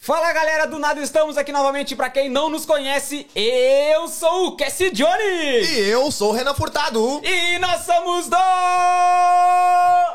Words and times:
Fala 0.00 0.32
galera 0.32 0.66
do 0.66 0.80
Nada, 0.80 1.00
estamos 1.00 1.38
aqui 1.38 1.52
novamente. 1.52 1.94
Pra 1.94 2.10
quem 2.10 2.28
não 2.28 2.50
nos 2.50 2.66
conhece, 2.66 3.26
eu 3.36 4.08
sou 4.08 4.48
o 4.48 4.56
Cassie 4.56 4.90
Johnny 4.90 5.62
E 5.64 5.78
eu 5.90 6.10
sou 6.10 6.30
o 6.30 6.32
Renan 6.32 6.54
Furtado. 6.54 7.20
e 7.24 7.58
nós 7.60 7.82
somos 7.84 8.28
do. 8.28 8.36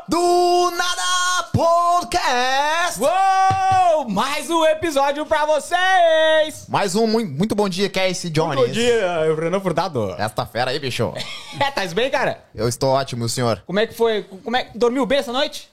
Do 0.10 0.72
Nada 0.72 1.48
Podcast. 1.54 3.00
Uou! 3.00 4.10
Mais 4.10 4.50
um 4.50 4.66
episódio 4.66 5.26
pra 5.26 5.46
vocês! 5.46 6.66
Mais 6.68 6.94
um 6.96 7.08
muito, 7.08 7.32
muito 7.32 7.56
bom 7.56 7.70
dia, 7.70 7.90
Casey 7.90 8.30
Jones. 8.30 8.60
Bom 8.60 8.68
dia, 8.68 9.24
eu 9.26 9.36
Renan 9.36 9.62
Furtado. 9.62 10.14
Esta 10.18 10.46
fera 10.46 10.72
aí, 10.72 10.80
bicho. 10.80 11.14
É, 11.60 11.72
tá 11.72 11.84
bem, 11.88 12.08
cara? 12.12 12.44
Eu 12.54 12.68
estou 12.68 12.92
ótimo, 12.92 13.26
o 13.26 13.30
senhor. 13.30 13.64
Como 13.66 13.80
é 13.80 13.88
que 13.88 13.94
foi? 13.96 14.22
Como 14.44 14.56
é 14.56 14.66
que 14.66 14.78
dormiu 14.78 15.08
bem 15.08 15.18
essa 15.18 15.34
noite? 15.34 15.68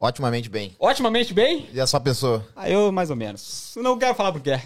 Otimamente 0.00 0.48
bem. 0.50 0.74
Otimamente 0.78 1.32
bem? 1.32 1.68
E 1.72 1.80
a 1.80 1.86
sua 1.86 2.00
pessoa? 2.00 2.46
Ah, 2.54 2.68
eu 2.68 2.92
mais 2.92 3.10
ou 3.10 3.16
menos. 3.16 3.72
Não 3.76 3.98
quero 3.98 4.14
falar 4.14 4.32
por 4.32 4.40
quê. 4.40 4.60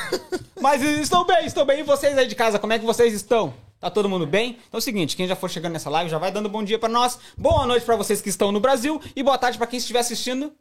Mas 0.60 0.82
estou 0.82 1.24
bem, 1.24 1.44
estou 1.46 1.64
bem. 1.64 1.80
E 1.80 1.82
vocês 1.82 2.16
aí 2.16 2.26
de 2.26 2.34
casa, 2.34 2.58
como 2.58 2.72
é 2.72 2.78
que 2.78 2.84
vocês 2.84 3.12
estão? 3.12 3.52
Tá 3.80 3.90
todo 3.90 4.08
mundo 4.08 4.26
bem? 4.26 4.50
Então 4.68 4.68
é 4.74 4.76
o 4.78 4.80
seguinte, 4.80 5.16
quem 5.16 5.26
já 5.26 5.36
for 5.36 5.50
chegando 5.50 5.72
nessa 5.72 5.90
live 5.90 6.10
já 6.10 6.18
vai 6.18 6.30
dando 6.32 6.48
bom 6.48 6.62
dia 6.62 6.78
pra 6.78 6.88
nós. 6.88 7.18
Boa 7.36 7.66
noite 7.66 7.84
pra 7.84 7.96
vocês 7.96 8.20
que 8.22 8.28
estão 8.28 8.50
no 8.52 8.60
Brasil 8.60 9.00
e 9.14 9.22
boa 9.22 9.36
tarde 9.36 9.58
pra 9.58 9.66
quem 9.66 9.78
estiver 9.78 9.98
assistindo 10.00 10.52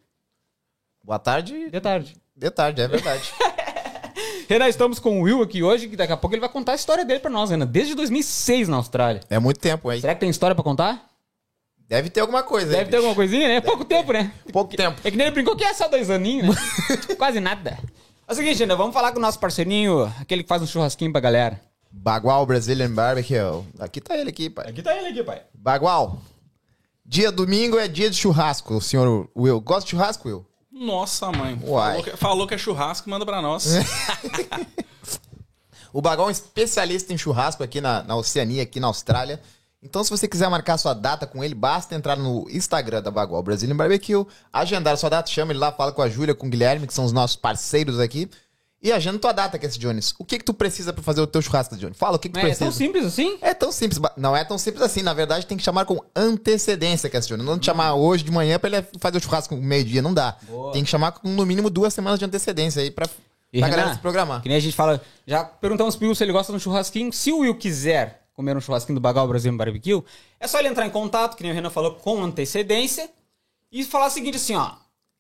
Boa 1.04 1.20
tarde. 1.20 1.70
de 1.70 1.80
tarde. 1.82 2.16
De 2.36 2.50
tarde, 2.50 2.82
é 2.82 2.88
verdade. 2.88 3.32
Renan, 4.50 4.68
estamos 4.68 5.00
com 5.00 5.20
o 5.20 5.24
Will 5.24 5.42
aqui 5.42 5.64
hoje, 5.64 5.88
que 5.88 5.96
daqui 5.96 6.14
a 6.14 6.18
pouco 6.18 6.36
ele 6.36 6.40
vai 6.42 6.50
contar 6.50 6.74
a 6.74 6.76
história 6.76 7.06
dele 7.06 7.20
pra 7.20 7.32
nós, 7.32 7.50
Renan. 7.52 7.66
Desde 7.66 7.96
2006 7.96 8.68
na 8.68 8.78
Austrália. 8.78 9.22
é 9.30 9.40
muito 9.40 9.60
tempo 9.60 9.88
aí. 9.90 10.02
Será 10.02 10.14
que 10.14 10.20
tem 10.20 10.30
história 10.30 10.56
pra 10.56 10.64
contar? 10.64 11.10
Deve 11.88 12.10
ter 12.10 12.20
alguma 12.22 12.42
coisa 12.42 12.68
aí, 12.68 12.78
Deve 12.78 12.86
ter 12.86 12.98
bicho. 12.98 12.98
alguma 12.98 13.16
coisinha, 13.16 13.48
né? 13.48 13.62
Pouco 13.62 13.86
tempo, 13.86 14.12
né? 14.12 14.32
Pouco 14.52 14.76
tempo. 14.76 15.00
É 15.04 15.12
que 15.12 15.18
nem 15.18 15.28
ele 15.28 15.36
brincou 15.36 15.56
que 15.56 15.64
é 15.64 15.74
só 15.74 15.88
dois 15.88 16.10
aninhos, 16.10 16.48
né? 16.56 16.62
Quase 17.18 17.40
nada. 17.40 17.78
É 18.28 18.32
o 18.32 18.36
seguinte, 18.36 18.58
Renan, 18.58 18.76
vamos 18.76 18.94
falar 18.94 19.12
com 19.12 19.20
o 19.20 19.22
nosso 19.22 19.40
parceirinho, 19.40 20.12
aquele 20.20 20.42
que 20.42 20.50
faz 20.50 20.62
um 20.62 20.68
churrasquinho 20.68 21.12
pra 21.12 21.22
galera. 21.22 21.62
Bagual 21.92 22.46
Brazilian 22.46 22.92
Barbecue. 22.92 23.36
Aqui 23.80 24.02
tá 24.02 24.18
ele 24.18 24.32
aqui, 24.32 24.50
pai. 24.50 24.70
Aqui 24.70 24.82
tá 24.82 24.96
ele 24.98 25.10
aqui, 25.10 25.24
pai. 25.24 25.44
Bagual. 25.54 26.20
Dia 27.06 27.32
domingo 27.32 27.78
é 27.78 27.88
dia 27.88 28.10
de 28.10 28.18
churrasco, 28.18 28.76
o 28.76 28.82
senhor 28.82 29.30
Will. 29.36 29.62
Gosta 29.62 29.84
de 29.86 29.92
churrasco, 29.92 30.28
Will? 30.28 30.46
Nossa, 30.72 31.32
mãe. 31.32 31.58
Uai. 31.64 31.92
Falou 31.92 32.04
que, 32.04 32.18
falou 32.18 32.48
que 32.48 32.54
é 32.56 32.58
churrasco, 32.58 33.10
manda 33.10 33.26
pra 33.26 33.42
nós. 33.42 33.66
O 35.94 36.02
Bagual 36.02 36.28
é 36.28 36.30
um 36.30 36.32
especialista 36.32 37.14
em 37.14 37.18
churrasco 37.18 37.64
aqui 37.64 37.80
na, 37.80 38.04
na 38.04 38.18
Oceania, 38.18 38.64
aqui 38.64 38.82
na 38.82 38.88
Austrália. 38.88 39.42
Então, 39.86 40.04
se 40.04 40.10
você 40.10 40.28
quiser 40.28 40.50
marcar 40.50 40.78
sua 40.80 40.96
data 40.96 41.28
com 41.28 41.44
ele, 41.44 41.54
basta 41.54 41.94
entrar 41.94 42.16
no 42.16 42.48
Instagram 42.50 43.04
da 43.04 43.12
Bagual 43.12 43.44
Brazilian 43.44 43.76
Barbecue, 43.76 44.26
agendar 44.52 44.98
sua 44.98 45.12
data, 45.12 45.30
chama 45.30 45.52
ele 45.52 45.60
lá, 45.60 45.72
fala 45.72 45.92
com 45.92 46.02
a 46.02 46.10
Júlia, 46.10 46.34
com 46.34 46.48
o 46.48 46.50
Guilherme, 46.50 46.88
que 46.88 46.94
são 46.94 47.06
os 47.06 47.12
nossos 47.12 47.36
parceiros 47.36 48.00
aqui, 48.00 48.28
e 48.82 48.92
agenda 48.92 49.20
tua 49.20 49.32
data, 49.32 49.58
Cassie 49.60 49.80
Jones. 49.80 50.14
O 50.20 50.26
que 50.26 50.40
que 50.40 50.44
tu 50.44 50.54
precisa 50.54 50.92
pra 50.92 51.04
fazer 51.04 51.22
o 51.22 51.28
teu 51.28 51.42
churrasco, 51.42 51.76
Jones? 51.78 51.98
Fala, 51.98 52.16
o 52.16 52.20
que 52.20 52.30
que 52.30 52.34
tu 52.34 52.40
É, 52.40 52.42
precisa? 52.42 52.66
tão 52.66 52.72
simples 52.72 53.06
assim? 53.06 53.38
É 53.42 53.54
tão 53.54 53.72
simples, 53.72 54.00
não 54.18 54.36
é 54.36 54.44
tão 54.44 54.58
simples 54.58 54.84
assim. 54.84 55.02
Na 55.04 55.14
verdade, 55.14 55.46
tem 55.46 55.58
que 55.58 55.64
chamar 55.64 55.86
com 55.86 56.00
antecedência, 56.16 57.10
Cassie 57.10 57.30
Jones. 57.30 57.46
Não 57.46 57.58
te 57.60 57.66
chamar 57.68 57.94
hoje 57.94 58.24
de 58.24 58.32
manhã 58.32 58.60
pra 58.60 58.70
ele 58.70 58.86
fazer 59.00 59.18
o 59.18 59.22
churrasco 59.22 59.56
meio-dia, 59.56 60.02
não 60.02 60.14
dá. 60.14 60.36
Boa. 60.48 60.72
Tem 60.74 60.84
que 60.84 60.90
chamar 60.90 61.12
com 61.14 61.30
no 61.30 61.46
mínimo 61.46 61.70
duas 61.70 61.94
semanas 61.94 62.20
de 62.20 62.26
antecedência 62.26 62.82
aí 62.82 62.94
E 63.54 63.60
Renan, 63.60 63.70
galera 63.70 63.94
se 63.94 64.00
programar. 64.00 64.42
Que 64.42 64.50
nem 64.50 64.58
a 64.58 64.62
gente 64.62 64.76
fala, 64.76 65.02
já 65.26 65.44
perguntamos 65.44 65.96
pro 65.96 66.06
Will 66.08 66.16
se 66.16 66.24
ele 66.24 66.32
gosta 66.32 66.52
de 66.52 66.58
um 66.58 66.60
churrasquinho. 66.60 67.12
Se 67.14 67.32
o 67.32 67.40
Will 67.40 67.56
quiser 67.56 68.25
comer 68.36 68.56
um 68.56 68.62
churrasquinho 68.62 69.00
do 69.00 69.02
Bagal 69.02 69.28
Brasil 69.28 69.56
Barbecue, 69.56 70.04
é 70.40 70.48
só 70.48 70.60
ele 70.60 70.68
entrar 70.68 70.86
em 70.86 70.90
contato, 70.90 71.36
que 71.36 71.42
nem 71.42 71.52
o 71.52 71.56
Renan 71.56 71.70
falou, 71.70 71.96
com 71.96 72.22
antecedência, 72.22 73.10
e 73.72 73.84
falar 73.84 74.08
o 74.08 74.10
seguinte 74.10 74.36
assim, 74.36 74.56
ó. 74.56 74.74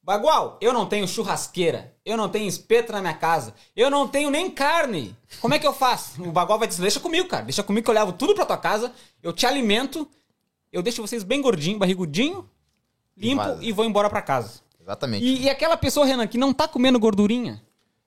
Bagual, 0.03 0.59
eu 0.61 0.71
não 0.71 0.85
tenho 0.85 1.07
churrasqueira, 1.07 1.95
eu 2.05 2.15
não 2.15 2.29
tenho 2.29 2.47
espeto 2.47 2.91
na 2.91 3.01
minha 3.01 3.15
casa, 3.15 3.55
eu 3.75 3.89
não 3.89 4.07
tenho 4.07 4.29
nem 4.29 4.51
carne. 4.51 5.17
Como 5.41 5.53
é 5.55 5.57
que 5.57 5.65
eu 5.65 5.73
faço? 5.73 6.21
O 6.21 6.31
Bagual 6.31 6.59
vai 6.59 6.67
dizer, 6.67 6.83
deixa 6.83 6.99
comigo, 6.99 7.27
cara, 7.27 7.43
deixa 7.43 7.63
comigo 7.63 7.83
que 7.83 7.89
eu 7.89 7.95
levo 7.95 8.13
tudo 8.13 8.35
pra 8.35 8.45
tua 8.45 8.57
casa, 8.57 8.93
eu 9.23 9.33
te 9.33 9.47
alimento, 9.47 10.07
eu 10.71 10.83
deixo 10.83 11.01
vocês 11.01 11.23
bem 11.23 11.41
gordinho, 11.41 11.79
barrigudinho, 11.79 12.47
limpo 13.17 13.57
e 13.61 13.71
vou 13.71 13.83
embora 13.83 14.07
pra 14.07 14.21
casa. 14.21 14.61
Exatamente. 14.79 15.25
E, 15.25 15.43
e 15.43 15.49
aquela 15.49 15.75
pessoa, 15.75 16.05
Renan, 16.05 16.27
que 16.27 16.37
não 16.37 16.53
tá 16.53 16.67
comendo 16.67 16.99
gordurinha, 16.99 17.59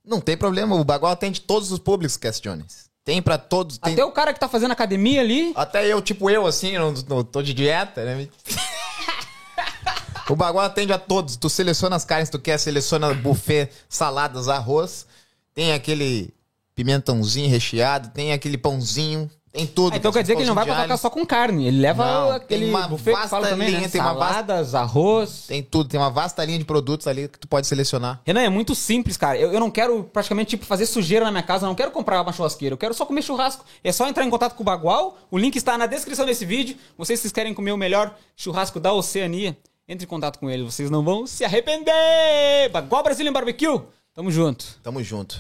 Não 0.05 0.21
tem 0.21 0.37
problema, 0.37 0.77
o 0.77 0.85
Bagual 0.85 1.13
atende 1.13 1.41
todos 1.41 1.73
os 1.73 1.81
públicos, 1.81 2.17
Cass 2.17 2.41
Jones. 2.41 2.88
Tem 3.09 3.23
pra 3.23 3.39
todos. 3.39 3.79
Tem... 3.79 3.95
Até 3.95 4.05
o 4.05 4.13
cara 4.13 4.35
que 4.35 4.39
tá 4.39 4.51
fazendo 4.51 4.73
academia 4.73 5.23
ali. 5.23 5.55
Até 5.57 5.87
eu, 5.87 6.03
tipo 6.03 6.29
eu, 6.29 6.47
assim, 6.47 6.77
não, 6.77 6.93
não 7.09 7.25
tô 7.25 7.41
de 7.41 7.55
dieta, 7.55 8.05
né? 8.05 8.29
o 10.29 10.37
Bagual 10.37 10.67
atende 10.67 10.93
a 10.93 10.99
todos. 10.99 11.35
Tu 11.35 11.49
seleciona 11.49 11.97
as 11.97 12.05
carnes 12.05 12.29
que 12.29 12.37
tu 12.37 12.43
quer, 12.43 12.59
seleciona 12.59 13.15
buffet, 13.15 13.71
saladas, 13.89 14.47
arroz. 14.47 15.07
Tem 15.55 15.73
aquele 15.73 16.35
pimentãozinho 16.75 17.49
recheado, 17.49 18.11
tem 18.11 18.35
aquele 18.35 18.59
pãozinho, 18.59 19.31
tem 19.59 19.67
tudo. 19.67 19.93
Ah, 19.95 19.97
então 19.97 20.13
quer 20.13 20.23
dizer 20.23 20.35
que 20.37 20.41
ele 20.43 20.49
não 20.49 20.55
vai 20.55 20.65
pra 20.65 20.83
tocar 20.83 20.97
só 20.97 21.11
com 21.11 21.27
carne. 21.27 21.67
Ele 21.67 21.81
leva 21.81 22.05
Não, 22.05 22.31
aquele 22.33 22.67
tem 22.67 22.71
uma 22.75 22.87
buffet 22.89 23.05
que 23.07 23.11
vasta 23.13 23.29
fala 23.29 23.49
também, 23.49 23.71
né? 23.73 23.77
linha, 23.79 23.89
tem 23.89 24.01
uma 24.01 24.15
vasta- 24.15 24.35
Saladas, 24.35 24.75
arroz. 24.75 25.45
Tem 25.49 25.63
tudo, 25.63 25.89
tem 25.91 25.99
uma 25.99 26.11
vasta 26.11 26.45
linha 26.45 26.59
de 26.59 26.65
produtos 26.65 27.07
ali 27.07 27.29
que 27.29 27.39
tu 27.39 27.49
pode 27.49 27.67
selecionar. 27.67 28.21
Renan, 28.25 28.41
é 28.43 28.49
muito 28.49 28.75
simples, 28.75 29.17
cara. 29.17 29.37
Eu, 29.37 29.53
eu 29.53 29.61
não 29.61 29.71
quero 29.71 30.05
praticamente 30.05 30.51
tipo, 30.51 30.65
fazer 30.65 30.87
sujeira 30.87 31.25
na 31.25 31.31
minha 31.31 31.43
casa, 31.43 31.65
eu 31.67 31.69
não 31.69 31.75
quero 31.75 31.91
comprar 31.91 32.23
uma 32.23 32.33
churrasqueira, 32.33 32.73
eu 32.75 32.79
quero 32.79 32.95
só 32.95 33.05
comer 33.05 33.23
churrasco. 33.23 33.65
É 33.83 33.91
só 33.93 34.07
entrar 34.09 34.25
em 34.25 34.31
contato 34.31 34.55
com 34.55 34.63
o 34.63 34.67
Bagual, 34.67 35.19
o 35.31 35.37
link 35.39 35.57
está 35.57 35.77
na 35.77 35.87
descrição 35.87 36.25
desse 36.25 36.45
vídeo. 36.45 36.77
Vocês 36.97 37.21
que 37.21 37.31
querem 37.31 37.53
comer 37.53 37.73
o 37.73 37.77
melhor 37.77 38.15
churrasco 38.37 38.79
da 38.79 38.93
Oceania, 38.93 39.57
entre 39.89 40.05
em 40.05 40.09
contato 40.09 40.39
com 40.39 40.49
ele, 40.49 40.63
vocês 40.63 40.91
não 40.91 41.03
vão 41.03 41.27
se 41.27 41.45
arrepender. 41.45 42.69
Bagual 42.73 43.03
Brazilian 43.03 43.33
Barbecue, 43.33 43.81
tamo 44.15 44.31
junto. 44.31 44.65
Tamo 44.83 45.03
junto. 45.03 45.39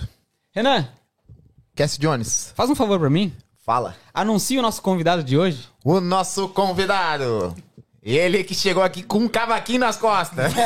Renan, 0.52 0.88
Cass 1.76 1.96
Jones, 1.98 2.52
faz 2.56 2.68
um 2.70 2.74
favor 2.74 2.98
pra 2.98 3.08
mim. 3.10 3.32
Fala. 3.68 3.94
Anuncia 4.14 4.58
o 4.58 4.62
nosso 4.62 4.80
convidado 4.80 5.22
de 5.22 5.36
hoje. 5.36 5.68
O 5.84 6.00
nosso 6.00 6.48
convidado. 6.48 7.54
Ele 8.02 8.42
que 8.42 8.54
chegou 8.54 8.82
aqui 8.82 9.02
com 9.02 9.18
um 9.18 9.28
cavaquinho 9.28 9.80
nas 9.80 9.98
costas. 9.98 10.54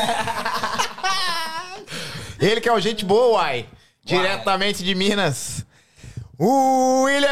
Ele 2.39 2.61
que 2.61 2.69
é 2.69 2.71
o 2.71 2.79
gente 2.79 3.03
boa, 3.03 3.39
uai. 3.39 3.65
Diretamente 4.05 4.85
de 4.85 4.95
Minas. 4.95 5.65
O 6.39 7.03
William 7.03 7.29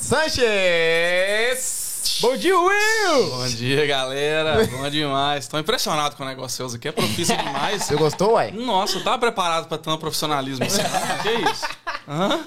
Sanches. 0.00 1.79
Bom 2.20 2.36
dia, 2.36 2.54
Will! 2.58 3.30
Bom 3.30 3.46
dia, 3.46 3.86
galera. 3.86 4.66
Bom 4.66 4.90
demais. 4.90 5.48
Tô 5.48 5.58
impressionado 5.58 6.16
com 6.16 6.22
o 6.22 6.26
negócio 6.26 6.56
seus 6.56 6.74
aqui. 6.74 6.88
É 6.88 6.92
profício 6.92 7.34
demais. 7.36 7.84
Você 7.84 7.96
gostou, 7.96 8.32
uai? 8.32 8.50
Nossa, 8.50 8.98
eu 8.98 9.04
tava 9.04 9.18
preparado 9.18 9.68
pra 9.68 9.78
tanto 9.78 9.98
profissionalismo 9.98 10.64
assim. 10.64 10.82
que 11.22 11.50
isso? 11.50 11.66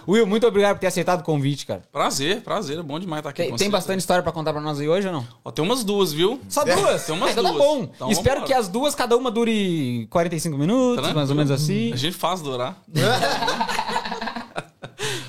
Will, 0.08 0.28
muito 0.28 0.46
obrigado 0.46 0.76
por 0.76 0.82
ter 0.82 0.88
aceitado 0.88 1.22
o 1.22 1.24
convite, 1.24 1.66
cara. 1.66 1.82
Prazer, 1.92 2.42
prazer. 2.42 2.78
É 2.78 2.84
bom 2.84 3.00
demais 3.00 3.22
estar 3.22 3.30
aqui 3.30 3.42
Tem, 3.44 3.52
com 3.52 3.56
tem 3.58 3.66
vocês. 3.68 3.72
bastante 3.72 4.00
história 4.02 4.22
pra 4.22 4.32
contar 4.32 4.52
pra 4.54 4.62
nós 4.62 4.80
aí 4.80 4.88
hoje 4.88 5.08
ou 5.08 5.14
não? 5.14 5.26
Ó, 5.44 5.50
tem 5.52 5.64
umas 5.66 5.84
duas, 5.84 6.12
viu? 6.14 6.40
Só 6.50 6.64
duas? 6.64 7.06
Tem 7.06 7.16
umas 7.16 7.30
Ah, 7.30 7.32
então 7.32 7.44
duas. 7.44 7.58
tá 7.58 7.64
bom. 7.64 7.90
Então 7.96 8.12
Espero 8.12 8.44
que 8.44 8.54
as 8.54 8.68
duas, 8.68 8.94
cada 8.94 9.18
uma 9.18 9.32
dure 9.32 10.06
45 10.12 10.58
minutos, 10.58 10.96
Tranquilo. 10.96 11.16
mais 11.16 11.30
ou 11.30 11.36
menos 11.36 11.50
assim. 11.52 11.92
A 11.94 11.96
gente 11.96 12.16
faz 12.16 12.42
durar. 12.42 12.76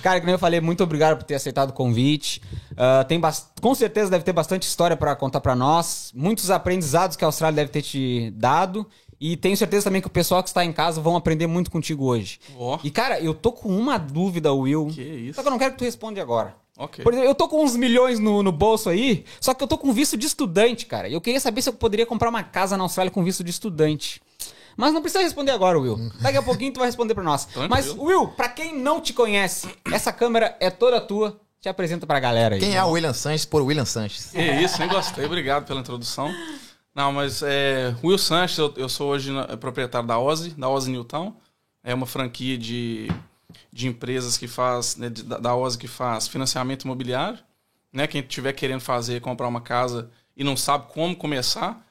Cara, 0.04 0.20
que 0.20 0.26
nem 0.26 0.34
eu 0.34 0.38
falei, 0.38 0.60
muito 0.60 0.84
obrigado 0.84 1.16
por 1.16 1.24
ter 1.24 1.34
aceitado 1.34 1.70
o 1.70 1.72
convite. 1.72 2.42
Ah, 2.76 3.06
tem 3.08 3.18
Com 3.58 3.74
certeza 3.74 4.10
deve 4.10 4.22
ter 4.22 4.34
bastante 4.34 4.64
história 4.64 4.94
pra 4.94 5.16
contar 5.16 5.40
pra 5.40 5.56
nós. 5.56 6.12
Muitos 6.14 6.50
aprendizados 6.50 7.16
que 7.16 7.24
a 7.24 7.28
Austrália 7.28 7.56
deve 7.56 7.70
ter 7.70 7.80
te 7.80 8.30
dado. 8.32 8.86
E 9.18 9.34
tenho 9.34 9.56
certeza 9.56 9.84
também 9.84 10.02
que 10.02 10.06
o 10.06 10.10
pessoal 10.10 10.42
que 10.42 10.50
está 10.50 10.62
em 10.62 10.74
casa 10.74 11.00
vão 11.00 11.16
aprender 11.16 11.46
muito 11.46 11.70
contigo 11.70 12.04
hoje. 12.04 12.38
Ó. 12.54 12.78
E, 12.84 12.90
cara, 12.90 13.18
eu 13.18 13.32
tô 13.32 13.50
com 13.50 13.70
uma 13.70 13.96
dúvida, 13.96 14.52
Will. 14.52 14.88
Que 14.88 15.00
isso. 15.00 15.36
Só 15.36 15.40
que 15.40 15.48
eu 15.48 15.52
não 15.52 15.58
quero 15.58 15.72
que 15.72 15.78
tu 15.78 15.84
responda 15.84 16.20
agora. 16.20 16.54
Ok. 16.76 17.02
Por 17.02 17.14
exemplo, 17.14 17.30
eu 17.30 17.34
tô 17.34 17.48
com 17.48 17.64
uns 17.64 17.74
milhões 17.74 18.18
no, 18.18 18.42
no 18.42 18.52
bolso 18.52 18.90
aí, 18.90 19.24
só 19.40 19.54
que 19.54 19.64
eu 19.64 19.68
tô 19.68 19.78
com 19.78 19.90
visto 19.90 20.18
de 20.18 20.26
estudante, 20.26 20.84
cara. 20.84 21.08
E 21.08 21.14
eu 21.14 21.20
queria 21.22 21.40
saber 21.40 21.62
se 21.62 21.70
eu 21.70 21.72
poderia 21.72 22.04
comprar 22.04 22.28
uma 22.28 22.42
casa 22.42 22.76
na 22.76 22.82
Austrália 22.82 23.10
com 23.10 23.24
visto 23.24 23.42
de 23.42 23.50
estudante. 23.50 24.20
Mas 24.76 24.92
não 24.92 25.00
precisa 25.00 25.22
responder 25.22 25.52
agora, 25.52 25.78
Will. 25.78 26.10
Daqui 26.20 26.36
a 26.38 26.42
pouquinho 26.42 26.72
tu 26.72 26.78
vai 26.78 26.88
responder 26.88 27.14
pra 27.14 27.22
nós. 27.22 27.44
Tranquilo. 27.44 27.68
Mas, 27.70 27.88
Will, 27.90 28.28
pra 28.28 28.48
quem 28.48 28.74
não 28.78 29.00
te 29.00 29.12
conhece, 29.12 29.68
essa 29.92 30.12
câmera 30.12 30.56
é 30.60 30.70
toda 30.70 31.00
tua. 31.00 31.40
Te 31.60 31.68
apresenta 31.68 32.06
pra 32.06 32.20
galera 32.20 32.56
aí. 32.56 32.60
Quem 32.60 32.76
é 32.76 32.84
o 32.84 32.90
William 32.90 33.14
Sanches 33.14 33.46
por 33.46 33.62
William 33.62 33.86
Sanches? 33.86 34.26
Que 34.32 34.42
isso, 34.42 34.82
hein? 34.82 34.88
Gostei. 34.88 35.24
Obrigado 35.24 35.64
pela 35.66 35.80
introdução. 35.80 36.30
Não, 36.94 37.10
mas 37.10 37.42
é, 37.42 37.94
Will 38.04 38.18
Sanches, 38.18 38.58
eu, 38.58 38.72
eu 38.76 38.88
sou 38.88 39.08
hoje 39.10 39.32
na- 39.32 39.56
proprietário 39.56 40.06
da 40.06 40.18
Ozzy, 40.18 40.50
da 40.50 40.68
Ozzy 40.68 40.90
Newtown. 40.90 41.34
É 41.82 41.94
uma 41.94 42.04
franquia 42.06 42.56
de, 42.58 43.10
de 43.72 43.88
empresas 43.88 44.36
que 44.36 44.46
faz, 44.46 44.96
né, 44.96 45.08
de- 45.08 45.22
da, 45.22 45.56
Ozzy 45.56 45.78
que 45.78 45.88
faz 45.88 46.28
financiamento 46.28 46.82
imobiliário. 46.84 47.38
Né? 47.92 48.06
Quem 48.06 48.20
estiver 48.20 48.52
querendo 48.52 48.80
fazer, 48.80 49.20
comprar 49.22 49.48
uma 49.48 49.60
casa 49.62 50.10
e 50.36 50.44
não 50.44 50.56
sabe 50.56 50.92
como 50.92 51.16
começar, 51.16 51.80
é, 51.80 51.82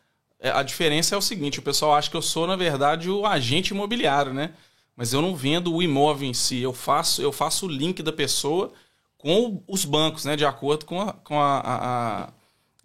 a 0.52 0.64
diferença 0.64 1.16
é 1.16 1.18
o 1.18 1.22
seguinte, 1.22 1.60
o 1.60 1.64
pessoal 1.64 1.94
acha 1.96 2.10
que 2.10 2.18
eu 2.18 2.22
sou, 2.22 2.46
na 2.48 2.56
verdade, 2.56 3.10
o 3.10 3.26
agente 3.26 3.74
imobiliário, 3.74 4.34
né? 4.34 4.54
Mas 4.96 5.14
eu 5.14 5.22
não 5.22 5.36
vendo 5.36 5.74
o 5.74 5.82
imóvel 5.82 6.28
em 6.30 6.34
si, 6.34 6.60
eu 6.60 6.74
faço, 6.74 7.22
eu 7.22 7.32
faço 7.32 7.66
o 7.66 7.70
link 7.70 8.04
da 8.04 8.12
pessoa 8.14 8.72
com 9.18 9.64
os 9.68 9.86
bancos, 9.86 10.26
né? 10.26 10.36
De 10.36 10.46
acordo 10.46 10.86
com 10.86 11.02
a, 11.02 11.14
com 11.14 11.40
a, 11.40 11.60
a- 11.60 12.30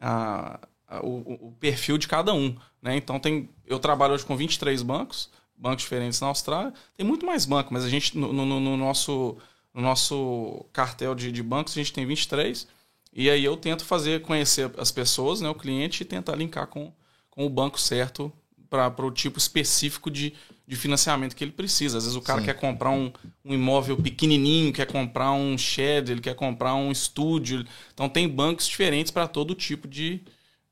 a- 0.01 0.61
a- 0.89 1.01
o, 1.05 1.49
o 1.49 1.53
perfil 1.61 1.99
de 1.99 2.09
cada 2.09 2.33
um. 2.33 2.57
Né? 2.83 2.97
Então 2.97 3.19
tem, 3.21 3.49
eu 3.67 3.79
trabalho 3.79 4.15
hoje 4.15 4.25
com 4.25 4.37
23 4.37 4.83
bancos, 4.83 5.31
bancos 5.57 5.83
diferentes 5.83 6.21
na 6.21 6.29
Austrália. 6.29 6.73
Tem 6.97 7.05
muito 7.07 7.27
mais 7.27 7.45
banco, 7.45 7.73
mas 7.73 7.85
a 7.85 7.89
gente, 7.89 8.17
no, 8.17 8.33
no, 8.33 8.61
no 8.61 8.77
nosso, 8.77 9.37
no 9.75 9.83
nosso 9.83 10.65
cartel 10.73 11.15
de, 11.15 11.31
de 11.33 11.43
bancos, 11.43 11.73
a 11.75 11.77
gente 11.77 11.93
tem 11.93 12.07
23. 12.07 12.67
E 13.13 13.29
aí 13.29 13.45
eu 13.45 13.57
tento 13.57 13.85
fazer, 13.85 14.23
conhecer 14.23 14.71
as 14.79 14.91
pessoas, 14.93 15.41
né, 15.41 15.49
o 15.49 15.55
cliente, 15.55 16.03
e 16.03 16.07
tentar 16.07 16.37
linkar 16.37 16.67
com, 16.69 16.93
com 17.39 17.47
o 17.47 17.49
banco 17.49 17.81
certo 17.81 18.33
para 18.69 19.07
o 19.07 19.13
tipo 19.13 19.39
específico 19.39 20.11
de, 20.11 20.35
de 20.67 20.75
financiamento 20.75 21.37
que 21.37 21.45
ele 21.45 21.53
precisa. 21.53 21.97
Às 21.97 22.03
vezes 22.03 22.17
o 22.17 22.21
cara 22.21 22.41
Sim. 22.41 22.47
quer 22.47 22.55
comprar 22.55 22.91
um, 22.91 23.13
um 23.45 23.55
imóvel 23.55 23.97
pequenininho, 23.97 24.73
quer 24.73 24.87
comprar 24.87 25.31
um 25.31 25.57
shed, 25.57 26.11
ele 26.11 26.21
quer 26.21 26.35
comprar 26.35 26.75
um 26.75 26.91
estúdio. 26.91 27.65
Então 27.95 28.09
tem 28.09 28.29
bancos 28.29 28.67
diferentes 28.67 29.13
para 29.13 29.29
todo 29.29 29.55
tipo 29.55 29.87
de, 29.87 30.21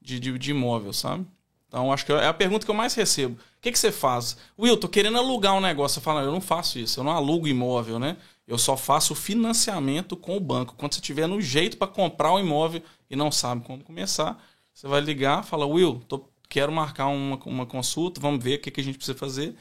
de, 0.02 0.18
de, 0.18 0.36
de 0.36 0.50
imóvel, 0.50 0.92
sabe? 0.92 1.24
Então 1.68 1.92
acho 1.92 2.04
que 2.04 2.12
é 2.12 2.26
a 2.26 2.34
pergunta 2.34 2.64
que 2.64 2.70
eu 2.70 2.74
mais 2.74 2.94
recebo. 2.94 3.36
O 3.36 3.60
que, 3.60 3.70
que 3.70 3.78
você 3.78 3.92
faz? 3.92 4.36
Will, 4.58 4.76
tô 4.76 4.88
querendo 4.88 5.18
alugar 5.18 5.54
um 5.54 5.60
negócio. 5.60 6.00
Eu 6.00 6.02
falo, 6.02 6.18
eu 6.18 6.32
não 6.32 6.40
faço 6.40 6.80
isso, 6.80 6.98
eu 6.98 7.04
não 7.04 7.12
alugo 7.12 7.46
imóvel, 7.46 8.00
né? 8.00 8.16
Eu 8.44 8.58
só 8.58 8.76
faço 8.76 9.14
financiamento 9.14 10.16
com 10.16 10.36
o 10.36 10.40
banco. 10.40 10.74
Quando 10.76 10.94
você 10.94 11.00
tiver 11.00 11.28
no 11.28 11.40
jeito 11.40 11.76
para 11.76 11.86
comprar 11.86 12.32
o 12.32 12.40
imóvel 12.40 12.82
e 13.08 13.14
não 13.14 13.30
sabe 13.30 13.64
como 13.64 13.84
começar, 13.84 14.36
você 14.76 14.88
vai 14.88 15.00
ligar, 15.00 15.42
fala, 15.42 15.64
Will, 15.64 16.02
tô, 16.06 16.28
quero 16.48 16.72
marcar 16.72 17.08
uma, 17.08 17.36
uma 17.44 17.66
consulta, 17.66 18.20
vamos 18.20 18.42
ver 18.42 18.58
o 18.58 18.60
que, 18.60 18.70
que 18.70 18.80
a 18.80 18.84
gente 18.84 18.96
precisa 18.96 19.16
fazer 19.16 19.54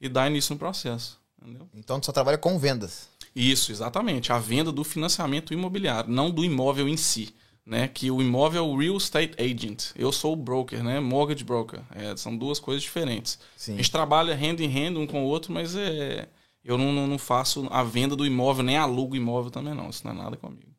e 0.00 0.08
dar 0.08 0.28
início 0.28 0.54
no 0.54 0.58
processo. 0.58 1.20
Entendeu? 1.40 1.68
Então 1.74 1.98
tu 1.98 2.06
só 2.06 2.12
trabalha 2.12 2.38
com 2.38 2.58
vendas. 2.58 3.08
Isso, 3.34 3.72
exatamente. 3.72 4.32
A 4.32 4.38
venda 4.38 4.70
do 4.70 4.84
financiamento 4.84 5.52
imobiliário, 5.52 6.10
não 6.10 6.30
do 6.30 6.44
imóvel 6.44 6.88
em 6.88 6.96
si. 6.96 7.34
Né? 7.64 7.86
Que 7.86 8.10
o 8.10 8.20
imóvel 8.20 8.64
é 8.64 8.66
o 8.66 8.76
real 8.76 8.96
estate 8.96 9.40
agent. 9.40 9.92
Eu 9.94 10.10
sou 10.10 10.32
o 10.32 10.36
broker, 10.36 10.82
né? 10.82 10.98
Mortgage 10.98 11.44
broker. 11.44 11.80
É, 11.94 12.16
são 12.16 12.36
duas 12.36 12.58
coisas 12.58 12.82
diferentes. 12.82 13.38
Sim. 13.56 13.74
A 13.74 13.76
gente 13.76 13.90
trabalha 13.90 14.34
hand 14.34 14.60
em 14.60 14.68
hand 14.68 14.98
um 14.98 15.06
com 15.06 15.24
o 15.24 15.28
outro, 15.28 15.52
mas 15.52 15.76
é, 15.76 16.28
eu 16.64 16.76
não, 16.76 16.92
não, 16.92 17.06
não 17.06 17.18
faço 17.18 17.68
a 17.70 17.84
venda 17.84 18.16
do 18.16 18.26
imóvel, 18.26 18.64
nem 18.64 18.76
alugo 18.76 19.14
o 19.14 19.16
imóvel 19.16 19.50
também, 19.50 19.74
não. 19.74 19.90
Isso 19.90 20.04
não 20.04 20.12
é 20.12 20.16
nada 20.16 20.36
comigo. 20.36 20.71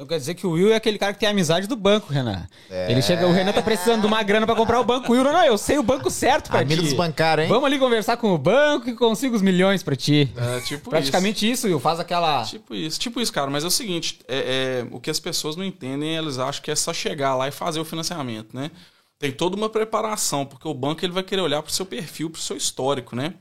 Então 0.00 0.08
quer 0.08 0.16
dizer 0.16 0.32
que 0.32 0.46
o 0.46 0.52
Will 0.52 0.72
é 0.72 0.76
aquele 0.76 0.96
cara 0.96 1.12
que 1.12 1.20
tem 1.20 1.28
amizade 1.28 1.66
do 1.66 1.76
banco, 1.76 2.10
Renan. 2.10 2.48
Ele 2.88 3.02
chega, 3.02 3.26
o 3.26 3.32
Renan 3.32 3.52
tá 3.52 3.60
precisando 3.60 4.00
de 4.00 4.06
uma 4.06 4.22
grana 4.22 4.46
pra 4.46 4.54
comprar 4.56 4.80
o 4.80 4.84
banco. 4.84 5.12
O 5.12 5.14
Will, 5.14 5.22
não, 5.22 5.30
não, 5.30 5.44
eu 5.44 5.58
sei 5.58 5.76
o 5.76 5.82
banco 5.82 6.10
certo 6.10 6.48
pra 6.48 6.60
Amigos 6.60 6.88
ti. 6.88 6.94
bancários, 6.94 7.44
hein? 7.44 7.52
Vamos 7.52 7.66
ali 7.66 7.78
conversar 7.78 8.16
com 8.16 8.32
o 8.32 8.38
banco 8.38 8.88
e 8.88 8.94
consigo 8.94 9.36
os 9.36 9.42
milhões 9.42 9.82
pra 9.82 9.94
ti. 9.94 10.32
É 10.34 10.60
tipo 10.62 10.88
Praticamente 10.88 11.50
isso, 11.50 11.66
Will. 11.66 11.78
Faz 11.78 12.00
aquela... 12.00 12.40
isso. 12.40 12.50
Tipo 12.52 12.74
isso. 12.74 12.98
Tipo 12.98 13.20
isso, 13.20 13.30
cara. 13.30 13.50
Mas 13.50 13.62
é 13.62 13.66
o 13.66 13.70
seguinte, 13.70 14.20
é, 14.26 14.86
é, 14.86 14.86
o 14.90 14.98
que 14.98 15.10
as 15.10 15.20
pessoas 15.20 15.54
não 15.54 15.62
entendem, 15.62 16.16
elas 16.16 16.38
acham 16.38 16.62
que 16.62 16.70
é 16.70 16.74
só 16.74 16.94
chegar 16.94 17.34
lá 17.34 17.46
e 17.48 17.50
fazer 17.50 17.78
o 17.78 17.84
financiamento, 17.84 18.56
né? 18.56 18.70
Tem 19.18 19.30
toda 19.30 19.54
uma 19.54 19.68
preparação, 19.68 20.46
porque 20.46 20.66
o 20.66 20.72
banco 20.72 21.04
ele 21.04 21.12
vai 21.12 21.22
querer 21.22 21.42
olhar 21.42 21.62
pro 21.62 21.70
seu 21.70 21.84
perfil, 21.84 22.30
pro 22.30 22.40
seu 22.40 22.56
histórico, 22.56 23.14
né? 23.14 23.34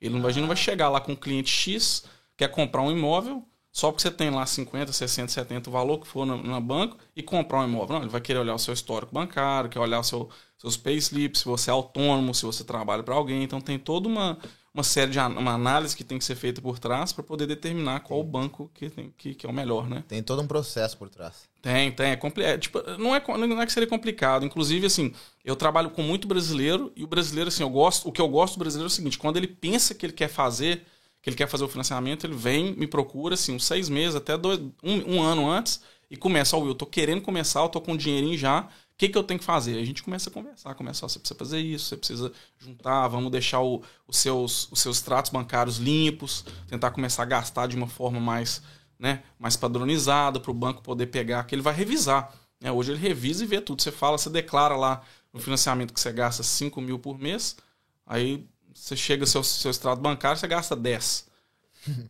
Ele 0.00 0.14
não 0.14 0.22
vai, 0.22 0.32
a 0.32 0.36
não 0.36 0.48
vai 0.48 0.56
chegar 0.56 0.88
lá 0.88 0.98
com 0.98 1.12
um 1.12 1.16
cliente 1.16 1.50
X, 1.50 2.04
quer 2.38 2.48
comprar 2.48 2.80
um 2.80 2.90
imóvel, 2.90 3.44
só 3.76 3.92
porque 3.92 4.00
você 4.00 4.10
tem 4.10 4.30
lá 4.30 4.46
50, 4.46 4.90
60, 4.90 5.30
70, 5.30 5.68
o 5.68 5.72
valor 5.72 5.98
que 5.98 6.06
for 6.08 6.24
na, 6.24 6.34
na 6.38 6.58
banco, 6.58 6.96
e 7.14 7.22
comprar 7.22 7.60
um 7.60 7.64
imóvel. 7.68 7.96
Não, 7.96 8.02
ele 8.04 8.10
vai 8.10 8.22
querer 8.22 8.38
olhar 8.38 8.54
o 8.54 8.58
seu 8.58 8.72
histórico 8.72 9.12
bancário, 9.12 9.68
quer 9.68 9.78
olhar 9.78 10.00
o 10.00 10.02
seu, 10.02 10.30
seus 10.56 10.78
payslips, 10.78 11.40
se 11.40 11.44
você 11.44 11.68
é 11.68 11.74
autônomo, 11.74 12.34
se 12.34 12.46
você 12.46 12.64
trabalha 12.64 13.02
para 13.02 13.14
alguém. 13.14 13.42
Então 13.42 13.60
tem 13.60 13.78
toda 13.78 14.08
uma, 14.08 14.38
uma 14.72 14.82
série 14.82 15.10
de 15.10 15.18
uma 15.18 15.52
análise 15.52 15.94
que 15.94 16.02
tem 16.02 16.16
que 16.18 16.24
ser 16.24 16.36
feita 16.36 16.62
por 16.62 16.78
trás 16.78 17.12
para 17.12 17.22
poder 17.22 17.46
determinar 17.46 18.00
qual 18.00 18.18
o 18.18 18.24
banco 18.24 18.70
que, 18.72 18.88
tem, 18.88 19.12
que, 19.14 19.34
que 19.34 19.44
é 19.44 19.48
o 19.50 19.52
melhor, 19.52 19.86
né? 19.90 20.02
Tem 20.08 20.22
todo 20.22 20.40
um 20.40 20.46
processo 20.46 20.96
por 20.96 21.10
trás. 21.10 21.46
Tem, 21.60 21.92
tem. 21.92 22.12
É 22.12 22.16
compli- 22.16 22.44
é, 22.44 22.56
tipo, 22.56 22.80
não, 22.96 23.14
é, 23.14 23.22
não 23.46 23.60
é 23.60 23.66
que 23.66 23.72
seria 23.74 23.86
complicado. 23.86 24.46
Inclusive, 24.46 24.86
assim, 24.86 25.12
eu 25.44 25.54
trabalho 25.54 25.90
com 25.90 26.00
muito 26.00 26.26
brasileiro 26.26 26.90
e 26.96 27.04
o 27.04 27.06
brasileiro, 27.06 27.48
assim, 27.48 27.62
eu 27.62 27.68
gosto. 27.68 28.08
O 28.08 28.12
que 28.12 28.22
eu 28.22 28.28
gosto 28.28 28.54
do 28.54 28.60
brasileiro 28.60 28.86
é 28.86 28.90
o 28.90 28.94
seguinte: 28.94 29.18
quando 29.18 29.36
ele 29.36 29.48
pensa 29.48 29.94
que 29.94 30.06
ele 30.06 30.14
quer 30.14 30.28
fazer, 30.28 30.86
que 31.26 31.30
ele 31.30 31.36
quer 31.36 31.48
fazer 31.48 31.64
o 31.64 31.68
financiamento, 31.68 32.24
ele 32.24 32.34
vem, 32.36 32.72
me 32.76 32.86
procura, 32.86 33.34
assim, 33.34 33.52
uns 33.52 33.64
seis 33.64 33.88
meses, 33.88 34.14
até 34.14 34.38
dois, 34.38 34.60
um, 34.80 35.16
um 35.16 35.22
ano 35.22 35.50
antes, 35.50 35.80
e 36.08 36.16
começa, 36.16 36.56
ó, 36.56 36.60
Will, 36.60 36.68
eu 36.68 36.74
tô 36.76 36.86
querendo 36.86 37.20
começar, 37.20 37.62
eu 37.62 37.68
tô 37.68 37.80
com 37.80 37.92
um 37.94 37.96
dinheirinho 37.96 38.38
já. 38.38 38.60
O 38.60 38.68
que, 38.96 39.08
que 39.08 39.18
eu 39.18 39.24
tenho 39.24 39.40
que 39.40 39.44
fazer? 39.44 39.76
A 39.76 39.84
gente 39.84 40.04
começa 40.04 40.30
a 40.30 40.32
conversar, 40.32 40.72
começa, 40.76 41.04
ó, 41.04 41.08
você 41.08 41.18
precisa 41.18 41.36
fazer 41.36 41.58
isso, 41.60 41.86
você 41.86 41.96
precisa 41.96 42.32
juntar, 42.58 43.08
vamos 43.08 43.32
deixar 43.32 43.60
o- 43.60 43.82
os, 44.06 44.16
seus, 44.18 44.68
os 44.70 44.80
seus 44.80 45.00
tratos 45.02 45.32
bancários 45.32 45.78
limpos, 45.78 46.44
tentar 46.68 46.92
começar 46.92 47.24
a 47.24 47.26
gastar 47.26 47.66
de 47.66 47.74
uma 47.76 47.88
forma 47.88 48.20
mais, 48.20 48.62
né, 48.98 49.24
mais 49.38 49.56
padronizada 49.56 50.38
para 50.38 50.50
o 50.52 50.54
banco 50.54 50.80
poder 50.80 51.06
pegar, 51.08 51.42
que 51.44 51.54
ele 51.56 51.62
vai 51.62 51.74
revisar. 51.74 52.32
né? 52.60 52.70
Hoje 52.72 52.92
ele 52.92 53.00
revisa 53.00 53.44
e 53.44 53.46
vê 53.46 53.60
tudo. 53.60 53.82
Você 53.82 53.90
fala, 53.92 54.16
você 54.16 54.30
declara 54.30 54.76
lá 54.76 55.02
no 55.32 55.40
financiamento 55.40 55.92
que 55.92 56.00
você 56.00 56.10
gasta 56.12 56.42
5 56.42 56.80
mil 56.80 56.98
por 56.98 57.18
mês, 57.18 57.56
aí 58.06 58.46
você 58.76 58.96
chega 58.96 59.22
ao 59.24 59.26
seu, 59.26 59.42
seu 59.42 59.70
extrato 59.70 60.00
bancário, 60.00 60.38
você 60.38 60.46
gasta 60.46 60.76
10. 60.76 61.26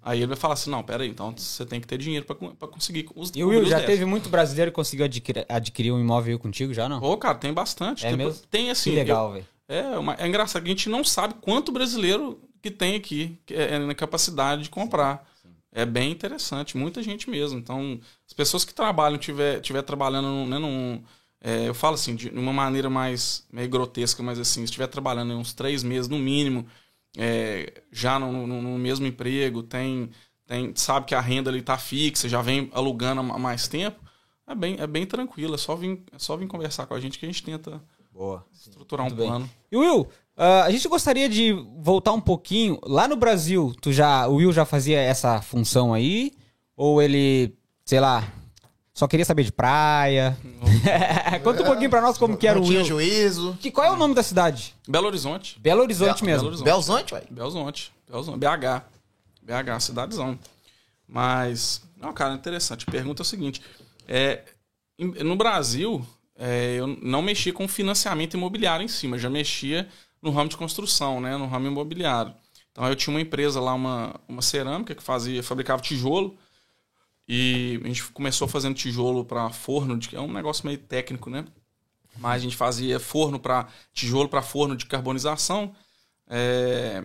Aí 0.02 0.18
ele 0.20 0.28
vai 0.28 0.37
falar 0.37 0.54
assim, 0.54 0.70
não, 0.70 0.82
peraí, 0.82 1.08
então 1.08 1.35
você 1.37 1.66
tem 1.66 1.80
que 1.80 1.87
ter 1.87 1.99
dinheiro 1.99 2.25
para 2.25 2.68
conseguir 2.68 3.06
os 3.14 3.30
E 3.35 3.44
o 3.44 3.49
Will, 3.49 3.66
já 3.66 3.76
10. 3.76 3.87
teve 3.87 4.04
muito 4.06 4.28
brasileiro 4.30 4.70
que 4.70 4.75
conseguiu 4.75 5.04
adquirir, 5.04 5.44
adquirir 5.49 5.92
um 5.92 6.00
imóvel 6.00 6.38
contigo 6.38 6.73
já, 6.73 6.88
não? 6.88 7.02
Ô, 7.02 7.16
cara, 7.18 7.37
tem 7.37 7.52
bastante. 7.52 8.06
É 8.06 8.08
tem, 8.08 8.16
mesmo? 8.18 8.40
tem 8.50 8.70
assim. 8.70 8.90
que 8.90 8.96
legal, 8.96 9.32
velho. 9.32 9.46
é, 9.68 9.82
uma- 9.99 10.14
é 10.14 10.26
engraçado 10.26 10.62
que 10.62 10.68
a 10.68 10.73
gente 10.73 10.88
não 10.88 11.04
sabe 11.04 11.35
quanto 11.42 11.70
brasileiro 11.73 12.40
que 12.62 12.70
tem 12.70 12.94
aqui 12.96 13.38
que 13.44 13.54
é, 13.54 13.75
é 13.75 13.78
na 13.78 13.94
capacidade 13.94 14.62
de 14.62 14.70
comprar. 14.70 15.28
É 15.73 15.85
bem 15.85 16.11
interessante, 16.11 16.75
muita 16.78 17.02
gente 17.02 17.28
mesmo. 17.28 17.58
Então, 17.58 18.00
as 18.26 18.32
pessoas 18.32 18.64
que 18.64 18.73
trabalham, 18.73 19.18
tiver, 19.18 19.61
tiver 19.61 19.82
trabalhando 19.82 20.49
né, 20.49 20.58
num- 20.58 21.02
é, 21.48 21.68
eu 21.68 21.74
falo 21.74 21.94
assim, 21.94 22.16
de 22.16 22.28
uma 22.30 22.52
maneira 22.52 22.90
mais 22.90 23.46
meio 23.52 23.68
grotesca, 23.68 24.20
mas 24.20 24.36
assim, 24.38 24.60
se 24.60 24.64
estiver 24.64 24.88
trabalhando 24.88 25.32
uns 25.34 25.52
três 25.54 25.84
meses 25.84 26.08
no 26.08 26.18
mínimo, 26.18 26.66
é, 27.16 27.82
já 27.92 28.18
no, 28.18 28.46
no- 28.46 28.60
no 28.60 28.76
mesmo 28.78 29.06
emprego, 29.06 29.62
tem, 29.62 30.10
tem, 30.44 30.72
sabe 30.74 31.06
que 31.06 31.14
a 31.14 31.20
renda 31.20 31.48
ali 31.48 31.62
tá 31.62 31.78
fixa, 31.78 32.28
já 32.28 32.42
vem 32.42 32.68
alugando 32.72 33.20
há 33.20 33.38
mais 33.38 33.68
tempo, 33.68 34.00
é 34.46 34.54
bem, 34.54 34.76
é 34.78 34.86
bem 34.86 35.06
tranquilo, 35.06 35.54
é 35.54 35.58
só, 35.58 35.76
vir, 35.76 36.02
é 36.12 36.18
só 36.18 36.36
vir 36.36 36.48
conversar 36.48 36.86
com 36.86 36.94
a 36.94 37.00
gente 37.00 37.18
que 37.18 37.24
a 37.26 37.28
gente 37.28 37.42
tenta 37.44 37.80
Boa. 38.12 38.44
estruturar 38.52 39.06
um 39.06 39.08
Muito 39.10 39.18
bem. 39.18 39.28
plano. 39.28 39.50
E 39.70 39.76
Will, 39.76 40.08
ah, 40.36 40.64
a 40.64 40.70
gente 40.70 40.88
gostaria 40.88 41.28
de 41.28 41.52
voltar 41.78 42.12
um 42.12 42.20
pouquinho. 42.20 42.78
Lá 42.84 43.06
no 43.08 43.16
Brasil, 43.16 43.72
tu 43.80 43.92
já, 43.92 44.26
o 44.26 44.34
Will 44.36 44.52
já 44.52 44.64
fazia 44.64 44.98
essa 45.00 45.40
função 45.42 45.92
aí? 45.94 46.32
Ou 46.76 47.00
ele, 47.02 47.54
sei 47.84 48.00
lá, 48.00 48.26
só 48.98 49.06
queria 49.06 49.24
saber 49.26 49.42
de 49.44 49.52
praia? 49.52 50.36
Conta 51.44 51.62
um 51.62 51.66
pouquinho 51.66 51.90
pra 51.90 52.00
nós 52.00 52.16
como 52.16 52.36
que 52.36 52.46
era 52.46 52.58
não 52.58 52.64
o 52.64 52.66
tinha 52.66 52.78
Will. 52.78 52.86
juízo. 52.86 53.56
Que, 53.60 53.70
qual 53.70 53.86
é 53.86 53.90
o 53.90 53.96
nome 53.96 54.14
da 54.14 54.22
cidade? 54.22 54.74
Belo 54.88 55.06
Horizonte. 55.06 55.58
Belo 55.60 55.82
Horizonte 55.82 56.24
Belo 56.24 56.26
mesmo. 56.32 56.46
Horizonte. 56.48 56.64
Belzonte, 56.64 57.14
ué. 57.14 57.22
Belzonte. 57.30 57.92
Belzonte. 58.08 58.38
BH. 58.38 58.82
BH, 59.42 59.80
cidadezão. 59.80 60.38
Mas, 61.06 61.82
não, 62.00 62.12
cara, 62.12 62.34
interessante. 62.34 62.84
A 62.88 62.90
pergunta 62.90 63.20
é 63.20 63.24
o 63.24 63.26
seguinte: 63.26 63.60
é, 64.08 64.42
em- 64.98 65.22
no 65.24 65.36
Brasil, 65.36 66.04
é, 66.38 66.76
eu 66.78 66.86
não 66.86 67.22
mexia 67.22 67.52
com 67.52 67.68
financiamento 67.68 68.34
imobiliário 68.34 68.84
em 68.84 68.88
cima, 68.88 69.18
já 69.18 69.28
mexia 69.30 69.88
no 70.22 70.30
ramo 70.30 70.48
de 70.48 70.56
construção, 70.56 71.20
né, 71.20 71.36
no 71.36 71.46
ramo 71.46 71.66
imobiliário. 71.66 72.32
Então, 72.72 72.86
eu 72.88 72.96
tinha 72.96 73.12
uma 73.14 73.20
empresa 73.20 73.60
lá, 73.60 73.72
uma, 73.74 74.14
uma 74.28 74.42
cerâmica 74.42 74.94
que 74.94 75.02
fazia, 75.02 75.42
fabricava 75.42 75.80
tijolo. 75.82 76.36
E 77.28 77.80
a 77.85 77.88
gente 77.88 78.04
começou 78.12 78.47
fazendo 78.49 78.75
tijolo 78.75 79.25
para 79.25 79.50
forno, 79.50 79.99
de, 79.99 80.14
é 80.14 80.21
um 80.21 80.33
negócio 80.33 80.66
meio 80.66 80.78
técnico, 80.78 81.28
né? 81.30 81.45
Mas 82.18 82.37
a 82.42 82.45
gente 82.45 82.56
fazia 82.56 83.00
forno 83.00 83.38
para 83.40 83.68
tijolo 83.92 84.28
para 84.28 84.42
forno 84.42 84.76
de 84.76 84.87
carbonização. 84.87 85.75
É, 86.28 87.04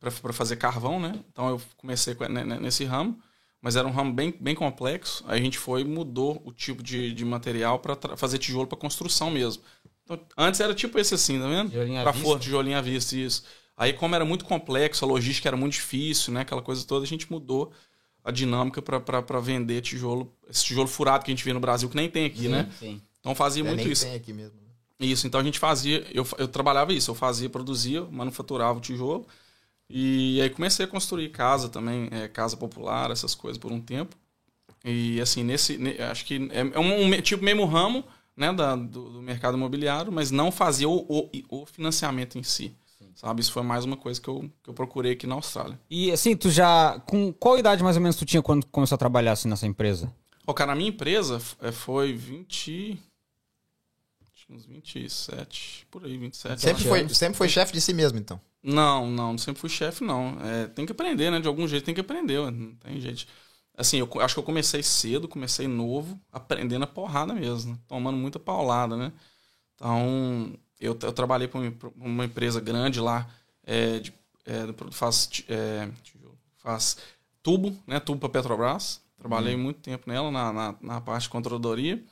para 0.00 0.32
fazer 0.32 0.56
carvão, 0.56 1.00
né? 1.00 1.18
Então 1.30 1.48
eu 1.48 1.60
comecei 1.76 2.14
com- 2.14 2.28
né, 2.28 2.44
né, 2.44 2.58
nesse 2.60 2.84
ramo, 2.84 3.18
mas 3.60 3.76
era 3.76 3.86
um 3.88 3.90
ramo 3.90 4.12
bem, 4.12 4.34
bem 4.38 4.54
complexo. 4.54 5.24
Aí 5.26 5.40
a 5.40 5.42
gente 5.42 5.58
foi 5.58 5.80
e 5.82 5.84
mudou 5.84 6.42
o 6.44 6.52
tipo 6.52 6.82
de, 6.82 7.12
de 7.12 7.24
material 7.24 7.78
para 7.78 8.16
fazer 8.16 8.38
tijolo 8.38 8.66
para 8.66 8.76
construção 8.78 9.30
mesmo. 9.30 9.62
Então, 10.04 10.20
antes 10.36 10.60
era 10.60 10.74
tipo 10.74 10.98
esse 10.98 11.14
assim, 11.14 11.38
tá 11.40 11.48
vendo? 11.48 11.72
Para 12.02 12.12
forno, 12.12 12.40
tijolinho 12.40 12.76
à 12.76 12.82
vista, 12.82 13.16
isso. 13.16 13.44
Aí 13.76 13.92
como 13.92 14.14
era 14.14 14.24
muito 14.24 14.44
complexo, 14.44 15.04
a 15.04 15.08
logística 15.08 15.48
era 15.48 15.56
muito 15.56 15.72
difícil, 15.74 16.32
né? 16.32 16.42
Aquela 16.42 16.62
coisa 16.62 16.86
toda, 16.86 17.04
a 17.04 17.08
gente 17.08 17.30
mudou 17.32 17.72
a 18.24 18.30
dinâmica 18.30 18.80
para 18.82 19.40
vender 19.40 19.82
tijolo, 19.82 20.32
esse 20.48 20.64
tijolo 20.64 20.88
furado 20.88 21.24
que 21.24 21.30
a 21.30 21.34
gente 21.34 21.44
vê 21.44 21.52
no 21.52 21.60
Brasil, 21.60 21.88
que 21.88 21.96
nem 21.96 22.10
tem 22.10 22.24
aqui, 22.26 22.48
né? 22.48 22.66
Sim. 22.78 23.00
Então 23.20 23.34
fazia 23.34 23.62
É, 23.62 23.66
muito 23.66 23.82
nem 23.82 23.90
isso. 23.92 24.04
tem 24.06 24.14
aqui 24.14 24.32
mesmo. 24.32 24.58
Isso, 24.98 25.26
então 25.26 25.40
a 25.40 25.44
gente 25.44 25.58
fazia, 25.58 26.06
eu, 26.12 26.26
eu 26.38 26.48
trabalhava 26.48 26.92
isso, 26.92 27.10
eu 27.10 27.14
fazia, 27.14 27.50
produzia, 27.50 28.02
manufaturava 28.02 28.78
o 28.78 28.80
tijolo. 28.80 29.26
E 29.90 30.40
aí 30.42 30.50
comecei 30.50 30.84
a 30.86 30.88
construir 30.88 31.30
casa 31.30 31.68
também, 31.68 32.08
é, 32.12 32.28
casa 32.28 32.56
popular, 32.56 33.10
essas 33.10 33.34
coisas 33.34 33.58
por 33.58 33.72
um 33.72 33.80
tempo. 33.80 34.16
E 34.84 35.20
assim, 35.20 35.42
nesse. 35.44 35.78
ne- 35.78 35.98
acho 36.02 36.24
que 36.24 36.48
é, 36.52 36.60
é 36.60 36.78
um, 36.80 37.06
um 37.06 37.22
tipo 37.22 37.44
mesmo 37.44 37.64
ramo 37.66 38.04
né, 38.36 38.52
da, 38.52 38.76
do, 38.76 39.10
do 39.10 39.22
mercado 39.22 39.56
imobiliário, 39.56 40.12
mas 40.12 40.30
não 40.30 40.52
fazia 40.52 40.88
o, 40.88 40.96
o, 41.08 41.30
o 41.62 41.66
financiamento 41.66 42.38
em 42.38 42.42
si. 42.42 42.74
Sabe? 43.14 43.40
Isso 43.40 43.52
foi 43.52 43.62
mais 43.62 43.84
uma 43.84 43.96
coisa 43.96 44.20
que 44.20 44.28
eu, 44.28 44.50
que 44.62 44.70
eu 44.70 44.74
procurei 44.74 45.12
aqui 45.12 45.26
na 45.26 45.36
Austrália. 45.36 45.78
E 45.88 46.10
assim, 46.10 46.36
tu 46.36 46.50
já. 46.50 47.00
Com 47.06 47.32
qual 47.32 47.58
idade 47.58 47.82
mais 47.82 47.96
ou 47.96 48.02
menos 48.02 48.16
tu 48.16 48.24
tinha 48.24 48.42
quando 48.42 48.66
começou 48.66 48.96
a 48.96 48.98
trabalhar 48.98 49.32
assim 49.32 49.48
nessa 49.48 49.66
empresa? 49.66 50.12
Ó, 50.46 50.52
cara, 50.52 50.72
a 50.72 50.74
minha 50.74 50.90
empresa 50.90 51.40
é, 51.60 51.72
foi 51.72 52.12
20. 52.12 52.98
Acho 54.34 54.46
que 54.46 54.52
uns 54.52 54.66
27, 54.66 55.86
por 55.90 56.04
aí, 56.04 56.18
27. 56.18 56.60
Sempre 56.60 56.84
foi, 56.84 57.08
sempre 57.08 57.38
foi 57.38 57.48
chefe 57.48 57.72
de 57.72 57.80
si 57.80 57.94
mesmo, 57.94 58.18
então. 58.18 58.40
Não, 58.62 59.10
não, 59.10 59.32
não 59.32 59.38
sempre 59.38 59.60
fui 59.60 59.70
chefe, 59.70 60.02
não. 60.02 60.38
É, 60.42 60.66
tem 60.66 60.84
que 60.84 60.92
aprender, 60.92 61.30
né? 61.30 61.38
De 61.38 61.46
algum 61.46 61.68
jeito 61.68 61.84
tem 61.84 61.94
que 61.94 62.00
aprender, 62.00 62.38
não 62.50 62.74
tem 62.76 63.00
jeito. 63.00 63.26
Assim, 63.76 63.98
eu 63.98 64.08
acho 64.20 64.34
que 64.34 64.38
eu 64.38 64.44
comecei 64.44 64.82
cedo, 64.82 65.28
comecei 65.28 65.66
novo, 65.66 66.18
aprendendo 66.32 66.84
a 66.84 66.86
porrada 66.86 67.34
mesmo, 67.34 67.72
né? 67.72 67.78
tomando 67.88 68.16
muita 68.16 68.38
paulada, 68.38 68.96
né? 68.96 69.12
Então, 69.74 70.54
eu, 70.80 70.96
eu 71.00 71.12
trabalhei 71.12 71.48
para 71.48 71.60
uma, 71.60 71.72
uma 71.96 72.24
empresa 72.24 72.60
grande 72.60 73.00
lá, 73.00 73.28
é, 73.64 73.98
de, 73.98 74.12
é, 74.44 74.90
faz, 74.90 75.42
é, 75.48 75.88
faz 76.58 76.98
tubo, 77.42 77.76
né? 77.86 78.00
Tubo 78.00 78.20
para 78.20 78.28
Petrobras. 78.28 79.00
Trabalhei 79.18 79.56
muito 79.56 79.80
tempo 79.80 80.04
nela, 80.08 80.30
na, 80.30 80.52
na, 80.52 80.74
na 80.80 81.00
parte 81.00 81.24
de 81.24 81.28
controladoria. 81.30 82.02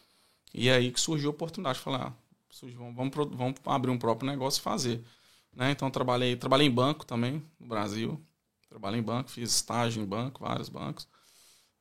E 0.54 0.70
aí 0.70 0.90
que 0.90 1.00
surgiu 1.00 1.30
a 1.30 1.32
oportunidade. 1.32 1.78
Falei, 1.78 2.00
ah, 2.02 2.12
surgiu, 2.50 2.78
vamos, 2.78 2.94
vamos, 3.14 3.36
vamos 3.36 3.54
abrir 3.66 3.90
um 3.90 3.98
próprio 3.98 4.30
negócio 4.30 4.60
e 4.60 4.62
fazer. 4.62 5.02
Né? 5.54 5.70
Então, 5.70 5.90
trabalhei, 5.90 6.36
trabalhei 6.36 6.66
em 6.66 6.70
banco 6.70 7.04
também, 7.04 7.42
no 7.58 7.66
Brasil. 7.66 8.20
Trabalhei 8.68 9.00
em 9.00 9.02
banco, 9.02 9.30
fiz 9.30 9.54
estágio 9.54 10.02
em 10.02 10.06
banco, 10.06 10.40
vários 10.42 10.68
bancos. 10.70 11.06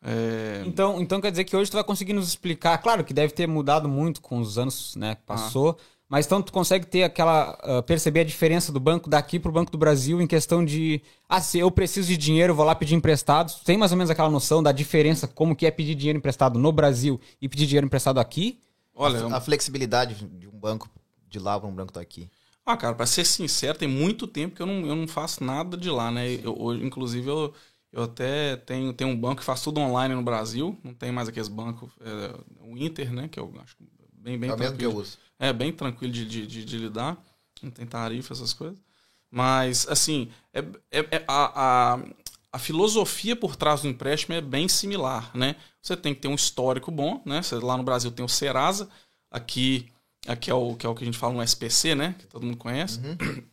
É, 0.02 0.64
Então, 0.66 1.00
então 1.00 1.22
quer 1.22 1.32
dizer 1.32 1.44
que 1.46 1.56
hoje 1.56 1.70
tu 1.70 1.76
vai 1.76 1.84
conseguir 1.84 2.14
nos 2.14 2.28
explicar, 2.28 2.78
claro 2.80 3.04
que 3.04 3.14
deve 3.14 3.34
ter 3.34 3.48
mudado 3.48 3.88
muito 3.88 4.20
com 4.22 4.40
os 4.40 4.58
anos 4.58 4.96
né, 4.96 5.16
que 5.16 5.22
passou, 5.22 5.78
mas 6.12 6.26
então 6.26 6.42
tu 6.42 6.52
consegue 6.52 6.86
ter 6.86 7.04
aquela. 7.04 7.58
ah, 7.62 7.82
perceber 7.82 8.20
a 8.20 8.24
diferença 8.26 8.70
do 8.70 8.82
banco 8.82 9.10
daqui 9.10 9.40
pro 9.40 9.50
Banco 9.50 9.72
do 9.72 9.78
Brasil 9.78 10.22
em 10.22 10.28
questão 10.28 10.64
de. 10.66 11.02
Ah, 11.30 11.40
se 11.40 11.58
eu 11.58 11.72
preciso 11.72 12.10
de 12.10 12.18
dinheiro, 12.18 12.54
vou 12.54 12.66
lá 12.66 12.76
pedir 12.76 12.96
emprestado. 12.96 13.54
Tu 13.54 13.64
Tem 13.64 13.78
mais 13.78 13.94
ou 13.94 13.98
menos 13.98 14.12
aquela 14.12 14.30
noção 14.30 14.62
da 14.62 14.74
diferença, 14.74 15.26
como 15.26 15.56
que 15.56 15.66
é 15.66 15.72
pedir 15.72 15.96
dinheiro 15.96 16.20
emprestado 16.20 16.60
no 16.60 16.70
Brasil 16.70 17.18
e 17.42 17.48
pedir 17.48 17.66
dinheiro 17.66 17.88
emprestado 17.88 18.20
aqui? 18.20 18.60
olha, 18.94 19.26
A 19.34 19.40
flexibilidade 19.40 20.16
de 20.16 20.50
um 20.50 20.60
banco 20.60 20.90
de 21.30 21.40
lá 21.40 21.58
para 21.58 21.70
um 21.70 21.74
banco 21.74 21.94
daqui. 21.94 22.30
Ah, 22.66 22.76
cara, 22.76 22.94
pra 22.94 23.06
ser 23.06 23.26
sincero, 23.26 23.78
tem 23.78 23.88
muito 23.88 24.28
tempo 24.28 24.54
que 24.54 24.62
eu 24.62 24.66
não, 24.66 24.86
eu 24.86 24.96
não 24.98 25.08
faço 25.08 25.42
nada 25.42 25.78
de 25.78 25.90
lá, 25.90 26.12
né? 26.12 26.30
Eu, 26.44 26.62
hoje, 26.62 26.86
inclusive, 26.86 27.26
eu, 27.26 27.54
eu 27.90 28.04
até 28.04 28.58
tenho, 28.58 28.92
tenho 28.92 29.10
um 29.10 29.18
banco 29.18 29.38
que 29.38 29.46
faz 29.46 29.62
tudo 29.62 29.80
online 29.80 30.14
no 30.14 30.24
Brasil. 30.24 30.78
Não 30.84 30.94
tem 30.94 31.10
mais 31.10 31.30
aqueles 31.30 31.48
bancos. 31.48 31.90
É, 32.02 32.36
o 32.70 32.78
Inter, 32.78 33.14
né? 33.14 33.30
Que 33.30 33.40
eu 33.40 33.50
acho 33.64 33.78
bem, 34.12 34.38
bem 34.38 34.50
é 34.50 34.54
o 34.54 34.60
mesmo 34.60 34.78
que 34.78 34.86
eu 34.86 34.94
uso. 34.94 35.18
É 35.42 35.52
bem 35.52 35.74
tranquilo 35.74 36.14
de, 36.14 36.26
de, 36.26 36.46
de, 36.48 36.64
de 36.64 36.78
lidar. 36.78 37.18
Não 37.62 37.72
tem 37.72 37.86
tarifa, 37.86 38.34
essas 38.34 38.54
coisas. 38.54 38.78
Mas, 39.30 39.88
assim, 39.90 40.30
é, 40.54 40.60
é- 40.92 41.08
é- 41.18 41.26
a, 41.28 41.96
a, 41.96 42.00
a 42.54 42.60
filosofia 42.60 43.36
por 43.36 43.56
trás 43.56 43.82
do 43.82 43.88
empréstimo 43.88 44.36
é 44.36 44.42
bem 44.42 44.68
similar, 44.68 45.32
né? 45.36 45.56
Você 45.82 45.98
tem 45.98 46.14
que 46.14 46.22
ter 46.22 46.28
um 46.28 46.36
histórico 46.36 46.92
bom, 46.92 47.22
né? 47.26 47.42
Você, 47.42 47.56
lá 47.56 47.76
no 47.78 47.84
Brasil 47.84 48.12
tem 48.12 48.24
o 48.24 48.30
Serasa, 48.30 48.90
aqui, 49.32 49.90
aqui 50.28 50.52
é, 50.52 50.54
o, 50.54 50.76
que 50.76 50.86
é 50.86 50.90
o 50.90 50.94
que 50.96 51.04
a 51.04 51.06
gente 51.06 51.18
fala 51.18 51.34
no 51.34 51.42
SPC, 51.44 51.96
né? 51.96 52.16
Que 52.20 52.28
todo 52.28 52.46
mundo 52.46 52.58
conhece. 52.58 53.00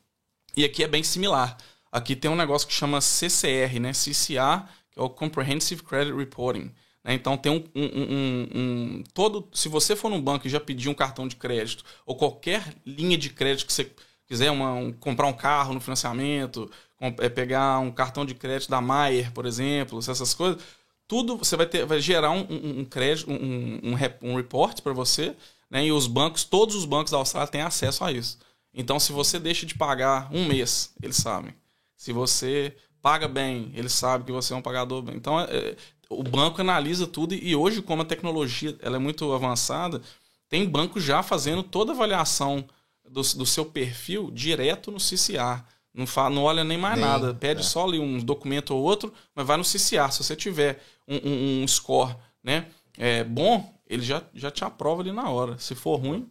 E 0.57 0.65
aqui 0.65 0.83
é 0.83 0.89
bem 0.89 1.03
similar. 1.05 1.57
Aqui 1.93 2.17
tem 2.17 2.31
um 2.31 2.37
negócio 2.37 2.67
que 2.67 2.75
chama 2.75 3.01
CCR, 3.01 3.79
né? 3.81 3.93
CCR, 3.93 4.67
que 4.91 4.99
é 4.99 5.03
o 5.03 5.09
Comprehensive 5.09 5.83
Credit 5.83 6.17
Reporting. 6.17 6.75
Né? 7.09 7.15
Então 7.15 7.39
tem 7.39 7.51
um, 7.51 7.65
um- 7.75 8.03
um- 8.03 8.49
um- 8.55 9.05
todo. 9.15 9.49
Se 9.55 9.67
você 9.69 9.97
for 9.97 10.11
num 10.11 10.21
banco 10.21 10.47
e 10.47 10.51
já 10.51 10.61
pedir 10.61 10.91
um 10.91 10.95
cartão 10.95 11.27
de 11.27 11.37
crédito 11.37 11.83
ou 12.05 12.15
qualquer 12.15 12.75
linha 12.85 13.17
de 13.17 13.31
crédito 13.31 13.67
que 13.67 13.73
você 13.73 13.91
quiser, 14.27 14.51
uma- 14.51 14.75
um- 14.75 14.93
comprar 14.93 15.27
um 15.27 15.33
carro 15.33 15.73
no 15.73 15.81
financiamento, 15.81 16.71
é, 17.01 17.29
pegar 17.31 17.79
um 17.79 17.91
cartão 17.91 18.27
de 18.27 18.35
crédito 18.35 18.69
da 18.69 18.81
Maier, 18.83 19.33
por 19.33 19.47
exemplo, 19.47 19.99
essas 19.99 20.35
coisas, 20.35 20.63
tudo 21.07 21.39
você 21.39 21.57
vai 21.57 21.65
ter, 21.67 21.87
vai 21.87 21.99
gerar 22.01 22.31
um, 22.33 22.85
crédito, 22.85 23.31
um, 23.31 23.81
um, 23.83 23.97
um 24.31 24.35
report 24.37 24.83
para 24.83 24.93
você, 24.93 25.35
né? 25.71 25.87
E 25.87 25.93
os 25.93 26.07
bancos, 26.07 26.45
todos 26.45 26.75
os 26.75 26.85
bancos 26.85 27.11
da 27.11 27.17
Austrália 27.17 27.51
têm 27.51 27.63
acesso 27.63 28.05
a 28.05 28.13
isso. 28.13 28.39
Então, 28.75 29.01
se 29.01 29.13
você 29.13 29.39
deixa 29.39 29.65
de 29.65 29.75
pagar 29.75 30.29
um 30.31 30.45
mês, 30.47 30.93
eles 31.03 31.17
sabem. 31.17 31.55
Se 31.97 32.13
você 32.13 32.77
paga 33.01 33.27
bem, 33.27 33.73
eles 33.75 33.93
sabem 33.95 34.27
que 34.27 34.33
você 34.33 34.53
é 34.53 34.57
um 34.57 34.61
pagador 34.63 35.01
bem. 35.01 35.17
Então, 35.17 35.41
é- 35.41 35.45
é, 35.45 35.77
o 36.09 36.23
banco 36.23 36.61
analisa 36.61 37.07
tudo 37.07 37.35
e 37.35 37.55
hoje, 37.55 37.83
como 37.83 38.03
a 38.03 38.05
tecnologia 38.05 38.77
ela 38.81 38.97
é 38.97 38.99
muito 38.99 39.31
avançada, 39.33 40.01
tem 40.49 40.69
banco 40.69 40.99
já 41.01 41.23
fazendo 41.23 41.63
toda 41.63 41.93
a 41.93 41.95
avaliação 41.95 42.65
do, 43.05 43.21
do 43.21 43.47
seu 43.47 43.65
perfil 43.67 44.31
direto 44.31 44.91
no 44.91 44.99
CCR. 45.01 45.63
Não, 45.93 46.07
fa, 46.07 46.31
não 46.31 46.45
olha 46.45 46.63
nem 46.65 46.79
mais 46.79 46.97
Nem, 46.97 47.05
nada. 47.05 47.35
Pede 47.35 47.61
é. 47.61 47.65
só 47.65 47.85
ali 47.87 47.99
um 47.99 48.19
documento 48.19 48.71
ou 48.75 48.83
outro, 48.83 49.13
mas 49.35 49.47
vai 49.47 49.57
no 49.57 49.65
CCR. 49.65 50.11
Se 50.13 50.23
você 50.23 50.37
tiver 50.37 50.83
um, 51.07 51.17
um- 51.17 51.63
um 51.65 51.69
score 51.69 52.15
né, 52.43 52.67
é, 52.97 53.25
bom, 53.25 53.75
ele 53.87 54.03
já, 54.03 54.23
já 54.35 54.51
te 54.51 54.65
aprova 54.65 55.03
ali 55.03 55.13
na 55.13 55.29
hora. 55.29 55.59
Se 55.59 55.75
for 55.75 55.97
ruim, 55.97 56.31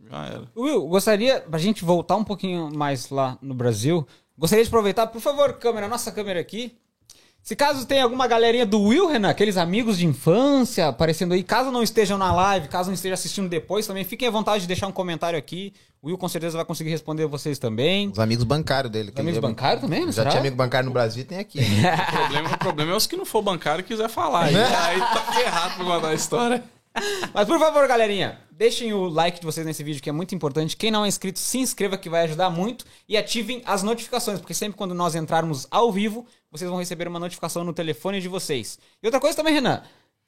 já 0.00 0.26
era. 0.26 0.50
Will, 0.56 0.86
gostaria, 0.86 1.40
pra 1.40 1.58
gente 1.58 1.84
voltar 1.84 2.16
um 2.16 2.24
pouquinho 2.24 2.70
mais 2.74 3.10
lá 3.10 3.38
no 3.40 3.54
Brasil, 3.54 4.06
gostaria 4.36 4.64
de 4.64 4.68
aproveitar, 4.68 5.06
por 5.08 5.20
favor, 5.20 5.54
câmera, 5.54 5.88
nossa 5.88 6.12
câmera 6.12 6.40
aqui. 6.40 6.76
Se 7.46 7.54
caso 7.54 7.86
tem 7.86 8.00
alguma 8.02 8.26
galerinha 8.26 8.66
do 8.66 8.82
Will, 8.82 9.06
Renan, 9.06 9.28
aqueles 9.30 9.56
amigos 9.56 9.96
de 9.96 10.04
infância 10.04 10.88
aparecendo 10.88 11.32
aí, 11.32 11.44
caso 11.44 11.70
não 11.70 11.80
estejam 11.80 12.18
na 12.18 12.34
live, 12.34 12.66
caso 12.66 12.88
não 12.88 12.94
estejam 12.94 13.14
assistindo 13.14 13.48
depois 13.48 13.86
também, 13.86 14.02
fiquem 14.02 14.26
à 14.26 14.32
vontade 14.32 14.62
de 14.62 14.66
deixar 14.66 14.88
um 14.88 14.92
comentário 14.92 15.38
aqui. 15.38 15.72
O 16.02 16.08
Will 16.08 16.18
com 16.18 16.28
certeza 16.28 16.56
vai 16.56 16.64
conseguir 16.66 16.90
responder 16.90 17.24
vocês 17.26 17.56
também. 17.56 18.08
Os 18.08 18.18
amigos 18.18 18.42
bancários 18.42 18.90
dele. 18.92 19.12
que 19.12 19.20
Amigos 19.20 19.38
ele- 19.38 19.46
bancários 19.46 19.80
também, 19.80 20.00
não 20.00 20.08
Já 20.08 20.22
será? 20.22 20.30
tinha 20.30 20.40
amigo 20.40 20.56
bancário 20.56 20.88
no 20.88 20.92
Brasil 20.92 21.22
e 21.22 21.24
tem 21.24 21.38
aqui. 21.38 21.60
O 22.08 22.16
problema, 22.16 22.48
o 22.52 22.58
problema 22.58 22.92
é 22.92 22.96
os 22.96 23.06
que 23.06 23.16
não 23.16 23.24
for 23.24 23.42
bancário 23.42 23.80
e 23.82 23.84
quiser 23.84 24.08
falar. 24.08 24.46
Aí, 24.50 24.56
aí 24.56 24.98
tá 24.98 25.32
ferrado 25.32 25.74
pra 25.76 25.84
contar 25.84 26.08
a 26.08 26.14
história. 26.14 26.64
Mas 27.32 27.46
por 27.46 27.60
favor, 27.60 27.86
galerinha, 27.86 28.40
deixem 28.50 28.92
o 28.92 29.06
like 29.06 29.38
de 29.38 29.46
vocês 29.46 29.64
nesse 29.66 29.84
vídeo 29.84 30.02
que 30.02 30.08
é 30.08 30.12
muito 30.12 30.34
importante. 30.34 30.76
Quem 30.76 30.90
não 30.90 31.04
é 31.04 31.08
inscrito, 31.08 31.38
se 31.38 31.58
inscreva 31.58 31.96
que 31.96 32.08
vai 32.08 32.24
ajudar 32.24 32.50
muito 32.50 32.84
e 33.08 33.16
ativem 33.16 33.62
as 33.66 33.82
notificações, 33.84 34.40
porque 34.40 34.54
sempre 34.54 34.76
quando 34.78 34.94
nós 34.94 35.14
entrarmos 35.14 35.68
ao 35.70 35.92
vivo, 35.92 36.26
vocês 36.56 36.70
vão 36.70 36.78
receber 36.78 37.08
uma 37.08 37.18
notificação 37.18 37.64
no 37.64 37.72
telefone 37.72 38.20
de 38.20 38.28
vocês. 38.28 38.78
E 39.02 39.06
outra 39.06 39.20
coisa 39.20 39.36
também, 39.36 39.54
Renan, 39.54 39.82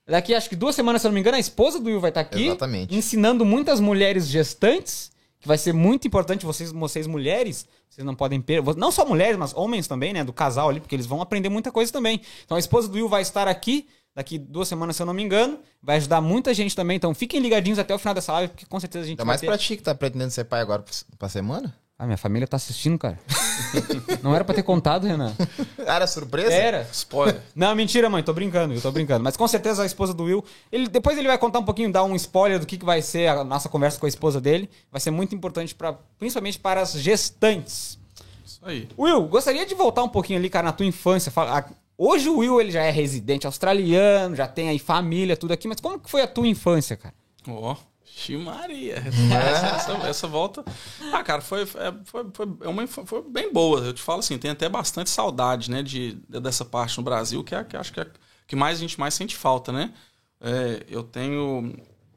daqui 0.06 0.34
acho 0.34 0.48
que 0.48 0.56
duas 0.56 0.74
semanas, 0.74 1.02
se 1.02 1.06
eu 1.06 1.10
não 1.10 1.14
me 1.14 1.20
engano, 1.20 1.36
a 1.36 1.40
esposa 1.40 1.78
do 1.78 1.86
Will 1.86 2.00
vai 2.00 2.10
estar 2.10 2.20
aqui 2.20 2.46
Exatamente. 2.46 2.94
ensinando 2.94 3.44
muitas 3.44 3.80
mulheres 3.80 4.28
gestantes, 4.28 5.10
que 5.40 5.46
vai 5.46 5.58
ser 5.58 5.72
muito 5.72 6.06
importante 6.06 6.44
vocês, 6.44 6.72
vocês 6.72 7.06
mulheres, 7.06 7.66
vocês 7.88 8.04
não 8.04 8.14
podem 8.14 8.40
perder, 8.40 8.76
não 8.76 8.90
só 8.90 9.04
mulheres, 9.04 9.36
mas 9.36 9.54
homens 9.54 9.86
também, 9.86 10.12
né, 10.12 10.24
do 10.24 10.32
casal 10.32 10.68
ali, 10.68 10.80
porque 10.80 10.94
eles 10.94 11.06
vão 11.06 11.20
aprender 11.20 11.48
muita 11.48 11.70
coisa 11.70 11.92
também. 11.92 12.20
Então 12.44 12.56
a 12.56 12.60
esposa 12.60 12.88
do 12.88 12.94
Will 12.94 13.08
vai 13.08 13.22
estar 13.22 13.46
aqui 13.46 13.86
daqui 14.14 14.36
duas 14.36 14.66
semanas, 14.66 14.96
se 14.96 15.02
eu 15.02 15.06
não 15.06 15.14
me 15.14 15.22
engano, 15.22 15.60
vai 15.80 15.96
ajudar 15.96 16.20
muita 16.20 16.52
gente 16.52 16.74
também. 16.74 16.96
Então 16.96 17.14
fiquem 17.14 17.40
ligadinhos 17.40 17.78
até 17.78 17.94
o 17.94 17.98
final 17.98 18.14
dessa 18.14 18.32
live, 18.32 18.52
porque 18.52 18.66
com 18.66 18.80
certeza 18.80 19.04
a 19.04 19.06
gente 19.06 19.20
Ainda 19.20 19.24
vai 19.24 19.32
mais 19.34 19.40
ter... 19.40 19.46
pra 19.46 19.56
ti 19.56 19.76
que 19.76 19.82
tá 19.82 19.94
pretendendo 19.94 20.32
ser 20.32 20.44
pai 20.44 20.60
agora 20.60 20.84
pra 21.16 21.28
semana. 21.28 21.72
Ah, 21.96 22.04
minha 22.04 22.18
família 22.18 22.46
tá 22.46 22.56
assistindo, 22.56 22.98
cara. 22.98 23.18
não 24.22 24.34
era 24.34 24.44
pra 24.44 24.54
ter 24.54 24.62
contado, 24.62 25.06
Renan. 25.06 25.34
Era 25.78 26.06
surpresa? 26.06 26.52
Era. 26.52 26.88
Spoiler. 26.92 27.40
Não, 27.54 27.74
mentira, 27.74 28.08
mãe. 28.10 28.22
Tô 28.22 28.32
brincando, 28.32 28.74
eu 28.74 28.80
tô 28.80 28.90
brincando. 28.90 29.22
Mas 29.24 29.36
com 29.36 29.46
certeza 29.48 29.82
a 29.82 29.86
esposa 29.86 30.12
do 30.14 30.24
Will. 30.24 30.44
Ele, 30.70 30.88
depois 30.88 31.16
ele 31.18 31.28
vai 31.28 31.38
contar 31.38 31.58
um 31.58 31.64
pouquinho, 31.64 31.90
dar 31.92 32.04
um 32.04 32.14
spoiler 32.16 32.58
do 32.58 32.66
que, 32.66 32.76
que 32.78 32.84
vai 32.84 33.00
ser 33.02 33.28
a 33.28 33.42
nossa 33.44 33.68
conversa 33.68 33.98
com 33.98 34.06
a 34.06 34.08
esposa 34.08 34.40
dele. 34.40 34.68
Vai 34.90 35.00
ser 35.00 35.10
muito 35.10 35.34
importante, 35.34 35.74
pra, 35.74 35.94
principalmente 36.18 36.58
para 36.58 36.80
as 36.80 36.92
gestantes. 36.92 37.98
Isso 38.46 38.60
aí. 38.62 38.88
Will, 38.98 39.22
gostaria 39.28 39.64
de 39.66 39.74
voltar 39.74 40.02
um 40.02 40.08
pouquinho 40.08 40.38
ali, 40.38 40.48
cara, 40.50 40.66
na 40.66 40.72
tua 40.72 40.86
infância. 40.86 41.30
Fala- 41.32 41.58
a- 41.58 41.64
Hoje 42.00 42.28
o 42.28 42.38
Will 42.38 42.60
ele 42.60 42.70
já 42.70 42.82
é 42.84 42.90
residente 42.92 43.44
australiano, 43.44 44.36
já 44.36 44.46
tem 44.46 44.68
aí 44.68 44.78
família, 44.78 45.36
tudo 45.36 45.52
aqui. 45.52 45.66
Mas 45.66 45.80
como 45.80 45.98
que 45.98 46.08
foi 46.08 46.22
a 46.22 46.28
tua 46.28 46.46
infância, 46.46 46.96
cara? 46.96 47.12
Ó, 47.48 47.74
Ximaria. 48.18 48.96
Essa, 49.06 49.66
essa, 49.76 49.92
essa 50.08 50.26
volta. 50.26 50.64
Ah, 51.12 51.22
cara, 51.22 51.40
foi, 51.40 51.64
foi, 51.66 51.80
foi, 52.04 52.26
foi, 52.32 52.46
é 52.62 52.68
uma, 52.68 52.86
foi 52.86 53.22
bem 53.22 53.52
boa. 53.52 53.80
Eu 53.80 53.92
te 53.92 54.02
falo 54.02 54.20
assim, 54.20 54.36
tem 54.38 54.50
até 54.50 54.68
bastante 54.68 55.08
saudade, 55.10 55.70
né, 55.70 55.82
de, 55.82 56.14
de- 56.28 56.40
dessa 56.40 56.64
parte 56.64 56.96
no 56.98 57.04
Brasil, 57.04 57.42
que, 57.44 57.54
é, 57.54 57.62
que 57.64 57.76
acho 57.76 57.92
que 57.92 58.00
é 58.00 58.06
que 58.46 58.56
mais 58.56 58.78
a 58.78 58.80
gente 58.80 58.98
mais 58.98 59.14
sente 59.14 59.36
falta, 59.36 59.70
né? 59.72 59.92
É, 60.40 60.82
eu 60.88 61.02
tenho. 61.02 61.74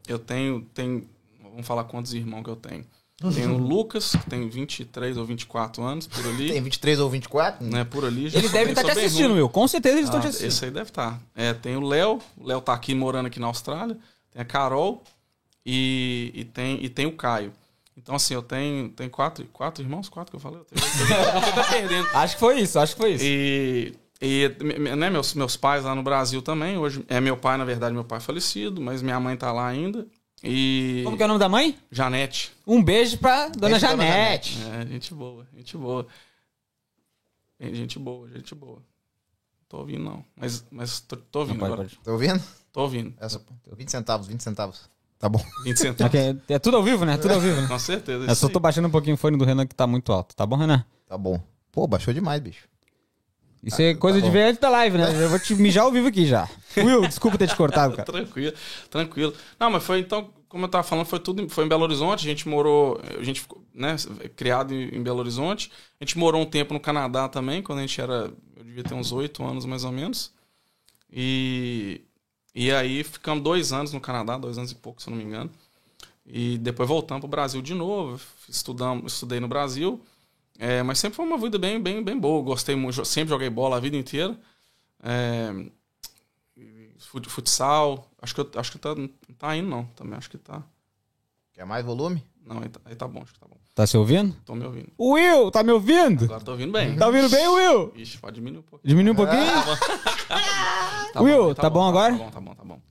Eu 0.08 0.18
tenho. 0.18 0.62
Tem, 0.74 1.08
vamos 1.44 1.68
falar 1.68 1.84
quantos 1.84 2.14
irmãos 2.14 2.44
que 2.44 2.50
eu 2.50 2.56
tenho. 2.56 2.86
Tenho 3.36 3.54
o 3.54 3.58
Lucas, 3.58 4.14
que 4.16 4.28
tem 4.32 4.50
23 4.50 5.16
ou 5.16 5.24
24 5.26 5.84
anos, 5.84 6.08
por 6.08 6.26
ali. 6.26 6.48
Tem 6.54 6.62
23 6.62 7.00
ou 7.00 7.08
24? 7.10 7.64
Né, 7.64 7.84
por 7.84 8.04
ali. 8.04 8.30
já 8.30 8.40
devem 8.42 8.52
bem- 8.52 8.70
estar 8.70 8.82
te 8.82 8.86
sou 8.88 8.96
bem 8.96 9.06
assistindo, 9.06 9.28
ruim. 9.28 9.38
Will. 9.42 9.50
Com 9.50 9.68
certeza 9.68 9.96
eles 9.98 10.06
estão 10.06 10.20
Ah, 10.20 10.24
te 10.24 10.28
assistindo. 10.30 10.48
esse 10.48 10.66
aí 10.66 10.72
deve 10.72 10.90
estar. 10.90 11.22
É, 11.36 11.54
tem 11.54 11.76
o 11.78 11.82
Léo, 11.88 12.20
o 12.38 12.48
Léo 12.48 12.62
tá 12.62 12.74
aqui 12.74 12.96
morando 12.96 13.28
aqui 13.28 13.40
na 13.40 13.46
Austrália, 13.48 13.96
tem 14.32 14.42
a 14.42 14.46
Carol 14.46 15.04
e, 15.66 16.32
e, 16.34 16.46
tem, 16.46 16.84
e 16.84 16.90
tem 16.90 17.06
o 17.06 17.16
Caio. 17.16 17.54
Então, 17.96 18.16
assim, 18.16 18.34
eu 18.34 18.42
tenho, 18.42 18.90
tenho 18.90 19.10
quatro, 19.10 19.46
quatro 19.54 19.84
irmãos, 19.84 20.10
quatro 20.10 20.32
que 20.32 20.36
eu 20.38 20.40
falei? 20.40 20.60
Eu 20.60 20.66
tenho, 20.66 20.84
eu 20.84 21.54
tô 21.54 21.70
perdendo. 21.70 22.08
Acho 22.16 22.36
que 22.36 22.40
foi 22.40 22.60
isso, 22.60 22.80
acho 22.80 22.96
que 22.96 23.02
foi 23.02 23.12
isso. 23.14 23.24
E, 23.26 23.94
e 24.22 24.50
né, 24.96 25.10
meus, 25.10 25.34
meus 25.34 25.56
pais 25.58 25.84
lá 25.84 25.94
no 25.94 26.02
Brasil 26.02 26.42
também, 26.42 26.78
hoje 26.78 27.06
é 27.08 27.20
meu 27.20 27.38
pai, 27.38 27.58
na 27.58 27.66
verdade, 27.66 27.94
meu 27.94 28.04
pai 28.04 28.18
é 28.18 28.22
falecido, 28.22 28.82
mas 28.82 29.02
minha 29.02 29.20
mãe 29.20 29.36
tá 29.36 29.52
lá 29.52 29.68
ainda. 29.68 30.08
E. 30.44 31.02
Como 31.04 31.16
que 31.16 31.22
é 31.22 31.26
o 31.26 31.28
nome 31.28 31.40
da 31.40 31.50
mãe? 31.50 31.78
Janete. 31.92 32.52
Um 32.66 32.82
beijo 32.84 33.18
pra 33.18 33.50
Dona 33.50 33.70
Beijo 33.70 33.80
pra 33.80 33.96
Dona 33.96 34.04
Janete. 34.08 34.58
É, 34.64 34.86
gente 34.88 35.14
boa, 35.14 35.46
gente 35.56 35.78
boa. 35.78 36.08
Bem, 37.60 37.76
Gente 37.76 38.00
boa, 38.00 38.28
gente 38.30 38.56
boa. 38.56 38.82
Tô 39.70 39.78
ouvindo, 39.78 40.04
não. 40.04 40.26
Mas, 40.36 40.66
mas 40.72 41.00
tô, 41.02 41.16
tô 41.16 41.40
ouvindo 41.42 41.60
Pode, 41.60 41.74
agora. 41.74 41.88
pode. 41.88 42.00
Tá 42.04 42.12
ouvindo? 42.12 42.44
Tô 42.74 42.82
ouvindo. 42.82 43.14
Essa, 43.20 43.40
20 43.72 43.92
centavos, 43.92 44.28
20 44.28 44.42
centavos. 44.42 44.90
Tá 45.22 45.30
bom. 45.30 45.42
20 45.64 45.78
centavos. 45.78 46.14
Ok, 46.20 46.38
É 46.50 46.60
tudo 46.60 46.78
ao 46.78 46.84
vivo, 46.84 47.06
né? 47.06 47.16
Tudo 47.18 47.36
ao 47.36 47.40
vivo, 47.40 47.62
né? 47.62 47.68
Com 47.68 47.78
certeza. 47.80 48.26
Eu 48.26 48.36
só 48.36 48.50
tô 48.50 48.60
baixando 48.60 48.88
um 48.88 48.92
pouquinho 48.92 49.14
o 49.14 49.18
fone 49.18 49.38
do 49.38 49.46
Renan 49.46 49.68
que 49.68 49.76
tá 49.76 49.86
muito 49.86 50.12
alto, 50.12 50.36
tá 50.36 50.46
bom, 50.46 50.56
Renan? 50.58 50.84
Tá 51.08 51.18
bom. 51.18 51.40
Pô, 51.72 51.88
baixou 51.88 52.14
demais, 52.14 52.42
bicho. 52.42 52.68
Isso 53.64 53.80
é 53.80 53.94
coisa 53.94 54.20
de 54.20 54.26
bom. 54.26 54.34
ver 54.34 54.46
antes 54.46 54.60
da 54.60 54.70
live, 54.70 54.98
né? 54.98 55.24
Eu 55.24 55.30
vou 55.30 55.40
te 55.40 55.54
mijar 55.54 55.84
ao 55.84 55.92
vivo 55.92 56.08
aqui 56.08 56.26
já. 56.26 56.50
Will, 56.76 57.02
desculpa 57.08 57.38
ter 57.38 57.48
te 57.48 57.56
cortado, 57.56 57.96
cara. 57.96 58.06
Tranquilo, 58.12 58.54
tranquilo. 58.90 59.34
Não, 59.60 59.70
mas 59.70 59.84
foi 59.84 60.00
então, 60.00 60.32
como 60.50 60.66
eu 60.66 60.70
tava 60.70 60.84
falando, 60.84 61.06
foi 61.06 61.20
tudo, 61.20 61.48
foi 61.48 61.66
em 61.66 61.68
Belo 61.68 61.84
Horizonte, 61.84 62.26
a 62.26 62.30
gente 62.30 62.50
morou, 62.50 63.00
a 63.20 63.24
gente 63.24 63.42
ficou, 63.42 63.64
né, 63.72 63.96
criado 64.36 64.74
em 64.74 64.96
em 64.96 65.04
Belo 65.04 65.20
Horizonte. 65.20 65.72
A 66.00 66.04
gente 66.04 66.18
morou 66.18 66.42
um 66.42 66.46
tempo 66.46 66.74
no 66.74 66.80
Canadá 66.80 67.30
também, 67.30 67.62
quando 67.62 67.78
a 67.80 67.82
gente 67.82 68.02
era, 68.02 68.34
eu 68.58 68.64
devia 68.64 68.84
ter 68.84 68.96
uns 68.96 69.12
oito 69.12 69.44
anos 69.46 69.66
mais 69.66 69.84
ou 69.84 69.92
menos. 69.92 70.34
E, 71.14 72.02
e 72.54 72.72
aí 72.72 73.04
ficamos 73.04 73.44
dois 73.44 73.72
anos 73.74 73.94
no 73.94 74.02
Canadá, 74.02 74.38
dois 74.38 74.58
anos 74.58 74.72
e 74.72 74.76
pouco, 74.76 75.02
se 75.02 75.10
eu 75.10 75.12
não 75.12 75.18
me 75.18 75.24
engano. 75.26 75.52
E 76.26 76.58
depois 76.60 76.88
voltamos 76.90 77.22
pro 77.22 77.30
Brasil 77.30 77.62
de 77.62 77.74
novo, 77.74 78.22
estudamos, 78.50 79.14
estudei 79.14 79.40
no 79.40 79.48
Brasil. 79.48 80.02
É, 80.60 80.84
mas 80.84 81.00
sempre 81.00 81.18
foi 81.18 81.26
uma 81.26 81.38
vida 81.38 81.58
bem, 81.60 81.82
bem, 81.82 82.04
bem 82.04 82.20
boa. 82.20 82.44
Gostei 82.44 82.76
muito, 82.76 83.04
sempre 83.06 83.30
joguei 83.32 83.50
bola 83.50 83.78
a 83.78 83.80
vida 83.80 83.98
inteira. 83.98 84.38
É, 85.04 85.54
fut- 87.00 87.30
futsal. 87.30 88.10
Acho 88.22 88.36
que, 88.36 88.42
eu, 88.42 88.52
acho 88.56 88.72
que 88.72 88.80
tá, 88.80 88.96
não 88.96 89.08
tá 89.38 89.56
indo, 89.56 89.70
não. 89.70 89.86
Também 89.96 90.18
acho 90.18 90.30
que 90.30 90.38
tá. 90.38 90.64
Quer 91.54 91.66
mais 91.66 91.86
volume? 91.86 92.26
Não, 92.46 92.62
aí 92.64 92.70
tá, 92.70 92.82
aí 92.86 92.96
tá 92.98 93.08
bom, 93.08 93.24
acho 93.24 93.34
que 93.34 93.42
tá 93.42 93.48
bom. 93.48 93.61
Tá 93.74 93.88
se 93.88 93.98
ouvindo? 93.98 94.36
Tô 94.46 94.54
me 94.54 94.66
ouvindo. 94.66 94.92
Will, 95.00 95.50
tá 95.50 95.64
me 95.64 95.72
ouvindo? 95.72 96.26
Agora 96.26 96.42
tô 96.42 96.52
ouvindo 96.52 96.74
bem. 96.74 96.96
Tá 96.98 97.08
ouvindo 97.08 97.30
bem, 97.30 97.48
Will? 97.48 97.94
Ixi, 97.96 98.18
pode 98.18 98.36
diminuir 98.36 98.60
um 98.60 98.64
pouco. 98.64 98.86
Diminui 98.88 99.12
um 99.14 99.16
pouquinho? 99.16 99.46
Tá 101.14 101.22
Will, 101.24 101.50
aí 101.50 101.56
tá 101.56 101.70
bom 101.70 101.88
agora? 101.88 102.14
Tá 102.14 102.20
bom, 102.20 102.32
tá 102.32 102.42
bom, 102.42 102.56
tá 102.56 102.64
bom. 102.64 102.82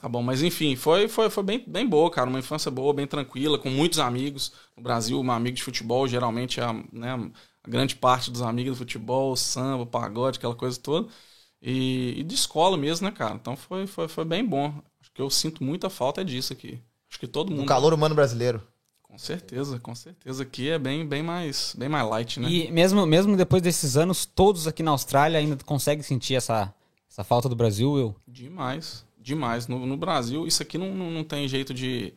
Tá 0.00 0.08
bom, 0.08 0.22
mas 0.22 0.42
enfim, 0.42 0.76
foi, 0.76 1.08
foi, 1.08 1.28
foi 1.28 1.42
bem, 1.42 1.64
bem 1.66 1.86
boa, 1.86 2.10
cara. 2.10 2.28
Uma 2.28 2.38
infância 2.38 2.70
boa, 2.70 2.92
bem 2.92 3.06
tranquila, 3.06 3.58
com 3.58 3.68
muitos 3.70 3.98
amigos. 3.98 4.52
No 4.76 4.82
Brasil, 4.82 5.20
um 5.20 5.30
amigo 5.30 5.56
de 5.56 5.62
futebol, 5.62 6.06
geralmente 6.08 6.60
é 6.60 6.64
a, 6.64 6.72
né, 6.92 7.30
a 7.62 7.68
grande 7.68 7.96
parte 7.96 8.30
dos 8.30 8.40
amigos 8.42 8.72
do 8.72 8.78
futebol, 8.78 9.34
samba, 9.36 9.84
pagode, 9.84 10.38
aquela 10.38 10.54
coisa 10.54 10.78
toda. 10.78 11.08
E, 11.62 12.14
e 12.18 12.22
de 12.22 12.34
escola 12.34 12.76
mesmo, 12.78 13.06
né, 13.06 13.12
cara? 13.12 13.34
Então 13.34 13.56
foi, 13.56 13.86
foi, 13.86 14.08
foi 14.08 14.24
bem 14.24 14.44
bom. 14.44 14.72
Acho 15.00 15.10
que 15.12 15.20
eu 15.20 15.28
sinto 15.28 15.62
muita 15.62 15.90
falta 15.90 16.22
é 16.22 16.24
disso 16.24 16.52
aqui. 16.52 16.80
Acho 17.10 17.18
que 17.20 17.26
todo 17.26 17.50
O 17.50 17.52
mundo. 17.56 17.66
calor 17.66 17.92
humano 17.92 18.14
brasileiro. 18.14 18.62
Com 19.10 19.18
certeza, 19.18 19.80
com 19.80 19.94
certeza. 19.94 20.44
Aqui 20.44 20.70
é 20.70 20.78
bem, 20.78 21.04
bem, 21.04 21.22
mais, 21.22 21.74
bem 21.76 21.88
mais 21.88 22.08
light, 22.08 22.38
né? 22.38 22.48
E 22.48 22.70
mesmo, 22.70 23.04
mesmo 23.04 23.36
depois 23.36 23.60
desses 23.60 23.96
anos, 23.96 24.24
todos 24.24 24.68
aqui 24.68 24.84
na 24.84 24.92
Austrália 24.92 25.38
ainda 25.38 25.56
conseguem 25.64 26.02
sentir 26.02 26.36
essa, 26.36 26.72
essa 27.10 27.24
falta 27.24 27.48
do 27.48 27.56
Brasil, 27.56 27.90
Will? 27.90 28.16
Demais, 28.26 29.04
demais. 29.18 29.66
No, 29.66 29.84
no 29.84 29.96
Brasil, 29.96 30.46
isso 30.46 30.62
aqui 30.62 30.78
não, 30.78 30.94
não, 30.94 31.10
não 31.10 31.24
tem 31.24 31.48
jeito 31.48 31.74
de, 31.74 32.14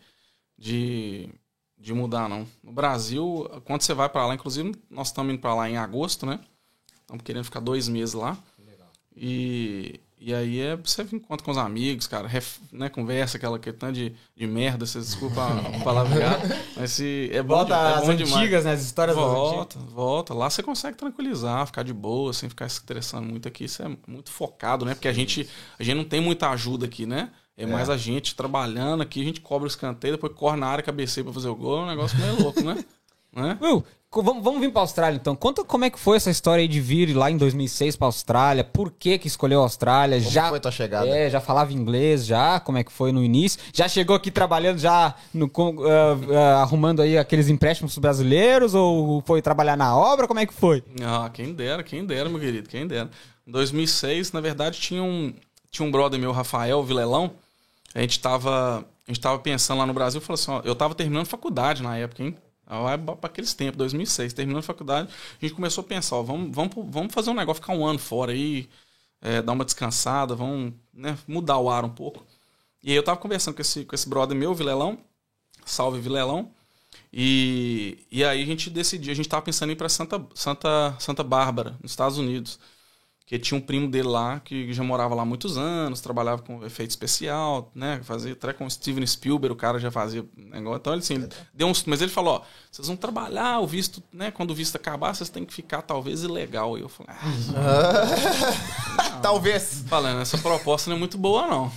de, 0.55 1.29
de 1.79 1.93
mudar, 1.95 2.29
não. 2.29 2.47
No 2.63 2.71
Brasil, 2.71 3.49
quando 3.65 3.81
você 3.81 3.93
vai 3.95 4.07
pra 4.07 4.27
lá, 4.27 4.35
inclusive 4.35 4.75
nós 4.87 5.07
estamos 5.07 5.33
indo 5.33 5.41
pra 5.41 5.55
lá 5.55 5.67
em 5.67 5.77
agosto, 5.77 6.27
né? 6.27 6.39
Estamos 7.01 7.23
querendo 7.23 7.43
ficar 7.43 7.59
dois 7.59 7.87
meses 7.87 8.13
lá. 8.13 8.37
E, 9.15 9.99
e 10.25 10.33
aí 10.33 10.59
é, 10.61 10.75
você 10.77 11.01
encontra 11.11 11.43
com 11.43 11.51
os 11.51 11.57
amigos, 11.57 12.07
cara, 12.07 12.27
ref- 12.27 12.59
né, 12.71 12.87
conversa, 12.89 13.37
aquela 13.37 13.59
questão 13.59 13.91
de, 13.91 14.13
de 14.35 14.47
merda, 14.47 14.85
você 14.85 14.99
desculpa 14.99 15.41
a 15.45 15.79
palavrear, 15.83 16.39
mas 16.77 16.91
se, 16.93 17.29
é 17.33 17.41
bom, 17.43 17.55
de- 17.65 17.71
é 17.73 17.75
bom 17.75 18.13
demais. 18.15 18.63
né? 18.63 18.71
As 18.71 18.81
histórias 18.81 19.15
Volta, 19.15 19.79
volta. 19.79 20.33
Lá 20.33 20.49
você 20.49 20.63
consegue 20.63 20.97
tranquilizar, 20.97 21.65
ficar 21.67 21.83
de 21.83 21.93
boa, 21.93 22.31
sem 22.33 22.47
ficar 22.49 22.69
se 22.69 22.77
estressando 22.79 23.27
muito 23.27 23.47
aqui. 23.47 23.65
Isso 23.65 23.83
é 23.83 23.97
muito 24.07 24.31
focado, 24.31 24.85
né? 24.85 24.93
Porque 24.95 25.07
a 25.07 25.13
gente, 25.13 25.47
a 25.77 25.83
gente 25.83 25.95
não 25.95 26.05
tem 26.05 26.21
muita 26.21 26.49
ajuda 26.49 26.85
aqui, 26.85 27.05
né? 27.05 27.29
É, 27.55 27.65
mais 27.67 27.89
a 27.89 27.97
gente 27.97 28.35
trabalhando 28.35 29.03
aqui, 29.03 29.21
a 29.21 29.25
gente 29.25 29.39
cobra 29.41 29.65
o 29.65 29.67
escanteio, 29.67 30.13
depois 30.15 30.33
corre 30.33 30.57
na 30.57 30.67
área, 30.67 30.83
cabeceia 30.83 31.23
pra 31.23 31.33
fazer 31.33 31.49
o 31.49 31.55
gol. 31.55 31.79
É 31.79 31.83
um 31.83 31.87
negócio 31.87 32.17
meio 32.17 32.41
louco, 32.41 32.61
né? 32.61 32.83
né? 33.35 33.57
Will, 33.61 33.83
vamos, 34.21 34.43
vamos 34.43 34.59
vir 34.59 34.71
pra 34.71 34.81
Austrália 34.81 35.15
então. 35.15 35.35
Conta 35.35 35.63
como 35.63 35.85
é 35.85 35.89
que 35.89 35.99
foi 35.99 36.17
essa 36.17 36.29
história 36.29 36.61
aí 36.61 36.67
de 36.67 36.79
vir 36.79 37.13
lá 37.15 37.31
em 37.31 37.37
2006 37.37 37.95
pra 37.95 38.07
Austrália. 38.07 38.63
Por 38.63 38.91
que 38.91 39.17
que 39.17 39.27
escolheu 39.27 39.61
a 39.61 39.63
Austrália? 39.63 40.19
Como 40.19 40.29
já 40.29 40.49
foi 40.49 40.59
tua 40.59 40.71
chegada? 40.71 41.07
É, 41.07 41.29
já 41.29 41.39
falava 41.39 41.73
inglês 41.73 42.25
já, 42.25 42.59
como 42.59 42.77
é 42.77 42.83
que 42.83 42.91
foi 42.91 43.11
no 43.11 43.23
início? 43.23 43.59
Já 43.73 43.87
chegou 43.87 44.15
aqui 44.15 44.29
trabalhando 44.29 44.77
já 44.77 45.15
no, 45.33 45.49
ah, 45.55 46.17
ah, 46.35 46.61
arrumando 46.61 47.01
aí 47.01 47.17
aqueles 47.17 47.49
empréstimos 47.49 47.97
brasileiros 47.97 48.75
ou 48.75 49.23
foi 49.25 49.41
trabalhar 49.41 49.75
na 49.75 49.97
obra? 49.97 50.27
Como 50.27 50.39
é 50.39 50.45
que 50.45 50.53
foi? 50.53 50.83
Ah, 51.01 51.29
quem 51.33 51.53
dera, 51.53 51.81
quem 51.83 52.05
dera, 52.05 52.29
meu 52.29 52.39
querido, 52.39 52.69
quem 52.69 52.85
dera. 52.85 53.09
Em 53.47 53.51
2006, 53.51 54.31
na 54.31 54.41
verdade, 54.41 54.79
tinha 54.79 55.03
um, 55.03 55.33
tinha 55.71 55.87
um 55.87 55.91
brother 55.91 56.19
meu, 56.19 56.31
Rafael 56.31 56.83
Vilelão. 56.83 57.31
A 57.95 58.01
gente 58.01 58.19
tava, 58.19 58.79
a 58.79 59.11
gente 59.11 59.19
tava 59.19 59.39
pensando 59.39 59.79
lá 59.79 59.85
no 59.85 59.93
Brasil, 59.93 60.21
falou 60.21 60.35
assim, 60.35 60.51
ó, 60.51 60.61
eu 60.63 60.75
tava 60.75 60.95
terminando 60.95 61.25
faculdade 61.25 61.83
na 61.83 61.97
época, 61.97 62.23
hein? 62.23 62.35
Para 62.65 62.95
aqueles 63.23 63.53
tempos, 63.53 63.77
2006, 63.77 64.33
terminando 64.33 64.63
faculdade, 64.63 65.09
a 65.41 65.45
gente 65.45 65.53
começou 65.53 65.83
a 65.83 65.87
pensar, 65.87 66.15
ó, 66.15 66.23
vamos, 66.23 66.55
vamos, 66.55 66.73
vamos 66.89 67.13
fazer 67.13 67.29
um 67.29 67.33
negócio, 67.33 67.61
ficar 67.61 67.73
um 67.73 67.85
ano 67.85 67.99
fora 67.99 68.31
aí, 68.31 68.69
é, 69.21 69.41
dar 69.41 69.51
uma 69.51 69.65
descansada, 69.65 70.35
vamos 70.35 70.73
né, 70.93 71.17
mudar 71.27 71.57
o 71.57 71.69
ar 71.69 71.83
um 71.85 71.89
pouco. 71.89 72.25
E 72.81 72.91
aí 72.91 72.95
eu 72.95 73.03
tava 73.03 73.17
conversando 73.17 73.55
com 73.55 73.61
esse, 73.61 73.85
com 73.85 73.95
esse 73.95 74.07
brother 74.07 74.35
meu, 74.35 74.53
Vilelão, 74.53 74.97
salve 75.65 75.99
Vilelão, 75.99 76.51
e, 77.11 77.99
e 78.11 78.23
aí 78.23 78.41
a 78.41 78.45
gente 78.45 78.69
decidiu, 78.69 79.11
a 79.11 79.15
gente 79.15 79.29
tava 79.29 79.43
pensando 79.43 79.69
em 79.69 79.73
ir 79.73 79.75
pra 79.75 79.89
Santa, 79.89 80.25
Santa, 80.33 80.95
Santa 80.99 81.23
Bárbara, 81.23 81.77
nos 81.81 81.91
Estados 81.91 82.17
Unidos. 82.17 82.59
Que 83.33 83.39
tinha 83.39 83.57
um 83.57 83.61
primo 83.61 83.89
dele 83.89 84.07
lá 84.07 84.39
que 84.39 84.71
já 84.73 84.83
morava 84.83 85.15
lá 85.15 85.23
há 85.23 85.25
muitos 85.25 85.57
anos, 85.57 86.01
trabalhava 86.01 86.41
com 86.43 86.63
efeito 86.63 86.91
especial, 86.91 87.71
né? 87.73 87.99
Fazia 88.03 88.33
até 88.33 88.53
com 88.53 88.65
o 88.65 88.69
Steven 88.69 89.05
Spielberg, 89.07 89.53
o 89.53 89.57
cara 89.57 89.79
já 89.79 89.89
fazia 89.89 90.23
negócio. 90.37 90.77
Então 90.77 90.93
ele 90.93 91.01
assim, 91.01 91.15
ele 91.15 91.29
deu 91.53 91.67
uns. 91.67 91.83
Mas 91.85 92.01
ele 92.01 92.11
falou, 92.11 92.35
ó, 92.35 92.41
vocês 92.71 92.87
vão 92.87 92.95
trabalhar, 92.95 93.59
o 93.59 93.65
visto, 93.65 94.03
né? 94.13 94.29
Quando 94.29 94.51
o 94.51 94.55
visto 94.55 94.75
acabar, 94.75 95.15
vocês 95.15 95.29
têm 95.29 95.45
que 95.45 95.53
ficar 95.53 95.81
talvez 95.81 96.21
ilegal. 96.23 96.77
E 96.77 96.81
eu 96.81 96.89
falei, 96.89 97.15
ah, 97.15 98.33
Talvez. 99.21 99.83
falando, 99.87 100.21
essa 100.21 100.37
proposta 100.37 100.89
não 100.89 100.97
é 100.97 100.99
muito 100.99 101.17
boa, 101.17 101.47
não. 101.47 101.71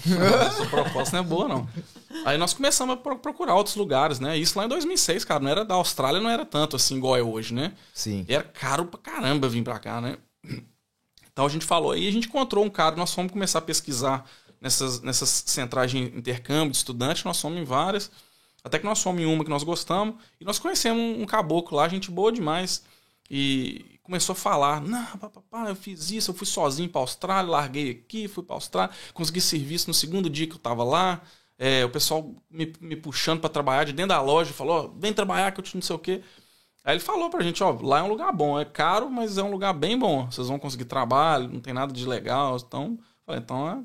Essa 0.46 0.66
proposta 0.66 1.16
não 1.16 1.24
é 1.24 1.26
boa, 1.26 1.48
não. 1.48 1.68
Aí 2.24 2.36
nós 2.38 2.52
começamos 2.52 2.94
a 2.94 2.96
pro- 2.96 3.18
procurar 3.18 3.54
outros 3.54 3.76
lugares, 3.76 4.20
né? 4.20 4.36
Isso 4.36 4.58
lá 4.58 4.64
em 4.64 4.68
2006, 4.68 5.24
cara. 5.24 5.40
Não 5.42 5.50
era 5.50 5.64
da 5.64 5.74
Austrália, 5.74 6.20
não 6.20 6.30
era 6.30 6.44
tanto 6.44 6.76
assim 6.76 6.96
igual 6.96 7.16
é 7.16 7.22
hoje, 7.22 7.54
né? 7.54 7.72
Sim. 7.94 8.24
E 8.28 8.34
era 8.34 8.42
caro 8.44 8.86
pra 8.86 8.98
caramba 9.00 9.48
vir 9.48 9.62
pra 9.62 9.78
cá, 9.78 10.00
né? 10.00 10.16
Então 11.36 11.44
a 11.44 11.50
gente 11.50 11.66
falou, 11.66 11.92
aí 11.92 12.08
a 12.08 12.10
gente 12.10 12.28
encontrou 12.28 12.64
um 12.64 12.70
cara, 12.70 12.96
nós 12.96 13.12
fomos 13.12 13.30
começar 13.30 13.58
a 13.58 13.62
pesquisar 13.62 14.26
nessas, 14.58 15.02
nessas 15.02 15.28
centrais 15.28 15.90
de 15.90 15.98
intercâmbio 15.98 16.70
de 16.70 16.78
estudante, 16.78 17.26
nós 17.26 17.38
fomos 17.38 17.58
em 17.58 17.62
várias, 17.62 18.10
até 18.64 18.78
que 18.78 18.86
nós 18.86 19.02
fomos 19.02 19.20
em 19.20 19.26
uma 19.26 19.44
que 19.44 19.50
nós 19.50 19.62
gostamos, 19.62 20.14
e 20.40 20.46
nós 20.46 20.58
conhecemos 20.58 21.20
um, 21.20 21.26
caboclo 21.26 21.76
lá, 21.76 21.86
gente 21.90 22.10
boa 22.10 22.32
demais, 22.32 22.84
e 23.30 24.00
começou 24.02 24.32
a 24.32 24.36
falar, 24.36 24.80
não, 24.80 25.04
papapá, 25.18 25.68
eu 25.68 25.76
fiz 25.76 26.10
isso, 26.10 26.30
eu 26.30 26.34
fui 26.34 26.46
sozinho 26.46 26.88
pra 26.88 27.02
Austrália, 27.02 27.50
larguei 27.50 27.90
aqui, 27.90 28.28
fui 28.28 28.42
pra 28.42 28.56
Austrália, 28.56 28.94
consegui 29.12 29.42
serviço 29.42 29.88
no 29.88 29.94
segundo 29.94 30.30
dia 30.30 30.46
que 30.46 30.54
eu 30.54 30.58
tava 30.58 30.84
lá, 30.84 31.20
é, 31.58 31.84
o 31.84 31.90
pessoal 31.90 32.34
me, 32.48 32.72
me 32.80 32.96
puxando 32.96 33.42
pra 33.42 33.50
trabalhar 33.50 33.84
de 33.84 33.92
dentro 33.92 34.08
da 34.08 34.22
loja, 34.22 34.54
falou, 34.54 34.86
ó, 34.86 34.98
vem 34.98 35.12
trabalhar 35.12 35.52
que 35.52 35.60
eu 35.60 35.64
te 35.64 35.74
não 35.74 35.82
sei 35.82 35.96
o 35.96 35.98
quê. 35.98 36.22
Aí 36.86 36.94
ele 36.94 37.00
falou 37.00 37.28
pra 37.28 37.42
gente, 37.42 37.64
ó, 37.64 37.76
lá 37.82 37.98
é 37.98 38.02
um 38.04 38.08
lugar 38.08 38.32
bom, 38.32 38.60
é 38.60 38.64
caro, 38.64 39.10
mas 39.10 39.36
é 39.38 39.42
um 39.42 39.50
lugar 39.50 39.72
bem 39.74 39.98
bom. 39.98 40.30
Vocês 40.30 40.46
vão 40.46 40.56
conseguir 40.56 40.84
trabalho, 40.84 41.50
não 41.52 41.58
tem 41.60 41.74
nada 41.74 41.92
de 41.92 42.06
legal, 42.06 42.56
então, 42.64 42.96
falei, 43.26 43.40
então 43.40 43.68
é 43.68 43.78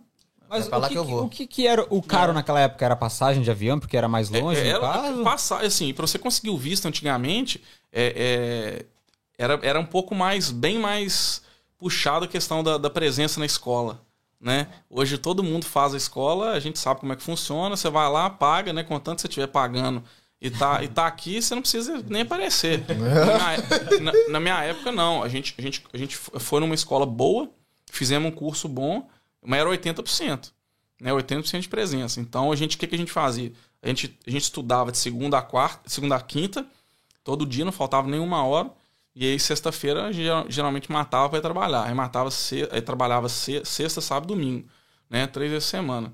Mas 0.48 0.68
É 0.68 0.70
pra 0.70 0.78
lá 0.78 0.86
o 0.86 0.88
que, 0.88 0.94
que 0.94 1.00
eu 1.00 1.04
vou. 1.04 1.24
o 1.26 1.30
que, 1.30 1.48
que 1.48 1.66
era 1.66 1.84
o 1.90 2.00
caro 2.00 2.32
naquela 2.32 2.60
época? 2.60 2.86
Era 2.86 2.96
passagem 2.96 3.42
de 3.42 3.50
avião, 3.50 3.80
porque 3.80 3.98
era 3.98 4.08
mais 4.08 4.30
longe, 4.30 4.62
É, 4.62 4.68
era 4.68 4.80
caso? 4.80 5.24
passar, 5.24 5.66
assim, 5.66 5.92
para 5.96 6.06
você 6.06 6.20
conseguir 6.20 6.52
o 6.52 6.58
visto 6.60 6.88
antigamente, 6.88 7.64
é, 7.92 8.84
é, 8.86 8.86
era, 9.44 9.60
era 9.64 9.80
um 9.80 9.86
pouco 9.86 10.14
mais, 10.14 10.52
bem 10.52 10.78
mais 10.78 11.42
puxado 11.80 12.26
a 12.26 12.28
questão 12.28 12.62
da, 12.62 12.78
da 12.78 12.90
presença 12.92 13.40
na 13.40 13.48
escola, 13.48 14.00
né? 14.40 14.68
Hoje 14.88 15.18
todo 15.18 15.42
mundo 15.44 15.66
faz 15.66 15.96
a 15.96 15.98
escola, 15.98 16.52
a 16.52 16.60
gente 16.60 16.78
sabe 16.78 17.00
como 17.00 17.14
é 17.14 17.16
que 17.16 17.24
funciona, 17.24 17.76
você 17.76 17.90
vai 17.90 18.08
lá, 18.12 18.30
paga, 18.30 18.72
né? 18.72 18.84
Contanto 18.84 19.16
que 19.16 19.22
você 19.22 19.28
estiver 19.28 19.48
pagando 19.48 20.04
e 20.42 20.50
tá, 20.50 20.84
e 20.84 20.88
tá 20.88 21.06
aqui, 21.06 21.40
você 21.42 21.54
não 21.54 21.62
precisa 21.62 22.04
nem 22.10 22.24
aparecer. 22.24 22.84
Na 22.90 22.96
minha, 22.98 24.00
na- 24.12 24.30
na 24.30 24.40
minha 24.40 24.64
época, 24.64 24.92
não. 24.92 25.22
A 25.24 25.30
gente, 25.30 25.54
a, 25.58 25.62
gente, 25.62 25.84
a 25.94 25.98
gente 25.98 26.18
foi 26.18 26.60
numa 26.60 26.74
escola 26.76 27.06
boa, 27.06 27.50
fizemos 27.92 28.32
um 28.32 28.36
curso 28.36 28.68
bom, 28.68 29.08
mas 29.44 29.60
era 29.60 29.70
80% 29.70 30.52
né, 31.00 31.12
80% 31.12 31.60
de 31.62 31.70
presença. 31.70 32.20
Então, 32.22 32.52
a 32.52 32.56
gente, 32.56 32.76
o 32.76 32.80
que, 32.80 32.86
que 32.86 32.94
a 32.94 32.98
gente 32.98 33.12
fazia? 33.12 33.52
A 33.82 33.88
gente, 33.88 34.16
a 34.28 34.30
gente 34.30 34.44
estudava 34.44 34.92
de 34.92 34.98
segunda 35.00 35.38
a 35.38 35.42
quarta, 35.42 35.90
segunda 35.90 36.16
a 36.16 36.22
quinta, 36.22 36.64
todo 37.24 37.44
dia, 37.46 37.66
não 37.66 37.72
faltava 37.72 38.08
nenhuma 38.08 38.44
hora. 38.46 38.70
E 39.16 39.26
aí, 39.26 39.40
sexta-feira, 39.40 40.04
a 40.06 40.12
gente 40.12 40.24
geral- 40.24 40.46
geralmente 40.48 40.92
matava 40.92 41.28
para 41.30 41.40
ir 41.40 41.42
trabalhar. 41.42 41.86
Aí, 41.88 41.94
matava 41.96 42.30
aí 42.72 42.82
trabalhava 42.82 43.28
se- 43.30 43.66
sexta, 43.66 44.00
sábado, 44.00 44.28
domingo, 44.28 44.68
né? 45.10 45.26
Três 45.28 45.50
vezes 45.52 45.66
por 45.66 45.72
semana. 45.72 46.14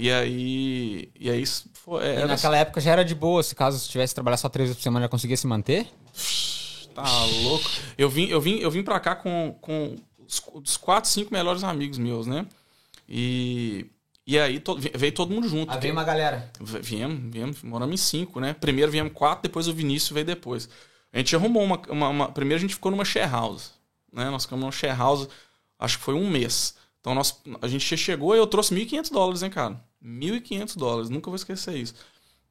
E 0.00 0.10
aí, 0.12 1.10
e 1.18 1.28
aí 1.30 1.42
isso 1.42 1.68
foi, 1.74 2.04
E 2.04 2.08
era, 2.08 2.26
naquela 2.26 2.56
época 2.56 2.80
já 2.80 2.92
era 2.92 3.04
de 3.04 3.14
boa, 3.14 3.42
se 3.42 3.54
caso 3.54 3.78
você 3.78 3.90
tivesse 3.90 4.14
trabalhar 4.14 4.36
só 4.36 4.48
três 4.48 4.68
vezes 4.68 4.76
por 4.78 4.82
semana, 4.84 5.04
já 5.06 5.08
conseguia 5.08 5.36
se 5.36 5.46
manter? 5.46 5.86
Tá 6.94 7.24
louco. 7.42 7.68
Eu 7.96 8.08
vim, 8.08 8.26
eu 8.26 8.40
vim, 8.40 8.58
eu 8.58 8.70
vim 8.70 8.82
pra 8.82 8.98
cá 9.00 9.14
com, 9.16 9.56
com 9.60 9.96
os, 10.18 10.42
os 10.54 10.76
quatro, 10.76 11.10
cinco 11.10 11.32
melhores 11.32 11.62
amigos 11.64 11.98
meus, 11.98 12.26
né? 12.26 12.46
E, 13.08 13.86
E 14.26 14.38
aí 14.38 14.60
to- 14.60 14.76
veio 14.94 15.12
todo 15.12 15.32
mundo 15.32 15.48
junto. 15.48 15.72
Aí 15.72 15.80
veio 15.80 15.92
uma 15.94 16.04
galera. 16.04 16.50
Viemos, 16.60 17.32
viemos, 17.32 17.62
moramos 17.62 17.94
em 17.94 18.04
cinco, 18.04 18.40
né? 18.40 18.52
Primeiro 18.54 18.90
viemos 18.92 19.12
quatro, 19.12 19.42
depois 19.42 19.66
o 19.68 19.72
Vinícius 19.72 20.10
veio 20.12 20.26
depois. 20.26 20.68
A 21.12 21.18
gente 21.18 21.34
arrumou 21.34 21.62
uma, 21.64 21.80
uma- 21.88 22.08
uma- 22.08 22.32
Primeiro 22.32 22.58
a 22.58 22.60
gente 22.60 22.74
ficou 22.74 22.90
numa 22.92 23.04
share 23.04 23.30
house, 23.30 23.72
né? 24.12 24.28
Nós 24.30 24.42
ficamos 24.44 24.60
numa 24.62 24.72
share 24.72 24.96
house, 24.96 25.28
acho 25.78 25.98
que 25.98 26.04
foi 26.04 26.14
um 26.14 26.28
mês. 26.28 26.74
Então 27.00 27.14
nós, 27.14 27.40
a 27.62 27.68
gente 27.68 27.96
chegou 27.96 28.34
e 28.34 28.38
eu 28.38 28.46
trouxe 28.46 28.74
1.500 28.74 29.10
dólares, 29.10 29.42
hein, 29.42 29.50
cara? 29.50 29.80
1.500 30.04 30.76
dólares, 30.76 31.10
nunca 31.10 31.30
vou 31.30 31.36
esquecer 31.36 31.74
isso. 31.76 31.94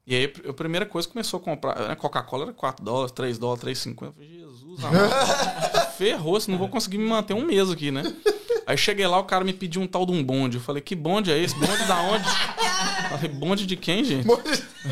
E 0.05 0.15
aí 0.15 0.33
a 0.47 0.53
primeira 0.53 0.85
coisa 0.85 1.07
começou 1.07 1.37
a 1.39 1.43
comprar, 1.43 1.89
né? 1.89 1.95
Coca-Cola 1.95 2.43
era 2.45 2.53
4 2.53 2.83
dólares, 2.83 3.11
3 3.11 3.37
dólares, 3.37 3.63
3,50. 3.63 4.03
Eu 4.05 4.13
falei, 4.13 4.29
Jesus, 4.29 4.83
amado, 4.85 5.91
ferrou, 5.97 6.39
se 6.39 6.49
não 6.49 6.57
vou 6.57 6.69
conseguir 6.69 6.97
me 6.97 7.07
manter 7.07 7.33
um 7.33 7.45
mês 7.45 7.69
aqui, 7.69 7.91
né? 7.91 8.03
Aí 8.65 8.77
cheguei 8.77 9.05
lá, 9.07 9.17
o 9.19 9.23
cara 9.25 9.43
me 9.45 9.53
pediu 9.53 9.81
um 9.81 9.87
tal 9.87 10.05
de 10.05 10.11
um 10.11 10.23
bonde. 10.23 10.57
Eu 10.57 10.61
falei, 10.63 10.81
que 10.81 10.95
bonde 10.95 11.31
é 11.31 11.37
esse? 11.37 11.55
Bonde 11.55 11.85
da 11.85 12.01
onde? 12.01 12.25
Eu 12.25 13.17
falei, 13.17 13.29
bonde 13.29 13.65
de 13.65 13.75
quem, 13.77 14.03
gente? 14.03 14.27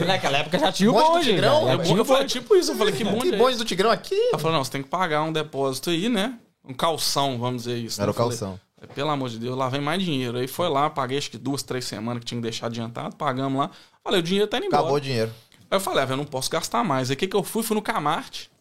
Naquela 0.06 0.38
época 0.38 0.60
já 0.60 0.72
tinha 0.72 0.90
o 0.90 0.94
Bonde 0.94 1.06
do 1.08 1.12
bonde. 1.14 1.30
Tigrão? 1.30 1.70
Eu, 1.72 1.84
tinha 1.84 1.96
o 1.96 1.98
eu 2.00 2.06
falei, 2.06 2.22
bonde. 2.24 2.34
tipo 2.34 2.56
isso, 2.56 2.72
eu 2.72 2.76
falei, 2.76 2.94
que 2.94 3.04
bonde 3.04 3.30
Que 3.30 3.36
é 3.36 3.38
bonde 3.38 3.50
esse? 3.52 3.58
do 3.60 3.66
Tigrão 3.66 3.92
aqui? 3.92 4.16
Ela 4.30 4.40
falou, 4.40 4.58
não, 4.58 4.64
você 4.64 4.72
tem 4.72 4.82
que 4.84 4.90
pagar 4.90 5.24
um 5.24 5.32
depósito 5.32 5.90
aí, 5.90 6.08
né? 6.10 6.38
Um 6.68 6.74
calção, 6.74 7.38
vamos 7.38 7.64
dizer 7.64 7.78
isso. 7.78 8.02
Era 8.02 8.08
né? 8.08 8.10
o 8.10 8.12
Eu 8.12 8.14
falei, 8.16 8.38
calção. 8.38 8.60
Pelo 8.88 9.10
amor 9.10 9.30
de 9.30 9.40
Deus, 9.40 9.58
lá 9.58 9.70
vem 9.70 9.82
mais 9.82 10.04
dinheiro. 10.04 10.38
Aí 10.38 10.48
foi 10.48 10.70
lá, 10.70 10.90
paguei 10.90 11.18
acho 11.18 11.32
que 11.32 11.38
duas, 11.38 11.64
três 11.64 11.86
semanas 11.86 12.20
que 12.20 12.26
tinha 12.26 12.40
que 12.40 12.44
deixar 12.44 12.68
adiantado, 12.68 13.16
pagamos 13.16 13.60
lá. 13.60 13.72
Falei, 14.04 14.20
o 14.20 14.24
dinheiro 14.24 14.48
tá 14.48 14.58
indo 14.58 14.68
embora. 14.68 14.82
Acabou 14.82 14.98
o 14.98 15.02
dinheiro. 15.02 15.32
Aí 15.70 15.78
eu 15.78 15.80
falei, 15.80 16.04
ah, 16.04 16.06
velho, 16.06 16.14
eu 16.14 16.18
não 16.18 16.26
posso 16.26 16.50
gastar 16.50 16.84
mais. 16.84 17.10
Aí 17.10 17.16
o 17.16 17.18
que, 17.18 17.28
que 17.28 17.36
eu 17.36 17.44
fui? 17.44 17.64
Fui 17.64 17.76
no 17.76 17.82
Camarte. 17.82 18.52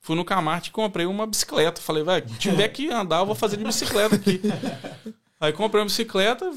Fui 0.00 0.16
no 0.16 0.24
Camarte 0.24 0.70
e 0.70 0.72
comprei 0.72 1.06
uma 1.06 1.26
bicicleta. 1.26 1.80
Falei, 1.80 2.02
velho, 2.02 2.28
se 2.28 2.38
tiver 2.38 2.68
que 2.68 2.90
andar, 2.90 3.20
eu 3.20 3.26
vou 3.26 3.34
fazer 3.34 3.56
de 3.56 3.64
bicicleta 3.64 4.16
aqui. 4.16 4.40
Aí 5.40 5.52
comprei 5.52 5.80
uma 5.80 5.86
bicicleta, 5.86 6.52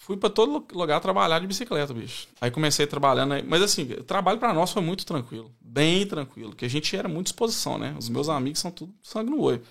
fui 0.00 0.14
pra 0.16 0.28
todo 0.28 0.66
lugar 0.74 1.00
trabalhar 1.00 1.38
de 1.38 1.46
bicicleta, 1.46 1.94
bicho. 1.94 2.28
Aí 2.38 2.50
comecei 2.50 2.86
trabalhando 2.86 3.32
aí. 3.32 3.42
Mas 3.42 3.62
assim, 3.62 3.84
o 3.92 4.02
trabalho 4.02 4.38
pra 4.38 4.52
nós 4.52 4.70
foi 4.70 4.82
muito 4.82 5.06
tranquilo. 5.06 5.50
Bem 5.58 6.06
tranquilo. 6.06 6.50
Porque 6.50 6.66
a 6.66 6.68
gente 6.68 6.94
era 6.94 7.08
muito 7.08 7.26
disposição, 7.26 7.78
né? 7.78 7.94
Os 7.98 8.10
meus 8.10 8.28
amigos 8.28 8.60
são 8.60 8.70
tudo 8.70 8.92
sangue 9.02 9.30
no 9.30 9.40
olho. 9.40 9.62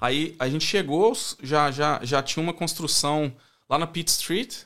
Aí 0.00 0.34
a 0.38 0.48
gente 0.48 0.64
chegou, 0.64 1.12
já, 1.42 1.70
já, 1.70 2.00
já 2.02 2.22
tinha 2.22 2.42
uma 2.42 2.52
construção 2.52 3.32
lá 3.68 3.78
na 3.78 3.86
Pitt 3.86 4.10
Street 4.10 4.62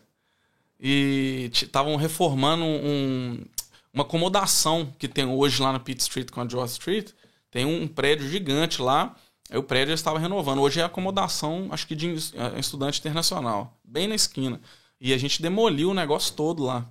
e 0.81 1.51
estavam 1.53 1.97
reformando 1.97 2.65
um, 2.65 3.45
uma 3.93 4.03
acomodação 4.03 4.93
que 4.99 5.07
tem 5.07 5.25
hoje 5.27 5.63
lá 5.63 5.73
na 5.73 5.79
Pitt 5.79 6.01
Street 6.01 6.31
com 6.31 6.41
a 6.41 6.49
George 6.49 6.73
Street. 6.73 7.11
Tem 7.51 7.65
um 7.65 7.87
prédio 7.87 8.29
gigante 8.29 8.81
lá. 8.83 9.15
Aí 9.51 9.59
o 9.59 9.63
prédio 9.63 9.93
estava 9.93 10.19
renovando. 10.19 10.61
Hoje 10.61 10.81
é 10.81 10.85
acomodação, 10.85 11.69
acho 11.71 11.87
que 11.87 11.95
de 11.95 12.15
eh, 12.35 12.59
estudante 12.59 12.99
internacional, 12.99 13.79
bem 13.85 14.09
na 14.09 14.15
esquina. 14.15 14.61
E 15.01 15.13
a 15.13 15.19
gente 15.19 15.43
demoliu 15.43 15.91
o 15.91 15.95
negócio 15.95 16.35
todo 16.35 16.63
lá. 16.65 16.91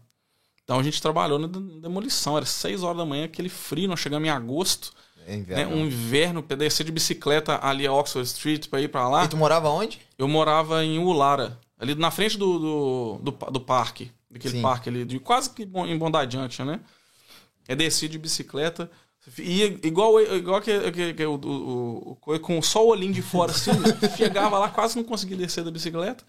Então 0.63 0.79
a 0.79 0.83
gente 0.83 1.01
trabalhou 1.01 1.39
na 1.39 1.47
de- 1.47 1.81
demolição. 1.81 2.37
Era 2.37 2.45
6 2.45 2.83
horas 2.83 2.97
da 2.97 3.05
manhã, 3.05 3.25
aquele 3.25 3.49
frio. 3.49 3.89
Nós 3.89 3.99
chegamos 3.99 4.27
em 4.27 4.31
agosto, 4.31 4.93
É 5.25 5.31
né? 5.31 5.37
inverno. 5.37 5.75
um 5.75 5.85
inverno, 5.85 6.41
descer 6.41 6.83
de 6.85 6.91
bicicleta 6.91 7.59
ali 7.65 7.85
a 7.87 7.93
Oxford 7.93 8.27
Street 8.27 8.67
para 8.67 8.81
ir 8.81 8.87
para 8.89 9.07
lá. 9.07 9.25
E 9.25 9.27
tu 9.27 9.37
morava 9.37 9.69
onde? 9.69 9.99
Eu 10.17 10.27
morava 10.27 10.83
em 10.83 10.99
Ulara, 10.99 11.59
ali 11.79 11.95
na 11.95 12.11
frente 12.11 12.37
do, 12.37 12.59
do, 12.59 13.31
do, 13.31 13.51
do 13.51 13.59
parque. 13.61 14.11
Daquele 14.29 14.55
Sim. 14.55 14.61
parque 14.61 14.87
ali, 14.89 15.03
de 15.03 15.19
quase 15.19 15.49
que 15.49 15.63
em 15.63 15.97
Bondade 15.97 16.37
Junction, 16.37 16.65
né? 16.65 16.79
É 17.67 17.75
desci 17.75 18.07
de 18.07 18.17
bicicleta. 18.17 18.89
Ia 19.37 19.65
igual, 19.83 20.19
igual 20.21 20.61
que, 20.61 20.91
que- 20.91 21.13
que 21.13 21.25
o, 21.25 21.35
o, 21.35 22.17
o- 22.25 22.39
com 22.39 22.61
só 22.61 22.83
o 22.85 22.89
olhinho 22.89 23.13
de 23.13 23.21
fora 23.21 23.51
assim. 23.51 23.71
chegava 24.17 24.57
lá, 24.57 24.69
quase 24.69 24.95
não 24.95 25.03
conseguia 25.03 25.37
descer 25.37 25.63
da 25.63 25.69
bicicleta. 25.69 26.23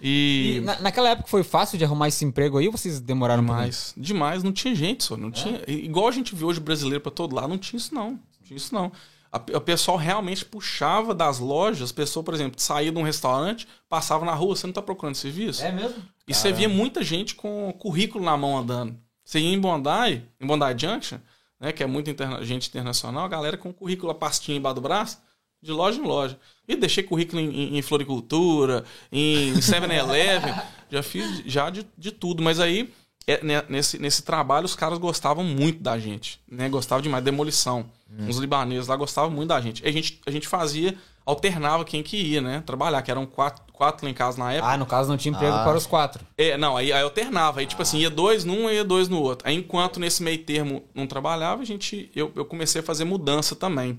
E 0.00 0.56
E. 0.56 0.60
na- 0.60 0.80
naquela 0.80 1.10
época 1.10 1.28
foi 1.28 1.42
fácil 1.42 1.78
de 1.78 1.84
arrumar 1.84 2.08
esse 2.08 2.24
emprego 2.24 2.58
aí 2.58 2.66
ou 2.66 2.72
vocês 2.72 3.00
demoraram 3.00 3.42
mais? 3.42 3.94
Demais, 3.96 4.42
não 4.42 4.52
tinha 4.52 4.74
gente, 4.74 5.04
só, 5.04 5.16
não 5.16 5.30
tinha. 5.30 5.60
Igual 5.66 6.08
a 6.08 6.12
gente 6.12 6.34
vê 6.34 6.44
hoje 6.44 6.60
brasileiro 6.60 7.00
pra 7.00 7.10
todo 7.12 7.34
lado, 7.34 7.48
não 7.48 7.58
tinha 7.58 7.78
isso 7.78 7.94
não, 7.94 8.12
não 8.12 8.20
tinha 8.44 8.56
isso 8.56 8.74
não. 8.74 8.92
A- 9.30 9.40
O 9.56 9.60
pessoal 9.60 9.96
realmente 9.96 10.44
puxava 10.44 11.14
das 11.14 11.38
lojas, 11.38 11.90
a 11.90 11.94
pessoa, 11.94 12.22
por 12.22 12.34
exemplo, 12.34 12.60
saía 12.60 12.92
de 12.92 12.98
um 12.98 13.02
restaurante, 13.02 13.66
passava 13.88 14.24
na 14.26 14.34
rua, 14.34 14.54
você 14.56 14.66
não 14.66 14.74
tá 14.74 14.82
procurando 14.82 15.14
serviço? 15.14 15.62
mesmo? 15.72 16.02
E 16.28 16.34
você 16.34 16.52
via 16.52 16.68
muita 16.68 17.02
gente 17.02 17.34
com 17.34 17.72
currículo 17.78 18.24
na 18.24 18.36
mão 18.36 18.58
andando. 18.58 18.96
Você 19.24 19.38
ia 19.40 19.54
em 19.54 19.58
Bondi, 19.58 20.22
em 20.40 20.46
Bondi 20.46 20.64
Junction, 20.78 21.18
né, 21.58 21.72
que 21.72 21.82
é 21.82 21.86
muita 21.86 22.10
interna- 22.10 22.44
gente 22.44 22.68
internacional, 22.68 23.24
a 23.24 23.28
galera 23.28 23.56
com 23.56 23.72
currículo, 23.72 24.10
a 24.10 24.14
pastinha 24.14 24.58
embaixo 24.58 24.74
do 24.74 24.80
braço, 24.82 25.18
de 25.62 25.70
loja 25.72 25.98
em 26.00 26.04
loja. 26.04 26.38
E 26.66 26.76
deixei 26.76 27.02
currículo 27.02 27.40
em, 27.40 27.48
em- 27.50 27.78
em 27.78 27.82
floricultura, 27.82 28.84
em 29.10 29.52
7-Eleven, 29.54 30.54
já 30.90 31.02
fiz 31.02 31.42
já 31.46 31.70
de, 31.70 31.86
de 31.96 32.10
tudo. 32.10 32.42
Mas 32.42 32.60
aí, 32.60 32.92
é, 33.26 33.42
né, 33.44 33.62
nesse, 33.68 33.98
nesse 33.98 34.22
trabalho, 34.22 34.64
os 34.64 34.74
caras 34.76 34.98
gostavam 34.98 35.44
muito 35.44 35.82
da 35.82 35.98
gente, 35.98 36.40
né? 36.50 36.68
Gostavam 36.68 37.02
demais, 37.02 37.24
demolição. 37.24 37.86
Os 38.28 38.36
libaneses 38.36 38.88
lá 38.88 38.96
gostavam 38.96 39.30
muito 39.30 39.48
da 39.48 39.60
gente. 39.60 39.86
A 39.86 39.90
gente, 39.90 40.20
a 40.26 40.30
gente 40.30 40.46
fazia, 40.46 40.94
alternava 41.24 41.82
quem 41.82 42.02
que 42.02 42.16
ia, 42.18 42.42
né? 42.42 42.62
Trabalhar, 42.66 43.00
que 43.00 43.10
eram 43.10 43.24
quatro, 43.24 43.62
quatro 43.72 44.04
lá 44.04 44.10
em 44.10 44.14
casa 44.14 44.36
na 44.38 44.52
época. 44.52 44.70
Ah, 44.70 44.76
no 44.76 44.84
caso 44.84 45.08
não 45.08 45.16
tinha 45.16 45.32
emprego 45.34 45.54
Ah. 45.54 45.64
para 45.64 45.78
os 45.78 45.86
quatro. 45.86 46.22
É, 46.36 46.58
não, 46.58 46.76
aí, 46.76 46.92
aí 46.92 47.02
alternava. 47.02 47.60
Aí, 47.60 47.66
tipo 47.66 47.80
assim, 47.80 47.98
ia 48.00 48.10
dois 48.10 48.44
num 48.44 48.68
e 48.68 48.74
ia 48.74 48.84
dois 48.84 49.08
no 49.08 49.18
outro. 49.20 49.48
Aí, 49.48 49.54
enquanto 49.56 49.98
nesse 49.98 50.22
meio 50.22 50.36
termo 50.44 50.84
não 50.94 51.06
trabalhava, 51.06 51.62
a 51.62 51.64
gente, 51.64 52.10
eu, 52.14 52.30
eu 52.36 52.44
comecei 52.44 52.82
a 52.82 52.84
fazer 52.84 53.04
mudança 53.04 53.56
também 53.56 53.98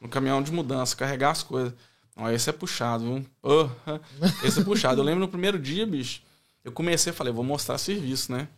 no 0.00 0.08
caminhão 0.08 0.42
de 0.42 0.52
mudança, 0.52 0.96
carregar 0.96 1.30
as 1.30 1.42
coisas. 1.42 1.74
Ó, 2.16 2.30
esse 2.30 2.48
é 2.48 2.52
puxado, 2.52 3.04
viu? 3.04 3.26
Oh, 3.42 3.68
esse 4.44 4.60
é 4.60 4.64
puxado. 4.64 5.00
Eu 5.00 5.04
lembro 5.04 5.20
no 5.20 5.28
primeiro 5.28 5.58
dia, 5.58 5.86
bicho, 5.86 6.22
eu 6.64 6.72
comecei, 6.72 7.12
falei, 7.12 7.32
vou 7.32 7.44
mostrar 7.44 7.78
serviço, 7.78 8.32
né? 8.32 8.48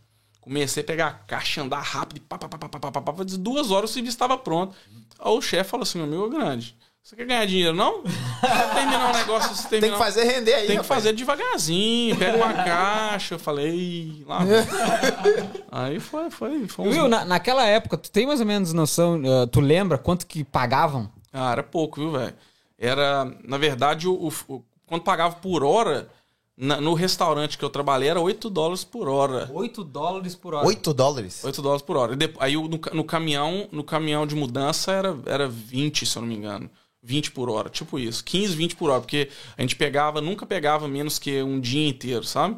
Comecei 0.40 0.82
a 0.82 0.86
pegar 0.86 1.06
a 1.08 1.12
caixa, 1.12 1.60
andar 1.60 1.80
rápido, 1.80 2.20
pá, 2.22 2.38
pá, 2.38 2.48
pá, 2.48 2.58
pá, 2.58 2.68
pá, 2.68 2.90
pá, 2.90 3.12
pá, 3.12 3.24
de 3.24 3.36
duas 3.36 3.70
horas 3.70 3.90
o 3.90 3.92
serviço 3.92 4.14
estava 4.14 4.38
pronto. 4.38 4.74
Aí 5.18 5.32
o 5.32 5.42
chefe 5.42 5.70
falou 5.70 5.82
assim, 5.82 5.98
meu 5.98 6.06
amigo 6.06 6.30
grande, 6.30 6.74
você 7.02 7.16
quer 7.16 7.26
ganhar 7.26 7.46
dinheiro, 7.46 7.74
não? 7.74 8.02
Você 8.02 8.74
terminar 8.74 9.08
um 9.08 9.16
negócio, 9.18 9.54
você 9.54 9.68
terminar... 9.68 9.80
Tem 9.80 9.90
que 9.92 9.98
fazer 9.98 10.24
render 10.24 10.54
aí, 10.54 10.66
Tem 10.66 10.76
que 10.76 10.82
rapaz. 10.82 11.02
fazer 11.02 11.12
devagarzinho, 11.14 12.16
pega 12.16 12.36
uma 12.36 12.52
caixa. 12.52 13.34
Eu 13.34 13.38
falei, 13.38 14.24
lá. 14.26 14.40
aí 15.72 15.98
foi, 15.98 16.30
foi. 16.30 16.68
foi 16.68 16.88
uns... 16.88 16.96
Will, 16.96 17.08
na, 17.08 17.24
naquela 17.24 17.64
época, 17.66 17.96
tu 17.96 18.10
tem 18.10 18.26
mais 18.26 18.40
ou 18.40 18.46
menos 18.46 18.72
noção, 18.72 19.20
uh, 19.22 19.46
tu 19.46 19.58
lembra 19.58 19.96
quanto 19.98 20.26
que 20.26 20.44
pagavam 20.44 21.10
ah, 21.32 21.52
era 21.52 21.62
pouco, 21.62 22.00
viu, 22.00 22.12
velho? 22.12 22.34
Era, 22.78 23.24
na 23.44 23.58
verdade, 23.58 24.06
o, 24.08 24.28
o- 24.48 24.64
quando 24.86 25.02
pagava 25.02 25.36
por 25.36 25.62
hora, 25.64 26.08
na- 26.56 26.80
no 26.80 26.94
restaurante 26.94 27.58
que 27.58 27.64
eu 27.64 27.70
trabalhei, 27.70 28.08
era 28.08 28.20
8 28.20 28.48
dólares 28.48 28.84
por 28.84 29.08
hora. 29.08 29.48
8 29.52 29.84
dólares 29.84 30.34
por 30.34 30.54
hora. 30.54 30.66
8 30.66 30.94
dólares. 30.94 31.44
8 31.44 31.60
dólares 31.62 31.82
por 31.82 31.96
hora. 31.96 32.12
E 32.12 32.16
depois- 32.16 32.44
aí 32.44 32.54
no, 32.54 32.68
no 32.92 33.04
caminhão, 33.04 33.68
no 33.72 33.84
caminhão 33.84 34.26
de 34.26 34.34
mudança 34.34 34.92
era, 34.92 35.16
era 35.26 35.48
20, 35.48 36.06
se 36.06 36.16
eu 36.16 36.22
não 36.22 36.28
me 36.28 36.36
engano. 36.36 36.70
20 37.02 37.30
por 37.30 37.48
hora, 37.48 37.68
tipo 37.70 37.98
isso. 37.98 38.24
15, 38.24 38.56
20 38.56 38.74
por 38.76 38.90
hora, 38.90 39.00
porque 39.00 39.28
a 39.56 39.60
gente 39.62 39.76
pegava, 39.76 40.20
nunca 40.20 40.44
pegava 40.44 40.88
menos 40.88 41.18
que 41.18 41.42
um 41.42 41.60
dia 41.60 41.88
inteiro, 41.88 42.24
sabe? 42.24 42.56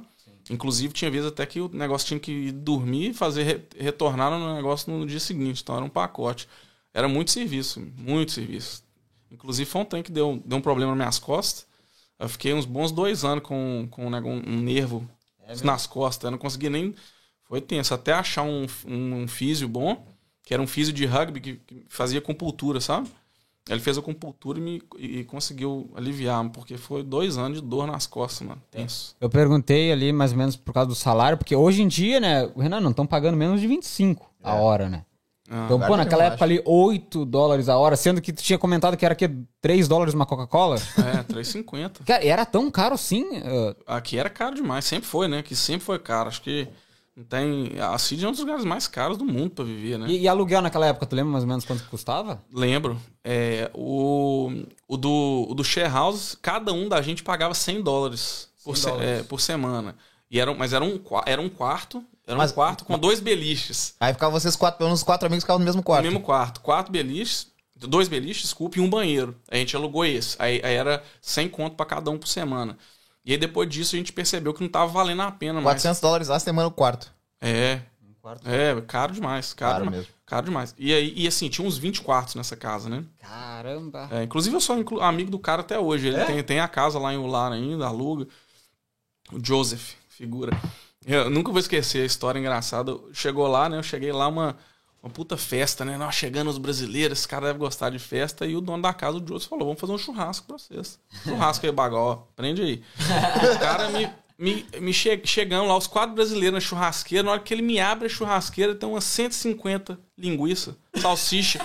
Inclusive, 0.49 0.93
tinha 0.93 1.11
vezes 1.11 1.29
até 1.29 1.45
que 1.47 1.61
o 1.61 1.69
negócio 1.73 2.09
tinha 2.09 2.19
que 2.19 2.33
ir 2.33 2.53
dormir 2.53 3.11
e 3.11 3.15
fazer 3.15 3.43
re- 3.45 3.61
retornar 3.79 4.31
no 4.33 4.55
negócio 4.55 4.93
no 4.93 5.07
dia 5.07 5.21
seguinte. 5.21 5.63
Então 5.63 5.77
era 5.77 5.85
um 5.85 5.89
pacote. 5.91 6.49
Era 6.93 7.09
muito 7.09 7.31
serviço, 7.31 7.81
muito 7.99 8.33
serviço. 8.33 8.83
Inclusive, 9.31 9.69
foi 9.71 9.81
um 9.83 9.85
trem 9.85 10.03
que 10.03 10.11
deu, 10.11 10.43
deu 10.45 10.59
um 10.59 10.61
problema 10.61 10.91
nas 10.93 10.99
minhas 10.99 11.19
costas. 11.19 11.67
Eu 12.19 12.29
fiquei 12.29 12.53
uns 12.53 12.65
bons 12.67 12.91
dois 12.93 13.25
anos 13.25 13.45
com, 13.45 13.87
com 13.91 14.07
um, 14.07 14.11
nego- 14.11 14.29
um 14.29 14.61
nervo 14.61 15.09
nas 15.65 15.87
costas. 15.87 16.25
Eu 16.25 16.31
não 16.33 16.39
conseguia 16.39 16.69
nem. 16.71 16.95
Foi 17.45 17.61
tenso. 17.61 17.95
Até 17.95 18.13
achar 18.13 18.43
um, 18.43 18.67
um, 18.87 19.23
um 19.23 19.29
físio 19.29 19.69
bom, 19.69 20.05
que 20.45 20.53
era 20.53 20.63
um 20.63 20.67
físio 20.67 20.93
de 20.93 21.07
rugby 21.07 21.41
que, 21.41 21.55
que 21.57 21.87
fazia 21.89 22.19
acupuntura, 22.19 22.81
sabe? 22.81 23.09
Ele 23.69 23.79
fez 23.81 23.97
a 23.97 24.01
acupuntura 24.01 24.59
e, 24.59 24.63
me, 24.63 24.83
e 24.99 25.25
conseguiu 25.25 25.91
aliviar, 25.95 26.49
porque 26.51 26.77
foi 26.77 27.05
dois 27.05 27.39
anos 27.39 27.61
de 27.61 27.67
dor 27.67 27.87
nas 27.87 28.07
costas, 28.07 28.47
mano. 28.47 28.61
Tenso. 28.71 29.15
Eu 29.21 29.31
perguntei 29.31 29.93
ali 29.93 30.13
mais 30.13 30.33
ou 30.33 30.39
menos 30.39 30.57
por 30.57 30.73
causa 30.75 30.89
do 30.89 30.95
salário, 30.95 31.39
porque 31.39 31.55
hoje 31.55 31.81
em 31.83 31.87
dia, 31.89 32.19
né, 32.19 32.51
o 32.55 32.61
Renan, 32.61 32.81
não 32.81 32.91
estão 32.91 33.07
pagando 33.07 33.37
menos 33.37 33.61
de 33.61 33.67
25 33.69 34.29
a 34.43 34.55
hora, 34.55 34.89
né? 34.89 35.05
Ah, 35.53 35.65
Então, 35.67 35.81
pô, 35.81 35.97
naquela 35.97 36.25
época 36.25 36.45
ali, 36.45 36.63
8 36.65 37.25
dólares 37.25 37.69
a 37.69 37.77
hora, 37.77 37.97
sendo 37.97 38.21
que 38.21 38.33
tu 38.33 38.41
tinha 38.43 38.59
comentado 38.59 38.97
que 38.97 39.05
era 39.05 39.17
que 39.17 39.29
3 39.61 39.89
dólares 39.89 40.15
uma 40.15 40.25
Coca-Cola. 40.25 40.77
é, 40.77 41.23
3,50. 41.25 42.05
Cara, 42.07 42.25
era 42.25 42.47
tão 42.47 42.71
caro 42.71 42.95
assim? 42.95 43.27
eh, 43.35 43.75
Aqui 43.87 44.17
era 44.17 44.31
caro 44.31 44.55
demais, 44.55 44.85
sempre 44.85 45.09
foi, 45.09 45.27
né? 45.27 45.43
Que 45.43 45.57
sempre 45.57 45.85
foi 45.85 45.99
caro. 45.99 46.29
Acho 46.29 46.41
que 46.43 46.69
tem. 47.29 47.73
A 47.81 47.99
Cid 47.99 48.25
é 48.25 48.29
um 48.29 48.31
dos 48.31 48.41
lugares 48.41 48.65
mais 48.65 48.87
caros 48.87 49.19
do 49.19 49.25
mundo 49.25 49.51
pra 49.51 49.65
viver, 49.65 49.99
né? 49.99 50.07
E, 50.09 50.21
e 50.21 50.29
aluguel 50.29 50.63
naquela 50.63 50.87
época, 50.87 51.05
tu 51.05 51.17
lembra 51.17 51.33
mais 51.33 51.45
ou 51.45 51.49
menos 51.49 51.65
quanto 51.65 51.83
custava? 51.91 52.41
Lembro. 52.55 52.97
É, 53.25 53.71
o, 53.75 54.53
o, 54.89 54.97
do, 54.97 55.47
o 55.51 55.55
do 55.55 55.65
share 55.65 55.91
house, 55.93 56.37
cada 56.41 56.73
um 56.73 56.89
da 56.89 57.03
gente 57.03 57.23
pagava 57.23 57.53
100 57.55 57.83
dólares 57.83 58.49
por, 58.65 58.77
100 58.77 58.83
se- 58.85 58.91
dólares. 58.91 59.21
é, 59.21 59.23
por 59.25 59.41
semana. 59.41 59.97
E 60.31 60.39
era, 60.39 60.55
mas 60.55 60.73
era 60.73 60.85
um, 60.85 61.01
era 61.27 61.41
um 61.41 61.49
quarto. 61.49 62.05
Era 62.27 62.37
Mas- 62.39 62.53
um 62.53 62.55
quarto 62.55 62.85
com 62.85 62.97
dois 62.99 63.19
beliches. 63.19 63.95
Aí 63.99 64.13
ficavam 64.13 64.39
vocês 64.39 64.55
quatro, 64.55 64.79
pelo 64.79 64.91
menos 64.91 65.03
quatro 65.03 65.27
amigos 65.27 65.43
ficavam 65.43 65.59
no 65.59 65.65
mesmo 65.65 65.83
quarto. 65.83 66.05
No 66.05 66.11
mesmo 66.13 66.25
quarto. 66.25 66.61
Quatro 66.61 66.93
beliches. 66.93 67.49
Dois 67.77 68.09
beliches, 68.09 68.43
desculpa, 68.43 68.79
e 68.79 68.81
um 68.81 68.89
banheiro. 68.91 69.35
A 69.51 69.57
gente 69.57 69.75
alugou 69.75 70.05
esse. 70.05 70.37
Aí, 70.39 70.61
aí 70.63 70.75
era 70.75 71.03
100 71.21 71.49
conto 71.49 71.77
pra 71.77 71.87
cada 71.87 72.11
um 72.11 72.19
por 72.19 72.29
semana. 72.29 72.77
E 73.25 73.33
aí 73.33 73.39
depois 73.39 73.69
disso 73.69 73.97
a 73.97 73.99
gente 73.99 74.13
percebeu 74.13 74.53
que 74.55 74.63
não 74.63 74.69
tava 74.69 74.87
valendo 74.93 75.23
a 75.23 75.31
pena 75.33 75.55
mais. 75.55 75.65
400 75.83 76.01
dólares 76.01 76.29
lá, 76.29 76.39
você 76.39 76.45
tem 76.45 76.55
mano 76.55 76.71
quarto. 76.71 77.11
É, 77.41 77.81
Um 78.07 78.13
quarto. 78.21 78.47
é, 78.49 78.79
caro 78.83 79.13
demais, 79.15 79.53
caro, 79.55 79.73
Caro 79.73 79.85
demais. 79.85 79.99
mesmo. 80.07 80.15
Caro 80.27 80.45
demais. 80.47 80.75
E 80.79 80.93
aí, 80.95 81.13
e 81.17 81.27
assim, 81.27 81.49
tinha 81.49 81.67
uns 81.67 81.79
20 81.79 82.03
quartos 82.03 82.35
nessa 82.35 82.55
casa, 82.55 82.89
né? 82.89 83.03
Caramba. 83.19 84.09
É, 84.13 84.23
inclusive 84.25 84.55
eu 84.55 84.61
sou 84.61 84.79
inclu- 84.79 85.01
amigo 85.01 85.31
do 85.31 85.39
cara 85.39 85.63
até 85.63 85.79
hoje. 85.79 86.09
Ele 86.09 86.17
É? 86.19 86.25
tem, 86.27 86.43
tem 86.45 86.61
a 86.61 86.69
casa 86.69 86.99
lá 86.99 87.13
em 87.15 87.17
Ular 87.17 87.51
ainda, 87.51 87.87
aluga. 87.87 88.29
O 89.33 89.39
Joseph, 89.45 89.95
figura. 90.21 90.53
Eu 91.07 91.31
nunca 91.31 91.51
vou 91.51 91.59
esquecer 91.59 92.03
a 92.03 92.05
história 92.05 92.39
engraçada. 92.39 92.95
Chegou 93.11 93.47
lá, 93.47 93.71
né? 93.71 93.79
Eu 93.79 93.83
cheguei 93.83 94.13
lá, 94.13 94.29
uma, 94.29 94.55
uma 95.03 95.11
puta 95.11 95.35
festa, 95.35 95.83
né? 95.83 95.97
Nós 95.97 96.15
chegando 96.15 96.51
os 96.51 96.59
brasileiros, 96.59 97.21
esse 97.21 97.29
cara 97.29 97.47
deve 97.47 97.59
gostar 97.59 97.89
de 97.89 97.99
festa. 97.99 98.45
E 98.45 98.55
o 98.55 98.61
dono 98.61 98.83
da 98.83 98.93
casa, 98.93 99.17
o 99.17 99.27
Joseph, 99.27 99.49
falou: 99.49 99.65
vamos 99.65 99.81
fazer 99.81 99.93
um 99.95 99.99
churrasco 99.99 100.47
pra 100.47 100.59
vocês. 100.59 100.99
Churrasco 101.25 101.65
aí, 101.65 101.73
bagó, 101.73 102.29
prende 102.37 102.61
aí. 102.61 102.83
o 103.55 103.59
cara 103.59 103.89
me. 103.89 104.21
Me, 104.41 104.65
me 104.81 104.91
che, 104.95 105.21
chegando 105.23 105.69
lá, 105.69 105.77
os 105.77 105.87
quatro 105.87 106.15
brasileiros 106.15 106.55
na 106.55 106.61
churrasqueira, 106.67 107.23
na 107.23 107.33
hora 107.33 107.41
que 107.41 107.53
ele 107.53 107.61
me 107.61 107.79
abre 107.79 108.07
a 108.07 108.09
churrasqueira, 108.09 108.75
tem 108.75 108.89
umas 108.89 109.05
150 109.05 110.01
linguiça, 110.17 110.79
salsicha 110.95 111.61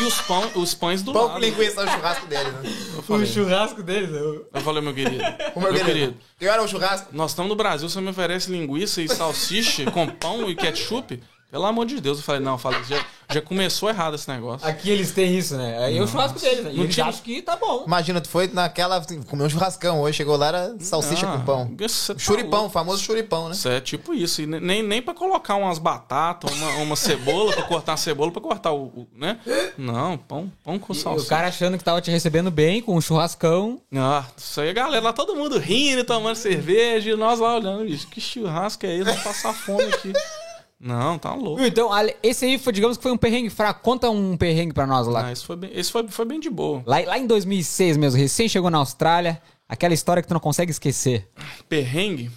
e 0.00 0.04
os, 0.04 0.20
pão, 0.22 0.50
os 0.54 0.74
pães 0.74 1.02
do 1.02 1.12
Pão 1.12 1.22
lado. 1.26 1.34
com 1.34 1.38
linguiça 1.40 1.80
é 1.82 1.84
o 1.84 1.88
churrasco 1.90 2.26
dele, 2.26 2.50
né? 2.50 2.60
O 3.08 3.26
churrasco 3.26 3.82
deles. 3.82 4.10
eu- 4.10 4.48
eu 4.52 4.60
falei, 4.62 4.80
meu 4.82 4.94
querido. 4.94 5.22
O 5.54 5.60
meu 5.60 5.72
meu 5.72 5.84
querido. 5.84 5.84
querido, 5.84 6.16
Que 6.38 6.48
hora 6.48 6.62
é 6.62 6.64
o 6.64 6.68
churrasco? 6.68 7.08
nós 7.12 7.32
estamos 7.32 7.50
no 7.50 7.56
Brasil, 7.56 7.88
você 7.88 8.00
me 8.00 8.08
oferece 8.10 8.50
linguiça 8.50 9.02
e 9.02 9.08
salsicha 9.08 9.90
com 9.90 10.06
pão 10.06 10.48
e 10.48 10.54
ketchup? 10.54 11.22
Pelo 11.52 11.66
amor 11.66 11.84
de 11.84 12.00
Deus. 12.00 12.16
Eu 12.16 12.24
falei, 12.24 12.40
não, 12.40 12.52
eu 12.52 12.58
falei, 12.58 12.82
já, 12.84 13.04
já 13.30 13.42
começou 13.42 13.90
errado 13.90 14.14
esse 14.14 14.26
negócio. 14.26 14.66
Aqui 14.66 14.88
eles 14.88 15.12
têm 15.12 15.36
isso, 15.36 15.54
né? 15.54 15.84
Aí 15.84 15.98
é 15.98 16.02
o 16.02 16.08
churrasco 16.08 16.40
deles. 16.40 16.64
Né? 16.64 16.70
E 16.72 16.76
Não 16.76 16.84
eles 16.84 16.94
tinha- 16.94 17.04
acham 17.06 17.22
que 17.22 17.42
tá 17.42 17.56
bom. 17.56 17.84
Imagina, 17.86 18.22
tu 18.22 18.28
foi 18.30 18.48
naquela. 18.48 19.04
Comeu 19.28 19.44
um 19.46 19.50
churrascão 19.50 20.00
hoje, 20.00 20.16
chegou 20.16 20.34
lá, 20.38 20.46
era 20.48 20.74
salsicha 20.80 21.28
Ah, 21.28 21.36
com 21.36 21.44
pão. 21.44 21.70
você 21.78 22.14
tá 22.14 22.18
Churipão, 22.18 22.60
louco. 22.60 22.72
famoso 22.72 23.02
churipão, 23.02 23.48
né? 23.50 23.54
Isso 23.54 23.68
é 23.68 23.82
tipo 23.82 24.14
isso. 24.14 24.40
E 24.40 24.46
nem, 24.46 24.82
nem 24.82 25.02
pra 25.02 25.12
colocar 25.12 25.56
umas 25.56 25.78
batatas, 25.78 26.50
uma, 26.54 26.70
uma 26.76 26.96
cebola, 26.96 27.52
pra 27.52 27.64
cortar 27.64 27.92
a 27.92 27.96
cebola, 27.98 28.32
pra 28.32 28.40
cortar 28.40 28.72
o. 28.72 28.84
o- 28.86 29.08
né? 29.14 29.38
Não, 29.76 30.16
pão, 30.16 30.50
pão 30.64 30.78
com 30.78 30.94
E 30.94 30.96
salsicha. 30.96 31.26
o 31.26 31.28
cara 31.28 31.48
achando 31.48 31.76
que 31.76 31.84
tava 31.84 32.00
te 32.00 32.10
recebendo 32.10 32.50
bem, 32.50 32.80
com 32.80 32.96
um 32.96 33.00
churrascão. 33.02 33.78
Ah, 33.94 34.24
isso 34.38 34.58
aí, 34.58 34.70
a 34.70 34.72
galera 34.72 35.04
lá, 35.04 35.12
todo 35.12 35.36
mundo 35.36 35.58
rindo, 35.58 36.02
tomando 36.02 36.34
cerveja, 36.36 37.10
e 37.10 37.14
nós 37.14 37.38
lá 37.40 37.56
olhando, 37.56 37.84
bicho, 37.84 38.06
que 38.06 38.22
churrasco 38.22 38.86
é 38.86 38.94
esse? 38.94 39.04
Vamos 39.04 39.22
passar 39.22 39.52
fome 39.52 39.82
aqui. 39.84 40.14
Não, 40.84 41.16
tá 41.16 41.32
louco. 41.32 41.58
Viu? 41.58 41.66
Então, 41.68 41.90
esse 42.24 42.44
aí 42.44 42.58
foi, 42.58 42.72
digamos 42.72 42.96
que 42.96 43.02
foi 43.04 43.12
um 43.12 43.16
perrengue 43.16 43.48
fraco. 43.48 43.80
Conta 43.82 44.10
um 44.10 44.36
perrengue 44.36 44.74
pra 44.74 44.84
nós 44.84 45.06
lá. 45.06 45.26
Ah, 45.26 45.32
esse 45.32 45.44
foi 45.44 45.54
bem, 45.54 45.70
esse 45.72 45.92
foi, 45.92 46.08
foi 46.08 46.24
bem 46.24 46.40
de 46.40 46.50
boa. 46.50 46.82
Lá, 46.84 46.98
lá 47.06 47.16
em 47.18 47.26
2006 47.26 47.96
mesmo, 47.96 48.18
recém 48.18 48.48
chegou 48.48 48.68
na 48.68 48.78
Austrália. 48.78 49.40
Aquela 49.68 49.94
história 49.94 50.20
que 50.20 50.26
tu 50.28 50.34
não 50.34 50.40
consegue 50.40 50.72
esquecer. 50.72 51.30
Perrengue. 51.68 52.30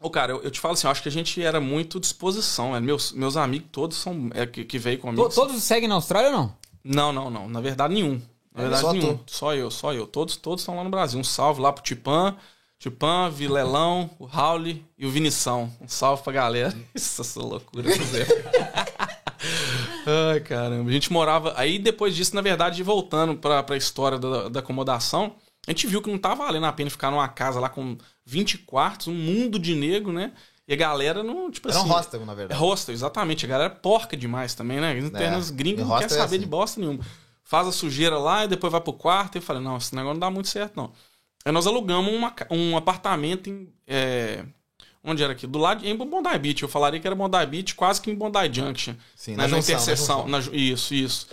Ô, 0.00 0.10
cara, 0.10 0.32
eu, 0.32 0.42
eu 0.42 0.50
te 0.50 0.58
falo 0.58 0.74
assim, 0.74 0.88
eu 0.88 0.90
acho 0.90 1.00
que 1.02 1.08
a 1.08 1.12
gente 1.12 1.40
era 1.40 1.60
muito 1.60 2.00
disposição. 2.00 2.72
né? 2.72 2.80
Meus, 2.80 3.12
meus 3.12 3.36
amigos 3.36 3.68
todos 3.70 3.96
são. 3.96 4.28
É, 4.34 4.44
que, 4.44 4.64
que 4.64 4.78
veio 4.78 4.98
comigo. 4.98 5.28
To- 5.28 5.34
todos 5.34 5.62
seguem 5.62 5.88
na 5.88 5.94
Austrália 5.94 6.30
ou 6.30 6.36
não? 6.36 6.56
Não, 6.82 7.12
não, 7.12 7.30
não. 7.30 7.48
Na 7.48 7.60
verdade, 7.60 7.94
nenhum. 7.94 8.20
Na 8.52 8.62
verdade, 8.62 8.82
só 8.82 8.92
nenhum. 8.92 9.16
tu. 9.18 9.24
Só 9.32 9.54
eu, 9.54 9.70
só 9.70 9.94
eu. 9.94 10.04
Todos 10.06 10.34
todos 10.36 10.62
estão 10.62 10.74
lá 10.76 10.82
no 10.82 10.90
Brasil. 10.90 11.18
Um 11.20 11.22
salve 11.24 11.60
lá 11.60 11.72
pro 11.72 11.82
Tipan. 11.84 12.36
Tipan, 12.82 13.30
Vilelão, 13.30 14.10
o 14.18 14.24
Raul 14.24 14.66
e 14.66 15.06
o 15.06 15.08
Vinição. 15.08 15.70
Um 15.80 15.86
salve 15.86 16.24
pra 16.24 16.32
galera. 16.32 16.74
Isso, 16.92 17.20
essa 17.20 17.38
loucura. 17.40 17.88
Zé. 17.88 18.26
Ai, 20.32 20.40
caramba. 20.40 20.90
A 20.90 20.92
gente 20.92 21.12
morava. 21.12 21.54
Aí 21.56 21.78
depois 21.78 22.16
disso, 22.16 22.34
na 22.34 22.40
verdade, 22.40 22.82
voltando 22.82 23.36
pra, 23.36 23.62
pra 23.62 23.76
história 23.76 24.18
da, 24.18 24.48
da 24.48 24.58
acomodação, 24.58 25.36
a 25.64 25.70
gente 25.70 25.86
viu 25.86 26.02
que 26.02 26.10
não 26.10 26.18
tava 26.18 26.44
valendo 26.44 26.66
a 26.66 26.72
pena 26.72 26.90
ficar 26.90 27.12
numa 27.12 27.28
casa 27.28 27.60
lá 27.60 27.68
com 27.68 27.96
20 28.26 28.58
quartos, 28.58 29.06
um 29.06 29.14
mundo 29.14 29.60
de 29.60 29.76
negro, 29.76 30.12
né? 30.12 30.32
E 30.66 30.72
a 30.72 30.76
galera 30.76 31.22
não, 31.22 31.52
tipo 31.52 31.68
Era 31.68 31.78
um 31.78 31.82
assim. 31.82 31.88
hostel, 31.88 32.26
na 32.26 32.32
É 32.32 32.36
verdade. 32.36 32.60
hostel, 32.60 32.94
exatamente. 32.94 33.46
A 33.46 33.48
galera 33.48 33.72
é 33.72 33.76
porca 33.76 34.16
demais 34.16 34.54
também, 34.56 34.80
né? 34.80 34.98
Os 34.98 35.04
internos 35.04 35.50
gringos 35.50 35.82
e 35.82 35.84
não 35.84 35.98
quer 35.98 36.04
hostel 36.06 36.18
é 36.18 36.20
saber 36.20 36.34
assim. 36.36 36.44
de 36.44 36.50
bosta 36.50 36.80
nenhuma. 36.80 36.98
Faz 37.44 37.68
a 37.68 37.72
sujeira 37.72 38.18
lá 38.18 38.44
e 38.44 38.48
depois 38.48 38.72
vai 38.72 38.80
pro 38.80 38.92
quarto. 38.92 39.36
E 39.36 39.38
eu 39.38 39.42
falei, 39.42 39.62
não, 39.62 39.76
esse 39.76 39.94
negócio 39.94 40.14
não 40.14 40.20
dá 40.20 40.30
muito 40.30 40.48
certo, 40.48 40.76
não. 40.76 40.90
Aí 41.44 41.52
nós 41.52 41.66
alugamos 41.66 42.12
uma 42.12 42.34
um 42.50 42.76
apartamento 42.76 43.48
em. 43.50 43.68
é, 43.86 44.44
onde 45.02 45.22
era 45.22 45.32
aqui? 45.32 45.46
Do 45.46 45.58
lado 45.58 45.84
em 45.86 45.96
Bondi 45.96 46.38
Beach. 46.38 46.62
Eu 46.62 46.68
falaria 46.68 47.00
que 47.00 47.06
era 47.06 47.16
Bondi 47.16 47.44
Beach, 47.46 47.74
quase 47.74 48.00
que 48.00 48.10
em 48.10 48.14
Bondi 48.14 48.38
Junction. 48.52 48.94
Sim, 49.16 49.36
na 49.36 49.48
na, 49.48 49.48
junção, 49.48 49.74
na 49.76 49.82
interseção. 49.82 50.16
junção. 50.18 50.28
na 50.28 50.40
ju- 50.40 50.54
isso, 50.54 50.94
isso. 50.94 51.28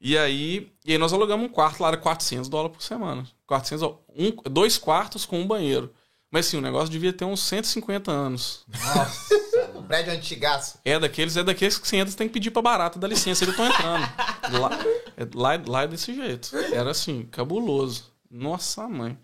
E 0.00 0.18
aí, 0.18 0.70
e 0.84 0.92
aí 0.92 0.98
nós 0.98 1.12
alugamos 1.14 1.46
um 1.46 1.48
quarto 1.48 1.80
lá, 1.80 1.88
era 1.88 1.96
400 1.96 2.48
dólares 2.48 2.76
por 2.76 2.82
semana. 2.82 3.26
400, 3.46 3.82
ó, 3.82 3.98
um, 4.14 4.30
dois 4.50 4.76
quartos 4.76 5.24
com 5.24 5.40
um 5.40 5.46
banheiro. 5.46 5.90
Mas 6.30 6.46
assim, 6.48 6.58
o 6.58 6.60
negócio 6.60 6.90
devia 6.90 7.12
ter 7.12 7.24
uns 7.24 7.40
150 7.40 8.10
anos. 8.10 8.64
Nossa, 8.68 9.34
um 9.76 9.82
prédio 9.84 10.12
antigaço. 10.12 10.78
É 10.84 10.98
daqueles, 10.98 11.36
é 11.36 11.44
daqueles 11.44 11.78
que 11.78 11.86
você 11.88 11.96
entra, 11.96 12.10
você 12.10 12.18
tem 12.18 12.26
que 12.26 12.34
pedir 12.34 12.50
pra 12.50 12.60
barata, 12.60 12.98
dá 12.98 13.06
licença, 13.08 13.44
eles 13.44 13.54
estão 13.54 13.66
entrando. 13.66 14.02
lá, 14.60 14.70
é, 15.16 15.26
lá, 15.34 15.62
lá 15.66 15.82
é 15.84 15.86
desse 15.86 16.12
jeito. 16.12 16.54
Era 16.72 16.90
assim, 16.90 17.22
cabuloso. 17.30 18.12
Nossa 18.30 18.86
mãe. 18.88 19.16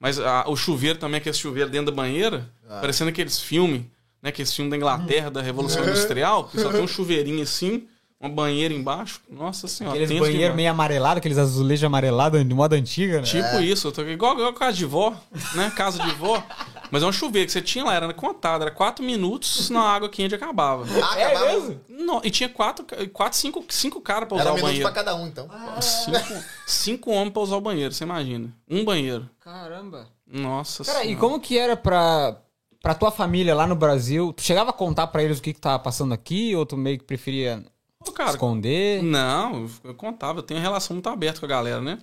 Mas 0.00 0.18
a- 0.20 0.44
o 0.48 0.54
chuveiro 0.56 0.98
também, 0.98 1.18
aquele 1.18 1.34
chuveiro 1.34 1.68
dentro 1.70 1.86
da 1.90 1.96
banheira, 1.96 2.48
parecendo 2.80 3.10
aqueles 3.10 3.40
filmes, 3.40 3.82
né? 4.22 4.30
Aqueles 4.30 4.52
filmes 4.54 4.70
da 4.70 4.76
Inglaterra, 4.76 5.30
da 5.30 5.42
Revolução 5.42 5.82
Industrial, 5.82 6.44
que 6.44 6.60
só 6.60 6.70
tem 6.70 6.80
um 6.82 6.86
chuveirinho 6.88 7.42
assim, 7.42 7.86
uma 8.20 8.30
banheira 8.30 8.72
embaixo. 8.74 9.20
Nossa 9.30 9.66
senhora. 9.68 9.96
Aqueles 9.96 10.10
demais. 10.36 10.54
meio 10.56 10.70
amarelados, 10.70 11.18
aqueles 11.18 11.38
azulejos 11.38 11.84
amarelados 11.84 12.46
de 12.46 12.54
moda 12.54 12.76
antiga, 12.76 13.16
né? 13.20 13.22
Tipo 13.26 13.60
isso, 13.60 13.88
eu 13.88 13.92
tô 13.92 14.02
igual, 14.02 14.34
igual 14.34 14.52
casa 14.52 14.76
de 14.76 14.84
vó, 14.84 15.14
né? 15.54 15.72
Casa 15.76 16.02
de 16.02 16.10
vó. 16.12 16.42
Mas 16.90 17.02
é 17.02 17.06
um 17.06 17.12
chuveiro 17.12 17.46
que 17.46 17.52
você 17.52 17.60
tinha 17.62 17.84
lá, 17.84 17.94
era 17.94 18.12
contado, 18.14 18.62
era 18.62 18.70
quatro 18.70 19.04
minutos 19.04 19.68
na 19.70 19.80
água 19.82 20.08
quente 20.08 20.34
acabava. 20.34 20.84
Ah, 21.02 21.18
É 21.18 21.24
acabava. 21.26 21.46
mesmo? 21.52 21.80
Não, 21.88 22.20
e 22.24 22.30
tinha 22.30 22.48
quatro, 22.48 22.86
quatro 23.12 23.38
cinco, 23.38 23.64
cinco 23.68 24.00
caras 24.00 24.28
pra 24.28 24.36
usar 24.36 24.44
Era 24.44 24.50
um 24.50 24.54
o 24.54 24.56
minuto 24.56 24.68
banheiro. 24.70 24.84
pra 24.92 24.94
cada 25.04 25.14
um, 25.16 25.26
então. 25.26 25.48
Cinco, 25.80 26.44
cinco 26.66 27.10
homens 27.10 27.32
pra 27.32 27.42
usar 27.42 27.56
o 27.56 27.60
banheiro, 27.60 27.92
você 27.92 28.04
imagina. 28.04 28.52
Um 28.68 28.84
banheiro. 28.84 29.28
Caramba. 29.40 30.08
Nossa 30.26 30.84
Cara, 30.84 31.00
e 31.00 31.08
Senhora. 31.08 31.20
como 31.20 31.40
que 31.40 31.58
era 31.58 31.76
pra, 31.76 32.36
pra 32.82 32.94
tua 32.94 33.10
família 33.10 33.54
lá 33.54 33.66
no 33.66 33.74
Brasil? 33.74 34.32
Tu 34.32 34.42
chegava 34.42 34.70
a 34.70 34.74
contar 34.74 35.06
pra 35.08 35.22
eles 35.22 35.38
o 35.38 35.42
que 35.42 35.52
que 35.54 35.60
tava 35.60 35.78
passando 35.78 36.12
aqui? 36.12 36.54
Ou 36.54 36.66
tu 36.66 36.76
meio 36.76 36.98
que 36.98 37.04
preferia 37.04 37.64
Ô, 38.06 38.12
cara, 38.12 38.30
esconder? 38.30 39.02
Não, 39.02 39.66
eu 39.84 39.94
contava, 39.94 40.38
eu 40.38 40.42
tenho 40.42 40.60
uma 40.60 40.64
relação 40.66 40.94
muito 40.94 41.08
aberta 41.08 41.40
com 41.40 41.46
a 41.46 41.48
galera, 41.48 41.80
né? 41.80 41.98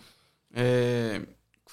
É, 0.53 1.21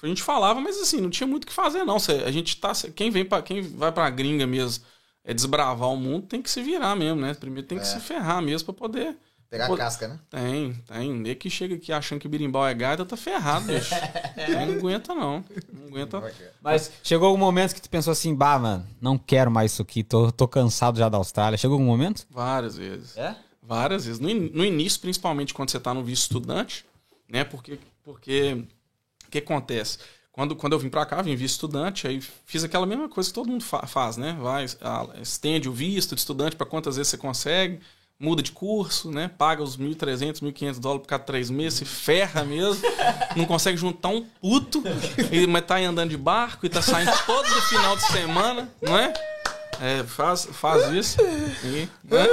a 0.03 0.07
gente 0.07 0.21
falava, 0.23 0.59
mas 0.59 0.77
assim, 0.79 0.99
não 0.99 1.09
tinha 1.09 1.25
muito 1.27 1.43
o 1.45 1.47
que 1.47 1.53
fazer, 1.53 1.83
não. 1.83 1.97
A 2.25 2.31
gente 2.31 2.57
tá. 2.57 2.73
Quem 2.95 3.09
vem 3.09 3.23
para 3.25 3.41
quem 3.41 3.61
vai 3.61 3.91
pra 3.91 4.09
gringa 4.09 4.45
mesmo 4.45 4.83
é 5.23 5.33
desbravar 5.33 5.89
o 5.89 5.97
mundo, 5.97 6.27
tem 6.27 6.41
que 6.41 6.49
se 6.49 6.61
virar 6.61 6.95
mesmo, 6.95 7.21
né? 7.21 7.33
Primeiro 7.33 7.67
tem 7.67 7.79
que 7.79 7.87
se 7.87 7.99
ferrar 7.99 8.41
mesmo 8.41 8.65
pra 8.65 8.73
poder. 8.73 9.17
Pegar 9.49 9.67
Pô, 9.67 9.75
a 9.75 9.77
casca, 9.77 10.07
né? 10.07 10.19
Tem, 10.31 10.73
tem. 10.73 11.13
Nem 11.13 11.35
que 11.35 11.47
chega 11.47 11.75
aqui 11.75 11.93
achando 11.93 12.19
que 12.19 12.27
birimbau 12.27 12.67
é 12.67 12.73
gaita, 12.73 13.05
tá 13.05 13.15
ferrado, 13.15 13.67
bicho. 13.67 13.93
não 14.49 14.73
aguenta, 14.73 15.13
não. 15.13 15.45
Não 15.71 15.87
aguenta. 15.87 16.33
Mas 16.59 16.91
chegou 17.03 17.27
algum 17.27 17.39
momento 17.39 17.75
que 17.75 17.81
tu 17.81 17.87
pensou 17.87 18.11
assim, 18.11 18.33
bah, 18.33 18.57
mano, 18.57 18.87
não 18.99 19.15
quero 19.15 19.51
mais 19.51 19.71
isso 19.73 19.83
aqui, 19.83 20.03
tô, 20.03 20.31
tô 20.31 20.47
cansado 20.47 20.97
já 20.97 21.07
da 21.07 21.19
Austrália. 21.19 21.55
Chegou 21.55 21.75
algum 21.75 21.85
momento? 21.85 22.25
Várias 22.31 22.75
vezes. 22.77 23.15
É? 23.15 23.35
Várias 23.61 24.05
vezes. 24.05 24.19
No, 24.19 24.27
in- 24.27 24.49
no 24.51 24.65
início, 24.65 24.99
principalmente 24.99 25.53
quando 25.53 25.69
você 25.69 25.77
está 25.77 25.93
no 25.93 26.03
visto 26.03 26.23
estudante, 26.23 26.83
né? 27.29 27.43
Porque 27.43 27.77
porque 28.03 28.65
que 29.33 29.51
acontece? 29.51 29.97
Quando, 30.31 30.55
quando 30.55 30.73
eu 30.73 30.79
vim 30.79 30.89
para 30.89 31.05
cá, 31.05 31.21
vim 31.21 31.35
visto 31.35 31.53
estudante, 31.55 32.07
aí 32.07 32.19
fiz 32.45 32.63
aquela 32.63 32.85
mesma 32.85 33.07
coisa 33.07 33.29
que 33.29 33.35
todo 33.35 33.49
mundo 33.49 33.63
fa- 33.63 33.85
faz, 33.85 34.17
né? 34.17 34.35
Vai, 34.41 34.65
estende 35.21 35.69
o 35.69 35.71
visto 35.73 36.15
de 36.15 36.21
estudante 36.21 36.55
para 36.55 36.65
quantas 36.65 36.95
vezes 36.95 37.11
você 37.11 37.17
consegue, 37.17 37.79
muda 38.19 38.41
de 38.41 38.51
curso, 38.51 39.11
né? 39.11 39.27
Paga 39.37 39.61
os 39.61 39.77
1.300, 39.77 40.41
1.500 40.41 40.79
dólares 40.79 41.01
por 41.03 41.07
cada 41.07 41.23
três 41.23 41.51
meses, 41.51 41.79
se 41.79 41.85
ferra 41.85 42.43
mesmo, 42.43 42.81
não 43.35 43.45
consegue 43.45 43.77
juntar 43.77 44.09
um 44.09 44.23
puto, 44.41 44.81
e, 45.31 45.45
mas 45.45 45.65
tá 45.65 45.75
aí 45.75 45.85
andando 45.85 46.09
de 46.09 46.17
barco 46.17 46.65
e 46.65 46.69
tá 46.69 46.81
saindo 46.81 47.11
todo 47.27 47.45
final 47.69 47.95
de 47.95 48.03
semana, 48.07 48.73
não 48.81 48.97
é? 48.97 49.13
É, 49.85 50.03
faz, 50.03 50.45
faz 50.51 50.91
isso. 50.93 51.17
E, 51.65 51.87
né? 52.03 52.25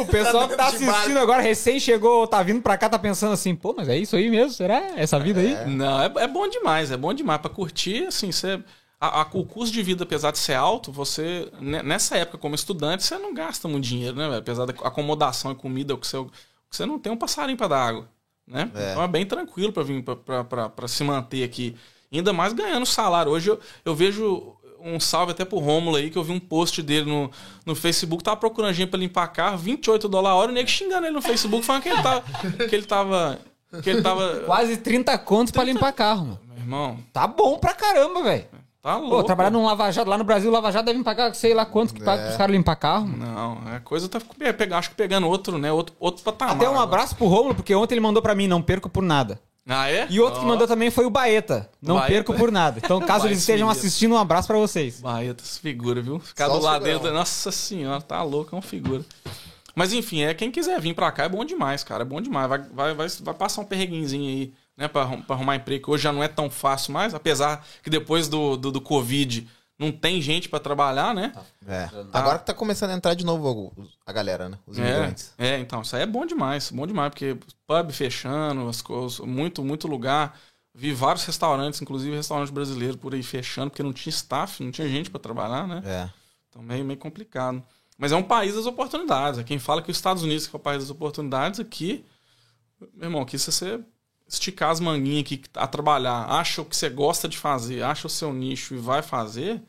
O 0.00 0.06
pessoal 0.06 0.46
que 0.48 0.56
tá 0.56 0.70
Tá 0.70 0.76
assistindo 0.76 1.18
agora, 1.18 1.40
recém 1.42 1.80
chegou, 1.80 2.26
tá 2.26 2.42
vindo 2.42 2.60
pra 2.60 2.76
cá, 2.76 2.88
tá 2.88 2.98
pensando 2.98 3.32
assim, 3.32 3.54
pô, 3.54 3.74
mas 3.76 3.88
é 3.88 3.96
isso 3.96 4.14
aí 4.16 4.28
mesmo? 4.30 4.52
Será? 4.52 4.92
Essa 4.96 5.18
vida 5.18 5.40
aí? 5.40 5.66
Não, 5.66 6.00
é, 6.02 6.12
é 6.18 6.26
bom 6.28 6.46
demais, 6.48 6.90
é 6.90 6.96
bom 6.96 7.14
demais. 7.14 7.40
Pra 7.40 7.50
curtir, 7.50 8.06
assim, 8.06 8.30
você. 8.30 8.62
A, 9.00 9.22
a- 9.22 9.28
o 9.32 9.44
custo 9.44 9.72
de 9.72 9.82
vida, 9.82 10.02
apesar 10.04 10.32
de 10.32 10.38
ser 10.38 10.54
alto, 10.54 10.90
você. 10.92 11.50
ne- 11.60 11.82
Nessa 11.82 12.16
época, 12.16 12.36
como 12.38 12.54
estudante, 12.54 13.04
você 13.04 13.16
não 13.16 13.32
gasta 13.32 13.68
muito 13.68 13.84
dinheiro, 13.84 14.16
né? 14.16 14.36
Apesar 14.36 14.66
da 14.66 14.72
acomodação 14.72 15.52
e 15.52 15.54
comida, 15.54 15.94
o 15.94 15.98
que 15.98 16.06
você, 16.06 16.16
o 16.18 16.26
que 16.26 16.76
você 16.76 16.84
não 16.84 16.98
tem 16.98 17.12
um 17.12 17.16
passarinho 17.16 17.56
pra 17.56 17.68
dar 17.68 17.86
água. 17.88 18.08
Né? 18.46 18.70
É. 18.74 18.90
Então 18.90 19.02
é 19.02 19.08
bem 19.08 19.24
tranquilo 19.24 19.72
pra 19.72 19.82
vir 19.82 20.02
pra 20.02 20.88
se 20.88 21.04
manter 21.04 21.44
aqui. 21.44 21.76
Ainda 22.10 22.32
mais 22.32 22.52
ganhando 22.54 22.86
salário. 22.86 23.30
Hoje 23.30 23.50
eu, 23.50 23.60
eu 23.84 23.94
vejo 23.94 24.56
um 24.82 24.98
salve 25.00 25.32
até 25.32 25.44
pro 25.44 25.58
Rômulo 25.58 25.96
aí, 25.96 26.10
que 26.10 26.16
eu 26.18 26.24
vi 26.24 26.32
um 26.32 26.40
post 26.40 26.82
dele 26.82 27.10
no, 27.10 27.30
no 27.66 27.74
Facebook, 27.74 28.22
tava 28.22 28.36
procurando 28.36 28.72
gente 28.72 28.88
pra 28.90 28.98
limpar 28.98 29.28
carro, 29.28 29.58
28 29.58 30.08
dólares 30.08 30.34
a 30.36 30.38
hora, 30.40 30.50
o 30.50 30.54
nego 30.54 30.68
xingando 30.68 31.06
ele 31.06 31.14
no 31.14 31.22
Facebook, 31.22 31.64
falando 31.64 31.82
que 31.82 31.88
ele 31.88 32.02
tava. 32.02 32.24
Que 32.68 32.74
ele 32.76 32.86
tava. 32.86 33.38
Que 33.82 33.90
ele 33.90 34.02
tava. 34.02 34.40
Quase 34.46 34.76
30 34.78 35.16
contos 35.18 35.50
pra 35.52 35.62
limpar 35.64 35.92
carro, 35.92 36.24
mano. 36.26 36.40
Meu 36.48 36.56
irmão, 36.58 36.98
Tá 37.12 37.26
bom 37.26 37.58
pra 37.58 37.74
caramba, 37.74 38.22
velho. 38.22 38.44
Tá 38.80 38.96
louco. 38.96 39.16
Pô, 39.16 39.24
trabalhar 39.24 39.50
num 39.50 39.66
Lava 39.66 39.90
Jato, 39.90 40.08
lá 40.08 40.16
no 40.16 40.22
Brasil, 40.24 40.48
o 40.50 40.52
Lava 40.52 40.70
Jato 40.70 40.86
devem 40.86 41.02
pagar 41.02 41.34
sei 41.34 41.52
lá 41.52 41.66
quanto 41.66 41.92
que 41.92 42.00
paga 42.02 42.22
É. 42.22 42.24
pros 42.26 42.36
caras 42.38 42.54
limpar 42.54 42.76
carro. 42.76 43.08
Não, 43.08 43.58
a 43.74 43.80
coisa 43.80 44.08
tá 44.08 44.20
é, 44.40 44.52
pegar, 44.52 44.78
acho 44.78 44.90
que 44.90 44.94
pegando 44.96 45.26
outro, 45.28 45.58
né? 45.58 45.70
Outro, 45.72 45.94
outro 45.98 46.22
patamar. 46.22 46.54
Até 46.54 46.64
um 46.66 46.70
agora. 46.72 46.84
abraço 46.84 47.16
pro 47.16 47.26
Romulo, 47.26 47.54
porque 47.56 47.74
ontem 47.74 47.94
ele 47.94 48.00
mandou 48.00 48.22
pra 48.22 48.34
mim, 48.36 48.46
não 48.46 48.62
perco 48.62 48.88
por 48.88 49.02
nada. 49.02 49.40
Ah, 49.70 49.90
é? 49.90 50.06
E 50.08 50.18
outro 50.18 50.40
que 50.40 50.46
Ó, 50.46 50.48
mandou 50.48 50.66
também 50.66 50.90
foi 50.90 51.04
o 51.04 51.10
Baeta. 51.10 51.68
Não 51.82 51.96
Baeta. 51.96 52.10
perco 52.10 52.32
por 52.34 52.50
nada. 52.50 52.80
Então, 52.82 52.98
caso 53.00 53.26
eles 53.28 53.38
estejam 53.40 53.68
assistindo, 53.68 54.14
um 54.14 54.18
abraço 54.18 54.48
pra 54.48 54.56
vocês. 54.56 54.98
Baeta, 55.00 55.44
figura, 55.44 56.00
viu? 56.00 56.18
Ficar 56.18 56.46
Só 56.46 56.56
do 56.56 56.64
lado 56.64 56.82
figurão. 56.84 57.02
dentro. 57.02 57.14
Nossa 57.14 57.52
senhora, 57.52 58.00
tá 58.00 58.22
louco, 58.22 58.54
é 58.54 58.56
uma 58.56 58.62
figura. 58.62 59.04
Mas 59.74 59.92
enfim, 59.92 60.22
é 60.22 60.32
quem 60.32 60.50
quiser 60.50 60.80
vir 60.80 60.94
pra 60.94 61.12
cá 61.12 61.24
é 61.24 61.28
bom 61.28 61.44
demais, 61.44 61.84
cara. 61.84 62.02
É 62.02 62.06
bom 62.06 62.20
demais. 62.20 62.48
Vai, 62.48 62.58
vai, 62.72 62.94
vai, 62.94 63.08
vai 63.08 63.34
passar 63.34 63.60
um 63.60 63.64
perreguinzinho 63.64 64.26
aí, 64.28 64.52
né? 64.76 64.88
Pra, 64.88 65.06
pra 65.06 65.36
arrumar 65.36 65.56
emprego, 65.56 65.84
que 65.84 65.90
hoje 65.90 66.02
já 66.04 66.12
não 66.12 66.22
é 66.22 66.28
tão 66.28 66.48
fácil 66.48 66.92
mais, 66.92 67.12
apesar 67.14 67.64
que 67.82 67.90
depois 67.90 68.26
do, 68.26 68.56
do, 68.56 68.72
do 68.72 68.80
Covid 68.80 69.46
não 69.78 69.92
tem 69.92 70.20
gente 70.20 70.48
pra 70.48 70.58
trabalhar, 70.58 71.14
né? 71.14 71.32
É. 71.66 71.88
Agora 72.12 72.38
que 72.38 72.46
tá 72.46 72.52
começando 72.52 72.90
a 72.90 72.94
entrar 72.94 73.14
de 73.14 73.24
novo 73.24 73.72
a 74.04 74.12
galera, 74.12 74.48
né? 74.48 74.58
Os 74.66 74.76
imigrantes. 74.76 75.32
É, 75.38 75.50
é, 75.50 75.58
então, 75.60 75.82
isso 75.82 75.94
aí 75.94 76.02
é 76.02 76.06
bom 76.06 76.26
demais, 76.26 76.70
bom 76.70 76.86
demais, 76.86 77.10
porque 77.10 77.36
pub 77.66 77.92
fechando, 77.92 78.68
as 78.68 78.82
coisas, 78.82 79.20
muito, 79.20 79.62
muito 79.62 79.86
lugar. 79.86 80.36
Vi 80.74 80.92
vários 80.92 81.24
restaurantes, 81.24 81.80
inclusive 81.80 82.14
restaurantes 82.16 82.52
brasileiros 82.52 82.96
por 82.96 83.14
aí 83.14 83.22
fechando, 83.22 83.70
porque 83.70 83.82
não 83.82 83.92
tinha 83.92 84.10
staff, 84.10 84.62
não 84.62 84.72
tinha 84.72 84.88
gente 84.88 85.10
pra 85.10 85.20
trabalhar, 85.20 85.66
né? 85.66 85.82
É. 85.84 86.10
Então, 86.48 86.62
meio, 86.62 86.84
meio 86.84 86.98
complicado. 86.98 87.62
Mas 87.96 88.12
é 88.12 88.16
um 88.16 88.22
país 88.22 88.54
das 88.54 88.66
oportunidades. 88.66 89.38
É 89.38 89.44
quem 89.44 89.58
fala 89.58 89.82
que 89.82 89.90
os 89.90 89.96
Estados 89.96 90.22
Unidos 90.22 90.46
que 90.46 90.54
é 90.54 90.58
o 90.58 90.60
país 90.60 90.82
das 90.82 90.90
oportunidades, 90.90 91.60
aqui, 91.60 92.04
meu 92.94 93.06
irmão, 93.06 93.22
aqui 93.22 93.38
se 93.38 93.50
você 93.50 93.80
esticar 94.28 94.70
as 94.70 94.78
manguinhas 94.78 95.22
aqui 95.22 95.42
a 95.54 95.66
trabalhar, 95.66 96.26
acha 96.28 96.60
o 96.60 96.64
que 96.64 96.76
você 96.76 96.90
gosta 96.90 97.26
de 97.26 97.38
fazer, 97.38 97.82
acha 97.82 98.06
o 98.06 98.10
seu 98.10 98.32
nicho 98.32 98.74
e 98.74 98.78
vai 98.78 99.00
fazer, 99.00 99.62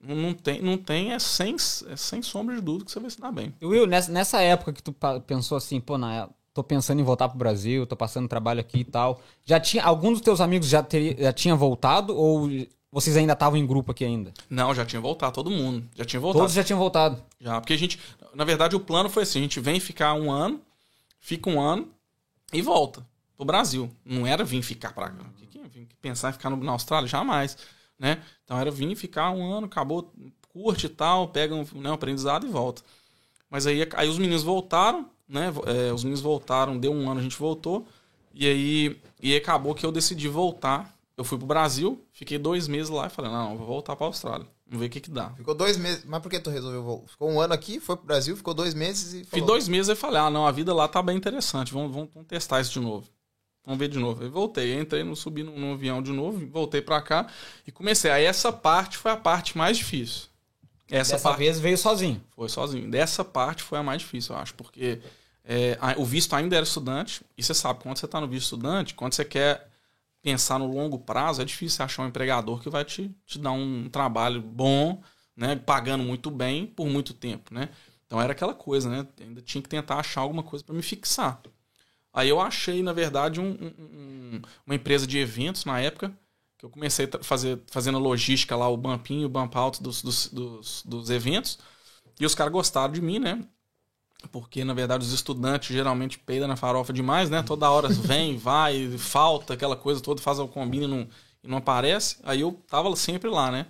não 0.00 0.34
tem, 0.34 0.60
não 0.60 0.76
tem 0.76 1.12
é, 1.12 1.18
sem, 1.18 1.56
é 1.88 1.96
sem 1.96 2.22
sombra 2.22 2.54
de 2.54 2.60
dúvida 2.60 2.84
que 2.84 2.92
você 2.92 3.00
vai 3.00 3.10
se 3.10 3.20
dar 3.20 3.32
bem. 3.32 3.54
Will, 3.62 3.86
nessa, 3.86 4.12
nessa 4.12 4.42
época 4.42 4.72
que 4.72 4.82
tu 4.82 4.94
pensou 5.26 5.56
assim, 5.56 5.80
pô, 5.80 5.96
na, 5.96 6.28
tô 6.52 6.62
pensando 6.62 7.00
em 7.00 7.02
voltar 7.02 7.28
pro 7.30 7.38
Brasil, 7.38 7.86
tô 7.86 7.96
passando 7.96 8.28
trabalho 8.28 8.60
aqui 8.60 8.80
e 8.80 8.84
tal, 8.84 9.20
já 9.44 9.58
tinha, 9.58 9.82
algum 9.82 10.12
dos 10.12 10.20
teus 10.20 10.40
amigos 10.42 10.68
já, 10.68 10.82
teria, 10.82 11.16
já 11.18 11.32
tinha 11.32 11.56
voltado 11.56 12.14
ou 12.14 12.48
vocês 12.92 13.16
ainda 13.16 13.32
estavam 13.32 13.58
em 13.58 13.66
grupo 13.66 13.90
aqui 13.90 14.04
ainda? 14.04 14.32
Não, 14.50 14.74
já 14.74 14.84
tinha 14.84 15.00
voltado, 15.00 15.34
todo 15.34 15.50
mundo. 15.50 15.84
Já 15.94 16.04
tinha 16.04 16.20
voltado. 16.20 16.42
Todos 16.42 16.54
já 16.54 16.64
tinham 16.64 16.78
voltado. 16.78 17.22
Já, 17.40 17.60
porque 17.60 17.72
a 17.72 17.78
gente, 17.78 17.98
na 18.34 18.44
verdade, 18.44 18.76
o 18.76 18.80
plano 18.80 19.10
foi 19.10 19.24
assim: 19.24 19.40
a 19.40 19.42
gente 19.42 19.60
vem 19.60 19.78
ficar 19.80 20.14
um 20.14 20.30
ano, 20.30 20.62
fica 21.20 21.50
um 21.50 21.60
ano 21.60 21.88
e 22.52 22.62
volta 22.62 23.04
pro 23.36 23.44
Brasil. 23.46 23.90
Não 24.04 24.26
era 24.26 24.44
vir 24.44 24.62
ficar 24.62 24.92
pra 24.92 25.10
cá. 25.10 25.24
Vim 25.72 25.86
pensar 26.00 26.30
em 26.30 26.32
ficar 26.32 26.50
no- 26.50 26.56
na 26.56 26.72
Austrália? 26.72 27.08
Jamais. 27.08 27.56
Né? 27.98 28.22
Então 28.44 28.58
era 28.58 28.70
vir 28.70 28.94
ficar 28.96 29.30
um 29.30 29.44
ano, 29.52 29.66
acabou, 29.66 30.12
curte 30.52 30.86
e 30.86 30.88
tal, 30.90 31.28
pega 31.28 31.54
um, 31.54 31.64
né, 31.74 31.90
um 31.90 31.94
aprendizado 31.94 32.46
e 32.46 32.50
volta. 32.50 32.82
Mas 33.50 33.66
aí, 33.66 33.86
aí 33.94 34.08
os 34.08 34.18
meninos 34.18 34.42
voltaram, 34.42 35.08
né? 35.28 35.52
é, 35.66 35.92
os 35.92 36.02
meninos 36.04 36.20
voltaram, 36.20 36.78
deu 36.78 36.92
um 36.92 37.10
ano, 37.10 37.20
a 37.20 37.22
gente 37.22 37.36
voltou. 37.38 37.86
E 38.34 38.46
aí 38.46 39.00
e 39.22 39.34
acabou 39.34 39.74
que 39.74 39.84
eu 39.86 39.90
decidi 39.92 40.28
voltar. 40.28 40.94
Eu 41.16 41.24
fui 41.24 41.38
pro 41.38 41.46
Brasil, 41.46 42.04
fiquei 42.12 42.36
dois 42.36 42.68
meses 42.68 42.90
lá 42.90 43.06
e 43.06 43.10
falei, 43.10 43.30
não, 43.30 43.56
vou 43.56 43.66
voltar 43.66 43.96
pra 43.96 44.06
Austrália. 44.06 44.46
Vamos 44.66 44.80
ver 44.80 44.86
o 44.86 44.90
que 44.90 45.00
que 45.00 45.10
dá. 45.10 45.30
Ficou 45.30 45.54
dois 45.54 45.78
meses. 45.78 46.04
Mas 46.04 46.20
por 46.20 46.28
que 46.28 46.38
tu 46.38 46.50
resolveu 46.50 46.82
voltar? 46.82 47.08
Ficou 47.08 47.30
um 47.30 47.40
ano 47.40 47.54
aqui, 47.54 47.80
foi 47.80 47.96
pro 47.96 48.04
Brasil, 48.04 48.36
ficou 48.36 48.52
dois 48.52 48.74
meses 48.74 49.14
e. 49.14 49.18
Fiz 49.20 49.28
falou. 49.30 49.46
dois 49.46 49.68
meses 49.68 49.88
e 49.88 49.94
falei, 49.94 50.20
ah, 50.20 50.28
não, 50.28 50.46
a 50.46 50.52
vida 50.52 50.74
lá 50.74 50.86
tá 50.86 51.00
bem 51.00 51.16
interessante, 51.16 51.72
vamos, 51.72 51.92
vamos, 51.94 52.10
vamos 52.12 52.28
testar 52.28 52.60
isso 52.60 52.72
de 52.72 52.80
novo. 52.80 53.08
Vamos 53.66 53.80
ver 53.80 53.88
de 53.88 53.98
novo. 53.98 54.22
Aí 54.22 54.28
voltei, 54.30 54.80
entrei, 54.80 55.04
no, 55.04 55.16
subi 55.16 55.42
no, 55.42 55.58
no 55.58 55.72
avião 55.74 56.00
de 56.00 56.12
novo, 56.12 56.46
voltei 56.48 56.80
pra 56.80 57.02
cá 57.02 57.26
e 57.66 57.72
comecei. 57.72 58.10
Aí 58.12 58.24
essa 58.24 58.52
parte 58.52 58.96
foi 58.96 59.10
a 59.10 59.16
parte 59.16 59.58
mais 59.58 59.76
difícil. 59.76 60.28
Essa 60.88 61.16
Dessa 61.16 61.18
parte 61.18 61.38
vez 61.38 61.58
veio 61.58 61.76
sozinho. 61.76 62.22
foi 62.36 62.48
sozinho. 62.48 62.88
Dessa 62.88 63.24
parte 63.24 63.62
foi 63.62 63.78
a 63.78 63.82
mais 63.82 64.02
difícil, 64.02 64.34
eu 64.34 64.40
acho, 64.40 64.54
porque 64.54 65.00
é, 65.44 65.76
o 65.96 66.04
visto 66.04 66.34
ainda 66.34 66.56
era 66.56 66.64
estudante, 66.64 67.22
e 67.36 67.42
você 67.42 67.54
sabe, 67.54 67.80
quando 67.82 67.98
você 67.98 68.06
tá 68.06 68.20
no 68.20 68.28
visto 68.28 68.44
estudante, 68.44 68.94
quando 68.94 69.14
você 69.14 69.24
quer 69.24 69.68
pensar 70.22 70.58
no 70.58 70.66
longo 70.72 70.98
prazo, 70.98 71.42
é 71.42 71.44
difícil 71.44 71.84
achar 71.84 72.02
um 72.04 72.08
empregador 72.08 72.60
que 72.60 72.70
vai 72.70 72.84
te, 72.84 73.10
te 73.26 73.38
dar 73.38 73.52
um 73.52 73.88
trabalho 73.88 74.40
bom, 74.40 75.02
né, 75.36 75.56
pagando 75.56 76.04
muito 76.04 76.30
bem 76.30 76.66
por 76.66 76.86
muito 76.86 77.12
tempo, 77.12 77.52
né? 77.52 77.68
Então 78.06 78.20
era 78.20 78.32
aquela 78.32 78.54
coisa, 78.54 78.88
né? 78.88 79.06
Ainda 79.20 79.42
tinha 79.42 79.60
que 79.60 79.68
tentar 79.68 79.96
achar 79.96 80.20
alguma 80.20 80.42
coisa 80.42 80.64
para 80.64 80.74
me 80.74 80.82
fixar. 80.82 81.40
Aí 82.16 82.30
eu 82.30 82.40
achei, 82.40 82.82
na 82.82 82.94
verdade, 82.94 83.40
um- 83.40 83.50
um- 83.50 84.36
um- 84.38 84.42
uma 84.66 84.76
empresa 84.76 85.06
de 85.06 85.18
eventos 85.18 85.66
na 85.66 85.80
época, 85.80 86.12
que 86.58 86.66
eu 86.66 86.70
comecei 86.70 87.08
a 87.12 87.24
fazer, 87.24 87.60
fazendo 87.70 87.98
logística 88.00 88.56
lá, 88.56 88.68
o 88.68 88.78
bump 88.78 89.10
in 89.14 89.22
e 89.22 89.26
o 89.26 89.30
bump 89.30 89.56
out 89.56 89.82
dos, 89.82 90.02
dos, 90.02 90.28
dos, 90.28 90.82
dos 90.84 91.10
eventos. 91.10 91.58
E 92.20 92.26
os 92.26 92.34
caras 92.34 92.52
gostaram 92.52 92.92
de 92.94 93.02
mim, 93.02 93.18
né? 93.20 93.44
Porque, 94.32 94.64
na 94.64 94.74
verdade, 94.74 95.04
os 95.04 95.12
estudantes 95.12 95.68
geralmente 95.74 96.18
peidam 96.18 96.48
na 96.48 96.56
farofa 96.56 96.92
demais, 96.92 97.30
né? 97.30 97.42
Toda 97.42 97.70
hora 97.70 97.88
vem, 97.88 98.36
vai, 98.38 98.88
falta, 98.98 99.54
aquela 99.54 99.76
coisa 99.76 100.00
toda, 100.00 100.20
faz 100.22 100.38
o 100.38 100.48
combine 100.48 100.84
e 100.86 100.88
não, 100.88 101.08
e 101.44 101.48
não 101.48 101.58
aparece. 101.58 102.18
Aí 102.24 102.40
eu 102.40 102.52
tava 102.68 102.94
sempre 102.96 103.30
lá, 103.30 103.50
né? 103.52 103.66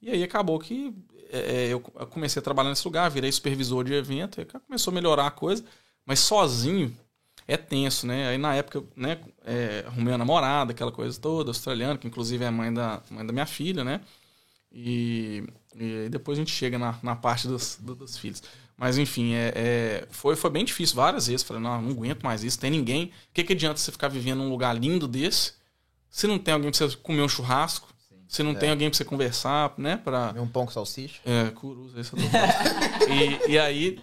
E 0.00 0.10
aí 0.10 0.22
acabou 0.22 0.58
que 0.58 0.94
é, 1.30 1.66
eu 1.68 1.82
eu 1.98 2.06
comecei 2.08 2.40
a 2.40 2.42
trabalhar 2.42 2.70
nesse 2.70 2.86
lugar, 2.86 3.10
virei 3.10 3.30
supervisor 3.32 3.84
de 3.84 3.94
evento, 3.94 4.40
e 4.40 4.44
começou 4.44 4.90
a 4.90 4.94
melhorar 4.94 5.26
a 5.26 5.30
coisa, 5.30 5.64
mas 6.04 6.20
sozinho 6.20 6.96
é 7.46 7.56
tenso, 7.56 8.06
né? 8.06 8.28
Aí 8.28 8.38
na 8.38 8.54
época, 8.54 8.82
né, 8.96 9.18
é, 9.44 9.84
arrumei 9.86 10.12
uma 10.12 10.18
namorada, 10.18 10.72
aquela 10.72 10.92
coisa 10.92 11.18
toda, 11.20 11.50
australiana, 11.50 11.98
que 11.98 12.06
inclusive 12.06 12.44
é 12.44 12.50
mãe 12.50 12.72
da, 12.72 13.02
mãe 13.10 13.26
da 13.26 13.32
minha 13.32 13.46
filha, 13.46 13.84
né? 13.84 14.00
E, 14.72 15.44
e 15.76 16.08
depois 16.10 16.38
a 16.38 16.40
gente 16.40 16.52
chega 16.52 16.78
na, 16.78 16.98
na 17.02 17.14
parte 17.16 17.46
dos, 17.48 17.76
do- 17.80 17.94
dos 17.94 18.16
filhos. 18.16 18.42
Mas 18.76 18.98
enfim, 18.98 19.34
é, 19.34 19.52
é, 19.54 20.08
foi, 20.10 20.34
foi 20.36 20.50
bem 20.50 20.64
difícil 20.64 20.96
várias 20.96 21.26
vezes. 21.26 21.42
Falei, 21.44 21.62
não, 21.62 21.80
não 21.82 21.90
aguento 21.90 22.22
mais 22.22 22.42
isso, 22.42 22.58
tem 22.58 22.70
ninguém. 22.70 23.06
O 23.06 23.10
que, 23.34 23.44
que 23.44 23.52
adianta 23.52 23.78
você 23.78 23.92
ficar 23.92 24.08
vivendo 24.08 24.38
num 24.38 24.48
lugar 24.50 24.74
lindo 24.78 25.06
desse 25.06 25.52
se 26.10 26.26
não 26.28 26.38
tem 26.38 26.54
alguém 26.54 26.70
pra 26.70 26.78
você 26.88 26.96
comer 26.98 27.22
um 27.22 27.28
churrasco? 27.28 27.91
Se 28.32 28.42
não 28.42 28.54
tem 28.54 28.70
alguém 28.70 28.88
pra 28.88 28.96
você 28.96 29.04
conversar, 29.04 29.74
né? 29.76 29.98
Pra, 29.98 30.32
um 30.38 30.48
pão 30.48 30.64
com 30.64 30.72
salsicha. 30.72 31.20
é, 31.22 31.50
Curuza, 31.50 32.02
falando. 32.02 32.30
e, 33.46 33.52
e 33.52 33.58
aí, 33.58 34.02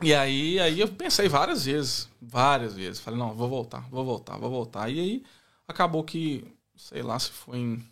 e 0.00 0.14
aí, 0.14 0.58
aí 0.58 0.80
eu 0.80 0.88
pensei 0.88 1.28
várias 1.28 1.66
vezes, 1.66 2.08
várias 2.18 2.72
vezes. 2.72 3.00
Falei, 3.00 3.20
não, 3.20 3.34
vou 3.34 3.50
voltar, 3.50 3.86
vou 3.90 4.02
voltar, 4.02 4.38
vou 4.38 4.48
voltar. 4.48 4.88
E 4.88 4.98
aí 4.98 5.24
acabou 5.68 6.02
que, 6.02 6.42
sei 6.74 7.02
lá 7.02 7.18
se 7.18 7.30
foi 7.30 7.58
em 7.58 7.86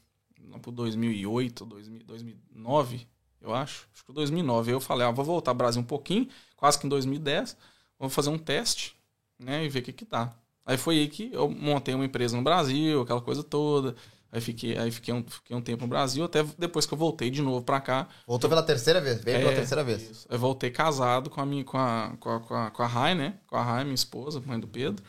pro 0.63 0.73
2008, 0.73 1.67
2000, 1.67 2.01
2009, 2.07 3.07
eu 3.43 3.55
acho. 3.55 3.87
Acho 3.93 4.01
que 4.01 4.07
foi 4.07 4.15
2009. 4.15 4.71
Aí 4.71 4.75
eu 4.75 4.81
falei, 4.81 5.07
ah, 5.07 5.11
vou 5.11 5.23
voltar 5.23 5.51
ao 5.51 5.55
Brasil 5.55 5.83
um 5.83 5.85
pouquinho, 5.85 6.27
quase 6.57 6.79
que 6.79 6.87
em 6.87 6.89
2010. 6.89 7.59
Vou 7.99 8.09
fazer 8.09 8.31
um 8.31 8.39
teste, 8.39 8.97
né, 9.39 9.67
e 9.67 9.69
ver 9.69 9.81
o 9.81 9.83
que 9.83 9.93
que 9.93 10.07
dá. 10.07 10.33
Aí 10.65 10.79
foi 10.79 11.01
aí 11.01 11.09
que 11.09 11.29
eu 11.31 11.51
montei 11.51 11.95
uma 11.95 12.07
empresa 12.07 12.35
no 12.35 12.43
Brasil, 12.43 13.03
aquela 13.03 13.21
coisa 13.21 13.43
toda. 13.43 13.95
Aí 14.35 14.41
fiquei, 14.41 14.77
aí 14.77 14.91
fiquei, 14.91 15.15
um, 15.15 15.23
fiquei 15.25 15.55
um 15.57 15.63
tempo 15.63 15.83
no 15.83 15.89
Brasil, 15.89 16.25
até 16.25 16.43
depois 16.59 16.85
que 16.87 16.93
eu 16.93 16.99
voltei 16.99 17.31
de 17.31 17.41
novo 17.41 17.65
pra 17.65 17.81
cá. 17.81 18.09
Voltou 18.27 18.51
pela 18.51 18.65
terceira 18.65 19.01
vez. 19.01 19.23
Veio 19.23 19.39
pela 19.39 19.53
É, 19.53 19.55
terceira 19.55 19.85
vez. 19.85 20.03
isso. 20.11 20.27
Eu 20.29 20.39
voltei 20.41 20.71
casado 20.73 21.31
com 21.31 21.41
a 21.41 21.47
minha, 21.47 21.63
com 21.65 21.79
a, 21.79 22.17
com 22.19 22.31
a, 22.31 22.41
com 22.41 22.55
a, 22.57 22.71
com 22.73 22.83
a 22.83 22.87
Rai, 22.89 23.15
né? 23.15 23.39
Com 23.47 23.55
a 23.57 23.63
Rai, 23.63 23.85
minha 23.85 23.95
esposa, 23.95 24.43
mãe 24.45 24.59
do 24.59 24.67
Pedro. 24.67 25.05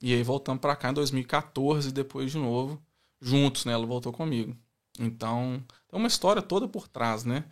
E 0.00 0.14
aí 0.14 0.22
voltamos 0.22 0.62
pra 0.62 0.74
cá 0.74 0.88
em 0.90 0.94
2014, 0.94 1.92
depois 1.92 2.32
de 2.32 2.38
novo, 2.38 2.82
juntos, 3.20 3.66
né? 3.66 3.74
Ela 3.74 3.84
voltou 3.84 4.12
comigo. 4.14 4.56
Então, 4.98 5.62
tem 5.88 5.98
uma 5.98 6.08
história 6.08 6.40
toda 6.40 6.66
por 6.66 6.88
trás, 6.88 7.22
né? 7.22 7.44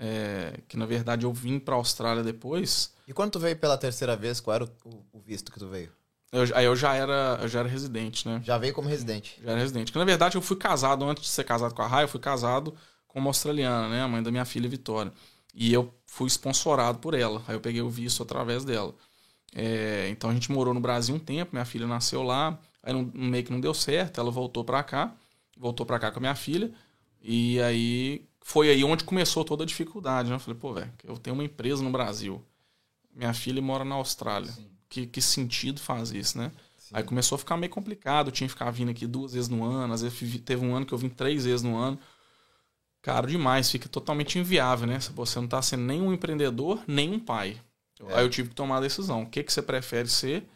É, 0.00 0.60
que 0.68 0.76
na 0.76 0.86
verdade 0.86 1.24
eu 1.24 1.32
vim 1.32 1.58
pra 1.58 1.74
Austrália 1.76 2.22
depois. 2.22 2.92
E 3.06 3.12
quando 3.12 3.32
tu 3.32 3.38
veio 3.40 3.56
pela 3.56 3.76
terceira 3.78 4.16
vez, 4.16 4.40
qual 4.40 4.54
era 4.56 4.64
o- 4.84 5.04
o 5.12 5.20
visto 5.20 5.50
que 5.52 5.58
tu 5.58 5.68
veio? 5.68 5.90
Eu, 6.30 6.42
aí 6.54 6.64
eu 6.64 6.76
já 6.76 6.94
era, 6.94 7.38
eu 7.40 7.48
já 7.48 7.60
era 7.60 7.68
residente, 7.68 8.28
né? 8.28 8.40
Já 8.44 8.58
veio 8.58 8.74
como 8.74 8.88
residente. 8.88 9.40
Já 9.42 9.52
era 9.52 9.60
residente. 9.60 9.86
Porque, 9.90 9.98
na 9.98 10.04
verdade, 10.04 10.36
eu 10.36 10.42
fui 10.42 10.56
casado, 10.56 11.04
antes 11.04 11.22
de 11.22 11.28
ser 11.30 11.44
casado 11.44 11.74
com 11.74 11.82
a 11.82 11.86
Rai, 11.86 12.04
eu 12.04 12.08
fui 12.08 12.20
casado 12.20 12.74
com 13.06 13.18
uma 13.18 13.30
australiana, 13.30 13.88
né? 13.88 14.02
A 14.02 14.08
mãe 14.08 14.22
da 14.22 14.30
minha 14.30 14.44
filha, 14.44 14.68
Vitória. 14.68 15.12
E 15.54 15.72
eu 15.72 15.92
fui 16.06 16.28
sponsorado 16.28 16.98
por 16.98 17.14
ela. 17.14 17.42
Aí 17.48 17.54
eu 17.54 17.60
peguei 17.60 17.80
o 17.80 17.88
visto 17.88 18.22
através 18.22 18.64
dela. 18.64 18.94
É, 19.54 20.08
então 20.10 20.28
a 20.30 20.34
gente 20.34 20.52
morou 20.52 20.74
no 20.74 20.80
Brasil 20.80 21.14
um 21.14 21.18
tempo, 21.18 21.52
minha 21.52 21.64
filha 21.64 21.86
nasceu 21.86 22.22
lá. 22.22 22.58
Aí 22.82 22.92
não, 22.92 23.10
meio 23.14 23.44
que 23.44 23.50
não 23.50 23.60
deu 23.60 23.72
certo, 23.72 24.20
ela 24.20 24.30
voltou 24.30 24.64
pra 24.64 24.82
cá. 24.82 25.14
Voltou 25.56 25.84
pra 25.86 25.98
cá 25.98 26.10
com 26.10 26.18
a 26.18 26.20
minha 26.20 26.34
filha. 26.34 26.70
E 27.22 27.60
aí 27.62 28.28
foi 28.42 28.70
aí 28.70 28.84
onde 28.84 29.04
começou 29.04 29.44
toda 29.44 29.64
a 29.64 29.66
dificuldade, 29.66 30.28
né? 30.28 30.36
Eu 30.36 30.40
falei, 30.40 30.58
pô, 30.60 30.72
velho, 30.74 30.92
eu 31.04 31.16
tenho 31.16 31.34
uma 31.34 31.44
empresa 31.44 31.82
no 31.82 31.90
Brasil. 31.90 32.44
Minha 33.14 33.34
filha 33.34 33.60
mora 33.60 33.84
na 33.84 33.96
Austrália. 33.96 34.52
Que, 34.88 35.06
que 35.06 35.20
sentido 35.20 35.80
faz 35.80 36.10
isso, 36.12 36.38
né? 36.38 36.50
Aí 36.92 37.02
começou 37.02 37.36
a 37.36 37.38
ficar 37.38 37.56
meio 37.58 37.70
complicado. 37.70 38.28
Eu 38.28 38.32
tinha 38.32 38.46
que 38.48 38.52
ficar 38.54 38.70
vindo 38.70 38.90
aqui 38.90 39.06
duas 39.06 39.34
vezes 39.34 39.48
no 39.48 39.62
ano. 39.64 39.92
Às 39.92 40.00
vezes 40.02 40.40
teve 40.40 40.64
um 40.64 40.74
ano 40.74 40.86
que 40.86 40.92
eu 40.94 40.98
vim 40.98 41.08
três 41.10 41.44
vezes 41.44 41.62
no 41.62 41.76
ano. 41.76 41.98
Caro 43.02 43.26
demais, 43.28 43.70
fica 43.70 43.88
totalmente 43.88 44.38
inviável, 44.38 44.86
né? 44.86 44.98
Você 45.14 45.38
não 45.40 45.46
tá 45.46 45.62
sendo 45.62 45.82
nem 45.84 46.00
um 46.02 46.12
empreendedor, 46.12 46.82
nem 46.86 47.12
um 47.12 47.20
pai. 47.20 47.56
Eu- 47.98 48.14
Aí 48.16 48.24
eu 48.24 48.30
tive 48.30 48.48
que 48.48 48.54
tomar 48.54 48.78
a 48.78 48.80
decisão. 48.80 49.22
O 49.22 49.26
que, 49.26 49.42
que 49.42 49.52
você 49.52 49.62
prefere 49.62 50.08
ser? 50.08 50.48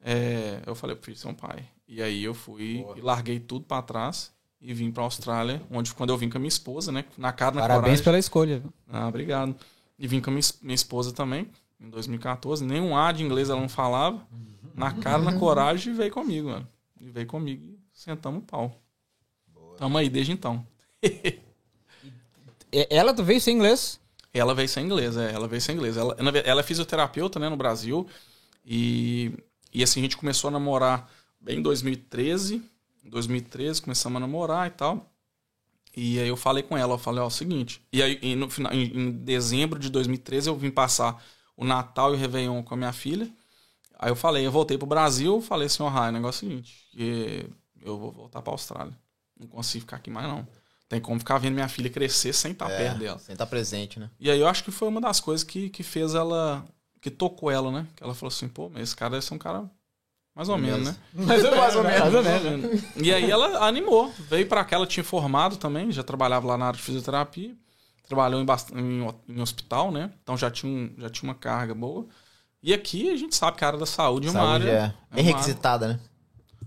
É, 0.00 0.60
eu 0.66 0.74
falei, 0.74 0.94
eu 0.94 0.98
prefiro 0.98 1.18
ser 1.18 1.28
um 1.28 1.34
pai. 1.34 1.64
E 1.86 2.02
aí 2.02 2.24
eu 2.24 2.34
fui 2.34 2.84
e 2.96 3.00
larguei 3.00 3.38
tudo 3.38 3.64
pra 3.66 3.82
trás, 3.82 4.32
e 4.60 4.72
vim 4.72 4.90
pra 4.90 5.02
Austrália, 5.02 5.62
onde 5.70 5.92
quando 5.94 6.10
eu 6.10 6.16
vim 6.16 6.28
com 6.30 6.38
a 6.38 6.40
minha 6.40 6.48
esposa, 6.48 6.90
né? 6.90 7.04
Na 7.18 7.32
cara, 7.32 7.54
na 7.56 7.60
Parabéns 7.60 7.82
coragem. 7.84 8.04
pela 8.04 8.18
escolha. 8.18 8.62
Ah, 8.88 9.06
obrigado. 9.08 9.54
E 9.98 10.06
vim 10.08 10.20
com 10.20 10.30
a 10.30 10.32
minha 10.62 10.74
esposa 10.74 11.12
também, 11.12 11.48
em 11.82 11.90
2014. 11.90 12.64
Nenhum 12.64 12.96
A 12.96 13.12
de 13.12 13.24
inglês 13.24 13.50
ela 13.50 13.60
não 13.60 13.68
falava. 13.68 14.26
Na 14.74 14.92
cara, 14.92 15.22
na 15.22 15.38
coragem, 15.38 15.92
e 15.92 15.96
veio 15.96 16.10
comigo, 16.10 16.48
mano. 16.48 16.66
E 16.98 17.10
veio 17.10 17.26
comigo 17.26 17.62
e 17.66 17.78
sentamos 17.92 18.42
o 18.42 18.46
pau. 18.46 18.80
Tamo 19.76 19.98
aí 19.98 20.08
desde 20.08 20.32
então. 20.32 20.66
Ela 22.88 23.12
veio 23.12 23.38
sem 23.38 23.54
inglês? 23.54 24.00
Ela 24.32 24.54
veio 24.54 24.68
sem 24.68 24.86
inglês, 24.86 25.14
é, 25.14 25.30
ela 25.30 25.46
veio 25.46 25.60
sem 25.60 25.74
inglês. 25.74 25.98
Ela, 25.98 26.16
ela 26.42 26.60
é 26.60 26.64
fisioterapeuta, 26.64 27.38
né, 27.38 27.50
no 27.50 27.56
Brasil. 27.56 28.06
E, 28.64 29.30
e 29.74 29.82
assim, 29.82 30.00
a 30.00 30.04
gente 30.04 30.16
começou 30.16 30.48
a 30.48 30.50
namorar 30.52 31.10
bem 31.38 31.58
em 31.58 31.62
2013. 31.62 32.62
Em 33.04 33.10
2013 33.10 33.82
começamos 33.82 34.16
a 34.16 34.20
namorar 34.20 34.68
e 34.68 34.70
tal. 34.70 35.12
E 35.94 36.18
aí 36.18 36.28
eu 36.28 36.36
falei 36.36 36.62
com 36.62 36.78
ela, 36.78 36.94
eu 36.94 36.98
falei, 36.98 37.20
ó, 37.20 37.24
é 37.24 37.26
o 37.26 37.30
seguinte. 37.30 37.82
E 37.92 38.02
aí 38.02 38.18
e 38.22 38.34
no 38.34 38.48
final, 38.48 38.72
em, 38.72 38.84
em 38.96 39.10
dezembro 39.10 39.78
de 39.78 39.90
2013 39.90 40.48
eu 40.48 40.56
vim 40.56 40.70
passar 40.70 41.22
o 41.56 41.64
Natal 41.64 42.12
e 42.12 42.16
o 42.16 42.18
Réveillon 42.20 42.62
com 42.62 42.74
a 42.74 42.76
minha 42.76 42.92
filha. 42.92 43.30
Aí 43.98 44.10
eu 44.10 44.16
falei, 44.16 44.44
eu 44.46 44.50
voltei 44.50 44.76
pro 44.76 44.86
Brasil, 44.86 45.40
falei 45.40 45.66
assim, 45.66 45.82
ó, 45.82 45.88
Rai, 45.88 46.10
o 46.10 46.12
negócio 46.12 46.44
é 46.44 46.48
o 46.48 46.50
seguinte, 46.50 46.86
que 46.90 47.46
eu 47.80 47.98
vou 47.98 48.10
voltar 48.12 48.42
pra 48.42 48.52
Austrália. 48.52 48.92
Não 49.38 49.46
consigo 49.46 49.82
ficar 49.82 49.96
aqui 49.96 50.10
mais 50.10 50.26
não. 50.26 50.46
Tem 50.88 51.00
como 51.00 51.18
ficar 51.18 51.38
vendo 51.38 51.54
minha 51.54 51.68
filha 51.68 51.88
crescer 51.88 52.32
sem 52.32 52.52
estar 52.52 52.70
É, 52.70 52.76
perto 52.76 52.98
dela. 52.98 53.18
Sem 53.18 53.32
estar 53.32 53.46
presente, 53.46 53.98
né? 53.98 54.10
E 54.20 54.30
aí 54.30 54.38
eu 54.40 54.46
acho 54.46 54.62
que 54.64 54.70
foi 54.70 54.88
uma 54.88 55.00
das 55.00 55.20
coisas 55.20 55.42
que, 55.42 55.70
que 55.70 55.82
fez 55.82 56.14
ela. 56.14 56.64
que 57.00 57.10
tocou 57.10 57.50
ela, 57.50 57.70
né? 57.72 57.86
Que 57.96 58.02
ela 58.04 58.14
falou 58.14 58.28
assim, 58.28 58.46
pô, 58.48 58.68
mas 58.68 58.82
esse 58.82 58.96
cara 58.96 59.12
deve 59.12 59.24
ser 59.24 59.34
um 59.34 59.38
cara 59.38 59.70
mais 60.34 60.48
ou 60.48 60.58
menos, 60.58 60.88
né? 60.88 60.96
Mais 61.14 61.44
ou 61.44 61.56
Mais 61.56 61.76
ou 61.76 61.82
Mais 61.82 62.14
ou 62.14 62.22
menos. 62.22 62.82
E 62.96 63.12
aí 63.12 63.30
ela 63.30 63.66
animou, 63.66 64.10
veio 64.28 64.46
pra 64.46 64.64
cá, 64.64 64.76
ela 64.76 64.86
tinha 64.86 65.04
formado 65.04 65.56
também, 65.56 65.90
já 65.92 66.02
trabalhava 66.02 66.46
lá 66.46 66.58
na 66.58 66.66
área 66.66 66.76
de 66.76 66.82
fisioterapia, 66.84 67.54
trabalhou 68.06 68.40
em, 68.40 68.46
em, 68.78 69.34
em 69.36 69.40
hospital, 69.40 69.90
né? 69.90 70.10
Então 70.22 70.36
já 70.36 70.50
tinha, 70.50 70.70
um- 70.72 70.92
já 70.98 71.08
tinha 71.10 71.28
uma 71.28 71.34
carga 71.34 71.74
boa. 71.74 72.06
E 72.62 72.72
aqui 72.72 73.10
a 73.10 73.16
gente 73.16 73.34
sabe 73.34 73.56
que 73.58 73.64
a 73.64 73.66
área 73.68 73.78
da 73.78 73.86
saúde 73.86 74.28
é 74.28 74.30
uma 74.30 74.40
Saúde 74.40 74.68
área. 74.70 74.94
é 75.10 75.12
é 75.12 75.14
bem 75.16 75.24
requisitada, 75.24 75.88
né? 75.88 76.00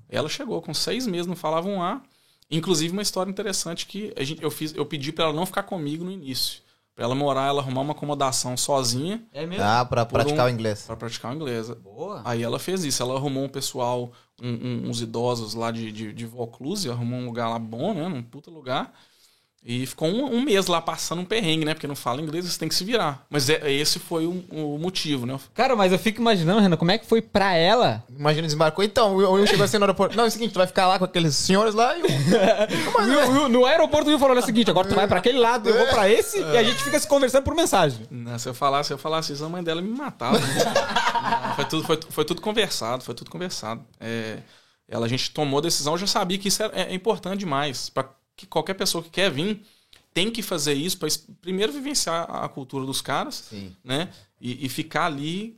ela 0.09 0.29
chegou 0.29 0.61
com 0.61 0.73
seis 0.73 1.07
meses, 1.07 1.25
não 1.27 1.35
falava 1.35 1.67
um 1.67 1.81
A. 1.81 2.01
Inclusive, 2.49 2.93
uma 2.93 3.01
história 3.01 3.29
interessante 3.29 3.85
que 3.87 4.13
a 4.15 4.23
gente, 4.23 4.41
eu, 4.43 4.51
fiz, 4.51 4.73
eu 4.75 4.85
pedi 4.85 5.11
pra 5.11 5.25
ela 5.25 5.33
não 5.33 5.45
ficar 5.45 5.63
comigo 5.63 6.03
no 6.05 6.11
início. 6.11 6.61
Pra 6.93 7.03
ela 7.03 7.15
morar, 7.15 7.47
ela 7.47 7.61
arrumar 7.61 7.81
uma 7.81 7.91
acomodação 7.91 8.55
sozinha 8.55 9.21
É 9.33 9.45
mesmo? 9.45 9.63
Dá 9.63 9.83
pra 9.83 10.05
praticar 10.05 10.45
um- 10.45 10.49
o 10.49 10.51
inglês. 10.53 10.83
pra 10.83 10.95
praticar 10.95 11.31
o 11.31 11.35
inglês. 11.35 11.69
Boa. 11.71 12.21
Aí 12.23 12.41
ela 12.43 12.57
fez 12.59 12.85
isso. 12.85 13.01
Ela 13.03 13.15
arrumou 13.15 13.43
um 13.43 13.49
pessoal, 13.49 14.13
um- 14.41 14.47
um- 14.85 14.89
uns 14.89 15.01
idosos 15.01 15.55
lá 15.55 15.71
de, 15.71 15.91
de, 15.91 16.13
de 16.13 16.25
Vaucluse, 16.25 16.89
arrumou 16.89 17.19
um 17.19 17.25
lugar 17.25 17.49
lá 17.49 17.59
bom, 17.59 17.93
né? 17.93 18.07
Num 18.07 18.21
puta 18.23 18.49
lugar. 18.51 18.93
E 19.67 19.83
ficou 19.87 20.07
um, 20.07 20.25
um 20.35 20.41
mês 20.41 20.67
lá 20.67 20.79
passando 20.79 21.21
um 21.23 21.25
perrengue, 21.25 21.65
né? 21.65 21.73
Porque 21.73 21.87
não 21.87 21.95
fala 21.95 22.21
inglês, 22.21 22.45
você 22.45 22.59
tem 22.59 22.69
que 22.69 22.75
se 22.75 22.83
virar. 22.83 23.25
Mas 23.31 23.49
é- 23.49 23.71
esse 23.73 23.97
foi 23.97 24.27
o, 24.27 24.43
o 24.51 24.77
motivo, 24.77 25.25
né? 25.25 25.39
Cara, 25.55 25.75
mas 25.75 25.91
eu 25.91 25.97
fico 25.97 26.21
imaginando, 26.21 26.59
Renan, 26.61 26.77
como 26.77 26.91
é 26.91 26.99
que 26.99 27.07
foi 27.07 27.19
pra 27.19 27.55
ela? 27.55 28.03
Imagina, 28.15 28.45
desembarcou. 28.45 28.85
Então, 28.85 29.15
o 29.15 29.31
Will 29.33 29.47
chegou 29.47 29.65
assim 29.65 29.79
no 29.79 29.85
aeroporto. 29.85 30.15
Não, 30.15 30.25
é 30.25 30.27
o 30.27 30.31
seguinte, 30.31 30.51
tu 30.53 30.57
vai 30.59 30.67
ficar 30.67 30.85
lá 30.87 30.99
com 30.99 31.05
aqueles 31.05 31.33
senhores 31.35 31.73
lá 31.73 31.97
e 31.97 32.03
o... 32.03 32.05
O 32.95 33.31
Will- 33.31 33.49
no 33.49 33.65
aeroporto 33.65 34.05
o 34.07 34.09
Will 34.11 34.19
falou 34.19 34.37
o 34.37 34.41
seguinte, 34.43 34.69
agora 34.69 34.87
tu 34.87 34.93
vai 34.93 35.07
pra 35.07 35.17
aquele 35.17 35.39
lado, 35.39 35.67
eu 35.67 35.75
vou 35.75 35.87
pra 35.87 36.07
esse, 36.09 36.37
e 36.39 36.57
a 36.57 36.63
gente 36.63 36.83
fica 36.83 36.99
se 36.99 37.07
conversando 37.07 37.43
por 37.43 37.55
mensagem. 37.55 38.05
Né, 38.11 38.37
Se 38.37 38.47
eu 38.47 38.53
falasse, 38.53 38.87
se 38.89 38.93
eu 38.93 38.97
falasse 38.99 39.33
isso, 39.33 39.43
a 39.43 39.49
mãe 39.49 39.63
dela 39.63 39.81
me 39.81 39.89
matava. 39.89 40.37
né? 40.37 40.45
Não, 41.47 41.55
foi, 41.55 41.65
tudo, 41.65 41.83
foi, 41.83 41.99
foi 42.09 42.23
tudo 42.25 42.39
conversado, 42.39 43.03
foi 43.03 43.15
tudo 43.15 43.31
conversado. 43.31 43.83
É, 43.99 44.37
ela, 44.87 45.07
a 45.07 45.09
gente 45.09 45.31
tomou 45.31 45.57
a 45.57 45.61
decisão, 45.63 45.93
eu 45.93 45.97
já 45.97 46.07
sabia 46.07 46.37
que 46.37 46.49
isso 46.49 46.61
é, 46.61 46.69
é 46.73 46.93
importante 46.93 47.39
demais. 47.39 47.89
Para 47.89 48.09
que 48.35 48.45
qualquer 48.45 48.73
pessoa 48.73 49.03
que 49.03 49.09
quer 49.09 49.31
vir 49.31 49.61
tem 50.13 50.31
que 50.31 50.41
fazer 50.41 50.73
isso 50.73 50.97
para 50.97 51.09
primeiro 51.41 51.71
vivenciar 51.73 52.25
a 52.29 52.47
cultura 52.47 52.85
dos 52.85 53.01
caras, 53.01 53.35
Sim. 53.49 53.75
né? 53.83 54.09
E, 54.39 54.65
e 54.65 54.69
ficar 54.69 55.05
ali, 55.07 55.57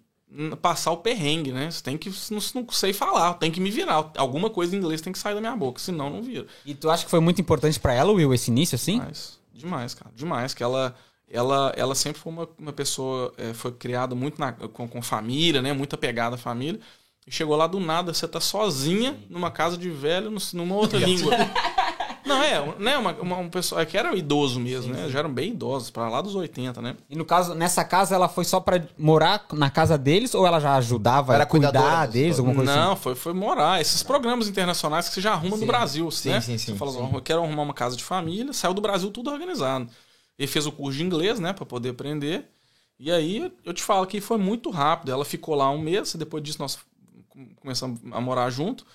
passar 0.61 0.91
o 0.91 0.97
perrengue, 0.97 1.51
né? 1.51 1.69
Você 1.69 1.81
tem 1.83 1.97
que, 1.97 2.09
não, 2.31 2.39
não 2.55 2.69
sei 2.71 2.91
falar, 2.91 3.35
tem 3.35 3.51
que 3.51 3.59
me 3.59 3.69
virar. 3.69 4.11
Alguma 4.17 4.49
coisa 4.49 4.75
em 4.75 4.79
inglês 4.79 4.99
tem 5.01 5.13
que 5.13 5.19
sair 5.19 5.35
da 5.35 5.39
minha 5.41 5.55
boca, 5.55 5.79
senão 5.79 6.09
não 6.09 6.21
vira. 6.23 6.47
E 6.65 6.73
tu 6.73 6.89
acha 6.89 7.05
que 7.05 7.11
foi 7.11 7.19
muito 7.19 7.39
importante 7.39 7.79
pra 7.79 7.93
ela, 7.93 8.11
Will, 8.11 8.33
esse 8.33 8.49
início, 8.49 8.75
assim? 8.75 8.93
Demais, 8.99 9.39
demais, 9.53 9.93
cara. 9.93 10.11
Demais. 10.15 10.53
Que 10.55 10.63
ela, 10.63 10.95
ela, 11.29 11.73
ela 11.77 11.93
sempre 11.95 12.19
foi 12.19 12.33
uma, 12.33 12.49
uma 12.57 12.73
pessoa, 12.73 13.33
é, 13.37 13.53
foi 13.53 13.71
criada 13.71 14.15
muito 14.15 14.39
na- 14.39 14.53
com, 14.53 14.87
com 14.87 15.01
família, 15.01 15.61
né? 15.61 15.71
Muito 15.71 15.93
apegada 15.93 16.35
à 16.35 16.37
família. 16.39 16.79
E 17.27 17.31
chegou 17.31 17.55
lá 17.55 17.67
do 17.67 17.79
nada, 17.79 18.13
você 18.13 18.27
tá 18.27 18.39
sozinha 18.39 19.17
numa 19.29 19.51
casa 19.51 19.77
de 19.77 19.89
velho, 19.89 20.33
numa 20.53 20.75
outra 20.75 20.97
língua. 21.05 21.33
Não, 22.27 22.43
é, 22.43 22.75
né? 22.79 22.97
Uma, 22.97 23.11
uma, 23.13 23.37
um 23.37 23.49
pessoal, 23.49 23.81
é 23.81 23.85
que 23.85 23.97
era 23.97 24.15
idoso 24.15 24.59
mesmo, 24.59 24.93
né? 24.93 25.09
Já 25.09 25.19
eram 25.19 25.33
bem 25.33 25.51
idosos, 25.51 25.89
pra 25.89 26.09
lá 26.09 26.21
dos 26.21 26.35
80, 26.35 26.81
né? 26.81 26.95
E 27.09 27.15
no 27.15 27.23
caso, 27.25 27.55
nessa 27.55 27.83
casa, 27.83 28.13
ela 28.15 28.27
foi 28.27 28.43
só 28.45 28.59
pra 28.59 28.83
morar 28.97 29.45
na 29.53 29.69
casa 29.69 29.97
deles 29.97 30.35
ou 30.35 30.45
ela 30.45 30.59
já 30.59 30.75
ajudava 30.75 31.33
Era 31.33 31.43
a 31.43 31.47
cuidar 31.47 32.05
deles, 32.07 32.37
alguma 32.39 32.55
coisa 32.55 32.75
Não, 32.75 32.91
assim? 32.93 33.01
foi, 33.01 33.15
foi 33.15 33.33
morar. 33.33 33.79
Esses 33.81 34.03
programas 34.03 34.47
internacionais 34.47 35.07
que 35.07 35.15
você 35.15 35.21
já 35.21 35.31
arruma 35.33 35.55
Sim. 35.55 35.61
no 35.61 35.67
Brasil, 35.67 36.11
Sim, 36.11 36.29
né? 36.29 36.41
sim, 36.41 36.57
sim, 36.57 36.71
Você 36.73 36.77
fala 36.77 36.91
sim. 36.91 37.09
"Ó, 37.13 37.17
eu 37.17 37.21
quero 37.21 37.41
arrumar 37.43 37.63
uma 37.63 37.73
casa 37.73 37.95
de 37.95 38.03
família, 38.03 38.51
saiu 38.53 38.73
do 38.73 38.81
Brasil 38.81 39.09
tudo 39.11 39.31
organizado. 39.31 39.89
Ele 40.37 40.47
fez 40.47 40.67
o 40.67 40.71
curso 40.71 40.97
de 40.97 41.03
inglês, 41.03 41.39
né, 41.39 41.53
Pra 41.53 41.65
poder 41.65 41.89
aprender. 41.89 42.45
E 42.99 43.11
aí 43.11 43.51
eu 43.63 43.73
te 43.73 43.83
falo 43.83 44.05
que 44.07 44.19
foi 44.19 44.37
muito 44.37 44.69
rápido. 44.69 45.11
Ela 45.11 45.23
ficou 45.25 45.55
lá 45.55 45.69
um 45.71 45.77
mês, 45.79 46.15
depois 46.15 46.43
disso 46.43 46.57
nós 46.59 46.77
com- 47.29 47.47
começamos 47.61 47.99
a 48.11 48.19
morar 48.19 48.49
junto. 48.49 48.85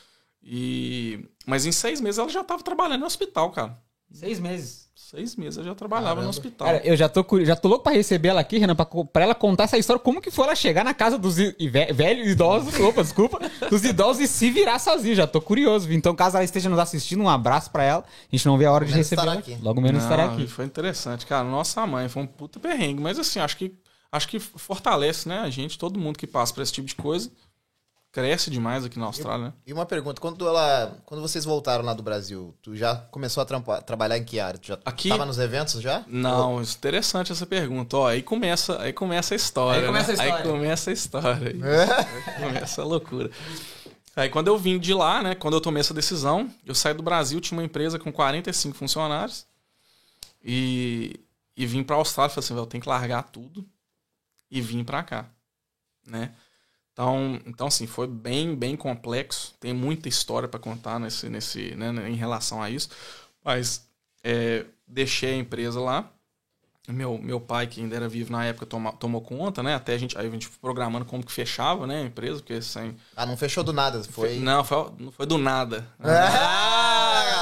E 0.42 1.24
mas 1.46 1.66
em 1.66 1.72
seis 1.72 2.00
meses 2.00 2.18
ela 2.18 2.28
já 2.28 2.42
tava 2.44 2.62
trabalhando 2.62 3.00
no 3.00 3.06
hospital, 3.06 3.50
cara. 3.50 3.78
Seis 4.10 4.38
meses. 4.38 4.82
Seis 4.94 5.36
meses 5.36 5.58
ela 5.58 5.66
já 5.68 5.74
trabalhava 5.74 6.08
Caramba. 6.08 6.22
no 6.24 6.30
hospital. 6.30 6.66
Cara, 6.66 6.80
eu 6.86 6.96
já 6.96 7.08
tô, 7.08 7.24
já 7.44 7.54
tô 7.56 7.68
louco 7.68 7.84
pra 7.84 7.92
receber 7.92 8.28
ela 8.28 8.40
aqui, 8.40 8.56
Renan, 8.58 8.74
pra, 8.74 8.84
pra 8.86 9.22
ela 9.24 9.34
contar 9.34 9.64
essa 9.64 9.76
história, 9.76 10.00
como 10.00 10.20
que 10.22 10.30
foi 10.30 10.44
ela 10.46 10.54
chegar 10.54 10.84
na 10.84 10.94
casa 10.94 11.18
dos 11.18 11.38
i- 11.38 11.54
velhos 11.92 12.28
idosos, 12.28 12.74
opa, 12.80 13.02
desculpa, 13.02 13.38
dos 13.68 13.84
idosos 13.84 14.22
e 14.22 14.28
se 14.28 14.50
virar 14.50 14.78
sozinho, 14.78 15.14
já 15.14 15.26
tô 15.26 15.40
curioso. 15.40 15.92
Então, 15.92 16.14
caso 16.14 16.36
ela 16.36 16.44
esteja 16.44 16.68
nos 16.70 16.78
assistindo, 16.78 17.22
um 17.22 17.28
abraço 17.28 17.70
pra 17.70 17.84
ela, 17.84 18.04
a 18.04 18.34
gente 18.36 18.46
não 18.46 18.56
vê 18.56 18.64
a 18.64 18.72
hora 18.72 18.84
de 18.86 18.92
receber 18.92 19.22
ela 19.22 19.34
aqui. 19.34 19.56
Logo 19.60 19.80
menos 19.80 20.02
estará 20.02 20.26
aqui. 20.32 20.46
Foi 20.46 20.64
interessante, 20.64 21.26
cara. 21.26 21.44
Nossa 21.44 21.86
mãe, 21.86 22.08
foi 22.08 22.22
um 22.22 22.26
puta 22.26 22.58
perrengue. 22.58 23.02
Mas 23.02 23.18
assim, 23.18 23.38
acho 23.38 23.56
que, 23.58 23.74
acho 24.10 24.28
que 24.28 24.38
fortalece, 24.38 25.28
né? 25.28 25.40
A 25.40 25.50
gente, 25.50 25.78
todo 25.78 25.98
mundo 25.98 26.18
que 26.18 26.26
passa 26.26 26.54
por 26.54 26.62
esse 26.62 26.72
tipo 26.72 26.86
de 26.86 26.94
coisa, 26.94 27.30
cresce 28.12 28.50
demais 28.50 28.84
aqui 28.84 28.98
na 28.98 29.06
Austrália, 29.06 29.46
né? 29.46 29.52
E 29.66 29.72
uma 29.72 29.86
pergunta, 29.86 30.20
quando 30.20 30.46
ela, 30.46 30.96
quando 31.06 31.22
vocês 31.22 31.44
voltaram 31.46 31.82
lá 31.82 31.94
do 31.94 32.02
Brasil, 32.02 32.54
tu 32.62 32.76
já 32.76 32.94
começou 33.10 33.42
a 33.42 33.46
trampa- 33.46 33.80
trabalhar 33.80 34.18
em 34.18 34.24
que 34.24 34.38
área? 34.38 34.58
Tu 34.60 34.66
já 34.68 34.78
Aqui- 34.84 35.08
tava 35.08 35.24
nos 35.24 35.38
eventos 35.38 35.80
já? 35.80 36.04
Não, 36.06 36.60
isso 36.60 36.74
é 36.74 36.78
interessante 36.78 37.32
essa 37.32 37.46
pergunta. 37.46 37.96
Ó, 37.96 38.06
aí 38.08 38.22
começa, 38.22 38.80
aí 38.82 38.92
começa 38.92 39.34
a 39.34 39.36
história. 39.36 39.80
Aí 39.80 39.86
começa 39.86 40.12
né? 40.12 40.12
a 40.12 40.26
história. 40.26 40.44
Aí 40.44 40.50
começa 40.52 40.90
a 40.90 40.92
história. 40.92 41.48
Aí, 41.48 41.62
É? 41.62 42.30
aí 42.36 42.42
começa 42.44 42.82
a 42.82 42.84
loucura. 42.84 43.30
Aí 44.14 44.28
quando 44.28 44.48
eu 44.48 44.58
vim 44.58 44.78
de 44.78 44.92
lá, 44.92 45.22
né? 45.22 45.34
Quando 45.34 45.54
eu 45.54 45.60
tomei 45.62 45.80
essa 45.80 45.94
decisão, 45.94 46.50
eu 46.66 46.74
saí 46.74 46.92
do 46.92 47.02
Brasil, 47.02 47.40
tinha 47.40 47.56
uma 47.58 47.64
empresa 47.64 47.98
com 47.98 48.12
45 48.12 48.76
funcionários. 48.76 49.46
E, 50.44 51.18
e 51.56 51.64
vim 51.66 51.82
pra 51.82 51.96
Austrália 51.96 52.30
e 52.30 52.34
falei 52.34 52.44
assim, 52.44 52.54
velho, 52.54 52.64
eu 52.64 52.66
tenho 52.68 52.82
que 52.82 52.88
largar 52.88 53.22
tudo 53.22 53.64
e 54.50 54.60
vim 54.60 54.84
pra 54.84 55.02
cá, 55.02 55.24
né? 56.06 56.32
Então, 57.02 57.40
então 57.46 57.66
assim, 57.66 57.86
foi 57.86 58.06
bem, 58.06 58.54
bem 58.54 58.76
complexo. 58.76 59.54
Tem 59.58 59.72
muita 59.72 60.08
história 60.08 60.48
pra 60.48 60.60
contar 60.60 61.00
nesse, 61.00 61.28
nesse, 61.28 61.74
né, 61.74 61.92
em 62.08 62.14
relação 62.14 62.62
a 62.62 62.70
isso. 62.70 62.88
Mas 63.44 63.84
é, 64.22 64.64
deixei 64.86 65.34
a 65.34 65.36
empresa 65.38 65.80
lá. 65.80 66.08
Meu, 66.88 67.16
meu 67.18 67.40
pai, 67.40 67.66
que 67.68 67.80
ainda 67.80 67.94
era 67.96 68.08
vivo 68.08 68.30
na 68.32 68.44
época, 68.44 68.66
toma, 68.66 68.92
tomou 68.92 69.20
conta, 69.20 69.62
né? 69.62 69.74
Até 69.74 69.94
a 69.94 69.98
gente, 69.98 70.18
aí 70.18 70.26
a 70.26 70.30
gente 70.30 70.48
programando 70.60 71.04
como 71.04 71.24
que 71.24 71.30
fechava, 71.32 71.86
né? 71.86 72.02
A 72.02 72.06
empresa, 72.06 72.40
porque 72.40 72.60
sem. 72.60 72.96
Ah, 73.16 73.24
não 73.24 73.36
fechou 73.36 73.62
do 73.62 73.72
nada, 73.72 74.02
foi... 74.04 74.38
Não, 74.40 74.64
foi, 74.64 74.90
não 74.98 75.12
foi 75.12 75.26
do 75.26 75.38
nada. 75.38 75.86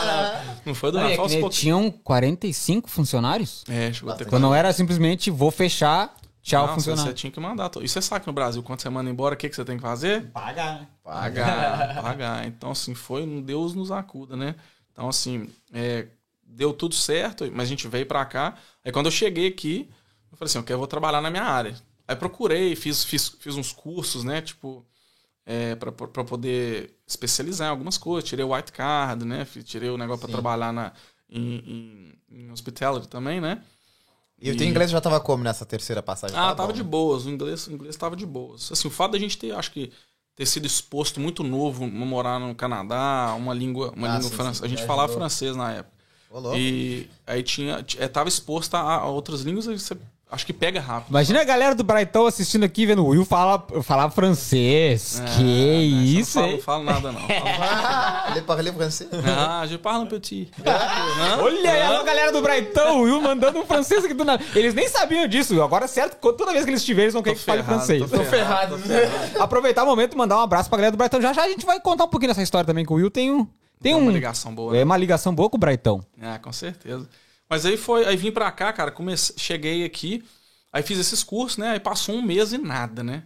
Ah, 0.02 0.42
Não 0.64 0.74
foi 0.74 0.90
do 0.92 0.98
nada, 0.98 1.12
é 1.12 1.16
aos 1.18 1.30
nem- 1.30 1.40
poucos. 1.40 1.58
tinham 1.58 1.90
45 1.90 2.88
funcionários? 2.88 3.64
É, 3.68 3.92
chegou 3.92 4.12
a 4.12 4.16
ter 4.16 4.26
Quando 4.26 4.42
não 4.42 4.54
era 4.54 4.72
simplesmente 4.72 5.30
vou 5.30 5.50
fechar, 5.50 6.14
tchau, 6.43 6.66
Não, 6.66 6.74
funcionário. 6.74 7.11
Você 7.11 7.14
tinha 7.14 7.30
que 7.30 7.41
mandar. 7.41 7.70
E 7.80 7.88
você 7.88 8.01
sabe 8.03 8.22
que 8.22 8.26
no 8.26 8.32
Brasil, 8.32 8.62
quando 8.62 8.80
você 8.80 8.88
manda 8.91 9.11
embora, 9.11 9.34
o 9.34 9.38
que, 9.38 9.49
que 9.49 9.57
você 9.57 9.64
tem 9.64 9.76
que 9.76 9.82
fazer? 9.82 10.30
Pagar, 10.30 10.80
né? 10.80 10.88
Pagar, 11.03 11.95
pagar. 12.03 12.47
Então, 12.47 12.70
assim, 12.70 12.95
foi 12.95 13.22
um 13.22 13.41
Deus 13.41 13.74
nos 13.74 13.91
acuda, 13.91 14.36
né? 14.36 14.55
Então, 14.93 15.09
assim, 15.09 15.49
é, 15.72 16.07
deu 16.45 16.72
tudo 16.72 16.95
certo, 16.95 17.51
mas 17.53 17.66
a 17.66 17.70
gente 17.70 17.86
veio 17.88 18.07
pra 18.07 18.24
cá. 18.24 18.57
Aí, 18.84 18.93
quando 18.93 19.07
eu 19.07 19.12
cheguei 19.12 19.49
aqui, 19.49 19.88
eu 20.30 20.36
falei 20.36 20.51
assim, 20.51 20.64
eu 20.68 20.78
vou 20.78 20.86
trabalhar 20.86 21.20
na 21.20 21.30
minha 21.30 21.45
área. 21.45 21.74
Aí, 22.07 22.16
procurei, 22.16 22.74
fiz, 22.76 23.05
fiz, 23.05 23.28
fiz 23.28 23.57
uns 23.57 23.72
cursos, 23.72 24.24
né? 24.24 24.41
Tipo, 24.43 24.84
é, 25.47 25.74
pra, 25.74 25.93
pra 25.93 26.24
poder 26.24 26.95
especializar 27.07 27.68
em 27.68 27.70
algumas 27.70 27.99
coisas. 27.99 28.28
Tirei 28.28 28.45
o 28.45 28.55
white 28.55 28.72
card, 28.72 29.24
né? 29.24 29.47
Tirei 29.64 29.91
o 29.91 29.99
negócio 29.99 30.20
pra 30.20 30.28
Sim. 30.28 30.32
trabalhar 30.32 30.72
na, 30.72 30.93
em, 31.28 32.12
em, 32.30 32.43
em 32.45 32.51
hospitality 32.51 33.09
também, 33.09 33.41
né? 33.41 33.62
E 34.41 34.51
o 34.51 34.57
teu 34.57 34.66
inglês 34.66 34.91
já 34.91 35.01
tava 35.01 35.20
como 35.20 35.45
nessa 35.45 35.66
terceira 35.66 36.03
passagem? 36.03 36.36
Ah, 36.36 36.55
tava 36.55 36.68
bom, 36.68 36.72
de 36.72 36.82
né? 36.82 36.88
boas. 36.88 37.26
O 37.26 37.30
inglês, 37.30 37.66
o 37.66 37.72
inglês 37.72 37.97
tava 37.97 38.16
de 38.16 38.24
boas. 38.26 38.70
Assim, 38.72 38.88
o 38.88 38.91
fato 38.91 39.12
da 39.12 39.18
gente 39.18 39.36
ter, 39.36 39.53
acho 39.53 39.70
que, 39.72 39.93
ter 40.34 40.47
sido 40.47 40.66
exposto 40.66 41.20
muito 41.20 41.43
novo, 41.43 41.86
morar 41.86 42.38
no 42.38 42.55
Canadá, 42.55 43.34
uma 43.36 43.53
língua, 43.53 43.93
uma 43.95 44.09
Ah, 44.09 44.16
língua 44.16 44.30
francesa. 44.30 44.64
a 44.64 44.68
gente 44.68 44.84
falava 44.84 45.05
ajudou. 45.05 45.20
francês 45.20 45.57
na 45.57 45.72
época. 45.72 45.97
Ô, 46.30 46.38
louco. 46.38 46.57
E 46.59 47.11
aí 47.26 47.43
tinha, 47.43 47.84
eh, 47.99 48.09
tava 48.09 48.28
exposto 48.28 48.74
a, 48.76 48.80
a 48.80 49.07
outras 49.07 49.43
línguas, 49.43 49.68
aí 49.68 49.78
você 49.78 49.97
acho 50.31 50.47
que 50.47 50.53
pega 50.53 50.81
rápido. 50.81 51.11
Imagina 51.11 51.41
a 51.41 51.45
galera 51.45 51.74
do 51.74 51.83
Brighton 51.83 52.26
assistindo 52.26 52.64
aqui, 52.64 52.87
vendo 52.87 53.05
o 53.05 53.09
Will 53.09 53.24
falar, 53.24 53.64
falar 53.83 54.11
francês. 54.11 55.20
É, 55.20 55.24
que 55.37 55.43
né, 55.43 55.83
isso, 55.83 56.39
eu 56.39 56.53
não 56.53 56.59
falo, 56.59 56.85
não 56.85 56.93
falo 56.95 57.11
nada 57.11 57.12
não. 57.12 57.20
Ah, 57.62 58.28
ele 58.33 58.43
parle 58.43 58.72
francês. 58.72 59.11
ah, 59.26 59.66
je 59.66 59.76
parle 59.78 60.05
un 60.05 60.07
petit. 60.07 60.51
Hã? 60.64 61.43
Olha 61.43 61.70
aí, 61.70 61.83
a 61.83 62.03
galera 62.03 62.33
do 62.33 62.41
Brighton, 62.41 62.99
o 62.99 63.03
Will 63.03 63.20
mandando 63.20 63.59
um 63.59 63.66
francês 63.66 64.05
aqui 64.05 64.14
do 64.14 64.24
nada. 64.24 64.43
Eles 64.55 64.74
nem 64.74 64.89
sabiam 64.89 65.26
disso. 65.26 65.61
Agora, 65.62 65.89
certo, 65.89 66.16
toda 66.20 66.53
vez 66.53 66.64
que 66.64 66.70
eles 66.70 66.81
estiverem, 66.81 67.05
eles 67.07 67.14
vão 67.14 67.22
querer 67.22 67.37
que 67.37 67.45
fale 67.45 67.62
ferrado, 67.62 67.87
francês. 67.87 68.11
tô 68.11 68.24
ferrado. 68.24 68.76
Aproveitar 69.39 69.83
o 69.85 69.87
momento 69.87 70.14
e 70.14 70.16
mandar 70.16 70.37
um 70.39 70.41
abraço 70.41 70.68
pra 70.68 70.76
galera 70.78 70.93
do 70.93 70.99
Brighton. 70.99 71.20
Já 71.20 71.33
já 71.33 71.45
a 71.45 71.49
gente 71.49 71.66
vai 71.66 71.81
contar 71.81 72.05
um 72.05 72.09
pouquinho 72.09 72.31
dessa 72.31 72.43
história 72.43 72.66
também 72.66 72.85
com 72.85 72.95
o 72.95 72.97
Will. 72.99 73.11
Tem 73.11 73.31
um. 73.31 73.45
Tem 73.45 73.93
Tem 73.93 73.95
um, 73.95 74.03
uma 74.03 74.12
ligação 74.12 74.55
boa. 74.55 74.74
É 74.74 74.78
né? 74.78 74.85
uma 74.85 74.97
ligação 74.97 75.35
boa 75.35 75.49
com 75.49 75.57
o 75.57 75.61
Brighton. 75.61 76.03
É, 76.20 76.37
com 76.39 76.53
certeza. 76.53 77.09
Mas 77.51 77.66
aí 77.66 77.76
foi, 77.76 78.07
aí 78.07 78.16
vim 78.16 78.30
pra 78.30 78.51
cá, 78.53 78.72
cara, 78.72 78.92
comecei, 78.92 79.34
cheguei 79.36 79.84
aqui, 79.84 80.24
aí 80.72 80.82
fiz 80.84 80.98
esses 80.98 81.24
cursos, 81.24 81.59
né? 81.59 81.70
Aí 81.70 81.80
passou 81.80 82.14
um 82.14 82.22
mês 82.22 82.53
e 82.53 82.59
nada, 82.59 83.03
né? 83.03 83.24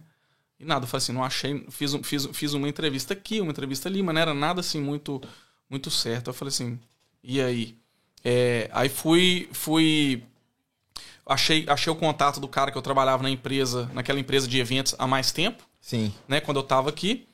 E 0.59 0.65
nada, 0.65 0.85
eu 0.85 0.87
falei 0.87 1.03
assim, 1.03 1.13
não 1.13 1.23
achei, 1.23 1.63
fiz, 1.69 1.93
um- 1.93 2.01
fiz, 2.03 2.25
fiz 2.33 2.53
uma 2.53 2.67
entrevista 2.67 3.13
aqui, 3.13 3.39
uma 3.39 3.51
entrevista 3.51 3.87
ali, 3.87 4.01
mas 4.01 4.15
não 4.15 4.21
era 4.21 4.33
nada 4.33 4.61
assim 4.61 4.81
muito 4.81 5.21
muito 5.69 5.91
certo. 5.91 6.29
Eu 6.29 6.33
falei 6.33 6.49
assim, 6.49 6.79
e 7.23 7.39
aí? 7.41 7.77
É, 8.23 8.69
aí 8.73 8.89
fui, 8.89 9.47
fui 9.51 10.23
achei, 11.25 11.65
achei 11.67 11.91
o 11.91 11.95
contato 11.95 12.39
do 12.39 12.47
cara 12.47 12.71
que 12.71 12.77
eu 12.77 12.81
trabalhava 12.81 13.21
na 13.23 13.29
empresa, 13.29 13.89
naquela 13.93 14.19
empresa 14.19 14.47
de 14.47 14.59
eventos 14.59 14.95
há 14.97 15.05
mais 15.07 15.31
tempo, 15.31 15.63
Sim. 15.81 16.13
né? 16.27 16.39
Quando 16.41 16.57
eu 16.57 16.63
tava 16.63 16.89
aqui. 16.89 17.27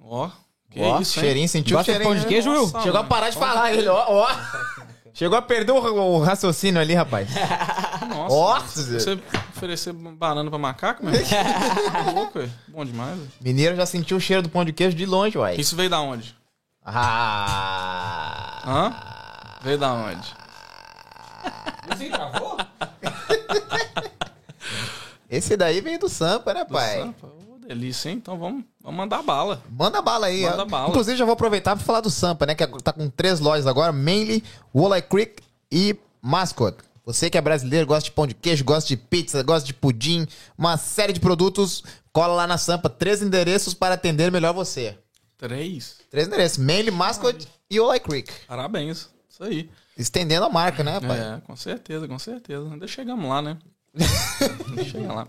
Ó, 0.00 0.30
que 0.70 0.80
ó, 0.80 1.00
isso, 1.00 1.18
hein? 1.18 1.24
cheirinho, 1.24 1.48
sentiu 1.48 1.78
o 1.78 1.84
cheirinho. 1.84 2.04
pão 2.10 2.14
de 2.14 2.22
né? 2.22 2.28
queijo, 2.28 2.50
Will? 2.50 2.62
Nossa, 2.62 2.82
Chegou 2.82 2.98
a 2.98 3.02
mano. 3.02 3.08
parar 3.08 3.30
de 3.30 3.36
falar 3.36 3.72
ele, 3.74 3.88
ó, 3.88 4.04
ó. 4.08 4.26
Chegou 5.18 5.36
a 5.36 5.42
perder 5.42 5.72
o, 5.72 5.78
o 5.78 6.22
raciocínio 6.22 6.80
ali, 6.80 6.94
rapaz. 6.94 7.28
Nossa, 8.08 8.36
Nossa, 8.36 9.00
você 9.00 9.18
oferecer 9.50 9.92
banana 9.92 10.48
pra 10.48 10.60
macaco, 10.60 11.04
meu? 11.04 11.12
Tá 11.12 12.12
louco, 12.12 12.38
ué. 12.38 12.48
Bom 12.68 12.84
demais. 12.84 13.18
ué. 13.18 13.26
Mineiro 13.40 13.74
já 13.74 13.84
sentiu 13.84 14.16
o 14.16 14.20
cheiro 14.20 14.42
do 14.42 14.48
pão 14.48 14.64
de 14.64 14.72
queijo 14.72 14.96
de 14.96 15.04
longe, 15.04 15.36
uai. 15.36 15.56
Isso 15.56 15.74
veio 15.74 15.90
da 15.90 16.00
onde? 16.00 16.36
Ah. 16.86 18.62
Hã? 18.64 18.94
Veio 19.60 19.76
da 19.76 19.92
onde? 19.92 20.32
Você 21.88 22.10
travou? 22.10 22.56
Esse 25.28 25.56
daí 25.56 25.80
veio 25.80 25.98
do 25.98 26.08
Sampa, 26.08 26.54
né, 26.54 26.64
Do 26.64 26.72
pai? 26.72 27.00
Sampa. 27.00 27.37
Delícia, 27.68 28.08
hein? 28.08 28.16
Então 28.16 28.38
vamos, 28.38 28.64
vamos 28.80 28.96
mandar 28.96 29.22
bala. 29.22 29.62
Manda 29.70 30.00
bala 30.00 30.28
aí. 30.28 30.40
Manda 30.40 30.64
bala. 30.64 30.88
Inclusive, 30.88 31.18
já 31.18 31.26
vou 31.26 31.34
aproveitar 31.34 31.76
pra 31.76 31.84
falar 31.84 32.00
do 32.00 32.08
Sampa, 32.08 32.46
né? 32.46 32.54
Que 32.54 32.66
tá 32.82 32.94
com 32.94 33.10
três 33.10 33.40
lojas 33.40 33.66
agora: 33.66 33.92
Mainly, 33.92 34.42
Walleye 34.74 35.02
Creek 35.02 35.42
e 35.70 35.94
Mascot. 36.22 36.78
Você 37.04 37.28
que 37.28 37.36
é 37.36 37.42
brasileiro, 37.42 37.86
gosta 37.86 38.04
de 38.04 38.12
pão 38.12 38.26
de 38.26 38.32
queijo, 38.32 38.64
gosta 38.64 38.88
de 38.88 38.96
pizza, 38.96 39.42
gosta 39.42 39.66
de 39.66 39.74
pudim, 39.74 40.26
uma 40.56 40.78
série 40.78 41.12
de 41.12 41.20
produtos, 41.20 41.84
cola 42.10 42.32
lá 42.32 42.46
na 42.46 42.56
Sampa. 42.56 42.88
Três 42.88 43.20
endereços 43.20 43.74
para 43.74 43.96
atender 43.96 44.32
melhor 44.32 44.54
você. 44.54 44.96
Três. 45.36 45.98
Três 46.10 46.26
endereços: 46.26 46.56
Mainly, 46.56 46.90
Mascot 46.90 47.46
e 47.68 47.78
Walleye 47.78 48.00
Creek. 48.00 48.32
Parabéns. 48.46 49.10
Isso 49.28 49.44
aí. 49.44 49.68
Estendendo 49.94 50.46
a 50.46 50.48
marca, 50.48 50.82
né, 50.82 50.98
pai? 51.00 51.18
É, 51.20 51.40
com 51.46 51.54
certeza, 51.54 52.08
com 52.08 52.18
certeza. 52.18 52.66
Ainda 52.72 52.86
chegamos 52.88 53.28
lá, 53.28 53.42
né? 53.42 53.58
Chega 54.90 55.12
lá. 55.12 55.28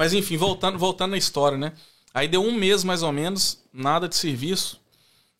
Mas 0.00 0.14
enfim, 0.14 0.38
voltando, 0.38 0.78
voltando 0.78 1.10
na 1.10 1.18
história, 1.18 1.58
né? 1.58 1.74
Aí 2.14 2.26
deu 2.26 2.42
um 2.42 2.54
mês 2.54 2.82
mais 2.82 3.02
ou 3.02 3.12
menos, 3.12 3.62
nada 3.70 4.08
de 4.08 4.16
serviço. 4.16 4.80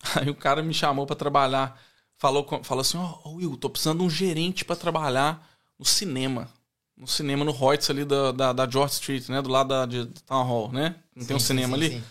Aí 0.14 0.28
o 0.28 0.34
cara 0.34 0.62
me 0.62 0.74
chamou 0.74 1.06
pra 1.06 1.16
trabalhar. 1.16 1.80
Falou, 2.18 2.46
falou 2.62 2.82
assim: 2.82 2.98
Ó, 2.98 3.20
ô, 3.24 3.36
Will, 3.36 3.56
tô 3.56 3.70
precisando 3.70 4.00
de 4.00 4.04
um 4.04 4.10
gerente 4.10 4.62
pra 4.62 4.76
trabalhar 4.76 5.50
no 5.78 5.84
cinema. 5.86 6.46
No 6.94 7.06
cinema, 7.06 7.42
no 7.42 7.52
Reutz 7.52 7.88
ali 7.88 8.04
da, 8.04 8.32
da, 8.32 8.52
da 8.52 8.68
George 8.68 8.92
Street, 8.92 9.30
né? 9.30 9.40
Do 9.40 9.48
lado 9.48 9.68
da 9.68 9.86
de 9.86 10.04
Town 10.26 10.44
Hall, 10.44 10.70
né? 10.70 10.94
Não 11.16 11.24
tem 11.24 11.34
um 11.34 11.40
Sim, 11.40 11.46
cinema 11.46 11.78
sim, 11.78 11.82
ali? 11.82 11.90
sim. 11.92 12.04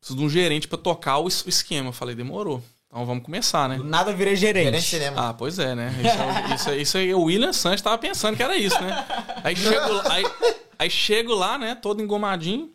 Preciso 0.00 0.18
de 0.18 0.24
um 0.24 0.30
gerente 0.30 0.66
pra 0.66 0.78
tocar 0.78 1.18
o 1.18 1.24
o 1.26 1.28
esquema. 1.28 1.90
Eu 1.90 1.92
falei: 1.92 2.14
demorou. 2.14 2.64
Então 2.90 3.06
vamos 3.06 3.22
começar, 3.22 3.68
né? 3.68 3.76
Do 3.76 3.84
nada 3.84 4.12
virei 4.12 4.34
gerente. 4.34 4.64
Gerente 4.64 4.82
de 4.82 4.88
cinema. 4.88 5.28
Ah, 5.28 5.32
pois 5.34 5.58
é, 5.60 5.76
né? 5.76 5.92
Isso, 6.00 6.08
é- 6.20 6.54
isso, 6.54 6.70
é- 6.70 6.76
isso 6.78 6.98
aí, 6.98 7.14
o 7.14 7.22
William 7.22 7.52
Sanches 7.52 7.82
tava 7.82 7.96
pensando 7.98 8.36
que 8.36 8.42
era 8.42 8.56
isso, 8.56 8.80
né? 8.82 9.06
Aí 9.44 9.54
chego, 9.54 9.92
lá- 9.92 10.12
aí, 10.12 10.24
aí 10.76 10.90
chego 10.90 11.32
lá, 11.34 11.56
né? 11.56 11.76
Todo 11.76 12.02
engomadinho. 12.02 12.70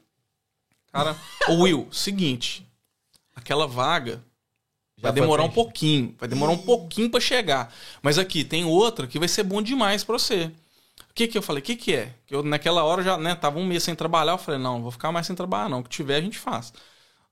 Cara, 0.93 1.17
ô 1.49 1.55
Will, 1.63 1.89
seguinte. 1.91 2.65
Aquela 3.35 3.67
vaga 3.67 4.23
Já 4.97 5.09
vai 5.09 5.11
demorar 5.11 5.43
um 5.43 5.51
pouquinho. 5.51 6.15
Vai 6.17 6.29
demorar 6.29 6.53
um 6.53 6.57
pouquinho 6.57 7.09
pra 7.09 7.19
chegar. 7.19 7.73
Mas 8.01 8.17
aqui 8.17 8.45
tem 8.45 8.63
outra 8.63 9.05
que 9.07 9.19
vai 9.19 9.27
ser 9.27 9.43
bom 9.43 9.61
demais 9.61 10.05
pra 10.05 10.17
você. 10.17 10.49
O 11.09 11.13
que 11.13 11.27
que 11.27 11.37
eu 11.37 11.41
falei? 11.41 11.61
O 11.61 11.65
que 11.65 11.75
que 11.75 11.93
é? 11.93 12.13
Que 12.25 12.33
eu 12.33 12.41
naquela 12.41 12.85
hora 12.85 13.03
já, 13.03 13.17
né? 13.17 13.35
Tava 13.35 13.59
um 13.59 13.65
mês 13.65 13.83
sem 13.83 13.93
trabalhar. 13.93 14.31
Eu 14.31 14.37
falei, 14.37 14.59
não, 14.61 14.81
vou 14.81 14.91
ficar 14.91 15.11
mais 15.11 15.27
sem 15.27 15.35
trabalhar 15.35 15.67
não. 15.69 15.79
O 15.79 15.83
que 15.83 15.89
tiver 15.89 16.15
a 16.15 16.21
gente 16.21 16.37
faz. 16.39 16.71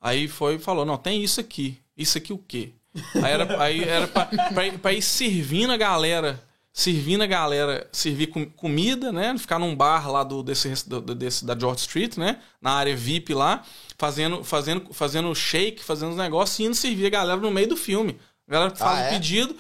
Aí 0.01 0.27
foi 0.27 0.55
e 0.55 0.59
falou, 0.59 0.84
não, 0.86 0.97
tem 0.97 1.23
isso 1.23 1.39
aqui. 1.39 1.79
Isso 1.97 2.17
aqui 2.17 2.33
o 2.33 2.37
quê? 2.37 2.73
Aí 3.15 3.31
era, 3.31 3.61
aí 3.63 3.83
era 3.83 4.07
pra, 4.07 4.25
pra, 4.25 4.65
ir- 4.67 4.77
pra 4.79 4.93
ir 4.93 5.01
servindo 5.01 5.71
a 5.73 5.77
galera, 5.77 6.43
servindo 6.71 7.23
a 7.23 7.27
galera, 7.27 7.87
servir 7.91 8.27
com, 8.27 8.45
comida, 8.45 9.11
né? 9.11 9.35
Ficar 9.37 9.57
num 9.59 9.75
bar 9.75 10.09
lá 10.11 10.23
do, 10.23 10.43
desse, 10.43 10.87
do- 10.87 11.01
do- 11.01 11.15
desse, 11.15 11.45
da 11.45 11.57
George 11.57 11.81
Street, 11.81 12.17
né? 12.17 12.39
Na 12.61 12.71
área 12.73 12.95
VIP 12.95 13.33
lá, 13.33 13.63
fazendo, 13.97 14.43
fazendo, 14.43 14.93
fazendo 14.93 15.33
shake, 15.35 15.83
fazendo 15.83 16.11
os 16.11 16.17
negócios 16.17 16.59
e 16.59 16.63
indo 16.63 16.75
servir 16.75 17.07
a 17.07 17.09
galera 17.09 17.39
no 17.39 17.51
meio 17.51 17.67
do 17.67 17.77
filme. 17.77 18.19
A 18.47 18.51
galera 18.51 18.75
faz 18.75 18.99
Ah, 18.99 19.01
o 19.01 19.05
é? 19.05 19.09
pedido. 19.11 19.55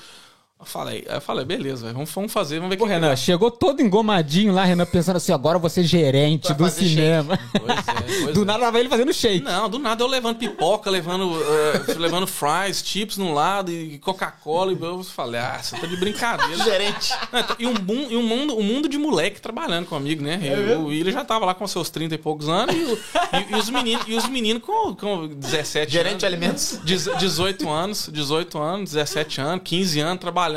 Eu 0.63 0.65
falei, 0.65 1.03
eu 1.07 1.19
falei, 1.19 1.43
beleza, 1.43 1.81
velho, 1.83 1.93
vamos, 1.93 2.09
vamos 2.11 2.31
fazer, 2.31 2.55
vamos 2.55 2.69
ver 2.69 2.75
o 2.75 2.79
Pô, 2.79 2.85
que 2.85 2.91
Renan, 2.93 3.15
chegou 3.17 3.51
todo 3.51 3.81
engomadinho 3.81 4.53
lá, 4.53 4.63
Renan, 4.63 4.85
pensando 4.85 5.17
assim, 5.17 5.33
agora 5.33 5.57
eu 5.57 5.59
vou 5.59 5.69
ser 5.69 5.83
gerente 5.83 6.53
do 6.53 6.69
cinema. 6.69 7.37
Pois 7.51 7.77
é, 7.79 8.23
pois 8.23 8.33
Do 8.33 8.41
é. 8.43 8.45
nada 8.45 8.71
vai 8.71 8.79
ele 8.81 8.89
fazendo 8.89 9.13
shake. 9.13 9.43
Não, 9.43 9.69
do 9.69 9.77
nada 9.77 10.01
eu 10.01 10.07
levando 10.07 10.37
pipoca, 10.37 10.89
levando, 10.89 11.33
eh, 11.43 11.93
levando 11.97 12.25
fries, 12.25 12.81
chips 12.83 13.17
num 13.17 13.33
lado 13.33 13.71
e 13.71 13.97
Coca-Cola. 13.99 14.71
E 14.71 14.77
eu 14.81 15.03
falei, 15.03 15.41
ah, 15.41 15.59
você 15.61 15.75
tá 15.77 15.85
de 15.85 15.97
brincadeira. 15.97 16.63
Gerente. 16.63 17.13
Não, 17.31 17.43
E 17.59 17.67
um, 17.67 17.73
e 18.11 18.15
um 18.17 18.23
mundo, 18.23 18.57
um 18.57 18.63
mundo 18.63 18.87
de 18.87 18.97
moleque 18.97 19.41
trabalhando 19.41 19.85
comigo, 19.87 20.23
né? 20.23 20.39
E 20.41 20.73
o 20.75 20.85
William 20.85 21.11
já 21.11 21.25
tava 21.25 21.45
lá 21.45 21.53
com 21.53 21.67
seus 21.67 21.89
30 21.89 22.15
e 22.15 22.17
poucos 22.17 22.47
anos 22.47 22.73
e, 22.73 22.79
o- 22.79 22.97
e- 22.97 23.53
e 23.53 23.55
os 23.59 23.69
meninos, 23.69 24.05
e 24.07 24.15
os 24.15 24.27
meninos 24.29 24.63
com, 24.63 24.95
com 24.95 25.27
17 25.27 25.91
Gerente 25.91 26.09
anos. 26.11 26.19
de 26.21 26.25
alimentos. 26.25 26.79
Dez- 26.85 27.09
18 27.17 27.69
anos, 27.69 28.09
18 28.11 28.57
anos, 28.59 28.91
17 28.91 29.41
anos, 29.41 29.61
15 29.63 29.99
anos 29.99 30.21
trabalhando. 30.21 30.52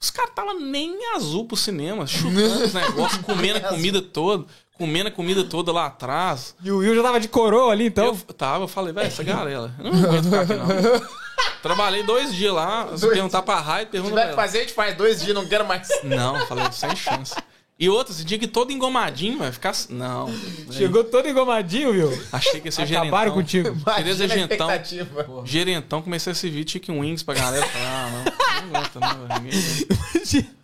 Os 0.00 0.10
caras 0.10 0.30
estavam 0.30 0.58
nem 0.58 1.14
azul 1.14 1.44
pro 1.44 1.56
cinema, 1.56 2.06
chutando 2.06 2.64
os 2.64 2.72
negócios, 2.72 3.22
comendo 3.22 3.58
a 3.58 3.68
comida 3.68 4.00
toda, 4.00 4.46
comendo 4.72 5.08
a 5.08 5.12
comida 5.12 5.44
toda 5.44 5.70
lá 5.72 5.86
atrás. 5.86 6.54
E 6.64 6.70
o 6.70 6.78
Will 6.78 6.94
já 6.96 7.02
tava 7.02 7.20
de 7.20 7.28
coroa 7.28 7.70
ali, 7.70 7.86
então. 7.86 8.06
Eu 8.06 8.34
tava, 8.34 8.64
eu 8.64 8.68
falei, 8.68 8.94
velho, 8.94 9.06
essa 9.06 9.22
galera, 9.24 9.74
eu 9.78 9.92
não 9.92 10.04
aguento 10.04 10.24
ficar 10.24 10.40
aqui 10.40 10.54
não. 10.54 10.66
Trabalhei 11.62 12.02
dois 12.02 12.34
dias 12.34 12.52
lá, 12.54 12.88
se 12.96 13.06
perguntar 13.06 13.42
pra 13.42 13.60
Raio, 13.60 13.86
Se 13.86 13.90
pergunta 13.92 14.12
tiver 14.12 14.22
pra 14.22 14.30
que 14.30 14.36
fazer, 14.36 14.58
a 14.58 14.60
gente 14.62 14.72
faz 14.72 14.96
dois 14.96 15.20
dias, 15.20 15.34
não 15.34 15.46
quero 15.46 15.66
mais. 15.66 15.88
Não, 16.02 16.38
eu 16.38 16.46
falei, 16.46 16.64
sem 16.72 16.96
chance. 16.96 17.34
E 17.80 17.88
outra, 17.88 18.12
esse 18.12 18.22
dia 18.24 18.38
que 18.38 18.46
todo 18.46 18.70
engomadinho, 18.70 19.38
vai 19.38 19.50
ficar. 19.50 19.72
Não. 19.88 20.28
Chegou 20.70 21.02
todo 21.02 21.26
engomadinho, 21.26 21.90
Will. 21.92 22.22
Achei 22.30 22.60
que 22.60 22.68
ia 22.68 22.72
ser 22.72 22.82
Acabaram 22.82 23.32
gerentão. 23.32 23.34
contigo. 23.34 23.94
Queria 23.96 24.14
ser 24.14 24.24
a 24.24 24.26
gerentão. 24.28 24.70
expectativa. 24.70 25.42
Gerentão, 25.46 26.02
comecei 26.02 26.30
a 26.32 26.34
servir 26.34 26.68
chicken 26.68 27.00
wings 27.00 27.22
pra 27.22 27.34
galera. 27.34 27.66
Ah, 27.74 28.10
não, 28.12 28.70
não 28.72 28.76
aguenta, 28.80 29.00
não, 29.00 29.26
velho. 29.26 29.42
Ninguém- 29.42 30.60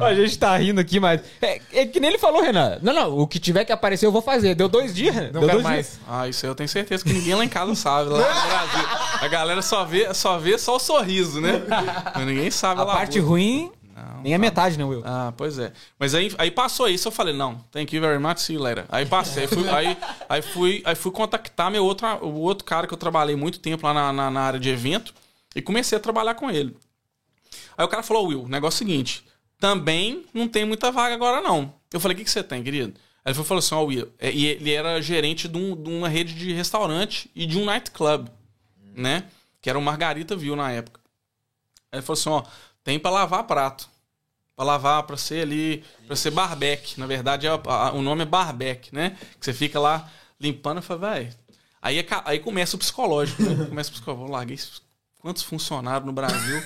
A 0.00 0.14
gente 0.14 0.36
tá 0.38 0.56
rindo 0.56 0.80
aqui, 0.80 0.98
mas. 0.98 1.20
É, 1.42 1.60
é 1.72 1.86
que 1.86 2.00
nem 2.00 2.10
ele 2.10 2.18
falou, 2.18 2.42
Renan. 2.42 2.78
Não, 2.82 2.92
não, 2.92 3.18
o 3.18 3.26
que 3.26 3.38
tiver 3.38 3.64
que 3.64 3.72
aparecer 3.72 4.06
eu 4.06 4.12
vou 4.12 4.22
fazer. 4.22 4.54
Deu 4.54 4.68
dois 4.68 4.94
dias. 4.94 5.14
Não 5.14 5.22
Deu 5.32 5.40
quero 5.42 5.52
dois 5.52 5.62
mais. 5.64 5.86
dias. 5.86 6.00
Ah, 6.08 6.28
isso 6.28 6.44
aí 6.46 6.50
eu 6.50 6.54
tenho 6.56 6.68
certeza 6.68 7.04
que 7.04 7.12
ninguém 7.12 7.34
lá 7.34 7.44
em 7.44 7.48
casa 7.48 7.74
sabe, 7.74 8.10
lá 8.10 8.18
no 8.18 8.24
Brasil. 8.48 8.88
A 9.20 9.28
galera 9.28 9.62
só 9.62 9.84
vê 9.84 10.12
só, 10.14 10.38
vê 10.38 10.58
só 10.58 10.76
o 10.76 10.80
sorriso, 10.80 11.40
né? 11.40 11.62
Mas 12.14 12.26
ninguém 12.26 12.50
sabe 12.50 12.80
A 12.80 12.84
lá. 12.84 12.94
parte 12.94 13.18
ruim, 13.20 13.70
Não, 14.14 14.22
nem 14.22 14.34
a 14.34 14.38
metade, 14.38 14.78
né, 14.78 14.84
Will? 14.84 15.02
Ah, 15.04 15.32
pois 15.36 15.58
é. 15.58 15.72
Mas 15.98 16.14
aí, 16.14 16.32
aí 16.38 16.50
passou 16.50 16.88
isso, 16.88 17.08
eu 17.08 17.12
falei, 17.12 17.34
não, 17.34 17.58
thank 17.70 17.94
you 17.94 18.00
very 18.00 18.18
much, 18.18 18.38
see 18.38 18.54
you 18.54 18.62
later. 18.62 18.84
Aí 18.88 19.04
passei, 19.06 19.46
fui, 19.46 19.68
aí, 19.68 19.96
aí, 20.28 20.42
fui, 20.42 20.82
aí 20.84 20.94
fui 20.94 21.10
contactar 21.12 21.70
meu 21.70 21.84
outro, 21.84 22.06
o 22.24 22.40
outro 22.40 22.64
cara 22.64 22.86
que 22.86 22.94
eu 22.94 22.98
trabalhei 22.98 23.36
muito 23.36 23.58
tempo 23.60 23.86
lá 23.86 23.92
na, 23.94 24.12
na, 24.12 24.30
na 24.30 24.40
área 24.40 24.60
de 24.60 24.68
evento 24.68 25.14
e 25.54 25.60
comecei 25.62 25.96
a 25.98 26.00
trabalhar 26.00 26.34
com 26.34 26.50
ele. 26.50 26.76
Aí 27.76 27.84
o 27.84 27.88
cara 27.88 28.02
falou, 28.02 28.26
Will, 28.28 28.42
o 28.44 28.48
negócio 28.48 28.82
é 28.82 28.84
o 28.84 28.88
seguinte, 28.88 29.24
também 29.58 30.24
não 30.32 30.48
tem 30.48 30.64
muita 30.64 30.90
vaga 30.90 31.14
agora 31.14 31.40
não. 31.40 31.72
Eu 31.92 32.00
falei, 32.00 32.14
o 32.14 32.18
que, 32.18 32.24
que 32.24 32.30
você 32.30 32.42
tem, 32.42 32.62
querido? 32.62 32.94
Aí 33.24 33.32
ele 33.32 33.44
falou 33.44 33.58
assim, 33.58 33.74
ó, 33.74 33.82
Will, 33.84 34.08
é, 34.18 34.30
e 34.30 34.46
ele 34.46 34.72
era 34.72 35.00
gerente 35.02 35.46
de, 35.48 35.58
um- 35.58 35.76
de 35.80 35.90
uma 35.90 36.08
rede 36.08 36.32
de 36.34 36.52
restaurante 36.52 37.30
e 37.34 37.44
de 37.46 37.58
um 37.58 37.64
nightclub, 37.66 38.28
né? 38.94 39.24
Que 39.60 39.68
era 39.68 39.78
o 39.78 39.82
Margarita 39.82 40.34
View 40.34 40.56
na 40.56 40.70
época. 40.72 41.00
Aí 41.92 41.98
ele 41.98 42.02
falou 42.06 42.18
assim, 42.18 42.30
ó, 42.30 42.42
tem 42.84 42.98
pra 42.98 43.10
lavar 43.10 43.44
prato. 43.44 43.88
Pra 44.56 44.64
lavar, 44.64 45.02
pra 45.04 45.16
ser 45.16 45.42
ali, 45.42 45.82
pra 46.06 46.14
ser 46.16 46.30
barbeque. 46.30 46.98
Na 47.00 47.06
verdade, 47.06 47.46
é, 47.46 47.50
a- 47.50 47.92
o 47.92 48.02
nome 48.02 48.22
é 48.22 48.26
barbeque, 48.26 48.94
né? 48.94 49.16
Que 49.38 49.44
você 49.46 49.52
fica 49.54 49.80
lá 49.80 50.10
limpando 50.38 50.78
e 50.78 50.82
fala, 50.82 51.14
velho. 51.14 51.34
Aí, 51.80 51.98
é 51.98 52.06
aí 52.26 52.38
começa 52.38 52.76
o 52.76 52.78
psicológico, 52.78 53.42
né? 53.42 53.64
Começa 53.66 53.88
o 53.88 53.92
psicológico. 53.92 54.28
Eu 54.28 54.32
larguei 54.32 54.58
quantos 55.18 55.42
funcionários 55.42 56.04
no 56.06 56.12
Brasil 56.12 56.62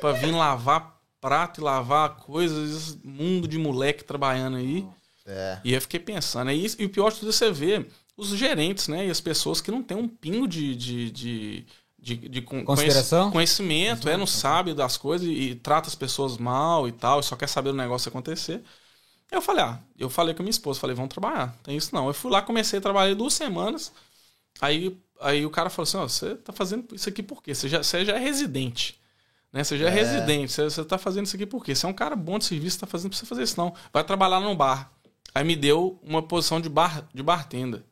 pra 0.00 0.12
vir 0.12 0.32
lavar 0.32 0.96
prato 1.20 1.60
e 1.60 1.64
lavar 1.64 2.16
coisas, 2.16 2.96
mundo 3.04 3.46
de 3.46 3.58
moleque 3.58 4.02
trabalhando 4.04 4.56
aí. 4.56 4.84
É. 5.24 5.58
E 5.64 5.72
eu 5.72 5.80
fiquei 5.80 5.98
pensando, 6.00 6.48
aí, 6.48 6.66
e 6.78 6.84
o 6.84 6.88
pior 6.90 7.10
de 7.12 7.18
tudo 7.20 7.28
é 7.30 7.32
você 7.32 7.50
ver 7.50 7.88
os 8.16 8.28
gerentes, 8.30 8.88
né? 8.88 9.06
E 9.06 9.10
as 9.10 9.20
pessoas 9.20 9.60
que 9.60 9.70
não 9.70 9.82
têm 9.82 9.96
um 9.96 10.08
pingo 10.08 10.46
de. 10.48 10.74
de, 10.74 11.10
de 11.10 11.66
de, 12.06 12.28
de 12.28 12.42
con- 12.42 12.64
Consideração? 12.64 13.30
conhecimento, 13.30 14.08
é, 14.08 14.16
não 14.16 14.26
sabe 14.26 14.74
das 14.74 14.96
coisas 14.96 15.26
e, 15.26 15.32
e 15.32 15.54
trata 15.56 15.88
as 15.88 15.94
pessoas 15.94 16.36
mal 16.38 16.86
e 16.88 16.92
tal, 16.92 17.20
e 17.20 17.22
só 17.22 17.36
quer 17.36 17.48
saber 17.48 17.70
do 17.70 17.76
negócio 17.76 18.08
acontecer. 18.08 18.62
Eu 19.30 19.42
falei, 19.42 19.64
ah, 19.64 19.80
eu 19.98 20.10
falei 20.10 20.34
com 20.34 20.42
a 20.42 20.44
minha 20.44 20.50
esposa, 20.50 20.80
falei, 20.80 20.96
vamos 20.96 21.10
trabalhar. 21.10 21.56
Tem 21.62 21.76
isso 21.76 21.94
não. 21.94 22.06
Eu 22.08 22.14
fui 22.14 22.30
lá, 22.30 22.42
comecei 22.42 22.78
a 22.78 22.82
trabalhar 22.82 23.14
duas 23.14 23.34
semanas. 23.34 23.92
Aí, 24.60 24.98
aí 25.20 25.46
o 25.46 25.50
cara 25.50 25.70
falou 25.70 25.84
assim: 25.84 25.98
você 25.98 26.34
tá 26.36 26.52
fazendo 26.52 26.94
isso 26.94 27.08
aqui 27.08 27.22
por 27.22 27.42
quê? 27.42 27.54
Você 27.54 27.68
já, 27.68 27.82
você 27.82 28.04
já 28.04 28.14
é 28.16 28.18
residente. 28.18 29.00
Né? 29.52 29.64
Você 29.64 29.78
já 29.78 29.88
é, 29.88 29.90
residente. 29.90 30.52
Você, 30.52 30.64
você 30.64 30.84
tá 30.84 30.98
fazendo 30.98 31.26
isso 31.26 31.36
aqui 31.36 31.46
por 31.46 31.64
quê? 31.64 31.74
Você 31.74 31.86
é 31.86 31.88
um 31.88 31.94
cara 31.94 32.16
bom 32.16 32.38
de 32.38 32.44
serviço, 32.46 32.80
tá 32.80 32.86
fazendo 32.86 33.10
pra 33.10 33.18
você 33.18 33.26
fazer 33.26 33.42
isso, 33.44 33.58
não. 33.58 33.74
Vai 33.92 34.04
trabalhar 34.04 34.40
num 34.40 34.56
bar. 34.56 34.92
Aí 35.34 35.44
me 35.44 35.56
deu 35.56 35.98
uma 36.02 36.22
posição 36.22 36.60
de 36.60 36.68
bar 36.68 37.08
de 37.14 37.22
bartender. 37.22 37.84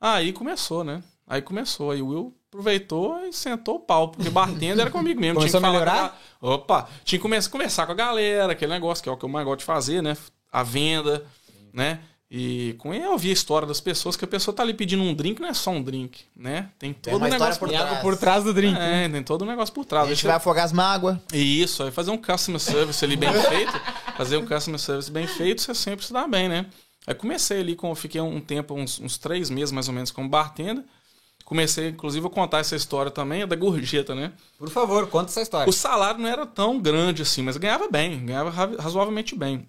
Aí 0.00 0.32
começou, 0.32 0.84
né? 0.84 1.02
Aí 1.26 1.42
começou. 1.42 1.90
Aí 1.90 2.02
o 2.02 2.08
Will 2.08 2.39
aproveitou 2.50 3.24
e 3.26 3.32
sentou 3.32 3.76
o 3.76 3.80
pau, 3.80 4.08
porque 4.08 4.28
bartender 4.28 4.80
era 4.80 4.90
comigo 4.90 5.20
mesmo. 5.20 5.36
Começou 5.36 5.60
tinha 5.60 5.70
que 5.70 5.76
a 5.76 5.80
falar 5.80 5.94
melhorar? 5.94 6.20
com 6.40 6.46
a- 6.48 6.54
Opa, 6.54 6.88
tinha 7.04 7.18
que 7.18 7.22
começar, 7.22 7.50
conversar 7.50 7.86
com 7.86 7.92
a 7.92 7.94
galera, 7.94 8.52
aquele 8.52 8.72
negócio 8.72 9.02
que 9.02 9.08
é 9.08 9.12
o 9.12 9.16
que 9.16 9.24
eu 9.24 9.28
mais 9.28 9.44
gosto 9.46 9.60
de 9.60 9.64
fazer, 9.64 10.02
né? 10.02 10.16
A 10.52 10.62
venda, 10.64 11.24
né? 11.72 12.00
E 12.28 12.74
com 12.78 12.92
ele 12.94 13.04
eu 13.04 13.12
ouvir 13.12 13.30
a 13.30 13.32
história 13.32 13.66
das 13.66 13.80
pessoas, 13.80 14.16
que 14.16 14.24
a 14.24 14.28
pessoa 14.28 14.54
tá 14.54 14.62
ali 14.62 14.72
pedindo 14.74 15.02
um 15.02 15.12
drink, 15.14 15.40
não 15.40 15.48
é 15.48 15.54
só 15.54 15.70
um 15.70 15.82
drink, 15.82 16.20
né? 16.36 16.68
Tem 16.78 16.92
todo 16.92 17.16
uma 17.16 17.26
um 17.26 17.30
negócio 17.30 17.58
por 17.58 17.68
trás. 17.68 18.00
por 18.00 18.16
trás 18.16 18.44
do 18.44 18.54
drink. 18.54 18.78
É, 18.78 19.08
tem 19.08 19.22
todo 19.22 19.42
um 19.44 19.48
negócio 19.48 19.74
por 19.74 19.84
trás. 19.84 20.04
A 20.04 20.08
gente 20.08 20.16
Deixa- 20.16 20.28
vai 20.28 20.36
afogar 20.36 20.64
as 20.64 20.72
mágoas. 20.72 21.18
isso, 21.32 21.82
aí 21.84 21.90
fazer 21.92 22.10
um 22.10 22.16
customer 22.18 22.60
service 22.60 23.04
ali 23.04 23.16
bem 23.16 23.32
feito, 23.32 23.72
fazer 24.16 24.36
um 24.36 24.46
customer 24.46 24.78
service 24.78 25.10
bem 25.10 25.26
feito, 25.26 25.60
você 25.62 25.74
sempre 25.74 26.04
se 26.06 26.12
dá 26.12 26.26
bem, 26.26 26.48
né? 26.48 26.66
Aí 27.06 27.14
comecei 27.14 27.60
ali, 27.60 27.74
com, 27.74 27.92
fiquei 27.96 28.20
um 28.20 28.40
tempo, 28.40 28.74
uns, 28.74 29.00
uns 29.00 29.18
três 29.18 29.50
meses 29.50 29.72
mais 29.72 29.88
ou 29.88 29.94
menos 29.94 30.10
como 30.12 30.28
bartender. 30.28 30.84
Comecei, 31.50 31.88
inclusive, 31.88 32.24
a 32.24 32.30
contar 32.30 32.58
essa 32.60 32.76
história 32.76 33.10
também, 33.10 33.44
da 33.44 33.56
gorjeta, 33.56 34.14
né? 34.14 34.32
Por 34.56 34.70
favor, 34.70 35.08
conta 35.08 35.30
essa 35.32 35.42
história. 35.42 35.68
O 35.68 35.72
salário 35.72 36.20
não 36.20 36.28
era 36.28 36.46
tão 36.46 36.80
grande 36.80 37.22
assim, 37.22 37.42
mas 37.42 37.56
ganhava 37.56 37.88
bem, 37.88 38.24
ganhava 38.24 38.50
ra- 38.50 38.70
razoavelmente 38.78 39.34
bem. 39.34 39.68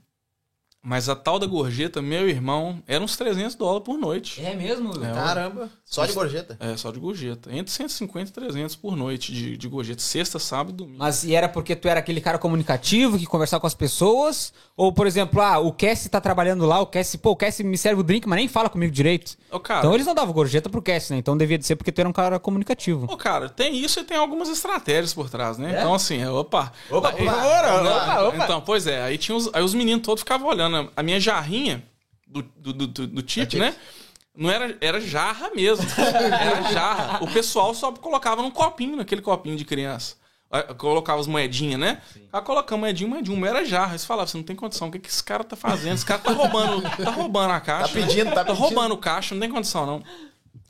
Mas 0.83 1.07
a 1.07 1.15
tal 1.15 1.37
da 1.37 1.45
gorjeta, 1.45 2.01
meu 2.01 2.27
irmão, 2.27 2.81
era 2.87 3.03
uns 3.03 3.15
300 3.15 3.53
dólares 3.53 3.83
por 3.85 3.99
noite. 3.99 4.43
É 4.43 4.55
mesmo? 4.55 4.91
É, 5.05 5.13
Caramba. 5.13 5.69
Só 5.85 6.05
de 6.05 6.13
gorjeta. 6.13 6.57
É, 6.59 6.75
só 6.75 6.89
de 6.91 6.99
gorjeta. 6.99 7.55
Entre 7.55 7.71
150 7.71 8.29
e 8.29 8.33
300 8.33 8.75
por 8.77 8.95
noite 8.95 9.31
de, 9.31 9.55
de 9.57 9.67
gorjeta. 9.67 10.01
Sexta, 10.01 10.39
sábado 10.39 10.71
e 10.71 10.77
domingo. 10.77 10.97
Mas 10.97 11.23
e 11.23 11.35
era 11.35 11.47
porque 11.47 11.75
tu 11.75 11.87
era 11.87 11.99
aquele 11.99 12.19
cara 12.19 12.39
comunicativo 12.39 13.19
que 13.19 13.27
conversava 13.27 13.61
com 13.61 13.67
as 13.67 13.75
pessoas? 13.75 14.51
Ou, 14.75 14.91
por 14.91 15.05
exemplo, 15.05 15.39
ah, 15.39 15.59
o 15.59 15.71
Cassie 15.71 16.09
tá 16.09 16.19
trabalhando 16.19 16.65
lá, 16.65 16.79
o 16.79 16.87
Cassie, 16.87 17.19
pô, 17.19 17.31
o 17.31 17.35
Cassie 17.35 17.63
me 17.63 17.77
serve 17.77 18.01
o 18.01 18.03
drink, 18.03 18.27
mas 18.27 18.37
nem 18.37 18.47
fala 18.47 18.67
comigo 18.67 18.91
direito. 18.91 19.37
Ô, 19.51 19.59
cara, 19.59 19.81
Então 19.81 19.93
eles 19.93 20.07
não 20.07 20.15
davam 20.15 20.33
gorjeta 20.33 20.67
pro 20.67 20.81
Cassie, 20.81 21.13
né? 21.13 21.19
Então 21.19 21.37
devia 21.37 21.59
de 21.59 21.65
ser 21.65 21.75
porque 21.75 21.91
tu 21.91 21.99
era 21.99 22.09
um 22.09 22.13
cara 22.13 22.39
comunicativo. 22.39 23.05
Ô, 23.07 23.15
cara, 23.15 23.49
tem 23.49 23.75
isso 23.77 23.99
e 23.99 24.03
tem 24.03 24.17
algumas 24.17 24.49
estratégias 24.49 25.13
por 25.13 25.29
trás, 25.29 25.59
né? 25.59 25.75
Então, 25.77 25.93
assim, 25.93 26.21
é, 26.21 26.29
opa. 26.29 26.71
Opa, 26.89 27.11
por 27.11 27.23
favor, 27.25 27.83
Não, 27.83 27.97
opa, 27.97 28.23
opa. 28.23 28.43
Então, 28.45 28.61
pois 28.61 28.87
é, 28.87 29.03
aí, 29.03 29.17
tinha 29.19 29.35
os, 29.37 29.47
aí 29.53 29.61
os 29.61 29.75
meninos 29.75 30.01
todos 30.03 30.21
ficavam 30.21 30.47
olhando 30.47 30.70
a 30.95 31.03
minha 31.03 31.19
jarrinha 31.19 31.83
do, 32.27 32.41
do, 32.41 32.73
do, 32.73 32.87
do, 32.87 33.07
do 33.07 33.29
chip, 33.31 33.57
né? 33.57 33.75
Não 34.35 34.49
era, 34.49 34.77
era 34.79 35.01
jarra 35.01 35.49
mesmo. 35.53 35.85
Era 35.97 36.61
jarra. 36.71 37.23
O 37.23 37.27
pessoal 37.31 37.73
só 37.73 37.91
colocava 37.91 38.41
num 38.41 38.51
copinho, 38.51 38.95
naquele 38.95 39.21
copinho 39.21 39.57
de 39.57 39.65
criança. 39.65 40.15
Aí, 40.49 40.63
Colocava 40.75 41.19
as 41.19 41.27
moedinhas, 41.27 41.79
né? 41.79 42.01
Aí 42.31 42.41
colocava 42.41 42.79
moedinha, 42.79 43.09
moedinha. 43.09 43.37
Uma 43.37 43.47
era 43.47 43.65
jarra. 43.65 43.91
Aí 43.93 43.99
você 43.99 44.05
falava, 44.05 44.27
você 44.27 44.37
não 44.37 44.43
tem 44.43 44.55
condição. 44.55 44.87
O 44.87 44.91
que, 44.91 44.99
que 44.99 45.09
esse 45.09 45.23
cara 45.23 45.43
tá 45.43 45.55
fazendo? 45.55 45.95
Esse 45.95 46.05
cara 46.05 46.19
tá 46.21 46.31
roubando, 46.31 46.81
tá 46.81 47.11
roubando 47.11 47.51
a 47.51 47.59
caixa. 47.59 47.87
Tá 47.87 47.93
pedindo, 47.93 48.29
tá 48.29 48.35
Tá 48.35 48.45
pedindo. 48.45 48.59
roubando 48.61 48.97
caixa, 48.97 49.35
não 49.35 49.41
tem 49.41 49.49
condição, 49.49 49.85
não. 49.85 50.03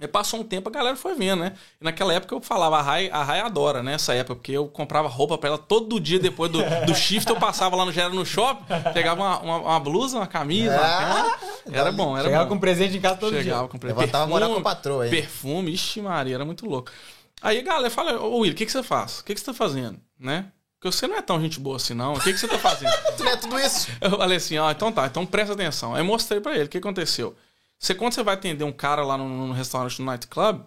Aí 0.02 0.08
passou 0.08 0.40
um 0.40 0.44
tempo, 0.44 0.68
a 0.68 0.72
galera 0.72 0.96
foi 0.96 1.14
vendo, 1.14 1.42
né? 1.42 1.54
E 1.80 1.84
naquela 1.84 2.12
época 2.12 2.34
eu 2.34 2.42
falava, 2.42 2.80
a 2.80 2.82
Rai, 2.82 3.08
a 3.12 3.24
Rai 3.24 3.40
adora, 3.40 3.84
né? 3.84 3.94
Essa 3.94 4.16
época, 4.16 4.36
porque 4.36 4.52
eu 4.52 4.68
comprava 4.68 5.08
roupa 5.08 5.38
pra 5.38 5.50
ela 5.50 5.58
todo 5.60 6.00
dia 6.00 6.18
depois 6.18 6.52
do, 6.52 6.60
do 6.88 6.96
shift, 6.96 7.30
eu 7.30 7.36
passava 7.40 7.76
lá 7.76 7.86
no 7.86 7.92
Gera 7.92 8.10
no 8.10 8.26
shopping, 8.26 8.66
pegava 8.94 9.22
uma, 9.22 9.40
uma, 9.40 9.58
uma 9.60 9.80
blusa, 9.80 10.18
uma 10.18 10.26
camisa, 10.26 10.74
uma 10.76 10.82
Ah, 10.84 11.00
cara. 11.00 11.52
Era 11.72 11.92
bom, 11.92 12.18
era 12.18 12.26
Chegava 12.26 12.46
bom. 12.46 12.56
com 12.56 12.60
presente 12.60 12.98
em 12.98 13.00
casa 13.00 13.18
todo 13.18 13.36
Chegava 13.36 13.68
dia. 13.70 13.80
com 13.80 13.88
Levantava 13.88 14.24
a 14.24 14.28
moral 14.28 14.50
com 14.54 14.60
a 14.60 14.62
patroa, 14.64 15.06
hein? 15.06 15.12
Perfume, 15.12 15.72
ixi 15.72 16.02
Maria, 16.02 16.34
era 16.36 16.46
muito 16.46 16.66
louco. 16.66 16.92
Aí 17.40 17.60
a 17.60 17.62
galera 17.62 17.90
fala, 17.92 18.20
ô 18.20 18.40
Will, 18.40 18.54
o 18.54 18.56
que, 18.56 18.66
que 18.66 18.72
você 18.72 18.82
faz? 18.82 19.20
O 19.20 19.24
que, 19.24 19.34
que 19.36 19.40
você 19.40 19.46
tá 19.46 19.54
fazendo? 19.54 20.00
Né? 20.20 20.46
Porque 20.80 20.96
você 20.96 21.06
não 21.08 21.16
é 21.16 21.22
tão 21.22 21.40
gente 21.40 21.60
boa 21.60 21.76
assim, 21.76 21.94
não. 21.94 22.14
O 22.14 22.20
que, 22.20 22.34
que 22.34 22.40
você 22.40 22.48
tá 22.48 22.58
fazendo? 22.58 22.92
Tu 23.16 23.22
não 23.24 23.32
é 23.32 23.36
tudo 23.38 23.60
isso. 23.60 23.88
Eu 24.02 24.18
falei 24.18 24.38
assim, 24.38 24.58
ó, 24.58 24.72
então 24.72 24.92
tá, 24.92 25.06
então 25.06 25.28
presta 25.28 25.54
atenção. 25.54 25.94
Aí 25.94 26.02
mostrei 26.02 26.42
pra 26.42 26.56
ele 26.56 26.64
o 26.66 26.70
que 26.70 26.80
aconteceu. 26.80 27.36
Você, 27.82 27.96
quando 27.96 28.14
você 28.14 28.22
vai 28.22 28.36
atender 28.36 28.64
um 28.64 28.72
cara 28.72 29.04
lá 29.04 29.18
no, 29.18 29.48
no 29.48 29.54
restaurante 29.54 30.00
no 30.00 30.06
nightclub, 30.06 30.64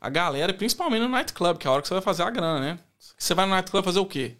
a 0.00 0.08
galera, 0.08 0.54
principalmente 0.54 1.02
no 1.02 1.08
nightclub, 1.08 1.58
que 1.58 1.66
é 1.66 1.68
a 1.68 1.72
hora 1.72 1.82
que 1.82 1.88
você 1.88 1.94
vai 1.94 2.02
fazer 2.02 2.22
a 2.22 2.30
grana, 2.30 2.60
né? 2.60 2.78
Você 3.18 3.34
vai 3.34 3.44
no 3.44 3.50
nightclub 3.50 3.84
fazer 3.84 3.98
o 3.98 4.06
quê? 4.06 4.36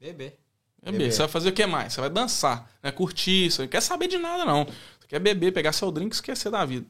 Beber. 0.00 0.38
Beber. 0.82 1.12
Você 1.12 1.18
vai 1.18 1.28
fazer 1.28 1.50
o 1.50 1.52
que 1.52 1.66
mais? 1.66 1.92
Você 1.92 2.00
vai 2.00 2.08
dançar, 2.08 2.70
né? 2.82 2.90
curtir, 2.90 3.50
você 3.50 3.62
não 3.62 3.68
quer 3.68 3.82
saber 3.82 4.08
de 4.08 4.16
nada, 4.16 4.46
não. 4.46 4.64
Você 4.64 5.08
quer 5.08 5.18
beber, 5.18 5.52
pegar 5.52 5.72
seu 5.74 5.92
drink 5.92 6.10
e 6.10 6.14
esquecer 6.14 6.50
da 6.50 6.64
vida. 6.64 6.86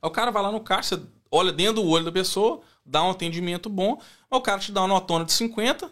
Aí 0.00 0.08
o 0.08 0.12
cara 0.12 0.30
vai 0.30 0.40
lá 0.40 0.52
no 0.52 0.60
caixa, 0.60 0.96
você 0.96 1.02
olha 1.28 1.50
dentro 1.50 1.82
do 1.82 1.84
olho 1.84 2.04
da 2.04 2.12
pessoa, 2.12 2.60
dá 2.86 3.02
um 3.02 3.10
atendimento 3.10 3.68
bom, 3.68 4.00
aí 4.30 4.38
o 4.38 4.40
cara 4.40 4.60
te 4.60 4.70
dá 4.70 4.82
uma 4.82 4.88
notona 4.88 5.24
de 5.24 5.32
50, 5.32 5.86
o 5.86 5.90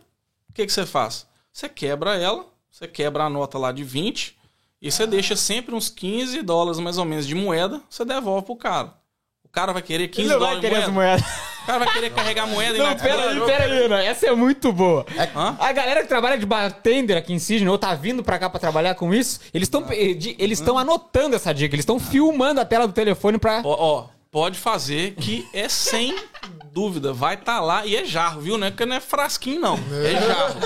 que, 0.54 0.64
que 0.64 0.72
você 0.72 0.86
faz? 0.86 1.26
Você 1.52 1.68
quebra 1.68 2.14
ela, 2.14 2.46
você 2.70 2.86
quebra 2.86 3.24
a 3.24 3.30
nota 3.30 3.58
lá 3.58 3.72
de 3.72 3.82
20, 3.82 4.38
e 4.80 4.90
você 4.90 5.06
deixa 5.06 5.34
sempre 5.36 5.74
uns 5.74 5.88
15 5.88 6.42
dólares 6.42 6.78
mais 6.78 6.98
ou 6.98 7.04
menos 7.04 7.26
de 7.26 7.34
moeda, 7.34 7.80
você 7.88 8.04
devolve 8.04 8.44
pro 8.46 8.56
cara. 8.56 8.94
O 9.44 9.48
cara 9.48 9.72
vai 9.72 9.80
querer 9.80 10.08
15 10.08 10.20
Ele 10.20 10.28
não 10.32 10.38
dólares 10.38 10.60
vai 10.60 10.70
de 10.70 10.90
moeda. 10.90 11.14
as 11.14 11.22
moedas. 11.22 11.56
O 11.62 11.66
cara 11.66 11.78
vai 11.84 11.92
querer 11.94 12.10
carregar 12.10 12.46
moeda 12.46 12.76
e 12.76 12.78
Não, 12.78 12.94
pera 12.96 13.30
aí, 13.30 13.40
pera 13.40 13.64
aí, 13.64 13.84
Ana. 13.86 14.04
Essa 14.04 14.26
é 14.26 14.34
muito 14.34 14.70
boa. 14.72 15.04
Hã? 15.34 15.56
A 15.58 15.72
galera 15.72 16.02
que 16.02 16.08
trabalha 16.08 16.38
de 16.38 16.46
bartender 16.46 17.16
aqui 17.16 17.32
em 17.32 17.38
Sydney, 17.38 17.68
ou 17.68 17.78
tá 17.78 17.94
vindo 17.94 18.22
pra 18.22 18.38
cá 18.38 18.48
pra 18.50 18.60
trabalhar 18.60 18.94
com 18.94 19.12
isso, 19.12 19.40
eles 19.52 19.66
estão 19.66 19.84
eles 19.90 20.60
estão 20.60 20.78
anotando 20.78 21.34
essa 21.34 21.52
dica, 21.54 21.74
eles 21.74 21.82
estão 21.82 21.98
filmando 21.98 22.60
a 22.60 22.64
tela 22.64 22.86
do 22.86 22.92
telefone 22.92 23.38
pra... 23.38 23.62
Ó, 23.64 23.76
ó, 23.78 24.06
pode 24.30 24.58
fazer 24.58 25.14
que 25.14 25.44
é 25.52 25.68
sem 25.68 26.14
dúvida. 26.76 27.10
Vai 27.12 27.34
estar 27.36 27.58
lá 27.60 27.86
e 27.86 27.96
é 27.96 28.04
jarro, 28.04 28.42
viu? 28.42 28.58
Não 28.58 28.66
é 28.66 28.70
porque 28.70 28.84
não 28.84 28.96
é 28.96 29.00
frasquinho, 29.00 29.58
não. 29.60 29.78
É 30.04 30.12
jarro. 30.20 30.60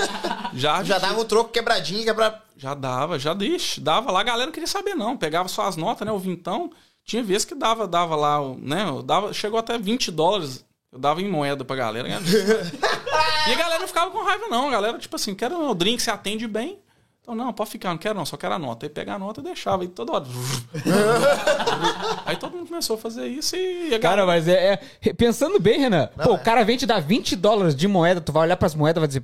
Jarro 0.53 0.83
Já 0.85 0.99
dava 0.99 1.21
um 1.21 1.23
troco 1.25 1.51
quebradinho 1.51 2.03
que 2.03 2.13
pra. 2.13 2.41
Já 2.57 2.73
dava, 2.73 3.17
já 3.17 3.33
deixa. 3.33 3.79
Dava 3.79 4.11
lá, 4.11 4.19
a 4.19 4.23
galera 4.23 4.45
não 4.45 4.51
queria 4.51 4.67
saber, 4.67 4.93
não. 4.93 5.15
Pegava 5.15 5.47
só 5.47 5.63
as 5.67 5.77
notas, 5.77 6.05
né? 6.05 6.11
O 6.11 6.19
vintão. 6.19 6.69
Tinha 7.05 7.23
vezes 7.23 7.45
que 7.45 7.55
dava, 7.55 7.87
dava 7.87 8.15
lá, 8.15 8.41
o- 8.41 8.57
né? 8.61 8.83
eu 8.87 9.01
Dava, 9.01 9.33
chegou 9.33 9.57
até 9.57 9.77
20 9.77 10.11
dólares. 10.11 10.63
Eu 10.91 10.99
dava 10.99 11.21
em 11.21 11.29
moeda 11.29 11.63
pra 11.63 11.75
galera. 11.77 12.07
né? 12.07 12.19
e 13.47 13.51
a 13.53 13.55
galera 13.55 13.79
não 13.79 13.87
ficava 13.87 14.11
com 14.11 14.23
raiva, 14.23 14.47
não. 14.49 14.67
A 14.67 14.71
galera, 14.71 14.97
tipo 14.99 15.15
assim, 15.15 15.33
quero 15.33 15.69
o 15.69 15.73
drink, 15.73 16.01
você 16.01 16.11
atende 16.11 16.45
bem. 16.47 16.77
Então, 17.21 17.35
não, 17.35 17.53
pode 17.53 17.69
ficar, 17.69 17.89
não 17.89 17.99
quero 17.99 18.15
não, 18.15 18.25
só 18.25 18.35
quero 18.35 18.55
a 18.55 18.59
nota. 18.59 18.85
Aí 18.85 18.89
pegava 18.89 19.23
a 19.23 19.27
nota 19.27 19.41
e 19.41 19.43
deixava. 19.43 19.83
Aí 19.83 19.87
toda 19.87 20.13
hora. 20.13 20.25
aí 22.25 22.35
todo 22.35 22.57
mundo 22.57 22.67
começou 22.67 22.95
a 22.95 22.99
fazer 22.99 23.27
isso 23.27 23.55
e 23.55 23.97
Cara, 23.99 24.25
mas 24.25 24.47
é, 24.47 24.79
é- 25.03 25.13
Pensando 25.13 25.59
bem, 25.59 25.79
Renan, 25.79 26.09
pô, 26.23 26.31
é. 26.31 26.33
o 26.33 26.39
cara 26.39 26.63
vem 26.63 26.77
te 26.77 26.85
dar 26.85 26.99
20 26.99 27.35
dólares 27.35 27.75
de 27.75 27.87
moeda, 27.87 28.21
tu 28.21 28.31
vai 28.31 28.43
olhar 28.43 28.57
pras 28.57 28.73
moedas 28.73 28.97
e 28.97 29.01
vai 29.01 29.07
dizer. 29.07 29.23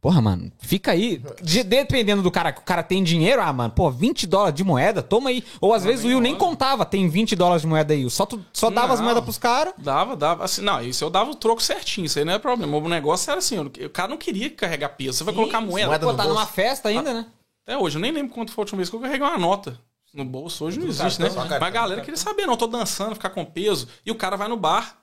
Porra, 0.00 0.22
mano, 0.22 0.50
fica 0.58 0.92
aí. 0.92 1.22
De- 1.42 1.62
dependendo 1.62 2.22
do 2.22 2.30
cara, 2.30 2.52
que 2.52 2.60
o 2.60 2.64
cara 2.64 2.82
tem 2.82 3.04
dinheiro, 3.04 3.42
ah, 3.42 3.52
mano, 3.52 3.70
pô, 3.70 3.90
20 3.90 4.26
dólares 4.26 4.54
de 4.54 4.64
moeda, 4.64 5.02
toma 5.02 5.28
aí. 5.28 5.44
Ou 5.60 5.74
às 5.74 5.84
vezes 5.84 6.04
o 6.04 6.08
Will 6.08 6.20
nem 6.22 6.34
contava, 6.34 6.86
tem 6.86 7.06
20 7.06 7.36
dólares 7.36 7.60
de 7.62 7.68
moeda 7.68 7.92
aí. 7.92 8.08
Só, 8.08 8.24
tu, 8.24 8.42
só 8.52 8.70
dava 8.70 8.94
as 8.94 8.98
Não. 9.00 9.04
moedas 9.04 9.22
pros 9.22 9.36
caras. 9.36 9.74
Dava, 9.76 10.16
dava. 10.16 10.44
Assim, 10.44 10.62
não, 10.62 10.82
isso 10.82 11.04
eu 11.04 11.10
dava 11.10 11.30
o 11.30 11.34
troco 11.34 11.62
certinho, 11.62 12.06
isso 12.06 12.18
aí 12.18 12.24
não 12.24 12.32
é 12.32 12.38
problema. 12.38 12.74
O 12.78 12.88
negócio 12.88 13.30
era 13.30 13.38
assim, 13.40 13.58
o 13.58 13.90
cara 13.90 14.08
não 14.08 14.16
queria 14.16 14.48
carregar 14.48 14.88
peso. 14.90 15.18
Você 15.18 15.24
vai 15.24 15.34
colocar 15.34 15.60
moeda. 15.60 15.88
moeda 15.88 16.06
Pô, 16.06 16.14
tá 16.14 16.24
numa 16.24 16.46
festa 16.46 16.88
ainda, 16.88 17.12
né? 17.12 17.26
Até 17.66 17.76
hoje, 17.76 17.98
eu 17.98 18.00
nem 18.00 18.10
lembro 18.10 18.32
quanto 18.32 18.52
foi 18.52 18.62
a 18.62 18.64
última 18.64 18.78
vez 18.78 18.88
que 18.88 18.96
eu 18.96 19.00
carreguei 19.00 19.26
uma 19.26 19.36
nota. 19.36 19.78
No 20.14 20.24
bolso 20.24 20.64
hoje 20.64 20.78
não 20.80 20.88
existe, 20.88 21.20
né? 21.20 21.28
só 21.28 21.40
cartão. 21.42 21.58
Mas 21.60 21.68
a 21.68 21.70
galera 21.70 22.00
queria 22.00 22.16
saber, 22.16 22.46
não, 22.46 22.56
tô 22.56 22.66
dançando, 22.66 23.14
ficar 23.14 23.30
com 23.30 23.44
peso. 23.44 23.86
E 24.04 24.10
o 24.10 24.14
cara 24.14 24.34
vai 24.36 24.48
no 24.48 24.56
bar, 24.56 24.96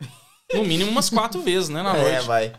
no 0.54 0.66
mínimo 0.66 0.90
umas 0.92 1.10
quatro 1.10 1.40
vezes, 1.42 1.70
né, 1.70 1.82
na 1.84 1.96
É, 1.96 2.12
noite. 2.14 2.26
vai. 2.28 2.54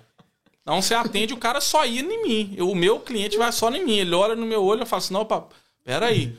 Então 0.69 0.83
você 0.83 0.93
atende, 0.95 1.33
o 1.33 1.39
cara 1.39 1.63
só 1.63 1.87
ia 1.87 2.03
em 2.03 2.23
mim. 2.23 2.55
Eu- 2.55 2.69
o 2.71 2.75
meu 2.77 3.01
cliente 3.01 3.39
vai 3.39 3.51
só 3.51 3.71
em 3.71 3.83
mim. 3.83 3.97
Ele 3.97 4.15
olha 4.15 4.37
no 4.37 4.45
meu 4.45 4.63
olho 4.63 4.83
e 4.83 4.87
fala 4.87 4.99
assim, 5.01 5.15
não, 5.15 5.23
opa, 5.23 5.47
peraí. 5.83 6.37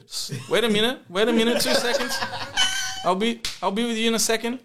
Wait 0.47 0.63
a 0.63 0.69
minute, 0.69 0.99
wait 1.09 1.27
a 1.27 1.33
minute, 1.33 1.63
two 1.63 1.73
seconds. 1.73 2.15
I'll 3.03 3.15
be, 3.15 3.41
I'll 3.59 3.71
be 3.71 3.83
with 3.83 3.95
you 3.97 4.11
in 4.11 4.13
a 4.13 4.19
second. 4.19 4.59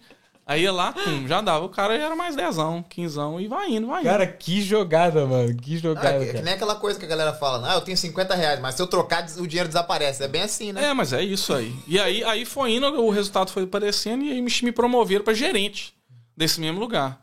Aí 0.46 0.64
ia 0.64 0.70
lá, 0.70 0.92
pum, 0.92 1.26
já 1.26 1.40
dava. 1.40 1.64
O 1.64 1.70
cara 1.70 1.96
era 1.96 2.14
mais 2.14 2.36
dezão, 2.36 2.82
quinzão 2.90 3.40
e 3.40 3.48
vai 3.48 3.70
indo, 3.70 3.86
vai 3.86 4.02
indo. 4.02 4.10
Cara, 4.10 4.26
que 4.26 4.60
jogada, 4.60 5.24
mano. 5.24 5.56
Que 5.56 5.76
Ah, 5.76 5.78
jogada, 5.78 6.18
que, 6.18 6.26
que 6.26 6.32
cara. 6.32 6.44
nem 6.44 6.52
aquela 6.52 6.74
coisa 6.74 6.98
que 6.98 7.06
a 7.06 7.08
galera 7.08 7.32
fala, 7.32 7.72
ah, 7.72 7.76
eu 7.76 7.80
tenho 7.80 7.96
50 7.96 8.34
reais, 8.34 8.60
mas 8.60 8.74
se 8.74 8.82
eu 8.82 8.86
trocar, 8.86 9.24
o 9.38 9.46
dinheiro 9.46 9.68
desaparece. 9.70 10.22
É 10.22 10.28
bem 10.28 10.42
assim, 10.42 10.74
né? 10.74 10.84
É, 10.84 10.92
mas 10.92 11.14
é 11.14 11.22
isso 11.22 11.54
aí. 11.54 11.74
E 11.88 11.98
aí, 11.98 12.22
aí 12.24 12.44
foi 12.44 12.72
indo, 12.74 12.86
o 13.02 13.08
resultado 13.08 13.50
foi 13.50 13.62
aparecendo 13.62 14.22
e 14.24 14.32
aí 14.32 14.42
me, 14.42 14.52
me 14.62 14.72
promoveram 14.72 15.24
pra 15.24 15.32
gerente 15.32 15.94
desse 16.36 16.60
mesmo 16.60 16.78
lugar. 16.78 17.18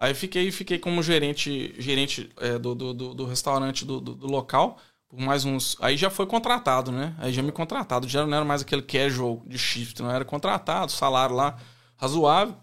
Aí 0.00 0.14
fiquei, 0.14 0.50
fiquei 0.50 0.78
como 0.78 1.02
gerente, 1.02 1.74
gerente 1.78 2.30
é, 2.38 2.58
do, 2.58 2.74
do, 2.74 2.94
do, 2.94 3.26
restaurante 3.26 3.84
do, 3.84 4.00
do, 4.00 4.14
do 4.14 4.26
local 4.26 4.78
por 5.06 5.20
mais 5.20 5.44
uns. 5.44 5.76
Aí 5.78 5.94
já 5.94 6.08
foi 6.08 6.24
contratado, 6.24 6.90
né? 6.90 7.14
Aí 7.18 7.30
já 7.34 7.42
me 7.42 7.52
contratado. 7.52 8.08
Já 8.08 8.26
não 8.26 8.34
era 8.34 8.44
mais 8.44 8.62
aquele 8.62 8.80
casual 8.80 9.42
de 9.46 9.58
shift, 9.58 10.00
não 10.00 10.10
era 10.10 10.24
contratado, 10.24 10.90
salário 10.90 11.36
lá 11.36 11.58
razoável. 11.98 12.56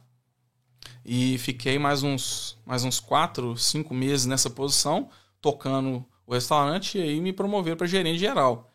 E 1.06 1.38
fiquei 1.38 1.78
mais 1.78 2.02
uns, 2.02 2.58
mais 2.66 2.84
uns 2.84 3.00
quatro, 3.00 3.56
cinco 3.56 3.94
meses 3.94 4.26
nessa 4.26 4.50
posição, 4.50 5.10
tocando 5.40 6.04
o 6.26 6.34
restaurante, 6.34 6.98
e 6.98 7.02
aí 7.02 7.22
me 7.22 7.32
promoveram 7.32 7.78
para 7.78 7.86
gerente 7.86 8.18
geral. 8.18 8.74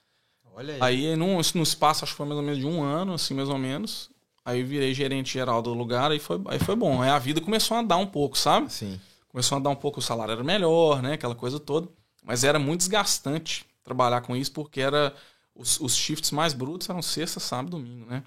Olha 0.55 0.77
Aí, 0.81 1.17
num, 1.17 1.37
no 1.55 1.63
espaço, 1.63 2.05
acho 2.05 2.13
que 2.13 2.17
foi 2.17 2.27
mais 2.27 2.39
ou 2.39 2.45
menos 2.45 2.59
de 2.59 2.67
um 2.67 2.83
ano, 2.83 3.15
assim, 3.15 3.35
mais 3.35 3.49
ou 3.49 3.59
menos. 3.59 4.09
Aí 4.45 4.63
virei 4.63 4.93
gerente 4.93 5.33
geral 5.33 5.63
do 5.63 5.73
lugar, 5.73 6.11
aí 6.11 6.19
foi, 6.19 6.41
aí 6.47 6.59
foi 6.59 6.75
bom. 6.75 7.01
Aí 7.01 7.11
a 7.11 7.19
vida 7.19 7.41
começou 7.41 7.77
a 7.77 7.81
andar 7.81 7.97
um 7.97 8.07
pouco, 8.07 8.37
sabe? 8.37 8.73
Sim. 8.73 9.01
Começou 9.29 9.57
a 9.57 9.59
andar 9.61 9.71
um 9.71 9.77
pouco, 9.77 10.01
o 10.01 10.03
salário 10.03 10.33
era 10.33 10.43
melhor, 10.45 11.01
né? 11.03 11.15
Aquela 11.15 11.35
coisa 11.35 11.61
toda. 11.61 11.89
Mas 12.25 12.43
era 12.45 12.59
muito 12.59 12.81
desgastante 12.81 13.65
trabalhar 13.85 14.21
com 14.21 14.37
isso, 14.37 14.53
porque 14.53 14.81
era 14.81 15.15
os, 15.55 15.81
os 15.81 15.95
shifts 15.97 16.31
mais 16.33 16.53
brutos 16.53 16.89
eram 16.89 17.01
sexta, 17.03 17.39
sábado 17.41 17.71
domingo, 17.71 18.07
né? 18.07 18.23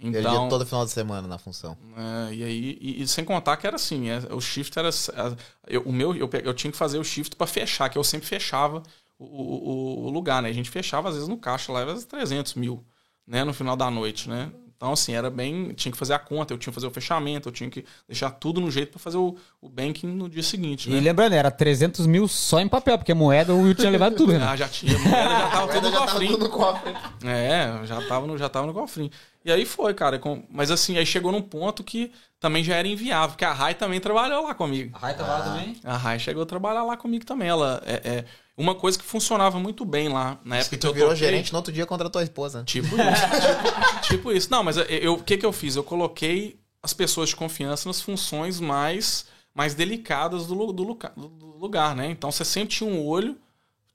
Então... 0.00 0.48
Todo 0.48 0.66
final 0.66 0.84
de 0.84 0.90
semana 0.90 1.26
na 1.26 1.38
função. 1.38 1.76
é, 1.96 2.34
e 2.34 2.44
aí, 2.44 2.78
e, 2.80 3.02
e 3.02 3.08
sem 3.08 3.24
contar 3.24 3.56
que 3.56 3.66
era 3.66 3.76
assim, 3.76 4.10
é, 4.10 4.18
o 4.32 4.40
shift 4.40 4.78
era. 4.78 4.88
é, 4.90 5.36
eu, 5.66 5.82
o 5.82 5.92
meu, 5.92 6.14
eu, 6.14 6.28
eu 6.42 6.52
tinha 6.52 6.70
que 6.70 6.76
fazer 6.76 6.98
o 6.98 7.04
shift 7.04 7.36
para 7.36 7.46
fechar, 7.46 7.88
que 7.88 7.96
eu 7.96 8.04
sempre 8.04 8.26
fechava 8.26 8.82
o, 9.18 9.24
o, 9.24 9.68
o- 9.70 10.06
o 10.06 10.10
lugar, 10.10 10.42
né? 10.42 10.48
A 10.50 10.52
gente 10.52 10.68
fechava, 10.68 11.08
às 11.08 11.14
vezes, 11.14 11.28
no 11.28 11.38
caixa 11.38 11.72
lá, 11.72 11.80
às 11.80 11.86
vezes 11.86 12.04
300 12.04 12.54
mil, 12.54 12.84
né? 13.26 13.44
No 13.44 13.54
final 13.54 13.76
da 13.76 13.90
noite, 13.90 14.28
né? 14.28 14.50
Então, 14.84 14.92
assim, 14.92 15.14
era 15.14 15.30
bem. 15.30 15.72
Tinha 15.72 15.90
que 15.90 15.96
fazer 15.96 16.12
a 16.12 16.18
conta, 16.18 16.52
eu 16.52 16.58
tinha 16.58 16.70
que 16.70 16.74
fazer 16.74 16.86
o 16.86 16.90
fechamento, 16.90 17.48
eu 17.48 17.52
tinha 17.52 17.70
que 17.70 17.86
deixar 18.06 18.30
tudo 18.30 18.60
no 18.60 18.70
jeito 18.70 18.90
para 18.90 18.98
fazer 19.00 19.16
o, 19.16 19.34
o 19.62 19.68
banking 19.68 20.06
no 20.08 20.28
dia 20.28 20.42
seguinte, 20.42 20.90
E 20.90 20.92
né? 20.92 21.00
lembrando, 21.00 21.32
era 21.32 21.50
300 21.50 22.06
mil 22.06 22.28
só 22.28 22.60
em 22.60 22.68
papel, 22.68 22.98
porque 22.98 23.14
moeda 23.14 23.54
o 23.54 23.62
Will 23.62 23.74
tinha 23.74 23.90
levado 23.90 24.14
tudo, 24.14 24.34
né? 24.34 24.44
Ah, 24.46 24.54
já 24.54 24.68
tinha, 24.68 24.98
moeda 24.98 25.30
já 25.30 25.48
tava 25.48 25.68
tudo 25.72 25.86
no 25.86 25.90
já 25.90 25.98
tava 26.00 26.10
cofrinho. 26.12 26.32
tudo 26.32 26.44
no 26.44 26.50
cofre. 26.50 26.92
É, 27.24 27.86
já 27.86 28.02
tava, 28.02 28.26
no, 28.26 28.36
já 28.36 28.48
tava 28.50 28.66
no 28.66 28.74
cofrinho. 28.74 29.10
E 29.42 29.50
aí 29.50 29.64
foi, 29.64 29.94
cara. 29.94 30.18
com- 30.18 30.44
mas 30.50 30.70
assim, 30.70 30.98
aí 30.98 31.06
chegou 31.06 31.32
num 31.32 31.40
ponto 31.42 31.82
que 31.82 32.12
também 32.38 32.62
já 32.62 32.76
era 32.76 32.86
inviável, 32.86 33.30
porque 33.30 33.44
a 33.44 33.52
Rai 33.52 33.74
também 33.74 34.00
trabalhou 34.00 34.44
lá 34.44 34.54
comigo. 34.54 34.94
A 34.96 34.98
Rai 34.98 35.16
tava 35.16 35.38
lá 35.38 35.42
também? 35.42 35.76
A 35.82 35.96
Rai 35.96 36.18
chegou 36.18 36.42
a 36.42 36.46
trabalhar 36.46 36.82
lá 36.82 36.94
comigo 36.96 37.24
também. 37.24 37.48
Ela 37.48 37.82
é, 37.86 37.94
é 38.18 38.24
uma 38.56 38.74
coisa 38.74 38.98
que 38.98 39.04
funcionava 39.04 39.58
muito 39.58 39.84
bem 39.84 40.08
lá 40.08 40.38
na 40.44 40.58
época 40.58 40.76
que 40.76 40.86
eu 40.86 40.92
virou 40.94 41.08
toquei. 41.10 41.24
gerente 41.26 41.52
no 41.52 41.58
outro 41.58 41.72
dia 41.72 41.84
contra 41.86 42.06
a 42.06 42.10
tua 42.10 42.22
esposa. 42.22 42.62
Tipo 42.64 42.86
isso. 42.96 43.00
tipo, 43.00 44.00
tipo 44.02 44.32
isso. 44.32 44.48
Não, 44.50 44.62
mas 44.62 44.76
eu- 44.76 44.84
eu- 44.84 45.14
o 45.14 45.22
que, 45.22 45.36
que 45.36 45.44
eu 45.46 45.52
fiz? 45.52 45.74
Eu 45.76 45.82
coloquei 45.84 46.58
as 46.82 46.92
pessoas 46.92 47.30
de 47.30 47.36
confiança 47.36 47.88
nas 47.88 48.00
funções 48.00 48.60
mais, 48.60 49.26
mais 49.54 49.74
delicadas 49.74 50.46
do, 50.46 50.72
do- 50.72 50.92
do 51.28 51.46
lugar, 51.58 51.96
né? 51.96 52.10
Então 52.10 52.30
você 52.30 52.44
sempre 52.44 52.74
tinha 52.76 52.88
um 52.88 53.04
olho 53.04 53.36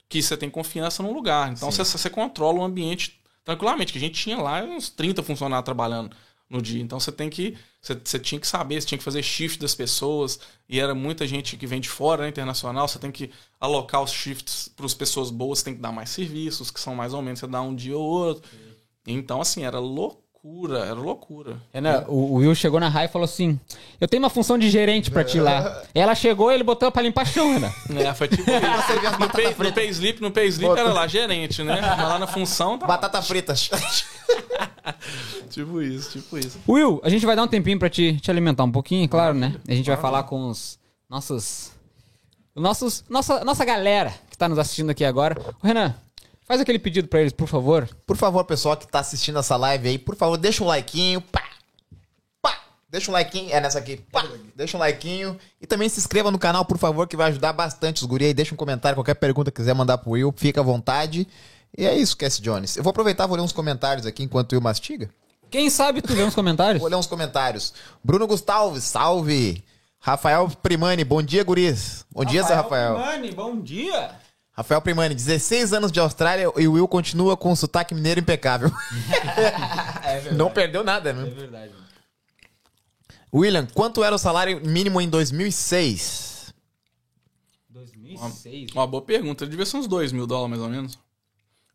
que 0.09 0.21
você 0.21 0.35
tem 0.35 0.49
confiança 0.49 1.01
no 1.03 1.13
lugar. 1.13 1.51
Então 1.51 1.71
você, 1.71 1.83
você 1.85 2.09
controla 2.09 2.59
o 2.59 2.63
ambiente 2.63 3.19
tranquilamente, 3.45 3.91
que 3.93 3.97
a 3.97 4.01
gente 4.01 4.21
tinha 4.21 4.37
lá 4.37 4.61
uns 4.63 4.89
30 4.89 5.23
funcionários 5.23 5.65
trabalhando 5.65 6.11
no 6.49 6.61
dia. 6.61 6.81
Então 6.81 6.99
você 6.99 7.11
tem 7.11 7.29
que. 7.29 7.55
Você, 7.81 7.95
você 8.03 8.19
tinha 8.19 8.41
que 8.41 8.47
saber, 8.47 8.81
você 8.81 8.87
tinha 8.87 8.97
que 8.97 9.03
fazer 9.03 9.21
shift 9.21 9.59
das 9.59 9.75
pessoas, 9.75 10.39
e 10.67 10.79
era 10.79 10.95
muita 10.95 11.25
gente 11.27 11.55
que 11.55 11.67
vem 11.67 11.79
de 11.79 11.87
fora, 11.87 12.23
né, 12.23 12.29
internacional, 12.29 12.87
você 12.87 12.99
tem 12.99 13.11
que 13.11 13.29
alocar 13.59 14.01
os 14.01 14.11
shifts 14.11 14.69
para 14.75 14.85
as 14.85 14.93
pessoas 14.93 15.29
boas, 15.29 15.59
você 15.59 15.65
tem 15.65 15.75
que 15.75 15.81
dar 15.81 15.91
mais 15.91 16.09
serviços, 16.09 16.71
que 16.71 16.79
são 16.79 16.95
mais 16.95 17.13
ou 17.13 17.21
menos, 17.21 17.39
você 17.39 17.47
dá 17.47 17.61
um 17.61 17.75
dia 17.75 17.97
ou 17.97 18.03
outro. 18.03 18.49
Então, 19.07 19.39
assim, 19.39 19.63
era 19.63 19.79
loucura, 19.79 20.79
era 20.79 20.93
loucura. 20.93 21.57
Renan, 21.73 22.03
o 22.07 22.33
o 22.33 22.35
Will 22.35 22.53
chegou 22.53 22.79
na 22.79 22.89
Rai 22.89 23.05
e 23.05 23.07
falou 23.07 23.25
assim: 23.25 23.57
Eu 23.99 24.07
tenho 24.07 24.21
uma 24.21 24.29
função 24.29 24.57
de 24.57 24.69
gerente 24.69 25.09
pra 25.09 25.23
ti 25.23 25.39
lá. 25.39 25.83
Ela 25.95 26.13
chegou 26.15 26.51
e 26.51 26.55
ele 26.55 26.63
botou 26.63 26.91
pra 26.91 27.01
limpar 27.01 27.25
chão, 27.25 27.53
Renan. 27.53 27.71
É, 27.95 28.13
foi 28.13 28.27
tipo 28.27 28.43
isso. 28.43 29.19
No, 29.19 29.29
pay, 29.29 29.55
no 29.57 29.73
payslip, 29.73 30.21
no 30.21 30.31
payslip 30.31 30.77
era 30.77 30.91
lá 30.91 31.07
gerente, 31.07 31.63
né? 31.63 31.79
Mas 31.79 31.97
lá 31.97 32.19
na 32.19 32.27
função 32.27 32.77
tá 32.77 32.85
Batata 32.85 33.21
frita. 33.21 33.53
tipo 35.49 35.81
isso, 35.81 36.11
tipo 36.19 36.37
isso. 36.37 36.59
Will, 36.67 37.01
a 37.03 37.09
gente 37.09 37.25
vai 37.25 37.35
dar 37.35 37.43
um 37.43 37.47
tempinho 37.47 37.79
pra 37.79 37.89
te, 37.89 38.17
te 38.19 38.29
alimentar 38.29 38.63
um 38.63 38.71
pouquinho, 38.71 39.07
claro, 39.07 39.33
né? 39.33 39.55
A 39.67 39.73
gente 39.73 39.87
vai 39.87 39.97
falar 39.97 40.23
com 40.23 40.49
os 40.49 40.79
nossos. 41.09 41.71
Nossos, 42.55 43.05
nossa, 43.09 43.43
nossa 43.43 43.63
galera 43.63 44.13
que 44.29 44.37
tá 44.37 44.49
nos 44.49 44.59
assistindo 44.59 44.89
aqui 44.89 45.05
agora. 45.05 45.39
Ô, 45.61 45.65
Renan, 45.65 45.95
faz 46.45 46.59
aquele 46.59 46.79
pedido 46.79 47.07
pra 47.07 47.21
eles, 47.21 47.31
por 47.31 47.47
favor. 47.47 47.87
Por 48.05 48.17
favor, 48.17 48.43
pessoal 48.43 48.75
que 48.75 48.87
tá 48.87 48.99
assistindo 48.99 49.39
essa 49.39 49.55
live 49.55 49.87
aí, 49.87 49.97
por 49.97 50.15
favor, 50.15 50.37
deixa 50.37 50.63
um 50.63 50.67
likeinho. 50.67 51.21
Pá! 51.21 51.43
Pá! 52.41 52.59
Deixa 52.89 53.11
um 53.11 53.13
likeinho. 53.13 53.51
É 53.51 53.61
nessa 53.61 53.79
aqui. 53.79 53.97
Pá! 54.11 54.25
Deixa 54.55 54.75
um 54.75 54.79
likeinho. 54.79 55.37
E 55.61 55.65
também 55.65 55.87
se 55.87 55.99
inscreva 55.99 56.31
no 56.31 56.39
canal, 56.39 56.65
por 56.65 56.77
favor, 56.77 57.07
que 57.07 57.15
vai 57.15 57.29
ajudar 57.29 57.53
bastante 57.53 58.01
os 58.01 58.07
guri 58.07 58.25
aí. 58.25 58.33
Deixa 58.33 58.53
um 58.53 58.57
comentário, 58.57 58.95
qualquer 58.95 59.15
pergunta 59.15 59.51
que 59.51 59.57
quiser 59.57 59.73
mandar 59.73 59.99
pro 59.99 60.11
Will, 60.11 60.33
fica 60.35 60.59
à 60.59 60.63
vontade. 60.63 61.27
E 61.77 61.85
é 61.85 61.95
isso, 61.95 62.17
Cass 62.17 62.39
Jones. 62.39 62.77
Eu 62.77 62.83
vou 62.83 62.91
aproveitar, 62.91 63.27
vou 63.27 63.37
ler 63.37 63.43
uns 63.43 63.51
comentários 63.51 64.05
aqui 64.05 64.23
enquanto 64.23 64.51
o 64.51 64.55
Will 64.55 64.63
mastiga. 64.63 65.09
Quem 65.49 65.69
sabe 65.69 66.01
tu 66.01 66.13
vê 66.13 66.23
nos 66.23 66.35
comentários? 66.35 66.79
Vou 66.81 66.89
ler 66.89 66.95
uns 66.95 67.07
comentários. 67.07 67.73
Bruno 68.03 68.27
Gustavo, 68.27 68.79
salve! 68.79 69.63
Rafael 69.99 70.47
Primani, 70.61 71.03
bom 71.03 71.21
dia, 71.21 71.43
guris. 71.43 72.05
Bom 72.11 72.23
dia, 72.23 72.43
seu 72.43 72.55
Rafael. 72.55 72.97
Mani, 72.97 73.31
bom 73.31 73.59
dia. 73.59 74.11
Rafael 74.51 74.81
Primani, 74.81 75.15
16 75.15 75.73
anos 75.73 75.91
de 75.91 75.99
Austrália 75.99 76.51
e 76.55 76.67
o 76.67 76.73
Will 76.73 76.87
continua 76.87 77.35
com 77.35 77.51
o 77.51 77.55
sotaque 77.55 77.95
mineiro 77.95 78.19
impecável. 78.19 78.71
Não 80.35 80.51
perdeu 80.51 80.83
nada, 80.83 81.13
né? 81.13 81.25
verdade. 81.29 81.73
William, 83.33 83.67
quanto 83.73 84.03
era 84.03 84.15
o 84.15 84.19
salário 84.19 84.61
mínimo 84.65 84.99
em 85.01 85.09
2006? 85.09 86.53
2006. 87.69 88.71
Uma 88.73 88.87
boa 88.87 89.03
pergunta. 89.03 89.45
Devia 89.45 89.65
ser 89.65 89.77
uns 89.77 89.87
2 89.87 90.11
mil 90.11 90.25
dólares, 90.25 90.49
mais 90.49 90.61
ou 90.61 90.69
menos. 90.69 90.99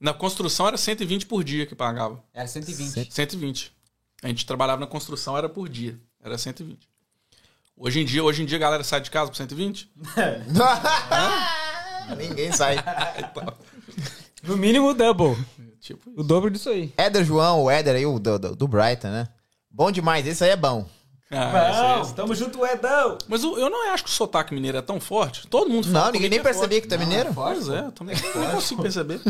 Na 0.04 0.12
construção 0.12 0.68
era 0.68 0.76
120 0.76 1.24
por 1.24 1.42
dia 1.42 1.64
que 1.64 1.74
pagava. 1.74 2.22
Era 2.34 2.46
120. 2.46 3.10
120. 3.10 3.72
A 4.22 4.28
gente 4.28 4.44
trabalhava 4.44 4.78
na 4.78 4.86
construção, 4.86 5.34
era 5.34 5.48
por 5.48 5.66
dia. 5.66 5.98
Era 6.22 6.36
120. 6.36 6.86
Hoje 7.74 8.00
em 8.00 8.04
dia, 8.04 8.22
hoje 8.22 8.42
em 8.42 8.44
dia 8.44 8.58
a 8.58 8.60
galera 8.60 8.84
sai 8.84 9.00
de 9.00 9.10
casa 9.10 9.30
por 9.30 9.36
120? 9.38 9.90
Ninguém 12.18 12.52
sai. 12.52 12.76
No 14.42 14.58
mínimo 14.58 14.90
o 14.90 14.94
double. 14.94 15.42
Tipo 15.80 16.12
O 16.14 16.22
dobro 16.22 16.50
disso 16.50 16.68
aí. 16.68 16.92
Éder 16.98 17.24
João, 17.24 17.62
o 17.62 17.70
Éder 17.70 17.96
aí, 17.96 18.04
o 18.04 18.18
do, 18.18 18.38
do, 18.38 18.54
do 18.54 18.68
Brighton, 18.68 19.08
né? 19.08 19.26
Bom 19.70 19.90
demais, 19.90 20.26
esse 20.26 20.44
aí 20.44 20.50
é 20.50 20.56
bom. 20.56 20.86
Ah, 21.30 22.00
esse 22.02 22.12
é 22.12 22.14
tamo 22.14 22.34
junto, 22.34 22.64
Edão. 22.64 23.18
Mas 23.28 23.42
eu 23.42 23.58
eu 23.58 23.68
não 23.70 23.90
acho 23.92 24.04
que 24.04 24.10
o 24.10 24.12
sotaque 24.12 24.54
mineiro 24.54 24.78
é 24.78 24.82
tão 24.82 25.00
forte. 25.00 25.46
Todo 25.48 25.70
mundo 25.70 25.86
fala 25.90 26.06
Não, 26.06 26.12
ninguém 26.12 26.30
nem 26.30 26.38
é 26.38 26.42
percebia 26.42 26.80
que 26.80 26.86
tu 26.86 26.94
é 26.94 26.98
mineiro. 26.98 27.32
Pois 27.34 27.68
é, 27.68 27.80
eu 27.80 27.92
também 27.92 28.14
não 28.34 28.50
consigo 28.52 28.82
perceber. 28.82 29.20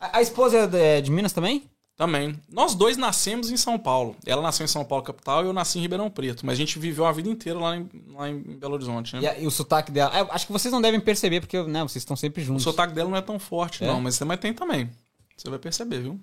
A, 0.00 0.18
a 0.18 0.22
esposa 0.22 0.58
é 0.58 0.66
de, 0.66 1.02
de 1.02 1.10
Minas 1.10 1.32
também? 1.32 1.64
Também. 1.96 2.40
Nós 2.50 2.74
dois 2.74 2.96
nascemos 2.96 3.50
em 3.50 3.56
São 3.56 3.78
Paulo. 3.78 4.16
Ela 4.24 4.40
nasceu 4.40 4.64
em 4.64 4.68
São 4.68 4.84
Paulo, 4.84 5.04
capital, 5.04 5.42
e 5.44 5.46
eu 5.46 5.52
nasci 5.52 5.78
em 5.78 5.82
Ribeirão 5.82 6.08
Preto. 6.10 6.44
Mas 6.46 6.54
a 6.54 6.56
gente 6.56 6.78
viveu 6.78 7.04
a 7.04 7.12
vida 7.12 7.28
inteira 7.28 7.58
lá 7.58 7.76
em, 7.76 7.88
lá 8.14 8.28
em 8.30 8.40
Belo 8.40 8.74
Horizonte, 8.74 9.14
né? 9.14 9.22
E, 9.22 9.26
a- 9.28 9.38
e 9.40 9.46
o 9.46 9.50
sotaque 9.50 9.92
dela. 9.92 10.10
Ah, 10.14 10.34
Acho 10.34 10.46
que 10.46 10.52
vocês 10.52 10.72
não 10.72 10.80
devem 10.80 10.98
perceber, 10.98 11.40
porque 11.40 11.62
né, 11.64 11.82
vocês 11.82 11.96
estão 12.02 12.16
sempre 12.16 12.42
O 12.42 12.44
juntos. 12.46 12.62
sotaque 12.62 12.94
dela 12.94 13.10
não 13.10 13.16
é 13.16 13.20
tão 13.20 13.38
forte, 13.38 13.84
É? 13.84 13.86
não. 13.86 14.00
Mas, 14.00 14.18
mas 14.20 14.40
tem 14.40 14.54
também. 14.54 14.90
Você 15.36 15.50
vai 15.50 15.58
perceber, 15.58 16.00
viu? 16.00 16.18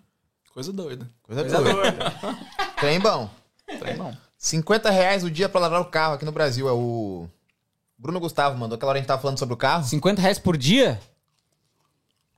Coisa 0.54 0.74
doida. 0.74 1.10
Coisa 1.22 1.44
doida. 1.44 2.14
Trem 2.80 3.00
bom. 3.00 3.30
Tá 3.80 3.94
bom. 3.94 4.14
50 4.40 4.90
reais 4.90 5.24
o 5.24 5.30
dia 5.30 5.50
pra 5.50 5.60
lavar 5.60 5.82
o 5.82 5.86
carro 5.86 6.14
aqui 6.16 6.24
no 6.26 6.32
Brasil. 6.32 6.68
É 6.68 6.72
o. 6.72 7.28
Bruno 7.98 8.20
Gustavo 8.22 8.58
mandou. 8.58 8.78
Aquela 8.78 8.92
hora 8.92 8.98
a 9.00 9.02
gente 9.02 9.08
tava 9.08 9.22
falando 9.22 9.38
sobre 9.38 9.54
o 9.54 9.58
carro. 9.58 9.84
50 9.84 10.22
reais 10.22 10.40
por 10.40 10.56
dia? 10.58 11.00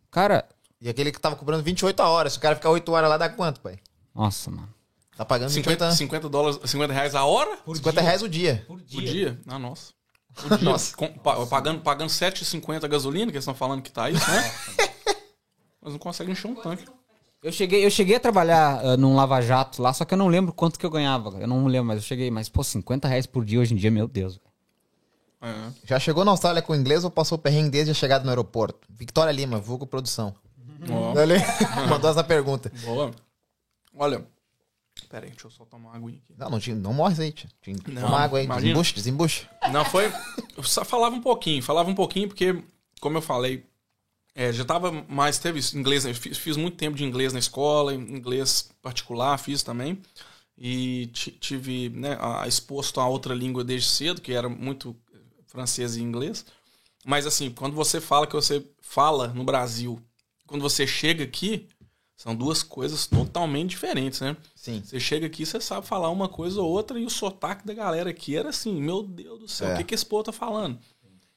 Cara, 0.10 0.50
E 0.82 0.90
aquele 0.90 1.12
que 1.12 1.20
tava 1.22 1.36
cobrando 1.36 1.64
28 1.64 2.00
a 2.02 2.10
hora. 2.10 2.30
Se 2.30 2.38
o 2.38 2.42
cara 2.42 2.56
ficar 2.56 2.72
8 2.72 2.92
horas 2.92 3.10
lá, 3.10 3.18
dá 3.18 3.30
quanto, 3.30 3.62
pai? 3.62 3.80
nossa, 4.14 4.50
mano. 4.52 4.68
Tá 5.16 5.24
pagando 5.24 5.52
50, 5.52 5.92
50, 5.92 5.96
50 5.98 6.30
dólares, 6.30 6.60
50 6.70 6.92
reais 6.94 7.14
a 7.14 7.24
hora? 7.24 7.56
Por 7.58 7.76
50 7.78 8.02
reais 8.02 8.22
o 8.24 8.28
dia. 8.30 8.64
Por 8.68 8.80
Por 8.82 9.02
dia? 9.04 9.40
Ah, 9.48 9.60
nossa. 9.60 9.94
Por 10.34 10.58
dia. 10.58 10.66
Nossa. 10.70 10.96
Com- 10.98 11.14
pa- 11.14 11.46
pagando, 11.46 11.82
pagando 11.82 12.10
7,50 12.10 12.84
a 12.84 12.88
gasolina, 12.88 13.28
que 13.32 13.38
eles 13.38 13.44
estão 13.44 13.54
falando 13.54 13.84
que 13.84 13.92
tá 13.92 14.10
isso, 14.10 14.28
né? 14.32 14.52
Mas 15.80 15.94
não 15.94 16.00
conseguem 16.00 16.34
encher 16.34 16.48
um 16.48 16.56
tanque. 16.56 16.86
Eu 17.44 17.52
cheguei, 17.52 17.84
eu 17.84 17.90
cheguei 17.90 18.16
a 18.18 18.20
trabalhar 18.20 18.80
ah, 18.86 18.98
num 18.98 19.16
lava-jato 19.16 19.82
lá, 19.82 19.92
só 19.94 20.06
que 20.06 20.14
eu 20.14 20.18
não 20.18 20.28
lembro 20.28 20.54
quanto 20.54 20.78
que 20.80 20.86
eu 20.86 20.90
ganhava. 20.92 21.30
Eu 21.40 21.48
não 21.48 21.66
lembro, 21.66 21.88
mas 21.88 21.98
eu 21.98 22.04
cheguei. 22.04 22.30
Mas, 22.30 22.48
pô, 22.50 22.64
50 22.64 23.08
reais 23.08 23.26
por 23.26 23.44
dia 23.44 23.60
hoje 23.60 23.74
em 23.74 23.78
dia, 23.78 23.90
meu 23.90 24.08
Deus. 24.08 24.36
velho. 24.38 24.52
É. 25.44 25.72
Já 25.86 26.00
chegou 26.00 26.24
na 26.24 26.32
Austrália 26.32 26.62
com 26.62 26.76
inglês 26.76 27.04
ou 27.04 27.10
passou 27.10 27.38
perrengue 27.38 27.72
desde 27.72 27.92
a 27.92 27.96
chegada 27.96 28.24
no 28.24 28.30
aeroporto? 28.30 28.88
Victoria 28.90 29.32
Lima, 29.32 29.58
vulgo 29.60 29.88
produção. 29.88 30.36
Ó, 30.90 31.14
Dale. 31.16 31.36
Mandou 31.90 32.12
essa 32.12 32.24
pergunta. 32.24 32.72
boa. 32.86 33.12
Olha. 33.98 34.24
Pera 35.10 35.26
aí, 35.26 35.32
deixa 35.32 35.48
eu 35.48 35.52
só 35.52 35.66
tomar 35.66 35.90
uma 35.90 35.98
aguinha 35.98 36.20
aqui. 36.24 36.34
Não, 36.38 36.50
não, 36.52 36.60
tinha, 36.60 36.76
não 36.76 36.94
morre 36.94 37.24
aí, 37.24 37.32
tia. 37.32 37.50
Tinha, 37.62 37.76
Não, 37.88 38.02
toma 38.04 38.20
água 38.20 38.38
aí, 38.40 38.46
imagina. 38.46 38.66
desembuche, 38.68 38.94
desembuche. 38.94 39.48
Não, 39.72 39.84
foi. 39.84 40.12
Eu 40.56 40.64
só 40.64 40.86
falava 40.86 41.16
um 41.16 41.22
pouquinho, 41.22 41.64
falava 41.64 41.90
um 41.90 41.96
pouquinho, 41.96 42.28
porque, 42.28 42.64
como 43.02 43.18
eu 43.18 43.22
falei, 43.22 43.66
é, 44.36 44.52
já 44.54 44.64
tava 44.66 44.92
mais. 45.10 45.38
Teve 45.40 45.60
inglês, 45.78 46.06
fiz, 46.18 46.38
fiz 46.38 46.58
muito 46.58 46.78
tempo 46.78 46.96
de 46.98 47.04
inglês 47.04 47.34
na 47.34 47.40
escola, 47.40 47.94
inglês 47.94 48.70
particular, 48.82 49.38
fiz 49.38 49.64
também. 49.64 50.02
e 50.64 51.08
ti- 51.08 51.32
tive 51.32 51.90
né, 51.90 52.18
a- 52.22 52.48
exposto 52.48 53.00
a 53.00 53.08
outra 53.08 53.34
língua 53.34 53.64
desde 53.64 53.90
cedo, 53.90 54.22
que 54.22 54.32
era 54.32 54.48
muito 54.48 54.96
francês 55.48 55.96
e 55.96 56.02
inglês. 56.04 56.46
Mas 57.04 57.26
assim, 57.26 57.50
quando 57.50 57.76
você 57.76 58.00
fala 58.00 58.28
que 58.28 58.34
você 58.36 58.64
fala 58.80 59.30
no 59.30 59.44
Brasil, 59.44 60.00
quando 60.46 60.62
você 60.62 60.86
chega 60.86 61.24
aqui, 61.24 61.68
são 62.16 62.36
duas 62.36 62.62
coisas 62.62 63.08
totalmente 63.08 63.72
diferentes, 63.72 64.20
né? 64.22 64.38
Sim. 64.56 64.84
Você 64.86 65.00
chega 65.00 65.26
aqui, 65.26 65.44
você 65.48 65.60
sabe 65.60 65.88
falar 65.88 66.10
uma 66.12 66.30
coisa 66.30 66.62
ou 66.62 66.70
outra, 66.70 67.00
e 67.00 67.06
o 67.06 67.10
sotaque 67.10 67.66
da 67.66 67.74
galera 67.74 68.12
aqui 68.12 68.36
era 68.38 68.50
assim, 68.50 68.80
meu 68.80 69.02
Deus 69.02 69.40
do 69.40 69.48
céu, 69.48 69.70
É. 69.70 69.74
o 69.74 69.78
que, 69.78 69.84
que 69.86 69.96
esse 69.96 70.06
povo 70.06 70.26
tá 70.26 70.32
falando? 70.32 70.78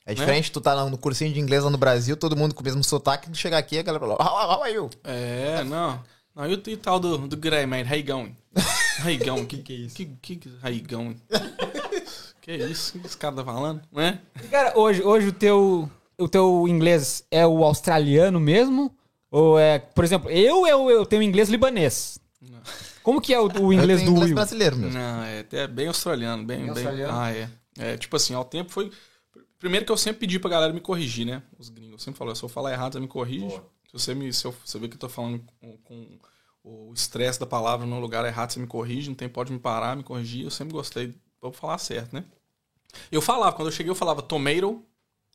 É 0.07 0.13
diferente, 0.13 0.53
tu 0.53 0.61
tá 0.61 0.75
lá 0.75 0.89
no 0.89 0.99
cursinho 0.99 1.33
de 1.33 1.41
inglês 1.41 1.65
lá 1.65 1.71
no 1.71 1.79
Brasil, 1.79 2.17
todo 2.17 2.37
mundo 2.37 2.55
com 2.55 2.61
o 2.61 2.65
mesmo 2.65 2.85
sotaque, 2.85 3.31
tu 3.31 3.37
chegar 3.39 3.57
aqui, 3.59 3.79
a 3.79 3.83
galera 3.83 4.05
fala, 4.05 4.15
how, 4.23 4.57
how 4.59 4.63
are 4.63 4.73
you? 4.75 4.91
É, 5.03 5.65
não. 5.65 5.99
Não, 6.37 6.47
e 6.51 6.55
o 6.55 6.63
e 6.67 6.77
tal 6.77 6.99
do, 7.01 7.17
do 7.29 7.37
Grey, 7.37 7.65
man? 7.65 7.85
How 7.89 7.97
you 7.97 8.05
going? 8.05 8.37
How 9.03 9.11
you 9.11 9.25
going? 9.25 9.47
que 9.47 9.59
que 9.59 9.73
é 9.73 9.77
isso? 9.77 9.95
Que, 9.97 10.07
que, 10.37 10.49
how 10.63 10.71
you 10.71 10.83
going? 10.89 11.17
que 12.41 12.51
é 12.51 12.57
isso? 12.67 12.97
O 12.97 13.01
que 13.01 13.07
esse 13.07 13.17
cara 13.17 13.37
tá 13.37 13.45
falando? 13.45 13.81
Né? 13.93 14.21
Cara, 14.51 14.79
hoje, 14.79 15.03
hoje 15.03 15.29
o 15.29 15.33
teu 15.33 15.91
o 16.19 16.29
teu 16.29 16.67
inglês 16.69 17.25
é 17.31 17.47
o 17.47 17.65
australiano 17.65 18.39
mesmo? 18.39 18.95
Ou 19.31 19.59
é, 19.59 19.79
por 19.79 20.05
exemplo, 20.05 20.31
eu 20.31 20.67
eu, 20.67 20.91
eu 20.91 21.07
tenho 21.07 21.23
inglês 21.23 21.49
libanês. 21.49 22.19
Como 23.03 23.21
que 23.21 23.35
é 23.35 23.41
o, 23.41 23.47
o 23.47 23.73
inglês 23.73 24.01
Eu 24.01 24.07
tenho 24.07 24.11
do 24.11 24.11
inglês 24.13 24.27
Will? 24.31 24.35
brasileiro 24.35 24.77
mesmo. 24.77 24.99
Não, 24.99 25.23
é 25.25 25.41
até 25.41 25.67
bem 25.67 25.89
australiano, 25.89 26.45
bem, 26.45 26.59
Bem 26.59 26.67
bem. 26.67 26.71
australiano? 26.75 27.19
Ah, 27.19 27.33
é. 27.33 27.49
É, 27.79 27.97
tipo 27.97 28.17
assim, 28.17 28.35
ao 28.35 28.45
tempo 28.45 28.71
foi. 28.71 28.91
Primeiro 29.65 29.87
que 29.87 29.91
eu 29.93 29.97
sempre 29.97 30.21
pedi 30.21 30.39
pra 30.39 30.51
galera 30.51 30.75
me 30.75 30.81
corrigir, 30.81 31.25
né? 31.25 31.43
Os 31.59 31.71
gringos 31.71 32.03
sempre 32.03 32.19
falaram, 32.19 32.35
se 32.37 32.43
eu 32.43 32.51
falar 32.51 32.73
errado, 32.73 32.93
você 32.93 33.01
me 33.01 33.09
corrige. 33.09 33.49
Se 33.87 33.93
você 33.95 34.15
me. 34.15 34.31
Se 34.31 34.45
eu, 34.47 34.55
você 34.63 34.79
vê 34.79 34.89
que 34.89 34.95
eu 34.97 34.99
tô 35.01 35.09
falando 35.09 35.43
com, 35.59 35.79
com 35.79 36.19
o 36.63 36.93
estresse 36.93 37.41
da 37.41 37.47
palavra 37.47 37.87
no 37.87 37.99
lugar 37.99 38.27
errado, 38.27 38.51
você 38.51 38.61
me 38.61 38.67
corrige, 38.67 39.09
não 39.09 39.15
tem, 39.15 39.27
pode 39.27 39.51
me 39.51 39.59
parar, 39.59 39.97
me 39.97 40.03
corrigir. 40.03 40.45
Eu 40.45 40.51
sempre 40.51 40.75
gostei, 40.75 41.15
vou 41.41 41.51
falar 41.51 41.79
certo, 41.79 42.13
né? 42.13 42.27
Eu 43.11 43.23
falava, 43.23 43.57
quando 43.57 43.69
eu 43.69 43.73
cheguei, 43.73 43.91
eu 43.91 43.95
falava 43.95 44.21
tomato. 44.21 44.83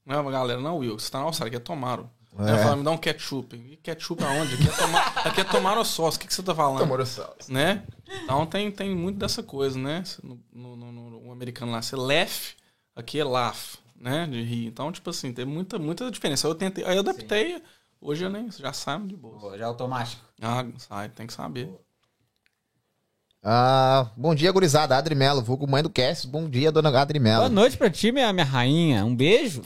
Não, 0.05 0.27
a 0.27 0.32
galera, 0.32 0.61
não, 0.61 0.77
Will, 0.77 0.99
você 0.99 1.09
tá 1.09 1.17
na 1.17 1.25
Austrália, 1.25 1.49
aqui 1.49 1.57
é 1.57 1.59
tomaro. 1.59 2.07
É. 2.38 2.43
Aí 2.43 2.49
Eu 2.51 2.57
falava, 2.57 2.75
me 2.75 2.84
dá 2.84 2.91
um 2.91 2.97
ketchup. 2.99 3.55
E 3.55 3.77
ketchup 3.77 4.23
aonde? 4.23 4.53
Aqui 4.53 4.67
é, 4.69 4.71
toma, 4.71 4.99
aqui 4.99 5.41
é 5.41 5.84
sauce. 5.86 6.17
O 6.17 6.19
que, 6.19 6.27
que 6.27 6.34
você 6.36 6.43
tá 6.43 6.53
falando? 6.53 6.88
né? 7.51 7.84
Então 8.23 8.45
tem, 8.45 8.71
tem 8.71 8.95
muito 8.95 9.17
dessa 9.17 9.41
coisa, 9.41 9.77
né? 9.80 10.03
No, 10.23 10.39
no, 10.53 10.75
no- 10.75 10.91
no- 10.91 11.19
no 11.21 11.32
americano 11.32 11.71
lá, 11.71 11.82
você 11.82 11.95
laugh, 11.95 12.53
aqui 12.95 13.19
é 13.19 13.23
laugh, 13.23 13.55
né? 13.99 14.25
De 14.25 14.41
rir. 14.41 14.67
Então, 14.67 14.91
tipo 14.91 15.09
assim, 15.09 15.33
tem 15.33 15.45
muita, 15.45 15.77
muita 15.77 16.09
diferença. 16.09 16.47
Eu 16.47 16.55
tentei, 16.55 16.85
aí 16.85 16.95
eu 16.95 17.01
adaptei, 17.01 17.61
hoje 17.99 18.23
eu 18.23 18.29
nem, 18.29 18.49
já 18.51 18.73
saio 18.73 19.05
de 19.05 19.15
boa. 19.15 19.57
Já 19.57 19.65
é 19.65 19.67
automático. 19.67 20.21
Ah, 20.41 20.65
sai, 20.77 21.09
tem 21.09 21.27
que 21.27 21.33
saber. 21.33 21.69
Ah, 23.43 24.09
bom 24.17 24.35
dia, 24.35 24.51
gurizada. 24.51 24.97
Adri 24.97 25.15
Melo, 25.15 25.41
vulgo 25.41 25.69
mãe 25.69 25.81
do 25.81 25.89
Cass. 25.89 26.25
Bom 26.25 26.49
dia, 26.49 26.71
dona 26.71 26.89
Adri 26.99 27.19
Melo. 27.19 27.39
Boa 27.39 27.49
noite 27.49 27.77
pra 27.77 27.89
ti, 27.89 28.11
minha, 28.11 28.31
minha 28.33 28.45
rainha. 28.45 29.05
Um 29.05 29.15
beijo. 29.15 29.61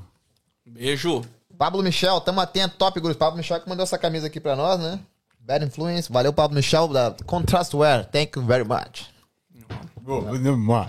Beijo. 0.66 1.24
Pablo 1.58 1.84
Michel, 1.84 2.20
tamo 2.22 2.42
atento, 2.42 2.76
top, 2.78 3.00
guris. 3.00 3.18
Pablo 3.18 3.38
Michel 3.38 3.62
que 3.62 3.70
mandou 3.70 3.84
essa 3.84 3.98
camisa 3.98 4.28
aqui 4.28 4.40
pra 4.40 4.56
nós, 4.56 4.80
né? 4.80 5.00
Bad 5.40 5.66
Influence. 5.66 6.12
Valeu, 6.12 6.32
Pablo 6.34 6.56
Michel, 6.56 6.88
da 6.88 7.16
Contrast 7.26 7.74
Wear. 7.74 8.06
Thank 8.06 8.38
you 8.38 8.46
very 8.46 8.64
much. 8.64 9.12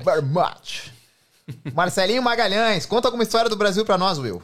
Very 0.05 0.22
much. 0.22 0.93
Marcelinho 1.74 2.22
Magalhães, 2.22 2.86
conta 2.86 3.09
alguma 3.09 3.22
história 3.22 3.51
do 3.51 3.57
Brasil 3.57 3.84
pra 3.84 3.99
nós, 3.99 4.18
Will. 4.18 4.42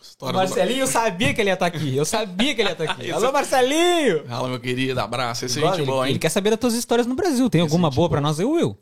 História 0.00 0.36
Marcelinho, 0.36 0.80
eu 0.80 0.86
sabia 0.86 1.32
que 1.34 1.40
ele 1.40 1.50
ia 1.50 1.54
estar 1.54 1.66
aqui. 1.66 1.96
Eu 1.96 2.04
sabia 2.04 2.54
que 2.54 2.60
ele 2.60 2.68
ia 2.68 2.72
estar 2.72 2.84
aqui. 2.84 3.10
Alô, 3.12 3.32
Marcelinho! 3.32 4.26
Fala, 4.26 4.48
meu 4.48 4.60
querido, 4.60 5.00
abraço. 5.00 5.44
Esse 5.44 5.58
é 5.60 5.66
Ele, 5.66 5.76
gente 5.76 5.86
boa, 5.86 6.04
ele 6.06 6.14
hein? 6.14 6.18
quer 6.18 6.28
saber 6.28 6.50
das 6.50 6.58
tuas 6.58 6.74
histórias 6.74 7.06
no 7.06 7.14
Brasil. 7.14 7.48
Tem 7.50 7.60
alguma 7.60 7.90
boa 7.90 8.08
pra 8.08 8.20
nós 8.20 8.38
aí, 8.38 8.46
Will? 8.46 8.76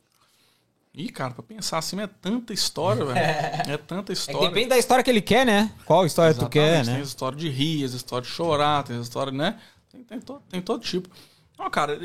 Ih, 0.94 1.10
cara, 1.10 1.32
pra 1.32 1.44
pensar 1.44 1.78
assim, 1.78 2.00
é 2.00 2.08
tanta 2.08 2.52
história, 2.52 3.04
velho. 3.04 3.16
É 3.72 3.76
tanta 3.76 4.10
É 4.10 4.14
história. 4.14 4.48
depende 4.48 4.68
da 4.68 4.78
história 4.78 5.04
que 5.04 5.08
ele 5.10 5.20
quer, 5.20 5.46
né? 5.46 5.70
Qual 5.84 6.04
história 6.04 6.34
tu 6.34 6.48
quer, 6.48 6.80
Exatamente, 6.80 6.86
né? 6.88 6.94
Tem 6.96 7.02
história 7.04 7.38
de 7.38 7.48
rir, 7.48 7.84
história 7.84 8.26
de 8.26 8.32
chorar, 8.32 8.82
tem 8.82 9.00
história, 9.00 9.32
né? 9.32 9.58
Tem, 9.92 10.02
tem, 10.02 10.20
todo, 10.20 10.42
tem 10.50 10.60
todo 10.60 10.82
tipo. 10.82 11.08
Não, 11.56 11.70
cara, 11.70 11.98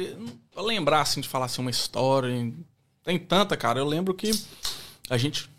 pra 0.53 0.61
lembrar, 0.61 1.01
assim, 1.01 1.21
de 1.21 1.27
falar 1.27 1.45
assim, 1.45 1.61
uma 1.61 1.71
história. 1.71 2.29
Tem 3.03 3.17
tanta, 3.17 3.57
cara. 3.57 3.79
Eu 3.79 3.85
lembro 3.85 4.13
que 4.13 4.29
a 5.09 5.17
gente. 5.17 5.49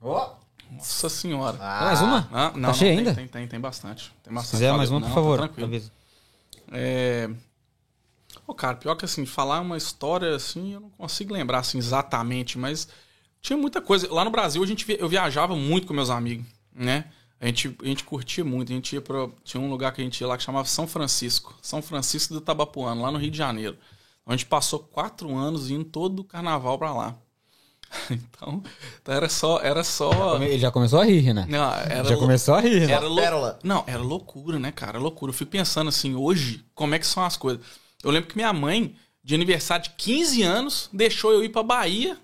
Ó, 0.00 0.34
nossa 0.70 1.08
senhora. 1.08 1.56
Quer 1.56 1.84
mais 1.84 2.00
uma? 2.00 2.28
Ah, 2.32 2.52
não, 2.54 2.68
tá 2.70 2.74
cheio 2.74 2.92
não, 2.92 2.98
ainda? 2.98 3.14
Tem, 3.14 3.26
tem, 3.26 3.40
tem, 3.42 3.48
tem 3.48 3.60
bastante. 3.60 4.12
Tem 4.22 4.32
bastante. 4.32 4.50
Se 4.50 4.56
quiser 4.56 4.72
mais 4.76 4.90
uma, 4.90 5.00
Não, 5.00 5.08
por 5.08 5.14
tá 5.14 5.20
favor. 5.20 5.38
tranquilo. 5.38 5.66
avisa. 5.68 5.90
É... 6.72 7.30
Ô, 8.46 8.54
cara, 8.54 8.76
pior 8.76 8.94
que 8.94 9.04
assim, 9.04 9.26
falar 9.26 9.60
uma 9.60 9.76
história 9.76 10.34
assim, 10.34 10.74
eu 10.74 10.80
não 10.80 10.90
consigo 10.90 11.32
lembrar 11.34 11.60
assim 11.60 11.78
exatamente, 11.78 12.58
mas 12.58 12.88
tinha 13.40 13.56
muita 13.56 13.80
coisa. 13.80 14.12
Lá 14.12 14.24
no 14.24 14.30
Brasil, 14.30 14.62
a 14.62 14.66
gente, 14.66 14.84
vi- 14.84 14.96
eu 15.00 15.08
viajava 15.08 15.56
muito 15.56 15.86
com 15.86 15.94
meus 15.94 16.10
amigos, 16.10 16.46
né? 16.74 17.06
A 17.40 17.46
gente, 17.46 17.76
a 17.82 17.86
gente 17.86 18.04
curtia 18.04 18.44
muito, 18.44 18.72
a 18.72 18.74
gente 18.74 18.94
ia 18.94 19.00
pra. 19.00 19.28
Tinha 19.44 19.60
um 19.60 19.68
lugar 19.68 19.92
que 19.92 20.00
a 20.00 20.04
gente 20.04 20.20
ia 20.20 20.26
lá 20.26 20.36
que 20.36 20.42
chamava 20.42 20.66
São 20.68 20.86
Francisco. 20.86 21.54
São 21.60 21.82
Francisco 21.82 22.32
do 22.34 22.40
Tabapuano, 22.40 23.02
lá 23.02 23.10
no 23.10 23.18
Rio 23.18 23.30
de 23.30 23.38
Janeiro. 23.38 23.76
A 24.24 24.32
gente 24.32 24.46
passou 24.46 24.78
quatro 24.80 25.34
anos 25.36 25.70
indo 25.70 25.84
todo 25.84 26.20
o 26.20 26.24
carnaval 26.24 26.78
pra 26.78 26.92
lá. 26.94 27.14
Então, 28.10 28.62
então 29.02 29.14
era 29.14 29.28
só. 29.28 29.58
Era 29.60 29.82
só. 29.82 30.36
Ele 30.42 30.58
já 30.58 30.70
começou 30.70 31.00
a 31.00 31.04
rir, 31.04 31.20
Renan. 31.20 31.46
Não, 31.48 31.72
era 31.74 32.04
Já 32.04 32.16
começou 32.16 32.54
a 32.54 32.60
rir, 32.60 32.86
né? 32.86 32.92
era 32.92 33.08
pérola. 33.14 33.58
Não, 33.62 33.82
era 33.86 33.98
loucura, 34.02 34.58
né, 34.58 34.70
cara? 34.70 34.98
Loucura. 34.98 35.30
Eu 35.30 35.34
fico 35.34 35.50
pensando 35.50 35.88
assim, 35.88 36.14
hoje, 36.14 36.64
como 36.74 36.94
é 36.94 36.98
que 36.98 37.06
são 37.06 37.24
as 37.24 37.36
coisas. 37.36 37.64
Eu 38.04 38.10
lembro 38.10 38.28
que 38.28 38.36
minha 38.36 38.52
mãe, 38.52 38.94
de 39.24 39.34
aniversário 39.34 39.84
de 39.84 39.90
15 39.96 40.42
anos, 40.42 40.88
deixou 40.92 41.32
eu 41.32 41.42
ir 41.42 41.48
pra 41.48 41.62
Bahia 41.62 42.16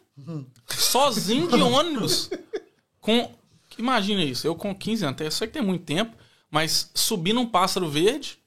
sozinho 0.68 1.48
de 1.48 1.60
ônibus. 1.60 2.30
Com. 3.00 3.30
Imagina 3.78 4.22
isso, 4.22 4.46
eu 4.46 4.54
com 4.54 4.74
15 4.74 5.04
anos, 5.06 5.20
eu 5.20 5.30
sei 5.30 5.46
que 5.46 5.54
tem 5.54 5.62
muito 5.62 5.84
tempo, 5.84 6.14
mas 6.50 6.90
subi 6.94 7.32
num 7.32 7.46
pássaro 7.46 7.88
verde, 7.88 8.38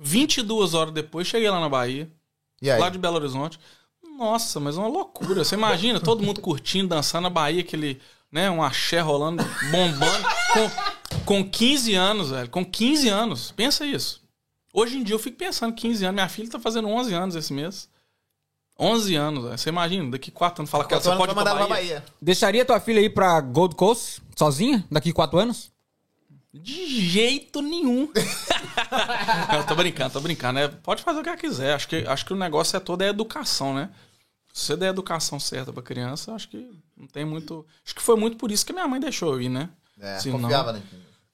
22 0.00 0.74
horas 0.74 0.92
depois, 0.92 1.26
cheguei 1.28 1.48
lá 1.48 1.60
na 1.60 1.68
Bahia, 1.68 2.10
E 2.60 2.68
aí? 2.68 2.80
lá 2.80 2.88
de 2.90 2.98
Belo 2.98 3.14
Horizonte. 3.16 3.58
Nossa, 4.16 4.58
mas 4.58 4.76
é 4.76 4.80
uma 4.80 4.88
loucura. 4.88 5.44
Você 5.44 5.54
imagina 5.54 6.00
todo 6.00 6.22
mundo 6.24 6.40
curtindo, 6.40 6.88
dançando 6.88 7.24
na 7.24 7.30
Bahia, 7.30 7.60
aquele, 7.60 8.00
né, 8.32 8.50
um 8.50 8.62
axé 8.62 9.00
rolando, 9.00 9.44
bombando, 9.70 10.28
com, 10.52 11.24
com 11.24 11.50
15 11.50 11.94
anos, 11.94 12.30
velho. 12.30 12.48
Com 12.48 12.64
15 12.64 13.08
anos. 13.08 13.52
Pensa 13.52 13.84
isso. 13.84 14.22
Hoje 14.72 14.96
em 14.98 15.02
dia 15.02 15.14
eu 15.14 15.18
fico 15.18 15.36
pensando, 15.36 15.74
15 15.74 16.04
anos, 16.04 16.14
minha 16.14 16.28
filha 16.28 16.50
tá 16.50 16.58
fazendo 16.58 16.88
11 16.88 17.14
anos 17.14 17.34
esse 17.36 17.52
mês. 17.52 17.88
11 18.78 19.14
anos, 19.16 19.44
velho. 19.44 19.58
Você 19.58 19.68
imagina, 19.68 20.10
daqui 20.10 20.30
4 20.30 20.62
anos, 20.62 20.70
fala 20.70 20.84
que 20.84 20.94
ela 20.94 21.00
Quatro 21.00 21.10
você 21.10 21.14
anos 21.14 21.26
pode 21.26 21.36
mandar 21.36 21.54
pra 21.54 21.66
Bahia. 21.66 21.96
Bahia. 21.96 22.04
Deixaria 22.20 22.64
tua 22.64 22.80
filha 22.80 23.00
ir 23.00 23.10
pra 23.10 23.40
Gold 23.40 23.74
Coast 23.74 24.22
sozinha 24.36 24.84
daqui 24.90 25.12
quatro 25.12 25.38
anos? 25.38 25.70
De 26.52 26.86
jeito 27.00 27.60
nenhum. 27.60 28.08
eu 29.54 29.66
tô 29.66 29.74
brincando, 29.74 30.12
tô 30.12 30.20
brincando. 30.20 30.54
né? 30.54 30.68
Pode 30.68 31.02
fazer 31.02 31.20
o 31.20 31.22
que 31.22 31.28
ela 31.28 31.38
quiser. 31.38 31.74
Acho 31.74 31.86
que, 31.88 31.96
acho 31.96 32.24
que 32.24 32.32
o 32.32 32.36
negócio 32.36 32.76
é 32.76 32.80
todo 32.80 33.02
é 33.02 33.08
educação, 33.08 33.74
né? 33.74 33.90
Se 34.56 34.68
você 34.68 34.76
der 34.78 34.86
a 34.86 34.90
educação 34.90 35.38
certa 35.38 35.70
pra 35.70 35.82
criança, 35.82 36.32
acho 36.32 36.48
que 36.48 36.66
não 36.96 37.06
tem 37.06 37.26
muito. 37.26 37.66
Acho 37.84 37.94
que 37.94 38.00
foi 38.00 38.16
muito 38.16 38.38
por 38.38 38.50
isso 38.50 38.64
que 38.64 38.72
minha 38.72 38.88
mãe 38.88 38.98
deixou 38.98 39.34
eu 39.34 39.42
ir, 39.42 39.50
né? 39.50 39.68
É, 40.00 40.18
Se 40.18 40.30
não- 40.30 40.40
confiava, 40.40 40.72
né? 40.72 40.82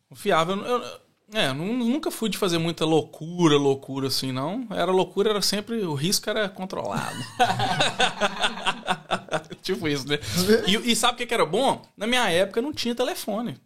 Confiável. 0.09 0.57
Eu, 0.57 0.83
eu- 0.83 1.01
é, 1.33 1.53
nunca 1.53 2.11
fui 2.11 2.29
de 2.29 2.37
fazer 2.37 2.59
muita 2.59 2.85
loucura, 2.85 3.57
loucura 3.57 4.09
assim, 4.09 4.33
não. 4.33 4.67
Era 4.71 4.91
loucura, 4.91 5.31
era 5.31 5.41
sempre. 5.41 5.83
O 5.85 5.95
risco 5.95 6.29
era 6.29 6.49
controlado. 6.49 7.17
tipo 9.63 9.87
isso, 9.87 10.09
né? 10.09 10.19
E, 10.67 10.91
e 10.91 10.97
sabe 10.97 11.15
o 11.15 11.17
que, 11.19 11.27
que 11.27 11.33
era 11.35 11.47
bom? 11.47 11.81
Na 11.97 12.09
minha 12.09 12.29
época 12.29 12.61
não 12.61 12.73
tinha 12.73 12.93
telefone. 12.93 13.57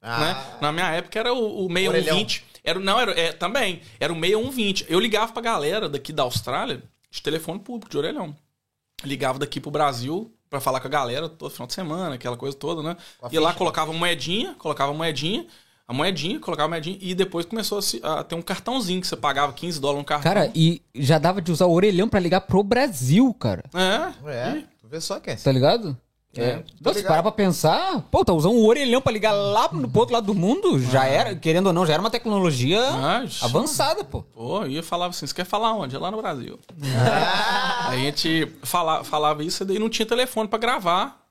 Ah, 0.00 0.20
né? 0.20 0.58
Na 0.62 0.72
minha 0.72 0.90
época 0.92 1.18
era 1.18 1.34
o, 1.34 1.66
o 1.66 1.68
6120. 1.70 2.44
Era, 2.64 2.80
não, 2.80 2.98
era, 2.98 3.12
é, 3.12 3.32
também. 3.32 3.82
Era 4.00 4.10
o 4.12 4.16
6120. 4.18 4.86
Eu 4.88 4.98
ligava 4.98 5.32
pra 5.32 5.42
galera 5.42 5.86
daqui 5.86 6.14
da 6.14 6.22
Austrália 6.22 6.82
de 7.10 7.20
telefone 7.22 7.58
público, 7.60 7.90
de 7.90 7.98
orelhão. 7.98 8.34
Ligava 9.04 9.38
daqui 9.38 9.60
pro 9.60 9.70
Brasil 9.70 10.32
pra 10.48 10.60
falar 10.60 10.80
com 10.80 10.86
a 10.86 10.90
galera 10.90 11.28
todo 11.28 11.50
final 11.50 11.66
de 11.66 11.74
semana, 11.74 12.14
aquela 12.14 12.36
coisa 12.36 12.56
toda, 12.56 12.82
né? 12.82 12.96
Com 13.18 13.26
a 13.26 13.30
Ia 13.32 13.40
lá, 13.40 13.52
colocava 13.52 13.92
moedinha, 13.92 14.54
colocava 14.54 14.92
moedinha, 14.94 15.46
a 15.86 15.92
moedinha, 15.92 16.40
colocava 16.40 16.68
moedinha, 16.68 16.96
e 17.00 17.14
depois 17.14 17.44
começou 17.44 17.78
a, 17.78 17.82
se- 17.82 18.00
a 18.02 18.24
ter 18.24 18.34
um 18.36 18.42
cartãozinho 18.42 19.00
que 19.00 19.06
você 19.06 19.16
pagava 19.16 19.52
15 19.52 19.80
dólares 19.80 20.00
no 20.00 20.04
cartão. 20.06 20.32
Cara, 20.32 20.50
e 20.54 20.80
já 20.94 21.18
dava 21.18 21.42
de 21.42 21.52
usar 21.52 21.66
o 21.66 21.72
orelhão 21.72 22.08
pra 22.08 22.18
ligar 22.20 22.40
pro 22.42 22.62
Brasil, 22.62 23.34
cara. 23.34 23.64
É. 23.74 24.30
É, 24.30 24.56
E- 24.58 24.66
tu 24.80 24.88
vê 24.88 25.00
só 25.00 25.20
quem 25.20 25.34
é. 25.34 25.36
Tá 25.36 25.52
ligado? 25.52 25.96
É, 26.40 26.62
Pô, 26.82 26.92
se 26.94 27.02
parar 27.02 27.22
pra 27.22 27.32
pensar, 27.32 28.00
pô, 28.10 28.24
tá 28.24 28.32
usando 28.32 28.54
um 28.54 28.64
orelhão 28.66 29.00
pra 29.00 29.12
ligar 29.12 29.32
lá 29.32 29.68
pro 29.68 29.88
pro 29.88 30.00
outro 30.00 30.14
lado 30.14 30.26
do 30.26 30.34
mundo, 30.34 30.78
já 30.80 31.04
era, 31.06 31.34
querendo 31.34 31.68
ou 31.68 31.72
não, 31.72 31.86
já 31.86 31.94
era 31.94 32.00
uma 32.02 32.10
tecnologia 32.10 32.90
Mas- 32.92 33.42
avançada, 33.42 34.04
pô. 34.04 34.22
Pô, 34.22 34.64
ia 34.66 34.82
falava 34.82 35.10
assim, 35.10 35.26
você 35.26 35.34
quer 35.34 35.44
falar 35.46 35.72
onde? 35.74 35.94
É 35.96 35.98
lá 35.98 36.10
no 36.10 36.16
Brasil. 36.18 36.58
Ah. 36.96 37.88
Aí 37.90 38.02
a 38.02 38.04
gente 38.04 38.48
fala, 38.62 39.02
falava 39.04 39.42
isso 39.44 39.62
e 39.62 39.66
daí 39.66 39.78
não 39.78 39.88
tinha 39.88 40.06
telefone 40.06 40.48
pra 40.48 40.58
gravar 40.58 41.24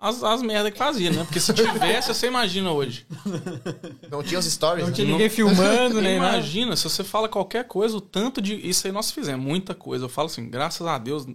as, 0.00 0.22
as 0.22 0.42
merdas 0.42 0.72
que 0.72 0.78
fazia, 0.78 1.10
né? 1.10 1.24
Porque 1.24 1.40
se 1.40 1.52
tivesse, 1.52 2.14
você 2.14 2.28
imagina 2.28 2.70
hoje. 2.70 3.04
Não 4.10 4.22
tinha 4.22 4.38
os 4.38 4.46
stories, 4.46 4.82
Não 4.84 4.90
né? 4.90 4.94
tinha 4.94 5.06
ninguém 5.08 5.28
filmando, 5.30 6.00
nem 6.00 6.18
nada. 6.18 6.36
Imagina, 6.36 6.76
se 6.76 6.84
você 6.84 7.02
fala 7.02 7.28
qualquer 7.28 7.64
coisa, 7.64 7.96
o 7.96 8.00
tanto 8.00 8.40
de. 8.40 8.54
Isso 8.54 8.86
aí 8.86 8.92
nós 8.92 9.10
fizemos, 9.10 9.44
muita 9.44 9.74
coisa. 9.74 10.04
Eu 10.04 10.08
falo 10.08 10.26
assim, 10.26 10.48
graças 10.48 10.86
a 10.86 10.96
Deus, 10.98 11.26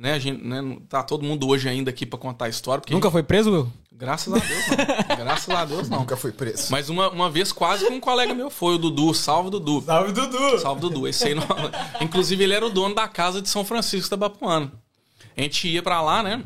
né, 0.00 0.14
a 0.14 0.18
gente, 0.18 0.42
né, 0.42 0.78
tá 0.88 1.02
todo 1.02 1.22
mundo 1.22 1.46
hoje 1.46 1.68
ainda 1.68 1.90
aqui 1.90 2.06
pra 2.06 2.18
contar 2.18 2.46
a 2.46 2.48
história. 2.48 2.80
Porque 2.80 2.94
Nunca 2.94 3.10
foi 3.10 3.22
preso, 3.22 3.52
Will? 3.52 3.72
Graças 3.92 4.32
a 4.32 4.38
Deus, 4.38 4.66
não. 4.66 5.16
Graças 5.18 5.54
a 5.54 5.64
Deus, 5.66 5.88
não. 5.90 5.98
Nunca 5.98 6.16
fui 6.16 6.32
preso. 6.32 6.68
Mas 6.70 6.88
uma, 6.88 7.10
uma 7.10 7.28
vez 7.28 7.52
quase 7.52 7.86
que 7.86 7.92
um 7.92 8.00
colega 8.00 8.32
meu 8.32 8.48
foi, 8.48 8.76
o 8.76 8.78
Dudu. 8.78 9.12
Salve, 9.12 9.50
Dudu. 9.50 9.82
Salve, 9.82 10.12
Dudu! 10.12 10.58
Salve, 10.58 10.80
Dudu. 10.80 11.06
Esse 11.06 11.28
aí 11.28 11.34
não... 11.34 11.44
Inclusive, 12.00 12.42
ele 12.42 12.54
era 12.54 12.64
o 12.64 12.70
dono 12.70 12.94
da 12.94 13.06
casa 13.06 13.42
de 13.42 13.50
São 13.50 13.62
Francisco 13.62 14.08
da 14.08 14.16
Bapuana. 14.16 14.72
A 15.36 15.42
gente 15.42 15.68
ia 15.68 15.82
pra 15.82 16.00
lá, 16.00 16.22
né? 16.22 16.42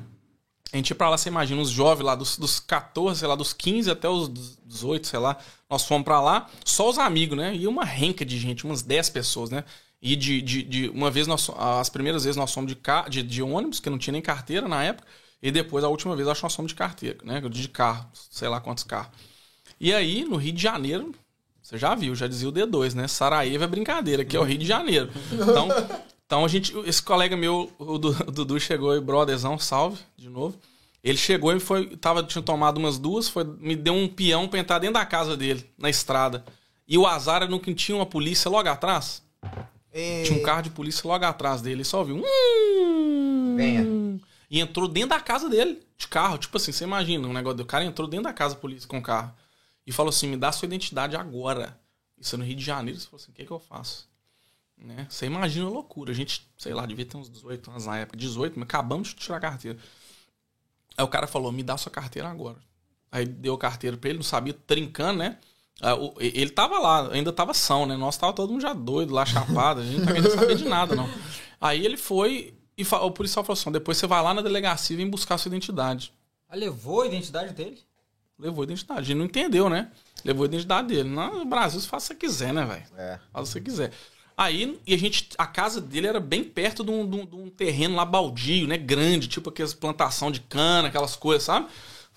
A 0.72 0.76
gente 0.76 0.90
ia 0.90 0.96
pra 0.96 1.08
lá, 1.08 1.16
você 1.16 1.28
imagina, 1.28 1.62
os 1.62 1.70
jovens 1.70 2.04
lá, 2.04 2.16
dos, 2.16 2.36
dos 2.36 2.58
14, 2.58 3.20
sei 3.20 3.28
lá, 3.28 3.36
dos 3.36 3.52
15 3.52 3.88
até 3.88 4.08
os 4.08 4.28
18, 4.66 5.06
sei 5.06 5.20
lá. 5.20 5.36
Nós 5.70 5.84
fomos 5.84 6.04
pra 6.04 6.20
lá, 6.20 6.48
só 6.64 6.90
os 6.90 6.98
amigos, 6.98 7.38
né? 7.38 7.54
E 7.54 7.68
uma 7.68 7.84
renca 7.84 8.24
de 8.24 8.36
gente, 8.36 8.64
umas 8.64 8.82
10 8.82 9.10
pessoas, 9.10 9.50
né? 9.50 9.62
E 10.04 10.14
de, 10.16 10.42
de, 10.42 10.62
de- 10.62 10.88
uma 10.90 11.10
vez, 11.10 11.26
nós, 11.26 11.48
as 11.56 11.88
primeiras 11.88 12.24
vezes 12.24 12.36
nós 12.36 12.52
fomos 12.52 12.70
de, 12.70 12.78
de, 13.08 13.22
de 13.22 13.42
ônibus, 13.42 13.80
que 13.80 13.88
não 13.88 13.96
tinha 13.98 14.12
nem 14.12 14.20
carteira 14.20 14.68
na 14.68 14.84
época. 14.84 15.08
E 15.42 15.50
depois, 15.50 15.82
a 15.82 15.88
última 15.88 16.14
vez, 16.14 16.28
acho 16.28 16.40
que 16.40 16.44
nós 16.44 16.54
fomos 16.54 16.72
de 16.72 16.76
carteira, 16.76 17.18
né? 17.24 17.40
De 17.40 17.68
carro, 17.68 18.06
sei 18.12 18.46
lá 18.48 18.60
quantos 18.60 18.84
carros. 18.84 19.12
E 19.80 19.94
aí, 19.94 20.24
no 20.24 20.36
Rio 20.36 20.52
de 20.52 20.62
Janeiro, 20.62 21.14
você 21.62 21.78
já 21.78 21.94
viu, 21.94 22.14
já 22.14 22.26
dizia 22.26 22.48
o 22.48 22.52
D2, 22.52 22.94
né? 22.94 23.08
Sarajevo 23.08 23.64
é 23.64 23.66
brincadeira, 23.66 24.24
que 24.26 24.36
é 24.36 24.40
o 24.40 24.42
Rio 24.44 24.58
de 24.58 24.66
Janeiro. 24.66 25.10
Então, 25.32 25.68
então 26.26 26.44
a 26.44 26.48
gente, 26.48 26.76
esse 26.86 27.02
colega 27.02 27.34
meu, 27.36 27.72
o 27.78 27.96
Dudu, 27.98 28.60
chegou 28.60 28.94
e, 28.94 29.00
brotherzão, 29.00 29.58
salve, 29.58 29.98
de 30.16 30.28
novo. 30.28 30.58
Ele 31.02 31.18
chegou 31.18 31.52
e 31.54 31.60
foi, 31.60 31.96
tava, 31.96 32.22
tinha 32.22 32.42
tomado 32.42 32.76
umas 32.78 32.98
duas, 32.98 33.28
foi, 33.28 33.44
me 33.44 33.74
deu 33.76 33.94
um 33.94 34.08
peão 34.08 34.48
pra 34.48 34.58
entrar 34.60 34.78
dentro 34.78 34.94
da 34.94 35.06
casa 35.06 35.34
dele, 35.36 35.64
na 35.78 35.88
estrada. 35.88 36.44
E 36.86 36.98
o 36.98 37.06
azar 37.06 37.36
era 37.36 37.46
no 37.48 37.60
que 37.60 37.74
tinha 37.74 37.96
uma 37.96 38.06
polícia 38.06 38.50
logo 38.50 38.68
atrás. 38.68 39.22
Tinha 40.24 40.38
um 40.38 40.42
carro 40.42 40.62
de 40.62 40.70
polícia 40.70 41.06
logo 41.06 41.24
atrás 41.24 41.62
dele, 41.62 41.82
e 41.82 41.84
só 41.84 42.00
ouviu. 42.00 42.16
"Hum". 42.16 43.54
Venha. 43.56 43.84
E 44.50 44.60
entrou 44.60 44.88
dentro 44.88 45.10
da 45.10 45.20
casa 45.20 45.48
dele, 45.48 45.82
de 45.96 46.08
carro. 46.08 46.38
Tipo 46.38 46.56
assim, 46.56 46.72
você 46.72 46.84
imagina 46.84 47.26
um 47.26 47.32
negócio 47.32 47.56
do 47.58 47.64
cara 47.64 47.84
entrou 47.84 48.06
dentro 48.08 48.24
da 48.24 48.32
casa 48.32 48.54
da 48.54 48.60
polícia 48.60 48.88
com 48.88 48.98
o 48.98 49.02
carro. 49.02 49.32
E 49.86 49.92
falou 49.92 50.10
assim: 50.10 50.26
me 50.28 50.36
dá 50.36 50.50
sua 50.52 50.66
identidade 50.66 51.16
agora. 51.16 51.78
Isso 52.18 52.34
é 52.34 52.38
no 52.38 52.44
Rio 52.44 52.56
de 52.56 52.64
Janeiro. 52.64 52.98
Você 52.98 53.06
falou 53.06 53.22
assim: 53.22 53.32
o 53.32 53.34
que, 53.34 53.44
que 53.44 53.50
eu 53.50 53.58
faço? 53.58 54.08
Né? 54.76 55.06
Você 55.08 55.26
imagina 55.26 55.66
a 55.66 55.70
loucura. 55.70 56.10
A 56.10 56.14
gente, 56.14 56.46
sei 56.58 56.74
lá, 56.74 56.84
devia 56.84 57.06
ter 57.06 57.16
uns 57.16 57.30
18 57.30 57.70
anos 57.70 57.86
na 57.86 57.98
época, 57.98 58.16
18, 58.18 58.58
mas 58.58 58.64
acabamos 58.64 59.08
de 59.08 59.14
tirar 59.14 59.36
a 59.36 59.40
carteira. 59.40 59.78
Aí 60.96 61.04
o 61.04 61.08
cara 61.08 61.26
falou: 61.26 61.52
me 61.52 61.62
dá 61.62 61.76
sua 61.76 61.92
carteira 61.92 62.28
agora. 62.28 62.58
Aí 63.10 63.24
deu 63.24 63.54
a 63.54 63.58
carteira 63.58 63.96
pra 63.96 64.10
ele, 64.10 64.18
não 64.18 64.24
sabia, 64.24 64.52
trincando, 64.52 65.20
né? 65.20 65.38
E- 66.20 66.40
Ele 66.40 66.50
tava 66.50 66.78
lá, 66.78 67.10
ainda 67.12 67.32
tava 67.32 67.52
são, 67.54 67.84
né? 67.86 67.96
Nós 67.96 68.16
tava 68.16 68.32
todo 68.32 68.50
mundo 68.50 68.62
já 68.62 68.72
doido, 68.72 69.12
lá 69.12 69.26
chapado, 69.26 69.80
a 69.80 69.84
gente 69.84 69.98
não 69.98 70.06
tava 70.06 70.14
querendo 70.20 70.34
saber 70.34 70.56
de 70.56 70.64
nada, 70.64 70.94
não. 70.94 71.08
Aí 71.60 71.84
ele 71.84 71.96
foi 71.96 72.54
e 72.76 72.82
o 72.84 73.10
policial 73.10 73.44
falou 73.44 73.58
assim: 73.58 73.70
depois 73.72 73.96
você 73.98 74.06
vai 74.06 74.22
lá 74.22 74.32
na 74.34 74.42
delegacia 74.42 74.94
e 74.94 74.96
vem 74.96 75.08
buscar 75.08 75.34
a 75.36 75.38
sua 75.38 75.48
identidade. 75.48 76.12
Ah, 76.48 76.56
levou 76.56 77.02
a 77.02 77.06
identidade 77.06 77.52
dele? 77.52 77.78
Levou 78.38 78.62
a 78.62 78.64
identidade. 78.64 79.00
A 79.00 79.02
gente 79.04 79.16
não 79.16 79.24
entendeu, 79.26 79.68
né? 79.68 79.90
Levou 80.24 80.44
a 80.44 80.46
identidade 80.46 80.88
dele. 80.88 81.08
No 81.08 81.44
Brasil, 81.44 81.80
você 81.80 81.86
faz 81.88 82.04
o 82.04 82.08
que 82.08 82.14
você 82.14 82.20
quiser, 82.26 82.52
né, 82.52 82.64
velho? 82.64 82.84
É. 82.96 83.18
Faz 83.32 83.48
o 83.48 83.52
que 83.52 83.52
você 83.52 83.60
quiser. 83.60 83.92
Aí, 84.36 84.80
e 84.84 84.92
a 84.94 84.98
gente, 84.98 85.28
a 85.38 85.46
casa 85.46 85.80
dele 85.80 86.08
era 86.08 86.18
bem 86.18 86.42
perto 86.42 86.82
de 86.82 86.90
um, 86.90 87.08
de 87.08 87.16
um- 87.16 87.26
de 87.26 87.36
um 87.36 87.48
terreno 87.48 87.94
lá 87.94 88.04
baldio, 88.04 88.66
né? 88.66 88.76
Grande, 88.76 89.28
tipo 89.28 89.50
aquelas 89.50 89.72
plantação 89.72 90.30
de 90.32 90.40
cana, 90.40 90.88
aquelas 90.88 91.14
coisas, 91.14 91.44
sabe? 91.44 91.68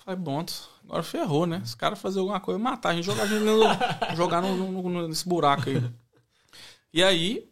Falei, 0.04 0.18
bom, 0.18 0.44
agora 0.88 1.02
ferrou, 1.02 1.46
né? 1.46 1.60
Esse 1.62 1.76
cara 1.76 1.94
fazer 1.94 2.18
alguma 2.18 2.40
coisa, 2.40 2.58
matar 2.58 2.90
a 2.90 2.94
gente, 2.94 3.04
jogar 3.04 3.24
a 3.24 3.26
gente 3.26 3.42
no, 3.44 4.16
jogar 4.16 4.40
no- 4.42 4.82
no- 4.82 5.08
nesse 5.08 5.28
buraco 5.28 5.68
aí. 5.68 5.82
E 6.92 7.02
aí, 7.02 7.48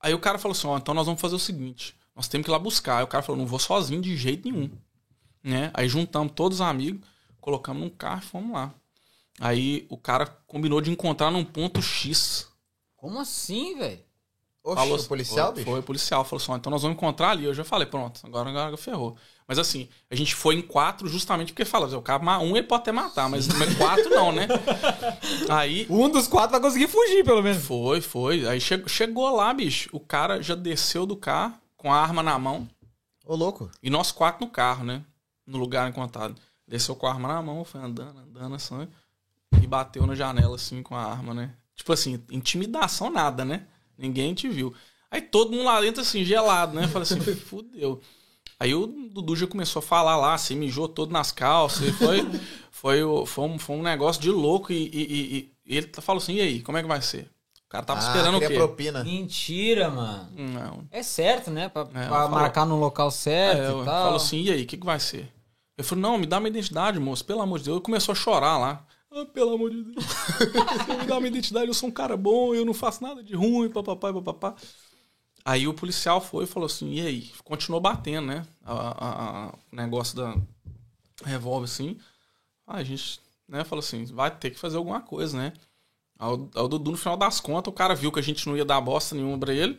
aí 0.00 0.12
o 0.12 0.18
cara 0.18 0.38
falou 0.38 0.52
assim, 0.56 0.66
ó, 0.66 0.76
então 0.76 0.92
nós 0.92 1.06
vamos 1.06 1.20
fazer 1.20 1.34
o 1.36 1.38
seguinte, 1.38 1.96
nós 2.14 2.28
temos 2.28 2.44
que 2.44 2.50
ir 2.50 2.52
lá 2.52 2.58
buscar. 2.58 2.98
Aí 2.98 3.04
o 3.04 3.08
cara 3.08 3.22
falou, 3.22 3.38
não 3.40 3.46
vou 3.46 3.58
sozinho 3.58 4.02
de 4.02 4.16
jeito 4.16 4.50
nenhum. 4.50 4.70
Né? 5.42 5.70
Aí 5.74 5.88
juntamos 5.88 6.32
todos 6.34 6.58
os 6.58 6.66
amigos, 6.66 7.00
colocamos 7.40 7.82
num 7.82 7.90
carro 7.90 8.20
e 8.22 8.26
fomos 8.26 8.52
lá. 8.52 8.72
Aí 9.40 9.86
o 9.88 9.96
cara 9.96 10.26
combinou 10.46 10.80
de 10.80 10.90
encontrar 10.90 11.30
num 11.30 11.44
ponto 11.44 11.80
X. 11.80 12.48
Como 12.96 13.18
assim, 13.20 13.76
velho? 13.78 14.00
Oxe, 14.64 14.76
Falou- 14.76 14.98
o 14.98 15.04
policial, 15.04 15.46
foi, 15.46 15.54
bicho? 15.56 15.70
Foi 15.70 15.80
o 15.80 15.82
policial. 15.82 16.24
Falou 16.24 16.40
assim: 16.42 16.52
então 16.52 16.70
nós 16.70 16.82
vamos 16.82 16.96
encontrar 16.96 17.30
ali. 17.30 17.44
Eu 17.44 17.52
já 17.54 17.64
falei, 17.64 17.86
pronto, 17.86 18.20
agora, 18.24 18.48
agora 18.48 18.76
ferrou. 18.76 19.16
Mas 19.46 19.58
assim, 19.58 19.88
a 20.08 20.14
gente 20.14 20.34
foi 20.36 20.54
em 20.54 20.62
quatro 20.62 21.08
justamente 21.08 21.52
porque 21.52 21.64
fala, 21.64 21.86
o 21.98 22.00
cara, 22.00 22.22
um 22.38 22.56
ele 22.56 22.62
pode 22.66 22.82
até 22.82 22.92
matar, 22.92 23.28
mas 23.28 23.48
quatro 23.76 24.08
não, 24.08 24.30
né? 24.30 24.46
Aí 25.50 25.86
Um 25.90 26.08
dos 26.08 26.28
quatro 26.28 26.52
vai 26.52 26.60
conseguir 26.60 26.88
fugir, 26.88 27.24
pelo 27.24 27.42
menos. 27.42 27.62
foi, 27.64 28.00
foi. 28.00 28.46
Aí 28.46 28.60
che- 28.60 28.88
chegou 28.88 29.34
lá, 29.34 29.52
bicho. 29.52 29.88
O 29.92 30.00
cara 30.00 30.40
já 30.42 30.54
desceu 30.54 31.04
do 31.06 31.16
carro 31.16 31.54
com 31.76 31.92
a 31.92 31.96
arma 32.00 32.22
na 32.22 32.38
mão. 32.38 32.68
Ô, 33.26 33.34
louco. 33.34 33.70
E 33.82 33.90
nós 33.90 34.12
quatro 34.12 34.44
no 34.46 34.50
carro, 34.50 34.84
né? 34.84 35.02
No 35.46 35.58
lugar 35.58 35.88
encontrado. 35.88 36.36
Desceu 36.66 36.94
com 36.94 37.06
a 37.06 37.10
arma 37.10 37.28
na 37.28 37.42
mão, 37.42 37.64
foi 37.64 37.80
andando, 37.80 38.18
andando 38.20 38.54
assim. 38.54 38.86
E 39.60 39.66
bateu 39.66 40.06
na 40.06 40.14
janela, 40.14 40.54
assim, 40.54 40.82
com 40.82 40.94
a 40.94 41.02
arma, 41.04 41.34
né? 41.34 41.50
Tipo 41.74 41.92
assim, 41.92 42.22
intimidação 42.30 43.10
nada, 43.10 43.44
né? 43.44 43.66
Ninguém 44.02 44.34
te 44.34 44.48
viu. 44.48 44.74
Aí 45.10 45.20
todo 45.22 45.52
mundo 45.52 45.64
lá 45.64 45.80
dentro, 45.80 46.00
assim, 46.02 46.24
gelado, 46.24 46.74
né? 46.74 46.88
Falei 46.88 47.02
assim, 47.04 47.20
fudeu. 47.36 48.00
Aí 48.58 48.74
o 48.74 48.86
Dudu 48.86 49.34
já 49.36 49.46
começou 49.46 49.80
a 49.80 49.82
falar 49.82 50.16
lá, 50.16 50.36
se 50.38 50.54
mijou 50.54 50.88
todo 50.88 51.10
nas 51.12 51.30
calças. 51.32 51.88
E 51.88 51.92
foi, 51.92 52.18
foi, 52.70 53.02
o- 53.04 53.24
foi, 53.26 53.44
um, 53.44 53.58
foi 53.58 53.76
um 53.76 53.82
negócio 53.82 54.20
de 54.20 54.30
louco. 54.30 54.72
E, 54.72 54.76
e- 54.92 55.36
e- 55.36 55.52
e 55.66 55.76
ele 55.76 55.90
falou 56.00 56.20
assim: 56.20 56.34
e 56.34 56.40
aí, 56.40 56.60
como 56.62 56.76
é 56.78 56.82
que 56.82 56.88
vai 56.88 57.00
ser? 57.02 57.30
O 57.66 57.68
cara 57.72 57.84
tava 57.84 58.00
Ah, 58.00 58.08
esperando 58.08 58.36
o 58.36 58.40
quê? 58.40 58.50
propina. 58.50 59.02
Mentira, 59.02 59.88
mano. 59.90 60.28
Não. 60.36 60.84
É 60.90 61.02
certo, 61.02 61.50
né? 61.50 61.68
Pra, 61.70 61.84
pra 61.86 62.08
falou- 62.08 62.30
marcar 62.30 62.66
no 62.66 62.78
local 62.78 63.10
certo 63.10 63.60
É, 63.60 63.68
e 63.82 63.84
tal. 63.84 63.84
falou 64.04 64.16
assim, 64.16 64.42
e 64.42 64.50
aí, 64.52 64.62
o 64.62 64.66
que, 64.66 64.76
que 64.76 64.84
vai 64.84 65.00
ser? 65.00 65.32
Eu 65.78 65.82
falei, 65.84 66.02
não, 66.02 66.18
me 66.18 66.26
dá 66.26 66.38
minha 66.38 66.50
identidade, 66.50 66.98
moço, 67.00 67.24
pelo 67.24 67.40
amor 67.40 67.58
de 67.58 67.64
Deus. 67.64 67.76
Ele 67.76 67.84
começou 67.84 68.12
a 68.12 68.16
chorar 68.16 68.58
lá. 68.58 68.84
Ah, 69.14 69.26
pelo 69.26 69.54
amor 69.54 69.70
de 69.70 69.82
Deus. 69.82 70.04
me 70.98 71.06
dá 71.06 71.16
minha 71.20 71.28
identidade, 71.28 71.66
eu 71.68 71.74
sou 71.74 71.88
um 71.88 71.92
cara 71.92 72.16
bom, 72.16 72.54
eu 72.54 72.64
não 72.64 72.72
faço 72.72 73.02
nada 73.02 73.22
de 73.22 73.34
ruim, 73.34 73.68
papapá, 73.68 74.12
papapá. 74.12 74.56
Aí 75.44 75.68
o 75.68 75.74
policial 75.74 76.20
foi 76.20 76.44
e 76.44 76.46
falou 76.46 76.66
assim, 76.66 76.94
e 76.94 77.06
aí? 77.06 77.32
Continuou 77.44 77.80
batendo, 77.80 78.28
né? 78.28 78.46
O 78.64 79.74
negócio 79.74 80.16
da 80.16 80.34
revólver, 81.24 81.64
assim. 81.64 81.98
Aí 82.66 82.80
a 82.80 82.84
gente, 82.84 83.20
né, 83.46 83.64
falou 83.64 83.80
assim, 83.80 84.04
vai 84.06 84.30
ter 84.30 84.50
que 84.50 84.58
fazer 84.58 84.78
alguma 84.78 85.00
coisa, 85.00 85.36
né? 85.36 85.52
Aí 86.22 86.28
o, 86.28 86.48
aí 86.54 86.62
o 86.62 86.68
Dudu, 86.68 86.92
no 86.92 86.96
final 86.96 87.16
das 87.16 87.40
contas, 87.40 87.72
o 87.72 87.74
cara 87.74 87.96
viu 87.96 88.12
que 88.12 88.20
a 88.20 88.22
gente 88.22 88.46
não 88.48 88.56
ia 88.56 88.64
dar 88.64 88.80
bosta 88.80 89.12
nenhuma 89.12 89.36
pra 89.36 89.52
ele. 89.52 89.76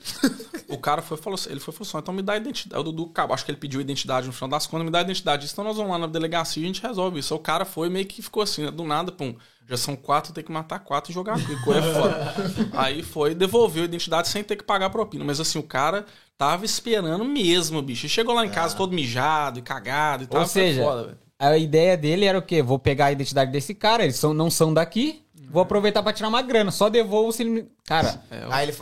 o 0.68 0.78
cara 0.78 1.02
foi 1.02 1.18
e 1.18 1.22
falou 1.22 1.36
assim, 1.36 1.50
ele 1.50 1.62
foi 1.62 1.74
falou 1.74 1.88
assim, 1.88 1.98
então 1.98 2.14
me 2.14 2.22
dá 2.22 2.34
a 2.34 2.38
identidade. 2.38 2.82
O 2.82 2.84
Dudu, 2.84 3.10
acabou, 3.12 3.34
acho 3.34 3.46
que 3.46 3.52
ele 3.52 3.58
pediu 3.58 3.80
a 3.80 3.82
identidade 3.82 4.28
no 4.28 4.34
final 4.34 4.50
das 4.50 4.68
contas, 4.68 4.84
me 4.84 4.92
dá 4.92 5.00
a 5.00 5.04
identidade. 5.04 5.50
Então 5.50 5.64
nós 5.64 5.78
vamos 5.78 5.90
lá 5.94 5.98
na 6.00 6.08
delegacia 6.08 6.62
e 6.62 6.66
a 6.66 6.68
gente 6.68 6.82
resolve 6.82 7.18
isso. 7.18 7.34
Aí 7.34 7.40
o 7.40 7.42
cara 7.42 7.64
foi 7.64 7.90
meio 7.90 8.06
que 8.06 8.22
ficou 8.22 8.44
assim, 8.44 8.64
né, 8.66 8.72
do 8.72 8.84
nada, 8.84 9.10
pum. 9.10 9.34
Já 9.70 9.78
são 9.78 9.96
quatro, 9.96 10.34
tem 10.34 10.44
que 10.44 10.52
matar 10.52 10.80
quatro 10.80 11.12
e 11.12 11.14
jogar 11.14 11.36
aqui. 11.36 11.54
É 11.54 11.94
foda. 11.94 12.36
Aí 12.78 13.02
foi 13.02 13.34
devolveu 13.34 13.84
a 13.84 13.86
identidade 13.86 14.28
sem 14.28 14.44
ter 14.44 14.58
que 14.58 14.66
pagar 14.66 14.90
propina. 14.90 15.24
Mas 15.24 15.40
assim, 15.40 15.58
o 15.58 15.64
cara 15.64 16.06
tava 16.38 16.66
esperando 16.66 17.24
mesmo, 17.24 17.82
bicho. 17.82 18.06
E 18.06 18.10
chegou 18.10 18.36
lá 18.36 18.46
em 18.46 18.50
casa 18.50 18.76
todo 18.76 18.94
mijado 18.94 19.60
e 19.60 19.62
cagado 19.62 20.26
e 20.26 20.28
tal. 20.28 20.42
Ou 20.42 20.48
foi 20.48 20.62
seja, 20.62 20.84
foda, 20.84 21.18
a 21.40 21.58
ideia 21.58 21.96
dele 21.96 22.26
era 22.26 22.38
o 22.38 22.42
quê? 22.42 22.62
Vou 22.62 22.78
pegar 22.78 23.06
a 23.06 23.12
identidade 23.14 23.50
desse 23.50 23.74
cara, 23.74 24.04
eles 24.04 24.18
são, 24.18 24.34
não 24.34 24.52
são 24.52 24.74
daqui, 24.74 25.24
vou 25.54 25.62
aproveitar 25.62 26.04
pra 26.04 26.12
tirar 26.12 26.28
uma 26.28 26.42
grana. 26.42 26.72
Só 26.72 26.90
devolvo 26.90 27.32
se 27.32 27.44
ele. 27.44 27.50
me- 27.50 27.68
Cara, 27.86 28.22
É, 28.30 28.46
Aí 28.50 28.66
ele 28.68 28.74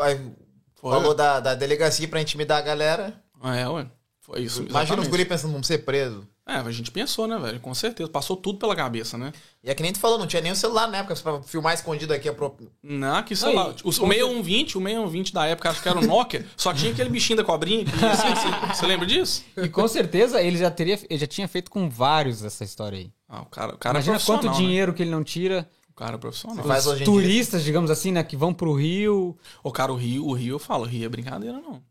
falou 0.81 1.13
da, 1.13 1.39
da 1.39 1.53
delegacia 1.55 2.07
pra 2.07 2.21
intimidar 2.21 2.57
a 2.57 2.61
galera. 2.61 3.21
É, 3.43 3.67
ué. 3.67 3.85
Foi 4.21 4.41
isso. 4.41 4.59
Imagina 4.61 4.79
os 4.79 4.83
exatamente. 4.85 5.09
guri 5.09 5.25
pensando, 5.25 5.51
vamos 5.51 5.67
ser 5.67 5.79
preso. 5.79 6.27
É, 6.47 6.55
a 6.55 6.71
gente 6.71 6.91
pensou, 6.91 7.27
né, 7.27 7.37
velho? 7.39 7.59
Com 7.59 7.73
certeza. 7.73 8.09
Passou 8.09 8.35
tudo 8.35 8.59
pela 8.59 8.75
cabeça, 8.75 9.17
né? 9.17 9.31
E 9.63 9.69
é 9.69 9.75
que 9.75 9.81
nem 9.81 9.91
tu 9.93 9.99
falou, 9.99 10.17
não 10.17 10.27
tinha 10.27 10.41
nem 10.41 10.51
o 10.51 10.55
celular 10.55 10.87
na 10.87 10.97
época 10.99 11.15
pra 11.15 11.41
filmar 11.43 11.73
escondido 11.73 12.13
aqui. 12.13 12.27
A 12.29 12.33
pro... 12.33 12.55
Não, 12.83 13.23
que 13.23 13.35
sei 13.35 13.49
Aí, 13.49 13.55
lá. 13.55 13.73
O, 13.83 13.89
o 13.89 13.93
6120, 13.93 14.77
o 14.77 14.81
6120 14.81 15.33
da 15.33 15.45
época, 15.47 15.69
acho 15.69 15.81
que 15.81 15.87
era 15.89 15.99
o 15.99 16.05
Nokia, 16.05 16.45
só 16.57 16.73
tinha 16.73 16.91
aquele 16.91 17.09
bichinho 17.09 17.37
da 17.37 17.43
cobrinha. 17.43 17.85
que 17.85 17.95
ia 17.95 18.11
assim, 18.11 18.27
Você 18.35 18.75
você 18.79 18.85
lembra 18.85 19.05
disso? 19.05 19.43
e 19.57 19.69
com 19.69 19.87
certeza 19.87 20.41
ele 20.41 20.57
já 20.57 20.69
teria, 20.71 20.99
ele 21.09 21.19
já 21.19 21.27
tinha 21.27 21.47
feito 21.47 21.69
com 21.71 21.89
vários 21.89 22.43
essa 22.43 22.63
história 22.63 22.97
aí. 22.97 23.11
Ah, 23.29 23.41
o 23.41 23.45
cara, 23.45 23.75
o 23.75 23.77
cara 23.77 23.97
é 23.97 23.97
Imagina 23.97 24.15
profissional. 24.15 24.41
quanto 24.43 24.51
né? 24.51 24.57
dinheiro 24.57 24.93
que 24.93 25.01
ele 25.03 25.11
não 25.11 25.23
tira. 25.23 25.67
O 26.01 26.05
cara 26.05 26.17
profissional. 26.17 26.65
Os 26.65 26.99
turistas, 27.01 27.63
digamos 27.63 27.91
assim, 27.91 28.11
né, 28.11 28.23
que 28.23 28.35
vão 28.35 28.51
pro 28.51 28.73
Rio. 28.73 29.37
O 29.63 29.71
cara, 29.71 29.93
o 29.93 29.95
Rio, 29.95 30.25
o 30.25 30.33
Rio, 30.33 30.55
eu 30.55 30.59
falo, 30.59 30.83
o 30.83 30.87
Rio 30.87 31.05
é 31.05 31.09
brincadeira, 31.09 31.59
não. 31.59 31.81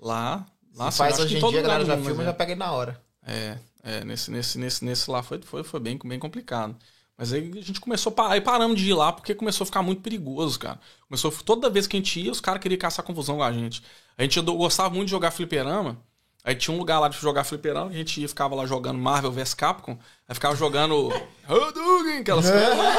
Lá, 0.00 0.44
lá 0.74 0.90
Se 0.90 0.98
faz 0.98 1.18
hoje 1.20 1.38
que 1.38 1.46
em 1.46 1.48
dia, 1.48 1.60
a 1.60 1.62
galera 1.62 1.84
já 1.84 1.96
filma 1.96 2.10
e 2.10 2.14
mas 2.16 2.26
já 2.26 2.32
pega 2.32 2.52
ele 2.52 2.58
na 2.58 2.72
hora. 2.72 3.00
É, 3.24 3.56
é 3.84 4.04
nesse, 4.04 4.32
nesse, 4.32 4.58
nesse, 4.58 4.84
nesse 4.84 5.08
lá 5.08 5.22
foi, 5.22 5.40
foi, 5.42 5.62
foi 5.62 5.78
bem, 5.78 5.96
bem 6.04 6.18
complicado. 6.18 6.74
Mas 7.16 7.32
aí 7.32 7.52
a 7.56 7.60
gente 7.62 7.80
começou 7.80 8.10
a 8.10 8.14
parar, 8.16 8.32
aí 8.32 8.40
paramos 8.40 8.80
de 8.80 8.90
ir 8.90 8.94
lá 8.94 9.12
porque 9.12 9.32
começou 9.32 9.62
a 9.62 9.66
ficar 9.66 9.82
muito 9.82 10.02
perigoso, 10.02 10.58
cara. 10.58 10.80
Começou, 11.06 11.30
toda 11.30 11.70
vez 11.70 11.86
que 11.86 11.96
a 11.96 12.00
gente 12.00 12.20
ia, 12.20 12.32
os 12.32 12.40
caras 12.40 12.60
queriam 12.60 12.80
caçar 12.80 13.04
confusão 13.04 13.36
com 13.36 13.44
a 13.44 13.52
gente. 13.52 13.80
A 14.18 14.22
gente 14.24 14.40
gostava 14.40 14.90
muito 14.92 15.06
de 15.06 15.12
jogar 15.12 15.30
fliperama. 15.30 15.96
Aí 16.44 16.56
tinha 16.56 16.74
um 16.74 16.78
lugar 16.78 16.98
lá 16.98 17.08
de 17.08 17.16
jogar 17.18 17.44
fliperama, 17.44 17.90
que 17.90 17.94
a 17.94 17.98
gente 17.98 18.20
ia, 18.20 18.28
ficava 18.28 18.54
lá 18.54 18.66
jogando 18.66 18.98
Marvel 18.98 19.30
vs 19.30 19.54
Capcom. 19.54 19.96
Aí 20.28 20.34
ficava 20.34 20.56
jogando 20.56 21.08
Hadouken, 21.46 22.18
aquelas 22.18 22.50
coisas. 22.50 22.76
né? 22.76 22.94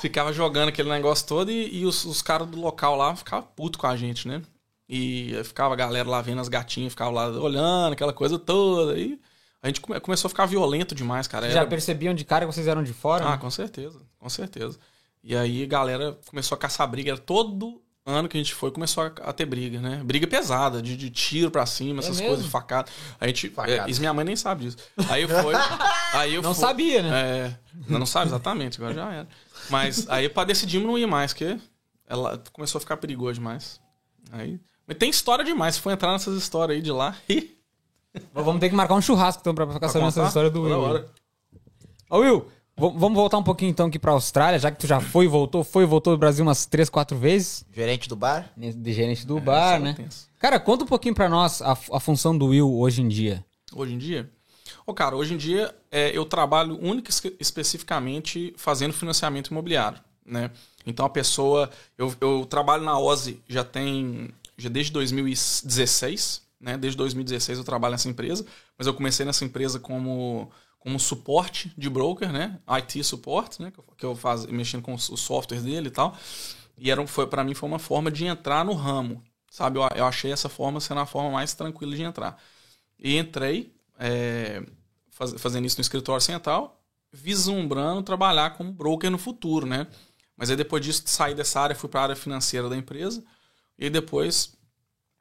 ficava 0.00 0.32
jogando 0.32 0.68
aquele 0.70 0.88
negócio 0.88 1.26
todo 1.26 1.50
e, 1.50 1.80
e 1.80 1.84
os, 1.84 2.04
os 2.06 2.22
caras 2.22 2.48
do 2.48 2.58
local 2.58 2.96
lá 2.96 3.14
ficavam 3.14 3.46
puto 3.54 3.78
com 3.78 3.86
a 3.86 3.96
gente, 3.96 4.26
né? 4.26 4.40
E 4.88 5.34
ficava 5.44 5.74
a 5.74 5.76
galera 5.76 6.08
lá 6.08 6.22
vendo 6.22 6.40
as 6.40 6.48
gatinhas, 6.48 6.92
ficava 6.92 7.10
lá 7.10 7.28
olhando, 7.28 7.92
aquela 7.92 8.12
coisa 8.12 8.38
toda. 8.38 8.98
E 8.98 9.18
a 9.62 9.66
gente 9.66 9.80
come, 9.82 10.00
começou 10.00 10.28
a 10.28 10.30
ficar 10.30 10.46
violento 10.46 10.94
demais, 10.94 11.26
cara. 11.26 11.50
Já 11.50 11.66
percebiam 11.66 12.14
de 12.14 12.24
cara 12.24 12.46
que 12.46 12.52
vocês 12.52 12.66
eram 12.66 12.82
de 12.82 12.94
fora? 12.94 13.26
Ah, 13.26 13.32
né? 13.32 13.38
com 13.38 13.50
certeza, 13.50 14.00
com 14.18 14.28
certeza. 14.28 14.78
E 15.22 15.36
aí 15.36 15.64
a 15.64 15.66
galera 15.66 16.18
começou 16.26 16.56
a 16.56 16.58
caçar 16.58 16.86
briga. 16.86 17.10
Era 17.12 17.18
todo 17.18 17.82
ano 18.06 18.28
que 18.28 18.36
a 18.36 18.40
gente 18.40 18.54
foi, 18.54 18.70
começou 18.70 19.04
a, 19.04 19.06
a 19.06 19.32
ter 19.32 19.46
briga, 19.46 19.80
né? 19.80 20.02
Briga 20.04 20.26
pesada, 20.26 20.82
de, 20.82 20.96
de 20.96 21.08
tiro 21.10 21.50
pra 21.50 21.64
cima, 21.64 22.00
É 22.00 22.04
essas 22.04 22.16
mesmo? 22.18 22.34
coisas, 22.34 22.46
facada. 22.50 22.90
A 23.20 23.26
gente. 23.26 23.48
Facada. 23.50 23.88
É, 23.88 23.90
isso 23.90 24.00
minha 24.00 24.12
mãe 24.12 24.24
nem 24.24 24.36
sabe 24.36 24.64
disso. 24.64 24.76
Aí 25.08 25.22
eu 25.22 25.28
fui. 25.28 25.54
aí 26.12 26.34
eu 26.34 26.42
Não 26.42 26.54
fui- 26.54 26.60
sabia, 26.60 27.02
né? 27.02 27.10
É, 27.48 27.58
não, 27.88 28.04
sabe 28.04 28.26
exatamente, 28.26 28.78
agora 28.78 28.94
já 28.94 29.12
era. 29.12 29.28
Mas 29.70 30.08
aí 30.10 30.28
pra 30.28 30.44
decidimos 30.44 30.86
não 30.86 30.98
ir 30.98 31.06
mais, 31.06 31.32
porque 31.32 31.58
ela 32.06 32.42
começou 32.52 32.78
a 32.78 32.80
ficar 32.80 32.96
perigoso 32.98 33.34
demais. 33.34 33.80
Aí. 34.32 34.60
Mas 34.86 34.98
tem 34.98 35.08
história 35.08 35.44
demais. 35.44 35.76
Se 35.76 35.80
for 35.80 35.90
entrar 35.90 36.12
nessas 36.12 36.36
histórias 36.36 36.76
aí 36.76 36.82
de 36.82 36.92
lá. 36.92 37.16
Vamos 38.34 38.60
ter 38.60 38.68
que 38.68 38.74
marcar 38.76 38.94
um 38.94 39.00
churrasco 39.00 39.40
então 39.40 39.54
pra 39.54 39.66
ficar 39.66 39.88
sabendo 39.88 40.08
essa 40.08 40.24
história 40.26 40.50
do 40.50 40.62
Will. 40.62 41.04
Ô 42.10 42.18
Will, 42.18 42.46
vamos 42.76 43.14
voltar 43.14 43.38
um 43.38 43.42
pouquinho 43.42 43.70
então 43.70 43.86
aqui 43.86 43.98
pra 43.98 44.12
Austrália, 44.12 44.58
já 44.58 44.70
que 44.70 44.78
tu 44.78 44.86
já 44.86 45.00
foi 45.00 45.26
e 45.26 45.28
voltou, 45.28 45.62
foi 45.62 45.84
e 45.84 45.86
voltou 45.86 46.14
do 46.14 46.18
Brasil 46.18 46.44
umas 46.44 46.66
três, 46.66 46.88
quatro 46.90 47.16
vezes, 47.16 47.64
Gerente 47.72 48.08
do 48.08 48.16
bar? 48.16 48.50
de 48.56 48.92
gerente 48.92 49.26
do 49.26 49.38
bar, 49.40 49.76
é 49.76 49.78
né? 49.78 49.94
tenso. 49.94 50.28
Cara, 50.38 50.58
conta 50.60 50.84
um 50.84 50.86
pouquinho 50.86 51.14
pra 51.14 51.28
nós 51.28 51.62
a, 51.62 51.72
a 51.72 52.00
função 52.00 52.36
do 52.36 52.46
Will 52.46 52.72
hoje 52.78 53.00
em 53.00 53.08
dia. 53.08 53.44
Hoje 53.72 53.94
em 53.94 53.98
dia? 53.98 54.30
Ô, 54.86 54.92
cara, 54.92 55.16
hoje 55.16 55.34
em 55.34 55.36
dia 55.36 55.74
é, 55.90 56.16
eu 56.16 56.24
trabalho 56.24 56.78
única 56.82 57.10
e 57.10 57.36
especificamente 57.40 58.52
fazendo 58.56 58.92
financiamento 58.92 59.48
imobiliário, 59.48 59.98
né? 60.24 60.50
Então 60.86 61.06
a 61.06 61.10
pessoa... 61.10 61.70
Eu, 61.96 62.14
eu 62.20 62.44
trabalho 62.44 62.84
na 62.84 62.98
OSI 62.98 63.40
já 63.48 63.64
tem... 63.64 64.30
Já 64.56 64.68
desde 64.68 64.92
2016, 64.92 66.42
né? 66.60 66.76
Desde 66.76 66.96
2016 66.96 67.58
eu 67.58 67.64
trabalho 67.64 67.92
nessa 67.92 68.08
empresa, 68.08 68.44
mas 68.76 68.86
eu 68.86 68.94
comecei 68.94 69.24
nessa 69.24 69.44
empresa 69.44 69.80
como, 69.80 70.50
como 70.84 71.00
suporte 71.00 71.72
de 71.78 71.90
broker, 71.90 72.32
né? 72.32 72.60
IT 72.68 73.04
suporte, 73.04 73.62
né? 73.62 73.72
Que 73.98 74.06
eu, 74.06 74.16
faz, 74.16 74.46
mexendo 74.46 74.82
com 74.84 74.94
os 74.94 75.04
softwares 75.20 75.64
dele 75.64 75.88
e 75.88 75.92
tal. 75.92 76.16
E 76.78 76.90
era, 76.90 77.06
foi, 77.06 77.26
para 77.26 77.44
mim 77.44 77.54
foi 77.54 77.68
uma 77.68 77.78
forma 77.80 78.10
de 78.10 78.26
entrar 78.26 78.64
no 78.64 78.74
ramo, 78.74 79.22
sabe? 79.50 79.78
Eu, 79.78 79.88
eu 79.96 80.06
achei 80.06 80.32
essa 80.32 80.48
forma 80.48 80.80
sendo 80.80 81.00
a 81.00 81.06
forma 81.06 81.30
mais 81.30 81.54
tranquila 81.54 81.96
de 81.96 82.02
entrar. 82.02 82.38
E 82.98 83.16
entrei 83.18 83.74
é, 83.98 84.62
faz- 85.10 85.34
fazendo 85.40 85.66
isso 85.66 85.78
no 85.78 85.82
escritório 85.82 86.20
central, 86.22 86.80
vislumbrando 87.12 88.02
trabalhar 88.02 88.56
como 88.56 88.72
broker 88.72 89.10
no 89.10 89.18
futuro, 89.18 89.66
né? 89.66 89.86
Mas 90.36 90.50
aí 90.50 90.56
depois 90.56 90.84
disso, 90.84 91.02
saí 91.06 91.34
dessa 91.34 91.60
área, 91.60 91.76
fui 91.76 91.88
para 91.88 92.00
a 92.00 92.02
área 92.04 92.16
financeira 92.16 92.68
da 92.68 92.76
empresa. 92.76 93.24
E 93.78 93.90
depois 93.90 94.54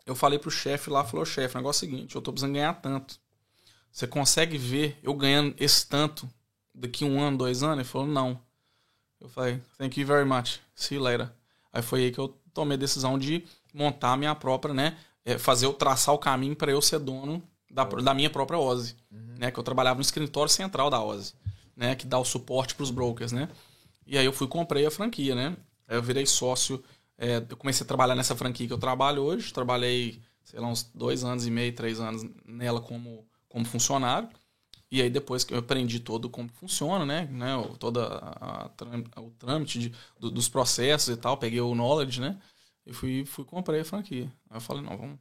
eu 0.06 0.16
falei 0.16 0.40
pro 0.40 0.52
chefe 0.52 0.90
lá, 0.90 1.04
falou, 1.06 1.26
chefe, 1.26 1.56
negócio 1.56 1.86
é 1.86 1.88
o 1.88 1.92
seguinte, 1.92 2.16
eu 2.16 2.22
tô 2.22 2.32
precisando 2.34 2.54
ganhar 2.54 2.74
tanto. 2.76 3.20
Você 3.94 4.08
consegue 4.08 4.58
ver 4.58 5.00
eu 5.02 5.14
ganhando 5.14 5.56
esse 5.58 5.88
tanto 5.88 6.30
daqui 6.76 7.06
um 7.06 7.22
ano, 7.22 7.38
dois 7.38 7.64
anos? 7.64 7.78
Ele 7.78 7.84
falou, 7.86 8.08
não. 8.08 8.38
Eu 9.22 9.30
falei, 9.30 9.62
thank 9.78 10.02
you 10.02 10.06
very 10.06 10.28
much. 10.28 10.60
See 10.76 10.96
you 10.96 11.02
later. 11.02 11.32
Aí 11.72 11.82
foi 11.82 12.06
aí 12.06 12.12
que 12.12 12.20
eu 12.20 12.36
tomei 12.54 12.76
a 12.76 12.80
decisão 12.80 13.18
de 13.18 13.46
montar 13.74 14.14
a 14.14 14.18
minha 14.18 14.36
própria, 14.36 14.74
né? 14.74 14.98
é, 15.26 15.38
Fazer 15.38 15.66
eu 15.66 15.74
traçar 15.74 16.14
o 16.14 16.18
caminho 16.18 16.56
para 16.56 16.72
eu 16.72 16.82
ser 16.82 17.00
dono 17.00 17.42
da, 17.72 17.84
da 17.84 18.14
minha 18.14 18.30
própria 18.30 18.60
OSI. 18.60 18.96
Né? 19.12 19.52
Que 19.52 19.60
eu 19.60 19.64
trabalhava 19.64 19.96
no 19.96 20.02
escritório 20.02 20.52
central 20.52 20.90
da 20.90 21.02
OSI, 21.02 21.34
né? 21.76 21.96
Que 21.96 22.06
dá 22.06 22.20
o 22.20 22.26
suporte 22.26 22.76
para 22.76 22.84
os 22.84 22.92
brokers, 22.92 23.32
né? 23.32 23.50
E 24.06 24.18
aí 24.18 24.26
eu 24.26 24.34
fui 24.34 24.48
comprei 24.48 24.86
a 24.86 24.92
franquia, 24.92 25.34
né? 25.34 25.56
Aí 25.88 25.98
eu 25.98 26.04
virei 26.04 26.26
sócio. 26.26 26.84
é, 27.18 27.38
eu 27.50 27.58
comecei 27.58 27.84
a 27.84 27.88
trabalhar 27.88 28.16
nessa 28.16 28.36
franquia 28.36 28.68
que 28.68 28.74
eu 28.74 28.78
trabalho 28.78 29.22
hoje. 29.22 29.54
Trabalhei, 29.54 30.22
sei 30.44 30.60
lá, 30.60 30.68
uns 30.68 30.84
dois 30.94 31.24
anos 31.24 31.48
e 31.48 31.52
meio, 31.52 31.74
três 31.74 32.00
anos 32.00 32.26
nela 32.46 32.82
como, 32.82 33.26
como 33.54 33.64
funcionário. 33.66 34.28
E 34.92 35.02
aí 35.02 35.10
depois 35.10 35.44
que 35.44 35.54
eu 35.54 35.60
aprendi 35.60 36.00
todo 36.00 36.30
como 36.30 36.50
funciona, 36.60 37.06
né? 37.06 37.28
né 37.32 37.56
o- 37.56 37.78
toda 37.78 38.06
a, 38.06 38.64
a 38.66 38.70
trâm- 38.70 39.04
o 39.18 39.30
trâmite 39.40 39.80
de- 39.80 39.94
do- 40.20 40.30
dos 40.32 40.50
processos 40.50 41.10
e 41.14 41.18
tal, 41.18 41.38
peguei 41.38 41.62
o 41.62 41.74
knowledge, 41.76 42.20
né? 42.20 42.38
E 42.86 42.92
fui, 42.94 43.24
fui 43.26 43.46
comprei 43.46 43.82
a 43.82 43.86
franquia. 43.86 44.32
Aí 44.50 44.58
eu 44.58 44.62
falei, 44.62 44.84
não, 44.84 44.98
vamos, 44.98 45.18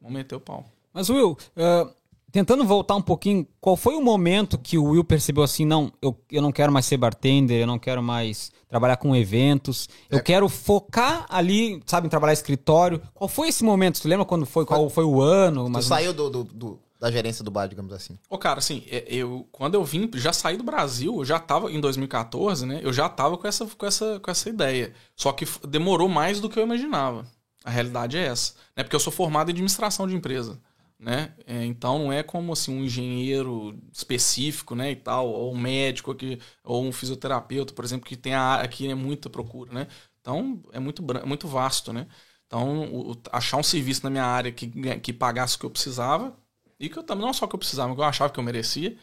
vamos 0.00 0.16
meter 0.16 0.36
o 0.36 0.40
pau. 0.40 0.64
Mas 0.92 1.08
Will, 1.10 1.36
ah, 1.56 1.90
tentando 2.32 2.64
voltar 2.64 2.96
um 2.96 3.02
pouquinho, 3.02 3.46
qual 3.60 3.76
foi 3.76 3.94
o 3.94 4.00
momento 4.02 4.56
que 4.58 4.78
o 4.78 4.84
Will 4.84 5.04
percebeu 5.04 5.42
assim, 5.42 5.64
não, 5.66 5.92
eu, 6.00 6.16
eu 6.30 6.40
não 6.40 6.52
quero 6.52 6.72
mais 6.72 6.86
ser 6.86 6.96
bartender, 6.96 7.60
eu 7.60 7.66
não 7.66 7.78
quero 7.78 8.02
mais 8.02 8.50
trabalhar 8.68 8.96
com 8.96 9.14
eventos, 9.14 9.88
eu 10.08 10.18
É. 10.18 10.22
quero 10.22 10.48
focar 10.48 11.26
ali, 11.28 11.82
sabe, 11.84 12.06
em 12.06 12.10
trabalhar 12.10 12.32
escritório. 12.32 13.02
Qual 13.12 13.28
foi 13.28 13.48
esse 13.48 13.64
momento? 13.64 14.00
Tu 14.00 14.08
lembra 14.08 14.24
quando 14.24 14.46
foi? 14.46 14.64
Qual 14.64 14.88
foi 14.88 15.04
o 15.04 15.20
ano? 15.20 15.70
Tu 15.72 15.82
saiu 15.82 16.12
do, 16.14 16.30
do- 16.30 16.44
do- 16.44 16.78
da 17.00 17.10
gerência 17.10 17.42
do 17.42 17.50
bar, 17.50 17.66
digamos 17.66 17.92
assim. 17.94 18.18
Ô, 18.28 18.36
cara, 18.36 18.58
assim, 18.58 18.84
é- 18.88 19.06
eu 19.08 19.48
quando 19.50 19.74
eu 19.74 19.82
vim, 19.82 20.08
já 20.14 20.32
saí 20.34 20.56
do 20.58 20.62
Brasil, 20.62 21.16
eu 21.16 21.24
já 21.24 21.38
tava 21.40 21.72
em 21.72 21.80
2014, 21.80 22.66
né? 22.66 22.80
Eu 22.82 22.92
já 22.92 23.08
tava 23.08 23.38
com 23.38 23.48
essa, 23.48 23.66
com 23.66 23.86
essa, 23.86 24.20
com 24.20 24.30
essa 24.30 24.48
ideia. 24.50 24.92
Só 25.16 25.32
que 25.32 25.46
demorou 25.66 26.08
mais 26.08 26.40
do 26.40 26.48
que 26.50 26.58
eu 26.58 26.62
imaginava. 26.62 27.26
A 27.64 27.70
realidade 27.70 28.18
é 28.18 28.26
essa. 28.26 28.54
Né? 28.76 28.82
Porque 28.84 28.94
eu 28.96 29.00
sou 29.00 29.12
formado 29.12 29.48
em 29.48 29.52
administração 29.52 30.06
de 30.06 30.14
empresa. 30.14 30.60
Né? 30.98 31.32
É, 31.46 31.64
então 31.64 31.98
não 31.98 32.12
é 32.12 32.22
como 32.22 32.52
assim 32.52 32.74
um 32.78 32.84
engenheiro 32.84 33.74
específico, 33.90 34.74
né, 34.74 34.90
e 34.90 34.96
tal, 34.96 35.28
ou 35.30 35.54
um 35.54 35.58
médico 35.58 36.10
aqui, 36.10 36.38
ou 36.62 36.84
um 36.84 36.92
fisioterapeuta, 36.92 37.72
por 37.72 37.82
exemplo, 37.86 38.06
que 38.06 38.16
tem 38.16 38.34
a 38.34 38.56
aqui 38.56 38.86
é 38.86 38.94
muita 38.94 39.30
procura, 39.30 39.72
né? 39.72 39.86
Então 40.20 40.60
é 40.72 40.78
muito 40.78 41.02
muito 41.26 41.48
vasto, 41.48 41.90
né? 41.90 42.06
Então 42.46 42.84
o- 42.92 43.16
achar 43.32 43.56
um 43.56 43.62
serviço 43.62 44.02
na 44.04 44.10
minha 44.10 44.24
área 44.26 44.52
que 44.52 44.66
ganha- 44.66 45.00
que 45.00 45.10
pagasse 45.12 45.56
o 45.56 45.60
que 45.60 45.64
eu 45.66 45.70
precisava 45.70 46.36
e 46.80 46.88
que 46.90 46.98
eu 46.98 47.04
também 47.04 47.26
não 47.26 47.34
só 47.34 47.46
que 47.46 47.54
eu 47.54 47.60
precisava, 47.60 47.88
mas 47.90 47.96
que 47.96 48.02
eu 48.02 48.06
achava 48.06 48.32
que 48.32 48.40
eu 48.40 48.44
merecia, 48.44 48.98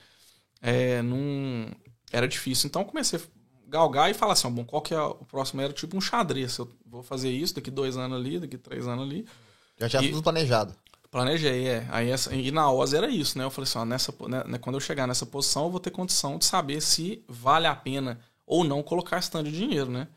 é, 0.61 1.01
não 1.01 1.71
era 2.11 2.27
difícil. 2.27 2.67
Então 2.67 2.83
comecei 2.85 3.19
a 3.19 3.23
galgar 3.69 4.09
e 4.11 4.13
falar 4.13 4.33
assim, 4.33 4.47
ó, 4.47 4.51
bom, 4.51 4.65
qual 4.65 4.81
que 4.81 4.93
é 4.93 5.01
o 5.01 5.15
próximo 5.25 5.61
era 5.61 5.73
tipo 5.73 5.97
um 5.97 6.01
xadrez, 6.01 6.57
eu 6.57 6.69
vou 6.85 7.03
fazer 7.03 7.31
isso 7.31 7.55
daqui 7.55 7.71
dois 7.71 7.97
anos 7.97 8.17
ali, 8.19 8.39
daqui 8.39 8.57
três 8.57 8.87
anos 8.87 9.05
ali. 9.05 9.25
Já 9.79 9.87
tinha 9.89 10.03
tudo 10.03 10.23
planejado. 10.23 10.75
Planejei, 11.09 11.67
é. 11.67 11.87
Aí 11.89 12.09
essa, 12.09 12.35
e 12.35 12.51
na 12.51 12.69
OZ 12.71 12.93
era 12.93 13.09
isso, 13.09 13.37
né? 13.37 13.45
Eu 13.45 13.49
falei 13.49 13.67
assim, 13.69 13.79
ó, 13.79 13.85
nessa, 13.85 14.13
né, 14.27 14.43
né, 14.45 14.57
quando 14.57 14.75
eu 14.75 14.79
chegar 14.81 15.07
nessa 15.07 15.25
posição, 15.25 15.65
eu 15.65 15.71
vou 15.71 15.79
ter 15.79 15.89
condição 15.91 16.37
de 16.37 16.45
saber 16.45 16.81
se 16.81 17.23
vale 17.27 17.65
a 17.65 17.75
pena 17.75 18.19
ou 18.45 18.63
não 18.63 18.83
colocar 18.83 19.17
esse 19.17 19.31
tanto 19.31 19.49
de 19.49 19.57
dinheiro, 19.57 19.89
né? 19.89 20.07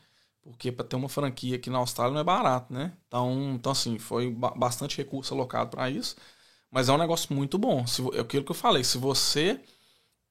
Porque 0.42 0.72
para 0.72 0.84
ter 0.84 0.96
uma 0.96 1.08
franquia 1.08 1.56
aqui 1.56 1.70
na 1.70 1.78
Austrália 1.78 2.12
não 2.12 2.20
é 2.20 2.24
barato, 2.24 2.72
né? 2.72 2.92
Então, 3.06 3.52
então 3.54 3.72
assim, 3.72 3.98
foi 3.98 4.30
ba- 4.30 4.52
bastante 4.56 4.96
recurso 4.96 5.32
alocado 5.34 5.70
para 5.70 5.88
isso. 5.90 6.16
Mas 6.70 6.88
é 6.88 6.92
um 6.92 6.98
negócio 6.98 7.34
muito 7.34 7.58
bom. 7.58 7.86
Se, 7.86 8.02
é 8.16 8.20
aquilo 8.20 8.44
que 8.44 8.50
eu 8.50 8.54
falei. 8.56 8.84
Se 8.84 8.98
você 8.98 9.60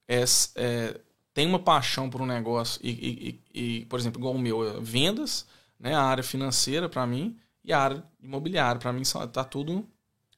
é, 0.07 0.23
é, 0.55 0.99
tem 1.33 1.47
uma 1.47 1.59
paixão 1.59 2.09
por 2.09 2.21
um 2.21 2.25
negócio 2.25 2.79
e, 2.83 3.39
e- 3.53 3.61
e- 3.81 3.85
por 3.85 3.99
exemplo, 3.99 4.19
igual 4.19 4.33
o 4.35 4.39
meu, 4.39 4.77
é 4.77 4.79
vendas, 4.81 5.45
né? 5.79 5.93
A 5.95 6.01
área 6.03 6.23
financeira 6.23 6.89
para 6.89 7.05
mim 7.07 7.37
e 7.63 7.73
a 7.73 7.79
área 7.79 8.03
imobiliária 8.21 8.79
para 8.79 8.93
mim 8.93 9.03
tá 9.31 9.43
tudo 9.43 9.85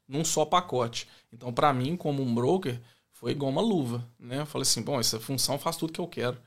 num 0.07 0.25
só 0.25 0.45
pacote. 0.45 1.07
Então, 1.31 1.53
para 1.53 1.73
mim, 1.73 1.95
como 1.95 2.21
um 2.21 2.33
broker, 2.33 2.79
foi 3.13 3.31
igual 3.31 3.51
uma 3.51 3.61
luva, 3.61 4.07
né? 4.19 4.41
Eu 4.41 4.45
falei 4.45 4.63
assim, 4.63 4.81
bom, 4.81 4.99
essa 4.99 5.19
função 5.19 5.57
faz 5.57 5.77
tudo 5.77 5.93
que 5.93 6.01
eu 6.01 6.07
quero, 6.07 6.37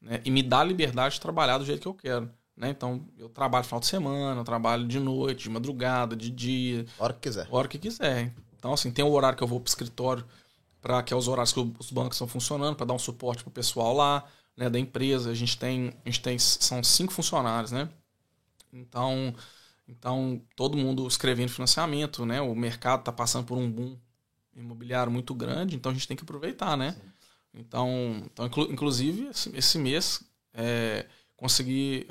né? 0.00 0.20
E 0.24 0.30
me 0.30 0.42
dá 0.42 0.60
a 0.60 0.64
liberdade 0.64 1.14
de 1.16 1.20
trabalhar 1.20 1.58
do 1.58 1.64
jeito 1.64 1.82
que 1.82 1.88
eu 1.88 1.94
quero, 1.94 2.30
né? 2.56 2.70
Então, 2.70 3.06
eu 3.18 3.28
trabalho 3.28 3.64
final 3.64 3.80
de 3.80 3.86
semana, 3.86 4.40
eu 4.40 4.44
trabalho 4.44 4.86
de 4.86 4.98
noite, 5.00 5.44
de 5.44 5.50
madrugada, 5.50 6.16
de 6.16 6.30
dia, 6.30 6.86
hora 6.98 7.12
que 7.12 7.20
quiser. 7.20 7.48
hora 7.50 7.68
que 7.68 7.78
quiser. 7.78 8.32
Então, 8.62 8.72
assim, 8.72 8.92
tem 8.92 9.04
o 9.04 9.10
horário 9.10 9.36
que 9.36 9.42
eu 9.42 9.48
vou 9.48 9.58
pro 9.60 9.68
escritório, 9.68 10.24
para 10.80 11.02
que 11.02 11.12
é 11.12 11.16
os 11.16 11.26
horários 11.28 11.52
que 11.52 11.58
o- 11.60 11.74
os 11.80 11.90
bancos 11.90 12.14
estão 12.16 12.28
funcionando, 12.28 12.76
para 12.76 12.86
dar 12.86 12.94
um 12.94 12.98
suporte 13.00 13.42
pro 13.42 13.50
pessoal 13.52 13.92
lá, 13.94 14.24
né, 14.56 14.70
da 14.70 14.78
empresa. 14.78 15.30
A 15.30 15.34
gente 15.34 15.58
tem, 15.58 15.92
a 16.04 16.08
gente 16.08 16.22
tem 16.22 16.38
são 16.38 16.84
cinco 16.84 17.12
funcionários, 17.12 17.72
né? 17.72 17.88
Então, 18.72 19.34
então 19.88 20.40
todo 20.56 20.76
mundo 20.76 21.06
escrevendo 21.08 21.50
financiamento, 21.50 22.26
né? 22.26 22.40
O 22.40 22.54
mercado 22.54 23.04
tá 23.04 23.12
passando 23.12 23.46
por 23.46 23.58
um 23.58 23.70
boom 23.70 23.98
imobiliário 24.56 25.12
muito 25.12 25.34
grande, 25.34 25.76
então 25.76 25.90
a 25.92 25.94
gente 25.94 26.08
tem 26.08 26.16
que 26.16 26.24
aproveitar, 26.24 26.76
né? 26.76 26.96
Então, 27.54 28.22
então 28.26 28.46
inclu- 28.46 28.72
inclusive 28.72 29.28
esse, 29.28 29.56
esse 29.56 29.78
mês 29.78 30.22
é, 30.54 31.06
consegui 31.36 32.08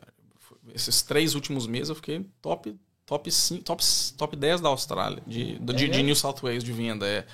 esses 0.73 1.01
três 1.01 1.35
últimos 1.35 1.67
meses 1.67 1.89
eu 1.89 1.95
fiquei 1.95 2.25
top 2.41 2.77
top 3.11 3.29
5, 3.29 3.63
top, 3.65 3.83
top 4.15 4.35
10 4.37 4.61
da 4.61 4.69
Austrália, 4.69 5.21
de, 5.27 5.59
de, 5.59 5.73
de 5.73 5.87
mesmo? 5.89 6.03
New 6.05 6.15
South 6.15 6.37
Wales 6.41 6.63
de 6.63 6.71
venda. 6.71 7.05
É. 7.05 7.27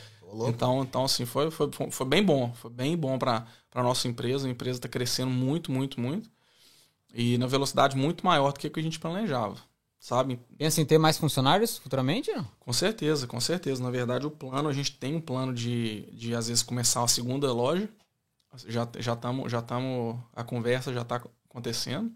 Então, 0.47 0.81
então 0.81 1.05
assim, 1.05 1.23
foi, 1.23 1.51
foi, 1.51 1.69
foi 1.91 2.07
bem 2.07 2.23
bom. 2.23 2.51
Foi 2.55 2.71
bem 2.71 2.97
bom 2.97 3.19
para 3.19 3.45
a 3.75 3.83
nossa 3.83 4.07
empresa. 4.07 4.47
A 4.47 4.49
empresa 4.49 4.79
está 4.79 4.89
crescendo 4.89 5.29
muito, 5.29 5.71
muito, 5.71 6.01
muito. 6.01 6.31
E 7.13 7.37
na 7.37 7.45
velocidade 7.45 7.95
muito 7.95 8.25
maior 8.25 8.51
do 8.51 8.59
que 8.59 8.79
a 8.79 8.83
gente 8.83 8.99
planejava. 8.99 9.55
Sabe? 9.99 10.39
Pensa 10.57 10.81
em 10.81 10.85
ter 10.85 10.97
mais 10.97 11.19
funcionários 11.19 11.77
futuramente? 11.77 12.31
Não? 12.31 12.47
Com 12.59 12.73
certeza, 12.73 13.27
com 13.27 13.39
certeza. 13.39 13.83
Na 13.83 13.91
verdade, 13.91 14.25
o 14.25 14.31
plano, 14.31 14.69
a 14.69 14.73
gente 14.73 14.97
tem 14.97 15.15
um 15.15 15.21
plano 15.21 15.53
de, 15.53 16.09
de 16.11 16.33
às 16.33 16.47
vezes, 16.47 16.63
começar 16.63 17.03
a 17.03 17.07
segunda 17.07 17.53
loja. 17.53 17.87
Já 18.65 18.87
já 18.97 19.13
estamos, 19.13 19.51
já 19.51 19.61
tamo, 19.61 20.23
a 20.35 20.43
conversa 20.43 20.91
já 20.91 21.03
está 21.03 21.21
acontecendo. 21.49 22.11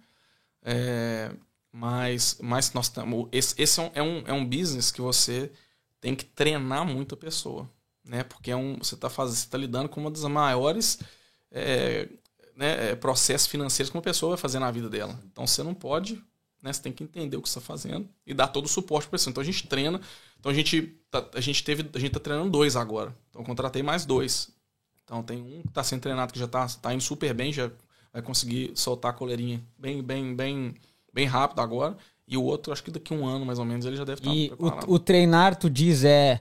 É, 0.63 1.31
Mas, 1.71 2.37
mas 2.41 2.73
nós 2.73 2.87
estamos. 2.87 3.27
Esse, 3.31 3.55
esse 3.57 3.79
é, 3.79 3.83
um, 3.83 3.91
é, 3.93 4.03
um, 4.03 4.23
é 4.27 4.33
um 4.33 4.45
business 4.45 4.91
que 4.91 5.01
você 5.01 5.51
tem 6.01 6.15
que 6.15 6.25
treinar 6.25 6.85
muito 6.85 7.15
a 7.15 7.17
pessoa. 7.17 7.69
Né? 8.03 8.23
Porque 8.23 8.51
é 8.51 8.55
um, 8.55 8.77
você 8.77 8.95
está 8.95 9.09
tá 9.09 9.57
lidando 9.57 9.87
com 9.87 10.01
uma 10.01 10.11
das 10.11 10.23
maiores 10.23 10.99
é, 11.51 12.09
né, 12.55 12.91
é, 12.91 12.95
processos 12.95 13.47
financeiros 13.47 13.89
que 13.89 13.95
uma 13.95 14.01
pessoa 14.01 14.31
vai 14.31 14.37
fazer 14.37 14.59
na 14.59 14.71
vida 14.71 14.89
dela. 14.89 15.17
Então 15.31 15.47
você 15.47 15.63
não 15.63 15.73
pode. 15.73 16.21
Né, 16.61 16.71
você 16.71 16.81
tem 16.81 16.91
que 16.91 17.03
entender 17.03 17.37
o 17.37 17.41
que 17.41 17.49
você 17.49 17.57
está 17.57 17.65
fazendo 17.67 18.07
e 18.25 18.33
dar 18.33 18.47
todo 18.47 18.65
o 18.65 18.69
suporte 18.69 19.07
para 19.07 19.15
a 19.15 19.17
pessoa. 19.17 19.31
Então 19.31 19.41
a 19.41 19.45
gente 19.45 19.67
treina. 19.67 20.01
Então 20.39 20.51
a 20.51 20.55
gente, 20.55 20.81
tá, 21.09 21.25
a 21.33 21.41
gente 21.41 21.63
teve. 21.63 21.89
A 21.93 21.99
gente 21.99 22.11
tá 22.11 22.19
treinando 22.19 22.51
dois 22.51 22.75
agora. 22.75 23.15
Então 23.29 23.41
eu 23.41 23.45
contratei 23.45 23.81
mais 23.81 24.05
dois. 24.05 24.51
Então 25.03 25.23
tem 25.23 25.41
um 25.41 25.61
que 25.61 25.69
está 25.69 25.83
sendo 25.83 26.01
treinado 26.01 26.33
que 26.33 26.39
já 26.39 26.45
está 26.45 26.67
tá 26.67 26.93
indo 26.93 27.03
super 27.03 27.33
bem, 27.33 27.51
já 27.51 27.71
vai 28.13 28.21
conseguir 28.21 28.71
soltar 28.75 29.11
a 29.11 29.13
coleirinha 29.13 29.61
bem, 29.77 30.01
bem, 30.01 30.35
bem, 30.35 30.75
bem 31.13 31.25
rápido 31.25 31.61
agora. 31.61 31.97
E 32.27 32.37
o 32.37 32.43
outro, 32.43 32.71
acho 32.71 32.83
que 32.83 32.91
daqui 32.91 33.13
a 33.13 33.17
um 33.17 33.25
ano 33.25 33.45
mais 33.45 33.59
ou 33.59 33.65
menos, 33.65 33.85
ele 33.85 33.97
já 33.97 34.05
deve 34.05 34.21
estar 34.21 34.33
e 34.33 34.47
preparado. 34.49 34.89
O, 34.89 34.93
o 34.93 34.99
treinar, 34.99 35.55
tu 35.55 35.69
diz, 35.69 36.03
é 36.03 36.39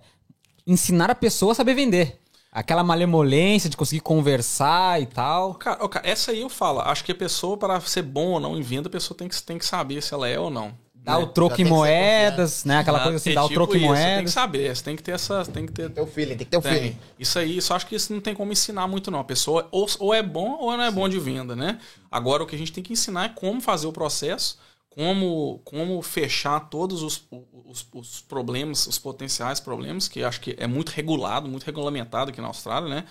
ensinar 0.67 1.11
a 1.11 1.15
pessoa 1.15 1.53
a 1.53 1.55
saber 1.55 1.75
vender. 1.75 2.19
Aquela 2.53 2.83
malemolência 2.83 3.71
de 3.71 3.77
conseguir 3.77 4.01
conversar 4.01 5.01
e 5.01 5.07
tal. 5.07 5.55
Cara, 5.55 5.89
cara, 5.89 6.09
essa 6.09 6.33
aí 6.33 6.41
eu 6.41 6.49
falo. 6.49 6.81
Acho 6.81 7.05
que 7.05 7.13
a 7.13 7.15
pessoa, 7.15 7.57
para 7.57 7.81
ser 7.81 8.03
bom 8.03 8.33
ou 8.33 8.41
não 8.41 8.57
em 8.57 8.63
venda, 8.63 8.89
a 8.89 8.91
pessoa 8.91 9.17
tem 9.17 9.29
que, 9.29 9.43
tem 9.43 9.59
que 9.59 9.67
saber 9.67 10.03
se 10.03 10.13
ela 10.15 10.29
é 10.29 10.39
ou 10.39 10.51
não. 10.51 10.75
Dá 11.11 11.19
né? 11.19 11.25
o 11.25 11.27
troco 11.27 11.61
em 11.61 11.65
moedas, 11.65 12.65
né? 12.65 12.79
Aquela 12.79 13.01
coisa 13.01 13.17
assim, 13.17 13.35
dá 13.35 13.43
tipo 13.43 13.53
o 13.53 13.55
troco 13.55 13.77
em 13.77 13.81
moedas. 13.81 14.05
Você 14.05 14.17
tem 14.17 14.25
que 14.25 14.31
saber, 14.31 14.77
você 14.77 14.85
tem 14.85 14.97
que 14.97 15.03
ter 15.03 15.13
essa. 15.13 15.45
Tem 15.45 15.67
que 15.67 15.73
ter, 15.73 15.91
tem 15.91 16.03
o 16.03 16.07
feeling, 16.07 16.37
tem 16.37 16.39
que 16.39 16.45
ter 16.47 16.57
o 16.57 16.63
tem. 16.63 16.73
feeling. 16.73 16.99
Isso 17.19 17.39
aí, 17.39 17.61
só 17.61 17.75
acho 17.75 17.87
que 17.87 17.95
isso 17.95 18.13
não 18.13 18.21
tem 18.21 18.35
como 18.35 18.53
ensinar 18.53 18.87
muito, 18.87 19.11
não. 19.11 19.21
A 19.21 19.25
pessoa 19.25 19.69
ou, 19.71 19.87
ou 19.99 20.15
é 20.15 20.23
bom 20.23 20.57
ou 20.61 20.77
não 20.77 20.85
é 20.85 20.89
Sim. 20.89 20.95
bom 20.95 21.09
de 21.09 21.19
venda, 21.19 21.57
né? 21.57 21.79
Agora 22.11 22.43
o 22.43 22.47
que 22.47 22.55
a 22.55 22.59
gente 22.59 22.73
tem 22.73 22.83
que 22.83 22.93
ensinar 22.93 23.25
é 23.25 23.29
como 23.29 23.61
fazer 23.61 23.87
o 23.87 23.93
processo, 23.93 24.59
como, 24.89 25.61
como 25.65 26.01
fechar 26.03 26.61
todos 26.69 27.03
os, 27.03 27.27
os, 27.31 27.87
os 27.93 28.21
problemas, 28.23 28.87
os 28.87 28.99
potenciais 28.99 29.61
problemas, 29.61 30.09
que 30.09 30.23
acho 30.23 30.41
que 30.41 30.55
é 30.59 30.67
muito 30.67 30.91
regulado, 30.91 31.49
muito 31.49 31.65
regulamentado 31.65 32.31
aqui 32.31 32.41
na 32.41 32.49
Austrália, 32.49 32.89
né? 32.89 33.05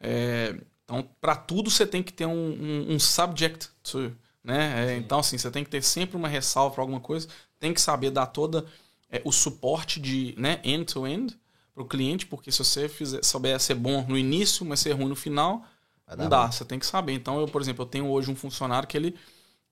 É, 0.00 0.54
então, 0.84 1.08
para 1.20 1.34
tudo 1.34 1.70
você 1.70 1.86
tem 1.86 2.02
que 2.02 2.12
ter 2.12 2.26
um, 2.26 2.32
um, 2.32 2.94
um 2.94 2.98
subject 2.98 3.68
to 3.82 4.12
né? 4.46 4.92
É, 4.92 4.96
então, 4.96 5.18
assim, 5.18 5.36
você 5.36 5.50
tem 5.50 5.64
que 5.64 5.70
ter 5.70 5.82
sempre 5.82 6.16
uma 6.16 6.28
ressalva 6.28 6.72
para 6.72 6.82
alguma 6.84 7.00
coisa, 7.00 7.26
tem 7.58 7.72
que 7.72 7.80
saber 7.80 8.10
dar 8.10 8.26
toda 8.26 8.66
é, 9.10 9.20
o 9.24 9.32
suporte 9.32 10.00
de 10.00 10.34
né, 10.36 10.60
end-to-end 10.64 11.38
para 11.72 11.82
o 11.82 11.86
cliente, 11.86 12.26
porque 12.26 12.50
se 12.50 12.58
você 12.58 12.88
fizer, 12.88 13.22
souber 13.22 13.60
ser 13.60 13.74
bom 13.74 14.04
no 14.08 14.16
início, 14.16 14.64
mas 14.64 14.80
ser 14.80 14.92
ruim 14.92 15.08
no 15.08 15.16
final, 15.16 15.64
não 16.16 16.28
dá. 16.28 16.50
Você 16.50 16.64
tem 16.64 16.78
que 16.78 16.86
saber. 16.86 17.12
Então, 17.12 17.40
eu, 17.40 17.48
por 17.48 17.60
exemplo, 17.60 17.82
eu 17.82 17.88
tenho 17.88 18.08
hoje 18.08 18.30
um 18.30 18.36
funcionário 18.36 18.88
que 18.88 18.96
ele. 18.96 19.16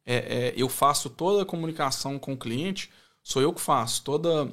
É, 0.05 0.17
é, 0.17 0.55
eu 0.57 0.69
faço 0.69 1.09
toda 1.09 1.43
a 1.43 1.47
comunicação 1.47 2.19
com 2.19 2.33
o 2.33 2.37
cliente, 2.37 2.91
sou 3.23 3.41
eu 3.41 3.53
que 3.53 3.61
faço. 3.61 4.03
Toda, 4.03 4.53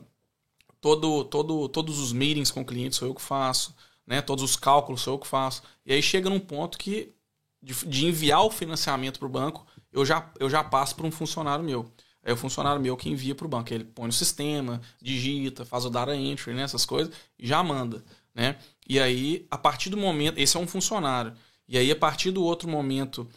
todo, 0.79 1.25
todo, 1.25 1.67
todos 1.67 1.99
os 1.99 2.13
meetings 2.13 2.51
com 2.51 2.61
o 2.61 2.65
cliente 2.65 2.95
sou 2.95 3.07
eu 3.07 3.15
que 3.15 3.21
faço. 3.21 3.75
Né? 4.05 4.21
Todos 4.21 4.43
os 4.43 4.55
cálculos 4.55 5.01
sou 5.01 5.15
eu 5.15 5.19
que 5.19 5.27
faço. 5.27 5.63
E 5.85 5.91
aí 5.93 6.01
chega 6.01 6.29
num 6.29 6.39
ponto 6.39 6.77
que 6.77 7.13
de, 7.61 7.73
de 7.85 8.05
enviar 8.05 8.43
o 8.43 8.51
financiamento 8.51 9.19
para 9.19 9.27
o 9.27 9.31
banco, 9.31 9.65
eu 9.91 10.05
já, 10.05 10.31
eu 10.39 10.49
já 10.49 10.63
passo 10.63 10.95
para 10.95 11.05
um 11.05 11.11
funcionário 11.11 11.63
meu. 11.63 11.91
É 12.23 12.31
o 12.33 12.37
funcionário 12.37 12.81
meu 12.81 12.95
que 12.95 13.09
envia 13.09 13.33
para 13.33 13.45
o 13.45 13.49
banco. 13.49 13.73
Ele 13.73 13.83
põe 13.83 14.05
no 14.05 14.13
sistema, 14.13 14.81
digita, 15.01 15.65
faz 15.65 15.85
o 15.85 15.89
data 15.89 16.15
entry, 16.15 16.53
né, 16.53 16.63
essas 16.63 16.85
coisas, 16.85 17.13
e 17.37 17.47
já 17.47 17.63
manda. 17.63 18.03
Né? 18.33 18.57
E 18.87 18.99
aí, 18.99 19.45
a 19.49 19.57
partir 19.57 19.89
do 19.89 19.97
momento. 19.97 20.37
Esse 20.37 20.57
é 20.57 20.59
um 20.59 20.67
funcionário. 20.67 21.33
E 21.67 21.77
aí, 21.77 21.91
a 21.91 21.95
partir 21.95 22.31
do 22.31 22.43
outro 22.43 22.69
momento 22.69 23.27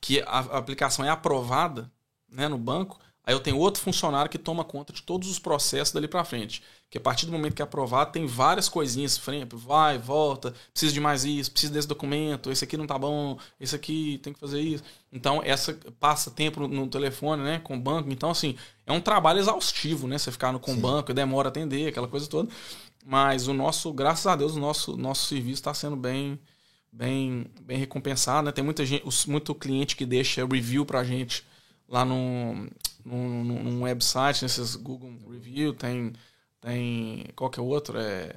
que 0.00 0.20
a 0.22 0.40
aplicação 0.40 1.04
é 1.04 1.08
aprovada 1.08 1.90
né, 2.28 2.48
no 2.48 2.58
banco, 2.58 2.98
Aí 3.26 3.34
eu 3.34 3.40
tenho 3.40 3.58
outro 3.58 3.80
funcionário 3.80 4.30
que 4.30 4.38
toma 4.38 4.64
conta 4.64 4.92
de 4.92 5.02
todos 5.02 5.30
os 5.30 5.38
processos 5.38 5.94
dali 5.94 6.06
para 6.06 6.24
frente. 6.24 6.62
Que 6.94 6.98
a 6.98 7.00
partir 7.00 7.26
do 7.26 7.32
momento 7.32 7.54
que 7.56 7.60
é 7.60 7.64
aprovado, 7.64 8.12
tem 8.12 8.24
várias 8.24 8.68
coisinhas, 8.68 9.18
frente, 9.18 9.56
vai, 9.56 9.98
volta, 9.98 10.54
precisa 10.70 10.92
de 10.92 11.00
mais 11.00 11.24
isso, 11.24 11.50
precisa 11.50 11.72
desse 11.72 11.88
documento, 11.88 12.52
esse 12.52 12.62
aqui 12.62 12.76
não 12.76 12.86
tá 12.86 12.96
bom, 12.96 13.36
esse 13.58 13.74
aqui 13.74 14.20
tem 14.22 14.32
que 14.32 14.38
fazer 14.38 14.60
isso. 14.60 14.84
Então, 15.12 15.42
essa 15.44 15.76
passa 15.98 16.30
tempo 16.30 16.68
no, 16.68 16.86
telefone, 16.86 17.42
né, 17.42 17.58
com 17.58 17.74
o 17.74 17.80
banco. 17.80 18.08
Então, 18.12 18.30
assim, 18.30 18.54
é 18.86 18.92
um 18.92 19.00
trabalho 19.00 19.40
exaustivo, 19.40 20.06
né? 20.06 20.18
Você 20.18 20.30
ficar 20.30 20.52
no, 20.52 20.60
com 20.60 20.72
o 20.72 20.76
banco, 20.76 21.12
demora 21.12 21.48
a 21.48 21.50
atender, 21.50 21.88
aquela 21.88 22.06
coisa 22.06 22.28
toda. 22.28 22.48
Mas 23.04 23.48
o 23.48 23.52
nosso, 23.52 23.92
graças 23.92 24.28
a 24.28 24.36
Deus, 24.36 24.54
o 24.54 24.60
nosso, 24.60 24.96
nosso 24.96 25.26
serviço 25.26 25.54
está 25.54 25.74
sendo 25.74 25.96
bem, 25.96 26.38
bem, 26.92 27.48
bem 27.62 27.76
recompensado, 27.76 28.46
né? 28.46 28.52
Tem 28.52 28.62
muita 28.62 28.86
gente, 28.86 29.04
muito 29.28 29.52
cliente 29.52 29.96
que 29.96 30.06
deixa 30.06 30.46
review 30.46 30.86
pra 30.86 31.02
gente 31.02 31.44
lá 31.88 32.04
no, 32.04 32.68
num, 33.04 33.42
num 33.42 33.82
website, 33.82 34.44
nesses 34.44 34.76
Google 34.76 35.12
Review, 35.28 35.74
tem, 35.74 36.12
tem 36.64 37.26
qual 37.36 37.50
que 37.50 37.60
é 37.60 37.62
o 37.62 37.66
outro? 37.66 37.98
É, 37.98 38.32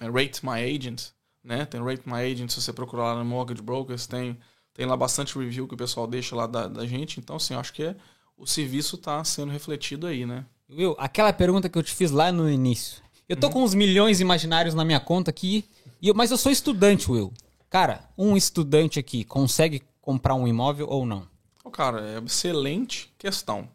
é 0.00 0.06
Rate 0.06 0.44
My 0.44 0.62
Agent, 0.62 1.08
né? 1.42 1.64
Tem 1.64 1.82
Rate 1.82 2.02
My 2.06 2.20
Agent, 2.20 2.50
se 2.50 2.60
você 2.60 2.72
procurar 2.72 3.14
lá 3.14 3.16
no 3.16 3.24
Mortgage 3.24 3.62
Brokers, 3.62 4.06
tem, 4.06 4.38
tem 4.74 4.84
lá 4.86 4.96
bastante 4.96 5.36
review 5.38 5.66
que 5.66 5.74
o 5.74 5.78
pessoal 5.78 6.06
deixa 6.06 6.36
lá 6.36 6.46
da, 6.46 6.68
da 6.68 6.86
gente. 6.86 7.18
Então, 7.18 7.36
assim, 7.36 7.54
acho 7.54 7.72
que 7.72 7.82
é, 7.82 7.96
o 8.36 8.46
serviço 8.46 8.96
está 8.96 9.24
sendo 9.24 9.50
refletido 9.50 10.06
aí, 10.06 10.26
né? 10.26 10.44
Will, 10.70 10.94
aquela 10.98 11.32
pergunta 11.32 11.68
que 11.68 11.78
eu 11.78 11.82
te 11.82 11.94
fiz 11.94 12.10
lá 12.10 12.30
no 12.30 12.50
início. 12.50 13.02
Eu 13.28 13.36
tô 13.36 13.46
uhum. 13.46 13.52
com 13.54 13.62
uns 13.64 13.74
milhões 13.74 14.20
imaginários 14.20 14.74
na 14.74 14.84
minha 14.84 15.00
conta 15.00 15.30
aqui, 15.30 15.64
e 16.00 16.08
eu, 16.08 16.14
mas 16.14 16.30
eu 16.30 16.36
sou 16.36 16.52
estudante, 16.52 17.10
Will. 17.10 17.32
Cara, 17.70 18.08
um 18.16 18.36
estudante 18.36 18.98
aqui 18.98 19.24
consegue 19.24 19.82
comprar 20.00 20.34
um 20.34 20.46
imóvel 20.46 20.86
ou 20.88 21.06
não? 21.06 21.26
Oh, 21.64 21.70
cara, 21.70 22.06
é 22.06 22.18
excelente 22.18 23.12
questão. 23.18 23.68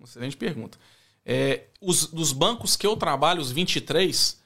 Excelente 0.00 0.36
pergunta. 0.36 0.78
É, 1.24 1.64
os, 1.80 2.06
dos 2.06 2.32
bancos 2.32 2.76
que 2.76 2.86
eu 2.86 2.96
trabalho, 2.96 3.40
os 3.40 3.50
23, 3.50 4.38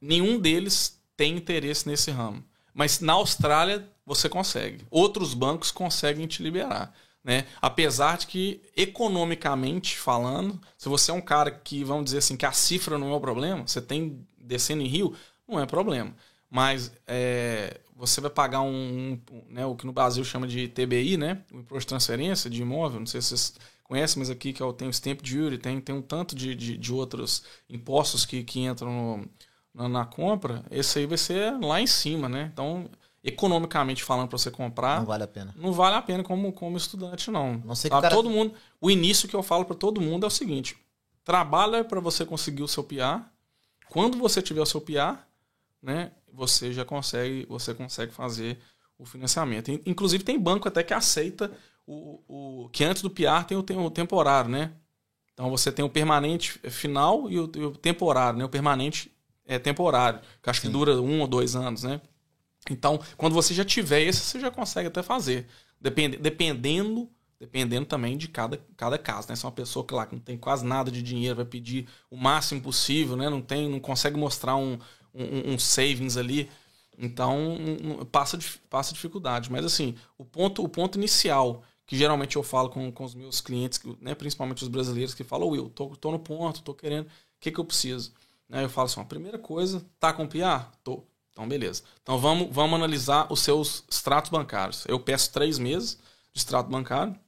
nenhum 0.00 0.38
deles 0.38 1.00
tem 1.16 1.36
interesse 1.36 1.88
nesse 1.88 2.10
ramo. 2.10 2.44
Mas 2.72 3.00
na 3.00 3.14
Austrália 3.14 3.88
você 4.06 4.28
consegue. 4.28 4.84
Outros 4.90 5.34
bancos 5.34 5.70
conseguem 5.70 6.26
te 6.26 6.42
liberar. 6.42 6.94
Né? 7.22 7.44
Apesar 7.60 8.16
de 8.16 8.26
que, 8.26 8.62
economicamente 8.76 9.98
falando, 9.98 10.58
se 10.78 10.88
você 10.88 11.10
é 11.10 11.14
um 11.14 11.20
cara 11.20 11.50
que, 11.50 11.84
vamos 11.84 12.06
dizer 12.06 12.18
assim, 12.18 12.36
que 12.36 12.46
a 12.46 12.52
cifra 12.52 12.96
não 12.96 13.12
é 13.12 13.14
o 13.14 13.20
problema, 13.20 13.66
você 13.66 13.82
tem 13.82 14.26
descendo 14.38 14.82
em 14.82 14.86
rio, 14.86 15.14
não 15.46 15.60
é 15.60 15.66
problema. 15.66 16.14
Mas 16.50 16.90
é, 17.06 17.80
você 17.94 18.20
vai 18.20 18.30
pagar 18.30 18.62
um, 18.62 19.20
um, 19.30 19.42
né, 19.50 19.66
o 19.66 19.74
que 19.74 19.84
no 19.84 19.92
Brasil 19.92 20.24
chama 20.24 20.46
de 20.46 20.68
TBI, 20.68 21.16
né? 21.16 21.42
O 21.52 21.58
imposto 21.58 21.80
de 21.80 21.86
transferência 21.88 22.48
de 22.48 22.62
imóvel, 22.62 23.00
não 23.00 23.06
sei 23.06 23.20
se 23.20 23.28
vocês 23.28 23.54
conhece, 23.88 24.18
mas 24.18 24.28
aqui 24.28 24.52
que 24.52 24.62
eu 24.62 24.72
tenho 24.72 24.90
o 24.90 24.94
Stamp 24.94 25.20
Duty, 25.20 25.58
tem, 25.58 25.80
tem 25.80 25.94
um 25.94 26.02
tanto 26.02 26.36
de, 26.36 26.54
de, 26.54 26.76
de 26.76 26.92
outros 26.92 27.42
impostos 27.68 28.26
que, 28.26 28.44
que 28.44 28.60
entram 28.60 28.92
no, 28.92 29.28
na, 29.74 29.88
na, 29.88 30.04
compra, 30.04 30.64
esse 30.70 30.98
aí 30.98 31.06
vai 31.06 31.16
ser 31.16 31.58
lá 31.58 31.80
em 31.80 31.86
cima, 31.86 32.28
né? 32.28 32.50
Então, 32.52 32.88
economicamente 33.24 34.04
falando, 34.04 34.28
para 34.28 34.38
você 34.38 34.50
comprar... 34.50 34.98
Não 34.98 35.06
vale 35.06 35.24
a 35.24 35.28
pena. 35.28 35.54
Não 35.56 35.72
vale 35.72 35.96
a 35.96 36.02
pena 36.02 36.22
como, 36.22 36.52
como 36.52 36.76
estudante, 36.76 37.30
não. 37.30 37.62
Não 37.64 37.74
sei 37.74 37.90
que 37.90 37.96
tá, 37.96 38.02
cara... 38.02 38.14
todo 38.14 38.28
mundo, 38.28 38.54
o 38.80 38.90
início 38.90 39.28
que 39.28 39.34
eu 39.34 39.42
falo 39.42 39.64
para 39.64 39.74
todo 39.74 40.00
mundo 40.00 40.24
é 40.24 40.26
o 40.26 40.30
seguinte, 40.30 40.76
trabalha 41.24 41.82
para 41.82 41.98
você 41.98 42.26
conseguir 42.26 42.62
o 42.62 42.68
seu 42.68 42.84
PR, 42.84 43.22
quando 43.88 44.18
você 44.18 44.42
tiver 44.42 44.60
o 44.60 44.66
seu 44.66 44.82
PR, 44.82 45.18
né, 45.82 46.12
você 46.30 46.72
já 46.72 46.84
consegue, 46.84 47.46
você 47.48 47.72
consegue 47.72 48.12
fazer 48.12 48.58
o 48.98 49.06
financiamento. 49.06 49.70
Inclusive 49.86 50.24
tem 50.24 50.38
banco 50.38 50.68
até 50.68 50.82
que 50.82 50.92
aceita 50.92 51.50
o, 51.88 52.64
o, 52.64 52.68
que 52.68 52.84
antes 52.84 53.00
do 53.02 53.08
PR 53.08 53.44
tem 53.46 53.56
o, 53.56 53.62
tem 53.62 53.78
o 53.78 53.90
temporário, 53.90 54.50
né? 54.50 54.72
Então 55.32 55.48
você 55.48 55.72
tem 55.72 55.84
o 55.84 55.88
permanente 55.88 56.58
final 56.70 57.30
e 57.30 57.38
o, 57.40 57.50
e 57.56 57.64
o 57.64 57.70
temporário, 57.72 58.38
né? 58.38 58.44
O 58.44 58.48
permanente 58.48 59.10
é 59.46 59.58
temporário, 59.58 60.20
que 60.42 60.50
acho 60.50 60.60
Sim. 60.60 60.66
que 60.66 60.72
dura 60.72 61.00
um 61.00 61.20
ou 61.20 61.26
dois 61.26 61.56
anos, 61.56 61.84
né? 61.84 62.00
Então, 62.70 63.00
quando 63.16 63.32
você 63.32 63.54
já 63.54 63.64
tiver 63.64 64.02
esse, 64.02 64.20
você 64.20 64.38
já 64.38 64.50
consegue 64.50 64.88
até 64.88 65.02
fazer. 65.02 65.46
Depend, 65.80 66.18
dependendo 66.18 67.08
dependendo 67.40 67.86
também 67.86 68.16
de 68.16 68.26
cada, 68.26 68.60
cada 68.76 68.98
caso, 68.98 69.28
né? 69.28 69.36
Se 69.36 69.44
é 69.44 69.46
uma 69.46 69.52
pessoa 69.54 69.86
que 69.86 69.94
lá 69.94 70.04
que 70.04 70.14
não 70.16 70.20
tem 70.20 70.36
quase 70.36 70.66
nada 70.66 70.90
de 70.90 71.00
dinheiro, 71.00 71.36
vai 71.36 71.44
pedir 71.44 71.86
o 72.10 72.16
máximo 72.16 72.60
possível, 72.60 73.16
né? 73.16 73.30
Não 73.30 73.40
tem, 73.40 73.68
não 73.68 73.78
consegue 73.78 74.16
mostrar 74.18 74.56
um, 74.56 74.76
um, 75.14 75.52
um 75.52 75.58
savings 75.58 76.16
ali, 76.16 76.50
então 76.98 77.56
passa, 78.10 78.36
passa 78.68 78.92
dificuldade. 78.92 79.52
Mas 79.52 79.64
assim, 79.64 79.94
o 80.18 80.24
ponto, 80.24 80.64
o 80.64 80.68
ponto 80.68 80.98
inicial 80.98 81.62
que 81.88 81.96
geralmente 81.96 82.36
eu 82.36 82.42
falo 82.42 82.68
com, 82.68 82.92
com 82.92 83.02
os 83.02 83.14
meus 83.14 83.40
clientes, 83.40 83.80
né, 83.98 84.14
principalmente 84.14 84.62
os 84.62 84.68
brasileiros, 84.68 85.14
que 85.14 85.24
falam, 85.24 85.48
Will, 85.48 85.70
tô, 85.70 85.96
tô 85.96 86.12
no 86.12 86.18
ponto, 86.18 86.60
tô 86.60 86.74
querendo, 86.74 87.06
o 87.06 87.10
que, 87.40 87.50
que 87.50 87.58
eu 87.58 87.64
preciso? 87.64 88.12
Né, 88.46 88.62
eu 88.62 88.68
falo 88.68 88.84
assim, 88.84 89.00
a 89.00 89.04
primeira 89.06 89.38
coisa, 89.38 89.82
tá 89.98 90.12
com 90.12 90.26
PIA? 90.26 90.66
Tô. 90.84 91.02
Então, 91.32 91.48
beleza. 91.48 91.82
Então, 92.02 92.18
vamos, 92.18 92.48
vamos 92.54 92.74
analisar 92.74 93.32
os 93.32 93.40
seus 93.40 93.84
extratos 93.90 94.30
bancários. 94.30 94.84
Eu 94.86 95.00
peço 95.00 95.32
três 95.32 95.58
meses 95.58 95.98
de 96.30 96.40
extrato 96.40 96.68
bancário, 96.68 97.18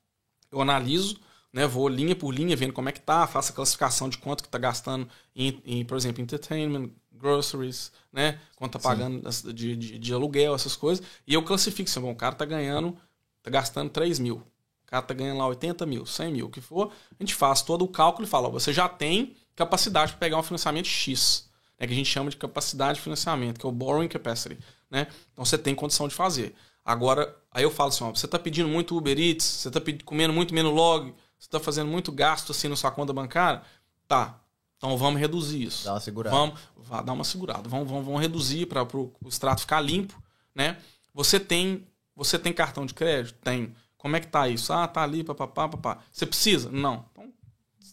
eu 0.53 0.61
analiso, 0.61 1.17
né, 1.51 1.67
vou 1.67 1.89
linha 1.89 2.15
por 2.15 2.31
linha, 2.31 2.55
vendo 2.55 2.75
como 2.75 2.91
é 2.91 2.93
que 2.93 3.01
tá, 3.01 3.27
faço 3.27 3.53
a 3.53 3.55
classificação 3.55 4.11
de 4.11 4.19
quanto 4.19 4.43
que 4.43 4.49
tá 4.51 4.59
gastando 4.59 5.09
em, 5.35 5.59
em 5.65 5.85
por 5.87 5.97
exemplo, 5.97 6.23
entertainment, 6.23 6.91
groceries, 7.11 7.93
né, 8.13 8.39
quanto 8.57 8.73
tá 8.75 8.79
pagando 8.79 9.27
de, 9.55 9.75
de, 9.75 9.99
de, 9.99 10.13
aluguel, 10.13 10.55
essas 10.55 10.77
coisas, 10.77 11.03
e 11.27 11.33
eu 11.33 11.43
classifico, 11.43 11.89
assim, 11.89 12.01
bom, 12.01 12.11
o 12.11 12.17
cara 12.17 12.35
tá 12.35 12.45
ganhando, 12.45 12.95
tá 13.43 13.51
gastando 13.51 13.89
3 13.89 14.19
mil 14.19 14.43
cara 14.91 15.03
tá 15.03 15.15
ganhando 15.15 15.39
lá 15.39 15.47
80 15.47 15.87
mil, 15.87 16.05
100 16.05 16.33
mil, 16.33 16.47
o 16.47 16.51
que 16.51 16.61
for, 16.61 16.93
a 17.19 17.23
gente 17.23 17.35
faz 17.35 17.63
todo 17.63 17.85
o 17.85 17.89
cálculo 17.89 18.27
e 18.27 18.31
fala, 18.31 18.49
ó, 18.49 18.51
você 18.51 18.73
já 18.73 18.89
tem 18.89 19.35
capacidade 19.55 20.13
para 20.13 20.19
pegar 20.19 20.39
um 20.39 20.43
financiamento 20.43 20.87
X, 20.87 21.49
né, 21.79 21.87
que 21.87 21.93
a 21.93 21.97
gente 21.97 22.09
chama 22.09 22.31
de 22.31 22.37
capacidade 22.37 22.99
de 22.99 23.03
financiamento, 23.03 23.59
que 23.59 23.67
é 23.67 23.69
o 23.69 23.73
borrowing 23.73 24.09
capacity, 24.09 24.59
né? 24.91 25.07
Então 25.33 25.45
você 25.45 25.57
tem 25.57 25.75
condição 25.75 26.09
de 26.09 26.15
fazer. 26.15 26.55
Agora, 26.85 27.37
aí 27.53 27.63
eu 27.63 27.71
falo 27.71 27.91
assim, 27.91 28.05
ó, 28.05 28.11
você 28.11 28.27
tá 28.27 28.39
pedindo 28.39 28.69
muito 28.69 28.97
Uber 28.97 29.19
Eats, 29.19 29.45
você 29.45 29.71
tá 29.71 29.81
comendo 30.05 30.33
muito 30.33 30.55
log, 30.55 31.15
você 31.39 31.49
tá 31.49 31.61
fazendo 31.61 31.89
muito 31.89 32.11
gasto 32.11 32.53
assim 32.53 32.69
na 32.69 32.77
sua 32.77 32.91
conta 32.91 33.13
bancária, 33.13 33.63
tá, 34.09 34.41
então 34.81 34.97
vamos 34.97 35.21
reduzir 35.21 35.63
isso. 35.63 35.85
Dá 35.85 35.93
uma 35.93 36.01
segurada. 36.01 36.35
Vamos, 36.35 36.59
vai 36.75 37.05
dar 37.05 37.13
uma 37.13 37.23
segurada. 37.23 37.69
Vamos, 37.69 37.87
vamos, 37.87 38.07
vamos 38.07 38.21
reduzir 38.21 38.65
para 38.65 38.83
o 38.83 39.13
extrato 39.27 39.61
ficar 39.61 39.79
limpo, 39.79 40.21
né? 40.55 40.79
Você 41.13 41.39
tem, 41.39 41.87
você 42.17 42.39
tem 42.39 42.51
cartão 42.51 42.87
de 42.87 42.95
crédito? 42.95 43.37
Tem. 43.43 43.75
Como 44.01 44.17
é 44.17 44.21
que 44.21 44.29
tá 44.29 44.49
isso? 44.49 44.73
Ah, 44.73 44.89
tá 44.89 45.03
ali, 45.03 45.23
papapá, 45.23 45.69
papá. 45.69 45.99
Você 46.11 46.25
precisa? 46.25 46.71
Não. 46.71 47.05
Então, 47.13 47.31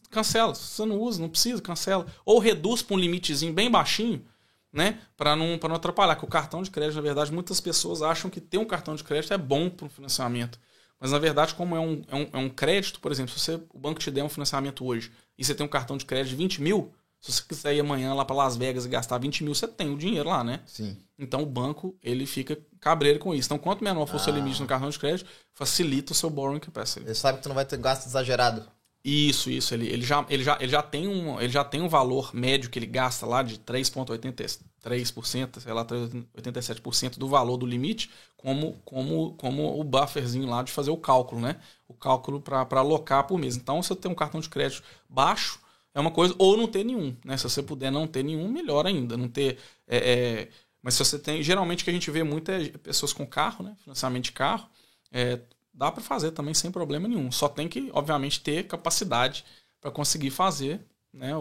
cancela. 0.10 0.56
Se 0.56 0.62
você 0.62 0.86
não 0.86 0.98
usa, 1.02 1.22
não 1.22 1.28
precisa, 1.28 1.62
cancela. 1.62 2.08
Ou 2.26 2.40
reduz 2.40 2.82
para 2.82 2.96
um 2.96 3.00
limitezinho 3.00 3.52
bem 3.52 3.70
baixinho, 3.70 4.26
né? 4.72 5.02
Para 5.18 5.36
não, 5.36 5.60
não 5.62 5.76
atrapalhar. 5.76 6.16
Que 6.16 6.24
o 6.24 6.28
cartão 6.30 6.64
de 6.64 6.72
crédito, 6.72 6.96
na 6.96 7.02
verdade, 7.02 7.30
muitas 7.34 7.60
pessoas 7.60 8.02
acham 8.02 8.32
que 8.32 8.40
ter 8.40 8.58
um 8.58 8.64
cartão 8.64 8.96
de 8.96 9.04
crédito 9.04 9.34
é 9.34 9.38
bom 9.38 9.70
para 9.70 9.86
o 9.86 9.90
financiamento. 9.90 10.58
Mas, 10.98 11.12
na 11.12 11.20
verdade, 11.20 11.54
como 11.54 11.76
é 11.76 11.80
um, 11.82 12.02
é 12.08 12.16
um, 12.16 12.30
é 12.32 12.38
um 12.38 12.50
crédito, 12.50 13.02
por 13.02 13.12
exemplo, 13.12 13.34
se 13.34 13.40
você, 13.42 13.62
o 13.74 13.78
banco 13.78 14.00
te 14.00 14.10
der 14.10 14.24
um 14.24 14.30
financiamento 14.30 14.86
hoje 14.86 15.12
e 15.38 15.44
você 15.44 15.54
tem 15.54 15.66
um 15.66 15.70
cartão 15.70 15.98
de 15.98 16.06
crédito 16.06 16.30
de 16.30 16.38
20 16.38 16.62
mil, 16.62 16.94
se 17.20 17.32
você 17.32 17.44
quiser 17.48 17.76
ir 17.76 17.80
amanhã 17.80 18.14
lá 18.14 18.24
para 18.24 18.36
Las 18.36 18.56
Vegas 18.56 18.86
e 18.86 18.90
gastar 18.90 19.18
20 19.18 19.44
mil, 19.44 19.56
você 19.56 19.68
tem 19.68 19.94
o 19.94 19.98
dinheiro 19.98 20.30
lá, 20.30 20.44
né? 20.44 20.62
Sim. 20.66 20.98
Então 21.18 21.42
o 21.42 21.46
banco 21.46 21.98
ele 22.02 22.26
fica 22.26 22.58
cabreiro 22.80 23.20
com 23.20 23.34
isso. 23.34 23.48
Então, 23.48 23.58
quanto 23.58 23.84
menor 23.84 24.06
for 24.06 24.16
o 24.16 24.20
ah. 24.20 24.24
seu 24.24 24.34
limite 24.34 24.62
no 24.62 24.68
cartão 24.68 24.90
de 24.90 25.00
crédito, 25.00 25.30
facilita 25.54 26.14
o 26.14 26.16
seu 26.16 26.30
borrowing 26.30 26.60
capacity. 26.60 27.06
Ele 27.06 27.16
sabe 27.16 27.38
que 27.38 27.44
tu 27.44 27.50
não 27.50 27.56
vai 27.56 27.66
ter 27.66 27.78
gasto 27.78 28.06
exagerado. 28.06 28.64
Isso, 29.04 29.50
isso. 29.50 29.74
Ele, 29.74 29.88
ele, 29.88 30.06
já, 30.06 30.26
ele, 30.30 30.44
já, 30.44 30.58
ele, 30.60 30.72
já 30.72 30.84
tem 30.84 31.08
um, 31.08 31.40
ele 31.40 31.52
já 31.52 31.64
tem 31.64 31.82
um 31.82 31.88
valor 31.88 32.36
médio 32.36 32.70
que 32.70 32.78
ele 32.78 32.86
gasta 32.86 33.26
lá 33.26 33.42
de 33.42 33.58
3,83%, 33.58 35.60
sei 35.60 35.74
lá, 35.74 35.86
87% 35.86 37.18
do 37.18 37.28
valor 37.28 37.58
do 37.58 37.66
limite, 37.66 38.12
como, 38.36 38.74
como, 38.84 39.34
como 39.36 39.80
o 39.80 39.84
bufferzinho 39.84 40.48
lá 40.48 40.62
de 40.62 40.72
fazer 40.72 40.92
o 40.92 40.98
cálculo, 40.98 41.42
né? 41.42 41.56
O 41.88 41.94
cálculo 41.94 42.42
para 42.42 42.68
alocar 42.72 43.26
por 43.26 43.40
mês. 43.40 43.56
Então, 43.56 43.82
se 43.82 43.90
você 43.90 43.96
tem 43.96 44.12
um 44.12 44.16
cartão 44.16 44.42
de 44.42 44.50
crédito 44.50 44.84
baixo, 45.10 45.60
é 45.98 46.00
uma 46.00 46.12
coisa, 46.12 46.36
ou 46.38 46.56
não 46.56 46.68
ter 46.68 46.84
nenhum, 46.84 47.18
né? 47.26 47.36
Se 47.38 47.46
você 47.46 47.64
puder 47.64 47.92
não 47.92 48.06
ter 48.06 48.22
nenhum, 48.22 48.48
melhor 48.48 48.86
ainda. 48.86 49.18
Não 49.18 49.28
ter. 49.28 49.58
É, 49.88 49.98
é, 49.98 50.50
mas 50.80 50.94
se 50.94 51.04
você 51.04 51.18
tem. 51.18 51.42
Geralmente 51.42 51.82
o 51.82 51.84
que 51.86 51.90
a 51.90 51.94
gente 51.94 52.12
vê 52.12 52.24
muito 52.24 52.52
é 52.52 52.70
pessoas 52.70 53.12
com 53.12 53.26
carro, 53.26 53.66
né? 53.66 53.76
Financiamento 53.82 54.26
de 54.26 54.32
carro. 54.32 54.70
É, 55.12 55.40
dá 55.74 55.92
para 55.92 56.04
fazer 56.04 56.30
também 56.30 56.54
sem 56.54 56.70
problema 56.70 57.08
nenhum. 57.08 57.32
Só 57.32 57.50
tem 57.50 57.68
que, 57.68 57.90
obviamente, 57.94 58.42
ter 58.42 58.68
capacidade 58.68 59.44
para 59.82 59.90
conseguir 59.90 60.30
fazer, 60.30 60.86
né? 61.12 61.32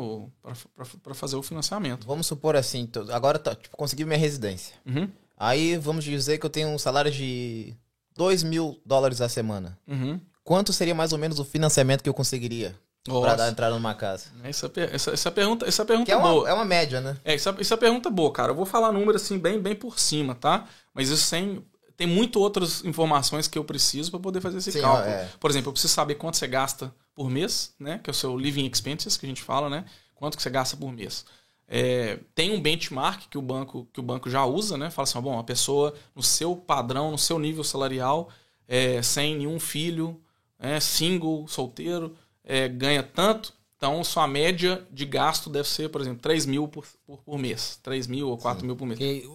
Para 1.03 1.15
fazer 1.15 1.37
o 1.37 1.43
financiamento. 1.43 2.07
Vamos 2.07 2.27
supor 2.27 2.57
assim, 2.57 2.89
agora 3.13 3.39
tá, 3.39 3.55
tipo, 3.55 3.77
consegui 3.77 4.07
minha 4.07 4.19
residência. 4.19 4.75
Uhum. 4.87 5.07
Aí 5.37 5.77
vamos 5.77 6.03
dizer 6.03 6.39
que 6.39 6.47
eu 6.47 6.51
tenho 6.51 6.69
um 6.69 6.79
salário 6.79 7.11
de 7.11 7.75
2 8.17 8.43
mil 8.43 8.81
dólares 8.87 9.21
a 9.21 9.29
semana. 9.29 9.79
Uhum. 9.87 10.19
Quanto 10.43 10.73
seria 10.73 10.95
mais 10.95 11.13
ou 11.13 11.19
menos 11.19 11.39
o 11.39 11.45
financiamento 11.45 12.03
que 12.03 12.09
eu 12.09 12.15
conseguiria? 12.15 12.75
Para 13.07 13.35
dar 13.35 13.51
entrada 13.51 13.75
numa 13.75 13.95
casa. 13.95 14.27
Essa, 14.43 14.71
essa, 14.93 15.11
essa 15.13 15.31
pergunta, 15.31 15.67
essa 15.67 15.85
pergunta 15.85 16.11
é 16.11 16.17
uma, 16.17 16.29
boa. 16.31 16.49
É 16.49 16.53
uma 16.53 16.65
média, 16.65 17.01
né? 17.01 17.17
É, 17.25 17.35
essa, 17.35 17.55
essa 17.59 17.77
pergunta 17.77 18.09
é 18.09 18.13
boa, 18.13 18.33
cara. 18.33 18.53
Eu 18.53 18.57
vou 18.57 18.67
falar 18.67 18.93
número 18.93 19.17
assim 19.17 19.39
bem, 19.39 19.61
bem 19.61 19.75
por 19.75 19.99
cima, 19.99 20.35
tá? 20.35 20.67
Mas 20.95 21.09
isso 21.09 21.25
sem. 21.25 21.65
Tem 21.97 22.07
muito 22.07 22.39
outras 22.39 22.85
informações 22.85 23.49
que 23.49 23.59
eu 23.59 23.65
preciso 23.65 24.11
para 24.11 24.21
poder 24.21 24.41
fazer 24.43 24.59
esse 24.59 24.71
Sim, 24.71 24.83
cálculo. 24.83 25.09
É. 25.09 25.29
Por 25.41 25.51
exemplo, 25.51 25.71
eu 25.71 25.73
preciso 25.73 25.95
saber 25.95 26.17
quanto 26.17 26.37
você 26.37 26.47
gasta 26.47 26.95
por 27.15 27.31
mês, 27.31 27.75
né? 27.81 27.99
Que 28.03 28.11
é 28.11 28.13
o 28.13 28.15
seu 28.15 28.37
living 28.37 28.67
expenses, 28.67 29.17
que 29.17 29.25
a 29.25 29.29
gente 29.29 29.43
fala, 29.43 29.71
né? 29.71 29.85
Quanto 30.15 30.37
que 30.37 30.43
você 30.43 30.51
gasta 30.51 30.77
por 30.77 30.93
mês. 30.93 31.25
É, 31.69 32.21
tem 32.35 32.53
um 32.53 32.61
benchmark 32.61 33.29
que 33.29 33.37
o 33.37 33.43
banco 33.43 33.89
que 33.93 33.99
o 33.99 34.03
banco 34.03 34.31
já 34.31 34.45
usa, 34.45 34.77
né? 34.77 34.91
Fala 34.91 35.05
assim, 35.05 35.21
bom, 35.21 35.39
a 35.39 35.45
pessoa 35.45 35.95
no 36.15 36.23
seu 36.23 36.55
padrão, 36.55 37.11
no 37.11 37.19
seu 37.19 37.39
nível 37.39 37.65
salarial, 37.65 38.29
é, 38.69 39.03
sem 39.03 39.37
nenhum 39.37 39.59
filho, 39.59 40.21
é, 40.59 40.79
single, 40.79 41.47
solteiro, 41.49 42.17
é, 42.47 42.69
ganha 42.69 43.03
tanto, 43.03 43.53
então 43.77 44.03
sua 44.03 44.27
média 44.27 44.87
de 44.91 45.05
gasto 45.05 45.51
deve 45.51 45.69
ser, 45.69 45.91
por 45.91 46.01
exemplo, 46.01 46.21
3 46.23 46.47
mil 46.47 46.69
por, 46.69 46.87
por, 47.05 47.19
por 47.23 47.39
mês. 47.39 47.79
3 47.83 48.07
mil 48.07 48.29
ou 48.29 48.39
4 48.39 48.61
Sim. 48.61 48.67
mil 48.67 48.77
por 48.77 48.87
mês. 48.87 48.99
E, 49.01 49.29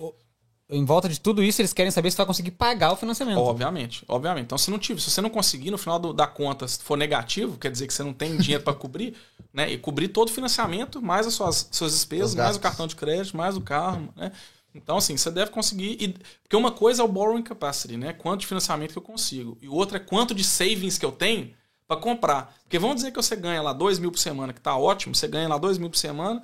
em 0.73 0.85
volta 0.85 1.09
de 1.09 1.19
tudo 1.19 1.43
isso, 1.43 1.61
eles 1.61 1.73
querem 1.73 1.91
saber 1.91 2.09
se 2.09 2.17
vai 2.17 2.25
conseguir 2.25 2.51
pagar 2.51 2.93
o 2.93 2.95
financiamento. 2.95 3.39
Obviamente, 3.39 4.05
obviamente. 4.07 4.45
Então, 4.45 4.57
se 4.57 4.71
não 4.71 4.79
tiver, 4.79 5.01
se 5.01 5.11
você 5.11 5.19
não 5.19 5.29
conseguir 5.29 5.69
no 5.69 5.77
final 5.77 5.99
do, 5.99 6.13
da 6.13 6.25
conta, 6.25 6.65
se 6.65 6.81
for 6.81 6.97
negativo, 6.97 7.57
quer 7.57 7.69
dizer 7.69 7.87
que 7.87 7.93
você 7.93 8.03
não 8.03 8.13
tem 8.13 8.37
dinheiro 8.37 8.63
para 8.63 8.73
cobrir, 8.73 9.13
né? 9.53 9.69
E 9.69 9.77
cobrir 9.77 10.07
todo 10.07 10.29
o 10.29 10.31
financiamento, 10.31 11.01
mais 11.01 11.27
as 11.27 11.33
suas, 11.33 11.67
suas 11.73 11.91
despesas, 11.91 12.35
mais 12.35 12.55
o 12.55 12.59
cartão 12.61 12.87
de 12.87 12.95
crédito, 12.95 13.35
mais 13.35 13.57
o 13.57 13.61
carro, 13.61 14.13
né? 14.15 14.31
Então, 14.73 14.95
assim, 14.95 15.17
você 15.17 15.29
deve 15.29 15.51
conseguir. 15.51 15.97
E, 15.99 16.15
porque 16.41 16.55
uma 16.55 16.71
coisa 16.71 17.01
é 17.01 17.05
o 17.05 17.07
borrowing 17.07 17.43
capacity, 17.43 17.97
né? 17.97 18.13
Quanto 18.13 18.39
de 18.39 18.47
financiamento 18.47 18.93
que 18.93 18.97
eu 18.97 19.03
consigo. 19.03 19.57
E 19.61 19.67
outra 19.67 19.97
é 19.97 19.99
quanto 19.99 20.33
de 20.33 20.45
savings 20.45 20.97
que 20.97 21.05
eu 21.05 21.11
tenho 21.11 21.53
para 21.91 21.99
comprar. 21.99 22.57
Porque 22.63 22.79
vamos 22.79 22.97
dizer 22.97 23.11
que 23.11 23.17
você 23.17 23.35
ganha 23.35 23.61
lá 23.61 23.73
2 23.73 23.99
mil 23.99 24.11
por 24.11 24.17
semana, 24.17 24.53
que 24.53 24.59
está 24.59 24.77
ótimo, 24.77 25.13
você 25.13 25.27
ganha 25.27 25.49
lá 25.49 25.57
2 25.57 25.77
mil 25.77 25.89
por 25.89 25.97
semana, 25.97 26.41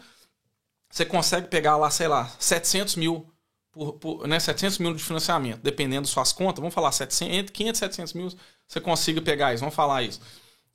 você 0.92 1.06
consegue 1.06 1.48
pegar 1.48 1.78
lá, 1.78 1.90
sei 1.90 2.10
lá, 2.10 2.28
700 2.38 2.98
mil, 2.98 3.32
por, 3.72 3.94
por, 3.94 4.28
né, 4.28 4.42
700 4.42 4.78
mil 4.80 4.94
de 4.94 5.02
financiamento, 5.02 5.62
dependendo 5.62 6.02
das 6.02 6.10
suas 6.10 6.34
contas, 6.34 6.60
vamos 6.60 6.74
falar 6.74 6.92
700, 6.92 7.34
entre 7.38 7.54
500 7.54 7.78
e 7.78 7.80
700 7.80 8.14
mil, 8.14 8.30
você 8.68 8.82
consiga 8.82 9.22
pegar 9.22 9.54
isso, 9.54 9.62
vamos 9.62 9.76
falar 9.76 10.04
isso. 10.04 10.20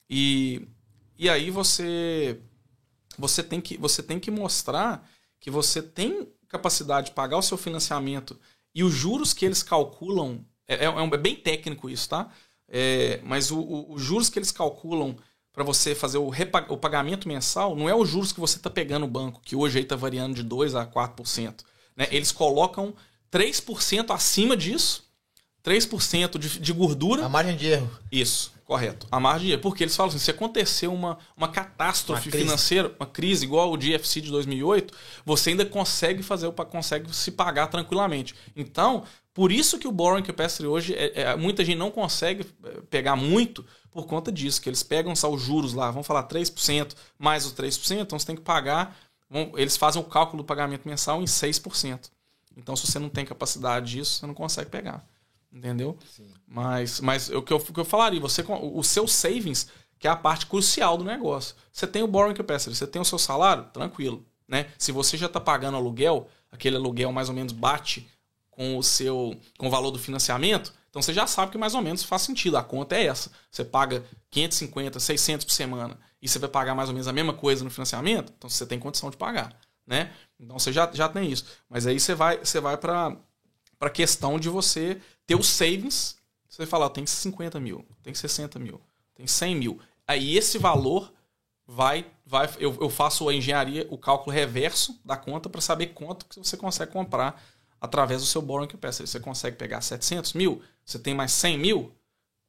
E, 0.08 0.66
e 1.18 1.28
aí 1.28 1.50
você, 1.50 2.40
você, 3.18 3.42
tem 3.42 3.60
que, 3.60 3.76
você 3.76 4.02
tem 4.02 4.18
que 4.18 4.30
mostrar 4.30 5.06
que 5.38 5.50
você 5.50 5.82
tem 5.82 6.32
capacidade 6.48 7.08
de 7.08 7.12
pagar 7.12 7.36
o 7.36 7.42
seu 7.42 7.58
financiamento 7.58 8.40
e 8.74 8.82
os 8.82 8.94
juros 8.94 9.34
que 9.34 9.44
eles 9.44 9.62
calculam, 9.62 10.46
é, 10.66 10.86
é, 10.86 10.86
é 10.86 11.16
bem 11.18 11.36
técnico 11.36 11.90
isso, 11.90 12.08
tá? 12.08 12.30
É, 12.74 13.20
mas 13.22 13.50
os 13.50 14.00
juros 14.00 14.30
que 14.30 14.38
eles 14.38 14.50
calculam 14.50 15.14
para 15.52 15.62
você 15.62 15.94
fazer 15.94 16.16
o, 16.16 16.30
o, 16.70 16.76
pagamento 16.78 17.28
mensal 17.28 17.76
não 17.76 17.86
é 17.86 17.94
os 17.94 18.08
juros 18.08 18.32
que 18.32 18.40
você 18.40 18.56
está 18.56 18.70
pegando 18.70 19.02
no 19.02 19.12
banco, 19.12 19.42
que 19.44 19.54
hoje 19.54 19.78
está 19.78 19.94
variando 19.94 20.34
de 20.34 20.42
2% 20.42 20.80
a 20.80 20.86
4%. 20.86 21.62
Né? 21.94 22.08
Eles 22.10 22.32
colocam 22.32 22.94
3% 23.30 24.10
acima 24.10 24.56
disso, 24.56 25.04
3% 25.62 26.38
de, 26.38 26.58
de 26.58 26.72
gordura. 26.72 27.26
A 27.26 27.28
margem 27.28 27.54
de 27.54 27.66
erro. 27.66 27.90
Isso, 28.10 28.54
correto. 28.64 29.06
A 29.10 29.20
margem 29.20 29.48
de 29.48 29.52
erro. 29.52 29.62
Porque 29.62 29.84
eles 29.84 29.94
falam 29.94 30.08
assim, 30.08 30.18
se 30.18 30.30
acontecer 30.30 30.86
uma, 30.86 31.18
uma 31.36 31.48
catástrofe 31.48 32.30
uma 32.30 32.38
financeira, 32.38 32.96
uma 32.98 33.06
crise 33.06 33.44
igual 33.44 33.70
o 33.70 33.76
GFC 33.76 34.22
de 34.22 34.30
2008, 34.30 34.94
você 35.26 35.50
ainda 35.50 35.66
consegue 35.66 36.22
fazer, 36.22 36.50
consegue 36.50 37.14
se 37.14 37.30
pagar 37.30 37.66
tranquilamente. 37.66 38.34
Então, 38.56 39.04
por 39.34 39.50
isso 39.50 39.78
que 39.78 39.88
o 39.88 39.92
borrowing 39.92 40.22
capacity 40.22 40.66
hoje, 40.66 40.94
é, 40.94 41.22
é, 41.22 41.36
muita 41.36 41.64
gente 41.64 41.78
não 41.78 41.90
consegue 41.90 42.46
é, 42.64 42.80
pegar 42.90 43.16
muito 43.16 43.64
por 43.90 44.06
conta 44.06 44.30
disso, 44.30 44.60
que 44.60 44.68
eles 44.68 44.82
pegam 44.82 45.14
só 45.14 45.30
os 45.30 45.40
juros 45.40 45.74
lá, 45.74 45.90
vamos 45.90 46.06
falar 46.06 46.26
3% 46.28 46.94
mais 47.18 47.44
os 47.44 47.54
3%, 47.54 48.00
então 48.00 48.18
você 48.18 48.26
tem 48.26 48.36
que 48.36 48.42
pagar, 48.42 48.96
vão, 49.28 49.52
eles 49.56 49.76
fazem 49.76 50.00
o 50.00 50.04
cálculo 50.04 50.42
do 50.42 50.46
pagamento 50.46 50.88
mensal 50.88 51.20
em 51.22 51.26
6%. 51.26 52.10
Então, 52.56 52.76
se 52.76 52.86
você 52.86 52.98
não 52.98 53.08
tem 53.08 53.24
capacidade 53.24 53.92
disso, 53.92 54.18
você 54.18 54.26
não 54.26 54.34
consegue 54.34 54.70
pegar. 54.70 55.06
Entendeu? 55.50 55.98
Sim. 56.14 56.30
Mas, 56.46 57.00
mas 57.00 57.28
o, 57.28 57.42
que 57.42 57.52
eu, 57.52 57.58
o 57.58 57.72
que 57.72 57.80
eu 57.80 57.84
falaria, 57.84 58.20
você, 58.20 58.44
o 58.48 58.82
seu 58.82 59.06
savings, 59.06 59.68
que 59.98 60.08
é 60.08 60.10
a 60.10 60.16
parte 60.16 60.46
crucial 60.46 60.96
do 60.96 61.04
negócio. 61.04 61.54
Você 61.70 61.86
tem 61.86 62.02
o 62.02 62.06
borrowing 62.06 62.34
capacity, 62.34 62.76
você 62.76 62.86
tem 62.86 63.00
o 63.00 63.04
seu 63.04 63.18
salário, 63.18 63.64
tranquilo. 63.72 64.24
Né? 64.48 64.66
Se 64.78 64.92
você 64.92 65.16
já 65.16 65.26
está 65.26 65.40
pagando 65.40 65.76
aluguel, 65.76 66.28
aquele 66.50 66.76
aluguel 66.76 67.12
mais 67.12 67.28
ou 67.28 67.34
menos 67.34 67.52
bate 67.52 68.08
com 68.52 68.78
o 68.78 68.82
seu 68.82 69.36
com 69.58 69.66
o 69.66 69.70
valor 69.70 69.90
do 69.90 69.98
financiamento, 69.98 70.72
então 70.92 71.00
você 71.00 71.12
já 71.12 71.26
sabe 71.26 71.50
que 71.50 71.58
mais 71.58 71.74
ou 71.74 71.80
menos 71.80 72.04
faz 72.04 72.22
sentido. 72.22 72.56
A 72.56 72.62
conta 72.62 72.94
é 72.94 73.06
essa. 73.06 73.32
Você 73.50 73.64
paga 73.64 74.04
550, 74.30 75.00
600 75.00 75.44
por 75.46 75.52
semana 75.52 75.98
e 76.20 76.28
você 76.28 76.38
vai 76.38 76.50
pagar 76.50 76.74
mais 76.74 76.90
ou 76.90 76.94
menos 76.94 77.08
a 77.08 77.12
mesma 77.12 77.32
coisa 77.32 77.64
no 77.64 77.70
financiamento, 77.70 78.32
então 78.36 78.48
você 78.48 78.64
tem 78.66 78.78
condição 78.78 79.10
de 79.10 79.16
pagar, 79.16 79.58
né? 79.86 80.12
Então 80.38 80.58
você 80.58 80.70
já, 80.70 80.88
já 80.92 81.08
tem 81.08 81.32
isso. 81.32 81.46
Mas 81.68 81.86
aí 81.86 81.98
você 81.98 82.14
vai 82.14 82.38
você 82.38 82.60
vai 82.60 82.76
para 82.76 83.16
a 83.80 83.90
questão 83.90 84.38
de 84.38 84.48
você 84.48 85.00
ter 85.26 85.34
os 85.34 85.48
savings. 85.48 86.16
Você 86.46 86.66
fala, 86.66 86.90
tem 86.90 87.06
50 87.06 87.58
mil, 87.58 87.86
tem 88.02 88.12
60 88.12 88.58
mil, 88.58 88.78
tem 89.14 89.26
100 89.26 89.56
mil. 89.56 89.80
Aí 90.06 90.36
esse 90.36 90.58
valor 90.58 91.10
vai 91.66 92.06
vai 92.26 92.50
eu, 92.58 92.76
eu 92.78 92.90
faço 92.90 93.26
a 93.30 93.34
engenharia, 93.34 93.86
o 93.90 93.96
cálculo 93.96 94.30
reverso 94.34 95.00
da 95.02 95.16
conta 95.16 95.48
para 95.48 95.62
saber 95.62 95.86
quanto 95.88 96.26
que 96.26 96.38
você 96.38 96.54
consegue 96.54 96.92
comprar 96.92 97.42
através 97.82 98.20
do 98.22 98.26
seu 98.28 98.40
borrowing 98.40 98.68
capacity. 98.68 99.10
Você 99.10 99.18
consegue 99.18 99.56
pegar 99.56 99.80
700 99.80 100.34
mil, 100.34 100.62
você 100.84 101.00
tem 101.00 101.14
mais 101.14 101.32
100 101.32 101.58
mil, 101.58 101.92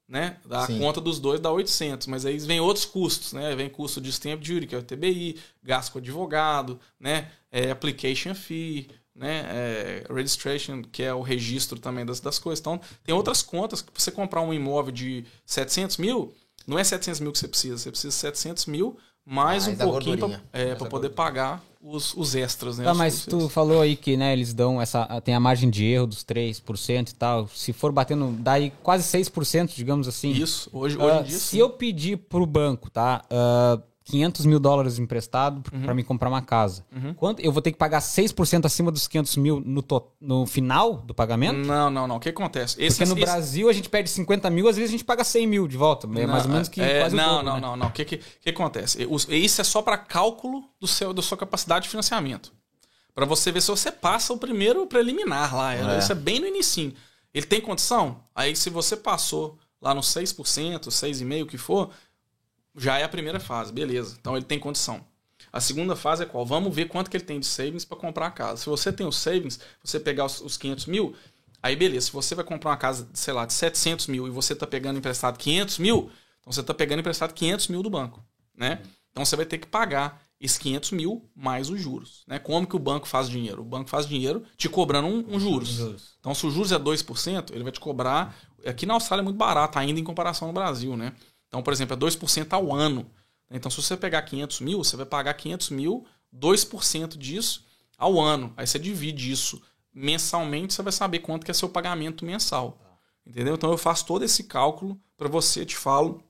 né? 0.08 0.36
A 0.48 0.68
conta 0.68 1.00
dos 1.00 1.18
dois 1.18 1.40
dá 1.40 1.50
800, 1.50 2.06
mas 2.06 2.24
aí 2.24 2.38
vem 2.38 2.60
outros 2.60 2.84
custos, 2.84 3.32
né? 3.32 3.52
Vem 3.56 3.68
custo 3.68 4.00
de 4.00 4.10
stamp 4.12 4.40
duty, 4.40 4.68
que 4.68 4.76
é 4.76 4.78
o 4.78 4.82
TBI, 4.82 5.40
gasto 5.60 5.92
com 5.92 5.98
advogado, 5.98 6.78
né? 7.00 7.32
É, 7.50 7.72
application 7.72 8.32
fee, 8.32 8.88
né? 9.12 9.44
É, 9.48 10.06
registration, 10.08 10.82
que 10.82 11.02
é 11.02 11.12
o 11.12 11.20
registro 11.20 11.80
também 11.80 12.06
das, 12.06 12.20
das 12.20 12.38
coisas. 12.38 12.60
Então, 12.60 12.80
tem 13.02 13.12
outras 13.12 13.42
contas 13.42 13.82
que 13.82 13.90
você 13.92 14.12
comprar 14.12 14.40
um 14.40 14.54
imóvel 14.54 14.92
de 14.92 15.24
700 15.44 15.96
mil, 15.96 16.32
Não 16.64 16.78
é 16.78 16.84
700 16.84 17.20
mil 17.20 17.32
que 17.32 17.38
você 17.38 17.48
precisa, 17.48 17.76
você 17.76 17.90
precisa 17.90 18.10
de 18.10 18.20
700 18.20 18.66
mil 18.66 18.96
mais, 19.26 19.66
Mais 19.66 19.80
um 19.80 19.84
pouquinho 19.84 20.16
gordurinha. 20.16 20.44
é, 20.52 20.74
poder 20.76 21.10
pagar 21.10 21.60
os, 21.84 22.14
os 22.14 22.34
extras, 22.34 22.78
né? 22.78 22.84
Tá, 22.84 22.92
os- 22.92 22.98
mas 22.98 23.14
os- 23.18 23.26
tu 23.26 23.48
falou 23.48 23.80
aí 23.82 23.94
que, 23.94 24.16
né, 24.16 24.32
eles 24.32 24.54
dão 24.54 24.80
essa. 24.80 25.06
Tem 25.20 25.34
a 25.34 25.40
margem 25.40 25.68
de 25.68 25.84
erro 25.84 26.06
dos 26.06 26.24
3% 26.24 27.10
e 27.10 27.14
tal. 27.14 27.46
Se 27.48 27.72
for 27.72 27.92
batendo, 27.92 28.32
dá 28.38 28.52
aí 28.52 28.72
quase 28.82 29.04
6%, 29.04 29.74
digamos 29.76 30.08
assim. 30.08 30.30
Isso, 30.30 30.70
hoje, 30.72 30.96
hoje 30.96 31.16
Ah, 31.18 31.20
em 31.20 31.24
dia 31.24 31.38
se 31.38 31.44
sim. 31.46 31.58
eu 31.58 31.70
pedir 31.70 32.16
pro 32.16 32.46
banco, 32.46 32.90
tá? 32.90 33.22
ah, 33.30 33.78
500 34.04 34.44
mil 34.44 34.60
dólares 34.60 34.98
emprestado 34.98 35.62
Uhum. 35.72 35.82
pra 35.82 35.94
me 35.94 36.04
comprar 36.04 36.28
uma 36.28 36.42
casa. 36.42 36.84
Quanto, 37.16 37.40
eu 37.40 37.50
vou 37.50 37.62
ter 37.62 37.72
que 37.72 37.78
pagar 37.78 38.00
6% 38.00 38.66
acima 38.66 38.92
dos 38.92 39.08
500 39.08 39.36
mil 39.38 39.60
no, 39.64 39.80
to- 39.82 40.06
no 40.20 40.44
final 40.46 40.96
do 40.98 41.14
pagamento? 41.14 41.66
Não, 41.66 41.88
não, 41.90 42.06
não. 42.06 42.16
O 42.16 42.20
que 42.20 42.28
acontece? 42.28 42.76
Porque 42.76 43.04
no 43.06 43.12
esse- 43.12 43.20
Brasil 43.20 43.68
a 43.68 43.72
gente 43.72 43.88
pede 43.88 44.10
50 44.10 44.50
mil, 44.50 44.68
às 44.68 44.76
vezes 44.76 44.90
a 44.90 44.92
gente 44.92 45.04
paga 45.04 45.24
100 45.24 45.46
mil 45.46 45.66
de 45.66 45.76
volta. 45.78 46.06
É 46.06 46.26
mais 46.26 46.44
ou 46.44 46.50
menos 46.52 46.68
que 46.68 46.80
é, 46.82 47.00
quase 47.00 47.14
o 47.14 47.16
Não, 47.16 47.28
dobro, 47.36 47.44
não, 47.46 47.54
né? 47.54 47.60
não, 47.60 47.76
não. 47.76 47.86
O 47.86 47.90
que, 47.92 48.04
que, 48.04 48.18
que 48.42 48.50
acontece? 48.50 48.98
Isso 49.30 49.60
é 49.60 49.64
só 49.64 49.80
para 49.80 49.96
cálculo 49.96 50.62
do 50.78 50.86
seu, 50.86 51.14
da 51.14 51.22
sua 51.22 51.38
capacidade 51.38 51.84
de 51.84 51.88
financiamento. 51.88 52.52
Para 53.14 53.24
você 53.24 53.50
ver 53.50 53.62
se 53.62 53.68
você 53.68 53.90
passa 53.90 54.32
o 54.32 54.36
primeiro 54.38 54.86
preliminar 54.86 55.54
lá. 55.56 55.74
É. 55.74 55.98
Isso 55.98 56.12
é 56.12 56.14
bem 56.14 56.40
no 56.40 56.46
início. 56.46 56.92
Ele 57.32 57.46
tem 57.46 57.60
condição? 57.60 58.18
Aí 58.34 58.54
se 58.54 58.68
você 58.68 58.96
passou 58.96 59.56
lá 59.80 59.94
no 59.94 60.02
6%, 60.02 60.90
6,5%, 60.90 61.42
o 61.42 61.46
que 61.46 61.56
for, 61.58 61.90
já 62.76 62.98
é 62.98 63.04
a 63.04 63.08
primeira 63.08 63.40
fase, 63.40 63.72
beleza. 63.72 64.16
Então 64.20 64.36
ele 64.36 64.44
tem 64.44 64.58
condição. 64.58 65.04
A 65.52 65.60
segunda 65.60 65.94
fase 65.94 66.24
é 66.24 66.26
qual? 66.26 66.44
Vamos 66.44 66.74
ver 66.74 66.88
quanto 66.88 67.10
que 67.10 67.16
ele 67.16 67.24
tem 67.24 67.38
de 67.38 67.46
savings 67.46 67.84
para 67.84 67.96
comprar 67.96 68.26
a 68.26 68.30
casa. 68.30 68.62
Se 68.62 68.66
você 68.66 68.92
tem 68.92 69.06
os 69.06 69.16
savings, 69.16 69.60
você 69.82 70.00
pegar 70.00 70.24
os, 70.24 70.40
os 70.40 70.56
500 70.56 70.86
mil, 70.86 71.14
aí 71.62 71.76
beleza. 71.76 72.06
Se 72.06 72.12
você 72.12 72.34
vai 72.34 72.44
comprar 72.44 72.70
uma 72.70 72.76
casa, 72.76 73.08
sei 73.14 73.32
lá, 73.32 73.46
de 73.46 73.52
700 73.52 74.08
mil 74.08 74.26
e 74.26 74.30
você 74.30 74.52
está 74.52 74.66
pegando 74.66 74.98
emprestado 74.98 75.38
500 75.38 75.78
mil, 75.78 76.10
então 76.40 76.52
você 76.52 76.60
está 76.60 76.74
pegando 76.74 77.00
emprestado 77.00 77.32
500 77.32 77.68
mil 77.68 77.82
do 77.82 77.90
banco, 77.90 78.24
né? 78.56 78.82
Então 79.12 79.24
você 79.24 79.36
vai 79.36 79.46
ter 79.46 79.58
que 79.58 79.66
pagar 79.68 80.20
esses 80.40 80.58
500 80.58 80.90
mil 80.90 81.30
mais 81.36 81.70
os 81.70 81.80
juros, 81.80 82.24
né? 82.26 82.40
Como 82.40 82.66
que 82.66 82.74
o 82.74 82.80
banco 82.80 83.06
faz 83.06 83.30
dinheiro? 83.30 83.62
O 83.62 83.64
banco 83.64 83.88
faz 83.88 84.08
dinheiro 84.08 84.42
te 84.56 84.68
cobrando 84.68 85.06
um, 85.06 85.36
um 85.36 85.38
juros. 85.38 85.78
Então 86.18 86.34
se 86.34 86.44
o 86.44 86.50
juros 86.50 86.72
é 86.72 86.78
2%, 86.78 87.52
ele 87.52 87.62
vai 87.62 87.72
te 87.72 87.80
cobrar... 87.80 88.36
Aqui 88.66 88.86
na 88.86 88.94
Austrália 88.94 89.20
é 89.20 89.24
muito 89.24 89.36
barato 89.36 89.78
ainda 89.78 90.00
em 90.00 90.04
comparação 90.04 90.48
no 90.48 90.54
Brasil, 90.54 90.96
né? 90.96 91.12
Então, 91.54 91.62
por 91.62 91.72
exemplo, 91.72 91.94
é 91.94 91.96
2% 91.96 92.52
ao 92.52 92.74
ano. 92.74 93.08
Então, 93.48 93.70
se 93.70 93.80
você 93.80 93.96
pegar 93.96 94.22
500 94.22 94.60
mil, 94.60 94.82
você 94.82 94.96
vai 94.96 95.06
pagar 95.06 95.34
500 95.34 95.70
mil, 95.70 96.04
2% 96.36 97.16
disso 97.16 97.64
ao 97.96 98.20
ano. 98.20 98.52
Aí 98.56 98.66
você 98.66 98.76
divide 98.76 99.30
isso 99.30 99.62
mensalmente, 99.94 100.74
você 100.74 100.82
vai 100.82 100.92
saber 100.92 101.20
quanto 101.20 101.44
que 101.44 101.52
é 101.52 101.54
seu 101.54 101.68
pagamento 101.68 102.24
mensal. 102.24 102.76
Entendeu? 103.24 103.54
Então, 103.54 103.70
eu 103.70 103.78
faço 103.78 104.04
todo 104.04 104.24
esse 104.24 104.42
cálculo 104.42 105.00
para 105.16 105.28
você, 105.28 105.64
te 105.64 105.76
falo, 105.76 106.24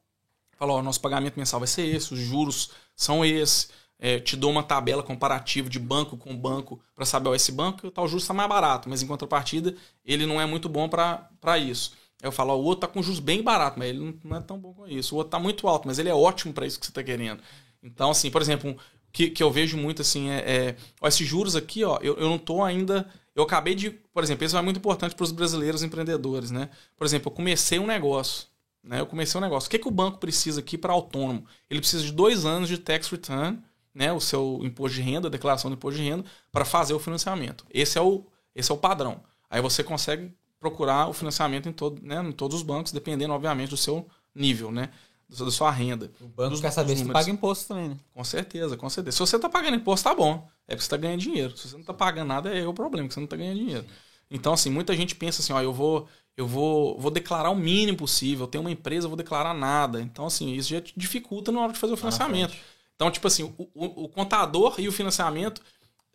falo, 0.59 0.75
ó, 0.75 0.83
nosso 0.83 1.01
pagamento 1.01 1.39
mensal 1.39 1.59
vai 1.59 1.69
ser 1.69 1.87
esse, 1.87 2.13
os 2.13 2.21
juros 2.21 2.73
são 2.95 3.25
esse, 3.25 3.69
é, 3.99 4.21
te 4.21 4.37
dou 4.37 4.51
uma 4.51 4.63
tabela 4.63 5.03
comparativa 5.03 5.71
de 5.71 5.79
banco 5.79 6.19
com 6.19 6.37
banco 6.37 6.79
para 6.95 7.07
saber, 7.07 7.31
ó, 7.31 7.35
esse 7.35 7.51
banco, 7.51 7.91
tal 7.91 8.07
juros 8.07 8.25
está 8.25 8.35
mais 8.35 8.49
barato, 8.49 8.91
mas 8.91 9.03
em 9.03 9.07
contrapartida, 9.07 9.75
ele 10.05 10.27
não 10.27 10.39
é 10.39 10.45
muito 10.45 10.69
bom 10.69 10.87
para 10.87 11.59
isso. 11.59 11.93
Eu 12.23 12.33
falo, 12.33 12.53
ó, 12.53 12.57
o 12.57 12.63
outro 12.65 12.87
tá 12.87 12.93
com 12.93 13.03
juros 13.03 13.21
bem 13.21 13.43
barato, 13.43 13.79
mas 13.79 13.89
ele 13.89 14.19
não- 14.25 14.37
é 14.37 14.41
tão 14.41 14.59
bom 14.59 14.73
com 14.73 14.87
isso. 14.87 15.15
O 15.15 15.19
outro 15.19 15.31
tá 15.31 15.39
muito 15.39 15.69
alto, 15.69 15.87
mas 15.87 15.99
ele 15.99 16.09
é 16.09 16.15
ótimo 16.15 16.53
para 16.55 16.67
isso 16.67 16.81
que 16.81 16.87
você 16.87 16.93
tá 16.93 17.03
querendo. 17.03 17.43
Então, 17.83 18.11
assim, 18.11 18.31
por 18.31 18.41
exemplo, 18.41 18.71
um 18.71 18.77
que, 19.13 19.31
que 19.31 19.43
eu 19.43 19.51
vejo 19.51 19.77
muito 19.77 20.03
assim 20.03 20.29
é, 20.31 20.39
é 20.39 20.77
ó, 21.01 21.07
esses 21.07 21.27
juros 21.27 21.55
aqui, 21.55 21.85
ó, 21.85 21.99
eu, 22.03 22.17
eu 22.17 22.29
não 22.29 22.39
tô 22.39 22.63
ainda. 22.63 23.09
Eu 23.35 23.45
acabei 23.45 23.75
de. 23.75 23.91
Por 23.91 24.23
exemplo, 24.25 24.45
isso 24.45 24.57
é 24.57 24.63
muito 24.63 24.79
importante 24.79 25.15
para 25.15 25.23
os 25.25 25.31
brasileiros 25.33 25.83
empreendedores, 25.83 26.51
né? 26.51 26.69
Por 26.97 27.05
exemplo, 27.07 27.31
eu 27.31 27.35
comecei 27.35 27.79
um 27.79 27.87
negócio. 27.87 28.47
Né? 28.83 29.01
Eu 29.01 29.07
comecei 29.07 29.39
um 29.39 29.43
negócio. 29.43 29.69
O 29.69 29.71
que, 29.71 29.79
que 29.79 29.89
o 29.89 29.91
banco 29.91 30.19
precisa 30.19 30.61
aqui 30.61 30.77
para 30.77 30.93
autônomo? 30.93 31.47
Ele 31.71 31.81
precisa 31.81 32.03
de 32.05 32.13
dois 32.13 32.45
anos 32.45 32.69
de 32.69 32.77
tax 32.77 33.09
return, 33.09 33.59
né? 33.95 34.13
O 34.13 34.21
seu 34.21 34.61
imposto 34.63 34.97
de 34.97 35.03
renda, 35.03 35.31
declaração 35.31 35.71
do 35.71 35.75
imposto 35.75 36.01
de 36.01 36.09
renda, 36.09 36.25
para 36.51 36.65
fazer 36.65 36.93
o 36.93 36.99
financiamento. 36.99 37.65
Esse 37.71 37.97
é 37.99 38.03
o, 38.03 38.27
esse 38.55 38.71
é 38.71 38.75
o 38.75 38.79
padrão. 38.79 39.23
Aí 39.49 39.61
você 39.63 39.85
consegue 39.85 40.33
procurar 40.71 41.09
o 41.09 41.13
financiamento 41.13 41.69
em, 41.69 41.73
todo, 41.73 42.01
né, 42.03 42.23
em 42.23 42.33
todos 42.33 42.57
os 42.57 42.63
bancos, 42.63 42.91
dependendo, 42.93 43.35
obviamente, 43.35 43.71
do 43.71 43.77
seu 43.77 44.07
nível, 44.35 44.71
né? 44.73 44.89
Da 45.29 45.51
sua 45.51 45.71
renda. 45.71 46.11
O 46.21 46.29
banco 46.29 46.51
Dos- 46.51 46.61
quer 46.61 46.71
saber 46.71 46.97
se 46.97 47.05
paga 47.13 47.31
imposto 47.31 47.69
também, 47.69 47.89
né? 47.91 47.97
Com 48.15 48.25
certeza, 48.25 48.77
com 48.77 48.89
certeza. 48.89 49.17
Se 49.17 49.21
você 49.21 49.39
tá 49.39 49.49
pagando 49.49 49.77
imposto, 49.77 50.05
tá 50.09 50.15
bom. 50.15 50.47
É 50.67 50.75
porque 50.75 50.85
você 50.85 50.91
tá 50.91 50.97
ganhando 50.97 51.21
dinheiro. 51.21 51.57
Se 51.57 51.69
você 51.69 51.77
não 51.77 51.85
tá 51.85 51.93
pagando 51.95 52.29
nada, 52.29 52.55
é 52.57 52.67
o 52.67 52.73
problema, 52.73 53.07
que 53.09 53.15
você 53.15 53.21
não 53.21 53.27
tá 53.27 53.37
ganhando 53.37 53.59
dinheiro. 53.59 53.85
Então, 54.31 54.53
assim, 54.55 54.71
muita 54.71 54.95
gente 54.97 55.15
pensa 55.15 55.43
assim, 55.43 55.53
ó, 55.53 55.61
eu 55.61 55.73
vou, 55.73 56.07
eu 56.37 56.47
vou, 56.47 56.99
vou 56.99 57.11
declarar 57.11 57.51
o 57.51 57.55
mínimo 57.57 57.99
possível. 57.99 58.45
Eu 58.45 58.49
tenho 58.49 58.63
uma 58.63 58.71
empresa, 58.71 59.07
eu 59.07 59.11
vou 59.11 59.17
declarar 59.17 59.53
nada. 59.55 60.01
Então, 60.01 60.27
assim, 60.27 60.53
isso 60.55 60.71
já 60.71 60.81
dificulta 60.97 61.51
na 61.53 61.61
hora 61.61 61.73
de 61.73 61.79
fazer 61.79 61.93
o 61.93 61.97
financiamento. 61.97 62.55
Então, 62.95 63.11
tipo 63.11 63.27
assim, 63.27 63.43
o, 63.43 63.69
o- 63.75 64.05
o 64.05 64.09
contador 64.09 64.75
e 64.79 64.87
o 64.89 64.93
financiamento 64.93 65.61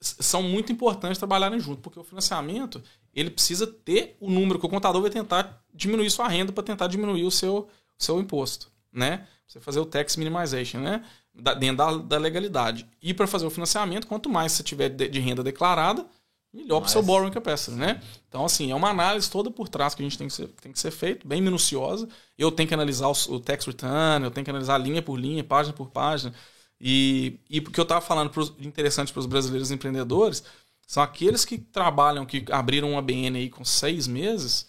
são 0.02 0.42
muito 0.42 0.72
importantes 0.72 1.18
trabalharem 1.18 1.60
junto, 1.60 1.82
porque 1.82 2.00
o 2.00 2.04
financiamento 2.04 2.82
ele 3.14 3.30
precisa 3.30 3.66
ter 3.68 4.16
o 4.20 4.30
número 4.30 4.60
que 4.60 4.66
o 4.66 4.70
contador 4.70 5.02
vai 5.02 5.12
tentar 5.12 5.64
diminuir 5.74 6.10
sua 6.10 6.28
renda 6.28 6.52
para 6.52 6.64
tentar 6.64 6.88
diminuir 6.88 7.24
o 7.26 7.32
seu, 7.32 7.68
seu 7.98 8.20
imposto, 8.20 8.72
né? 8.92 9.28
Você 9.48 9.60
fazer 9.60 9.80
o 9.80 9.86
tax 9.86 10.16
minimization, 10.16 10.80
né? 10.80 11.04
Da- 11.34 11.54
dentro 11.54 11.78
da, 11.78 11.98
da 11.98 12.18
legalidade. 12.18 12.86
E 13.02 13.14
para 13.14 13.28
fazer 13.28 13.46
o 13.46 13.50
financiamento, 13.50 14.08
quanto 14.08 14.30
mais 14.30 14.52
você 14.52 14.64
tiver 14.64 14.90
de, 14.90 15.08
de 15.08 15.20
renda 15.20 15.44
declarada, 15.44 16.06
melhor 16.54 16.80
para 16.82 16.88
o 16.88 16.92
seu 16.92 17.02
borrowing 17.04 17.32
capacity, 17.32 17.78
né? 17.78 18.02
Então, 18.28 18.44
assim, 18.46 18.72
é 18.72 18.76
uma 18.76 18.90
análise 18.90 19.30
toda 19.30 19.52
por 19.52 19.70
trás 19.70 19.94
que 19.96 20.02
a 20.02 20.06
gente 20.06 20.18
tem 20.18 20.28
que 20.28 20.34
ser, 20.34 20.48
tem 20.62 20.72
que 20.72 20.80
ser 20.80 20.92
feito, 20.92 21.28
bem 21.28 21.42
minuciosa. 21.42 22.08
Eu 22.38 22.52
tenho 22.52 22.68
que 22.68 22.74
analisar 22.74 23.08
o, 23.08 23.12
o 23.36 23.40
tax 23.40 23.66
return, 23.66 24.24
eu 24.26 24.32
tenho 24.32 24.44
que 24.44 24.50
analisar 24.50 24.78
linha 24.78 25.02
por 25.02 25.16
linha, 25.20 25.44
página 25.44 25.74
por 25.76 25.90
página. 25.90 26.34
E, 26.82 27.40
e 27.50 27.60
o 27.60 27.64
que 27.72 27.80
eu 27.80 27.84
estava 27.84 28.02
falando 28.02 28.30
pros, 28.30 28.54
interessante 28.60 29.12
para 29.12 29.20
os 29.20 29.26
brasileiros 29.26 29.70
empreendedores 29.72 30.44
são 30.90 31.04
aqueles 31.04 31.46
que 31.46 31.60
trabalham, 31.60 32.26
que 32.26 32.44
abriram 32.50 32.94
uma 32.94 33.02
BN 33.02 33.38
aí 33.38 33.48
com 33.48 33.64
seis 33.64 34.08
meses, 34.08 34.66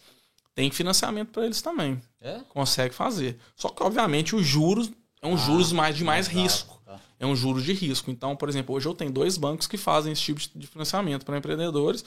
tem 0.55 0.71
financiamento 0.71 1.31
para 1.31 1.47
eles 1.47 1.63
também. 1.63 1.99
É? 2.21 2.43
Consegue 2.51 2.95
fazer. 2.95 3.39
Só 3.57 3.71
que, 3.71 3.83
obviamente, 3.83 4.37
os 4.37 4.45
juros 4.45 4.93
é 5.23 5.27
um 5.27 5.39
juros 5.39 5.73
mais 5.73 5.97
de 5.97 6.05
mais 6.05 6.27
risco. 6.27 6.79
tá. 6.85 7.01
É 7.19 7.25
um 7.25 7.35
juros 7.35 7.65
de 7.65 7.73
risco. 7.73 8.11
Então, 8.11 8.37
por 8.37 8.51
exemplo, 8.51 8.75
hoje 8.75 8.87
eu 8.87 8.93
tenho 8.93 9.11
dois 9.11 9.39
bancos 9.39 9.67
que 9.67 9.79
fazem 9.79 10.13
esse 10.13 10.21
tipo 10.21 10.39
de 10.55 10.67
financiamento 10.67 11.25
para 11.25 11.39
empreendedores, 11.39 12.05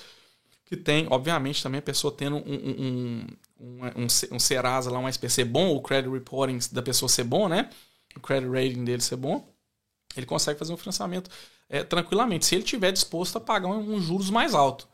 que 0.67 0.77
tem, 0.77 1.07
obviamente, 1.09 1.63
também 1.63 1.79
a 1.79 1.81
pessoa 1.81 2.13
tendo 2.15 2.35
um, 2.35 2.53
um, 2.53 3.25
um, 3.59 4.03
um, 4.03 4.35
um 4.35 4.39
Serasa 4.39 4.91
lá, 4.91 4.99
um 4.99 5.09
SPC 5.09 5.43
bom, 5.43 5.75
o 5.75 5.81
credit 5.81 6.13
reporting 6.13 6.59
da 6.71 6.83
pessoa 6.83 7.09
ser 7.09 7.23
bom, 7.23 7.49
né? 7.49 7.67
O 8.15 8.19
credit 8.19 8.47
rating 8.47 8.85
dele 8.85 9.01
ser 9.01 9.15
bom, 9.15 9.51
ele 10.15 10.27
consegue 10.27 10.59
fazer 10.59 10.71
um 10.71 10.77
financiamento 10.77 11.31
é, 11.73 11.83
tranquilamente, 11.83 12.45
se 12.45 12.53
ele 12.53 12.63
tiver 12.63 12.91
disposto 12.91 13.37
a 13.37 13.41
pagar 13.41 13.67
um, 13.67 13.95
um 13.95 13.99
juros 13.99 14.29
mais 14.29 14.53
alto. 14.53 14.87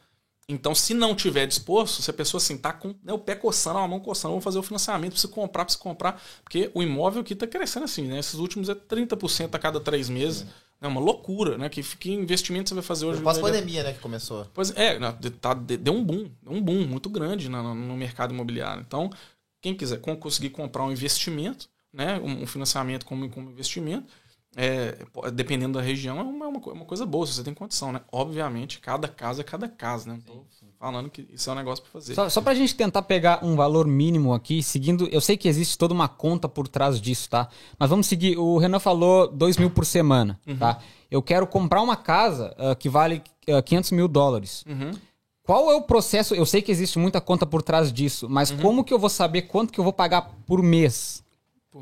Então, 0.48 0.74
se 0.74 0.94
não 0.96 1.14
tiver 1.14 1.46
disposto, 1.46 2.02
se 2.02 2.10
a 2.10 2.14
pessoa 2.14 2.40
assim 2.40 2.58
tá 2.58 2.74
com 2.74 2.96
né, 3.04 3.14
o 3.14 3.20
pé 3.20 3.36
coçando, 3.36 3.78
a 3.80 3.88
mão 3.88 4.00
coçando, 4.00 4.32
vamos 4.32 4.44
fazer 4.44 4.58
o 4.58 4.64
financiamento, 4.64 5.12
precisa 5.12 5.32
comprar, 5.32 5.64
precisa 5.66 5.84
comprar, 5.84 6.20
porque 6.44 6.72
o 6.74 6.82
imóvel 6.82 7.22
aqui 7.22 7.34
está 7.34 7.46
crescendo 7.46 7.84
assim, 7.84 8.08
né? 8.08 8.18
Esses 8.18 8.36
últimos 8.36 8.68
é 8.70 8.74
30% 8.74 9.54
a 9.54 9.60
cada 9.60 9.80
três 9.80 10.10
meses. 10.10 10.48
É 10.82 10.88
uma 10.88 11.02
loucura, 11.02 11.58
né? 11.58 11.68
Que, 11.70 11.84
que 11.84 12.12
investimento 12.12 12.70
você 12.70 12.74
vai 12.76 12.84
fazer 12.84 13.06
hoje? 13.06 13.22
Pós-pandemia, 13.22 13.84
né, 13.84 13.94
que 13.94 14.00
começou. 14.00 14.48
Pois 14.54 14.72
é, 14.76 14.98
tá- 15.42 15.54
de- 15.54 15.78
deu 15.78 15.94
um 15.94 16.04
boom, 16.04 16.32
um 16.48 16.62
boom 16.62 16.88
muito 16.88 17.10
grande 17.10 17.48
no, 17.50 17.76
no 17.76 17.96
mercado 17.98 18.34
imobiliário. 18.34 18.82
Então, 18.88 19.12
quem 19.62 19.76
quiser 19.76 20.00
con- 20.00 20.16
conseguir 20.16 20.50
comprar 20.52 20.84
um 20.86 20.92
investimento, 20.92 21.68
né, 21.94 22.18
um, 22.24 22.44
um 22.44 22.48
financiamento 22.48 23.06
como, 23.06 23.30
como 23.30 23.52
investimento, 23.52 24.08
é, 24.56 24.98
dependendo 25.34 25.78
da 25.78 25.84
região, 25.84 26.20
é 26.20 26.24
uma, 26.24 26.46
é 26.46 26.48
uma 26.48 26.60
co- 26.60 26.72
uma 26.72 26.86
coisa 26.86 27.06
boa, 27.06 27.26
se 27.26 27.34
você 27.34 27.44
tem 27.44 27.54
condição, 27.54 27.92
né? 27.92 28.02
Obviamente, 28.12 28.80
cada 28.80 29.08
casa 29.08 29.42
é 29.42 29.44
cada 29.44 29.68
casa, 29.70 30.12
né? 30.12 30.20
Tô 30.26 30.44
falando 30.80 31.10
que 31.10 31.28
isso 31.32 31.50
é 31.50 31.54
um 31.54 31.56
negócio 31.56 31.84
para 31.84 31.92
fazer. 31.94 32.16
Só, 32.16 32.30
só 32.30 32.42
pra 32.42 32.54
gente 32.56 32.76
tentar 32.76 33.04
pegar 33.04 33.44
um 33.46 33.56
valor 33.56 33.86
mínimo 33.88 34.34
aqui, 34.34 34.64
seguindo. 34.64 35.08
Eu 35.12 35.22
sei 35.22 35.38
que 35.38 35.48
existe 35.48 35.78
toda 35.78 35.94
uma 35.94 36.08
conta 36.08 36.50
por 36.50 36.68
trás 36.68 37.00
disso, 37.00 37.30
tá? 37.30 37.48
Mas 37.78 37.90
vamos 37.90 38.08
seguir. 38.08 38.38
O 38.38 38.58
Renan 38.58 38.80
falou 38.80 39.28
2 39.28 39.58
mil 39.58 39.70
por 39.70 39.86
semana, 39.86 40.40
tá? 40.58 40.80
Eu 41.12 41.22
quero 41.22 41.46
comprar 41.48 41.82
uma 41.82 41.96
casa 41.96 42.56
ah, 42.58 42.76
que 42.76 42.90
vale 42.90 43.22
ah, 43.48 43.62
500 43.62 43.92
mil 43.92 44.08
dólares. 44.08 44.64
Uhum. 44.68 44.92
Qual 45.44 45.72
é 45.72 45.76
o 45.76 45.82
processo? 45.82 46.36
Eu 46.36 46.46
sei 46.46 46.62
que 46.62 46.72
existe 46.72 47.00
muita 47.00 47.20
conta 47.20 47.46
por 47.46 47.64
trás 47.64 47.92
disso, 47.92 48.28
mas 48.30 48.52
como 48.52 48.84
que 48.84 48.94
eu 48.94 49.00
vou 49.00 49.10
saber 49.10 49.44
quanto 49.44 49.74
que 49.74 49.80
eu 49.80 49.84
vou 49.84 49.94
pagar 49.94 50.22
por 50.46 50.62
mês 50.62 51.24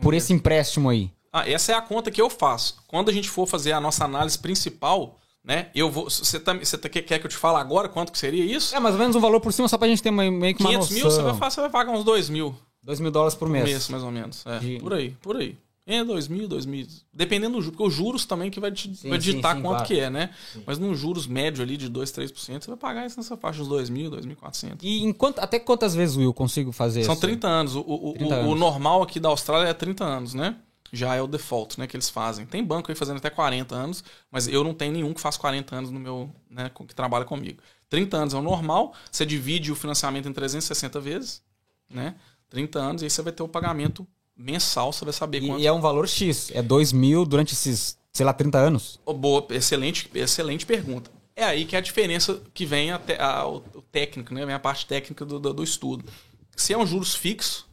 por, 0.01 0.13
esse 0.13 0.31
empréstimo 0.31 0.89
aí? 0.89 1.11
Ah, 1.31 1.47
essa 1.49 1.71
é 1.71 1.75
a 1.75 1.81
conta 1.81 2.09
que 2.11 2.21
eu 2.21 2.29
faço. 2.29 2.77
Quando 2.87 3.09
a 3.09 3.13
gente 3.13 3.29
for 3.29 3.45
fazer 3.47 3.71
a 3.73 3.81
nossa 3.81 4.05
análise 4.05 4.37
principal, 4.39 5.19
né? 5.43 5.69
Eu 5.75 5.89
vou. 5.91 6.05
Você, 6.09 6.39
tá, 6.39 6.53
você 6.53 6.77
tá- 6.77 6.89
quer 6.89 7.01
que 7.03 7.13
eu 7.25 7.29
te 7.29 7.37
fale 7.37 7.57
agora 7.57 7.87
quanto 7.89 8.11
que 8.11 8.17
seria 8.17 8.43
isso? 8.43 8.75
É 8.75 8.79
mais 8.79 8.95
ou 8.95 8.99
menos 8.99 9.15
um 9.15 9.19
valor 9.19 9.39
por 9.39 9.51
cima, 9.53 9.67
só 9.67 9.77
pra 9.77 9.87
gente 9.87 10.01
ter 10.03 10.09
uma, 10.09 10.29
meio 10.29 10.55
que 10.55 10.61
uma 10.63 10.69
500 10.71 10.89
noção. 10.89 10.95
mil, 10.95 11.11
você 11.11 11.21
vai, 11.39 11.49
você 11.51 11.61
vai 11.61 11.69
pagar 11.69 11.91
uns 11.91 12.03
2 12.03 12.29
mil 12.29 12.55
2 12.83 12.99
mil 12.99 13.11
dólares 13.11 13.33
por 13.35 13.47
por 13.47 13.49
mês. 13.49 13.65
mês, 13.65 13.89
mais 13.89 14.03
ou 14.03 14.11
menos. 14.11 14.45
É, 14.45 14.59
De- 14.59 14.79
Por 14.79 14.93
aí, 14.93 15.11
por 15.21 15.35
aí. 15.37 15.57
É, 15.89 16.03
2000, 16.03 16.49
2000. 16.49 16.85
Dependendo 17.13 17.55
do 17.55 17.61
juro, 17.61 17.71
porque 17.77 17.87
os 17.87 17.93
juros 17.93 18.25
também 18.25 18.51
que 18.51 18.59
vai, 18.59 18.69
te, 18.71 18.93
Sim, 18.93 19.09
vai 19.09 19.17
ditar 19.17 19.51
sim, 19.51 19.57
sim, 19.57 19.61
quanto 19.63 19.77
claro. 19.77 19.85
que 19.85 19.97
é, 19.97 20.09
né? 20.09 20.31
Mas 20.65 20.77
num 20.77 20.93
juros 20.93 21.25
médio 21.27 21.63
ali 21.63 21.77
de 21.77 21.87
2, 21.87 22.11
3%, 22.11 22.33
você 22.65 22.67
vai 22.69 22.75
pagar 22.77 23.05
isso 23.05 23.15
nessa 23.17 23.37
faixa 23.37 23.59
dos 23.59 23.69
2.000, 23.69 24.09
2.400. 24.09 24.79
E 24.81 25.03
em 25.05 25.13
quanto- 25.13 25.39
até 25.39 25.59
quantas 25.59 25.95
vezes, 25.95 26.17
Will, 26.17 26.33
consigo 26.33 26.73
fazer 26.73 27.03
São 27.05 27.13
isso? 27.13 27.21
30 27.21 27.47
anos. 27.47 27.73
O, 27.75 27.79
o, 27.79 28.09
o- 28.09 28.13
30 28.15 28.35
o 28.35 28.37
anos. 28.39 28.59
normal 28.59 29.01
aqui 29.01 29.17
da 29.17 29.29
Austrália 29.29 29.69
é 29.69 29.73
30 29.73 30.03
anos, 30.03 30.33
né? 30.33 30.55
Já 30.91 31.15
é 31.15 31.21
o 31.21 31.27
default, 31.27 31.79
né? 31.79 31.87
Que 31.87 31.95
eles 31.95 32.09
fazem. 32.09 32.45
Tem 32.45 32.63
banco 32.63 32.91
aí 32.91 32.95
fazendo 32.95 33.17
até 33.17 33.29
40 33.29 33.75
anos, 33.75 34.03
mas 34.31 34.47
eu 34.47 34.63
não 34.63 34.73
tenho 34.73 34.93
nenhum 34.93 35.13
que 35.13 35.21
faz 35.21 35.37
40 35.37 35.75
anos 35.75 35.91
no 35.91 35.99
meu, 35.99 36.29
né? 36.49 36.69
Que 36.87 36.95
trabalha 36.95 37.25
comigo. 37.25 37.61
30 37.89 38.17
anos 38.17 38.33
é 38.33 38.37
o 38.37 38.41
normal. 38.41 38.93
Você 39.11 39.25
divide 39.25 39.71
o 39.71 39.75
financiamento 39.75 40.27
em 40.27 40.33
360 40.33 40.99
vezes, 40.99 41.41
né? 41.89 42.15
30 42.49 42.79
anos, 42.79 43.01
e 43.01 43.05
aí 43.05 43.09
você 43.09 43.21
vai 43.21 43.33
ter 43.33 43.43
o 43.43 43.47
pagamento 43.47 44.07
mensal, 44.35 44.93
você 44.93 45.03
vai 45.03 45.13
saber 45.13 45.41
quanto. 45.41 45.61
E, 45.61 45.67
é 45.67 45.71
um 45.71 45.81
valor 45.81 46.07
X. 46.07 46.51
É 46.53 46.61
2 46.61 46.93
mil 46.93 47.25
durante 47.25 47.53
esses, 47.53 47.97
sei 48.13 48.25
lá, 48.25 48.33
30 48.33 48.57
anos. 48.57 48.99
Oh, 49.05 49.13
Boa, 49.13 49.45
excelente, 49.49 50.09
excelente 50.13 50.65
pergunta. 50.65 51.11
É 51.35 51.43
aí 51.43 51.65
que 51.65 51.75
é 51.75 51.79
a 51.79 51.81
diferença 51.81 52.41
que 52.53 52.65
vem 52.65 52.91
a 52.91 53.47
o 53.47 53.61
técnico, 53.91 54.33
né? 54.33 54.45
Vem 54.45 54.55
a 54.55 54.59
parte 54.59 54.85
técnica 54.85 55.23
do, 55.25 55.39
do, 55.39 55.53
do 55.53 55.63
estudo. 55.63 56.05
Se 56.55 56.73
é 56.73 56.77
um 56.77 56.85
juros 56.85 57.13
fixo, 57.13 57.66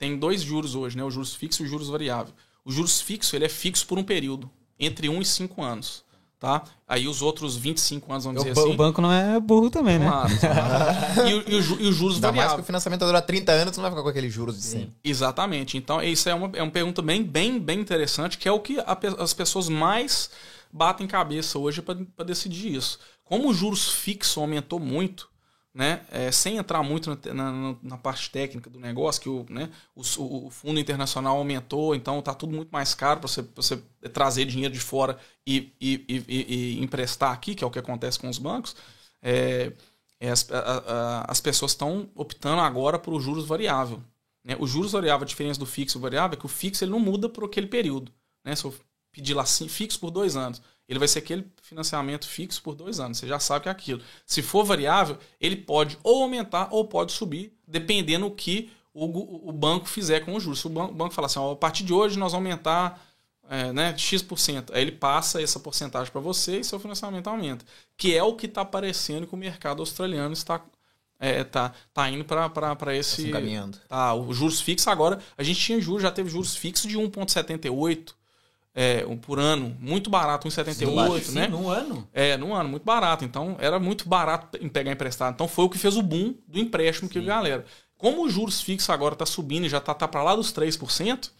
tem 0.00 0.18
dois 0.18 0.42
juros 0.42 0.74
hoje, 0.74 0.96
né? 0.96 1.04
O 1.04 1.10
juros 1.12 1.32
fixo 1.34 1.62
e 1.62 1.66
o 1.66 1.68
juros 1.68 1.88
variável. 1.88 2.34
O 2.64 2.72
juros 2.72 3.00
fixo, 3.00 3.36
ele 3.36 3.44
é 3.44 3.48
fixo 3.48 3.86
por 3.86 3.98
um 3.98 4.02
período, 4.02 4.50
entre 4.78 5.08
1 5.08 5.20
e 5.22 5.24
5 5.24 5.62
anos, 5.62 6.02
tá? 6.38 6.64
Aí 6.88 7.06
os 7.06 7.22
outros 7.22 7.56
25 7.56 8.10
anos, 8.12 8.24
vamos 8.24 8.42
O, 8.42 8.44
dizer 8.44 8.58
assim... 8.60 8.70
o 8.72 8.76
banco 8.76 9.00
não 9.00 9.12
é 9.12 9.38
burro 9.38 9.70
também, 9.70 9.98
né? 9.98 10.06
Claro, 10.08 10.38
claro. 10.40 11.28
e, 11.28 11.34
o- 11.34 11.44
e 11.48 11.54
e 11.54 11.88
os 11.88 11.94
juros 11.96 12.14
Ainda 12.16 12.28
mais 12.32 12.32
que 12.32 12.36
variáveis. 12.38 12.60
o 12.62 12.66
financiamento 12.66 13.04
dura 13.04 13.22
30 13.22 13.52
anos, 13.52 13.76
não 13.76 13.82
vai 13.82 13.90
ficar 13.92 14.02
com 14.02 14.08
aqueles 14.08 14.32
juros 14.32 14.56
de 14.56 14.62
100. 14.62 14.94
Exatamente. 15.04 15.76
Então, 15.78 16.02
isso 16.02 16.28
é 16.28 16.34
uma, 16.34 16.50
é 16.54 16.62
uma 16.62 16.72
pergunta 16.72 17.00
bem, 17.02 17.22
bem, 17.22 17.58
bem 17.60 17.78
interessante, 17.80 18.36
que 18.38 18.48
é 18.48 18.52
o 18.52 18.58
que 18.60 18.80
a 18.80 18.98
as 19.18 19.32
pessoas 19.32 19.68
mais 19.68 20.30
batem 20.72 21.06
cabeça 21.06 21.58
hoje 21.58 21.80
para 21.82 22.24
decidir 22.24 22.74
isso. 22.74 22.98
Como 23.24 23.48
o 23.48 23.54
juros 23.54 23.90
fixo 23.90 24.40
aumentou 24.40 24.78
muito, 24.80 25.29
né, 25.72 26.04
é, 26.10 26.32
sem 26.32 26.56
entrar 26.56 26.82
muito 26.82 27.16
na, 27.32 27.52
na- 27.52 27.76
na 27.82 27.96
parte 27.98 28.28
técnica 28.30 28.68
do 28.68 28.80
negócio, 28.80 29.22
que 29.22 29.28
o, 29.28 29.46
né, 29.48 29.70
o, 29.94 30.02
o- 30.46 30.50
fundo 30.50 30.80
internacional 30.80 31.36
aumentou, 31.36 31.94
então 31.94 32.18
está 32.18 32.34
tudo 32.34 32.52
muito 32.54 32.70
mais 32.70 32.94
caro 32.94 33.20
para 33.20 33.28
você, 33.28 33.42
você 33.54 33.76
trazer 34.12 34.44
dinheiro 34.46 34.74
de 34.74 34.80
fora 34.80 35.16
e, 35.46 35.72
e- 35.80 36.04
e- 36.08 36.24
e- 36.78 36.82
emprestar 36.82 37.32
aqui, 37.32 37.54
que 37.54 37.62
é 37.62 37.66
o 37.66 37.70
que 37.70 37.78
acontece 37.78 38.18
com 38.18 38.28
os 38.28 38.38
bancos. 38.38 38.74
É, 39.22 39.72
é, 40.18 40.30
as, 40.30 40.50
a- 40.50 40.58
a- 40.58 41.24
as 41.30 41.40
pessoas 41.40 41.72
estão 41.72 42.08
optando 42.14 42.60
agora 42.60 42.98
por 42.98 43.18
juros 43.20 43.46
variável. 43.46 44.02
Né? 44.44 44.56
O 44.58 44.66
juros 44.66 44.92
variável, 44.92 45.24
a 45.24 45.28
diferença 45.28 45.60
do 45.60 45.66
fixo 45.66 45.98
e 45.98 46.00
variável 46.00 46.36
é 46.36 46.40
que 46.40 46.46
o 46.46 46.48
fixo 46.48 46.82
ele 46.84 46.90
não 46.90 47.00
muda 47.00 47.28
por 47.28 47.44
aquele 47.44 47.66
período. 47.66 48.12
Né? 48.44 48.56
Se 48.56 48.64
eu 48.64 48.74
pedir 49.12 49.34
lá 49.34 49.44
fixo 49.44 49.98
por 50.00 50.10
dois 50.10 50.36
anos, 50.36 50.60
ele 50.90 50.98
vai 50.98 51.06
ser 51.06 51.20
aquele 51.20 51.46
financiamento 51.62 52.26
fixo 52.26 52.60
por 52.60 52.74
dois 52.74 52.98
anos. 52.98 53.18
Você 53.18 53.28
já 53.28 53.38
sabe 53.38 53.62
que 53.62 53.68
é 53.68 53.72
aquilo. 53.72 54.02
Se 54.26 54.42
for 54.42 54.64
variável, 54.64 55.16
ele 55.40 55.54
pode 55.54 55.96
ou 56.02 56.24
aumentar 56.24 56.66
ou 56.72 56.84
pode 56.84 57.12
subir, 57.12 57.56
dependendo 57.64 58.26
o 58.26 58.30
que 58.32 58.72
o, 58.92 59.48
o 59.48 59.52
banco 59.52 59.86
fizer 59.86 60.20
com 60.24 60.34
o 60.34 60.40
juros. 60.40 60.58
Se 60.58 60.66
o 60.66 60.68
banco, 60.70 60.92
o 60.92 60.96
banco 60.96 61.14
falar 61.14 61.26
assim, 61.26 61.38
ó, 61.38 61.52
a 61.52 61.56
partir 61.56 61.84
de 61.84 61.92
hoje 61.92 62.18
nós 62.18 62.32
vamos 62.32 62.44
aumentar 62.44 63.00
é, 63.48 63.72
né, 63.72 63.96
X%. 63.96 64.72
Aí 64.72 64.82
ele 64.82 64.90
passa 64.90 65.40
essa 65.40 65.60
porcentagem 65.60 66.10
para 66.10 66.20
você 66.20 66.58
e 66.58 66.64
seu 66.64 66.80
financiamento 66.80 67.28
aumenta. 67.28 67.64
Que 67.96 68.16
é 68.16 68.22
o 68.24 68.34
que 68.34 68.46
está 68.46 68.62
aparecendo 68.62 69.28
que 69.28 69.34
o 69.34 69.38
mercado 69.38 69.80
australiano 69.80 70.32
está 70.32 70.60
é, 71.20 71.44
tá, 71.44 71.72
tá 71.94 72.10
indo 72.10 72.24
para 72.24 72.96
esse. 72.96 73.22
se 73.22 73.28
encaminhando. 73.28 73.78
Tá, 73.86 74.12
os 74.12 74.36
juros 74.36 74.60
fixos 74.60 74.88
agora. 74.88 75.20
A 75.38 75.44
gente 75.44 75.60
tinha 75.60 75.80
juros, 75.80 76.02
já 76.02 76.10
teve 76.10 76.28
juros 76.28 76.56
fixos 76.56 76.90
de 76.90 76.98
1,78 76.98 78.14
é, 78.74 79.04
um 79.06 79.16
por 79.16 79.38
ano, 79.38 79.76
muito 79.80 80.08
barato, 80.08 80.46
1,78, 80.48 81.22
Sim, 81.22 81.32
né? 81.34 81.48
num 81.48 81.68
ano. 81.68 82.08
É, 82.12 82.36
num 82.36 82.54
ano, 82.54 82.68
muito 82.68 82.84
barato. 82.84 83.24
Então, 83.24 83.56
era 83.58 83.78
muito 83.78 84.08
barato 84.08 84.58
em 84.60 84.68
pegar 84.68 84.92
emprestado. 84.92 85.34
Então, 85.34 85.48
foi 85.48 85.64
o 85.64 85.68
que 85.70 85.78
fez 85.78 85.96
o 85.96 86.02
boom 86.02 86.34
do 86.46 86.58
empréstimo 86.58 87.08
que 87.08 87.18
a 87.18 87.22
galera. 87.22 87.64
Como 87.96 88.24
os 88.24 88.32
juros 88.32 88.60
fixos 88.60 88.88
agora 88.88 89.14
tá 89.14 89.26
subindo 89.26 89.66
e 89.66 89.68
já 89.68 89.80
tá, 89.80 89.92
tá 89.92 90.08
para 90.08 90.22
lá 90.22 90.34
dos 90.34 90.52
3%, 90.52 91.30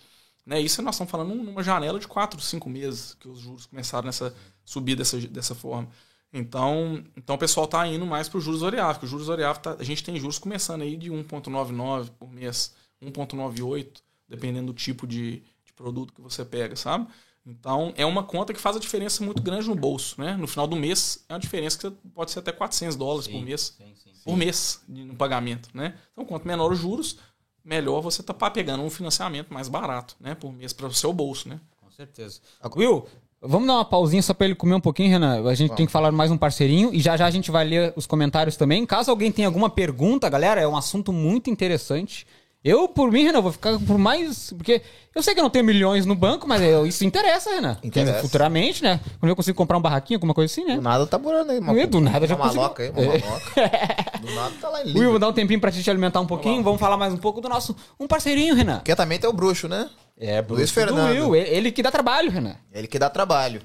né? 0.45 0.61
Isso 0.61 0.83
nós 0.83 0.95
estamos 0.97 1.11
falando 1.11 1.35
numa 1.35 1.63
janela 1.63 1.99
de 1.99 2.09
4, 2.09 2.41
5 2.41 2.69
meses 2.69 3.15
que 3.15 3.29
os 3.29 3.39
juros 3.41 3.67
começaram 3.67 4.07
nessa 4.07 4.35
subir 4.65 4.97
dessa, 4.97 5.19
dessa 5.19 5.55
forma. 5.55 5.89
Então, 6.33 7.03
então 7.17 7.35
o 7.37 7.39
pessoal 7.39 7.67
tá 7.67 7.87
indo 7.87 8.07
mais 8.07 8.29
para 8.29 8.39
os 8.39 8.45
juros 8.45 8.61
variáveis. 8.61 9.03
Os 9.03 9.11
juros 9.11 9.27
variáveis, 9.27 9.63
tá- 9.63 9.77
a 9.79 9.85
gente 9.85 10.05
tem 10.05 10.19
juros 10.19 10.39
começando 10.39 10.83
aí 10.83 10.97
de 10.97 11.11
1,99 11.11 12.11
por 12.19 12.31
mês, 12.31 12.75
1,98, 13.03 14.03
dependendo 14.29 14.73
do 14.73 14.75
tipo 14.75 15.07
de 15.07 15.43
produto 15.81 16.13
que 16.13 16.21
você 16.21 16.45
pega, 16.45 16.77
sabe? 16.77 17.07
Então, 17.47 17.93
é 17.97 18.05
uma 18.05 18.23
conta 18.23 18.53
que 18.53 18.61
faz 18.61 18.77
a 18.77 18.81
diferença 18.81 19.25
muito 19.25 19.43
grande 19.43 19.67
no 19.67 19.75
bolso, 19.75 20.21
né? 20.21 20.37
No 20.37 20.47
final 20.47 20.67
do 20.67 20.77
mês, 20.77 21.25
é 21.29 21.33
uma 21.33 21.41
diferença 21.41 21.79
que 21.79 21.91
pode 22.15 22.31
ser 22.31 22.41
até 22.41 22.53
400 22.53 22.97
dólares 22.97 23.27
por 23.27 23.41
mês, 23.41 23.75
Sim, 23.79 23.95
sim, 23.95 24.11
sim. 24.15 24.21
por 24.25 24.37
mês 24.37 24.83
no 24.87 25.15
pagamento, 25.17 25.71
né? 25.73 25.95
Então, 26.13 26.25
quanto 26.25 26.47
menor 26.47 26.71
os 26.71 26.79
juros, 26.79 27.17
melhor 27.65 28.03
você 28.03 28.23
tá 28.23 28.35
pegando 28.51 28.83
um 28.83 28.91
financiamento 28.91 29.53
mais 29.53 29.69
barato, 29.69 30.17
né? 30.21 30.35
Por 30.35 30.53
mês 30.53 30.73
para 30.73 30.87
o 30.87 30.93
seu 30.93 31.13
bolso, 31.13 31.49
né? 31.49 31.59
Com 31.81 31.91
certeza. 31.91 32.41
Will, 32.77 33.07
vamos 33.41 33.67
dar 33.67 33.75
uma 33.75 33.85
pausinha 33.87 34.23
só 34.23 34.35
pra 34.35 34.45
ele 34.47 34.55
comer 34.55 34.75
um 34.75 34.81
pouquinho, 34.81 35.09
Renan. 35.09 35.49
A 35.49 35.55
gente 35.55 35.75
tem 35.75 35.87
que 35.87 35.93
falar 35.93 36.13
mais 36.13 36.31
um 36.31 36.37
parceirinho 36.37 36.93
e 36.93 37.01
já 37.01 37.17
já 37.17 37.25
a 37.27 37.31
gente 37.31 37.51
vai 37.51 37.65
ler 37.65 37.95
os 37.97 38.07
comentários 38.07 38.57
também. 38.57 38.85
Caso 38.85 39.11
alguém 39.11 39.33
tenha 39.33 39.49
alguma 39.49 39.71
pergunta, 39.71 40.29
galera, 40.29 40.61
é 40.61 40.69
um 40.69 40.77
assunto 40.77 41.11
muito 41.11 41.49
interessante. 41.49 42.27
Eu, 42.63 42.87
por 42.89 43.11
mim, 43.11 43.23
Renan, 43.25 43.41
vou 43.41 43.53
ficar 43.53 43.79
por 43.79 43.97
mais. 43.97 44.53
Porque 44.53 44.83
eu 45.15 45.23
sei 45.23 45.33
que 45.33 45.41
eu 45.41 45.43
não 45.45 45.49
tenho 45.51 45.65
milhões 45.65 46.05
no 46.05 46.15
banco, 46.15 46.47
mas 46.47 46.61
eu- 46.61 46.87
isso 46.87 47.05
interessa, 47.07 47.49
Renan. 47.51 47.79
Interessa. 47.83 48.21
Futuramente, 48.21 48.77
Futuramente, 48.79 48.83
né? 48.83 49.01
Quando 49.19 49.31
eu 49.31 49.37
consigo 49.37 49.57
comprar 49.57 49.79
um 49.79 49.81
barraquinho, 49.81 50.19
alguma 50.19 50.35
coisa 50.35 50.53
assim, 50.53 50.65
né? 50.67 50.75
Do 50.77 50.83
nada 50.83 51.07
tá 51.07 51.19
morando 51.19 51.53
aí. 51.53 51.59
Uma, 51.59 51.73
E 51.81 51.87
do 51.87 52.01
nada 52.01 52.27
já 52.27 52.35
uma 52.37 52.45
consigo- 52.45 52.61
maloca 52.63 52.83
aí, 52.83 52.91
uma 52.91 53.01
maloca. 53.03 54.19
Do 54.21 54.35
nada 54.35 54.55
tá 54.61 54.69
lá 54.69 54.85
em 54.85 54.93
Will, 54.99 55.11
vou 55.11 55.19
dar 55.19 55.29
um 55.29 55.33
tempinho 55.33 55.59
pra 55.59 55.71
te 55.71 55.89
alimentar 55.91 56.21
um 56.21 56.27
pouquinho. 56.27 56.63
Vamos 56.63 56.79
falar 56.79 56.99
mais 56.99 57.15
um 57.15 57.19
pouco 57.19 57.41
do 57.41 57.49
nosso. 57.49 57.75
Um 57.99 58.07
parceirinho, 58.07 58.55
Renan. 58.55 58.77
Porque 58.79 58.95
também 58.95 59.19
tem 59.19 59.31
o 59.31 59.33
bruxo, 59.33 59.67
né? 59.67 59.89
É, 60.19 60.45
Luiz 60.47 60.71
Fernando. 60.71 61.13
Will, 61.13 61.35
ele- 61.35 61.49
ele 61.49 61.73
que 61.73 61.83
dá 61.83 61.91
trabalho, 61.91 62.31
Renan. 62.31 62.57
Ele 62.75 62.87
que 62.87 62.99
dá 62.99 63.09
trabalho. 63.09 63.63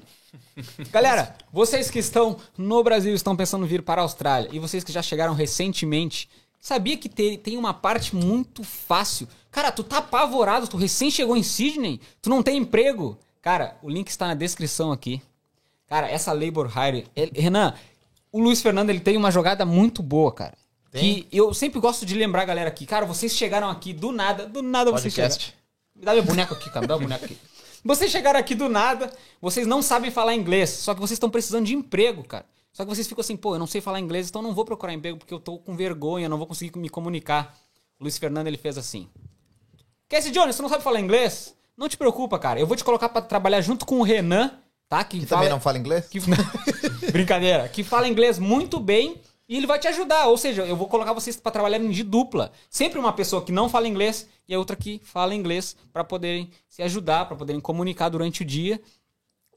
Galera, 0.90 1.34
vocês 1.52 1.90
que 1.90 1.98
estão 1.98 2.36
no 2.56 2.82
Brasil 2.82 3.14
estão 3.14 3.36
pensando 3.36 3.66
em 3.66 3.68
vir 3.68 3.82
para 3.82 4.00
a 4.00 4.04
Austrália 4.04 4.48
e 4.52 4.58
vocês 4.58 4.82
que 4.82 4.90
já 4.92 5.02
chegaram 5.02 5.34
recentemente, 5.34 6.30
sabia 6.66 6.96
que 6.96 7.08
te- 7.08 7.38
tem 7.38 7.56
uma 7.56 7.72
parte 7.72 8.14
muito 8.16 8.64
fácil? 8.64 9.28
Cara, 9.52 9.70
tu 9.70 9.84
tá 9.84 9.98
apavorado, 9.98 10.66
tu 10.66 10.76
recém 10.76 11.10
chegou 11.10 11.36
em 11.36 11.42
Sydney, 11.42 12.00
tu 12.20 12.28
não 12.28 12.42
tem 12.42 12.58
emprego. 12.58 13.16
Cara, 13.40 13.76
o 13.82 13.88
link 13.88 14.08
está 14.08 14.26
na 14.26 14.34
descrição 14.34 14.90
aqui. 14.90 15.22
Cara, 15.86 16.10
essa 16.10 16.32
Labor 16.32 16.66
Hire. 16.76 17.06
ele- 17.14 17.40
Renan, 17.40 17.72
o 18.32 18.40
Luiz 18.40 18.60
Fernando 18.60 18.90
ele 18.90 18.98
tem 19.00 19.16
uma 19.16 19.30
jogada 19.30 19.64
muito 19.64 20.02
boa, 20.02 20.32
cara. 20.32 20.58
Tem? 20.90 21.22
Que 21.22 21.28
eu 21.36 21.54
sempre 21.54 21.78
gosto 21.78 22.04
de 22.04 22.14
lembrar 22.14 22.44
galera 22.44 22.68
aqui. 22.68 22.84
Cara, 22.84 23.06
vocês 23.06 23.32
chegaram 23.36 23.70
aqui 23.70 23.92
do 23.92 24.10
nada, 24.10 24.46
do 24.46 24.62
nada 24.62 24.90
vocês 24.90 25.14
chegaram. 25.14 25.32
Podcast. 25.34 25.54
Me 25.94 26.04
dá 26.04 26.14
meu 26.14 26.24
boneco 26.24 26.52
aqui, 26.54 26.68
cara. 26.68 26.80
Me 26.80 26.86
dá 26.88 26.96
o 26.96 27.00
boneco 27.00 27.24
aqui. 27.24 27.38
Vocês 27.84 28.10
chegaram 28.10 28.40
aqui 28.40 28.52
do 28.56 28.68
nada, 28.68 29.12
vocês 29.40 29.64
não 29.64 29.80
sabem 29.80 30.10
falar 30.10 30.34
inglês, 30.34 30.70
só 30.70 30.92
que 30.92 30.98
vocês 30.98 31.12
estão 31.12 31.30
precisando 31.30 31.66
de 31.66 31.74
emprego, 31.76 32.24
cara. 32.24 32.44
Só 32.76 32.84
que 32.84 32.94
vocês 32.94 33.06
ficam 33.08 33.22
assim, 33.22 33.38
pô, 33.38 33.54
eu 33.54 33.58
não 33.58 33.66
sei 33.66 33.80
falar 33.80 34.00
inglês, 34.00 34.28
então 34.28 34.42
não 34.42 34.52
vou 34.54 34.62
procurar 34.62 34.92
emprego 34.92 35.16
porque 35.16 35.32
eu 35.32 35.40
tô 35.40 35.56
com 35.58 35.74
vergonha, 35.74 36.28
não 36.28 36.36
vou 36.36 36.46
conseguir 36.46 36.78
me 36.78 36.90
comunicar. 36.90 37.56
O 37.98 38.02
Luiz 38.04 38.18
Fernando, 38.18 38.48
ele 38.48 38.58
fez 38.58 38.76
assim. 38.76 39.08
Casey 40.10 40.30
Jones, 40.30 40.54
você 40.54 40.60
não 40.60 40.68
sabe 40.68 40.84
falar 40.84 41.00
inglês? 41.00 41.56
Não 41.74 41.88
te 41.88 41.96
preocupa, 41.96 42.38
cara. 42.38 42.60
Eu 42.60 42.66
vou 42.66 42.76
te 42.76 42.84
colocar 42.84 43.08
pra 43.08 43.22
trabalhar 43.22 43.62
junto 43.62 43.86
com 43.86 44.00
o 44.00 44.02
Renan, 44.02 44.50
tá? 44.90 45.02
Que, 45.04 45.20
Que 45.20 45.24
fala... 45.26 45.40
também 45.40 45.52
não 45.54 45.58
fala 45.60 45.78
inglês? 45.78 46.06
que- 46.06 46.20
Brincadeira. 47.10 47.66
Que 47.66 47.82
fala 47.82 48.06
inglês 48.06 48.38
muito 48.38 48.78
bem 48.78 49.22
e 49.48 49.56
ele 49.56 49.66
vai 49.66 49.78
te 49.78 49.88
ajudar. 49.88 50.26
Ou 50.26 50.36
seja, 50.36 50.66
eu 50.66 50.76
vou 50.76 50.86
colocar 50.86 51.14
vocês 51.14 51.34
pra 51.36 51.50
trabalharem 51.50 51.88
de 51.90 52.02
dupla. 52.02 52.52
Sempre 52.68 52.98
uma 52.98 53.12
pessoa 53.14 53.40
que 53.42 53.52
não 53.52 53.70
fala 53.70 53.88
inglês 53.88 54.28
e 54.46 54.54
a 54.54 54.58
outra 54.58 54.76
que 54.76 55.00
fala 55.02 55.34
inglês 55.34 55.74
pra 55.94 56.04
poderem 56.04 56.50
se 56.68 56.82
ajudar, 56.82 57.24
pra 57.24 57.38
poderem 57.38 57.58
comunicar 57.60 58.10
durante 58.10 58.42
o 58.42 58.44
dia. 58.44 58.78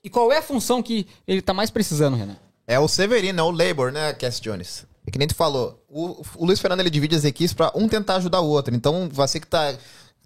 E 0.02 0.10
qual 0.10 0.32
é 0.32 0.38
a 0.38 0.42
função 0.42 0.82
que 0.82 1.06
ele 1.28 1.42
tá 1.42 1.54
mais 1.54 1.70
precisando, 1.70 2.16
Renan? 2.16 2.38
É 2.70 2.80
o 2.80 2.88
Severino, 2.88 3.40
é 3.40 3.44
o 3.44 3.50
Labor, 3.50 3.92
né, 3.92 4.14
Cass 4.14 4.40
Jones? 4.40 4.86
É 5.08 5.10
que 5.10 5.18
nem 5.18 5.28
tu 5.28 5.34
falou. 5.34 5.84
O, 5.90 6.22
o 6.36 6.46
Luiz 6.46 6.60
Fernando 6.60 6.82
ele 6.82 6.90
divide 6.92 7.16
as 7.16 7.24
equipes 7.24 7.52
pra 7.52 7.72
um 7.74 7.90
tentar 7.90 8.18
ajudar 8.18 8.42
o 8.42 8.48
outro. 8.48 8.76
Então, 8.76 9.10
você 9.12 9.40
que 9.40 9.48
tá, 9.48 9.74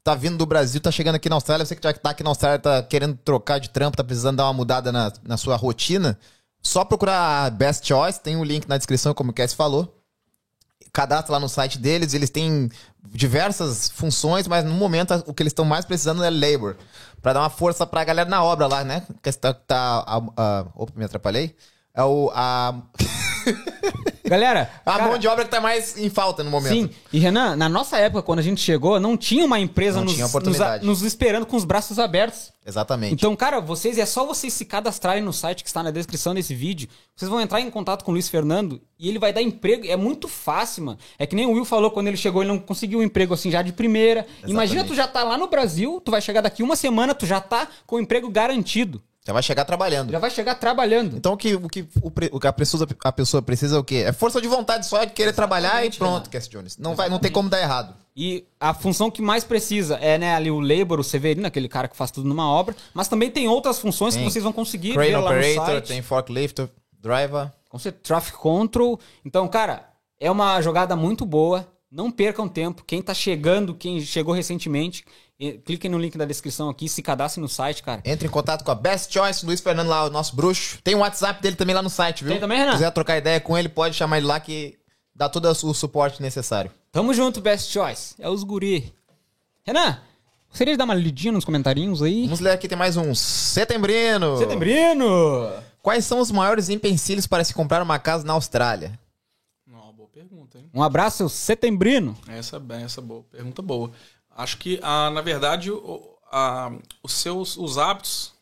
tá 0.03 0.13
vindo 0.13 0.35
do 0.37 0.45
Brasil, 0.45 0.81
tá 0.81 0.91
chegando 0.91 1.15
aqui 1.15 1.29
na 1.29 1.35
Austrália, 1.35 1.65
você 1.65 1.73
que 1.73 1.81
já 1.81 1.93
tá 1.93 2.09
aqui 2.09 2.21
na 2.21 2.29
Austrália, 2.31 2.59
tá 2.59 2.83
querendo 2.83 3.15
trocar 3.23 3.59
de 3.61 3.69
trampo, 3.69 3.95
tá 3.95 4.03
precisando 4.03 4.35
dar 4.35 4.43
uma 4.47 4.53
mudada 4.53 4.91
na, 4.91 5.09
na 5.23 5.37
sua 5.37 5.55
rotina, 5.55 6.19
só 6.61 6.83
procurar 6.83 7.45
a 7.45 7.49
Best 7.49 7.87
Choice, 7.87 8.19
tem 8.19 8.35
o 8.35 8.43
link 8.43 8.67
na 8.67 8.77
descrição, 8.77 9.13
como 9.13 9.31
o 9.31 9.33
Cass 9.33 9.53
falou. 9.53 9.97
Cadastra 10.91 11.31
lá 11.31 11.39
no 11.39 11.47
site 11.47 11.79
deles, 11.79 12.13
eles 12.13 12.29
têm 12.29 12.69
diversas 13.07 13.87
funções, 13.89 14.47
mas 14.49 14.65
no 14.65 14.73
momento 14.73 15.13
o 15.25 15.33
que 15.33 15.41
eles 15.41 15.51
estão 15.51 15.63
mais 15.65 15.85
precisando 15.85 16.21
é 16.25 16.29
labor. 16.29 16.75
Pra 17.21 17.31
dar 17.31 17.39
uma 17.39 17.49
força 17.49 17.87
pra 17.87 18.03
galera 18.03 18.29
na 18.29 18.43
obra 18.43 18.67
lá, 18.67 18.83
né? 18.83 19.01
Que 19.21 19.31
tá. 19.31 19.53
tá 19.53 20.03
a, 20.05 20.21
a- 20.35 20.65
opa, 20.75 20.91
me 20.95 21.05
atrapalhei. 21.05 21.55
É 21.95 22.03
o. 22.03 22.31
A, 22.33 22.73
Galera, 24.25 24.71
A 24.85 24.91
cara, 24.93 25.07
mão 25.07 25.17
de 25.17 25.27
obra 25.27 25.45
que 25.45 25.51
tá 25.51 25.61
mais 25.61 25.97
em 25.97 26.09
falta 26.09 26.43
no 26.43 26.49
momento. 26.49 26.73
Sim, 26.73 26.89
e 27.11 27.19
Renan, 27.19 27.55
na 27.55 27.67
nossa 27.69 27.97
época, 27.97 28.23
quando 28.23 28.39
a 28.39 28.41
gente 28.43 28.61
chegou, 28.61 28.99
não 28.99 29.15
tinha 29.17 29.45
uma 29.45 29.59
empresa 29.59 29.97
Não 29.97 30.05
nos, 30.05 30.13
tinha 30.13 30.23
nos, 30.23 30.31
oportunidade. 30.33 30.85
nos 30.85 31.01
esperando 31.01 31.45
com 31.45 31.55
os 31.55 31.65
braços 31.65 31.99
abertos. 31.99 32.51
Exatamente. 32.65 33.13
Então, 33.13 33.35
cara, 33.35 33.59
vocês 33.59 33.97
é 33.97 34.05
só 34.05 34.25
vocês 34.25 34.53
se 34.53 34.65
cadastrarem 34.65 35.21
no 35.21 35.33
site 35.33 35.63
que 35.63 35.69
está 35.69 35.83
na 35.83 35.91
descrição 35.91 36.33
desse 36.33 36.55
vídeo. 36.55 36.87
Vocês 37.15 37.29
vão 37.29 37.41
entrar 37.41 37.59
em 37.59 37.69
contato 37.69 38.03
com 38.03 38.11
o 38.11 38.13
Luiz 38.13 38.29
Fernando 38.29 38.81
e 38.97 39.09
ele 39.09 39.19
vai 39.19 39.33
dar 39.33 39.41
emprego. 39.41 39.85
É 39.85 39.97
muito 39.97 40.27
fácil, 40.27 40.85
mano. 40.85 40.97
É 41.19 41.27
que 41.27 41.35
nem 41.35 41.45
o 41.45 41.51
Will 41.51 41.65
falou 41.65 41.91
quando 41.91 42.07
ele 42.07 42.17
chegou, 42.17 42.41
ele 42.41 42.51
não 42.51 42.59
conseguiu 42.59 42.99
um 42.99 43.03
emprego 43.03 43.33
assim 43.33 43.51
já 43.51 43.61
de 43.61 43.73
primeira. 43.73 44.25
Imagina 44.47 44.83
tu 44.83 44.95
já 44.95 45.07
tá 45.07 45.23
lá 45.23 45.37
no 45.37 45.47
Brasil, 45.47 46.01
tu 46.03 46.09
vai 46.09 46.21
chegar 46.21 46.41
daqui 46.41 46.63
uma 46.63 46.75
semana, 46.75 47.13
tu 47.13 47.25
já 47.25 47.41
tá 47.41 47.67
com 47.85 47.97
o 47.97 47.99
emprego 47.99 48.29
garantido. 48.29 49.01
Já 49.25 49.31
vai 49.31 49.41
chegar 49.41 49.63
trabalhando. 49.63 50.11
Já 50.11 50.19
vai 50.19 50.29
chegar 50.29 50.55
trabalhando. 50.55 51.15
Então 51.15 51.33
o 51.33 51.37
que, 51.37 51.55
o, 51.55 51.69
que, 51.69 51.87
o, 52.01 52.11
o 52.31 52.39
que 52.39 52.47
a, 52.47 52.51
pessoa, 52.51 52.85
a 53.05 53.11
pessoa 53.11 53.41
precisa 53.41 53.77
é 53.77 53.79
o 53.79 53.83
quê? 53.83 54.03
É 54.05 54.11
força 54.11 54.41
de 54.41 54.47
vontade 54.47 54.85
só 54.85 55.03
de 55.03 55.13
querer 55.13 55.31
trabalhar 55.31 55.85
e 55.85 55.91
pronto, 55.91 56.29
Cass 56.29 56.49
Jones. 56.49 56.77
Não, 56.77 56.93
vai, 56.93 57.09
não 57.09 57.19
tem 57.19 57.31
como 57.31 57.49
dar 57.49 57.61
errado. 57.61 57.95
E 58.15 58.45
a 58.59 58.73
função 58.73 59.09
que 59.09 59.21
mais 59.21 59.45
precisa 59.45 59.95
é, 59.95 60.17
né, 60.17 60.35
ali 60.35 60.51
o 60.51 60.59
labor, 60.59 60.99
o 60.99 61.03
Severino, 61.03 61.47
aquele 61.47 61.69
cara 61.69 61.87
que 61.87 61.95
faz 61.95 62.11
tudo 62.11 62.27
numa 62.27 62.47
obra, 62.47 62.75
mas 62.93 63.07
também 63.07 63.31
tem 63.31 63.47
outras 63.47 63.79
funções 63.79 64.13
Tem. 64.13 64.23
que 64.23 64.31
vocês 64.31 64.43
vão 64.43 64.53
conseguir 64.53 64.93
Crane 64.93 65.09
ver 65.09 65.17
lá 65.17 65.33
no 65.33 65.43
site. 65.43 65.87
tem 65.87 66.01
Forklift, 66.01 66.69
Driver. 66.99 67.49
Com 67.69 67.79
certeza, 67.79 68.03
Traffic 68.03 68.37
Control. 68.37 68.99
Então, 69.25 69.47
cara, 69.47 69.89
é 70.19 70.29
uma 70.29 70.61
jogada 70.61 70.95
muito 70.95 71.25
boa. 71.25 71.67
Não 71.89 72.11
percam 72.11 72.47
tempo. 72.47 72.83
Quem 72.85 73.01
tá 73.01 73.13
chegando, 73.13 73.73
quem 73.73 74.01
chegou 74.01 74.33
recentemente, 74.33 75.05
cliquem 75.51 75.91
no 75.91 75.99
link 75.99 76.17
da 76.17 76.25
descrição 76.25 76.69
aqui, 76.69 76.87
se 76.87 77.01
cadastrem 77.01 77.41
no 77.41 77.49
site, 77.49 77.83
cara. 77.83 78.01
Entre 78.05 78.27
em 78.27 78.31
contato 78.31 78.63
com 78.63 78.71
a 78.71 78.75
Best 78.75 79.13
Choice, 79.13 79.45
Luiz 79.45 79.59
Fernando 79.61 79.87
lá, 79.87 80.05
o 80.05 80.09
nosso 80.09 80.35
bruxo. 80.35 80.79
Tem 80.83 80.95
o 80.95 80.99
WhatsApp 80.99 81.41
dele 81.41 81.55
também 81.55 81.75
lá 81.75 81.81
no 81.81 81.89
site, 81.89 82.23
viu? 82.23 82.31
Tem 82.31 82.39
também, 82.39 82.57
Renan? 82.57 82.71
Se 82.71 82.77
quiser 82.77 82.91
trocar 82.91 83.17
ideia 83.17 83.39
com 83.39 83.57
ele, 83.57 83.69
pode 83.69 83.95
chamar 83.95 84.17
ele 84.17 84.27
lá 84.27 84.39
que 84.39 84.77
dá 85.15 85.29
todo 85.29 85.45
o 85.45 85.73
suporte 85.73 86.21
necessário. 86.21 86.71
Tamo 86.91 87.13
junto, 87.13 87.41
Best 87.41 87.71
Choice. 87.71 88.15
É 88.19 88.29
os 88.29 88.43
guri. 88.43 88.93
Renan, 89.65 89.99
gostaria 90.49 90.73
de 90.73 90.77
dar 90.77 90.85
uma 90.85 90.93
lidinha 90.93 91.31
nos 91.31 91.45
comentários 91.45 92.01
aí? 92.01 92.23
Vamos 92.23 92.39
ler 92.39 92.51
aqui, 92.51 92.67
tem 92.67 92.77
mais 92.77 92.97
um. 92.97 93.15
Setembrino. 93.15 94.37
Setembrino! 94.37 95.51
Quais 95.81 96.05
são 96.05 96.19
os 96.19 96.31
maiores 96.31 96.69
empecilhos 96.69 97.27
para 97.27 97.43
se 97.43 97.53
comprar 97.53 97.81
uma 97.81 97.99
casa 97.99 98.25
na 98.25 98.33
Austrália? 98.33 98.97
Não, 99.67 99.91
boa 99.93 100.07
pergunta, 100.07 100.57
hein? 100.57 100.69
Um 100.73 100.81
abraço, 100.81 101.17
seu 101.17 101.29
Setembrino. 101.29 102.15
Essa 102.27 102.55
é 102.55 102.59
bem, 102.59 102.83
essa 102.83 103.01
é 103.01 103.03
boa, 103.03 103.23
pergunta 103.23 103.61
boa. 103.61 103.91
Acho 104.35 104.57
que, 104.57 104.79
ah, 104.81 105.09
na 105.11 105.21
verdade, 105.21 105.71
o- 105.71 106.17
a- 106.31 106.71
os 107.03 107.13
seus 107.13 107.57
os 107.57 107.77
hábitos 107.77 108.33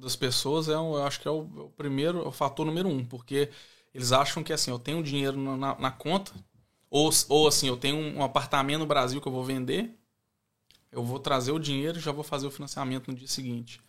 das 0.00 0.16
pessoas 0.16 0.68
é, 0.68 0.78
um- 0.78 0.94
eu 0.96 1.04
acho 1.06 1.20
que 1.20 1.28
é 1.28 1.30
o, 1.30 1.40
o 1.40 1.70
primeiro, 1.76 2.22
é 2.24 2.28
o 2.28 2.32
fator 2.32 2.64
número 2.66 2.88
um, 2.88 3.04
porque 3.04 3.50
eles 3.94 4.12
acham 4.12 4.42
que 4.42 4.52
assim, 4.52 4.70
eu 4.70 4.78
tenho 4.78 5.02
dinheiro 5.02 5.36
na, 5.38 5.76
na- 5.78 5.90
conta, 5.90 6.32
ou, 6.90 7.10
ou 7.28 7.48
assim, 7.48 7.68
eu 7.68 7.76
tenho 7.76 7.96
um 7.96 8.22
apartamento 8.22 8.80
no 8.80 8.86
Brasil 8.86 9.20
que 9.20 9.28
eu 9.28 9.32
vou 9.32 9.44
vender, 9.44 9.94
eu 10.90 11.04
vou 11.04 11.18
trazer 11.18 11.52
o 11.52 11.58
dinheiro 11.58 11.98
e 11.98 12.00
já 12.00 12.12
vou 12.12 12.24
fazer 12.24 12.46
o 12.46 12.50
financiamento 12.50 13.08
no 13.10 13.16
dia 13.16 13.28
seguinte. 13.28 13.80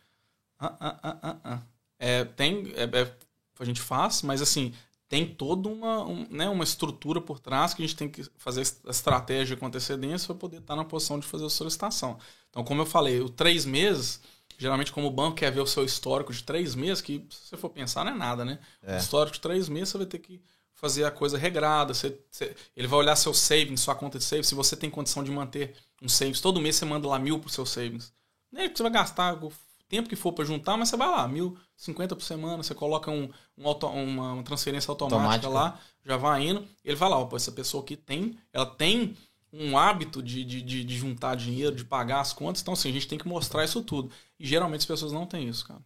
Ah, 0.59 0.75
ah, 0.79 0.99
ah, 1.03 1.19
ah, 1.23 1.37
ah. 1.45 1.61
É, 1.99 2.25
tem, 2.25 2.73
é, 2.75 2.83
é, 2.83 3.17
a 3.59 3.65
gente 3.65 3.81
faz, 3.81 4.21
mas 4.23 4.41
assim, 4.41 4.73
tem 5.14 5.27
toda 5.27 5.69
uma, 5.69 6.03
um, 6.03 6.26
né, 6.27 6.49
uma 6.49 6.64
estrutura 6.64 7.22
por 7.22 7.38
trás 7.40 7.72
que 7.72 7.84
a 7.84 7.85
gente 7.85 7.95
tem 7.95 8.10
que 8.10 8.26
fazer 8.35 8.61
a 8.88 8.90
estratégia 8.90 9.56
com 9.56 9.68
antecedência 9.68 10.26
para 10.26 10.35
poder 10.35 10.57
estar 10.57 10.76
na 10.76 10.84
posição 10.84 11.19
de 11.19 11.27
fazer 11.27 11.45
a 11.45 11.49
solicitação. 11.52 12.18
Então, 12.49 12.64
como 12.64 12.81
eu 12.81 12.85
falei, 12.88 13.19
o 13.22 13.30
três 13.30 13.64
meses, 13.64 14.19
geralmente 14.57 14.91
como 14.91 15.06
o 15.06 15.11
banco 15.11 15.35
quer 15.38 15.52
ver 15.52 15.61
o 15.61 15.68
seu 15.68 15.85
histórico 15.85 16.34
de 16.34 16.44
três 16.44 16.73
meses, 16.73 16.99
que 16.99 17.23
se 17.30 17.49
você 17.49 17.57
for 17.57 17.69
pensar 17.69 18.03
não 18.03 18.14
é 18.14 18.15
nada, 18.15 18.44
né? 18.44 18.57
É. 18.81 18.95
O 18.95 18.98
histórico 18.98 19.35
de 19.35 19.41
três 19.41 19.69
meses 19.69 19.90
você 19.90 19.99
vai 19.99 20.07
ter 20.07 20.18
que 20.18 20.41
fazer 20.73 21.06
a 21.06 21.11
coisa 21.11 21.38
regrada, 21.38 21.94
você- 21.94 22.18
você- 22.31 22.56
ele 22.76 22.88
vai 22.88 22.98
olhar 22.98 23.15
seu 23.15 23.35
savings, 23.35 23.81
sua 23.81 23.94
conta 23.94 24.18
de 24.18 24.23
savings, 24.23 24.48
se 24.48 24.56
você 24.56 24.76
tem 24.76 24.90
condição 24.90 25.23
de 25.23 25.30
manter 25.30 25.76
um 26.02 26.10
savings, 26.10 26.41
todo 26.41 26.60
mês 26.60 26.76
você 26.76 26.85
manda 26.85 27.07
lá 27.07 27.19
mil 27.19 27.38
pro 27.40 27.49
seu 27.52 27.68
savings. 27.68 28.11
Nem 28.52 28.68
que 28.68 28.76
você 28.77 28.81
vai 28.84 28.91
gastar 28.91 29.44
o 29.44 29.52
tempo 29.93 30.09
que 30.09 30.15
for 30.15 30.33
para 30.33 30.43
juntar, 30.45 30.75
mas 30.77 30.89
você 30.89 30.97
vai 30.97 31.07
lá, 31.09 31.27
mil, 31.27 31.55
cinquenta 31.77 32.15
por 32.15 32.23
semana, 32.23 32.63
você 32.63 32.73
coloca 32.73 33.11
um, 33.11 33.29
um 33.57 33.67
auto- 33.67 33.87
uma, 33.87 34.33
uma 34.33 34.43
transferência 34.43 34.89
automática, 34.89 35.47
Automática. 35.47 35.49
lá, 35.49 35.79
já 36.05 36.17
vai 36.17 36.47
indo, 36.47 36.65
ele 36.83 36.95
vai 36.95 37.09
lá, 37.09 37.19
ó, 37.19 37.29
essa 37.35 37.51
pessoa 37.51 37.83
aqui 37.83 37.95
tem, 37.95 38.35
ela 38.51 38.65
tem 38.65 39.15
um 39.51 39.77
hábito 39.77 40.23
de, 40.23 40.43
de, 40.43 40.61
de, 40.63 40.83
de 40.83 40.97
juntar 40.97 41.35
dinheiro, 41.35 41.75
de 41.75 41.85
pagar 41.85 42.21
as 42.21 42.33
contas, 42.33 42.61
então 42.61 42.73
assim, 42.73 42.89
a 42.89 42.93
gente 42.93 43.07
tem 43.07 43.19
que 43.19 43.27
mostrar 43.27 43.63
isso 43.63 43.83
tudo. 43.83 44.09
E 44.39 44.47
geralmente 44.47 44.79
as 44.81 44.85
pessoas 44.87 45.11
não 45.11 45.27
têm 45.27 45.47
isso, 45.47 45.67
cara. 45.67 45.79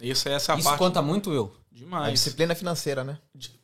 Essa, 0.00 0.30
essa 0.30 0.52
é 0.52 0.54
a 0.54 0.58
Isso 0.58 0.64
parte 0.66 0.78
conta 0.78 1.00
muito, 1.00 1.32
eu. 1.32 1.52
A 1.70 1.74
demais. 1.76 2.12
disciplina 2.14 2.54
financeira, 2.54 3.04
né? 3.04 3.18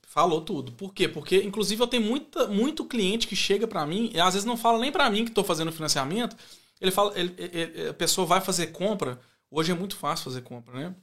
Falou 0.06 0.40
tudo. 0.42 0.70
Por 0.72 0.94
quê? 0.94 1.08
Porque, 1.08 1.42
inclusive, 1.42 1.82
eu 1.82 1.86
tenho 1.88 2.04
muita, 2.04 2.46
muito 2.46 2.84
cliente 2.84 3.26
que 3.26 3.34
chega 3.36 3.66
pra 3.66 3.84
mim, 3.84 4.10
e 4.14 4.20
às 4.20 4.34
vezes 4.34 4.46
não 4.46 4.56
fala 4.56 4.78
nem 4.78 4.92
pra 4.92 5.10
mim 5.10 5.24
que 5.24 5.32
tô 5.32 5.42
fazendo 5.42 5.72
financiamento. 5.72 6.36
Ele 6.80 6.90
fala, 6.92 7.12
ele- 7.18 7.34
ele- 7.36 7.88
a 7.88 7.94
pessoa 7.94 8.26
vai 8.26 8.40
fazer 8.40 8.68
compra. 8.68 9.18
Hoje 9.50 9.72
é 9.72 9.74
muito 9.74 9.96
fácil 9.96 10.24
fazer 10.24 10.42
compra, 10.42 10.74
né? 10.74 10.94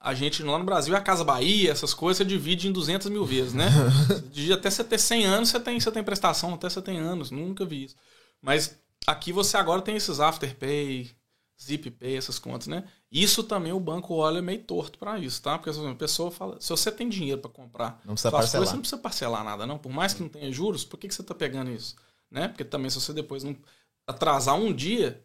A 0.00 0.14
gente, 0.14 0.42
lá 0.42 0.58
no 0.58 0.64
Brasil, 0.64 0.94
é 0.94 0.98
a 0.98 1.00
Casa 1.00 1.22
Bahia, 1.22 1.70
essas 1.70 1.94
coisas, 1.94 2.18
você 2.18 2.24
divide 2.24 2.66
em 2.66 2.72
200 2.72 3.08
mil 3.08 3.24
vezes, 3.24 3.52
né? 3.52 3.68
Até 4.52 4.68
você 4.68 4.82
ter 4.82 4.98
100 4.98 5.26
anos, 5.26 5.48
você 5.48 5.60
tem, 5.60 5.78
você 5.78 5.92
tem 5.92 6.02
prestação, 6.02 6.54
até 6.54 6.68
você 6.68 6.82
tem 6.82 6.98
anos. 6.98 7.30
Nunca 7.30 7.64
vi 7.64 7.84
isso. 7.84 7.96
Mas 8.40 8.76
aqui 9.06 9.32
você 9.32 9.56
agora 9.56 9.80
tem 9.80 9.94
esses 9.94 10.18
Afterpay, 10.18 11.12
ZipPay, 11.62 12.16
essas 12.16 12.40
contas, 12.40 12.66
né? 12.66 12.84
Isso 13.10 13.44
também 13.44 13.72
o 13.72 13.78
banco 13.78 14.14
olha 14.14 14.42
meio 14.42 14.62
torto 14.64 14.98
pra 14.98 15.18
isso, 15.18 15.40
tá? 15.40 15.56
Porque 15.56 15.70
assim, 15.70 15.88
a 15.88 15.94
pessoa 15.94 16.30
fala, 16.30 16.60
se 16.60 16.70
você 16.70 16.90
tem 16.90 17.08
dinheiro 17.08 17.40
pra 17.40 17.50
comprar, 17.50 18.00
Não 18.04 18.14
precisa 18.14 18.30
parcelar. 18.32 18.50
coisas, 18.50 18.68
você 18.68 18.74
não 18.74 18.80
precisa 18.80 19.00
parcelar 19.00 19.44
nada, 19.44 19.66
não. 19.66 19.78
Por 19.78 19.92
mais 19.92 20.12
que 20.12 20.22
não 20.22 20.28
tenha 20.28 20.50
juros, 20.50 20.84
por 20.84 20.96
que, 20.98 21.06
que 21.06 21.14
você 21.14 21.22
tá 21.22 21.34
pegando 21.34 21.70
isso? 21.70 21.94
Né? 22.28 22.48
Porque 22.48 22.64
também 22.64 22.90
se 22.90 23.00
você 23.00 23.12
depois 23.12 23.44
não 23.44 23.56
atrasar 24.04 24.56
um 24.56 24.72
dia, 24.72 25.22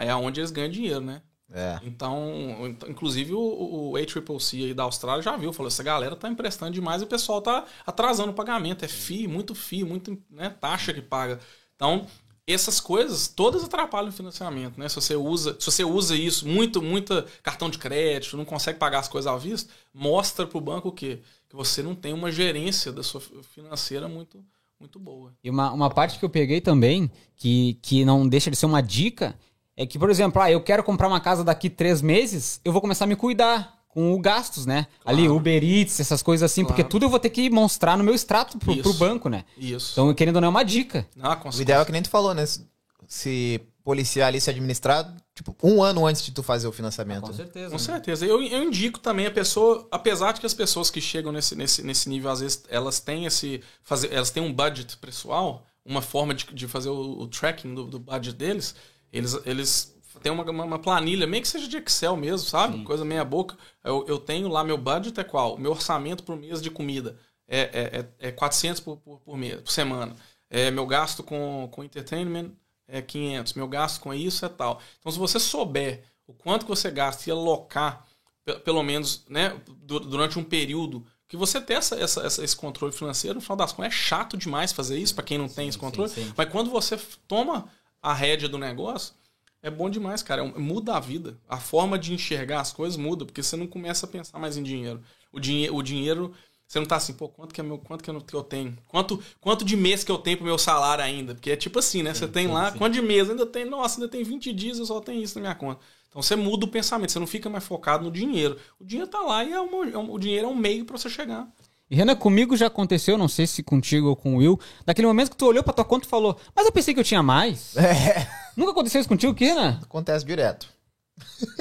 é 0.00 0.14
onde 0.14 0.40
eles 0.40 0.50
ganham 0.50 0.70
dinheiro, 0.70 1.00
né? 1.00 1.22
É. 1.52 1.78
Então, 1.84 2.66
ent- 2.66 2.82
inclusive 2.88 3.32
o, 3.32 3.90
o 3.92 3.96
ACCC 3.96 4.64
aí 4.64 4.74
da 4.74 4.82
Austrália 4.82 5.22
já 5.22 5.36
viu, 5.36 5.52
falou, 5.52 5.68
essa 5.68 5.82
galera 5.82 6.16
tá 6.16 6.28
emprestando 6.28 6.72
demais 6.72 7.00
e 7.02 7.04
o 7.04 7.08
pessoal 7.08 7.40
tá 7.40 7.64
atrasando 7.86 8.32
o 8.32 8.34
pagamento. 8.34 8.84
É 8.84 8.88
FII, 8.88 9.28
muito 9.28 9.54
FII, 9.54 9.84
muito 9.84 10.18
né, 10.30 10.50
taxa 10.50 10.92
que 10.92 11.00
paga. 11.00 11.38
Então, 11.76 12.06
essas 12.46 12.80
coisas 12.80 13.28
todas 13.28 13.64
atrapalham 13.64 14.08
o 14.08 14.12
financiamento, 14.12 14.78
né? 14.78 14.88
Se 14.88 14.96
você 14.96 15.16
usa, 15.16 15.56
se 15.58 15.66
você 15.66 15.84
usa 15.84 16.16
isso, 16.16 16.46
muito, 16.48 16.80
muita 16.82 17.26
cartão 17.42 17.68
de 17.70 17.78
crédito, 17.78 18.36
não 18.36 18.44
consegue 18.44 18.78
pagar 18.78 19.00
as 19.00 19.08
coisas 19.08 19.30
à 19.32 19.36
vista, 19.36 19.72
mostra 19.92 20.46
pro 20.46 20.60
banco 20.60 20.88
o 20.88 20.92
quê? 20.92 21.20
Que 21.48 21.56
você 21.56 21.82
não 21.82 21.94
tem 21.94 22.12
uma 22.12 22.30
gerência 22.30 22.92
da 22.92 23.02
sua 23.02 23.20
financeira 23.20 24.08
muito, 24.08 24.44
muito 24.80 24.98
boa. 24.98 25.32
E 25.42 25.50
uma, 25.50 25.72
uma 25.72 25.90
parte 25.90 26.18
que 26.18 26.24
eu 26.24 26.30
peguei 26.30 26.60
também, 26.60 27.10
que, 27.36 27.74
que 27.82 28.04
não 28.04 28.28
deixa 28.28 28.50
de 28.50 28.56
ser 28.56 28.66
uma 28.66 28.80
dica, 28.80 29.36
é 29.76 29.86
que, 29.86 29.98
por 29.98 30.10
exemplo, 30.10 30.40
ah, 30.40 30.50
eu 30.50 30.60
quero 30.62 30.82
comprar 30.82 31.08
uma 31.08 31.20
casa 31.20 31.44
daqui 31.44 31.68
três 31.68 32.00
meses, 32.02 32.60
eu 32.64 32.72
vou 32.72 32.80
começar 32.80 33.04
a 33.04 33.08
me 33.08 33.16
cuidar 33.16 33.74
com 33.88 34.12
o 34.12 34.18
gastos, 34.20 34.66
né? 34.66 34.86
Claro. 35.00 35.18
Ali, 35.18 35.28
Uber 35.28 35.64
Eats, 35.64 36.00
essas 36.00 36.22
coisas 36.22 36.50
assim, 36.50 36.64
porque 36.64 36.82
Claro. 36.82 36.90
tudo 36.90 37.06
eu 37.06 37.08
vou 37.10 37.18
ter 37.18 37.30
que 37.30 37.48
mostrar 37.48 37.96
no 37.96 38.04
meu 38.04 38.14
extrato 38.14 38.58
pro, 38.58 38.76
pro 38.76 38.92
banco, 38.94 39.28
né? 39.28 39.44
Isso. 39.56 39.92
Então, 39.92 40.12
querendo 40.14 40.36
ou 40.36 40.40
não, 40.42 40.48
é 40.48 40.50
uma 40.50 40.62
dica. 40.64 41.06
Ah, 41.20 41.34
com- 41.36 41.48
O 41.48 41.60
ideal 41.62 41.80
é 41.82 41.84
que 41.84 41.92
nem 41.92 42.02
tu 42.02 42.10
falou, 42.10 42.34
né? 42.34 42.44
Se- 42.44 42.66
Se 43.08 43.60
policiar 43.84 44.26
ali, 44.28 44.40
se 44.40 44.50
administrar, 44.50 45.14
tipo, 45.32 45.54
um 45.62 45.80
ano 45.82 46.04
antes 46.06 46.22
de 46.24 46.32
tu 46.32 46.42
fazer 46.42 46.66
o 46.66 46.72
financiamento. 46.72 47.28
né? 47.28 47.32
certeza. 47.34 47.70
Com 47.70 47.78
certeza. 47.78 48.26
Eu, 48.26 48.42
eu 48.42 48.64
indico 48.64 48.98
também 48.98 49.26
a 49.26 49.30
pessoa, 49.30 49.86
apesar 49.92 50.32
de 50.32 50.40
que 50.40 50.46
as 50.46 50.52
pessoas 50.54 50.90
que 50.90 51.00
chegam 51.00 51.30
nesse, 51.30 51.54
nesse, 51.54 51.82
nesse 51.84 52.08
nível, 52.08 52.28
às 52.30 52.40
vezes, 52.40 52.64
elas 52.68 52.98
têm 52.98 53.24
esse. 53.26 53.62
Fazer, 53.84 54.12
elas 54.12 54.30
têm 54.30 54.42
um 54.42 54.52
budget 54.52 54.96
pessoal, 54.96 55.64
uma 55.84 56.02
forma 56.02 56.34
de, 56.34 56.44
de 56.52 56.66
fazer 56.66 56.88
o, 56.88 57.20
o 57.20 57.26
tracking 57.28 57.74
do, 57.76 57.84
do 57.84 57.98
budget 58.00 58.34
deles, 58.34 58.74
eles, 59.16 59.38
eles 59.44 59.96
têm 60.22 60.32
uma, 60.32 60.44
uma, 60.50 60.78
planilha, 60.78 61.26
meio 61.26 61.42
que 61.42 61.48
seja 61.48 61.68
de 61.68 61.76
Excel 61.76 62.16
mesmo, 62.16 62.48
sabe? 62.48 62.82
Coisa 62.84 63.04
meia 63.04 63.24
boca. 63.24 63.56
Eu, 63.84 64.04
eu 64.08 64.18
tenho 64.18 64.48
lá, 64.48 64.64
meu 64.64 64.78
budget 64.78 65.18
é 65.20 65.24
qual? 65.24 65.58
Meu 65.58 65.70
orçamento 65.72 66.22
por 66.24 66.36
mês 66.36 66.60
de 66.60 66.70
comida 66.70 67.18
é, 67.48 67.60
é, 67.60 68.00
é, 68.24 68.28
é 68.28 68.32
400 68.32 68.80
por, 68.80 68.96
por, 68.98 69.20
por 69.20 69.36
mês, 69.36 69.60
por 69.60 69.70
semana. 69.70 70.14
É, 70.50 70.70
meu 70.70 70.86
gasto 70.86 71.22
com, 71.22 71.68
com 71.72 71.82
entertainment 71.84 72.50
é 72.88 73.02
500. 73.02 73.54
Meu 73.54 73.68
gasto 73.68 74.00
com 74.00 74.14
isso 74.14 74.44
é 74.44 74.48
tal. 74.48 74.80
Então, 74.98 75.10
se 75.12 75.18
você 75.18 75.38
souber 75.40 76.04
o 76.26 76.32
quanto 76.32 76.64
que 76.64 76.70
você 76.70 76.90
gasta 76.90 77.28
e 77.28 77.32
alocar, 77.32 78.04
pe- 78.44 78.58
pelo 78.60 78.82
menos, 78.82 79.24
né, 79.28 79.56
du- 79.82 80.00
durante 80.00 80.38
um 80.38 80.44
período 80.44 81.04
que 81.28 81.36
você 81.36 81.60
tem 81.60 81.76
essa, 81.76 81.96
essa- 82.00 82.44
esse 82.44 82.56
controle 82.56 82.92
financeiro, 82.92 83.34
no 83.36 83.40
final 83.40 83.56
das 83.56 83.72
contas, 83.72 83.92
é 83.92 83.96
chato 83.96 84.36
demais 84.36 84.72
fazer 84.72 84.96
isso 84.98 85.14
para 85.14 85.24
quem 85.24 85.36
não 85.38 85.48
tem 85.48 85.68
esse 85.68 85.78
controle. 85.78 86.08
sim. 86.08 86.32
Mas 86.36 86.48
quando 86.48 86.70
você 86.70 86.96
toma 87.26 87.68
a 88.10 88.14
rédea 88.14 88.48
do 88.48 88.58
negócio, 88.58 89.14
é 89.62 89.70
bom 89.70 89.90
demais, 89.90 90.22
cara. 90.22 90.42
É 90.44 90.58
muda 90.58 90.96
a 90.96 91.00
vida. 91.00 91.38
A 91.48 91.58
forma 91.58 91.98
de 91.98 92.12
enxergar 92.14 92.60
as 92.60 92.72
coisas 92.72 92.96
muda, 92.96 93.24
porque 93.24 93.42
você 93.42 93.56
não 93.56 93.66
começa 93.66 94.06
a 94.06 94.08
pensar 94.08 94.38
mais 94.38 94.56
em 94.56 94.62
dinheiro. 94.62 95.02
O, 95.32 95.40
dinhe 95.40 95.68
o 95.70 95.82
dinheiro. 95.82 96.32
Você 96.68 96.80
não 96.80 96.86
tá 96.86 96.96
assim, 96.96 97.12
pô, 97.14 97.28
quanto 97.28 97.54
que 97.54 97.60
é 97.60 97.64
meu, 97.64 97.78
quanto 97.78 98.02
que 98.02 98.10
eu, 98.10 98.20
que 98.20 98.34
eu 98.34 98.42
tenho? 98.42 98.76
Quanto, 98.88 99.22
quanto 99.40 99.64
de 99.64 99.76
mês 99.76 100.02
que 100.02 100.10
eu 100.10 100.18
tenho 100.18 100.36
pro 100.36 100.46
meu 100.46 100.58
salário 100.58 101.04
ainda? 101.04 101.32
Porque 101.34 101.50
é 101.52 101.56
tipo 101.56 101.78
assim, 101.78 102.02
né? 102.02 102.12
você 102.12 102.26
tem 102.26 102.48
lá, 102.48 102.72
quanto 102.72 102.94
de 102.94 103.02
mês? 103.02 103.30
Ainda 103.30 103.46
tem, 103.46 103.64
nossa, 103.64 104.00
ainda 104.00 104.08
tem 104.10 104.24
20 104.24 104.52
dias, 104.52 104.78
eu 104.80 104.86
só 104.86 105.00
tenho 105.00 105.22
isso 105.22 105.36
na 105.36 105.42
minha 105.42 105.54
conta. 105.54 105.80
Então 106.08 106.20
você 106.20 106.34
muda 106.34 106.64
o 106.64 106.68
pensamento, 106.68 107.12
você 107.12 107.20
não 107.20 107.26
fica 107.26 107.48
mais 107.48 107.62
focado 107.64 108.02
no 108.04 108.10
dinheiro. 108.10 108.58
O 108.80 108.84
dinheiro 108.84 109.08
tá 109.08 109.20
lá 109.20 109.44
e 109.44 109.52
é 109.52 109.60
uma- 109.60 109.88
é 109.90 109.96
um- 109.98 110.10
o 110.12 110.18
dinheiro 110.18 110.46
é 110.46 110.50
um 110.50 110.56
meio 110.56 110.84
para 110.84 110.98
você 110.98 111.08
chegar. 111.08 111.46
E 111.90 111.94
Renan, 111.96 112.16
comigo 112.16 112.56
já 112.56 112.66
aconteceu, 112.66 113.16
não 113.16 113.28
sei 113.28 113.46
se 113.46 113.62
contigo 113.62 114.08
ou 114.08 114.16
com 114.16 114.34
o 114.34 114.38
Will, 114.38 114.58
daquele 114.84 115.06
momento 115.06 115.30
que 115.30 115.36
tu 115.36 115.46
olhou 115.46 115.62
pra 115.62 115.72
tua 115.72 115.84
conta 115.84 116.04
e 116.06 116.10
falou, 116.10 116.36
mas 116.54 116.66
eu 116.66 116.72
pensei 116.72 116.92
que 116.92 116.98
eu 116.98 117.04
tinha 117.04 117.22
mais. 117.22 117.76
É, 117.76 118.26
Nunca 118.56 118.72
aconteceu 118.72 119.00
isso 119.00 119.08
contigo, 119.08 119.34
que, 119.34 119.44
Renan? 119.44 119.78
acontece 119.82 120.24
direto. 120.24 120.66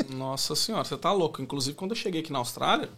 Nossa 0.10 0.56
senhora, 0.56 0.84
você 0.84 0.97
tá 0.97 1.11
louco. 1.11 1.41
Inclusive, 1.41 1.76
quando 1.76 1.91
eu 1.91 1.95
cheguei 1.97 2.22
aqui 2.22 2.31
na 2.31 2.39
Austrália, 2.39 2.89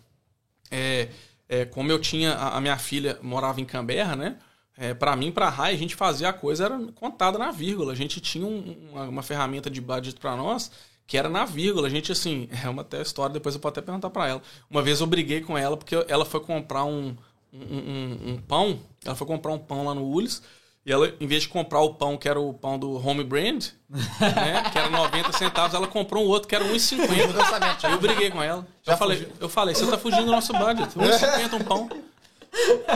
é, 0.72 1.10
é, 1.50 1.66
como 1.66 1.92
eu 1.92 2.00
tinha. 2.00 2.34
A, 2.34 2.58
a 2.58 2.62
minha 2.62 2.78
filha 2.78 3.18
morava 3.22 3.60
em 3.62 3.66
Canberra, 3.66 4.16
né? 4.16 4.38
É, 4.78 4.94
para 4.94 5.16
mim, 5.16 5.32
pra 5.32 5.50
Rai, 5.50 5.74
a 5.74 5.78
gente 5.78 5.96
fazia 5.96 6.30
a 6.30 6.34
coisa, 6.34 6.66
era 6.66 6.80
contada 6.96 7.38
na 7.38 7.52
vírgula. 7.52 7.92
A 7.94 7.96
gente 7.96 8.22
tinha 8.22 8.46
um- 8.46 8.90
uma, 8.92 9.04
uma 9.06 9.24
ferramenta 9.24 9.70
de 9.70 9.82
budget 9.82 10.20
pra 10.20 10.36
nós 10.36 10.72
que 11.08 11.18
era 11.18 11.30
na 11.30 11.46
vírgula. 11.46 11.88
A 11.88 11.90
gente, 11.90 12.12
assim, 12.12 12.48
é 12.64 12.70
uma 12.70 12.82
até 12.84 13.02
história, 13.02 13.34
depois 13.34 13.56
eu 13.56 13.62
posso 13.62 13.72
até 13.72 13.82
perguntar 13.82 14.10
pra 14.12 14.28
ela. 14.28 14.42
Uma 14.70 14.82
vez 14.84 15.00
eu 15.00 15.08
briguei 15.08 15.42
com 15.42 15.58
ela 15.58 15.76
porque 15.78 15.96
ela 16.08 16.26
foi 16.26 16.42
comprar 16.42 16.84
um, 16.84 17.16
um, 17.52 17.58
um- 17.78 18.20
um 18.34 18.38
pão. 18.48 18.80
Ela 19.06 19.16
foi 19.16 19.26
comprar 19.26 19.54
um 19.54 19.58
pão 19.60 19.86
lá 19.86 19.96
no 19.96 20.06
Ulis. 20.06 20.44
E 20.86 20.92
ela, 20.92 21.12
em 21.20 21.28
vez 21.28 21.44
de 21.44 21.50
comprar 21.50 21.82
o 21.82 21.96
pão, 21.96 22.16
que 22.18 22.30
era 22.30 22.40
o 22.40 22.54
pão 22.54 22.80
do 22.80 22.96
Home 23.06 23.22
Brand, 23.24 23.66
né, 23.90 24.64
que 24.72 24.78
era 24.78 24.90
90 24.90 25.34
centavos, 25.34 25.74
ela 25.74 25.86
comprou 25.88 26.24
um 26.24 26.28
outro 26.28 26.48
que 26.48 26.56
era 26.56 26.64
1,50. 26.64 27.28
do 27.34 27.38
orçamento, 27.40 27.82
já. 27.82 27.88
Aí 27.90 27.94
eu 27.94 28.00
briguei 28.00 28.32
com 28.32 28.42
ela. 28.42 28.66
Já 28.84 28.94
eu, 28.94 28.98
falei, 28.98 29.28
eu 29.42 29.50
falei, 29.50 29.76
você 29.76 29.86
tá 29.86 29.98
fugindo 29.98 30.24
do 30.26 30.32
nosso 30.32 30.54
budget. 30.54 30.88
1,50 30.98 31.54
um 31.56 31.64
pão. 31.66 31.90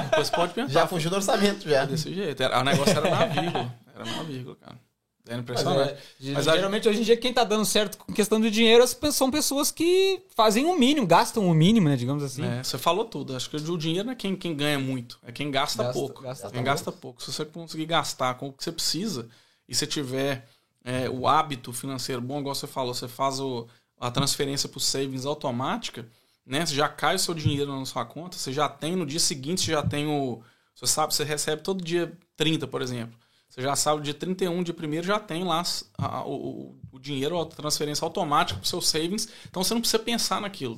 Depois 0.10 0.30
pode 0.30 0.54
perguntar. 0.54 0.74
Já 0.80 0.88
fugiu 0.88 1.10
do 1.10 1.18
orçamento, 1.18 1.68
já. 1.70 1.84
Desse 1.86 2.14
jeito. 2.14 2.42
Era, 2.42 2.60
o 2.62 2.64
negócio 2.64 2.98
era 2.98 3.10
na 3.10 3.26
vírgula. 3.26 3.76
Era 3.94 4.06
na 4.06 4.24
vírgula, 4.24 4.56
cara. 4.56 4.78
Era 5.28 5.40
impressionante. 5.40 5.98
Mas 6.34 6.48
a- 6.48 6.56
geralmente 6.56 6.90
hoje 6.90 7.02
em 7.02 7.04
dia 7.04 7.16
quem 7.16 7.32
tá 7.34 7.44
dando 7.44 7.64
certo 7.64 7.98
com 7.98 8.12
questão 8.12 8.42
de 8.42 8.50
dinheiro 8.50 8.84
são 9.12 9.30
pessoas 9.30 9.72
que 9.72 10.22
fazem 10.36 10.66
o 10.66 10.78
mínimo, 10.78 11.06
gastam 11.06 11.48
o 11.48 11.54
mínimo, 11.54 11.88
né, 11.90 11.96
digamos 11.96 12.24
assim. 12.24 12.44
É, 12.44 12.64
você 12.64 12.78
falou 12.78 13.06
tudo. 13.06 13.36
Acho 13.36 13.50
que 13.50 13.56
o 13.58 13.78
dinheiro 13.78 14.06
não 14.06 14.14
é 14.14 14.16
quem, 14.16 14.36
quem 14.36 14.56
ganha 14.56 14.80
muito, 14.80 15.20
é 15.24 15.32
quem 15.32 15.52
gasta, 15.52 15.84
Gasta- 15.84 15.94
pouco. 16.00 16.24
gasta 16.24 16.50
quem 16.50 16.64
gasta 16.64 16.92
pouco. 16.92 17.22
Se 17.24 17.32
você 17.32 17.46
conseguir 17.46 17.86
gastar 17.86 18.34
com 18.36 18.48
o 18.48 18.54
que 18.54 18.64
você 18.64 18.72
precisa 18.72 19.30
e 19.70 19.76
você 19.76 19.86
tiver 19.86 20.48
é, 20.84 21.08
o 21.08 21.28
hábito 21.28 21.72
financeiro 21.72 22.20
bom, 22.20 22.40
igual 22.40 22.56
você 22.56 22.66
falou, 22.66 22.92
você 22.94 23.08
faz 23.08 23.40
o- 23.40 23.68
a 24.00 24.10
transferência 24.10 24.68
para 24.68 24.80
savings 24.80 25.28
automática, 25.28 26.08
né? 26.44 26.66
Você 26.66 26.74
já 26.74 26.90
cai 26.90 27.14
o 27.16 27.20
seu 27.20 27.36
dinheiro 27.36 27.78
na 27.78 27.86
sua 27.86 28.04
conta, 28.04 28.36
você 28.36 28.52
já 28.52 28.68
tem 28.68 28.96
no 28.96 29.06
dia 29.06 29.20
seguinte, 29.20 29.62
você 29.62 29.72
já 29.74 29.84
tem 29.84 30.08
o. 30.08 30.42
Você 30.76 30.88
sabe, 30.88 31.14
você 31.14 31.24
recebe 31.24 31.62
todo 31.62 31.84
dia 31.84 32.12
30, 32.36 32.66
por 32.66 32.82
exemplo. 32.82 33.16
Você 33.52 33.62
já 33.62 33.76
sabe, 33.76 34.02
dia 34.04 34.16
31, 34.16 34.64
dia 34.64 34.74
1 34.74 35.04
já 35.04 35.20
tem 35.20 35.44
lá 35.44 35.62
a- 36.00 36.24
o, 36.26 36.34
o- 36.72 36.82
o 36.94 37.00
dinheiro, 37.00 37.40
a 37.40 37.46
transferência 37.46 38.06
automática 38.06 38.60
para 38.60 38.68
seus 38.70 38.88
savings. 38.90 39.28
Então 39.50 39.64
você 39.64 39.74
não 39.76 39.82
precisa 39.82 40.00
pensar 40.02 40.42
naquilo. 40.42 40.78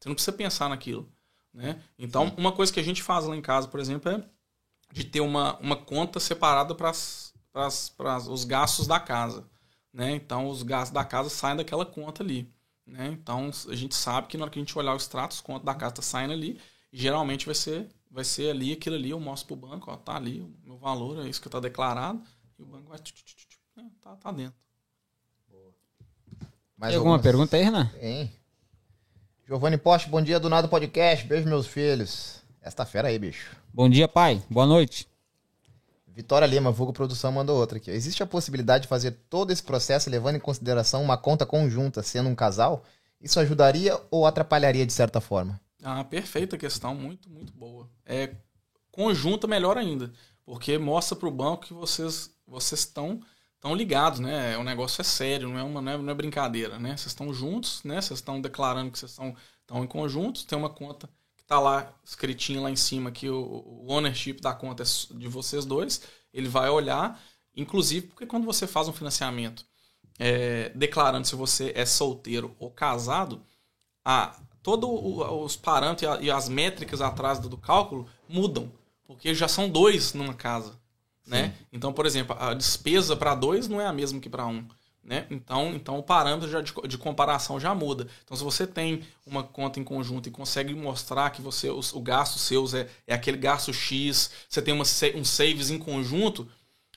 Você 0.00 0.08
não 0.08 0.14
precisa 0.16 0.32
pensar 0.36 0.68
naquilo. 0.70 1.08
Né? 1.52 1.80
Então, 1.98 2.34
uma 2.36 2.52
coisa 2.52 2.72
que 2.72 2.80
a 2.80 2.84
gente 2.84 3.02
faz 3.02 3.26
lá 3.26 3.36
em 3.36 3.42
casa, 3.42 3.68
por 3.68 3.78
exemplo, 3.80 4.10
é 4.10 4.24
de 4.92 5.04
ter 5.04 5.20
uma, 5.20 5.58
uma 5.60 5.76
conta 5.76 6.20
separada 6.20 6.74
para 6.74 6.92
os 8.30 8.44
gastos 8.44 8.86
da 8.86 8.98
casa. 9.00 9.48
Né? 9.92 10.12
Então, 10.12 10.48
os 10.48 10.62
gastos 10.62 10.92
da 10.92 11.04
casa 11.04 11.28
saem 11.30 11.56
daquela 11.56 11.86
conta 11.86 12.22
ali. 12.22 12.52
Né? 12.86 13.08
Então, 13.08 13.50
a 13.68 13.74
gente 13.74 13.94
sabe 13.94 14.26
que 14.28 14.36
na 14.36 14.44
hora 14.44 14.50
que 14.50 14.58
a 14.58 14.62
gente 14.62 14.76
olhar 14.78 14.92
o 14.94 14.96
extrato, 14.96 15.34
as 15.34 15.40
contas 15.40 15.64
da 15.64 15.74
casa 15.74 15.92
estão 15.92 16.02
saindo 16.02 16.32
ali. 16.32 16.60
E 16.92 16.98
geralmente 16.98 17.46
vai 17.46 17.54
ser, 17.54 17.88
vai 18.14 18.22
ser 18.22 18.50
ali, 18.50 18.72
aquilo 18.72 18.94
ali, 18.94 19.10
eu 19.10 19.18
mostro 19.18 19.48
pro 19.56 19.68
banco, 19.68 19.90
ó, 19.90 19.96
tá 19.96 20.14
ali, 20.14 20.40
o 20.40 20.54
meu 20.64 20.78
valor 20.78 21.26
é 21.26 21.28
isso 21.28 21.40
que 21.40 21.48
está 21.48 21.58
declarado. 21.58 22.22
E 22.56 22.62
o 22.62 22.64
banco 22.64 22.88
vai. 22.88 22.98
tchu, 22.98 23.12
tchu, 23.12 23.24
tchu, 23.24 23.48
tchu, 23.48 23.58
é, 23.76 23.82
tá, 24.00 24.14
tá 24.14 24.30
dentro. 24.30 24.54
Mais 26.76 26.92
Tem 26.92 26.96
alguma 26.96 27.16
algumas? 27.16 27.22
pergunta 27.22 27.56
aí, 27.56 27.64
Renan? 27.64 27.86
Tem. 27.98 28.32
Giovanni 29.46 29.76
Poste, 29.76 30.08
bom 30.08 30.22
dia 30.22 30.38
do 30.38 30.48
Nada 30.48 30.68
Podcast. 30.68 31.26
Beijo, 31.26 31.48
meus 31.48 31.66
filhos. 31.66 32.40
Esta 32.62 32.86
fera 32.86 33.08
aí, 33.08 33.18
bicho. 33.18 33.56
Bom 33.72 33.90
dia, 33.90 34.06
pai. 34.06 34.40
Boa 34.48 34.64
noite. 34.64 35.08
Vitória 36.06 36.46
Lima, 36.46 36.70
Vulgo 36.70 36.92
Produção, 36.92 37.32
mandou 37.32 37.58
outra 37.58 37.78
aqui. 37.78 37.90
Existe 37.90 38.22
a 38.22 38.26
possibilidade 38.26 38.82
de 38.82 38.88
fazer 38.88 39.10
todo 39.28 39.50
esse 39.50 39.62
processo 39.62 40.08
levando 40.08 40.36
em 40.36 40.40
consideração 40.40 41.02
uma 41.02 41.18
conta 41.18 41.44
conjunta, 41.44 42.02
sendo 42.02 42.28
um 42.28 42.34
casal? 42.34 42.84
Isso 43.20 43.40
ajudaria 43.40 44.00
ou 44.10 44.24
atrapalharia 44.24 44.86
de 44.86 44.92
certa 44.92 45.20
forma? 45.20 45.60
Ah, 45.84 46.02
perfeita 46.02 46.56
questão, 46.56 46.94
muito, 46.94 47.28
muito 47.28 47.52
boa. 47.52 47.90
É 48.06 48.36
conjunta 48.90 49.46
melhor 49.46 49.76
ainda, 49.76 50.12
porque 50.44 50.78
mostra 50.78 51.14
para 51.16 51.28
o 51.28 51.32
banco 51.32 51.66
que 51.66 51.74
vocês 51.74 52.34
vocês 52.46 52.80
estão 52.80 53.20
estão 53.54 53.74
ligados, 53.74 54.18
né? 54.20 54.56
O 54.56 54.64
negócio 54.64 55.00
é 55.00 55.04
sério, 55.04 55.48
não 55.48 55.58
é 55.58 55.62
uma 55.62 55.82
não 55.82 55.92
é, 55.92 55.98
não 55.98 56.10
é 56.10 56.14
brincadeira, 56.14 56.78
né? 56.78 56.96
Vocês 56.96 57.08
estão 57.08 57.32
juntos, 57.34 57.82
né? 57.84 58.00
Vocês 58.00 58.20
estão 58.20 58.40
declarando 58.40 58.90
que 58.90 58.98
vocês 58.98 59.10
estão 59.10 59.36
estão 59.60 59.84
em 59.84 59.86
conjunto, 59.86 60.46
tem 60.46 60.56
uma 60.58 60.70
conta 60.70 61.08
que 61.36 61.42
está 61.42 61.58
lá 61.60 61.94
escritinha 62.04 62.60
lá 62.60 62.70
em 62.70 62.76
cima 62.76 63.10
que 63.10 63.28
o, 63.28 63.36
o 63.36 63.92
ownership 63.92 64.34
da 64.40 64.54
conta 64.54 64.82
é 64.82 64.86
de 65.18 65.28
vocês 65.28 65.64
dois. 65.64 66.02
Ele 66.32 66.48
vai 66.48 66.70
olhar, 66.70 67.22
inclusive 67.54 68.06
porque 68.08 68.26
quando 68.26 68.44
você 68.44 68.66
faz 68.66 68.88
um 68.88 68.92
financiamento 68.92 69.66
é, 70.18 70.70
declarando 70.70 71.26
se 71.26 71.34
você 71.34 71.72
é 71.74 71.84
solteiro 71.84 72.54
ou 72.58 72.70
casado, 72.70 73.44
a, 74.04 74.38
todos 74.64 74.90
os 75.44 75.56
parâmetros 75.56 76.18
e, 76.22 76.30
as 76.30 76.48
métricas 76.48 77.00
atrás 77.00 77.38
do, 77.38 77.48
do 77.48 77.56
cálculo 77.58 78.08
mudam, 78.28 78.72
porque 79.06 79.32
já 79.34 79.46
são 79.46 79.68
dois 79.68 80.14
numa 80.14 80.34
casa, 80.34 80.72
né? 81.26 81.54
Então, 81.72 81.92
por 81.92 82.06
exemplo, 82.06 82.34
a 82.40 82.54
despesa 82.54 83.14
para 83.16 83.34
dois 83.36 83.68
não 83.68 83.80
é 83.80 83.86
a 83.86 83.92
mesma 83.92 84.18
que 84.20 84.28
para 84.28 84.46
um, 84.46 84.64
né? 85.04 85.26
Então, 85.30 85.74
então 85.74 85.98
o 85.98 86.02
parâmetro 86.02 86.50
já 86.50 86.62
de, 86.62 86.72
de 86.88 86.96
comparação 86.98 87.60
já 87.60 87.74
muda. 87.74 88.08
Então, 88.24 88.36
se 88.36 88.42
você 88.42 88.66
tem 88.66 89.02
uma 89.26 89.42
conta 89.44 89.78
em 89.78 89.84
conjunto 89.84 90.28
e 90.28 90.32
consegue 90.32 90.74
mostrar 90.74 91.30
que 91.30 91.42
você 91.42 91.68
os- 91.70 91.92
o 91.92 92.00
gasto 92.00 92.38
seus 92.38 92.72
é, 92.74 92.88
é 93.06 93.14
aquele 93.14 93.36
gasto 93.36 93.72
X, 93.72 94.30
você 94.48 94.62
tem 94.62 94.72
uma, 94.74 94.84
um 95.14 95.24
saves 95.24 95.70
em 95.70 95.78
conjunto, 95.78 96.48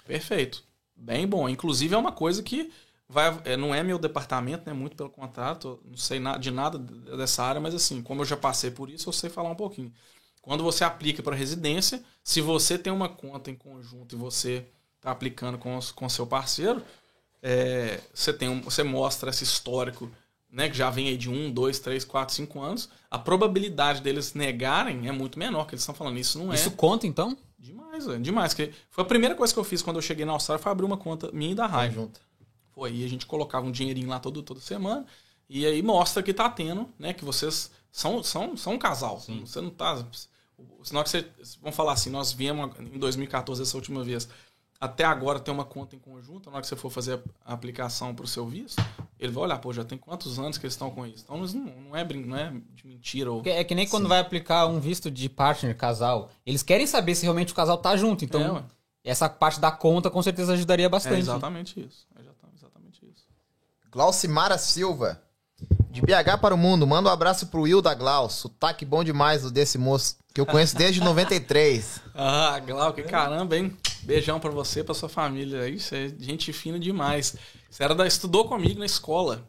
perfeito, 0.05 0.63
bem 0.95 1.27
bom. 1.27 1.49
Inclusive 1.49 1.93
é 1.95 1.97
uma 1.97 2.13
coisa 2.13 2.41
que 2.41 2.71
vai, 3.09 3.39
é, 3.45 3.57
não 3.57 3.73
é 3.73 3.83
meu 3.83 3.97
departamento, 3.99 4.63
né? 4.67 4.73
Muito 4.73 4.95
pelo 4.95 5.09
contrário, 5.09 5.59
tô- 5.59 5.79
não 5.85 5.97
sei 5.97 6.19
na- 6.19 6.37
de 6.37 6.51
nada 6.51 6.77
dessa 6.79 7.43
área, 7.43 7.61
mas 7.61 7.73
assim, 7.75 8.01
como 8.01 8.21
eu 8.21 8.25
já 8.25 8.37
passei 8.37 8.71
por 8.71 8.89
isso, 8.89 9.09
eu 9.09 9.13
sei 9.13 9.29
falar 9.29 9.49
um 9.49 9.55
pouquinho. 9.55 9.93
Quando 10.41 10.63
você 10.63 10.83
aplica 10.83 11.21
para 11.21 11.35
residência, 11.35 12.03
se 12.23 12.41
você 12.41 12.77
tem 12.77 12.91
uma 12.93 13.09
conta 13.09 13.51
em 13.51 13.55
conjunto 13.55 14.15
e 14.15 14.17
você 14.17 14.65
está 14.97 15.11
aplicando 15.11 15.57
com 15.57 15.77
o 15.77 15.93
com 15.93 16.07
seu 16.09 16.25
parceiro, 16.25 16.81
é, 17.41 17.99
você, 18.13 18.33
tem 18.33 18.49
um, 18.49 18.61
você 18.61 18.83
mostra 18.83 19.29
esse 19.29 19.43
histórico, 19.43 20.09
né, 20.49 20.69
que 20.69 20.77
já 20.77 20.89
vem 20.89 21.07
aí 21.09 21.17
de 21.17 21.29
1, 21.29 21.51
2, 21.51 21.79
3, 21.79 22.03
4, 22.05 22.33
5 22.33 22.61
anos, 22.61 22.89
a 23.11 23.19
probabilidade 23.19 24.01
deles 24.01 24.33
negarem 24.33 25.07
é 25.07 25.11
muito 25.11 25.37
menor, 25.37 25.65
que 25.65 25.75
eles 25.75 25.81
estão 25.81 25.93
falando, 25.95 26.17
isso 26.17 26.39
não 26.39 26.51
é. 26.51 26.55
Isso 26.55 26.71
conta, 26.71 27.05
então? 27.05 27.37
Demais, 27.59 28.05
velho, 28.05 28.21
demais. 28.21 28.53
Que 28.53 28.71
foi 28.89 29.03
a 29.03 29.07
primeira 29.07 29.35
coisa 29.35 29.53
que 29.53 29.59
eu 29.59 29.63
fiz 29.63 29.81
quando 29.81 29.97
eu 29.97 30.01
cheguei 30.01 30.25
na 30.25 30.31
Austrália, 30.33 30.61
foi 30.61 30.71
abrir 30.71 30.85
uma 30.85 30.97
conta 30.97 31.29
minha 31.31 31.51
e 31.51 31.55
da 31.55 31.67
Raiva. 31.67 31.95
Conjunta. 31.95 32.19
Foi, 32.77 32.93
e 32.93 33.03
a 33.03 33.09
gente 33.09 33.25
colocava 33.25 33.65
um 33.65 33.71
dinheirinho 33.71 34.07
lá 34.07 34.19
todo, 34.19 34.43
toda 34.43 34.59
semana. 34.59 35.03
E 35.49 35.65
aí 35.65 35.81
mostra 35.81 36.21
que 36.21 36.31
tá 36.31 36.47
tendo, 36.47 36.87
né? 36.99 37.11
Que 37.11 37.25
vocês 37.25 37.71
são, 37.91 38.21
são, 38.21 38.55
são 38.55 38.73
um 38.73 38.77
casal. 38.77 39.19
Você 39.19 39.59
não 39.59 39.71
tá. 39.71 40.05
Senão 40.83 41.01
que 41.01 41.09
você. 41.09 41.25
Vamos 41.59 41.75
falar 41.75 41.93
assim, 41.93 42.11
nós 42.11 42.31
viemos 42.31 42.69
em 42.79 42.99
2014, 42.99 43.63
essa 43.63 43.75
última 43.75 44.03
vez. 44.03 44.29
Até 44.79 45.03
agora 45.05 45.39
tem 45.39 45.51
uma 45.51 45.65
conta 45.65 45.95
em 45.95 45.99
conjunto, 45.99 46.51
na 46.51 46.57
hora 46.57 46.61
que 46.61 46.67
você 46.67 46.75
for 46.75 46.91
fazer 46.91 47.19
a 47.43 47.53
aplicação 47.53 48.13
para 48.13 48.25
o 48.25 48.27
seu 48.27 48.45
visto, 48.45 48.79
ele 49.19 49.31
vai 49.31 49.45
olhar, 49.45 49.57
pô, 49.57 49.73
já 49.73 49.83
tem 49.83 49.97
quantos 49.97 50.37
anos 50.37 50.55
que 50.59 50.67
eles 50.67 50.75
estão 50.75 50.91
com 50.91 51.03
isso. 51.03 51.23
Então 51.23 51.35
não, 51.35 51.47
não, 51.47 51.95
é, 51.95 52.03
não 52.13 52.37
é 52.37 52.53
de 52.75 52.85
mentira. 52.85 53.31
Ou... 53.31 53.37
Porque 53.37 53.49
É 53.49 53.63
que 53.63 53.73
nem 53.73 53.87
quando 53.87 54.07
vai 54.07 54.19
aplicar 54.19 54.67
um 54.67 54.79
visto 54.79 55.09
de 55.09 55.27
partner, 55.29 55.75
casal. 55.75 56.29
Eles 56.45 56.61
querem 56.61 56.85
saber 56.85 57.15
se 57.15 57.23
realmente 57.23 57.53
o 57.53 57.55
casal 57.55 57.79
tá 57.79 57.97
junto. 57.97 58.23
É, 58.23 58.25
Então, 58.25 58.53
ué. 58.53 58.63
essa 59.03 59.27
parte 59.27 59.59
da 59.59 59.71
conta 59.71 60.11
com 60.11 60.21
certeza 60.21 60.53
ajudaria 60.53 60.85
É 60.85 60.89
bastante. 60.89 61.21
exatamente 61.21 61.79
isso. 61.79 62.05
É 62.15 62.21
exata- 62.21 62.47
exatamente 62.55 63.03
isso. 63.03 63.25
Glaucimara 64.01 64.59
Silva. 64.59 65.19
De 65.89 66.01
BH 66.01 66.37
para 66.39 66.53
o 66.53 66.57
mundo, 66.57 66.85
manda 66.85 67.09
um 67.09 67.11
abraço 67.11 67.47
pro 67.47 67.61
Will 67.63 67.81
da 67.81 67.95
Glaus. 67.95 68.33
Sotaque 68.33 68.85
bom 68.85 69.03
demais 69.03 69.43
o 69.43 69.49
desse 69.49 69.79
moço, 69.79 70.17
que 70.35 70.39
eu 70.39 70.45
conheço 70.45 70.75
desde 70.77 70.99
93. 71.01 72.01
Ah, 72.13 72.59
Glauco, 72.59 73.01
caramba, 73.03 73.57
hein? 73.57 73.75
Beijão 74.03 74.39
pra 74.39 74.51
você, 74.51 74.83
pra 74.83 74.93
sua 74.93 75.09
família. 75.09 75.67
Isso 75.67 75.95
é 75.95 76.09
gente 76.19 76.53
fina 76.53 76.79
demais. 76.79 77.35
Você 77.71 77.83
era 77.83 77.95
da, 77.95 78.05
estudou 78.05 78.47
comigo 78.47 78.79
na 78.79 78.85
escola. 78.85 79.47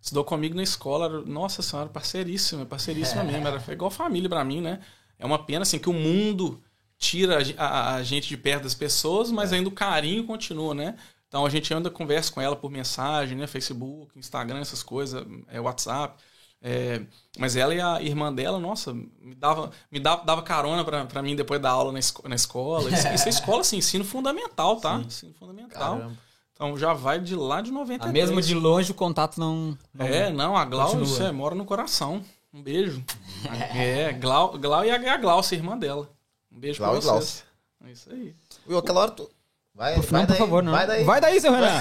Estudou 0.00 0.22
comigo 0.24 0.54
na 0.54 0.62
escola. 0.62 1.06
era- 1.06 1.20
Nossa 1.22 1.60
senhora, 1.60 1.88
parceiríssima, 1.88 2.64
parceiríssima 2.66 3.24
mesmo. 3.24 3.48
Era 3.48 3.60
igual 3.72 3.90
família 3.90 4.28
pra 4.28 4.44
mim, 4.44 4.60
né? 4.60 4.78
É 5.18 5.26
uma 5.26 5.40
pena, 5.44 5.62
assim, 5.62 5.78
que 5.80 5.88
o 5.90 5.92
mundo 5.92 6.60
tira 6.98 7.38
a, 7.56 7.64
a- 7.66 7.94
a 7.96 8.02
gente 8.04 8.28
de 8.28 8.36
perto 8.36 8.62
das 8.62 8.74
pessoas, 8.74 9.30
mas 9.32 9.52
ainda 9.52 9.68
o 9.68 9.72
carinho 9.72 10.24
continua, 10.24 10.72
né? 10.72 10.94
Então 11.28 11.44
a 11.44 11.50
gente 11.50 11.72
ainda 11.72 11.90
conversa 11.90 12.32
com 12.32 12.40
ela 12.40 12.56
por 12.56 12.70
mensagem, 12.70 13.36
né? 13.36 13.46
Facebook, 13.46 14.18
Instagram, 14.18 14.60
essas 14.60 14.82
coisas, 14.82 15.24
é, 15.48 15.60
WhatsApp. 15.60 16.20
É, 16.60 17.02
mas 17.38 17.54
ela 17.54 17.72
e 17.74 17.80
a 17.80 18.02
irmã 18.02 18.32
dela, 18.32 18.58
nossa, 18.58 18.92
me 18.92 19.34
dava, 19.36 19.70
me 19.92 20.00
dava, 20.00 20.24
dava 20.24 20.42
carona 20.42 20.82
pra, 20.84 21.04
pra 21.04 21.22
mim 21.22 21.36
depois 21.36 21.60
da 21.60 21.70
aula 21.70 21.92
na, 21.92 21.98
esco- 22.00 22.26
na 22.28 22.34
escola. 22.34 22.90
Isso, 22.90 23.06
isso 23.08 23.26
é 23.26 23.28
escola, 23.28 23.60
assim, 23.60 23.76
ensino 23.76 24.04
fundamental, 24.04 24.76
tá? 24.80 24.96
Ensino 25.06 25.32
fundamental. 25.34 25.98
Caramba. 25.98 26.16
Então 26.52 26.76
já 26.76 26.92
vai 26.92 27.20
de 27.20 27.36
lá 27.36 27.60
de 27.60 27.70
93. 27.70 28.10
A 28.10 28.12
mesmo 28.12 28.42
de 28.42 28.54
longe 28.54 28.90
o 28.90 28.94
contato 28.94 29.38
não. 29.38 29.78
não- 29.94 30.06
É, 30.06 30.32
não, 30.32 30.56
a 30.56 30.64
Glau, 30.64 30.88
isso 31.02 31.22
é, 31.22 31.30
mora 31.30 31.54
no 31.54 31.64
coração. 31.64 32.24
Um 32.52 32.60
beijo. 32.62 33.04
É, 33.76 34.12
Glau, 34.14 34.58
Glau 34.58 34.84
e 34.84 34.90
a 34.90 35.16
Glaucia, 35.16 35.54
irmã 35.54 35.78
dela. 35.78 36.10
Um 36.50 36.58
beijo 36.58 36.78
Glau 36.80 36.90
pra 36.92 36.98
e 36.98 37.02
vocês. 37.02 37.12
Glaucia. 37.14 37.44
É 37.86 37.92
isso 37.92 38.10
aí. 38.10 38.34
Will, 38.66 38.78
aquela 38.78 39.02
hora 39.02 39.10
tu. 39.12 39.30
Vai, 39.78 39.94
Por, 39.94 40.04
vai 40.06 40.20
não, 40.22 40.26
daí, 40.26 40.36
por 40.36 40.44
favor, 40.44 40.62
não. 40.64 40.72
Vai 40.72 40.86
daí. 40.88 41.04
Vai 41.04 41.20
daí, 41.20 41.40
seu 41.40 41.52
Renan. 41.52 41.80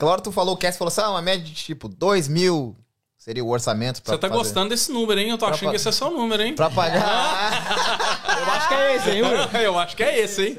Hora 0.00 0.20
tu 0.22 0.30
falou, 0.30 0.54
o 0.54 0.56
Cass 0.56 0.76
falou 0.76 0.88
assim: 0.88 1.00
ah, 1.00 1.10
uma 1.10 1.20
média 1.20 1.44
de 1.44 1.52
tipo 1.52 1.88
2 1.88 2.28
mil 2.28 2.76
seria 3.18 3.44
o 3.44 3.48
orçamento 3.48 4.00
pra 4.00 4.12
Você 4.14 4.18
tá 4.20 4.28
fazer- 4.28 4.38
gostando 4.38 4.68
desse 4.68 4.92
número, 4.92 5.18
hein? 5.18 5.30
Eu 5.30 5.38
tô 5.38 5.46
Pra 5.46 5.56
achando 5.56 5.70
que 5.70 5.76
esse 5.76 5.88
é 5.88 5.92
seu 5.92 6.12
número, 6.12 6.40
hein? 6.40 6.54
Pra 6.54 6.70
pagar. 6.70 7.52
Eu 8.38 8.52
acho 8.52 8.68
que 8.68 8.74
é 8.74 8.96
esse, 8.96 9.10
hein, 9.10 9.22
Will? 9.22 9.38
Eu 9.60 9.78
acho 9.78 9.96
que 9.96 10.02
é 10.04 10.20
esse, 10.20 10.42
hein? 10.46 10.58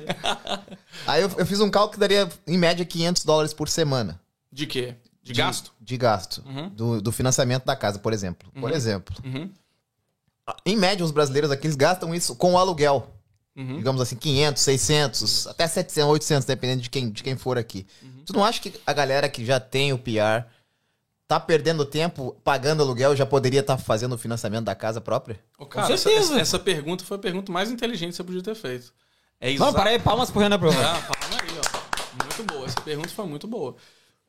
Aí 1.07 1.21
eu, 1.21 1.31
eu 1.37 1.45
fiz 1.45 1.59
um 1.61 1.69
cálculo 1.69 1.93
que 1.93 1.99
daria, 1.99 2.27
em 2.47 2.57
média, 2.57 2.83
500 2.83 3.23
dólares 3.23 3.53
por 3.53 3.69
semana. 3.69 4.19
De 4.51 4.65
quê? 4.67 4.95
De 5.23 5.31
gasto? 5.33 5.71
De 5.79 5.95
gasto. 5.97 6.43
Uhum. 6.45 6.69
Do, 6.69 7.01
do 7.01 7.11
financiamento 7.11 7.63
da 7.65 7.75
casa, 7.75 7.97
por 7.99 8.11
exemplo. 8.13 8.49
Por 8.59 8.71
exemplo. 8.71 9.15
Uhum. 9.23 9.49
Em 10.65 10.75
média, 10.75 11.05
os 11.05 11.11
brasileiros 11.11 11.49
aqui 11.51 11.67
eles 11.67 11.75
gastam 11.77 12.13
isso 12.13 12.35
com 12.35 12.53
o 12.53 12.57
aluguel. 12.57 13.09
Uhum. 13.55 13.77
Digamos 13.77 14.01
assim, 14.01 14.15
500, 14.17 14.61
600, 14.61 15.47
até 15.47 15.65
700, 15.67 16.09
800, 16.11 16.45
dependendo 16.45 16.81
de 16.81 16.89
quem, 16.89 17.09
de 17.09 17.23
quem 17.23 17.37
for 17.37 17.57
aqui. 17.57 17.87
Uhum. 18.03 18.23
Tu 18.25 18.33
não 18.33 18.43
acha 18.43 18.59
que 18.61 18.73
a 18.85 18.91
galera 18.93 19.29
que 19.29 19.45
já 19.45 19.59
tem 19.59 19.93
o 19.93 19.97
PR 19.97 20.45
tá 21.27 21.39
perdendo 21.39 21.85
tempo 21.85 22.35
pagando 22.43 22.83
aluguel 22.83 23.13
e 23.13 23.15
já 23.15 23.25
poderia 23.25 23.61
estar 23.61 23.77
fazendo 23.77 24.13
o 24.13 24.17
financiamento 24.17 24.65
da 24.65 24.75
casa 24.75 24.99
própria? 24.99 25.39
Ô, 25.57 25.65
cara, 25.65 25.91
essa, 25.93 25.97
certeza. 26.09 26.33
essa- 26.33 26.41
essa 26.41 26.59
pergunta 26.59 27.03
foi 27.05 27.15
a 27.17 27.19
pergunta 27.19 27.51
mais 27.51 27.71
inteligente 27.71 28.09
que 28.11 28.17
você 28.17 28.23
podia 28.23 28.43
ter 28.43 28.55
feito. 28.55 28.93
É 29.39 29.53
Vamos, 29.55 29.73
para 29.75 29.89
aí, 29.89 29.99
palmas 29.99 30.29
pro 30.29 30.41
Renan, 30.41 30.59
por 30.59 30.71
favor. 30.73 30.85
Ah, 30.85 31.01
palma 31.01 31.41
aí, 31.41 31.49
ó. 31.59 32.23
Muito 32.23 32.43
boa. 32.53 32.65
Essa 32.65 32.81
pergunta 32.81 33.09
foi 33.09 33.25
muito 33.25 33.47
boa. 33.47 33.75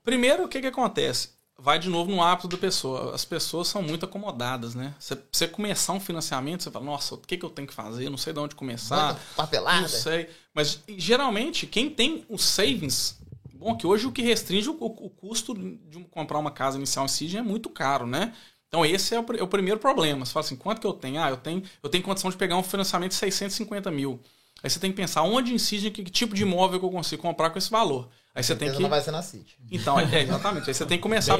Primeiro, 0.02 0.44
o 0.44 0.48
que 0.48 0.60
que 0.60 0.66
acontece? 0.68 1.30
Vai 1.58 1.78
de 1.78 1.88
novo 1.88 2.10
no 2.10 2.22
hábito 2.22 2.48
da 2.48 2.58
pessoa. 2.58 3.14
As 3.14 3.24
pessoas 3.24 3.68
são 3.68 3.82
muito 3.82 4.04
acomodadas, 4.04 4.74
né? 4.74 4.94
Você, 4.98 5.18
você 5.32 5.48
começar 5.48 5.94
um 5.94 6.00
financiamento, 6.00 6.62
você 6.62 6.70
fala, 6.70 6.84
nossa, 6.84 7.14
o 7.14 7.18
que, 7.18 7.36
que 7.36 7.44
eu 7.44 7.50
tenho 7.50 7.66
que 7.66 7.72
fazer? 7.72 8.10
Não 8.10 8.18
sei 8.18 8.32
de 8.32 8.38
onde 8.38 8.54
começar. 8.54 9.18
Papelada. 9.34 9.80
Não 9.80 9.88
sei. 9.88 10.28
Mas 10.52 10.82
geralmente, 10.86 11.66
quem 11.66 11.88
tem 11.88 12.26
os 12.28 12.44
savings. 12.44 13.18
Bom, 13.54 13.74
que 13.74 13.86
hoje 13.86 14.06
o 14.06 14.12
que 14.12 14.20
restringe 14.20 14.68
o, 14.68 14.76
o 14.78 15.10
custo 15.10 15.54
de 15.54 16.04
comprar 16.10 16.38
uma 16.38 16.50
casa 16.50 16.76
inicial 16.76 17.06
em 17.06 17.08
Sydney 17.08 17.40
é 17.40 17.42
muito 17.42 17.70
caro, 17.70 18.06
né? 18.06 18.34
Então 18.68 18.84
esse 18.84 19.14
é 19.14 19.20
o, 19.20 19.24
é 19.38 19.42
o 19.42 19.48
primeiro 19.48 19.80
problema. 19.80 20.26
Você 20.26 20.32
fala 20.32 20.44
assim, 20.44 20.56
quanto 20.56 20.80
que 20.80 20.86
eu 20.86 20.92
tenho? 20.92 21.22
Ah, 21.22 21.30
eu 21.30 21.38
tenho, 21.38 21.62
eu 21.82 21.88
tenho 21.88 22.04
condição 22.04 22.30
de 22.30 22.36
pegar 22.36 22.58
um 22.58 22.62
financiamento 22.62 23.12
de 23.12 23.16
650 23.16 23.90
mil. 23.90 24.20
Aí 24.62 24.68
você 24.68 24.78
tem 24.78 24.90
que 24.90 24.96
pensar 24.96 25.22
onde 25.22 25.54
em 25.54 25.58
Sydney, 25.58 25.90
que, 25.90 26.04
que 26.04 26.10
tipo 26.10 26.34
de 26.34 26.42
imóvel 26.42 26.78
que 26.78 26.84
eu 26.84 26.90
consigo 26.90 27.22
comprar 27.22 27.50
com 27.50 27.58
esse 27.58 27.70
valor. 27.70 28.08
Aí 28.36 28.44
você 28.44 28.54
tem 28.54 28.68
que. 28.70 28.82
não 28.82 28.90
vai 28.90 29.00
ser 29.00 29.10
na 29.12 29.22
City. 29.22 29.56
Então, 29.70 29.98
é, 29.98 30.22
exatamente. 30.22 30.68
Aí 30.68 30.74
você 30.74 30.84
tem 30.84 30.98
que 30.98 31.02
começar 31.02 31.32
a, 31.34 31.36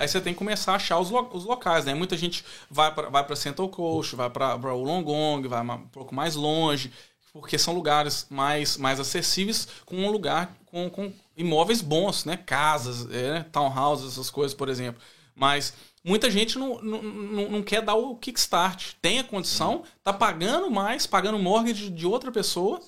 aí 0.00 0.08
você 0.08 0.20
tem 0.20 0.32
que 0.32 0.38
começar 0.38 0.72
a 0.72 0.74
achar 0.76 0.98
os, 0.98 1.08
lo- 1.08 1.30
os 1.32 1.44
locais, 1.44 1.84
né? 1.84 1.94
Muita 1.94 2.16
gente 2.16 2.44
vai 2.68 2.92
para 2.92 3.08
vai 3.08 3.24
para 3.24 3.36
Central 3.36 3.68
Coast, 3.68 4.16
vai 4.16 4.28
para 4.28 4.56
Wollongong, 4.74 5.46
vai 5.46 5.62
ma- 5.62 5.76
um 5.76 5.86
pouco 5.86 6.12
mais 6.12 6.34
longe, 6.34 6.92
porque 7.32 7.56
são 7.56 7.72
lugares 7.72 8.26
mais 8.28 8.76
mais 8.76 8.98
acessíveis 8.98 9.68
com 9.86 9.96
um 9.96 10.10
lugar 10.10 10.52
com, 10.66 10.90
com 10.90 11.12
imóveis 11.36 11.80
bons, 11.80 12.24
né? 12.24 12.36
Casas, 12.36 13.08
é, 13.14 13.44
townhouses, 13.44 14.12
essas 14.12 14.28
coisas, 14.28 14.52
por 14.54 14.68
exemplo. 14.68 15.00
Mas 15.36 15.72
muita 16.04 16.28
gente 16.28 16.58
não, 16.58 16.82
não, 16.82 17.00
não, 17.48 17.62
quer 17.62 17.80
dar 17.80 17.94
o 17.94 18.16
kickstart. 18.16 18.94
Tem 19.00 19.20
a 19.20 19.24
condição, 19.24 19.84
tá 20.02 20.12
pagando 20.12 20.68
mais, 20.68 21.06
pagando 21.06 21.38
mortgage 21.38 21.90
de 21.90 22.06
outra 22.08 22.32
pessoa, 22.32 22.80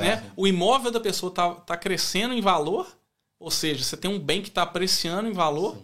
né? 0.00 0.24
O 0.34 0.46
imóvel 0.46 0.90
da 0.90 0.98
pessoa 0.98 1.30
tá, 1.30 1.50
tá 1.54 1.76
crescendo 1.76 2.32
em 2.32 2.40
valor, 2.40 2.86
ou 3.42 3.50
seja, 3.50 3.82
você 3.82 3.96
tem 3.96 4.10
um 4.10 4.18
bem 4.18 4.40
que 4.40 4.48
está 4.48 4.62
apreciando 4.62 5.28
em 5.28 5.32
valor 5.32 5.76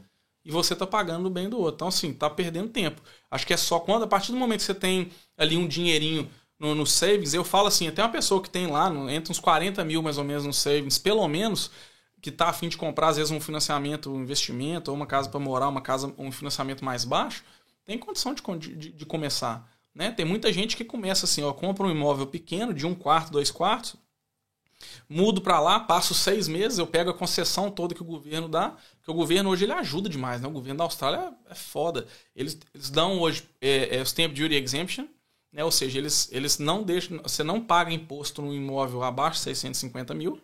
e 0.45 0.51
você 0.51 0.73
está 0.73 0.87
pagando 0.87 1.27
o 1.27 1.31
bem 1.31 1.49
do 1.49 1.59
outro. 1.59 1.75
Então, 1.75 1.89
assim, 1.89 2.13
tá 2.13 2.31
perdendo 2.31 2.69
tempo. 2.69 3.03
Acho 3.31 3.47
que 3.47 3.53
é 3.53 3.57
só 3.57 3.81
quando, 3.81 4.05
a 4.05 4.07
partir 4.07 4.33
do 4.33 4.39
momento 4.39 4.61
que 4.61 4.67
você 4.67 4.75
tem 4.75 5.11
ali 5.37 5.57
um 5.57 5.67
dinheirinho 5.67 6.31
no, 6.59 6.75
no 6.75 6.87
savings, 6.87 7.35
eu 7.35 7.45
falo 7.45 7.67
assim, 7.67 7.89
até 7.89 8.03
uma 8.03 8.11
pessoa 8.11 8.41
que 8.41 8.49
tem 8.49 8.67
lá, 8.69 8.89
entre 9.11 9.33
uns 9.33 9.41
40 9.41 9.85
mil 9.85 10.03
mais 10.03 10.19
ou 10.19 10.25
menos 10.25 10.47
no 10.47 10.53
savings, 10.53 10.99
pelo 10.99 11.27
menos, 11.27 11.71
que 12.23 12.31
tá 12.31 12.49
afim 12.49 12.69
de 12.69 12.77
comprar, 12.77 13.09
às 13.09 13.17
vezes, 13.17 13.33
um 13.33 13.41
financiamento, 13.41 14.11
um 14.11 14.23
investimento, 14.23 14.91
ou 14.91 14.97
uma 14.97 15.07
casa 15.07 15.29
para 15.29 15.41
morar, 15.41 15.69
uma 15.69 15.81
casa, 15.81 16.15
um 16.17 16.33
financiamento 16.33 16.85
mais 16.85 17.05
baixo, 17.05 17.45
tem 17.85 17.99
condição 17.99 18.35
de, 18.35 18.75
de, 18.77 18.93
de 18.93 19.07
começar. 19.07 19.69
Né? 19.95 20.13
Tem 20.13 20.25
muita 20.25 20.53
gente 20.53 20.77
que 20.77 20.85
começa 20.85 21.27
assim, 21.27 21.43
ó, 21.43 21.53
compra 21.53 21.87
um 21.87 21.91
imóvel 21.91 22.27
pequeno, 22.27 22.73
de 22.73 22.87
um 22.87 22.95
quarto, 22.95 23.33
dois 23.33 23.51
quartos, 23.51 23.97
mudo 25.09 25.41
para 25.41 25.61
lá, 25.61 25.81
passo 25.81 26.15
seis 26.15 26.47
meses, 26.49 26.79
eu 26.79 26.87
pego 26.87 27.11
a 27.11 27.15
concessão 27.15 27.71
toda 27.71 27.95
que 27.95 28.03
o 28.03 28.07
governo 28.07 28.49
dá, 28.49 28.77
que 29.03 29.11
o 29.11 29.15
governo 29.15 29.51
hoje 29.51 29.65
ele 29.65 29.73
ajuda 29.73 30.09
demais, 30.09 30.41
né? 30.41 30.49
O 30.49 30.53
governo 30.53 30.79
da 30.79 30.85
Austrália 30.85 31.35
é, 31.49 31.53
é 31.53 31.55
foda. 31.55 32.07
Eles, 32.35 32.59
eles 32.75 32.91
dão 32.91 33.21
hoje 33.21 33.43
é, 33.61 33.97
é, 33.97 34.03
o 34.03 34.07
Stamp 34.07 34.33
Duty 34.33 34.55
Exemption, 34.55 35.07
né? 35.53 35.65
Ou 35.65 35.71
seja, 35.71 35.99
eles, 35.99 36.29
eles 36.31 36.59
não 36.59 36.83
deixam, 36.83 37.21
você 37.23 37.43
não 37.43 37.61
paga 37.61 37.93
imposto 37.93 38.43
no 38.43 38.55
imóvel 38.55 39.03
abaixo 39.03 39.39
de 39.39 39.45
650 39.45 40.15
mil, 40.15 40.41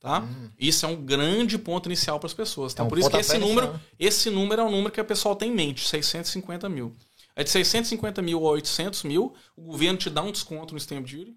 tá? 0.00 0.26
Isso 0.58 0.86
é 0.86 0.88
um 0.88 0.96
grande 1.04 1.58
ponto 1.58 1.86
inicial 1.88 2.18
para 2.18 2.26
as 2.26 2.34
pessoas. 2.34 2.72
Então, 2.72 2.84
É 2.84 2.86
um 2.86 2.88
por 2.88 2.98
isso 2.98 3.10
que 3.10 3.16
esse 3.16 3.32
pontapé 3.32 3.46
número, 3.46 3.66
inicial. 3.68 3.86
esse 3.98 4.30
número 4.30 4.62
é 4.62 4.64
o 4.64 4.70
número 4.70 4.90
que 4.90 5.00
a 5.00 5.04
pessoa 5.04 5.36
tem 5.36 5.50
em 5.50 5.54
mente, 5.54 5.86
650 5.88 6.68
mil. 6.68 6.96
É 7.36 7.44
de 7.44 7.50
650 7.50 8.20
mil 8.22 8.44
a 8.46 8.50
800 8.50 9.04
mil, 9.04 9.34
o 9.56 9.62
governo 9.62 9.96
te 9.98 10.10
dá 10.10 10.22
um 10.22 10.32
desconto 10.32 10.74
no 10.74 10.80
Stamp 10.80 11.06
Duty, 11.06 11.36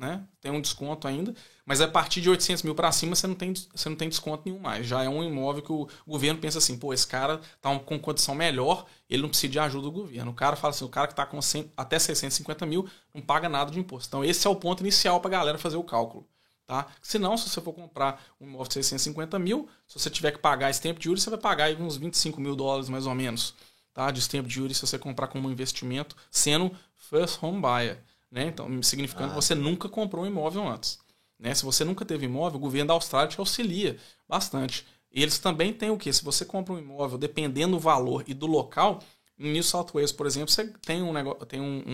né? 0.00 0.24
Tem 0.40 0.50
um 0.50 0.62
desconto 0.62 1.06
ainda, 1.06 1.34
mas 1.66 1.82
a 1.82 1.86
partir 1.86 2.22
de 2.22 2.30
800 2.30 2.62
mil 2.62 2.74
para 2.74 2.90
cima 2.90 3.14
você 3.14 3.26
não, 3.26 3.34
tem, 3.34 3.52
você 3.52 3.86
não 3.86 3.94
tem 3.94 4.08
desconto 4.08 4.44
nenhum 4.46 4.58
mais. 4.58 4.86
Já 4.86 5.04
é 5.04 5.08
um 5.10 5.22
imóvel 5.22 5.62
que 5.62 5.70
o 5.70 5.86
governo 6.06 6.40
pensa 6.40 6.56
assim, 6.56 6.78
pô, 6.78 6.94
esse 6.94 7.06
cara 7.06 7.38
tá 7.60 7.78
com 7.78 7.98
condição 7.98 8.34
melhor, 8.34 8.86
ele 9.10 9.20
não 9.20 9.28
precisa 9.28 9.52
de 9.52 9.58
ajuda 9.58 9.82
do 9.84 9.92
governo. 9.92 10.30
O 10.30 10.34
cara 10.34 10.56
fala 10.56 10.72
assim, 10.72 10.86
o 10.86 10.88
cara 10.88 11.06
que 11.06 11.14
tá 11.14 11.26
com 11.26 11.40
100 11.42 11.70
até 11.76 11.98
650 11.98 12.64
mil 12.64 12.88
não 13.14 13.20
paga 13.20 13.46
nada 13.46 13.70
de 13.70 13.78
imposto. 13.78 14.08
Então 14.08 14.24
esse 14.24 14.46
é 14.46 14.50
o 14.50 14.56
ponto 14.56 14.80
inicial 14.80 15.20
para 15.20 15.32
galera 15.32 15.58
fazer 15.58 15.76
o 15.76 15.84
cálculo. 15.84 16.26
Tá? 16.66 16.86
Se 17.02 17.18
não, 17.18 17.36
se 17.36 17.50
você 17.50 17.60
for 17.60 17.74
comprar 17.74 18.24
um 18.40 18.46
imóvel 18.46 18.68
de 18.68 18.74
650 18.74 19.38
mil, 19.38 19.68
se 19.86 19.98
você 19.98 20.08
tiver 20.08 20.32
que 20.32 20.38
pagar 20.38 20.70
stamp 20.70 20.96
duty, 20.98 21.20
você 21.20 21.28
vai 21.28 21.38
pagar 21.38 21.70
uns 21.78 21.98
25 21.98 22.40
mil 22.40 22.56
dólares 22.56 22.88
mais 22.88 23.06
ou 23.06 23.14
menos 23.14 23.54
tá? 23.92 24.10
de 24.10 24.20
stamp 24.22 24.46
duty 24.46 24.74
se 24.74 24.80
você 24.80 24.98
comprar 24.98 25.26
como 25.26 25.50
investimento, 25.50 26.16
sendo 26.30 26.74
first 26.96 27.42
home 27.42 27.60
buyer. 27.60 28.02
Né? 28.30 28.46
Então, 28.46 28.82
significando 28.82 29.30
que 29.30 29.34
você 29.34 29.54
nunca 29.54 29.88
comprou 29.88 30.24
um 30.24 30.26
imóvel 30.26 30.66
antes. 30.68 30.98
Né? 31.38 31.54
Se 31.54 31.64
você 31.64 31.84
nunca 31.84 32.04
teve 32.04 32.26
imóvel, 32.26 32.58
o 32.58 32.60
governo 32.60 32.88
da 32.88 32.94
Austrália 32.94 33.28
te 33.28 33.40
auxilia 33.40 33.96
bastante. 34.28 34.86
E 35.12 35.22
eles 35.22 35.38
também 35.38 35.72
têm 35.72 35.90
o 35.90 35.96
quê? 35.98 36.12
Se 36.12 36.22
você 36.22 36.44
compra 36.44 36.72
um 36.74 36.78
imóvel, 36.78 37.18
dependendo 37.18 37.76
do 37.76 37.80
valor 37.80 38.22
e 38.26 38.34
do 38.34 38.46
local, 38.46 39.00
em 39.38 39.52
New 39.52 39.62
South 39.62 39.86
Wales, 39.94 40.12
por 40.12 40.26
exemplo, 40.26 40.50
você 40.50 40.68
tem 40.82 41.02
um, 41.02 41.12
negócio, 41.12 41.44
tem 41.46 41.60
um, 41.60 41.82
um- 41.86 41.92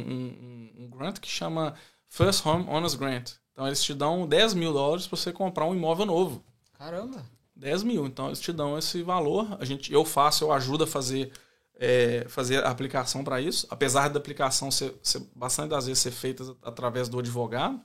um- 0.81 0.85
um 0.85 0.91
grant 0.91 1.19
que 1.21 1.29
chama 1.29 1.75
First 2.09 2.45
Home 2.45 2.67
Owners 2.69 2.95
Grant. 2.95 3.33
Então, 3.53 3.67
eles 3.67 3.83
te 3.83 3.95
dão 3.95 4.27
10 4.27 4.53
mil 4.53 4.73
dólares 4.73 5.07
para 5.07 5.17
você 5.17 5.33
comprar 5.33 5.65
um 5.65 5.75
imóvel 5.75 6.05
novo. 6.05 6.45
Caramba. 6.77 7.25
10 7.55 7.83
mil. 7.83 8.05
Então 8.07 8.27
eles 8.27 8.41
te 8.41 8.53
dão 8.53 8.77
esse 8.77 9.03
valor. 9.03 9.57
A 9.59 9.65
gente, 9.65 9.91
eu 9.91 10.05
faço, 10.05 10.45
eu 10.45 10.53
ajudo 10.53 10.85
a 10.85 10.87
fazer, 10.87 11.33
é, 11.77 12.25
fazer 12.29 12.65
a 12.65 12.71
aplicação 12.71 13.23
para 13.23 13.41
isso. 13.41 13.67
Apesar 13.71 14.09
da 14.09 14.19
aplicação 14.19 14.71
ser, 14.71 14.95
ser 15.03 15.23
bastante 15.35 15.71
das 15.71 15.87
vezes 15.87 16.03
ser 16.03 16.11
feita 16.11 16.57
através 16.63 17.09
do 17.09 17.19
advogado, 17.19 17.81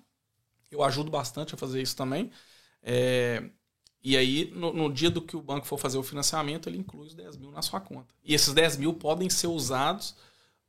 eu 0.69 0.83
ajudo 0.83 1.11
bastante 1.11 1.53
a 1.53 1.57
fazer 1.57 1.81
isso 1.81 1.95
também. 1.95 2.31
É, 2.81 3.43
e 4.03 4.17
aí, 4.17 4.51
no, 4.55 4.73
no 4.73 4.91
dia 4.91 5.11
do 5.11 5.21
que 5.21 5.35
o 5.35 5.41
banco 5.41 5.65
for 5.65 5.77
fazer 5.77 5.97
o 5.97 6.03
financiamento, 6.03 6.67
ele 6.67 6.77
inclui 6.77 7.07
os 7.07 7.13
10 7.13 7.37
mil 7.37 7.51
na 7.51 7.61
sua 7.61 7.79
conta. 7.79 8.15
E 8.23 8.33
esses 8.33 8.53
10 8.53 8.77
mil 8.77 8.93
podem 8.93 9.29
ser 9.29 9.47
usados 9.47 10.15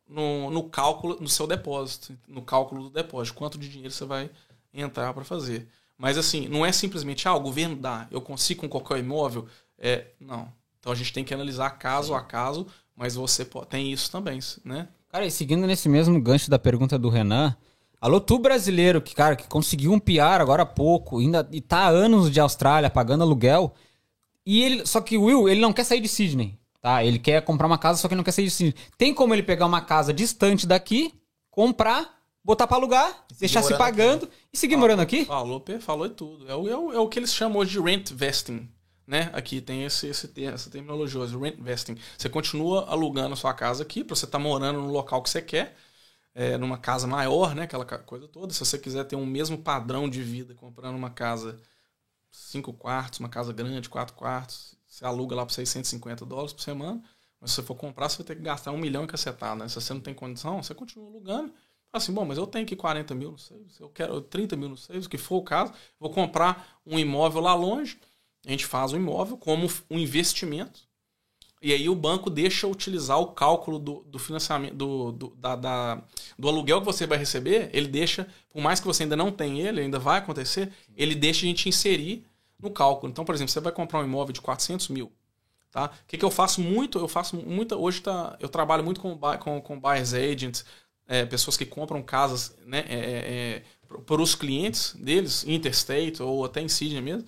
no, 0.06 0.50
no 0.50 0.68
cálculo, 0.68 1.16
no 1.20 1.28
seu 1.28 1.46
depósito, 1.46 2.18
no 2.28 2.42
cálculo 2.42 2.84
do 2.84 2.90
depósito, 2.90 3.36
quanto 3.36 3.56
de 3.56 3.68
dinheiro 3.68 3.92
você 3.92 4.04
vai 4.04 4.30
entrar 4.74 5.14
para 5.14 5.24
fazer. 5.24 5.68
Mas 5.96 6.18
assim, 6.18 6.48
não 6.48 6.66
é 6.66 6.72
simplesmente, 6.72 7.26
ah, 7.26 7.34
o 7.34 7.40
governo 7.40 7.76
dá, 7.76 8.06
eu 8.10 8.20
consigo 8.20 8.62
com 8.62 8.68
qualquer 8.68 8.98
imóvel. 8.98 9.46
É, 9.78 10.08
não. 10.20 10.52
Então 10.78 10.92
a 10.92 10.94
gente 10.94 11.12
tem 11.12 11.24
que 11.24 11.32
analisar 11.32 11.70
caso 11.70 12.12
a 12.14 12.22
caso, 12.22 12.66
mas 13.02 13.16
você 13.16 13.44
tem 13.68 13.90
isso 13.90 14.08
também, 14.12 14.38
né? 14.64 14.86
Cara, 15.08 15.26
e 15.26 15.30
seguindo 15.30 15.66
nesse 15.66 15.88
mesmo 15.88 16.20
gancho 16.20 16.48
da 16.48 16.56
pergunta 16.56 16.96
do 16.96 17.08
Renan, 17.08 17.52
alô, 18.00 18.20
tu 18.20 18.38
brasileiro 18.38 19.02
que, 19.02 19.12
cara, 19.12 19.34
que 19.34 19.48
conseguiu 19.48 19.90
um 19.92 19.98
PR 19.98 20.40
agora 20.40 20.62
há 20.62 20.66
pouco, 20.66 21.18
ainda, 21.18 21.44
e 21.50 21.60
tá 21.60 21.78
há 21.78 21.88
anos 21.88 22.30
de 22.30 22.38
Austrália 22.38 22.88
pagando 22.88 23.22
aluguel, 23.24 23.74
e 24.46 24.62
ele, 24.62 24.86
só 24.86 25.00
que 25.00 25.18
o 25.18 25.24
Will, 25.24 25.48
ele 25.48 25.60
não 25.60 25.72
quer 25.72 25.82
sair 25.82 26.00
de 26.00 26.06
Sydney, 26.06 26.56
tá? 26.80 27.04
Ele 27.04 27.18
quer 27.18 27.42
comprar 27.44 27.66
uma 27.66 27.76
casa, 27.76 28.00
só 28.00 28.06
que 28.06 28.14
não 28.14 28.22
quer 28.22 28.30
sair 28.30 28.44
de 28.44 28.52
Sydney. 28.52 28.74
Tem 28.96 29.12
como 29.12 29.34
ele 29.34 29.42
pegar 29.42 29.66
uma 29.66 29.80
casa 29.80 30.12
distante 30.12 30.64
daqui, 30.64 31.12
comprar, 31.50 32.20
botar 32.44 32.68
pra 32.68 32.76
alugar, 32.76 33.24
deixar 33.36 33.62
se 33.62 33.72
morando 33.72 33.78
pagando 33.78 34.28
e 34.52 34.56
seguir 34.56 34.76
morando 34.76 35.02
aqui? 35.02 35.24
Falou, 35.24 35.60
falou 35.80 36.06
de 36.06 36.14
tudo. 36.14 36.48
É 36.48 36.54
o, 36.54 36.68
é, 36.68 36.76
o, 36.76 36.92
é 36.92 36.98
o 37.00 37.08
que 37.08 37.18
eles 37.18 37.34
chamam 37.34 37.58
hoje 37.58 37.72
de 37.72 37.80
rent 37.80 38.12
vesting. 38.12 38.68
Né? 39.06 39.30
Aqui 39.32 39.60
tem 39.60 39.84
esse, 39.84 40.06
esse, 40.06 40.28
ter- 40.28 40.52
essa 40.52 40.70
terminologia, 40.70 41.20
hoje, 41.20 41.36
rent 41.36 41.56
vesting. 41.60 41.96
Você 42.16 42.28
continua 42.28 42.86
alugando 42.88 43.34
a 43.34 43.36
sua 43.36 43.52
casa 43.54 43.82
aqui 43.82 44.04
para 44.04 44.14
você 44.16 44.24
estar 44.26 44.38
morando 44.38 44.80
no 44.80 44.90
local 44.92 45.22
que 45.22 45.30
você 45.30 45.42
quer, 45.42 45.76
é, 46.34 46.56
numa 46.58 46.78
casa 46.78 47.06
maior, 47.06 47.54
né? 47.54 47.64
Aquela 47.64 47.84
coisa 47.84 48.28
toda. 48.28 48.52
Se 48.52 48.60
você 48.60 48.78
quiser 48.78 49.04
ter 49.04 49.16
um 49.16 49.26
mesmo 49.26 49.58
padrão 49.58 50.08
de 50.08 50.22
vida, 50.22 50.54
comprando 50.54 50.96
uma 50.96 51.10
casa 51.10 51.60
cinco 52.30 52.72
quartos, 52.72 53.20
uma 53.20 53.28
casa 53.28 53.52
grande, 53.52 53.88
quatro 53.88 54.14
quartos, 54.14 54.74
você 54.86 55.04
aluga 55.04 55.34
lá 55.36 55.44
por 55.46 55.52
650 55.52 56.24
dólares 56.24 56.52
por 56.52 56.62
semana. 56.62 57.02
Mas 57.40 57.50
se 57.50 57.56
você 57.56 57.62
for 57.62 57.74
comprar, 57.74 58.08
você 58.08 58.18
vai 58.18 58.26
ter 58.26 58.36
que 58.36 58.42
gastar 58.42 58.72
um 58.72 58.78
milhão 58.78 59.04
em 59.04 59.06
cacetada. 59.06 59.64
Né? 59.64 59.68
Se 59.68 59.74
você 59.74 59.92
não 59.92 60.00
tem 60.00 60.14
condição, 60.14 60.62
você 60.62 60.74
continua 60.74 61.08
alugando. 61.08 61.52
Assim, 61.92 62.12
bom, 62.12 62.24
mas 62.24 62.38
eu 62.38 62.46
tenho 62.46 62.64
aqui 62.64 62.74
40 62.74 63.14
mil, 63.14 63.32
não 63.32 63.38
sei, 63.38 63.66
eu 63.78 63.90
quero 63.90 64.20
30 64.22 64.56
mil, 64.56 64.70
não 64.70 64.76
sei, 64.76 64.98
o 64.98 65.08
que 65.08 65.18
for 65.18 65.36
o 65.36 65.42
caso. 65.42 65.74
Vou 66.00 66.10
comprar 66.10 66.80
um 66.86 66.98
imóvel 66.98 67.42
lá 67.42 67.54
longe. 67.54 68.00
A 68.46 68.50
gente 68.50 68.66
faz 68.66 68.92
o 68.92 68.96
imóvel 68.96 69.36
como 69.36 69.68
um 69.90 69.98
investimento. 69.98 70.80
E 71.60 71.72
aí 71.72 71.88
o 71.88 71.94
banco 71.94 72.28
deixa 72.28 72.66
utilizar 72.66 73.18
o 73.20 73.28
cálculo 73.28 73.78
do, 73.78 74.02
do 74.06 74.18
financiamento, 74.18 74.74
do, 74.74 75.12
do, 75.12 75.28
da, 75.36 75.54
da- 75.56 76.02
do 76.38 76.48
aluguel 76.48 76.80
que 76.80 76.86
você 76.86 77.06
vai 77.06 77.16
receber, 77.18 77.70
ele 77.72 77.86
deixa, 77.86 78.26
por 78.50 78.60
mais 78.60 78.80
que 78.80 78.86
você 78.86 79.04
ainda 79.04 79.16
não 79.16 79.30
tenha 79.30 79.68
ele, 79.68 79.80
ainda 79.80 79.98
vai 79.98 80.18
acontecer, 80.18 80.72
ele 80.96 81.14
deixa 81.14 81.46
a 81.46 81.48
gente 81.48 81.68
inserir 81.68 82.26
no 82.60 82.70
cálculo. 82.70 83.10
Então, 83.12 83.24
por 83.24 83.34
exemplo, 83.34 83.52
você 83.52 83.60
vai 83.60 83.72
comprar 83.72 84.00
um 84.00 84.04
imóvel 84.04 84.32
de 84.32 84.40
400 84.40 84.88
mil. 84.88 85.12
Tá? 85.70 85.86
O 85.86 86.06
que, 86.06 86.18
que 86.18 86.24
eu 86.24 86.30
faço 86.30 86.60
muito? 86.60 86.98
Eu 86.98 87.08
faço 87.08 87.36
muita. 87.36 87.76
Hoje 87.76 88.00
tá, 88.02 88.36
eu 88.40 88.48
trabalho 88.48 88.84
muito 88.84 89.00
com, 89.00 89.18
com, 89.38 89.60
com 89.60 89.80
buyers 89.80 90.12
agents, 90.14 90.64
é, 91.08 91.24
pessoas 91.24 91.56
que 91.56 91.64
compram 91.66 92.02
casas 92.02 92.56
né, 92.66 92.84
é, 92.88 93.62
é, 93.96 93.98
para 94.06 94.20
os 94.20 94.34
clientes 94.34 94.94
deles, 94.94 95.44
interstate 95.46 96.22
ou 96.22 96.44
até 96.44 96.60
em 96.60 96.68
Sydney 96.68 97.00
mesmo. 97.00 97.26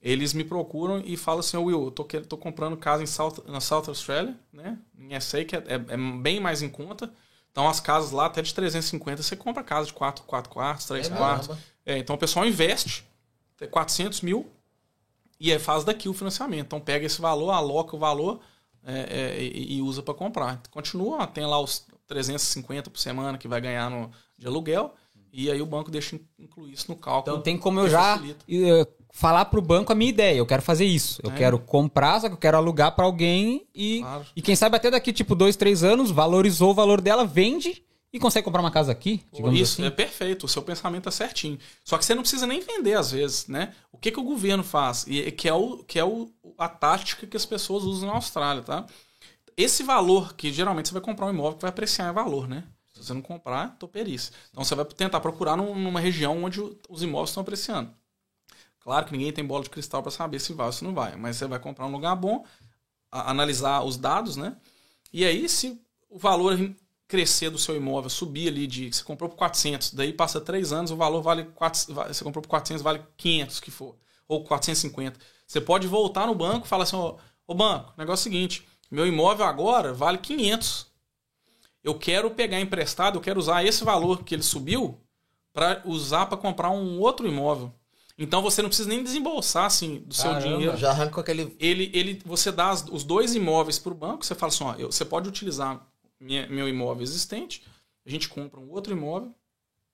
Eles 0.00 0.32
me 0.32 0.44
procuram 0.44 1.00
e 1.04 1.16
falam 1.16 1.40
assim: 1.40 1.56
"Ô, 1.56 1.64
Will, 1.64 1.84
eu 1.86 1.90
tô, 1.90 2.04
tô 2.04 2.36
comprando 2.36 2.76
casa 2.76 3.02
em 3.02 3.06
South, 3.06 3.42
na 3.46 3.60
South 3.60 3.84
Australia, 3.88 4.38
né? 4.52 4.78
Em 4.96 5.14
SA, 5.14 5.44
que 5.44 5.56
é, 5.56 5.58
é- 5.66 5.94
é 5.94 5.96
bem 5.96 6.40
mais 6.40 6.62
em 6.62 6.68
conta. 6.68 7.12
Então, 7.50 7.68
as 7.68 7.80
casas 7.80 8.12
lá, 8.12 8.26
até 8.26 8.40
de 8.40 8.54
350, 8.54 9.22
você 9.22 9.34
compra 9.34 9.64
casa 9.64 9.86
de 9.86 9.92
4, 9.92 10.24
4 10.24 10.50
quartos, 10.52 10.86
3 10.86 11.08
É, 11.08 11.10
quartos. 11.16 11.48
É, 11.84 11.98
então, 11.98 12.14
o 12.14 12.18
pessoal 12.18 12.46
investe 12.46 13.04
tem 13.56 13.68
400 13.68 14.20
mil 14.20 14.46
e 15.40 15.52
aí 15.52 15.58
faz 15.58 15.84
daqui 15.84 16.08
o 16.08 16.14
financiamento. 16.14 16.66
Então, 16.66 16.80
pega 16.80 17.06
esse 17.06 17.20
valor, 17.20 17.50
aloca 17.50 17.94
o 17.96 17.98
valor 17.98 18.40
é, 18.84 19.36
é, 19.38 19.42
e, 19.42 19.76
e 19.76 19.82
usa 19.82 20.02
para 20.02 20.14
comprar. 20.14 20.60
Continua, 20.70 21.26
tem 21.26 21.44
lá 21.46 21.60
os 21.60 21.86
350 22.06 22.90
por 22.90 22.98
semana 22.98 23.38
que 23.38 23.48
vai 23.48 23.60
ganhar 23.60 23.90
no, 23.90 24.10
de 24.38 24.46
aluguel. 24.46 24.94
E 25.32 25.50
aí 25.50 25.60
o 25.60 25.66
banco 25.66 25.90
deixa 25.90 26.16
in- 26.16 26.26
incluir 26.38 26.72
isso 26.72 26.90
no 26.90 26.96
cálculo. 26.96 27.36
Então 27.36 27.42
tem 27.42 27.58
como 27.58 27.80
eu 27.80 27.88
já 27.88 28.16
falar 29.12 29.46
pro 29.46 29.60
banco 29.62 29.92
a 29.92 29.94
minha 29.94 30.10
ideia. 30.10 30.36
Eu 30.38 30.46
quero 30.46 30.62
fazer 30.62 30.84
isso. 30.84 31.20
Eu 31.24 31.30
É. 31.30 31.34
quero 31.34 31.58
comprar, 31.58 32.20
só 32.20 32.28
que 32.28 32.34
eu 32.34 32.38
quero 32.38 32.56
alugar 32.56 32.94
pra 32.94 33.04
alguém 33.04 33.66
e, 33.74 34.00
Claro. 34.00 34.26
e 34.36 34.42
quem 34.42 34.54
sabe 34.56 34.76
até 34.76 34.90
daqui, 34.90 35.12
tipo, 35.12 35.34
dois, 35.34 35.56
três 35.56 35.82
anos, 35.82 36.10
valorizou 36.10 36.70
o 36.70 36.74
valor 36.74 37.00
dela, 37.00 37.24
vende 37.24 37.82
e 38.12 38.18
consegue 38.18 38.44
comprar 38.44 38.60
uma 38.62 38.70
casa 38.70 38.90
aqui, 38.92 39.22
Isso, 39.52 39.74
assim. 39.74 39.84
é 39.86 39.90
perfeito, 39.90 40.46
o 40.46 40.48
seu 40.48 40.62
pensamento 40.62 41.08
é 41.08 41.12
certinho. 41.12 41.58
Só 41.84 41.98
que 41.98 42.04
você 42.04 42.14
não 42.14 42.22
precisa 42.22 42.46
nem 42.46 42.60
vender 42.60 42.94
às 42.94 43.10
vezes, 43.12 43.46
né? 43.48 43.74
O 43.92 43.98
que, 43.98 44.10
que 44.10 44.18
o 44.20 44.24
governo 44.24 44.64
faz? 44.64 45.04
E 45.06 45.30
que 45.30 45.46
é, 45.48 45.52
o, 45.52 45.84
que 45.84 45.98
é 45.98 46.04
o, 46.04 46.30
a 46.56 46.68
tática 46.68 47.26
que 47.26 47.36
as 47.36 47.44
pessoas 47.44 47.84
usam 47.84 48.08
na 48.08 48.14
Austrália, 48.14 48.62
tá? 48.62 48.86
Esse 49.56 49.82
valor, 49.82 50.34
que 50.34 50.52
geralmente 50.52 50.88
você 50.88 50.94
vai 50.94 51.02
comprar 51.02 51.26
um 51.26 51.30
imóvel 51.30 51.56
que 51.56 51.62
vai 51.62 51.70
apreciar 51.70 52.08
em 52.10 52.14
valor, 52.14 52.48
né? 52.48 52.64
Se 52.94 53.04
você 53.04 53.12
não 53.12 53.20
comprar, 53.22 53.76
toperice. 53.78 54.30
Então 54.50 54.64
você 54.64 54.74
vai 54.74 54.84
tentar 54.84 55.20
procurar 55.20 55.56
num- 55.56 55.74
numa 55.74 56.00
região 56.00 56.44
onde 56.44 56.60
os 56.88 57.02
imóveis 57.02 57.30
estão 57.30 57.42
apreciando. 57.42 57.90
Claro 58.88 59.04
que 59.04 59.12
ninguém 59.12 59.30
tem 59.34 59.44
bola 59.44 59.62
de 59.62 59.68
cristal 59.68 60.02
para 60.02 60.10
saber 60.10 60.38
se 60.40 60.54
vai 60.54 60.64
ou 60.66 60.72
se 60.72 60.82
não 60.82 60.94
vai, 60.94 61.14
mas 61.14 61.36
você 61.36 61.46
vai 61.46 61.58
comprar 61.58 61.84
um 61.86 61.92
lugar 61.92 62.16
bom, 62.16 62.42
a- 63.12 63.30
analisar 63.30 63.82
os 63.84 63.98
dados, 63.98 64.36
né? 64.36 64.56
E 65.12 65.24
aí, 65.26 65.48
se 65.48 65.78
o 66.08 66.18
valor 66.18 66.58
crescer 67.06 67.50
do 67.50 67.58
seu 67.58 67.76
imóvel, 67.76 68.10
subir 68.10 68.48
ali 68.48 68.66
de. 68.66 68.92
Você 68.92 69.04
comprou 69.04 69.28
por 69.30 69.36
400, 69.36 69.92
daí 69.92 70.12
passa 70.12 70.40
3 70.40 70.72
anos, 70.72 70.90
o 70.90 70.96
valor 70.96 71.22
vale. 71.22 71.44
4, 71.54 71.94
va- 71.94 72.08
você 72.08 72.24
comprou 72.24 72.42
por 72.42 72.48
400, 72.48 72.82
vale 72.82 73.02
500 73.16 73.60
que 73.60 73.70
for, 73.70 73.96
ou 74.28 74.44
450. 74.44 75.20
Você 75.46 75.60
pode 75.60 75.86
voltar 75.88 76.26
no 76.26 76.34
banco 76.34 76.66
e 76.66 76.70
falar 76.70 76.84
assim: 76.84 76.96
ô, 76.96 77.18
ô 77.46 77.54
banco, 77.54 77.92
negócio 77.98 78.28
é 78.28 78.30
o 78.30 78.32
seguinte, 78.32 78.66
meu 78.90 79.06
imóvel 79.06 79.46
agora 79.46 79.92
vale 79.94 80.18
500. 80.18 80.86
Eu 81.84 81.98
quero 81.98 82.30
pegar 82.32 82.60
emprestado, 82.60 83.16
eu 83.18 83.22
quero 83.22 83.40
usar 83.40 83.64
esse 83.64 83.84
valor 83.84 84.24
que 84.24 84.34
ele 84.34 84.42
subiu 84.44 85.00
para 85.52 85.82
usar 85.86 86.26
para 86.26 86.38
comprar 86.38 86.70
um 86.70 87.00
outro 87.00 87.28
imóvel. 87.28 87.72
Então 88.18 88.42
você 88.42 88.60
não 88.60 88.68
precisa 88.68 88.88
nem 88.88 89.02
desembolsar 89.04 89.64
assim 89.66 90.00
do 90.00 90.12
seu 90.12 90.24
Caramba. 90.32 90.48
dinheiro 90.48 90.76
Já 90.76 90.90
arranca 90.90 91.20
aquele. 91.20 91.56
ele, 91.60 91.90
ele, 91.94 92.20
você 92.24 92.50
dá 92.50 92.72
os 92.72 93.04
dois 93.04 93.34
imóveis 93.36 93.78
para 93.78 93.92
o 93.92 93.94
banco, 93.94 94.26
você 94.26 94.34
fala 94.34 94.52
assim, 94.52 94.64
ó, 94.64 94.74
eu- 94.74 94.90
você 94.90 95.04
pode 95.04 95.28
utilizar 95.28 95.86
minha- 96.18 96.48
meu 96.48 96.68
imóvel 96.68 97.02
existente, 97.04 97.62
a 98.04 98.10
gente 98.10 98.28
compra 98.28 98.58
um 98.58 98.70
outro 98.72 98.92
imóvel, 98.92 99.32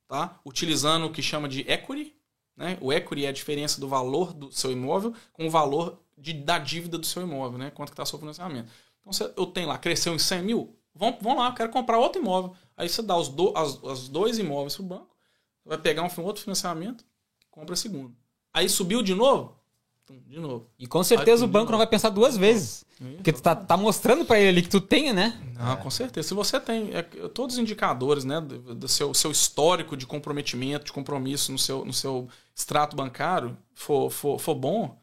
tá? 0.08 0.40
Utilizando 0.44 1.04
o 1.06 1.10
que 1.12 1.20
chama 1.20 1.46
de 1.48 1.60
equity, 1.70 2.14
né? 2.56 2.78
O 2.80 2.90
equity 2.92 3.26
é 3.26 3.28
a 3.28 3.32
diferença 3.32 3.78
do 3.78 3.86
valor 3.88 4.32
do 4.32 4.50
seu 4.50 4.72
imóvel 4.72 5.12
com 5.32 5.46
o 5.46 5.50
valor 5.50 6.00
de, 6.16 6.32
da 6.32 6.58
dívida 6.58 6.96
do 6.96 7.04
seu 7.04 7.22
imóvel, 7.22 7.58
né? 7.58 7.70
Quanto 7.70 7.90
que 7.90 7.94
está 7.94 8.06
seu 8.06 8.18
financiamento. 8.18 8.70
Então, 9.00 9.12
você, 9.12 9.30
eu 9.36 9.44
tenho 9.44 9.68
lá, 9.68 9.76
cresceu 9.76 10.14
em 10.14 10.18
100 10.18 10.42
mil, 10.42 10.74
vão, 10.94 11.18
vão 11.20 11.36
lá, 11.36 11.48
eu 11.48 11.54
quero 11.54 11.68
comprar 11.70 11.98
outro 11.98 12.22
imóvel. 12.22 12.54
Aí 12.74 12.88
você 12.88 13.02
dá 13.02 13.16
os, 13.18 13.28
do, 13.28 13.52
as, 13.54 13.78
os 13.82 14.08
dois 14.08 14.38
imóveis 14.38 14.76
para 14.76 14.82
o 14.84 14.88
banco, 14.88 15.14
vai 15.62 15.76
pegar 15.76 16.02
um 16.02 16.22
outro 16.24 16.42
financiamento, 16.42 17.04
compra 17.54 17.76
segundo. 17.76 18.12
Aí 18.52 18.68
subiu 18.68 19.00
de 19.00 19.14
novo, 19.14 19.56
de 20.26 20.40
novo. 20.40 20.68
E 20.76 20.88
com 20.88 21.04
certeza 21.04 21.46
Vai 21.46 21.48
o 21.48 21.52
banco 21.52 21.70
não 21.70 21.78
vai 21.78 21.86
pensar 21.86 22.08
duas 22.08 22.36
vezes. 22.36 22.84
Porque 23.16 23.32
tu 23.32 23.40
tá, 23.40 23.54
tá 23.54 23.76
mostrando 23.76 24.24
pra 24.24 24.38
ele 24.38 24.48
ali 24.48 24.62
que 24.62 24.68
tu 24.68 24.80
tem, 24.80 25.12
né? 25.12 25.40
Ah, 25.56 25.76
com 25.76 25.90
certeza. 25.90 26.28
Se 26.28 26.34
você 26.34 26.58
tem 26.58 26.94
é, 26.94 27.02
todos 27.02 27.54
os 27.54 27.60
indicadores, 27.60 28.24
né, 28.24 28.40
do, 28.40 28.74
do 28.74 28.88
seu, 28.88 29.14
seu 29.14 29.30
histórico 29.30 29.96
de 29.96 30.06
comprometimento, 30.06 30.86
de 30.86 30.92
compromisso 30.92 31.52
no 31.52 31.58
seu, 31.58 31.84
no 31.84 31.92
seu 31.92 32.28
extrato 32.54 32.96
bancário 32.96 33.56
for, 33.72 34.10
for, 34.10 34.38
for 34.38 34.54
bom, 34.54 34.98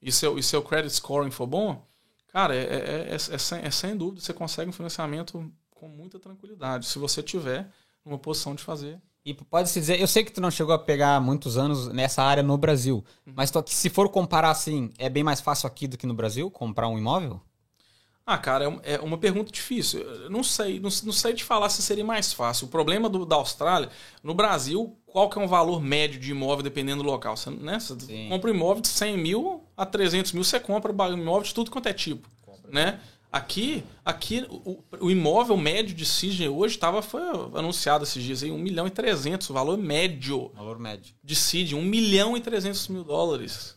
e 0.00 0.10
seu, 0.10 0.38
e 0.38 0.42
seu 0.42 0.62
credit 0.62 0.94
scoring 0.94 1.30
for 1.30 1.46
bom, 1.46 1.86
cara, 2.28 2.54
é, 2.54 2.60
é, 2.60 3.08
é, 3.10 3.14
é 3.14 3.18
sem, 3.18 3.60
é 3.60 3.70
sem 3.70 3.96
dúvida, 3.96 4.22
você 4.22 4.32
consegue 4.32 4.70
um 4.70 4.72
financiamento 4.72 5.52
com 5.70 5.88
muita 5.88 6.18
tranquilidade, 6.18 6.86
se 6.86 6.98
você 6.98 7.22
tiver 7.22 7.70
numa 8.04 8.18
posição 8.18 8.54
de 8.54 8.62
fazer. 8.62 9.00
E 9.24 9.34
pode-se 9.34 9.78
dizer, 9.78 10.00
eu 10.00 10.06
sei 10.06 10.24
que 10.24 10.32
tu 10.32 10.40
não 10.40 10.50
chegou 10.50 10.74
a 10.74 10.78
pegar 10.78 11.20
muitos 11.20 11.58
anos 11.58 11.88
nessa 11.88 12.22
área 12.22 12.42
no 12.42 12.56
Brasil, 12.56 13.04
mas 13.26 13.50
tu- 13.50 13.62
se 13.66 13.90
for 13.90 14.08
comparar 14.08 14.50
assim, 14.50 14.90
é 14.98 15.10
bem 15.10 15.22
mais 15.22 15.40
fácil 15.42 15.66
aqui 15.66 15.86
do 15.86 15.98
que 15.98 16.06
no 16.06 16.14
Brasil 16.14 16.50
comprar 16.50 16.88
um 16.88 16.96
imóvel? 16.98 17.38
Ah, 18.24 18.38
cara, 18.38 18.64
é 18.64 18.68
um- 18.68 18.80
é 18.82 18.98
uma 19.00 19.18
pergunta 19.18 19.50
difícil. 19.52 20.00
Eu 20.00 20.30
não 20.30 20.42
sei, 20.42 20.78
não, 20.80 20.88
não 21.04 21.12
sei 21.12 21.34
te 21.34 21.44
falar 21.44 21.68
se 21.68 21.82
seria 21.82 22.04
mais 22.04 22.32
fácil. 22.32 22.66
O 22.66 22.70
problema 22.70 23.08
do- 23.10 23.26
da 23.26 23.36
Austrália, 23.36 23.90
no 24.22 24.32
Brasil, 24.34 24.96
qual 25.06 25.28
que 25.28 25.38
é 25.38 25.42
um 25.42 25.48
valor 25.48 25.82
médio 25.82 26.18
de 26.18 26.30
imóvel 26.30 26.62
dependendo 26.62 27.02
do 27.02 27.08
local? 27.08 27.36
Você, 27.36 27.50
né? 27.50 27.78
Você 27.78 27.98
Sim. 28.00 28.28
compra 28.30 28.50
um 28.50 28.54
imóvel 28.54 28.80
de 28.82 28.88
100 28.88 29.18
mil 29.18 29.64
a 29.76 29.84
300 29.84 30.32
mil, 30.32 30.44
você 30.44 30.58
compra 30.60 30.92
ba- 30.92 31.08
imóvel 31.10 31.42
de 31.42 31.52
tudo 31.54 31.70
quanto 31.70 31.88
é 31.88 31.92
tipo. 31.92 32.26
Né? 32.68 33.00
Aqui, 33.32 33.84
aqui 34.04 34.44
o, 34.50 34.82
o 34.98 35.10
imóvel 35.10 35.56
médio 35.56 35.94
de 35.94 36.04
Sydney 36.04 36.48
hoje 36.48 36.76
tava, 36.76 37.00
foi 37.00 37.20
anunciado 37.54 38.02
esses 38.02 38.22
dias 38.22 38.42
aí, 38.42 38.50
1 38.50 38.58
milhão 38.58 38.86
e 38.88 38.90
300, 38.90 39.48
o 39.50 39.52
valor 39.52 39.78
médio 39.78 40.50
Valor 40.54 40.78
médio. 40.80 41.14
de 41.22 41.36
Sydney, 41.36 41.80
1 41.80 41.84
milhão 41.84 42.36
e 42.36 42.40
300 42.40 42.88
mil 42.88 43.04
dólares. 43.04 43.76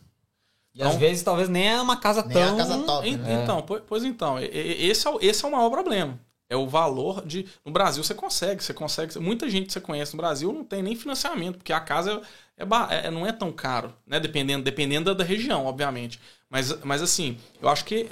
E 0.74 0.82
às 0.82 0.88
Então- 0.88 0.98
vezes 0.98 1.22
talvez 1.22 1.48
nem 1.48 1.68
é 1.68 1.80
uma 1.80 1.96
casa 1.96 2.24
Nem 2.24 2.36
é 2.36 2.44
tão. 2.46 2.54
a 2.54 2.56
casa 2.58 2.78
top, 2.82 3.08
En- 3.08 3.16
né? 3.16 3.42
Então, 3.44 3.62
pois, 3.62 3.82
pois 3.86 4.02
então, 4.04 4.38
esse 4.40 5.06
é, 5.06 5.10
o, 5.10 5.18
esse 5.22 5.44
é 5.44 5.48
o 5.48 5.52
maior 5.52 5.70
problema. 5.70 6.18
É 6.50 6.56
o 6.56 6.66
valor 6.66 7.24
de. 7.24 7.46
No 7.64 7.70
Brasil 7.72 8.02
você 8.02 8.12
consegue, 8.14 8.62
você 8.62 8.74
consegue. 8.74 9.18
Muita 9.20 9.48
gente 9.48 9.66
que 9.68 9.72
você 9.72 9.80
conhece 9.80 10.14
no 10.14 10.18
Brasil 10.20 10.52
não 10.52 10.64
tem 10.64 10.82
nem 10.82 10.96
financiamento, 10.96 11.58
porque 11.58 11.72
a 11.72 11.80
casa 11.80 12.20
é, 12.56 12.64
é 12.64 13.06
é- 13.06 13.10
não 13.10 13.24
é 13.24 13.30
tão 13.32 13.52
caro, 13.52 13.94
né? 14.04 14.18
Dependendo, 14.18 14.64
dependendo 14.64 15.06
da, 15.06 15.14
da 15.14 15.24
região, 15.24 15.64
obviamente. 15.64 16.20
Mas, 16.50 16.76
mas 16.82 17.00
assim, 17.02 17.38
eu 17.62 17.68
acho 17.68 17.84
que 17.84 18.08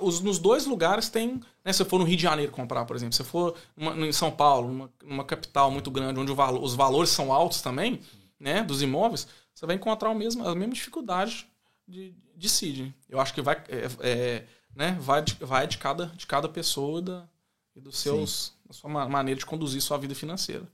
os, 0.00 0.20
nos 0.20 0.38
dois 0.38 0.66
lugares 0.66 1.08
tem. 1.08 1.40
Né, 1.64 1.72
se 1.72 1.78
você 1.78 1.84
for 1.84 1.98
no 1.98 2.04
Rio 2.04 2.16
de 2.16 2.22
Janeiro 2.22 2.50
comprar, 2.52 2.84
por 2.84 2.96
exemplo, 2.96 3.14
se 3.14 3.22
for 3.24 3.54
numa- 3.76 3.94
em 4.06 4.12
São 4.12 4.30
Paulo, 4.30 4.68
numa, 4.68 4.90
numa 5.04 5.24
capital 5.24 5.70
muito 5.70 5.90
grande, 5.90 6.18
onde 6.18 6.32
valo- 6.32 6.62
os 6.62 6.74
valores 6.74 7.10
são 7.10 7.32
altos 7.32 7.60
também, 7.62 8.00
né? 8.38 8.62
Dos 8.62 8.82
imóveis, 8.82 9.26
você 9.54 9.66
vai 9.66 9.76
encontrar 9.76 10.10
o 10.10 10.14
mesmo, 10.14 10.46
a 10.46 10.54
mesma 10.54 10.74
dificuldade 10.74 11.46
de, 11.86 12.14
de 12.36 12.48
Sydney. 12.48 12.92
Eu 13.08 13.20
acho 13.20 13.32
que 13.34 13.42
vai, 13.42 13.56
é, 13.68 13.88
é, 14.00 14.44
né, 14.74 14.96
vai, 15.00 15.22
de, 15.22 15.34
vai 15.40 15.66
de, 15.66 15.78
cada, 15.78 16.06
de 16.06 16.26
cada 16.26 16.48
pessoa 16.48 16.98
e, 16.98 17.02
da, 17.02 17.28
e 17.76 17.80
dos 17.80 17.98
seus, 17.98 18.52
da 18.66 18.72
sua 18.72 18.90
ma- 18.90 19.08
maneira 19.08 19.38
de 19.38 19.46
conduzir 19.46 19.80
sua 19.80 19.98
vida 19.98 20.14
financeira. 20.14 20.66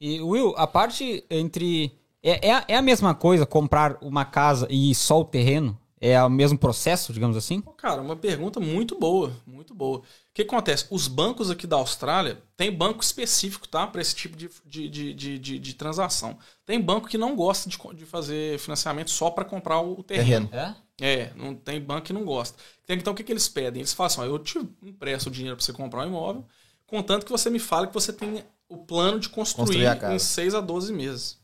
E 0.00 0.20
Will, 0.20 0.54
a 0.56 0.66
parte 0.66 1.24
entre. 1.30 1.92
É, 2.22 2.48
é, 2.50 2.64
é 2.68 2.76
a 2.76 2.82
mesma 2.82 3.14
coisa 3.14 3.44
comprar 3.44 3.98
uma 4.00 4.24
casa 4.24 4.66
e 4.70 4.94
só 4.94 5.20
o 5.20 5.24
terreno? 5.24 5.78
É 6.06 6.22
o 6.22 6.28
mesmo 6.28 6.58
processo, 6.58 7.12
digamos 7.14 7.34
assim? 7.36 7.62
Cara, 7.78 8.02
uma 8.02 8.14
pergunta 8.14 8.60
muito 8.60 8.98
boa, 8.98 9.34
muito 9.46 9.74
boa. 9.74 9.98
O 10.00 10.02
que 10.34 10.42
acontece? 10.42 10.86
Os 10.90 11.08
bancos 11.08 11.50
aqui 11.50 11.66
da 11.66 11.76
Austrália 11.76 12.42
tem 12.56 12.70
banco 12.70 13.02
específico, 13.02 13.66
tá? 13.66 13.86
Para 13.86 14.02
esse 14.02 14.14
tipo 14.14 14.36
de, 14.36 14.50
de, 14.66 14.88
de, 14.90 15.14
de, 15.14 15.38
de- 15.38 15.58
de 15.58 15.74
transação. 15.74 16.38
Tem 16.66 16.78
banco 16.78 17.08
que 17.08 17.16
não 17.16 17.34
gosta 17.34 17.70
de, 17.70 17.78
de 17.94 18.04
fazer 18.04 18.58
financiamento 18.58 19.10
só 19.10 19.30
para 19.30 19.46
comprar 19.46 19.80
o 19.80 20.02
terreno. 20.02 20.48
Terreno. 20.48 20.74
É? 20.76 20.84
É, 21.00 21.32
não 21.34 21.54
tem 21.54 21.80
banco 21.80 22.02
que 22.06 22.12
não 22.12 22.24
gosta. 22.24 22.58
Então 22.88 23.12
o 23.12 23.16
que, 23.16 23.24
que 23.24 23.32
eles 23.32 23.48
pedem? 23.48 23.80
Eles 23.80 23.94
falam 23.94 24.06
assim: 24.08 24.20
ó, 24.20 24.24
eu 24.24 24.38
te 24.38 24.58
empresto 24.82 25.28
o 25.28 25.32
dinheiro 25.32 25.56
para 25.56 25.64
você 25.64 25.72
comprar 25.72 26.04
um 26.04 26.08
imóvel, 26.08 26.44
contanto 26.86 27.24
que 27.24 27.32
você 27.32 27.48
me 27.48 27.58
fale 27.58 27.86
que 27.88 27.94
você 27.94 28.12
tem 28.12 28.44
o 28.68 28.76
plano 28.78 29.18
de 29.18 29.28
construir, 29.28 29.66
Construir 29.66 30.12
em 30.14 30.18
6 30.18 30.54
a 30.54 30.60
12 30.60 30.92
meses. 30.92 31.38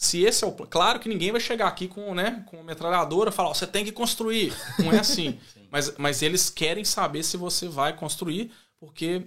Se 0.00 0.24
esse 0.24 0.42
é 0.42 0.46
o. 0.46 0.52
Claro 0.52 0.98
que 0.98 1.10
ninguém 1.10 1.30
vai 1.30 1.42
chegar 1.42 1.68
aqui 1.68 1.86
com, 1.86 2.14
né, 2.14 2.42
com 2.46 2.56
uma 2.56 2.64
metralhadora 2.64 3.28
e 3.28 3.32
falar, 3.32 3.50
ó, 3.50 3.54
você 3.54 3.66
tem 3.66 3.84
que 3.84 3.92
construir. 3.92 4.50
Não 4.78 4.90
é 4.90 4.98
assim. 4.98 5.38
mas, 5.70 5.94
mas 5.98 6.22
eles 6.22 6.48
querem 6.48 6.86
saber 6.86 7.22
se 7.22 7.36
você 7.36 7.68
vai 7.68 7.94
construir, 7.94 8.50
porque 8.78 9.26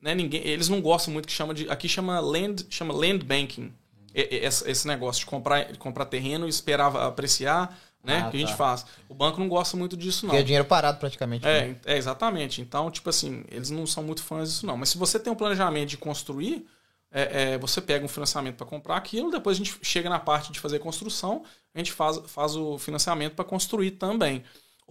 né, 0.00 0.14
ninguém, 0.14 0.40
eles 0.46 0.70
não 0.70 0.80
gostam 0.80 1.12
muito 1.12 1.28
que 1.28 1.32
chama 1.32 1.52
de. 1.52 1.68
Aqui 1.68 1.86
chama 1.90 2.18
land, 2.20 2.66
chama 2.70 2.94
land 2.94 3.22
banking. 3.22 3.70
Esse, 4.14 4.70
esse 4.70 4.86
negócio 4.88 5.20
de 5.20 5.26
comprar, 5.26 5.70
de 5.70 5.78
comprar 5.78 6.06
terreno 6.06 6.46
e 6.46 6.48
esperar 6.48 6.96
apreciar, 6.96 7.78
né? 8.02 8.24
Ah, 8.24 8.30
que 8.30 8.38
a 8.38 8.40
gente 8.40 8.52
tá. 8.52 8.56
faz. 8.56 8.86
O 9.10 9.14
banco 9.14 9.38
não 9.38 9.48
gosta 9.48 9.76
muito 9.76 9.94
disso, 9.94 10.24
não. 10.24 10.30
Porque 10.30 10.40
é 10.40 10.44
dinheiro 10.44 10.64
parado 10.64 10.98
praticamente. 10.98 11.44
né? 11.44 11.76
É, 11.84 11.94
é, 11.94 11.98
exatamente. 11.98 12.62
Então, 12.62 12.90
tipo 12.90 13.10
assim, 13.10 13.44
eles 13.50 13.68
não 13.68 13.86
são 13.86 14.02
muito 14.02 14.22
fãs 14.22 14.48
disso, 14.48 14.64
não. 14.64 14.78
Mas 14.78 14.88
se 14.88 14.96
você 14.96 15.20
tem 15.20 15.30
um 15.30 15.36
planejamento 15.36 15.90
de 15.90 15.98
construir, 15.98 16.66
é, 17.14 17.52
é, 17.54 17.58
você 17.58 17.80
pega 17.80 18.04
um 18.04 18.08
financiamento 18.08 18.56
para 18.56 18.66
comprar 18.66 18.96
aquilo, 18.96 19.30
depois 19.30 19.56
a 19.56 19.58
gente 19.64 19.78
chega 19.82 20.10
na 20.10 20.18
parte 20.20 20.52
de 20.52 20.58
fazer 20.60 20.80
construção, 20.80 21.44
a 21.74 21.78
gente 21.78 21.92
faz, 21.92 22.18
faz 22.26 22.56
o 22.56 22.76
financiamento 22.78 23.34
para 23.36 23.44
construir 23.44 23.92
também. 23.92 24.42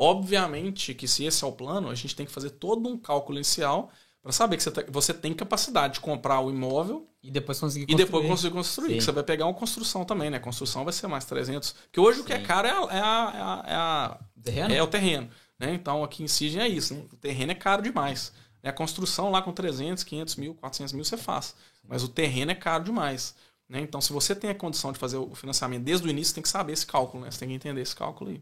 Obviamente 0.08 0.94
que 0.94 1.08
se 1.08 1.24
esse 1.26 1.44
é 1.44 1.48
o 1.48 1.52
plano, 1.52 1.90
a 1.90 1.96
gente 1.96 2.16
tem 2.16 2.26
que 2.26 2.32
fazer 2.32 2.50
todo 2.52 2.90
um 2.90 2.98
cálculo 2.98 3.38
inicial 3.38 3.92
para 4.22 4.32
saber 4.32 4.58
que 4.58 4.64
você, 4.64 4.72
tá- 4.72 4.84
você 4.90 5.14
tem 5.14 5.34
capacidade 5.34 5.96
de 5.96 6.00
comprar 6.00 6.40
o 6.40 6.50
imóvel 6.50 7.08
E 7.22 7.30
depois 7.30 7.60
conseguir 7.60 7.86
e 7.92 7.96
depois 7.96 8.26
conseguir 8.28 8.54
construir. 8.54 8.94
Sim. 8.96 9.02
Você 9.02 9.12
vai 9.12 9.24
pegar 9.24 9.46
uma 9.46 9.54
construção 9.54 10.04
também, 10.06 10.30
né? 10.30 10.40
Construção 10.40 10.84
vai 10.84 10.94
ser 10.94 11.08
mais 11.08 11.26
300. 11.26 11.72
Porque 11.74 12.00
hoje 12.00 12.22
o 12.22 12.24
que 12.24 12.34
é 12.34 12.40
Sim. 12.40 12.44
caro 12.46 12.68
é, 12.68 12.72
a, 12.72 12.76
é, 12.76 13.00
a- 13.00 13.34
é, 13.36 13.42
a- 13.42 13.64
é 13.68 13.76
a- 13.76 14.20
Terreno? 14.44 14.74
é 14.74 14.82
o 14.84 14.88
terreno. 14.88 15.30
Né? 15.60 15.74
Então 15.74 16.04
aqui 16.04 16.24
em 16.24 16.28
Sydney 16.28 16.64
é 16.64 16.68
isso. 16.68 16.94
né? 16.96 17.04
O 17.12 17.16
terreno 17.18 17.52
é 17.52 17.56
caro 17.56 17.82
demais. 17.82 18.32
A 18.64 18.72
construção 18.72 19.30
lá 19.30 19.42
com 19.42 19.52
300, 19.52 20.04
500 20.06 20.38
mil, 20.38 20.56
400 20.56 20.94
mil 20.94 21.04
você 21.04 21.18
faz. 21.18 21.54
Mas 21.88 22.04
o 22.04 22.08
terreno 22.08 22.52
é 22.52 22.56
caro 22.56 22.84
demais. 22.84 23.36
né? 23.68 23.82
Então 23.82 24.02
se 24.02 24.12
você 24.14 24.36
tem 24.36 24.50
a 24.50 24.56
condição 24.56 24.92
de 24.92 25.00
fazer 25.00 25.18
o 25.18 25.34
financiamento 25.36 25.84
desde 25.84 26.08
o 26.08 26.10
início, 26.10 26.30
você 26.30 26.36
tem 26.36 26.44
que 26.44 26.50
saber 26.50 26.74
esse 26.74 26.86
cálculo. 26.86 27.24
Né? 27.24 27.32
Você 27.32 27.40
tem 27.40 27.50
que 27.50 27.56
entender 27.56 27.82
esse 27.82 27.96
cálculo 27.96 28.30
aí. 28.30 28.42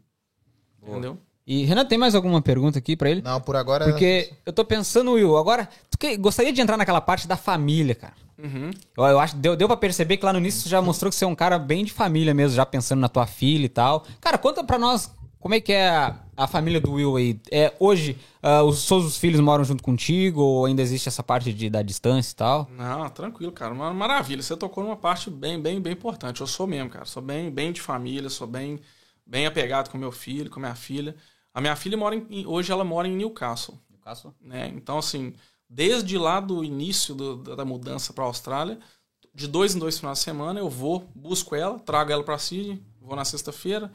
Entendeu? 0.81 1.17
E 1.45 1.65
Renan, 1.65 1.85
tem 1.85 1.97
mais 1.97 2.15
alguma 2.15 2.41
pergunta 2.41 2.79
aqui 2.79 2.95
pra 2.95 3.09
ele? 3.09 3.21
Não, 3.21 3.41
por 3.41 3.55
agora. 3.55 3.85
Porque 3.85 4.31
eu 4.45 4.53
tô 4.53 4.63
pensando, 4.63 5.13
Will, 5.13 5.37
agora, 5.37 5.67
tu 5.89 5.97
que, 5.97 6.15
gostaria 6.15 6.53
de 6.53 6.61
entrar 6.61 6.77
naquela 6.77 7.01
parte 7.01 7.27
da 7.27 7.35
família, 7.35 7.95
cara. 7.95 8.13
Uhum. 8.37 8.71
Eu, 8.97 9.03
eu 9.05 9.19
acho 9.19 9.35
deu, 9.35 9.55
deu 9.55 9.67
pra 9.67 9.77
perceber 9.77 10.17
que 10.17 10.25
lá 10.25 10.33
no 10.33 10.39
início 10.39 10.61
você 10.61 10.69
já 10.69 10.81
mostrou 10.81 11.09
que 11.09 11.15
você 11.15 11.25
é 11.25 11.27
um 11.27 11.35
cara 11.35 11.59
bem 11.59 11.83
de 11.83 11.91
família 11.91 12.33
mesmo, 12.33 12.55
já 12.55 12.65
pensando 12.65 12.99
na 12.99 13.09
tua 13.09 13.27
filha 13.27 13.65
e 13.65 13.69
tal. 13.69 14.05
Cara, 14.19 14.37
conta 14.37 14.63
pra 14.63 14.79
nós 14.79 15.11
como 15.39 15.55
é 15.55 15.59
que 15.59 15.73
é 15.73 16.13
a, 16.43 16.47
família 16.47 16.79
do 16.81 16.91
Will 16.93 17.15
aí. 17.15 17.39
É, 17.51 17.73
hoje, 17.79 18.17
ah, 18.41 18.63
os 18.63 18.79
seus 18.79 19.17
filhos 19.17 19.39
moram 19.39 19.63
junto 19.63 19.83
contigo 19.83 20.41
ou 20.41 20.65
ainda 20.65 20.81
existe 20.81 21.07
essa 21.07 21.21
parte 21.23 21.53
de, 21.53 21.69
da 21.69 21.81
distância 21.81 22.31
e 22.31 22.35
tal? 22.35 22.69
Não, 22.71 23.09
tranquilo, 23.09 23.51
cara. 23.51 23.73
Uma 23.73 23.93
maravilha. 23.93 24.41
Você 24.41 24.55
tocou 24.57 24.83
numa 24.83 24.95
parte 24.97 25.29
bem, 25.29 25.59
bem, 25.61 25.79
bem 25.81 25.93
importante. 25.93 26.41
Eu 26.41 26.47
sou 26.47 26.67
mesmo, 26.67 26.89
cara. 26.89 27.05
Sou 27.05 27.21
bem, 27.21 27.49
bem 27.51 27.71
de 27.71 27.81
família, 27.81 28.29
sou 28.29 28.47
bem, 28.47 28.79
bem 29.25 29.45
apegado 29.45 29.89
com 29.89 29.97
meu 29.97 30.11
filho, 30.11 30.49
com 30.49 30.59
minha 30.59 30.75
filha. 30.75 31.15
A 31.53 31.59
minha 31.61 31.75
filha 31.75 31.97
mora 31.97 32.15
em, 32.15 32.45
hoje 32.45 32.71
ela 32.71 32.83
mora 32.83 33.07
em 33.07 33.15
Newcastle, 33.15 33.77
né? 34.41 34.71
Então 34.75 34.97
assim, 34.97 35.33
desde 35.69 36.17
lá 36.17 36.39
do 36.39 36.63
início 36.63 37.13
do- 37.13 37.37
da 37.37 37.55
da 37.55 37.65
mudança 37.65 38.13
para 38.13 38.23
a 38.23 38.27
Austrália, 38.27 38.79
de 39.33 39.47
dois 39.47 39.75
em 39.75 39.79
dois 39.79 39.99
finais 39.99 40.19
de 40.19 40.23
semana 40.23 40.59
eu 40.59 40.69
vou, 40.69 41.09
busco 41.15 41.55
ela, 41.55 41.79
trago 41.79 42.11
ela 42.11 42.23
para 42.23 42.37
Sydney, 42.37 42.81
vou 43.01 43.15
na 43.15 43.25
sexta-feira, 43.25 43.91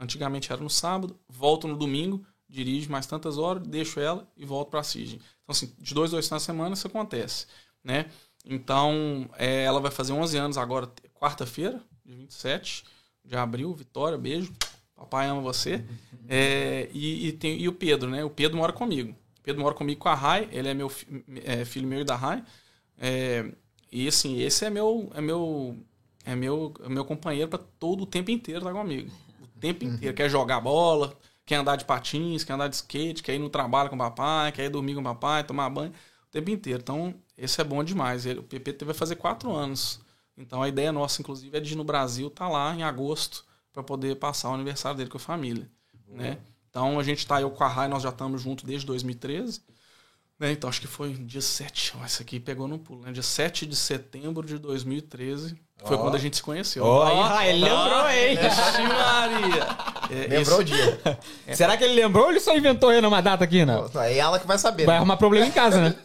antigamente 0.00 0.52
era 0.52 0.62
no 0.62 0.70
sábado, 0.70 1.18
volto 1.28 1.68
no 1.68 1.76
domingo, 1.76 2.24
dirijo 2.48 2.90
mais 2.90 3.06
tantas 3.06 3.38
horas, 3.38 3.66
deixo 3.66 4.00
ela 4.00 4.26
e 4.36 4.44
volto 4.44 4.70
para 4.70 4.82
Sydney. 4.82 5.16
Então 5.42 5.50
assim, 5.52 5.72
de 5.78 5.94
dois 5.94 6.10
dois 6.10 6.28
de 6.28 6.40
semana 6.40 6.74
isso 6.74 6.86
acontece, 6.86 7.46
né? 7.84 8.10
Então, 8.44 9.28
é, 9.36 9.64
ela 9.64 9.80
vai 9.80 9.90
fazer 9.90 10.12
11 10.12 10.36
anos 10.38 10.56
agora, 10.56 10.90
quarta-feira, 11.14 11.82
de 12.04 12.14
27 12.14 12.84
de 13.24 13.36
abril. 13.36 13.74
Vitória, 13.74 14.16
beijo. 14.16 14.52
Papai 14.96 15.26
ama 15.28 15.40
você. 15.40 15.84
É, 16.32 16.88
e, 16.92 17.26
e, 17.26 17.32
tem, 17.32 17.58
e 17.60 17.66
o 17.66 17.72
Pedro, 17.72 18.08
né? 18.08 18.22
O 18.22 18.30
Pedro 18.30 18.56
mora 18.56 18.72
comigo. 18.72 19.10
O 19.40 19.42
Pedro 19.42 19.60
mora 19.60 19.74
comigo 19.74 19.98
com 19.98 20.08
a 20.08 20.14
Rai. 20.14 20.48
Ele 20.52 20.68
é 20.68 20.74
meu 20.74 20.88
fi- 20.88 21.24
é, 21.44 21.64
filho 21.64 21.88
meu 21.88 22.02
e 22.02 22.04
da 22.04 22.14
Rai. 22.14 22.44
É, 22.96 23.50
e 23.90 24.06
assim, 24.06 24.40
esse 24.40 24.64
é 24.64 24.70
meu 24.70 25.10
é 25.14 25.20
meu 25.20 25.76
é 26.24 26.36
meu, 26.36 26.72
é 26.84 26.88
meu 26.88 27.04
companheiro 27.04 27.48
para 27.48 27.58
todo 27.58 28.02
o 28.02 28.06
tempo 28.06 28.30
inteiro 28.30 28.64
tá 28.64 28.72
comigo. 28.72 29.10
O 29.60 29.68
tempo 29.68 29.84
inteiro. 29.84 30.16
Quer 30.16 30.30
jogar 30.30 30.58
bola, 30.58 31.14
quer 31.44 31.56
andar 31.56 31.76
de 31.76 31.84
patins, 31.84 32.42
quer 32.42 32.54
andar 32.54 32.68
de 32.68 32.76
skate, 32.76 33.22
quer 33.22 33.34
ir 33.34 33.38
no 33.38 33.50
trabalho 33.50 33.90
com 33.90 33.94
o 33.94 33.98
papai, 33.98 34.50
quer 34.52 34.64
ir 34.64 34.70
dormir 34.70 34.94
com 34.94 35.02
o 35.02 35.04
papai, 35.04 35.44
tomar 35.44 35.68
banho 35.68 35.90
o 35.90 36.30
tempo 36.30 36.48
inteiro. 36.48 36.80
Então, 36.80 37.14
esse 37.36 37.60
é 37.60 37.64
bom 37.64 37.84
demais. 37.84 38.24
Ele, 38.24 38.40
o 38.40 38.42
PP 38.42 38.84
vai 38.86 38.94
fazer 38.94 39.16
quatro 39.16 39.52
anos. 39.52 40.00
Então, 40.34 40.62
a 40.62 40.68
ideia 40.68 40.90
nossa, 40.90 41.20
inclusive, 41.20 41.54
é 41.54 41.60
de 41.60 41.74
ir 41.74 41.76
no 41.76 41.84
Brasil, 41.84 42.28
estar 42.28 42.48
lá 42.48 42.74
em 42.74 42.82
agosto, 42.82 43.44
para 43.70 43.82
poder 43.82 44.16
passar 44.16 44.48
o 44.50 44.54
aniversário 44.54 44.96
dele 44.96 45.10
com 45.10 45.18
a 45.18 45.20
família. 45.20 45.70
Né? 46.08 46.38
Então, 46.70 46.98
a 46.98 47.02
gente 47.02 47.26
tá, 47.26 47.40
eu 47.40 47.50
com 47.50 47.62
a 47.62 47.68
Rai, 47.68 47.86
nós 47.86 48.02
já 48.02 48.08
estamos 48.08 48.40
juntos 48.40 48.64
desde 48.64 48.86
2013. 48.86 49.60
Né? 50.40 50.52
Então, 50.52 50.70
acho 50.70 50.80
que 50.80 50.86
foi 50.86 51.12
dia 51.12 51.42
7. 51.42 51.92
Ó, 52.00 52.04
Esse 52.06 52.22
aqui 52.22 52.40
pegou 52.40 52.66
no 52.66 52.78
pulo, 52.78 53.02
né? 53.02 53.12
Dia 53.12 53.22
7 53.22 53.66
de 53.66 53.76
setembro 53.76 54.46
de 54.46 54.56
2013. 54.56 55.54
Foi 55.84 55.96
Ó. 55.96 56.00
quando 56.00 56.14
a 56.14 56.18
gente 56.18 56.36
se 56.36 56.42
conheceu. 56.42 56.82
Ó, 56.84 57.02
aí, 57.04 57.20
Rai, 57.28 57.50
ele 57.50 57.64
lembrou, 57.64 58.10
hein? 58.10 58.36
Vixe 58.36 58.82
Maria! 58.82 59.66
É, 60.10 60.26
Lembrou 60.36 60.60
esse- 60.62 60.72
o 60.72 60.76
dia. 60.76 61.00
Será 61.54 61.76
que 61.76 61.84
ele 61.84 61.94
lembrou 61.94 62.24
ou 62.24 62.30
ele 62.30 62.40
só 62.40 62.54
inventou 62.56 62.88
aí 62.90 63.00
numa 63.00 63.20
data 63.22 63.44
aqui, 63.44 63.64
não? 63.64 63.88
É 63.96 64.16
ela 64.16 64.38
que 64.38 64.46
vai 64.46 64.58
saber. 64.58 64.84
Vai 64.84 64.94
né? 64.94 64.98
arrumar 64.98 65.16
problema 65.16 65.46
em 65.46 65.50
casa, 65.50 65.80
né? 65.80 65.94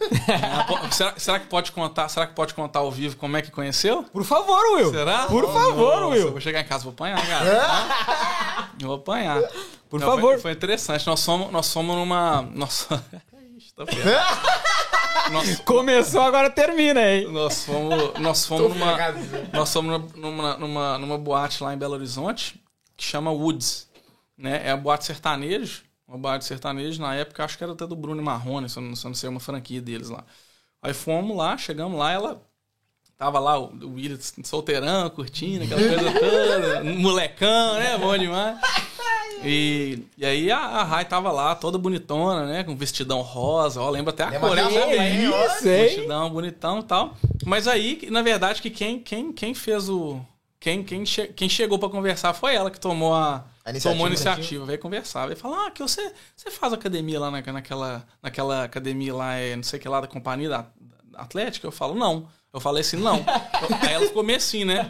Ah, 0.58 0.64
pô, 0.64 0.78
será, 0.92 1.14
será 1.18 1.38
que 1.40 1.46
pode 1.46 1.72
contar? 1.72 2.08
Será 2.08 2.26
que 2.26 2.34
pode 2.34 2.52
contar 2.54 2.80
ao 2.80 2.90
vivo 2.90 3.16
como 3.16 3.36
é 3.36 3.42
que 3.42 3.50
conheceu? 3.50 4.02
Por 4.04 4.24
favor, 4.24 4.58
Will. 4.76 4.90
Será? 4.90 5.26
Por 5.26 5.44
favor, 5.52 6.00
Nossa, 6.00 6.06
Will. 6.06 6.26
Eu 6.26 6.30
vou 6.32 6.40
chegar 6.40 6.60
em 6.60 6.64
casa, 6.64 6.84
vou 6.84 6.92
apanhar, 6.92 7.26
cara. 7.26 8.68
eu 8.80 8.86
vou 8.88 8.96
apanhar. 8.96 9.42
Por 9.90 10.00
Não, 10.00 10.06
favor. 10.06 10.32
Foi, 10.34 10.40
foi 10.42 10.52
interessante. 10.52 11.06
Nós 11.06 11.20
somos, 11.20 11.50
nós 11.52 11.66
somos 11.66 11.96
numa. 11.96 12.42
Nós, 12.54 12.88
Ixi, 12.90 13.35
tá 13.84 15.30
nós, 15.30 15.60
Começou, 15.64 16.22
agora 16.22 16.50
termina, 16.50 17.00
hein? 17.00 17.30
nós 17.30 17.64
fomos, 17.64 18.18
nós 18.18 18.46
fomos 18.46 18.74
numa, 18.74 18.96
nós 19.52 19.72
fomos 19.72 20.14
numa, 20.16 20.56
numa, 20.56 20.98
numa 20.98 21.18
boate 21.18 21.62
lá 21.62 21.74
em 21.74 21.78
Belo 21.78 21.94
Horizonte 21.94 22.60
que 22.96 23.04
chama 23.04 23.30
Woods, 23.30 23.88
né? 24.36 24.62
É 24.66 24.70
a 24.70 24.76
boate 24.76 25.04
sertanejo, 25.04 25.82
uma 26.08 26.16
boate 26.16 26.44
sertanejo 26.44 27.00
na 27.00 27.14
época 27.14 27.44
acho 27.44 27.58
que 27.58 27.64
era 27.64 27.72
até 27.72 27.86
do 27.86 27.94
Bruno 27.94 28.22
Marrone, 28.22 28.68
se 28.68 28.78
eu 28.78 28.82
não, 28.82 28.96
se 28.96 29.04
eu 29.04 29.10
não 29.10 29.14
sei 29.14 29.28
uma 29.28 29.40
franquia 29.40 29.82
deles 29.82 30.08
lá. 30.08 30.24
Aí 30.80 30.94
fomos 30.94 31.36
lá, 31.36 31.58
chegamos 31.58 31.98
lá, 31.98 32.12
ela 32.12 32.42
tava 33.18 33.38
lá 33.38 33.58
o 33.58 33.66
o 33.66 33.94
William 33.94 34.18
solteirão, 34.44 35.10
curtindo 35.10 35.64
aquela 35.64 35.82
coisa 35.82 36.12
toda, 36.20 36.84
molecão, 36.94 37.74
né? 37.74 37.98
Bom 37.98 38.16
demais. 38.16 38.58
E, 39.44 39.98
e 40.18 40.24
aí 40.26 40.50
a, 40.50 40.58
a 40.58 40.82
Rai 40.84 41.04
tava 41.04 41.30
lá, 41.30 41.54
toda 41.54 41.78
bonitona, 41.78 42.46
né? 42.46 42.64
Com 42.64 42.74
vestidão 42.76 43.20
rosa, 43.20 43.80
ó, 43.80 43.88
lembra 43.90 44.12
até 44.12 44.24
a 44.24 44.30
Lembra 44.30 44.48
cor, 44.48 44.56
né? 44.56 45.10
Isso, 45.24 45.68
hein? 45.68 45.84
Vestidão 45.84 46.30
bonitão 46.30 46.80
e 46.80 46.82
tal. 46.84 47.16
Mas 47.44 47.68
aí, 47.68 48.08
na 48.10 48.22
verdade, 48.22 48.60
que 48.62 48.70
quem, 48.70 48.98
quem, 48.98 49.32
quem 49.32 49.54
fez 49.54 49.88
o. 49.88 50.20
Quem, 50.58 50.82
quem, 50.82 51.04
che- 51.06 51.28
quem 51.28 51.48
chegou 51.48 51.78
pra 51.78 51.88
conversar 51.88 52.32
foi 52.34 52.54
ela 52.54 52.70
que 52.70 52.80
tomou 52.80 53.14
a, 53.14 53.44
A 53.64 53.70
iniciativa. 53.70 53.94
tomou 53.94 54.06
a 54.06 54.08
iniciativa, 54.08 54.64
veio 54.64 54.78
conversar, 54.80 55.26
veio 55.26 55.38
falar, 55.38 55.66
ah, 55.66 55.70
que 55.70 55.80
você, 55.82 56.12
você 56.34 56.50
faz 56.50 56.72
academia 56.72 57.20
lá 57.20 57.30
na, 57.30 57.40
naquela, 57.52 58.04
naquela 58.22 58.64
academia 58.64 59.14
lá, 59.14 59.34
é, 59.34 59.54
não 59.54 59.62
sei 59.62 59.78
que 59.78 59.88
lá, 59.88 60.00
da 60.00 60.08
companhia 60.08 60.48
da, 60.48 60.66
da 61.04 61.20
Atlética? 61.20 61.66
Eu 61.66 61.70
falo, 61.70 61.94
não. 61.94 62.26
Eu 62.56 62.60
falei 62.60 62.80
assim, 62.80 62.96
não. 62.96 63.22
aí 63.82 63.92
ela 63.92 64.06
ficou 64.06 64.22
meio 64.22 64.38
assim, 64.38 64.64
né? 64.64 64.88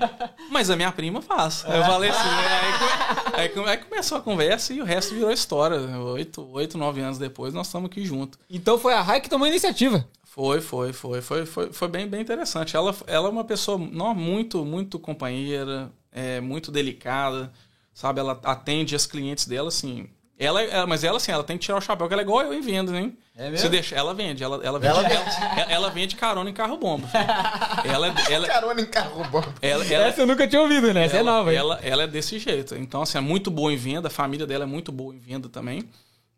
Mas 0.53 0.71
a 0.71 0.77
minha 0.77 0.93
prima 0.93 1.21
faz. 1.21 1.65
Aí 1.67 1.77
eu 1.77 1.85
falei 1.85 2.11
assim, 2.11 2.29
né? 2.29 2.47
aí, 3.35 3.51
aí 3.51 3.69
aí 3.71 3.77
começou 3.79 4.19
a 4.19 4.21
conversa 4.21 4.73
e 4.73 4.81
o 4.81 4.85
resto 4.85 5.17
virou 5.17 5.33
história. 5.33 5.77
Oito, 5.99 6.49
oito 6.53 6.79
nove 6.79 7.01
anos 7.01 7.19
depois, 7.19 7.53
nós 7.53 7.67
estamos 7.67 7.91
aqui 7.91 8.07
juntos. 8.07 8.39
Então 8.49 8.79
foi 8.79 8.95
a 8.95 9.03
Rai 9.03 9.21
que 9.21 9.29
tomou 9.29 9.47
a 9.47 9.49
iniciativa. 9.49 10.07
Foi, 10.23 10.61
foi, 10.61 10.93
foi, 10.93 11.21
foi, 11.21 11.45
foi, 11.45 11.73
foi 11.73 11.89
bem, 11.89 12.07
bem 12.07 12.21
interessante. 12.21 12.77
Ela, 12.77 12.95
ela 13.05 13.27
é 13.27 13.31
uma 13.33 13.43
pessoa 13.43 13.77
não, 13.77 14.15
muito, 14.15 14.65
muito 14.65 14.97
companheira, 14.97 15.91
é, 16.13 16.41
muito 16.41 16.71
delicada, 16.71 17.53
sabe? 17.93 18.21
Ela 18.21 18.41
atende 18.45 18.95
as 18.95 19.07
clientes 19.07 19.45
dela, 19.45 19.67
assim. 19.67 20.09
Ela, 20.39 20.63
ela- 20.63 20.87
mas 20.87 21.03
ela, 21.03 21.17
assim, 21.17 21.33
ela 21.33 21.43
tem 21.43 21.57
que 21.57 21.65
tirar 21.65 21.79
o 21.79 21.81
chapéu, 21.81 22.07
que 22.07 22.13
ela 22.13 22.21
é 22.23 22.25
igual 22.25 22.43
eu 22.43 22.53
em 22.53 22.61
venda, 22.61 22.95
hein? 22.95 23.17
É 23.37 23.45
mesmo? 23.45 23.59
Se 23.59 23.69
deixa, 23.69 23.95
ela 23.97 24.13
vende, 24.15 24.43
ela, 24.45 24.61
ela 24.63 24.79
vende, 24.79 24.95
Ela 24.95 25.09
ela, 25.09 25.73
ela 25.73 25.91
vende 25.91 26.15
carona 26.17 26.49
em 26.51 26.53
carro 26.53 26.77
bomba. 26.77 27.09
Ela, 27.85 28.15
ela, 28.31 28.47
Carona 28.47 28.81
em 28.81 28.87
carro 28.87 29.25
bom. 29.31 29.43
ela, 29.63 29.85
ela, 29.87 30.07
Essa 30.09 30.23
eu 30.23 30.27
nunca 30.27 30.47
tinha 30.47 30.61
ouvido, 30.61 30.93
né? 30.93 31.05
Essa 31.05 31.19
é 31.19 31.23
nova, 31.23 31.53
ela, 31.53 31.79
ela 31.83 32.03
é 32.03 32.07
desse 32.07 32.39
jeito. 32.39 32.75
Então, 32.77 33.03
assim, 33.03 33.19
é 33.19 33.21
muito 33.21 33.51
boa 33.51 33.73
em 33.73 33.77
venda. 33.77 34.09
A 34.09 34.11
família 34.11 34.47
dela 34.47 34.65
é 34.65 34.67
muito 34.67 34.91
boa 34.93 35.15
em 35.15 35.19
venda 35.19 35.49
também. 35.49 35.89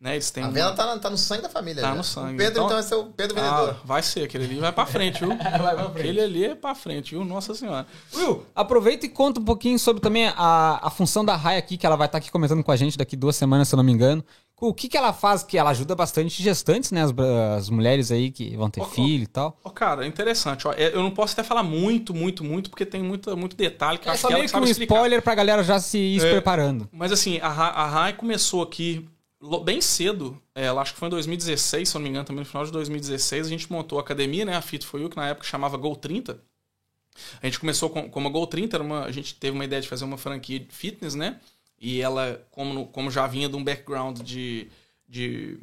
Né? 0.00 0.14
Eles 0.14 0.30
têm 0.30 0.44
A 0.44 0.46
um- 0.46 0.52
venda 0.52 0.72
tá, 0.74 0.86
na- 0.86 0.98
tá 1.00 1.10
no 1.10 1.18
sangue 1.18 1.42
da 1.42 1.48
família. 1.48 1.82
Tá 1.82 1.88
já. 1.88 1.94
no 1.96 2.04
sangue. 2.04 2.34
O 2.34 2.36
Pedro, 2.36 2.52
Então- 2.52 2.64
então, 2.66 2.76
vai 2.76 2.82
ser 2.84 2.94
o 2.94 3.04
Pedro 3.06 3.40
Ah, 3.40 3.42
Vendedor. 3.56 3.76
vai 3.84 4.02
ser, 4.02 4.22
aquele 4.22 4.44
ali 4.44 4.58
vai 4.60 4.70
pra 4.72 4.86
frente, 4.86 5.18
viu? 5.18 5.28
Vai 5.38 5.74
pra 5.74 5.84
frente. 5.90 5.98
Aquele 5.98 6.20
ali 6.20 6.44
é 6.44 6.54
pra 6.54 6.74
frente, 6.76 7.10
viu? 7.16 7.24
Nossa 7.24 7.52
senhora. 7.52 7.84
Will, 8.14 8.46
aproveita 8.54 9.06
e 9.06 9.08
conta 9.08 9.40
um 9.40 9.44
pouquinho 9.44 9.76
sobre 9.76 10.00
também 10.00 10.28
a, 10.36 10.78
a 10.86 10.88
função 10.90 11.24
da 11.24 11.34
Rai 11.34 11.56
aqui, 11.58 11.76
que 11.76 11.84
ela 11.84 11.96
vai 11.96 12.06
estar 12.06 12.18
aqui 12.18 12.30
comentando 12.30 12.62
com 12.62 12.70
a 12.70 12.76
gente 12.76 12.96
daqui 12.96 13.16
duas 13.16 13.34
semanas, 13.34 13.66
se 13.68 13.74
eu 13.74 13.76
não 13.76 13.82
me 13.84 13.90
engano. 13.90 14.24
O 14.60 14.72
que, 14.74 14.88
que 14.88 14.96
ela 14.96 15.12
faz? 15.12 15.42
Que 15.44 15.56
ela 15.58 15.70
ajuda 15.70 15.94
bastante 15.96 16.40
gestantes, 16.42 16.90
né? 16.92 17.02
As, 17.02 17.12
as 17.58 17.68
mulheres 17.70 18.10
aí 18.12 18.30
que 18.30 18.56
vão 18.56 18.68
ter 18.70 18.80
Ó, 18.80 18.84
filho 18.86 19.22
e 19.24 19.26
tal. 19.26 19.56
Ó, 19.64 19.70
cara, 19.70 20.06
interessante. 20.06 20.66
Ó, 20.68 20.72
É, 20.72 20.94
eu 20.94 21.02
não 21.02 21.10
posso 21.12 21.32
até 21.32 21.42
falar 21.44 21.62
muito, 21.64 22.12
muito, 22.14 22.42
muito, 22.44 22.70
porque 22.70 22.84
tem 22.86 23.02
muito, 23.02 23.36
muito 23.36 23.56
detalhe 23.56 23.98
que 23.98 24.06
eu 24.08 24.10
É 24.10 24.14
acho 24.14 24.22
só 24.22 24.28
que 24.28 24.34
ela 24.34 24.38
meio 24.40 24.48
que 24.48 24.52
sabe 24.52 24.66
um 24.66 24.70
explicar. 24.70 24.94
spoiler 24.94 25.22
pra 25.22 25.34
galera 25.34 25.62
já 25.64 25.78
se 25.80 25.98
ir 25.98 26.20
se 26.20 26.26
É. 26.26 26.30
preparando. 26.32 26.88
Mas 26.92 27.10
assim, 27.12 27.38
a, 27.40 27.46
a 27.48 27.86
Rai 27.88 28.12
começou 28.14 28.62
aqui 28.62 29.08
bem 29.64 29.80
cedo. 29.80 30.40
é, 30.54 30.64
Ela 30.66 30.82
acho 30.82 30.92
que 30.94 30.98
foi 30.98 31.08
em 31.08 31.10
2016, 31.10 31.88
se 31.88 31.96
eu 31.96 31.98
não 31.98 32.04
me 32.04 32.10
engano, 32.10 32.24
também 32.24 32.40
no 32.40 32.46
final 32.46 32.64
de 32.64 32.72
2016. 32.72 33.46
A 33.46 33.50
gente 33.50 33.70
montou 33.70 33.98
a 33.98 34.02
academia, 34.02 34.44
né? 34.44 34.56
A 34.56 34.62
Fit 34.62 34.84
For 34.86 35.00
You, 35.00 35.08
que 35.10 35.16
na 35.16 35.28
época 35.28 35.46
chamava 35.46 35.76
Gol 35.76 35.96
30. 35.96 36.40
A 37.42 37.46
gente 37.46 37.58
começou 37.58 37.90
com, 37.90 38.08
como 38.08 38.28
a 38.28 38.30
Gol 38.30 38.46
30, 38.46 38.76
era 38.76 38.84
uma, 38.84 39.04
a 39.04 39.12
gente 39.12 39.34
teve 39.34 39.54
uma 39.56 39.64
ideia 39.64 39.82
de 39.82 39.88
fazer 39.88 40.04
uma 40.04 40.16
franquia 40.18 40.58
de 40.60 40.72
fitness, 40.72 41.14
né? 41.14 41.40
E 41.80 42.00
ela, 42.00 42.44
como, 42.50 42.86
como 42.88 43.10
já 43.10 43.26
vinha 43.26 43.48
de 43.48 43.56
um 43.56 43.62
background 43.62 44.20
de, 44.22 44.68
de, 45.08 45.58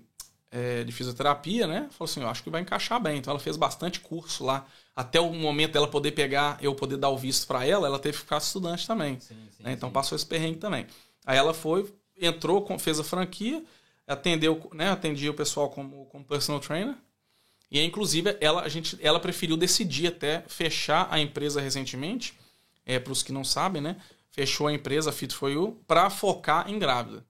é, 0.51 0.83
de 0.83 0.91
fisioterapia, 0.91 1.67
né? 1.67 1.87
Falou 1.91 2.09
assim, 2.09 2.21
eu 2.21 2.29
acho 2.29 2.43
que 2.43 2.49
vai 2.49 2.61
encaixar 2.61 3.01
bem. 3.01 3.17
Então 3.17 3.31
ela 3.31 3.39
fez 3.39 3.57
bastante 3.57 3.99
curso 3.99 4.45
lá. 4.45 4.65
Até 4.95 5.19
o 5.19 5.33
momento 5.33 5.73
dela 5.73 5.87
poder 5.89 6.11
pegar, 6.11 6.57
eu 6.61 6.73
poder 6.73 6.95
dar 6.97 7.09
o 7.09 7.17
visto 7.17 7.45
para 7.47 7.65
ela, 7.65 7.87
ela 7.87 7.99
teve 7.99 8.13
que 8.17 8.23
ficar 8.23 8.37
estudante 8.37 8.87
também. 8.87 9.17
né? 9.59 9.73
Então 9.73 9.91
passou 9.91 10.15
esse 10.15 10.25
perrengue 10.25 10.57
também. 10.59 10.87
Aí 11.25 11.37
ela 11.37 11.53
foi, 11.53 11.91
entrou, 12.19 12.65
fez 12.79 12.99
a 12.99 13.03
franquia, 13.03 13.63
atendeu, 14.07 14.69
né? 14.73 14.89
Atendia 14.89 15.31
o 15.31 15.33
pessoal 15.33 15.69
como, 15.69 16.05
como 16.05 16.23
personal 16.25 16.59
trainer. 16.59 16.95
E 17.71 17.81
inclusive, 17.81 18.37
ela, 18.39 18.61
a 18.61 18.69
gente, 18.69 18.97
ela 19.01 19.19
preferiu 19.19 19.57
decidir 19.57 20.07
até 20.07 20.43
fechar 20.47 21.07
a 21.11 21.19
empresa 21.19 21.59
recentemente. 21.59 22.33
É, 22.85 22.99
para 22.99 23.11
os 23.11 23.23
que 23.23 23.31
não 23.31 23.43
sabem, 23.43 23.81
né? 23.81 23.97
Fechou 24.29 24.67
a 24.67 24.73
empresa 24.73 25.11
Fit 25.11 25.33
For 25.33 25.49
You 25.49 25.81
para 25.87 26.09
focar 26.09 26.69
em 26.69 26.77
grávida. 26.77 27.25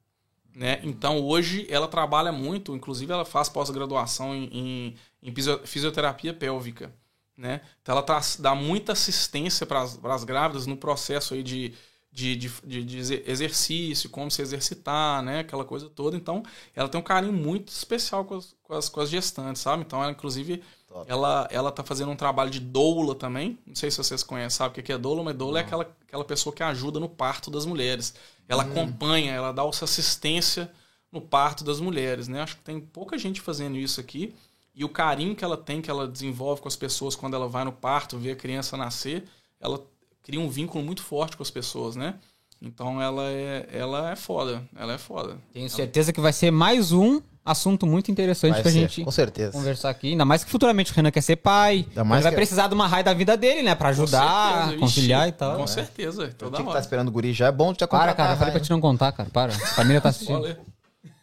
Né? 0.54 0.80
Então 0.84 1.22
hoje 1.22 1.68
ela 1.70 1.88
trabalha 1.88 2.32
muito, 2.32 2.76
inclusive 2.76 3.12
ela 3.12 3.26
faz 3.26 3.50
pós-graduação 3.50 4.34
em, 4.34 4.46
em, 4.52 4.96
em 5.22 5.34
fisio- 5.36 5.62
fisioterapia 5.66 6.34
pélvica. 6.34 6.94
Né? 7.38 7.62
Então 7.82 7.94
ela 7.94 8.04
tá- 8.04 8.22
dá 8.40 8.56
muita 8.56 8.94
assistência 8.94 9.66
para 9.66 9.82
as 9.82 10.24
grávidas 10.24 10.66
no 10.66 10.78
processo 10.78 11.34
aí 11.34 11.44
de, 11.44 11.74
de, 12.16 12.36
de, 12.38 12.50
de- 12.64 12.84
de 12.86 12.98
exer- 12.98 13.24
exercício, 13.28 14.10
como 14.10 14.32
se 14.32 14.42
exercitar, 14.42 15.22
né? 15.22 15.40
aquela 15.42 15.66
coisa 15.66 15.90
toda. 15.90 16.16
Então 16.16 16.42
ela 16.74 16.88
tem 16.88 17.00
um 17.00 17.04
carinho 17.04 17.34
muito 17.34 17.68
especial 17.68 18.24
com 18.24 18.36
as, 18.36 18.56
com 18.64 18.74
as, 18.74 18.88
com 18.90 19.02
as 19.02 19.10
gestantes, 19.10 19.62
sabe? 19.62 19.84
Então 19.86 20.02
ela, 20.02 20.12
inclusive, 20.14 20.64
ela, 21.08 21.46
ela 21.52 21.72
tá 21.74 21.84
fazendo 21.84 22.10
um 22.12 22.16
trabalho 22.16 22.50
de 22.50 22.62
doula 22.62 23.14
também. 23.16 23.60
Não 23.68 23.76
sei 23.76 23.92
se 23.92 23.98
vocês 23.98 24.24
conhecem, 24.24 24.58
sabe 24.58 24.80
o 24.80 24.84
que 24.84 24.94
é 24.94 24.98
doula, 24.98 25.24
mas 25.24 25.36
doula 25.36 25.60
é 25.60 25.62
aquela, 25.62 25.84
aquela 26.08 26.24
pessoa 26.24 26.56
que 26.56 26.64
ajuda 26.64 27.00
no 27.02 27.10
parto 27.10 27.52
das 27.52 27.66
mulheres. 27.66 28.14
Ela 28.48 28.64
acompanha, 28.64 29.34
ela 29.34 29.52
dá 29.52 29.66
essa 29.66 29.84
assistência 29.86 30.72
no 31.12 31.20
parto 31.20 31.64
das 31.66 31.82
mulheres, 31.82 32.28
né? 32.30 32.42
Acho 32.42 32.56
que 32.56 32.64
tem 32.64 32.80
pouca 32.80 33.18
gente 33.18 33.42
fazendo 33.42 33.76
isso 33.78 34.00
aqui. 34.00 34.34
E 34.74 34.86
o 34.86 34.90
carinho 34.90 35.36
que 35.36 35.44
ela 35.44 35.58
tem, 35.58 35.82
que 35.82 35.90
ela 35.90 36.08
desenvolve 36.08 36.62
com 36.62 36.68
as 36.70 36.76
pessoas 36.78 37.16
quando 37.16 37.34
ela 37.36 37.48
vai 37.48 37.64
no 37.66 37.72
parto, 37.74 38.18
vê 38.18 38.32
a 38.32 38.36
criança 38.36 38.78
nascer, 38.78 39.24
ela 39.60 39.86
cria 40.26 40.40
um 40.42 40.50
vínculo 40.50 40.84
muito 40.84 41.02
forte 41.04 41.38
com 41.38 41.44
as 41.44 41.52
pessoas, 41.52 41.96
né? 41.96 42.16
Então 42.62 43.02
ela 43.02 43.24
é, 43.30 43.68
ela 43.72 44.12
é 44.12 44.16
foda, 44.16 44.64
ela 44.76 44.94
é 44.94 44.98
foda. 44.98 45.38
Tenho 45.54 45.70
certeza 45.70 46.12
que 46.12 46.20
vai 46.20 46.34
ser 46.34 46.52
mais 46.52 46.92
um 46.92 47.22
assunto 47.44 47.86
muito 47.86 48.10
interessante 48.10 48.54
Vai 48.54 48.62
pra 48.64 48.72
ser, 48.72 48.80
gente 48.80 49.04
com 49.04 49.12
certeza. 49.12 49.52
conversar 49.52 49.90
aqui. 49.92 50.12
Ainda 50.12 50.26
mais 50.26 50.44
que 50.44 50.50
futuramente 50.50 50.92
o 50.92 50.96
Renan 50.96 51.12
quer 51.12 51.22
ser 51.22 51.36
pai. 51.36 51.86
Ainda 51.90 52.04
mais 52.04 52.20
Ele 52.22 52.24
vai 52.24 52.32
que- 52.32 52.36
precisar 52.38 52.68
de 52.68 52.74
uma 52.74 52.88
raia 52.88 53.04
da 53.04 53.14
vida 53.14 53.38
dele, 53.38 53.62
né? 53.62 53.76
Pra 53.76 53.90
ajudar, 53.90 54.76
conciliar 54.80 55.28
e 55.28 55.32
tal. 55.32 55.58
Com 55.58 55.66
É. 55.66 55.68
certeza, 55.68 56.28
toda 56.30 56.34
tinha 56.34 56.50
que 56.50 56.56
hora. 56.56 56.70
estar 56.70 56.80
esperando 56.80 57.10
o 57.10 57.12
guri 57.12 57.34
já. 57.34 57.48
É 57.48 57.52
bom 57.52 57.72
já 57.78 57.86
Para, 57.88 58.00
contratar 58.00 58.16
cara, 58.16 58.34
eu 58.34 58.38
falei 58.38 58.52
pra 58.54 58.62
te 58.62 58.70
não 58.72 58.82
contar, 58.82 59.12
cara. 59.12 59.30
Para. 59.32 59.54
A 59.54 59.58
família 59.76 60.02
tá 60.02 60.10
assistindo. 60.10 60.58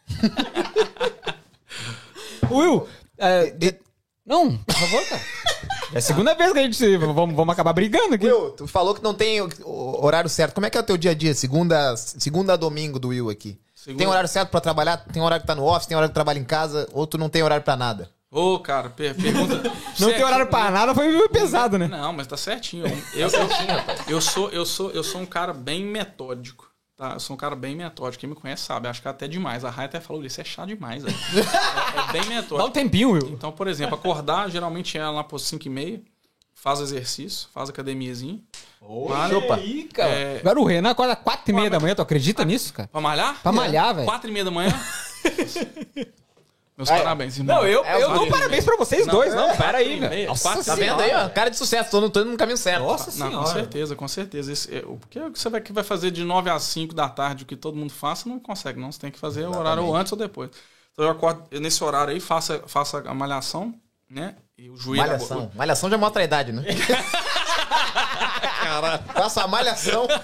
Will, 2.49 2.87
é, 3.17 3.49
de- 3.51 3.75
não, 4.25 4.57
por 4.57 4.75
favor, 4.75 5.09
cara. 5.09 5.21
É 5.93 5.97
a 5.97 6.01
segunda 6.01 6.33
vez 6.33 6.51
que 6.53 6.59
a 6.59 6.63
gente. 6.63 6.97
Vamos, 6.97 7.35
vamos 7.35 7.53
acabar 7.53 7.73
brigando 7.73 8.15
aqui. 8.15 8.25
Will, 8.25 8.51
tu 8.51 8.67
falou 8.67 8.93
que 8.95 9.03
não 9.03 9.13
tem 9.13 9.41
o- 9.41 9.49
o 9.65 10.05
horário 10.05 10.29
certo. 10.29 10.53
Como 10.55 10.65
é 10.65 10.69
que 10.69 10.77
é 10.77 10.81
o 10.81 10.83
teu 10.83 10.97
dia 10.97 11.11
a 11.11 11.13
dia? 11.13 11.33
Segunda, 11.33 11.95
segunda 11.97 12.53
a 12.53 12.55
domingo 12.57 12.97
do 12.99 13.09
Will 13.09 13.29
aqui. 13.29 13.59
Segunda- 13.75 13.99
Tem 13.99 14.07
horário 14.07 14.29
certo 14.29 14.49
pra 14.49 14.61
trabalhar? 14.61 14.97
Tem 14.97 15.21
horário 15.21 15.41
que 15.41 15.47
tá 15.47 15.55
no 15.55 15.65
office? 15.65 15.87
Tem 15.87 15.95
horário 15.97 16.09
que 16.09 16.13
trabalha 16.15 16.39
em 16.39 16.43
casa? 16.45 16.87
Ou 16.93 17.05
tu 17.05 17.17
não 17.17 17.29
tem 17.29 17.43
horário 17.43 17.63
pra 17.63 17.75
nada? 17.75 18.09
Ô, 18.31 18.57
cara, 18.59 18.89
per- 18.89 19.13
pergunta. 19.15 19.61
Não 19.99 20.11
tem 20.11 20.23
horário 20.23 20.47
pra 20.47 20.71
nada, 20.71 20.95
foi 20.95 21.07
meio 21.07 21.29
pesado, 21.29 21.77
né? 21.77 21.87
Não, 21.87 22.11
mas 22.11 22.25
tá 22.25 22.35
certinho. 22.35 22.83
Eu, 23.13 23.29
eu, 23.29 23.39
eu, 24.07 24.19
sou, 24.19 24.49
eu, 24.49 24.65
sou, 24.65 24.89
eu 24.89 25.03
sou 25.03 25.21
um 25.21 25.25
cara 25.27 25.53
bem 25.53 25.85
metódico. 25.85 26.72
Tá? 26.95 27.13
Eu 27.13 27.19
sou 27.19 27.33
um 27.35 27.37
cara 27.37 27.55
bem 27.55 27.75
metódico. 27.75 28.21
Quem 28.21 28.29
me 28.29 28.35
conhece 28.35 28.63
sabe. 28.63 28.87
Acho 28.87 29.01
que 29.01 29.07
até 29.07 29.27
demais. 29.27 29.65
A 29.65 29.69
Raia 29.69 29.87
até 29.87 29.99
falou 29.99 30.23
isso. 30.23 30.39
É 30.39 30.43
chá 30.43 30.65
demais. 30.65 31.03
velho. 31.03 31.15
É, 31.95 32.09
é 32.09 32.11
bem 32.11 32.21
Dá 32.21 32.27
um 32.27 32.35
metódico. 32.35 32.69
tempinho, 32.71 33.11
Will. 33.11 33.29
Então, 33.29 33.51
por 33.51 33.67
exemplo, 33.67 33.95
acordar, 33.95 34.49
geralmente 34.49 34.97
é 34.97 35.07
lá 35.07 35.23
por 35.23 35.39
5 35.39 35.65
e 35.67 35.69
meia. 35.69 36.01
Faz 36.55 36.79
exercício, 36.79 37.49
faz 37.53 37.69
academiazinha. 37.69 38.39
Malha. 39.09 39.37
Opa. 39.37 39.59
Ih, 39.59 39.83
cara. 39.85 40.09
É- 40.09 40.39
Agora 40.39 40.59
o 40.61 40.63
Renan 40.65 40.91
acorda 40.91 41.15
4 41.15 41.51
e 41.51 41.53
meia 41.53 41.69
da 41.69 41.79
manhã, 41.79 41.93
tu 41.95 42.01
acredita 42.01 42.45
nisso, 42.45 42.73
cara? 42.73 42.87
Pra 42.87 43.01
malhar? 43.01 43.41
Pra 43.41 43.51
malhar, 43.51 43.93
velho. 43.95 44.05
4 44.05 44.29
e 44.29 44.33
meia 44.33 44.45
da 44.45 44.51
manhã. 44.51 44.71
Meus 46.75 46.89
Aí, 46.89 46.97
parabéns, 47.03 47.37
irmão. 47.37 47.57
Não, 47.57 47.67
eu, 47.67 47.85
É, 47.85 48.01
eu 48.01 48.11
dou 48.13 48.27
parabéns 48.27 48.65
pra 48.65 48.75
vocês 48.77 49.05
dois, 49.05 49.31
não, 49.35 49.55
pera 49.55 49.77
aí, 49.77 49.97
e 49.97 49.99
velho. 49.99 50.33
Quatro- 50.41 50.63
Tá 50.63 50.73
vendo 50.73 50.99
aí, 51.01 51.13
ó? 51.13 51.29
Cara 51.29 51.49
de 51.51 51.57
sucesso. 51.57 51.91
Tô, 51.91 52.01
no- 52.01 52.09
tô 52.09 52.21
indo 52.21 52.31
no 52.31 52.37
caminho 52.37 52.57
certo. 52.57 52.81
Nossa 52.83 53.11
Não, 53.19 53.27
com 53.27 53.31
senhora. 53.45 53.53
certeza, 53.53 53.95
com 53.95 54.07
certeza. 54.07 54.51
Esse, 54.51 54.77
é, 54.77 54.79
o- 54.79 54.97
porque 54.97 55.19
você 55.19 55.49
vai, 55.49 55.61
que 55.61 55.71
vai 55.71 55.83
fazer 55.83 56.09
de 56.09 56.23
9 56.23 56.49
às 56.49 56.63
5 56.63 56.95
da 56.95 57.07
tarde, 57.07 57.43
o 57.43 57.45
que 57.45 57.55
todo 57.55 57.77
mundo 57.77 57.93
faz, 57.93 58.19
você 58.19 58.29
não 58.29 58.39
consegue, 58.39 58.79
não. 58.79 58.91
Você 58.91 58.99
tem 58.99 59.11
que 59.11 59.19
fazer 59.19 59.45
o 59.45 59.55
horário 59.55 59.83
ou 59.85 59.95
antes 59.95 60.11
ou 60.11 60.17
depois. 60.17 60.49
Então 60.93 61.05
eu 61.05 61.11
acordo 61.11 61.43
nesse 61.59 61.83
horário 61.83 62.11
aí, 62.13 62.19
faça, 62.19 62.63
faça 62.65 63.03
a 63.07 63.13
malhação, 63.13 63.73
né? 64.09 64.35
E 64.57 64.67
o 64.69 64.75
joelho. 64.75 65.03
Malhação. 65.03 65.51
Malhação 65.55 65.89
já 65.91 65.97
mostra 65.97 66.21
a 66.23 66.25
idade, 66.25 66.51
né? 66.51 66.63
Caralho. 68.63 69.03
Faça 69.13 69.43
a 69.43 69.47
malhação. 69.47 70.07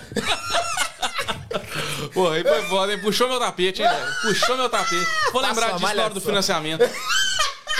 Pô, 2.14 2.30
aí 2.30 2.44
foi 2.44 2.62
foda, 2.64 2.94
hein? 2.94 3.02
Puxou 3.02 3.28
meu 3.28 3.40
tapete, 3.40 3.82
hein, 3.82 3.88
velho? 3.88 4.14
Puxou 4.22 4.58
meu 4.58 4.70
tapete. 4.70 5.08
Vou 5.32 5.42
lembrar 5.42 5.74
disso 5.74 5.96
na 5.96 6.04
hora 6.04 6.14
do 6.14 6.22
financiamento. 6.22 6.84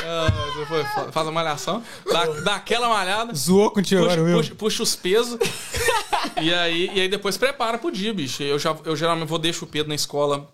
Ah, 0.04 0.66
foi. 0.68 1.12
Faz 1.12 1.28
a 1.28 1.32
malhação, 1.32 1.84
dá, 2.12 2.26
dá 2.42 2.56
aquela 2.56 2.88
malhada. 2.88 3.34
Zoou 3.34 3.70
contigo 3.72 4.04
puxa, 4.04 4.14
agora, 4.14 4.34
puxa, 4.38 4.56
puxa 4.56 4.84
os 4.84 4.96
pesos. 4.96 5.38
e, 6.42 6.54
aí, 6.54 6.90
e 6.94 7.02
aí 7.02 7.10
depois 7.10 7.38
prepara 7.38 7.78
pro 7.78 7.92
dia, 7.92 8.14
bicho. 8.14 8.42
Eu, 8.42 8.58
já, 8.58 8.76
eu 8.86 8.96
geralmente 8.96 9.28
vou 9.28 9.40
deixo 9.40 9.66
o 9.66 9.68
Pedro 9.68 9.90
na 9.90 9.96
escola 9.96 10.50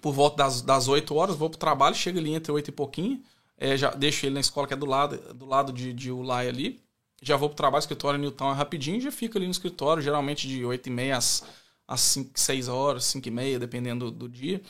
por 0.00 0.12
volta 0.12 0.36
das, 0.36 0.62
das 0.62 0.88
8 0.88 1.14
horas, 1.14 1.36
vou 1.36 1.50
pro 1.50 1.58
trabalho, 1.58 1.94
chega 1.94 2.20
ali 2.20 2.34
entre 2.34 2.52
8 2.52 2.68
e 2.68 2.72
pouquinho. 2.72 3.20
É, 3.58 3.76
já 3.76 3.90
deixo 3.90 4.26
ele 4.26 4.34
na 4.34 4.40
escola 4.40 4.66
que 4.66 4.74
é 4.74 4.76
do 4.76 4.86
lado, 4.86 5.16
do 5.34 5.46
lado 5.46 5.72
de, 5.72 5.92
de 5.92 6.10
Ulai 6.12 6.48
ali. 6.48 6.80
Já 7.22 7.36
vou 7.36 7.48
pro 7.48 7.56
trabalho, 7.56 7.80
escritório 7.80 8.20
Newton 8.20 8.50
é 8.50 8.54
rapidinho, 8.54 9.00
já 9.00 9.10
fico 9.10 9.38
ali 9.38 9.46
no 9.46 9.50
escritório, 9.50 10.02
geralmente 10.02 10.46
de 10.46 10.64
8 10.64 10.86
e 10.86 10.90
meia 10.90 11.16
às, 11.16 11.42
às 11.86 12.00
5, 12.00 12.30
6 12.38 12.68
horas, 12.68 13.04
5 13.04 13.28
e 13.28 13.30
meia, 13.30 13.58
dependendo 13.58 14.10
do, 14.10 14.26
do 14.26 14.28
dia 14.28 14.60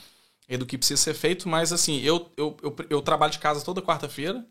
e 0.47 0.55
do 0.57 0.65
que 0.65 0.77
precisa 0.77 1.01
ser 1.01 1.13
feito. 1.13 1.49
Mas 1.49 1.73
assim, 1.73 1.99
eu, 2.01 2.31
eu, 2.37 2.55
eu, 2.61 2.75
eu 2.89 3.01
trabalho 3.01 3.31
de 3.31 3.39
casa 3.39 3.63
toda 3.63 3.81
quarta-feira, 3.81 4.45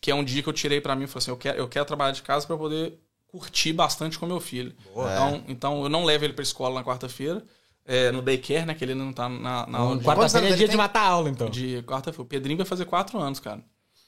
que 0.00 0.10
é 0.10 0.14
um 0.14 0.24
dia 0.24 0.42
que 0.42 0.48
eu 0.48 0.52
tirei 0.52 0.80
pra 0.80 0.94
mim, 0.96 1.06
falei 1.06 1.22
assim, 1.22 1.30
eu 1.30 1.36
quero, 1.36 1.58
eu 1.58 1.68
quero 1.68 1.84
trabalhar 1.84 2.12
de 2.12 2.22
casa 2.22 2.46
pra 2.46 2.56
poder 2.56 2.98
curtir 3.26 3.72
bastante 3.72 4.18
com 4.18 4.26
meu 4.26 4.40
filho. 4.40 4.74
Então, 5.14 5.44
então 5.48 5.82
eu 5.82 5.88
não 5.88 6.04
levo 6.04 6.24
ele 6.24 6.32
pra 6.34 6.42
escola 6.42 6.74
na 6.74 6.84
quarta-feira, 6.84 7.42
é, 7.84 8.12
no 8.12 8.22
daycare, 8.22 8.66
né, 8.66 8.74
que 8.74 8.84
ele 8.84 8.94
não 8.94 9.12
tá 9.12 9.28
na, 9.28 9.66
na 9.66 9.78
aula 9.78 9.98
de, 9.98 10.04
Quarta-feira 10.04 10.46
é 10.46 10.50
dia 10.50 10.56
ele 10.58 10.64
de 10.64 10.68
tem? 10.68 10.76
matar 10.76 11.00
a 11.00 11.08
aula, 11.08 11.30
então. 11.30 11.48
de 11.50 11.82
quarta-feira. 11.82 12.22
O 12.22 12.26
Pedrinho 12.26 12.56
vai 12.58 12.66
fazer 12.66 12.84
quatro 12.84 13.18
anos, 13.18 13.40
cara. 13.40 13.62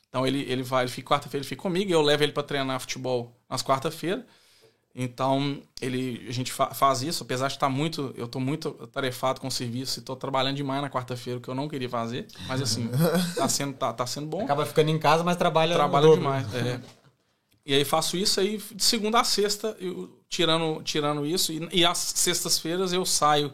Então 0.08 0.24
ele, 0.26 0.42
ele 0.48 0.62
vai, 0.62 0.84
ele 0.84 0.90
fica 0.90 1.08
quarta-feira, 1.08 1.42
ele 1.42 1.48
fica 1.48 1.62
comigo, 1.62 1.90
eu 1.90 2.00
levo 2.00 2.22
ele 2.22 2.32
pra 2.32 2.42
treinar 2.42 2.78
futebol 2.78 3.36
nas 3.50 3.62
quarta-feiras. 3.62 4.24
Então, 4.94 5.60
ele, 5.80 6.24
a 6.28 6.32
gente 6.32 6.52
fa- 6.52 6.72
faz 6.72 7.02
isso, 7.02 7.24
apesar 7.24 7.48
de 7.48 7.54
estar 7.54 7.68
muito. 7.68 8.14
Eu 8.16 8.28
tô 8.28 8.38
muito 8.38 8.70
tarefado 8.88 9.40
com 9.40 9.48
o 9.48 9.50
serviço 9.50 9.98
e 9.98 10.02
tô 10.02 10.14
trabalhando 10.14 10.56
demais 10.56 10.80
na 10.82 10.88
quarta-feira, 10.90 11.38
o 11.38 11.42
que 11.42 11.48
eu 11.48 11.54
não 11.54 11.68
queria 11.68 11.88
fazer. 11.88 12.28
Mas 12.46 12.62
assim, 12.62 12.88
tá 13.34 13.48
sendo, 13.48 13.74
tá, 13.74 13.92
tá 13.92 14.06
sendo 14.06 14.26
bom. 14.28 14.44
Acaba 14.44 14.64
ficando 14.64 14.90
em 14.90 14.98
casa, 14.98 15.24
mas 15.24 15.36
trabalha. 15.36 15.74
Trabalho 15.74 16.06
dobro. 16.06 16.20
demais. 16.20 16.54
é. 16.54 16.80
E 17.66 17.74
aí 17.74 17.84
faço 17.84 18.16
isso 18.16 18.40
aí 18.40 18.58
de 18.74 18.84
segunda 18.84 19.20
a 19.20 19.24
sexta, 19.24 19.74
eu, 19.80 20.20
tirando, 20.28 20.82
tirando 20.82 21.24
isso. 21.26 21.52
E, 21.52 21.66
e 21.72 21.84
às 21.84 21.96
sextas-feiras 21.98 22.92
eu 22.92 23.06
saio, 23.06 23.52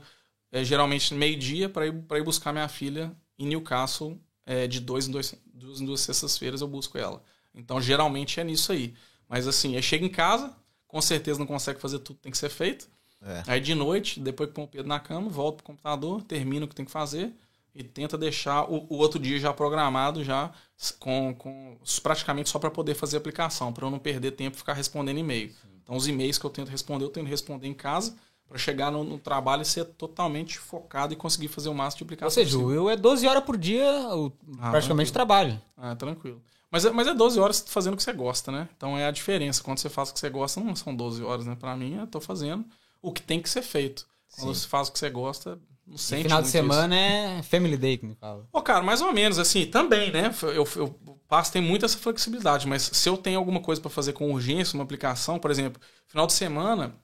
é, 0.50 0.64
geralmente 0.64 1.14
meio-dia, 1.14 1.68
para 1.68 1.86
ir, 1.86 1.92
pra 2.02 2.18
ir 2.18 2.24
buscar 2.24 2.52
minha 2.52 2.68
filha 2.68 3.12
em 3.38 3.46
Newcastle. 3.46 4.18
é, 4.44 4.66
de 4.66 4.80
dois 4.80 5.06
em 5.06 5.12
dois, 5.12 5.34
duas 5.54 5.80
em 5.80 5.84
duas 5.86 6.00
sextas-feiras 6.00 6.60
eu 6.60 6.66
busco 6.68 6.98
ela. 6.98 7.22
Então 7.54 7.80
geralmente 7.80 8.40
é 8.40 8.44
nisso 8.44 8.72
aí. 8.72 8.94
Mas 9.28 9.46
assim, 9.46 9.76
eu 9.76 9.82
chego 9.82 10.04
em 10.04 10.08
casa, 10.10 10.52
com 10.90 11.00
certeza 11.00 11.38
não 11.38 11.46
consegue 11.46 11.80
fazer 11.80 11.98
tudo 12.00 12.16
que 12.16 12.22
tem 12.22 12.32
que 12.32 12.38
ser 12.38 12.50
feito. 12.50 12.88
É. 13.22 13.42
Aí 13.46 13.60
de 13.60 13.74
noite, 13.74 14.18
depois 14.18 14.48
que 14.48 14.54
põe 14.54 14.64
o 14.64 14.68
Pedro 14.68 14.88
na 14.88 14.98
cama, 14.98 15.28
volto 15.28 15.56
pro 15.56 15.64
computador, 15.66 16.22
termino 16.22 16.64
o 16.66 16.68
que 16.68 16.74
tem 16.74 16.84
que 16.84 16.90
fazer 16.90 17.32
e 17.74 17.84
tenta 17.84 18.18
deixar 18.18 18.64
o, 18.64 18.86
o 18.88 18.96
outro 18.96 19.18
dia 19.20 19.38
já 19.38 19.52
programado, 19.52 20.24
já 20.24 20.50
com, 20.98 21.34
com 21.34 21.76
praticamente 22.02 22.48
só 22.48 22.58
para 22.58 22.70
poder 22.70 22.94
fazer 22.94 23.16
a 23.16 23.20
aplicação, 23.20 23.72
para 23.72 23.86
eu 23.86 23.90
não 23.90 23.98
perder 23.98 24.32
tempo 24.32 24.56
e 24.56 24.58
ficar 24.58 24.72
respondendo 24.72 25.18
e-mail. 25.18 25.54
Então 25.82 25.94
os 25.96 26.08
e-mails 26.08 26.38
que 26.38 26.44
eu 26.44 26.50
tento 26.50 26.68
responder, 26.68 27.04
eu 27.04 27.10
tento 27.10 27.26
responder 27.28 27.68
em 27.68 27.74
casa 27.74 28.16
Pra 28.48 28.58
chegar 28.58 28.90
no, 28.90 29.04
no 29.04 29.16
trabalho 29.16 29.62
e 29.62 29.64
ser 29.64 29.84
totalmente 29.84 30.58
focado 30.58 31.12
e 31.12 31.16
conseguir 31.16 31.46
fazer 31.46 31.68
o 31.68 31.74
máximo 31.74 31.98
de 31.98 32.02
aplicação 32.04 32.26
Ou 32.26 32.44
seja, 32.44 32.56
o 32.58 32.62
possível. 32.62 32.82
Will 32.82 32.90
é 32.90 32.96
12 32.96 33.24
horas 33.28 33.44
por 33.44 33.56
dia, 33.56 33.88
o- 34.12 34.32
Ah, 34.58 34.70
praticamente 34.72 35.12
trabalho. 35.12 35.62
Ah, 35.76 35.94
tranquilo. 35.94 36.42
Mas 36.70 36.84
é, 36.84 36.90
mas 36.90 37.06
é 37.08 37.14
12 37.14 37.38
horas 37.40 37.64
fazendo 37.66 37.94
o 37.94 37.96
que 37.96 38.02
você 38.02 38.12
gosta, 38.12 38.52
né? 38.52 38.68
Então 38.76 38.96
é 38.96 39.06
a 39.06 39.10
diferença. 39.10 39.62
Quando 39.62 39.78
você 39.78 39.88
faz 39.88 40.10
o 40.10 40.14
que 40.14 40.20
você 40.20 40.30
gosta, 40.30 40.60
não 40.60 40.76
são 40.76 40.94
12 40.94 41.22
horas, 41.22 41.46
né? 41.46 41.56
Pra 41.56 41.76
mim, 41.76 41.96
eu 41.96 42.06
tô 42.06 42.20
fazendo 42.20 42.64
o 43.02 43.12
que 43.12 43.22
tem 43.22 43.40
que 43.42 43.48
ser 43.50 43.62
feito. 43.62 44.06
Quando 44.36 44.54
você 44.54 44.68
faz 44.68 44.88
o 44.88 44.92
que 44.92 44.98
você 44.98 45.10
gosta, 45.10 45.58
não 45.86 45.96
E 45.96 45.98
sente 45.98 46.22
final 46.22 46.38
de 46.40 46.48
muito 46.48 46.62
isso. 46.62 46.62
semana 46.62 46.94
é 46.96 47.42
Family 47.42 47.76
Day, 47.76 47.98
que 47.98 48.06
me 48.06 48.14
fala. 48.14 48.46
Pô, 48.52 48.62
cara, 48.62 48.82
mais 48.82 49.00
ou 49.02 49.12
menos, 49.12 49.38
assim, 49.38 49.66
também, 49.66 50.12
né? 50.12 50.32
Eu, 50.42 50.66
eu 50.76 50.88
passo, 51.28 51.52
tem 51.52 51.60
muita 51.62 51.86
essa 51.86 51.98
flexibilidade, 51.98 52.66
mas 52.66 52.82
se 52.82 53.08
eu 53.08 53.16
tenho 53.16 53.38
alguma 53.38 53.60
coisa 53.60 53.80
pra 53.80 53.90
fazer 53.90 54.12
com 54.12 54.32
urgência, 54.32 54.76
uma 54.76 54.84
aplicação, 54.84 55.38
por 55.38 55.50
exemplo, 55.50 55.80
final 56.06 56.26
de 56.26 56.32
semana, 56.32 56.94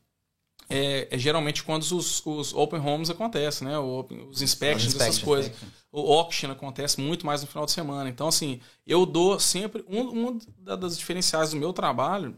é, 0.69 1.09
é 1.11 1.19
geralmente 1.19 1.63
quando 1.63 1.83
os, 1.83 2.25
os 2.27 2.53
open 2.55 2.81
homes 2.81 3.11
acontecem, 3.11 3.67
né? 3.69 3.79
O 3.79 3.99
open- 4.01 4.27
os 4.29 4.43
inspections, 4.43 4.95
Os 4.95 5.01
essas 5.01 5.19
coisas. 5.19 5.53
O 5.99 6.13
auction 6.13 6.51
acontece 6.51 7.01
muito 7.01 7.25
mais 7.25 7.41
no 7.43 7.47
final 7.49 7.65
de 7.65 7.73
semana. 7.73 8.09
Então, 8.11 8.29
assim, 8.29 8.61
eu 8.87 9.07
dou 9.07 9.39
sempre. 9.41 9.85
Um, 9.89 10.29
um 10.29 10.39
da- 10.59 10.77
das 10.77 10.99
diferenciais 10.99 11.51
do 11.51 11.57
meu 11.57 11.73
trabalho 11.73 12.37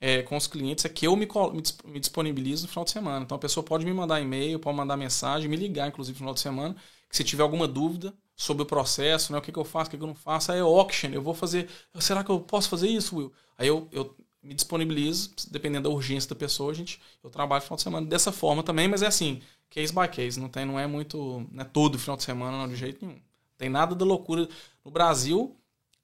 é, 0.00 0.22
com 0.22 0.36
os 0.36 0.46
clientes 0.46 0.84
é 0.84 0.88
que 0.88 1.06
eu 1.06 1.14
me, 1.16 1.26
me 1.52 1.60
dis- 1.62 1.76
me 1.84 2.00
disponibilizo 2.00 2.62
no 2.64 2.68
final 2.68 2.84
de 2.84 2.90
semana. 2.90 3.24
Então, 3.24 3.36
a 3.36 3.40
pessoa 3.40 3.64
pode 3.64 3.84
me 3.84 3.92
mandar 3.92 4.20
e-mail, 4.20 4.58
pode 4.58 4.76
mandar 4.76 4.96
mensagem, 4.96 5.48
me 5.48 5.56
ligar, 5.56 5.88
inclusive, 5.88 6.14
no 6.14 6.18
final 6.20 6.34
de 6.34 6.40
semana, 6.40 6.76
que 7.08 7.16
se 7.16 7.24
tiver 7.24 7.42
alguma 7.42 7.66
dúvida 7.68 8.14
sobre 8.36 8.62
o 8.62 8.66
processo, 8.66 9.32
né? 9.32 9.38
O 9.38 9.42
que, 9.42 9.52
que 9.52 9.58
eu 9.58 9.64
faço, 9.64 9.88
o 9.88 9.90
que, 9.90 9.96
que 9.98 10.02
eu 10.02 10.06
não 10.08 10.14
faço, 10.14 10.52
aí 10.52 10.58
é 10.58 10.62
auction. 10.62 11.10
Eu 11.10 11.22
vou 11.22 11.34
fazer. 11.34 11.68
Será 11.98 12.24
que 12.24 12.30
eu 12.30 12.40
posso 12.40 12.68
fazer 12.68 12.88
isso, 12.88 13.16
Will? 13.16 13.32
Aí 13.58 13.66
eu, 13.68 13.88
eu 13.92 14.16
me 14.42 14.54
disponibilizo, 14.54 15.30
dependendo 15.50 15.88
da 15.88 15.94
urgência 15.94 16.28
da 16.30 16.36
pessoa, 16.36 16.72
gente, 16.72 16.98
eu 17.22 17.28
trabalho 17.28 17.60
no 17.60 17.64
final 17.66 17.76
de 17.76 17.82
semana 17.82 18.06
dessa 18.06 18.32
forma 18.32 18.62
também, 18.62 18.88
mas 18.88 19.02
é 19.02 19.06
assim, 19.06 19.42
case 19.70 19.92
by 19.94 20.08
case, 20.08 20.38
não 20.38 20.48
tem, 20.48 20.64
não 20.66 20.78
é 20.78 20.86
muito, 20.86 21.46
não 21.50 21.62
é 21.62 21.64
todo 21.64 21.98
final 21.98 22.16
de 22.16 22.24
semana, 22.24 22.58
não, 22.58 22.68
de 22.68 22.76
jeito 22.76 23.04
nenhum. 23.06 23.20
Tem 23.56 23.68
nada 23.70 23.94
da 23.94 24.04
loucura. 24.04 24.48
No 24.84 24.90
Brasil, 24.90 25.56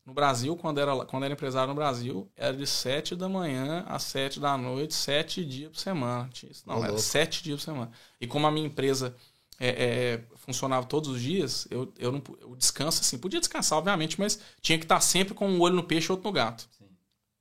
no 0.04 0.14
Brasil, 0.14 0.56
quando 0.56 0.78
era, 0.78 1.04
quando 1.04 1.24
era 1.24 1.34
empresário 1.34 1.68
no 1.68 1.74
Brasil, 1.74 2.30
era 2.36 2.56
de 2.56 2.66
7 2.66 3.16
da 3.16 3.28
manhã 3.28 3.84
às 3.88 4.04
7 4.04 4.38
da 4.38 4.56
noite, 4.56 4.94
7 4.94 5.44
dias 5.44 5.72
por 5.72 5.78
semana. 5.78 6.30
Não, 6.64 6.74
era 6.76 6.92
louco. 6.92 7.02
7 7.02 7.42
dias 7.42 7.58
por 7.60 7.64
semana. 7.64 7.90
E 8.20 8.26
como 8.26 8.46
a 8.46 8.50
minha 8.50 8.66
empresa 8.66 9.16
é, 9.58 9.68
é, 9.68 10.24
funcionava 10.36 10.86
todos 10.86 11.08
os 11.10 11.20
dias, 11.20 11.66
eu, 11.70 11.92
eu 11.98 12.12
não 12.12 12.22
eu 12.40 12.54
descanso 12.54 13.00
assim. 13.00 13.18
Podia 13.18 13.40
descansar, 13.40 13.78
obviamente, 13.78 14.20
mas 14.20 14.38
tinha 14.60 14.78
que 14.78 14.84
estar 14.84 15.00
sempre 15.00 15.34
com 15.34 15.48
um 15.48 15.60
olho 15.60 15.74
no 15.74 15.82
peixe 15.82 16.08
e 16.08 16.12
outro 16.12 16.26
no 16.28 16.32
gato. 16.32 16.68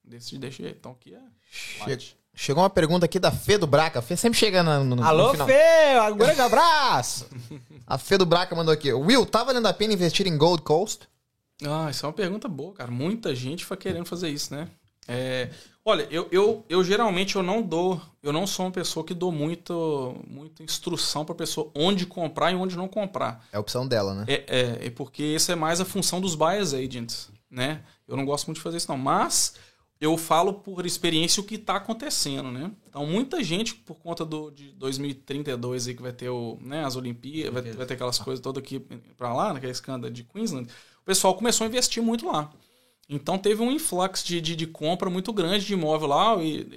Desse, 0.03 0.37
desse 0.37 0.63
jeito. 0.63 0.77
Então 0.77 0.93
aqui 0.93 1.13
é. 1.13 1.21
Che- 1.99 2.15
Chegou 2.35 2.61
uma 2.61 2.69
pergunta 2.69 3.05
aqui 3.05 3.17
da 3.17 3.31
Fê 3.31 3.57
do 3.57 3.65
Braca. 3.65 3.99
A 3.99 4.01
Fê 4.01 4.17
sempre 4.17 4.37
chega 4.37 4.61
no, 4.61 4.83
no, 4.83 4.95
no 4.97 5.03
Alô, 5.03 5.31
final. 5.31 5.47
Fê! 5.47 5.99
Um 6.11 6.17
grande 6.17 6.41
abraço! 6.41 7.27
A 7.87 7.97
Fê 7.97 8.17
do 8.17 8.25
Braca 8.25 8.53
mandou 8.55 8.73
aqui. 8.73 8.91
Will, 8.91 9.25
tá 9.25 9.43
valendo 9.43 9.67
a 9.67 9.73
pena 9.73 9.93
investir 9.93 10.27
em 10.27 10.37
Gold 10.37 10.63
Coast? 10.63 11.07
Ah, 11.63 11.87
isso 11.89 12.05
é 12.05 12.09
uma 12.09 12.13
pergunta 12.13 12.47
boa, 12.47 12.73
cara. 12.73 12.91
Muita 12.91 13.33
gente 13.33 13.63
foi 13.63 13.77
querendo 13.77 14.05
fazer 14.05 14.29
isso, 14.29 14.53
né? 14.53 14.67
É, 15.07 15.49
olha, 15.83 16.07
eu, 16.09 16.27
eu, 16.31 16.65
eu 16.67 16.83
geralmente 16.83 17.35
eu 17.35 17.43
não 17.43 17.61
dou, 17.61 18.01
eu 18.23 18.33
não 18.33 18.47
sou 18.47 18.65
uma 18.65 18.71
pessoa 18.71 19.05
que 19.05 19.13
dou 19.13 19.31
muito, 19.31 20.15
muita 20.27 20.63
instrução 20.63 21.23
para 21.23 21.35
pessoa 21.35 21.69
onde 21.75 22.07
comprar 22.07 22.51
e 22.51 22.55
onde 22.55 22.75
não 22.75 22.87
comprar. 22.87 23.45
É 23.53 23.57
a 23.57 23.59
opção 23.59 23.87
dela, 23.87 24.15
né? 24.15 24.25
É, 24.27 24.43
é, 24.47 24.87
é 24.87 24.89
porque 24.89 25.23
isso 25.23 25.51
é 25.51 25.55
mais 25.55 25.79
a 25.79 25.85
função 25.85 26.19
dos 26.19 26.33
buyers 26.33 26.73
agents, 26.73 27.29
né? 27.49 27.81
Eu 28.07 28.17
não 28.17 28.25
gosto 28.25 28.47
muito 28.47 28.57
de 28.57 28.63
fazer 28.63 28.77
isso 28.77 28.89
não, 28.89 28.97
mas 28.97 29.53
eu 30.05 30.17
falo 30.17 30.53
por 30.53 30.85
experiência 30.85 31.41
o 31.41 31.43
que 31.43 31.55
está 31.55 31.75
acontecendo, 31.75 32.51
né? 32.51 32.71
Então 32.87 33.05
muita 33.05 33.43
gente 33.43 33.73
por 33.73 33.95
conta 33.95 34.23
do 34.23 34.51
de 34.51 34.71
2032 34.73 35.87
aí 35.87 35.95
que 35.95 36.01
vai 36.01 36.13
ter 36.13 36.29
o, 36.29 36.57
né, 36.61 36.85
as 36.85 36.95
Olimpíadas, 36.95 37.53
vai, 37.53 37.73
vai 37.73 37.85
ter 37.85 37.95
aquelas 37.95 38.19
coisas 38.19 38.41
todas 38.41 38.63
aqui 38.63 38.79
para 39.17 39.33
lá, 39.33 39.53
naquele 39.53 39.71
escândalo 39.71 40.13
de 40.13 40.23
Queensland, 40.23 40.69
o 41.01 41.05
pessoal 41.05 41.35
começou 41.35 41.65
a 41.65 41.67
investir 41.67 42.01
muito 42.01 42.27
lá. 42.27 42.51
Então 43.07 43.37
teve 43.37 43.61
um 43.61 43.71
influx 43.71 44.23
de, 44.23 44.41
de, 44.41 44.55
de 44.55 44.67
compra 44.67 45.09
muito 45.09 45.31
grande 45.31 45.65
de 45.65 45.73
imóvel 45.73 46.07
lá 46.07 46.41
e 46.41 46.67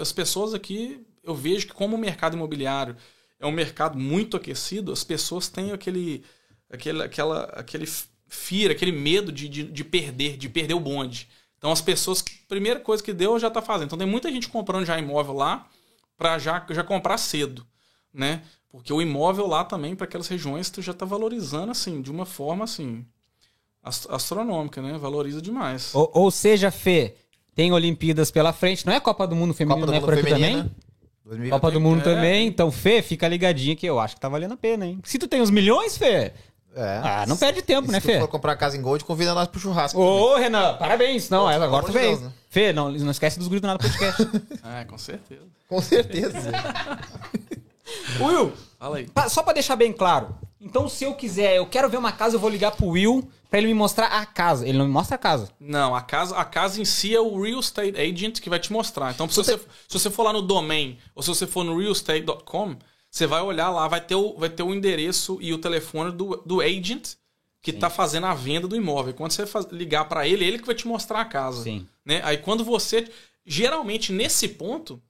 as 0.00 0.12
pessoas 0.12 0.54
aqui, 0.54 1.00
eu 1.22 1.34
vejo 1.34 1.66
que 1.66 1.72
como 1.72 1.96
o 1.96 1.98
mercado 1.98 2.36
imobiliário 2.36 2.96
é 3.38 3.46
um 3.46 3.52
mercado 3.52 3.98
muito 3.98 4.36
aquecido, 4.36 4.92
as 4.92 5.04
pessoas 5.04 5.48
têm 5.48 5.72
aquele, 5.72 6.24
aquele, 6.70 7.02
aquela, 7.02 7.44
aquele 7.44 7.86
fear, 8.28 8.70
aquele 8.70 8.92
medo 8.92 9.30
de, 9.30 9.48
de, 9.48 9.62
de 9.64 9.84
perder, 9.84 10.36
de 10.36 10.48
perder 10.48 10.74
o 10.74 10.80
bonde. 10.80 11.28
Então 11.66 11.72
as 11.72 11.80
pessoas, 11.80 12.22
primeira 12.46 12.78
coisa 12.78 13.02
que 13.02 13.12
deu, 13.12 13.40
já 13.40 13.48
está 13.48 13.60
fazendo. 13.60 13.86
Então 13.86 13.98
tem 13.98 14.06
muita 14.06 14.30
gente 14.30 14.48
comprando 14.48 14.86
já 14.86 14.96
imóvel 15.00 15.34
lá 15.34 15.66
para 16.16 16.38
já, 16.38 16.64
já 16.70 16.84
comprar 16.84 17.18
cedo, 17.18 17.66
né? 18.14 18.42
Porque 18.70 18.92
o 18.92 19.02
imóvel 19.02 19.48
lá 19.48 19.64
também, 19.64 19.96
para 19.96 20.04
aquelas 20.04 20.28
regiões, 20.28 20.70
tu 20.70 20.80
já 20.80 20.92
está 20.92 21.04
valorizando, 21.04 21.72
assim, 21.72 22.00
de 22.00 22.08
uma 22.08 22.24
forma, 22.24 22.62
assim, 22.62 23.04
ast- 23.82 24.06
astronômica, 24.08 24.80
né? 24.80 24.96
Valoriza 24.96 25.42
demais. 25.42 25.92
ou, 25.92 26.08
ou 26.14 26.30
seja, 26.30 26.70
Fê, 26.70 27.16
tem 27.52 27.72
Olimpíadas 27.72 28.30
pela 28.30 28.52
frente. 28.52 28.86
Não 28.86 28.92
é 28.92 29.00
Copa 29.00 29.26
do 29.26 29.34
Mundo 29.34 29.52
Feminino, 29.52 29.80
Copa 29.80 29.86
do 29.86 29.90
não 29.90 29.96
é 29.96 30.00
Mundo 30.00 30.08
por 30.08 30.18
aqui 30.20 30.30
também? 30.30 30.70
2020. 31.24 31.50
Copa 31.50 31.70
do 31.72 31.80
Mundo 31.80 32.00
É. 32.02 32.04
também. 32.04 32.46
Então, 32.46 32.70
Fê, 32.70 33.02
fica 33.02 33.26
ligadinha 33.26 33.74
que 33.74 33.86
eu 33.86 33.98
acho 33.98 34.14
que 34.14 34.20
tá 34.20 34.28
valendo 34.28 34.54
a 34.54 34.56
pena, 34.56 34.86
hein? 34.86 35.00
Se 35.02 35.18
tu 35.18 35.26
tem 35.26 35.42
uns 35.42 35.50
milhões, 35.50 35.98
Fê, 35.98 36.32
É. 36.76 37.00
ah, 37.02 37.24
não 37.26 37.36
perde 37.38 37.62
tempo, 37.62 37.88
E 37.88 37.92
né, 37.92 38.00
se 38.00 38.06
Fê? 38.06 38.14
tu 38.16 38.20
for 38.20 38.28
comprar 38.28 38.54
casa 38.56 38.76
em 38.76 38.82
Gold, 38.82 39.02
convida 39.04 39.32
nós 39.34 39.48
pro 39.48 39.58
churrasco. 39.58 39.98
Ô, 39.98 40.36
Renan, 40.36 40.74
parabéns. 40.74 41.30
Não, 41.30 41.48
agora 41.48 41.64
amor 41.66 41.84
tu 41.84 41.92
de. 41.92 41.98
Deus, 41.98 42.20
né? 42.20 42.30
Fê, 42.50 42.72
não, 42.72 42.90
não 42.92 43.10
esquece 43.10 43.38
dos 43.38 43.48
gritos 43.48 43.66
nada 43.66 43.78
podcast. 43.78 44.22
É, 44.78 44.84
com 44.84 44.98
certeza. 44.98 45.40
Com 45.68 45.80
certeza. 45.80 46.52
Will, 48.20 48.52
Fala 48.78 48.98
aí. 48.98 49.06
pa- 49.08 49.28
só 49.28 49.42
pra 49.42 49.52
deixar 49.52 49.76
bem 49.76 49.92
claro. 49.92 50.34
Então, 50.60 50.88
se 50.88 51.04
eu 51.04 51.14
quiser, 51.14 51.56
eu 51.56 51.66
quero 51.66 51.88
ver 51.88 51.96
uma 51.96 52.10
casa, 52.12 52.36
eu 52.36 52.40
vou 52.40 52.50
ligar 52.50 52.72
pro 52.72 52.88
Will 52.88 53.28
pra 53.48 53.58
ele 53.58 53.68
me 53.68 53.74
mostrar 53.74 54.06
a 54.08 54.26
casa. 54.26 54.66
Ele 54.68 54.76
não 54.78 54.86
me 54.86 54.92
mostra 54.92 55.14
a 55.14 55.18
casa. 55.18 55.48
Não, 55.60 55.94
a 55.94 56.00
casa, 56.00 56.36
a 56.36 56.44
casa 56.44 56.80
em 56.80 56.84
si 56.84 57.14
é 57.14 57.20
o 57.20 57.40
real 57.40 57.60
estate 57.60 57.96
agent 58.00 58.40
que 58.40 58.50
vai 58.50 58.58
te 58.58 58.72
mostrar. 58.72 59.12
Então, 59.12 59.28
se 59.28 59.36
você, 59.36 59.56
se 59.56 59.98
você 59.98 60.10
for 60.10 60.24
lá 60.24 60.32
no 60.32 60.42
domain 60.42 60.98
ou 61.14 61.22
se 61.22 61.28
você 61.28 61.46
for 61.46 61.62
no 61.64 61.78
realestate.com, 61.78 62.74
você 63.16 63.26
vai 63.26 63.40
olhar 63.40 63.70
lá, 63.70 63.88
vai 63.88 64.00
ter 64.00 64.14
o, 64.14 64.34
vai 64.36 64.48
ter 64.50 64.62
o 64.62 64.74
endereço 64.74 65.38
e 65.40 65.52
o 65.54 65.58
telefone 65.58 66.12
do, 66.12 66.36
do 66.44 66.60
agent 66.60 67.14
que 67.62 67.70
está 67.70 67.88
fazendo 67.88 68.26
a 68.26 68.34
venda 68.34 68.68
do 68.68 68.76
imóvel. 68.76 69.14
Quando 69.14 69.32
você 69.32 69.46
faz- 69.46 69.66
ligar 69.72 70.04
para 70.06 70.28
ele, 70.28 70.44
ele 70.44 70.58
que 70.58 70.66
vai 70.66 70.74
te 70.74 70.86
mostrar 70.86 71.20
a 71.20 71.24
casa. 71.24 71.62
Sim. 71.62 71.86
Né? 72.04 72.20
Aí 72.24 72.36
quando 72.36 72.62
você. 72.64 73.08
Geralmente, 73.44 74.12
nesse 74.12 74.48
ponto, 74.48 75.00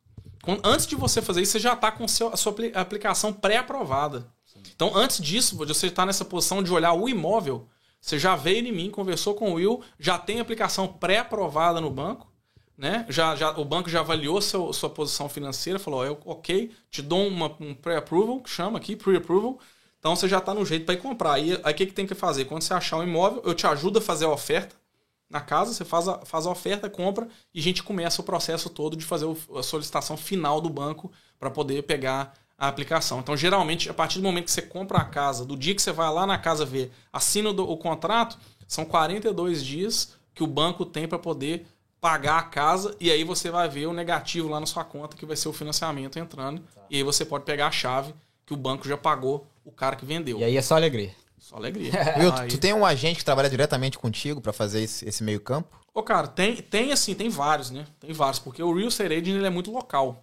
quando- 0.42 0.60
antes 0.64 0.86
de 0.86 0.94
você 0.94 1.20
fazer 1.20 1.42
isso, 1.42 1.52
você 1.52 1.58
já 1.58 1.72
está 1.72 1.90
com 1.90 2.06
seu- 2.06 2.28
a 2.32 2.36
sua 2.36 2.52
apli- 2.52 2.72
aplicação 2.74 3.32
pré-aprovada. 3.32 4.26
Então, 4.74 4.94
antes 4.94 5.20
disso, 5.20 5.56
você 5.56 5.86
está 5.88 6.04
nessa 6.06 6.24
posição 6.24 6.62
de 6.62 6.72
olhar 6.72 6.92
o 6.92 7.08
imóvel. 7.08 7.66
Você 8.00 8.18
já 8.18 8.36
veio 8.36 8.66
em 8.66 8.72
mim, 8.72 8.90
conversou 8.90 9.34
com 9.34 9.50
o 9.50 9.54
Will, 9.54 9.82
já 9.98 10.16
tem 10.18 10.38
aplicação 10.38 10.86
pré-aprovada 10.86 11.80
no 11.80 11.90
banco, 11.90 12.30
né? 12.76 13.06
Já, 13.08 13.34
já, 13.34 13.50
o 13.58 13.64
banco 13.64 13.88
já 13.88 14.00
avaliou 14.00 14.40
seu, 14.40 14.72
sua 14.72 14.90
posição 14.90 15.28
financeira, 15.28 15.78
falou: 15.78 16.04
eu, 16.04 16.18
ok, 16.24 16.70
te 16.90 17.02
dou 17.02 17.26
uma, 17.26 17.54
um 17.60 17.74
pré-approval, 17.74 18.40
que 18.40 18.50
chama 18.50 18.78
aqui, 18.78 18.94
pre-approval. 18.94 19.58
Então 19.98 20.14
você 20.14 20.28
já 20.28 20.38
está 20.38 20.54
no 20.54 20.64
jeito 20.64 20.84
para 20.84 20.94
ir 20.94 20.98
comprar. 20.98 21.34
Aí 21.34 21.54
o 21.54 21.74
que, 21.74 21.86
que 21.86 21.92
tem 21.92 22.06
que 22.06 22.14
fazer? 22.14 22.44
Quando 22.44 22.62
você 22.62 22.74
achar 22.74 22.98
um 22.98 23.02
imóvel, 23.02 23.42
eu 23.44 23.54
te 23.54 23.66
ajudo 23.66 23.98
a 23.98 24.02
fazer 24.02 24.26
a 24.26 24.30
oferta 24.30 24.76
na 25.28 25.40
casa, 25.40 25.72
você 25.72 25.84
faz 25.84 26.06
a, 26.06 26.18
faz 26.24 26.46
a 26.46 26.50
oferta, 26.50 26.88
compra 26.88 27.26
e 27.52 27.58
a 27.58 27.62
gente 27.62 27.82
começa 27.82 28.20
o 28.20 28.24
processo 28.24 28.70
todo 28.70 28.96
de 28.96 29.04
fazer 29.04 29.26
a 29.56 29.62
solicitação 29.62 30.16
final 30.16 30.60
do 30.60 30.70
banco 30.70 31.10
para 31.38 31.50
poder 31.50 31.82
pegar 31.82 32.34
a 32.56 32.68
aplicação. 32.68 33.18
Então, 33.18 33.36
geralmente, 33.36 33.90
a 33.90 33.94
partir 33.94 34.18
do 34.18 34.24
momento 34.24 34.44
que 34.44 34.52
você 34.52 34.62
compra 34.62 34.98
a 34.98 35.04
casa, 35.04 35.44
do 35.44 35.56
dia 35.56 35.74
que 35.74 35.82
você 35.82 35.92
vai 35.92 36.10
lá 36.12 36.26
na 36.26 36.38
casa 36.38 36.64
ver, 36.64 36.92
assina 37.12 37.50
o, 37.50 37.72
o 37.72 37.76
contrato, 37.76 38.38
são 38.66 38.84
42 38.84 39.64
dias 39.64 40.14
que 40.34 40.42
o 40.42 40.46
banco 40.46 40.84
tem 40.84 41.08
para 41.08 41.18
poder 41.18 41.66
pagar 42.06 42.38
a 42.38 42.42
casa 42.44 42.94
e 43.00 43.10
aí 43.10 43.24
você 43.24 43.50
vai 43.50 43.68
ver 43.68 43.86
o 43.88 43.92
negativo 43.92 44.48
lá 44.48 44.60
na 44.60 44.66
sua 44.66 44.84
conta, 44.84 45.16
que 45.16 45.26
vai 45.26 45.36
ser 45.36 45.48
o 45.48 45.52
financiamento 45.52 46.16
entrando. 46.20 46.62
E 46.88 46.98
aí 46.98 47.02
você 47.02 47.24
pode 47.24 47.44
pegar 47.44 47.66
a 47.66 47.70
chave 47.72 48.14
que 48.46 48.54
o 48.54 48.56
banco 48.56 48.86
já 48.86 48.96
pagou 48.96 49.44
o 49.64 49.72
cara 49.72 49.96
que 49.96 50.06
vendeu. 50.06 50.38
E 50.38 50.44
aí 50.44 50.56
é 50.56 50.62
só 50.62 50.76
alegria. 50.76 51.12
Só 51.36 51.56
alegria. 51.56 51.90
Will, 52.16 52.32
Aí- 52.32 52.48
tu 52.48 52.58
tem 52.58 52.72
um 52.72 52.86
agente 52.86 53.18
que 53.18 53.24
trabalha 53.24 53.50
diretamente 53.50 53.98
contigo 53.98 54.40
pra 54.40 54.52
fazer 54.52 54.82
esse, 54.82 55.04
esse 55.08 55.24
meio 55.24 55.40
campo? 55.40 55.76
Ô, 55.92 56.00
cara, 56.00 56.28
tem, 56.28 56.54
tem 56.56 56.92
assim, 56.92 57.12
tem 57.12 57.28
vários, 57.28 57.72
né? 57.72 57.84
Tem 57.98 58.12
vários, 58.12 58.38
porque 58.38 58.62
o 58.62 58.72
Real 58.72 58.86
Estate 58.86 59.12
Agent 59.12 59.26
ele 59.26 59.46
é 59.46 59.50
muito 59.50 59.72
local. 59.72 60.22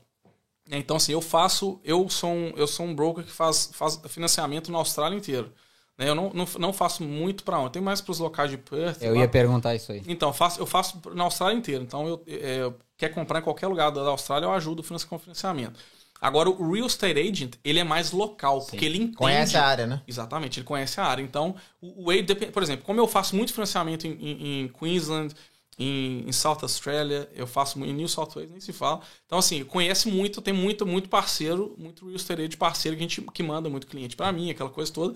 É, 0.71 0.77
Então, 0.77 0.95
assim, 0.95 1.11
eu 1.11 1.19
faço, 1.21 1.81
eu 1.83 2.07
sou 2.07 2.31
um, 2.31 2.53
eu 2.55 2.65
sou 2.65 2.85
um 2.85 2.95
broker 2.95 3.25
que 3.25 3.31
faz, 3.31 3.71
faz 3.73 3.99
financiamento 4.07 4.71
na 4.71 4.77
Austrália 4.77 5.17
inteira. 5.17 5.51
Né? 5.97 6.09
Eu 6.09 6.15
não, 6.15 6.31
não, 6.33 6.45
não 6.59 6.73
faço 6.73 7.03
muito 7.03 7.43
para 7.43 7.59
onde, 7.59 7.73
tem 7.73 7.81
mais 7.81 8.01
para 8.01 8.11
os 8.11 8.19
locais 8.19 8.49
de 8.49 8.57
Perth. 8.57 9.01
Eu 9.01 9.13
lá. 9.13 9.19
ia 9.21 9.27
perguntar 9.27 9.75
isso 9.75 9.91
aí. 9.91 10.01
Então, 10.07 10.29
eu 10.29 10.33
faço, 10.33 10.59
eu 10.59 10.65
faço 10.65 10.99
na 11.13 11.23
Austrália 11.23 11.57
inteira. 11.57 11.83
Então, 11.83 12.07
eu, 12.07 12.23
é, 12.27 12.71
quer 12.97 13.09
comprar 13.09 13.39
em 13.39 13.43
qualquer 13.43 13.67
lugar 13.67 13.91
da 13.91 14.01
Austrália, 14.01 14.45
eu 14.45 14.51
ajudo 14.51 14.83
com 15.07 15.19
financiamento. 15.19 15.79
Agora, 16.19 16.49
o 16.49 16.71
Real 16.71 16.87
Estate 16.87 17.19
Agent, 17.19 17.55
ele 17.65 17.79
é 17.79 17.83
mais 17.83 18.11
local, 18.11 18.61
porque 18.61 18.85
ele 18.85 18.97
entende... 18.97 19.17
Conhece 19.17 19.57
a 19.57 19.65
área, 19.65 19.85
né? 19.85 20.01
Exatamente, 20.07 20.59
ele 20.59 20.65
conhece 20.65 20.99
a 20.99 21.03
área. 21.05 21.21
Então, 21.21 21.53
o, 21.81 22.09
o 22.09 22.51
por 22.53 22.63
exemplo, 22.63 22.85
como 22.85 22.99
eu 22.99 23.07
faço 23.07 23.35
muito 23.35 23.53
financiamento 23.53 24.07
em, 24.07 24.11
em- 24.13 24.61
em 24.63 24.67
Queensland, 24.69 25.33
em, 25.77 26.23
em 26.25 26.31
South 26.31 26.59
Australia, 26.61 27.29
eu 27.35 27.45
faço 27.45 27.77
em 27.83 27.93
New 27.93 28.07
South 28.07 28.29
Wales, 28.35 28.49
nem 28.51 28.59
se 28.61 28.71
fala. 28.71 29.01
Então, 29.25 29.37
assim, 29.37 29.65
conhece 29.65 30.07
muito, 30.09 30.41
tem 30.41 30.53
muito, 30.53 30.85
muito 30.85 31.09
parceiro, 31.09 31.75
muito 31.77 32.05
real 32.05 32.15
estate 32.15 32.47
de 32.47 32.55
parceiro 32.57 32.95
que 32.95 33.03
a 33.03 33.07
gente 33.07 33.21
que 33.33 33.43
manda 33.43 33.69
muito 33.69 33.85
cliente 33.87 34.15
para 34.15 34.31
mim, 34.31 34.49
aquela 34.49 34.69
coisa 34.69 34.93
toda. 34.93 35.15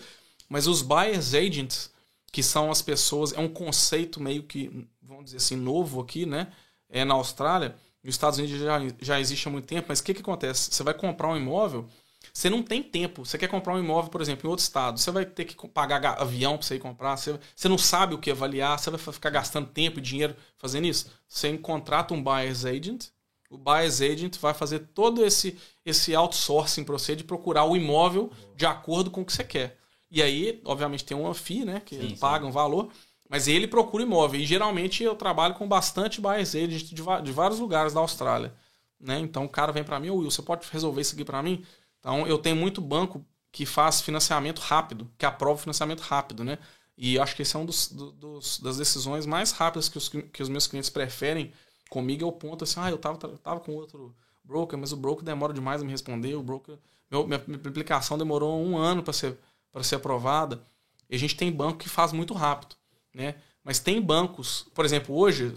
Mas 0.49 0.67
os 0.67 0.81
buyers 0.81 1.33
agents, 1.33 1.91
que 2.31 2.41
são 2.43 2.71
as 2.71 2.81
pessoas, 2.81 3.33
é 3.33 3.39
um 3.39 3.49
conceito 3.49 4.19
meio 4.21 4.43
que, 4.43 4.87
vamos 5.01 5.25
dizer 5.25 5.37
assim, 5.37 5.55
novo 5.55 6.01
aqui, 6.01 6.25
né? 6.25 6.51
É 6.89 7.03
na 7.03 7.15
Austrália, 7.15 7.75
nos 8.03 8.15
Estados 8.15 8.39
Unidos 8.39 8.59
já, 8.59 8.79
já 9.01 9.19
existe 9.19 9.47
há 9.47 9.51
muito 9.51 9.65
tempo, 9.65 9.87
mas 9.89 9.99
o 9.99 10.03
que, 10.03 10.13
que 10.13 10.21
acontece? 10.21 10.71
Você 10.71 10.83
vai 10.83 10.93
comprar 10.93 11.29
um 11.29 11.37
imóvel, 11.37 11.87
você 12.33 12.49
não 12.49 12.61
tem 12.61 12.83
tempo. 12.83 13.25
Você 13.25 13.37
quer 13.37 13.47
comprar 13.47 13.73
um 13.73 13.79
imóvel, 13.79 14.11
por 14.11 14.21
exemplo, 14.21 14.47
em 14.47 14.49
outro 14.49 14.63
estado, 14.63 14.99
você 14.99 15.11
vai 15.11 15.25
ter 15.25 15.45
que 15.45 15.55
pagar 15.67 16.21
avião 16.21 16.57
para 16.57 16.65
você 16.65 16.75
ir 16.75 16.79
comprar, 16.79 17.17
você, 17.17 17.37
você 17.55 17.67
não 17.67 17.77
sabe 17.77 18.13
o 18.13 18.19
que 18.19 18.31
avaliar, 18.31 18.79
você 18.79 18.89
vai 18.89 18.99
ficar 18.99 19.29
gastando 19.29 19.67
tempo 19.67 19.99
e 19.99 20.01
dinheiro 20.01 20.35
fazendo 20.57 20.85
isso. 20.85 21.07
Você 21.27 21.57
contrata 21.57 22.13
um 22.13 22.21
buyer's 22.21 22.63
agent, 22.65 23.07
o 23.49 23.57
buyer's 23.57 24.01
agent 24.01 24.37
vai 24.37 24.53
fazer 24.53 24.79
todo 24.93 25.25
esse, 25.25 25.57
esse 25.85 26.13
outsourcing 26.15 26.83
para 26.83 26.93
você 26.93 27.15
de 27.15 27.23
procurar 27.23 27.65
o 27.65 27.75
imóvel 27.75 28.31
de 28.55 28.65
acordo 28.65 29.09
com 29.09 29.21
o 29.21 29.25
que 29.25 29.33
você 29.33 29.43
quer. 29.43 29.77
E 30.09 30.21
aí, 30.21 30.61
obviamente, 30.63 31.03
tem 31.03 31.17
uma 31.17 31.34
FII, 31.34 31.65
né? 31.65 31.81
Que 31.85 31.95
sim, 31.95 32.15
paga 32.15 32.43
sim. 32.43 32.49
um 32.49 32.51
valor. 32.51 32.89
Mas 33.29 33.47
ele 33.47 33.67
procura 33.67 34.03
imóvel. 34.03 34.39
E 34.39 34.45
geralmente 34.45 35.03
eu 35.03 35.15
trabalho 35.15 35.53
com 35.55 35.67
bastante 35.67 36.21
buyers 36.21 36.55
agent 36.55 36.84
de, 36.84 37.03
de 37.23 37.31
vários 37.31 37.59
lugares 37.59 37.93
da 37.93 37.99
Austrália. 37.99 38.53
Né? 38.99 39.19
Então 39.19 39.45
o 39.45 39.49
cara 39.49 39.71
vem 39.71 39.84
para 39.84 39.99
mim, 39.99 40.09
ô 40.09 40.15
Will, 40.15 40.31
você 40.31 40.41
pode 40.41 40.67
resolver 40.71 41.01
isso 41.01 41.13
aqui 41.13 41.25
para 41.25 41.43
mim? 41.43 41.63
Então 41.99 42.25
eu 42.25 42.38
tenho 42.38 42.55
muito 42.55 42.81
banco 42.81 43.23
que 43.51 43.65
faz 43.65 44.01
financiamento 44.01 44.59
rápido, 44.59 45.09
que 45.17 45.25
aprova 45.25 45.59
financiamento 45.59 46.01
rápido, 46.01 46.43
né? 46.43 46.57
E 46.97 47.19
acho 47.19 47.35
que 47.35 47.43
esse 47.43 47.55
é 47.55 47.59
um 47.59 47.65
dos, 47.65 47.89
dos, 47.89 48.59
das 48.59 48.77
decisões 48.77 49.25
mais 49.25 49.51
rápidas 49.51 49.88
que 49.88 49.97
os, 49.97 50.09
que 50.09 50.41
os 50.41 50.49
meus 50.49 50.65
clientes 50.65 50.89
preferem 50.89 51.53
comigo, 51.89 52.23
é 52.23 52.27
o 52.27 52.31
ponto 52.31 52.63
assim, 52.63 52.79
ah, 52.79 52.89
eu 52.89 52.97
tava, 52.97 53.17
tava 53.17 53.59
com 53.59 53.73
outro 53.75 54.15
broker, 54.43 54.77
mas 54.77 54.91
o 54.91 54.97
broker 54.97 55.23
demora 55.23 55.53
demais 55.53 55.81
a 55.81 55.85
me 55.85 55.91
responder, 55.91 56.35
o 56.35 56.43
broker. 56.43 56.77
Meu, 57.09 57.27
minha, 57.27 57.41
minha 57.47 57.59
aplicação 57.59 58.17
demorou 58.17 58.59
um 58.59 58.77
ano 58.77 59.03
para 59.03 59.13
ser, 59.13 59.38
ser 59.84 59.95
aprovada. 59.95 60.61
E 61.10 61.15
a 61.15 61.19
gente 61.19 61.35
tem 61.35 61.52
banco 61.52 61.80
que 61.80 61.89
faz 61.89 62.11
muito 62.11 62.34
rápido 62.34 62.76
né? 63.18 63.35
Mas 63.64 63.80
tem 63.80 63.99
bancos, 63.99 64.68
por 64.73 64.85
exemplo, 64.85 65.14
hoje, 65.14 65.53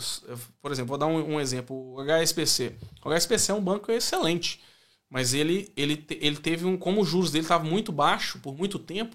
por 0.60 0.72
exemplo, 0.72 0.88
vou 0.88 0.98
dar 0.98 1.06
um, 1.06 1.34
um 1.34 1.40
exemplo, 1.40 1.94
o 1.94 2.00
HSBC. 2.00 2.74
O 3.04 3.08
HSBC 3.08 3.52
é 3.52 3.54
um 3.54 3.62
banco 3.62 3.92
excelente, 3.92 4.60
mas 5.08 5.32
ele, 5.32 5.70
ele, 5.76 6.04
ele 6.08 6.36
teve 6.38 6.64
um, 6.64 6.76
como 6.76 7.02
os 7.02 7.08
juros 7.08 7.30
dele 7.30 7.44
estavam 7.44 7.70
muito 7.70 7.92
baixo 7.92 8.40
por 8.40 8.56
muito 8.56 8.78
tempo, 8.80 9.14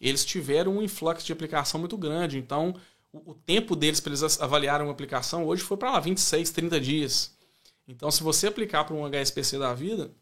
eles 0.00 0.24
tiveram 0.24 0.78
um 0.78 0.82
influxo 0.82 1.26
de 1.26 1.32
aplicação 1.32 1.78
muito 1.78 1.98
grande. 1.98 2.38
Então, 2.38 2.74
o, 3.12 3.32
o 3.32 3.34
tempo 3.34 3.76
deles 3.76 4.00
para 4.00 4.12
eles 4.12 4.40
avaliarem 4.40 4.86
uma 4.86 4.92
aplicação 4.92 5.44
hoje 5.44 5.62
foi 5.62 5.76
para 5.76 5.90
lá 5.90 6.00
26, 6.00 6.50
30 6.50 6.80
dias. 6.80 7.36
Então, 7.86 8.10
se 8.10 8.22
você 8.22 8.46
aplicar 8.46 8.84
para 8.84 8.94
um 8.94 9.04
HSBC 9.04 9.58
da 9.58 9.74
vida, 9.74 10.12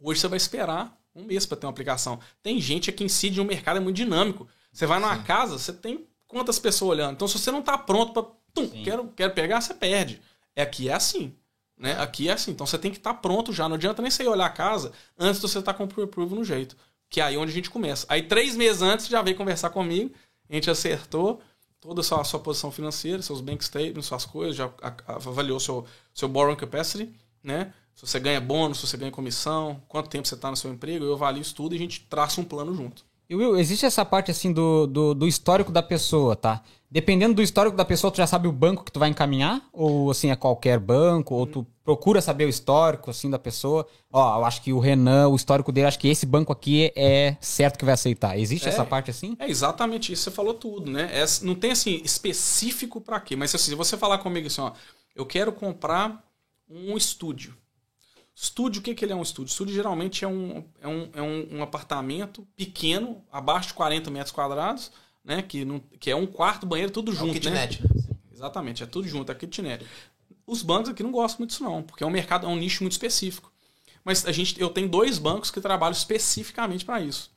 hoje 0.00 0.18
você 0.18 0.26
vai 0.26 0.38
esperar 0.38 0.98
um 1.14 1.24
mês 1.24 1.46
para 1.46 1.56
ter 1.56 1.66
uma 1.66 1.72
aplicação. 1.72 2.18
Tem 2.42 2.60
gente 2.60 2.90
aqui 2.90 3.04
em 3.04 3.08
si 3.08 3.30
de 3.30 3.40
um 3.40 3.44
mercado 3.44 3.76
é 3.76 3.80
muito 3.80 3.96
dinâmico. 3.96 4.48
Você 4.72 4.86
vai 4.86 4.98
numa 4.98 5.16
Sim. 5.16 5.22
casa, 5.22 5.58
você 5.58 5.72
tem 5.72 6.06
quantas 6.26 6.58
pessoas 6.58 6.92
olhando. 6.92 7.14
Então, 7.14 7.28
se 7.28 7.38
você 7.38 7.50
não 7.50 7.60
está 7.60 7.78
pronto 7.78 8.12
para. 8.12 8.68
Quero, 8.84 9.08
quero 9.16 9.32
pegar, 9.32 9.60
você 9.60 9.74
perde. 9.74 10.20
É 10.54 10.62
aqui 10.62 10.88
é 10.88 10.94
assim. 10.94 11.34
Né? 11.76 11.92
Aqui 12.00 12.28
é 12.28 12.32
assim. 12.32 12.52
Então 12.52 12.66
você 12.66 12.78
tem 12.78 12.90
que 12.90 12.98
estar 12.98 13.14
tá 13.14 13.20
pronto 13.20 13.52
já. 13.52 13.68
Não 13.68 13.76
adianta 13.76 14.00
nem 14.00 14.10
você 14.10 14.22
ir 14.22 14.28
olhar 14.28 14.46
a 14.46 14.50
casa 14.50 14.92
antes 15.18 15.40
de 15.40 15.48
você 15.48 15.58
estar 15.58 15.72
tá 15.72 15.78
com 15.78 15.84
o 15.84 15.88
pre-approval 15.88 16.38
no 16.38 16.44
jeito. 16.44 16.76
Que 17.10 17.20
é 17.20 17.24
aí 17.24 17.36
onde 17.36 17.50
a 17.50 17.54
gente 17.54 17.70
começa. 17.70 18.06
Aí 18.08 18.22
três 18.22 18.56
meses 18.56 18.82
antes 18.82 19.08
já 19.08 19.22
veio 19.22 19.36
conversar 19.36 19.70
comigo. 19.70 20.14
A 20.48 20.54
gente 20.54 20.70
acertou 20.70 21.40
toda 21.80 22.00
a 22.00 22.04
sua, 22.04 22.20
a 22.20 22.24
sua 22.24 22.40
posição 22.40 22.70
financeira, 22.70 23.20
seus 23.22 23.40
bank 23.40 23.64
statements, 23.64 24.06
suas 24.06 24.24
coisas, 24.24 24.56
já 24.56 24.72
avaliou 25.06 25.60
seu, 25.60 25.84
seu 26.14 26.28
borrowing 26.28 26.56
capacity, 26.56 27.12
né? 27.42 27.72
Se 27.94 28.06
você 28.06 28.18
ganha 28.18 28.40
bônus, 28.40 28.80
se 28.80 28.86
você 28.86 28.96
ganha 28.96 29.10
comissão, 29.10 29.80
quanto 29.88 30.08
tempo 30.08 30.26
você 30.26 30.34
está 30.34 30.50
no 30.50 30.56
seu 30.56 30.72
emprego, 30.72 31.04
eu 31.04 31.14
avalio 31.14 31.40
isso 31.40 31.54
tudo 31.54 31.74
e 31.74 31.76
a 31.76 31.80
gente 31.80 32.00
traça 32.08 32.40
um 32.40 32.44
plano 32.44 32.74
junto. 32.74 33.04
E 33.28 33.34
Will, 33.34 33.56
existe 33.56 33.86
essa 33.86 34.04
parte 34.04 34.30
assim 34.30 34.52
do, 34.52 34.86
do, 34.86 35.14
do, 35.14 35.26
histórico 35.26 35.72
da 35.72 35.82
pessoa, 35.82 36.36
tá? 36.36 36.62
Dependendo 36.90 37.34
do 37.34 37.42
histórico 37.42 37.76
da 37.76 37.84
pessoa, 37.84 38.10
tu 38.10 38.18
já 38.18 38.26
sabe 38.26 38.46
o 38.46 38.52
banco 38.52 38.84
que 38.84 38.92
tu 38.92 39.00
vai 39.00 39.08
encaminhar? 39.08 39.62
Ou 39.72 40.10
assim, 40.10 40.30
é 40.30 40.36
qualquer 40.36 40.78
banco? 40.78 41.34
Ou 41.34 41.46
tu 41.46 41.66
procura 41.82 42.20
saber 42.20 42.44
o 42.44 42.48
histórico 42.48 43.10
assim 43.10 43.30
da 43.30 43.38
pessoa? 43.38 43.86
Ó, 44.12 44.38
eu 44.38 44.44
acho 44.44 44.60
que 44.62 44.72
o 44.72 44.78
Renan, 44.78 45.28
o 45.28 45.36
histórico 45.36 45.72
dele, 45.72 45.86
acho 45.86 45.98
que 45.98 46.08
esse 46.08 46.26
banco 46.26 46.52
aqui 46.52 46.92
é 46.94 47.36
certo 47.40 47.78
que 47.78 47.84
vai 47.84 47.94
aceitar. 47.94 48.38
Existe 48.38 48.66
é, 48.66 48.68
essa 48.68 48.84
parte 48.84 49.10
assim? 49.10 49.36
É 49.40 49.48
exatamente 49.48 50.12
isso, 50.12 50.24
você 50.24 50.30
falou 50.30 50.54
tudo, 50.54 50.90
né? 50.90 51.08
É, 51.12 51.24
não 51.42 51.54
tem 51.54 51.70
assim 51.70 52.02
específico 52.04 53.00
para 53.00 53.18
quê, 53.20 53.34
mas 53.34 53.54
assim, 53.54 53.70
se 53.70 53.74
você 53.74 53.96
falar 53.96 54.18
comigo 54.18 54.46
assim, 54.46 54.60
ó, 54.60 54.72
eu 55.16 55.24
quero 55.24 55.50
comprar 55.50 56.22
um 56.68 56.96
estúdio. 56.96 57.56
Estúdio, 58.34 58.80
o 58.80 58.82
que, 58.82 58.94
que 58.94 59.04
ele 59.04 59.12
é 59.12 59.16
um 59.16 59.22
estúdio? 59.22 59.50
Estúdio 59.50 59.74
geralmente 59.74 60.24
é 60.24 60.28
um, 60.28 60.64
é 60.80 60.88
um, 60.88 61.10
é 61.14 61.22
um, 61.22 61.58
um 61.58 61.62
apartamento 61.62 62.46
pequeno, 62.56 63.22
abaixo 63.30 63.68
de 63.68 63.74
40 63.74 64.10
metros 64.10 64.32
quadrados, 64.32 64.90
né? 65.24 65.40
Que, 65.40 65.64
não, 65.64 65.78
que 66.00 66.10
é 66.10 66.16
um 66.16 66.26
quarto, 66.26 66.66
banheiro, 66.66 66.90
tudo 66.90 67.12
é 67.12 67.14
junto. 67.14 67.30
Um 67.30 67.34
kitnet. 67.34 67.80
Né? 67.82 67.88
Exatamente, 68.32 68.82
é 68.82 68.86
tudo 68.86 69.06
junto, 69.06 69.30
é 69.30 69.34
kitnet. 69.34 69.86
Os 70.46 70.62
bancos 70.62 70.90
aqui 70.90 71.02
não 71.02 71.12
gostam 71.12 71.38
muito 71.38 71.50
disso, 71.50 71.62
não, 71.62 71.82
porque 71.82 72.02
é 72.02 72.06
um 72.06 72.10
mercado, 72.10 72.46
é 72.46 72.48
um 72.48 72.56
nicho 72.56 72.82
muito 72.82 72.92
específico. 72.92 73.52
Mas 74.04 74.26
a 74.26 74.32
gente, 74.32 74.60
eu 74.60 74.68
tenho 74.68 74.88
dois 74.88 75.16
bancos 75.18 75.50
que 75.50 75.60
trabalham 75.60 75.92
especificamente 75.92 76.84
para 76.84 77.00
isso. 77.00 77.30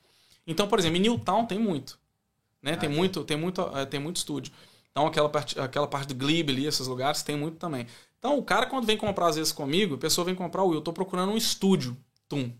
Então, 0.45 0.67
por 0.67 0.79
exemplo, 0.79 0.97
em 0.97 1.01
Newtown 1.01 1.45
tem 1.45 1.59
muito. 1.59 1.97
Né? 2.61 2.73
Ah, 2.73 2.77
tem, 2.77 2.89
muito 2.89 3.23
tem, 3.23 3.37
muito, 3.37 3.61
é, 3.73 3.85
tem 3.85 3.99
muito 3.99 4.17
estúdio. 4.17 4.51
Então, 4.91 5.05
aquela 5.05 5.29
parte, 5.29 5.59
aquela 5.59 5.87
parte 5.87 6.07
do 6.09 6.15
Glebe 6.15 6.51
ali, 6.51 6.65
esses 6.65 6.87
lugares, 6.87 7.21
tem 7.21 7.37
muito 7.37 7.57
também. 7.57 7.85
Então, 8.19 8.37
o 8.37 8.43
cara, 8.43 8.65
quando 8.65 8.85
vem 8.85 8.97
comprar 8.97 9.27
às 9.27 9.35
vezes 9.35 9.51
comigo, 9.51 9.95
a 9.95 9.97
pessoa 9.97 10.25
vem 10.25 10.35
comprar 10.35 10.63
o 10.63 10.67
Will, 10.67 10.79
eu 10.79 10.81
tô 10.83 10.91
procurando 10.91 11.31
um 11.31 11.37
estúdio. 11.37 11.95
Tum. 12.27 12.51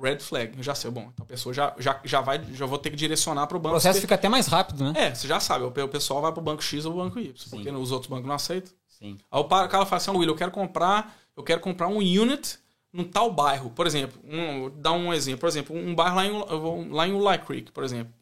Red 0.00 0.20
flag. 0.20 0.56
Eu 0.56 0.62
já 0.62 0.74
sei, 0.74 0.90
bom. 0.90 1.10
Então 1.12 1.24
a 1.24 1.26
pessoa 1.26 1.52
já, 1.52 1.74
já, 1.78 2.00
já 2.02 2.20
vai, 2.20 2.42
já 2.54 2.64
vou 2.64 2.78
ter 2.78 2.90
que 2.90 2.96
direcionar 2.96 3.46
para 3.46 3.56
o 3.56 3.60
banco. 3.60 3.76
O 3.76 3.78
processo 3.78 4.00
fica 4.00 4.14
até 4.14 4.28
mais 4.28 4.46
rápido, 4.46 4.84
né? 4.84 4.92
É, 4.96 5.14
você 5.14 5.28
já 5.28 5.38
sabe. 5.38 5.64
O 5.64 5.88
pessoal 5.88 6.22
vai 6.22 6.32
para 6.32 6.40
o 6.40 6.42
banco 6.42 6.62
X 6.62 6.84
ou 6.86 6.94
o 6.94 6.96
banco 6.96 7.20
Y, 7.20 7.32
Sim. 7.36 7.50
porque 7.50 7.70
os 7.70 7.92
outros 7.92 8.08
bancos 8.08 8.26
não 8.26 8.34
aceitam. 8.34 8.72
Sim. 8.88 9.18
Aí 9.30 9.40
o 9.40 9.44
cara 9.44 9.86
fala 9.86 9.96
assim, 9.96 10.10
Will, 10.10 10.28
eu 10.28 10.34
quero 10.34 10.50
comprar, 10.50 11.14
eu 11.36 11.42
quero 11.42 11.60
comprar 11.60 11.88
um 11.88 11.98
unit 11.98 12.58
num 12.92 13.04
tal 13.04 13.30
bairro. 13.30 13.70
Por 13.70 13.86
exemplo, 13.86 14.20
um, 14.24 14.70
dar 14.80 14.92
um 14.92 15.12
exemplo. 15.12 15.40
Por 15.40 15.48
exemplo, 15.48 15.76
um 15.76 15.94
bairro 15.94 16.16
lá 16.16 16.26
em, 16.26 16.88
lá 16.90 17.08
em 17.08 17.12
Ulai 17.12 17.38
Creek, 17.44 17.70
por 17.70 17.84
exemplo. 17.84 18.12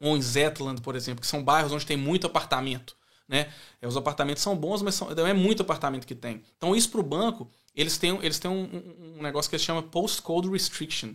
Ou 0.00 0.16
em 0.16 0.22
Zetland, 0.22 0.80
por 0.80 0.94
exemplo, 0.94 1.20
que 1.20 1.26
são 1.26 1.42
bairros 1.42 1.72
onde 1.72 1.84
tem 1.84 1.96
muito 1.96 2.26
apartamento 2.26 2.96
né? 3.32 3.50
É, 3.80 3.88
os 3.88 3.96
apartamentos 3.96 4.42
são 4.42 4.54
bons, 4.54 4.82
mas 4.82 4.94
são, 4.94 5.10
é 5.10 5.32
muito 5.32 5.62
apartamento 5.62 6.06
que 6.06 6.14
tem. 6.14 6.42
Então, 6.58 6.76
isso 6.76 6.90
para 6.90 7.00
o 7.00 7.02
banco, 7.02 7.50
eles 7.74 7.96
têm, 7.96 8.18
eles 8.22 8.38
têm 8.38 8.50
um, 8.50 9.16
um, 9.16 9.22
negócio 9.22 9.50
que 9.50 9.58
se 9.58 9.64
chama 9.64 9.82
postcode 9.82 10.50
restriction. 10.50 11.14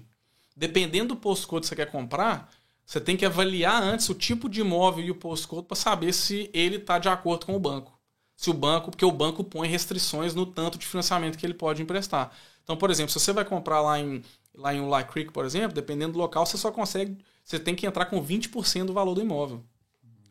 Dependendo 0.55 1.09
do 1.13 1.15
postcode 1.15 1.61
que 1.61 1.67
você 1.67 1.75
quer 1.75 1.91
comprar, 1.91 2.51
você 2.83 2.99
tem 2.99 3.15
que 3.15 3.23
avaliar 3.23 3.83
antes 3.83 4.09
o 4.09 4.15
tipo 4.15 4.49
de 4.49 4.61
imóvel 4.61 5.05
e 5.05 5.11
o 5.11 5.15
postcode 5.15 5.67
para 5.67 5.75
saber 5.75 6.11
se 6.11 6.49
ele 6.53 6.77
está 6.77 6.97
de 6.97 7.07
acordo 7.07 7.45
com 7.45 7.55
o 7.55 7.59
banco. 7.59 7.95
Se 8.35 8.49
o 8.49 8.53
banco, 8.53 8.89
porque 8.89 9.05
o 9.05 9.11
banco 9.11 9.43
põe 9.43 9.67
restrições 9.67 10.33
no 10.33 10.45
tanto 10.45 10.79
de 10.79 10.87
financiamento 10.87 11.37
que 11.37 11.45
ele 11.45 11.53
pode 11.53 11.83
emprestar. 11.83 12.31
Então, 12.63 12.75
por 12.75 12.89
exemplo, 12.89 13.11
se 13.11 13.19
você 13.19 13.31
vai 13.31 13.45
comprar 13.45 13.79
lá 13.79 13.99
em 13.99 14.23
lá 14.55 14.73
em 14.73 14.81
Ulai 14.81 15.07
Creek, 15.07 15.31
por 15.31 15.45
exemplo, 15.45 15.71
dependendo 15.71 16.13
do 16.13 16.17
local, 16.17 16.43
você 16.43 16.57
só 16.57 16.71
consegue, 16.71 17.15
você 17.43 17.59
tem 17.59 17.75
que 17.75 17.85
entrar 17.85 18.07
com 18.07 18.25
20% 18.25 18.85
do 18.85 18.93
valor 18.93 19.13
do 19.13 19.21
imóvel, 19.21 19.63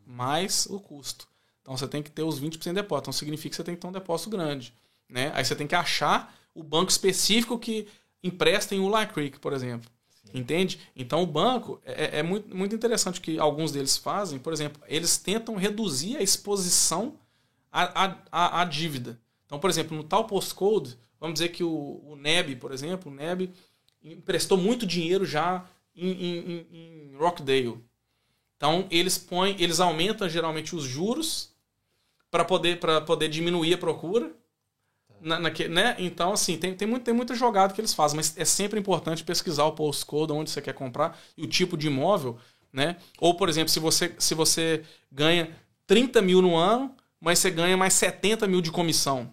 mais 0.05 0.67
o 0.67 0.81
custo. 0.81 1.29
Então 1.67 1.77
você 1.77 1.89
tem 1.89 2.01
que 2.01 2.13
ter 2.13 2.23
os 2.23 2.41
20% 2.41 2.63
de 2.63 2.73
depósito. 2.75 3.07
Então 3.07 3.13
significa 3.13 3.51
que 3.51 3.57
você 3.57 3.65
tem 3.65 3.75
que 3.75 3.81
ter 3.81 3.89
um 3.89 3.93
depósito 3.93 4.31
grande. 4.31 4.73
Né? 5.09 5.33
Aí 5.35 5.45
você 5.45 5.57
tem 5.57 5.67
que 5.67 5.75
achar 5.75 6.33
o 6.55 6.63
banco 6.63 6.93
específico 6.93 7.59
que 7.59 7.89
empresta 8.23 8.73
em 8.73 8.79
Ula 8.79 9.05
Creek, 9.05 9.41
por 9.41 9.53
exemplo. 9.53 9.91
Sim. 10.25 10.39
Entende? 10.39 10.79
Então 10.95 11.25
o 11.25 11.27
banco 11.27 11.81
é, 11.85 12.21
é, 12.21 12.23
muito, 12.23 12.57
muito 12.57 12.73
interessante 12.73 13.21
que 13.21 13.37
alguns 13.41 13.73
deles 13.73 13.97
fazem, 13.97 14.39
por 14.39 14.53
exemplo, 14.53 14.81
eles 14.87 15.19
tentam 15.19 15.57
reduzir 15.57 16.17
a 16.17 16.23
exposição 16.23 17.17
à, 17.73 18.15
à, 18.31 18.61
à 18.61 18.65
dívida. 18.65 19.19
Então, 19.45 19.59
por 19.59 19.69
exemplo, 19.69 19.97
no 19.97 20.05
tal 20.05 20.25
postcode, 20.25 20.97
vamos 21.19 21.35
dizer 21.35 21.49
que 21.49 21.65
o, 21.65 22.01
o 22.07 22.15
NEB, 22.15 22.55
por 22.61 22.71
exemplo, 22.71 23.11
o 23.11 23.15
NEB 23.15 23.51
emprestou 24.05 24.57
muito 24.57 24.87
dinheiro 24.87 25.25
já 25.25 25.67
em, 25.97 26.11
em, 26.11 26.67
em 26.73 27.17
Rockdale. 27.17 27.85
Então 28.57 28.87
eles 28.89 29.19
põem, 29.19 29.57
eles 29.59 29.81
aumentam 29.81 30.29
geralmente 30.29 30.77
os 30.77 30.85
juros 30.85 31.56
para 32.37 32.45
poder, 32.45 32.79
poder 33.07 33.29
diminuir 33.29 33.73
a 33.73 33.79
procura. 33.79 34.31
Na, 35.19 35.39
na, 35.39 35.51
né? 35.71 35.97
Então, 35.99 36.35
assim, 36.35 36.59
tem, 36.59 36.75
tem, 36.75 36.87
muito, 36.87 37.03
tem 37.03 37.15
muita 37.15 37.35
jogada 37.35 37.73
que 37.73 37.81
eles 37.81 37.95
fazem, 37.95 38.17
mas 38.17 38.37
é 38.37 38.45
sempre 38.45 38.79
importante 38.79 39.25
pesquisar 39.25 39.65
o 39.65 39.73
postcode, 39.73 40.35
onde 40.35 40.51
você 40.51 40.61
quer 40.61 40.75
comprar 40.75 41.19
e 41.35 41.45
o 41.45 41.47
tipo 41.47 41.79
de 41.79 41.87
imóvel. 41.87 42.37
Né? 42.71 42.97
Ou, 43.19 43.35
por 43.35 43.49
exemplo, 43.49 43.71
se 43.71 43.81
você, 43.81 44.15
se 44.19 44.35
você 44.35 44.83
ganha 45.11 45.49
30 45.87 46.21
mil 46.21 46.43
no 46.43 46.55
ano, 46.55 46.95
mas 47.19 47.39
você 47.39 47.51
ganha 47.51 47.75
mais 47.75 47.95
70 47.95 48.47
mil 48.47 48.61
de 48.61 48.71
comissão. 48.71 49.33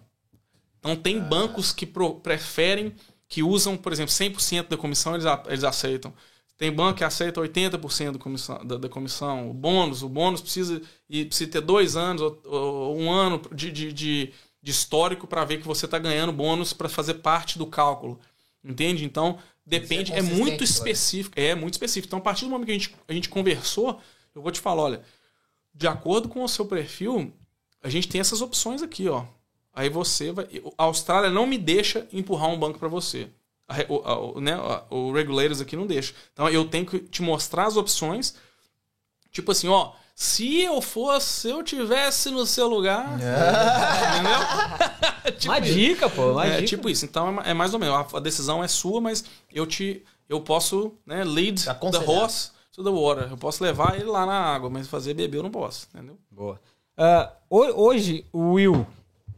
Então, 0.78 0.96
tem 0.96 1.18
ah. 1.18 1.24
bancos 1.24 1.74
que 1.74 1.84
pro, 1.84 2.14
preferem, 2.14 2.94
que 3.28 3.42
usam, 3.42 3.76
por 3.76 3.92
exemplo, 3.92 4.14
100% 4.14 4.68
da 4.68 4.78
comissão, 4.78 5.14
eles, 5.14 5.26
eles 5.46 5.64
aceitam. 5.64 6.10
Tem 6.56 6.70
banco 6.70 6.98
que 6.98 7.04
aceita 7.04 7.40
80% 7.40 8.12
da 8.12 8.18
comissão, 8.18 8.64
da, 8.64 8.78
da 8.78 8.88
comissão. 8.88 9.50
O 9.50 9.54
bônus, 9.54 10.02
o 10.02 10.08
bônus 10.08 10.40
precisa, 10.40 10.80
e 11.08 11.24
precisa 11.24 11.50
ter 11.50 11.60
dois 11.60 11.96
anos 11.96 12.22
ou, 12.22 12.40
ou 12.44 12.98
um 12.98 13.10
ano 13.10 13.42
de, 13.52 13.72
de, 13.72 13.92
de, 13.92 14.32
de 14.62 14.70
histórico 14.70 15.26
para 15.26 15.44
ver 15.44 15.58
que 15.58 15.66
você 15.66 15.84
está 15.84 15.98
ganhando 15.98 16.32
bônus 16.32 16.72
para 16.72 16.88
fazer 16.88 17.14
parte 17.14 17.58
do 17.58 17.66
cálculo. 17.66 18.20
Entende? 18.62 19.04
Então, 19.04 19.38
depende, 19.66 20.12
é, 20.12 20.22
muito 20.22 20.62
específico. 20.62 21.38
É 21.38 21.54
muito 21.54 21.74
específico. 21.74 22.08
Então, 22.08 22.20
a 22.20 22.22
partir 22.22 22.44
do 22.44 22.50
momento 22.50 22.66
que 22.66 22.72
a 22.72 22.78
gente, 22.78 22.96
a 23.08 23.12
gente 23.12 23.28
conversou, 23.28 24.00
eu 24.34 24.40
vou 24.40 24.52
te 24.52 24.60
falar, 24.60 24.82
olha, 24.82 25.02
de 25.74 25.88
acordo 25.88 26.28
com 26.28 26.42
o 26.42 26.48
seu 26.48 26.64
perfil, 26.64 27.32
a 27.82 27.88
gente 27.88 28.08
tem 28.08 28.20
essas 28.20 28.40
opções 28.40 28.80
aqui, 28.80 29.08
ó. 29.08 29.26
Aí 29.72 29.90
você 29.90 30.30
vai. 30.30 30.46
A 30.78 30.84
Austrália 30.84 31.28
não 31.30 31.46
me 31.46 31.58
deixa 31.58 32.06
empurrar 32.12 32.48
um 32.48 32.58
banco 32.58 32.78
para 32.78 32.88
você. 32.88 33.28
O, 33.88 34.40
né, 34.40 34.56
o 34.90 35.12
regulators 35.12 35.60
aqui 35.60 35.76
não 35.76 35.86
deixa. 35.86 36.14
Então 36.32 36.48
eu 36.48 36.64
tenho 36.66 36.84
que 36.84 36.98
te 36.98 37.22
mostrar 37.22 37.66
as 37.66 37.76
opções. 37.76 38.34
Tipo 39.30 39.52
assim, 39.52 39.68
ó. 39.68 39.92
Se 40.16 40.60
eu 40.60 40.80
fosse, 40.80 41.26
se 41.26 41.50
eu 41.50 41.62
tivesse 41.64 42.30
no 42.30 42.46
seu 42.46 42.68
lugar. 42.68 43.18
É. 43.20 44.14
Entendeu? 44.14 45.32
tipo 45.38 45.52
uma 45.52 45.60
dica, 45.60 46.08
pô. 46.08 46.32
Uma 46.32 46.46
é, 46.46 46.56
dica. 46.56 46.66
tipo 46.68 46.88
isso. 46.88 47.04
Então 47.04 47.40
é, 47.40 47.50
é 47.50 47.54
mais 47.54 47.74
ou 47.74 47.80
menos. 47.80 48.14
A 48.14 48.20
decisão 48.20 48.62
é 48.62 48.68
sua, 48.68 49.00
mas 49.00 49.24
eu 49.52 49.66
te. 49.66 50.04
Eu 50.28 50.40
posso, 50.40 50.92
né, 51.04 51.24
lead 51.24 51.64
the 51.64 51.98
horse 52.06 52.50
to 52.72 52.84
the 52.84 52.90
water. 52.90 53.28
Eu 53.30 53.36
posso 53.36 53.62
levar 53.62 53.96
ele 53.96 54.04
lá 54.04 54.24
na 54.24 54.38
água, 54.38 54.70
mas 54.70 54.88
fazer 54.88 55.14
beber 55.14 55.38
eu 55.38 55.42
não 55.42 55.50
posso, 55.50 55.88
entendeu? 55.92 56.16
Boa. 56.30 56.60
Uh, 56.96 57.74
hoje, 57.74 58.24
o 58.32 58.52
Will, 58.52 58.86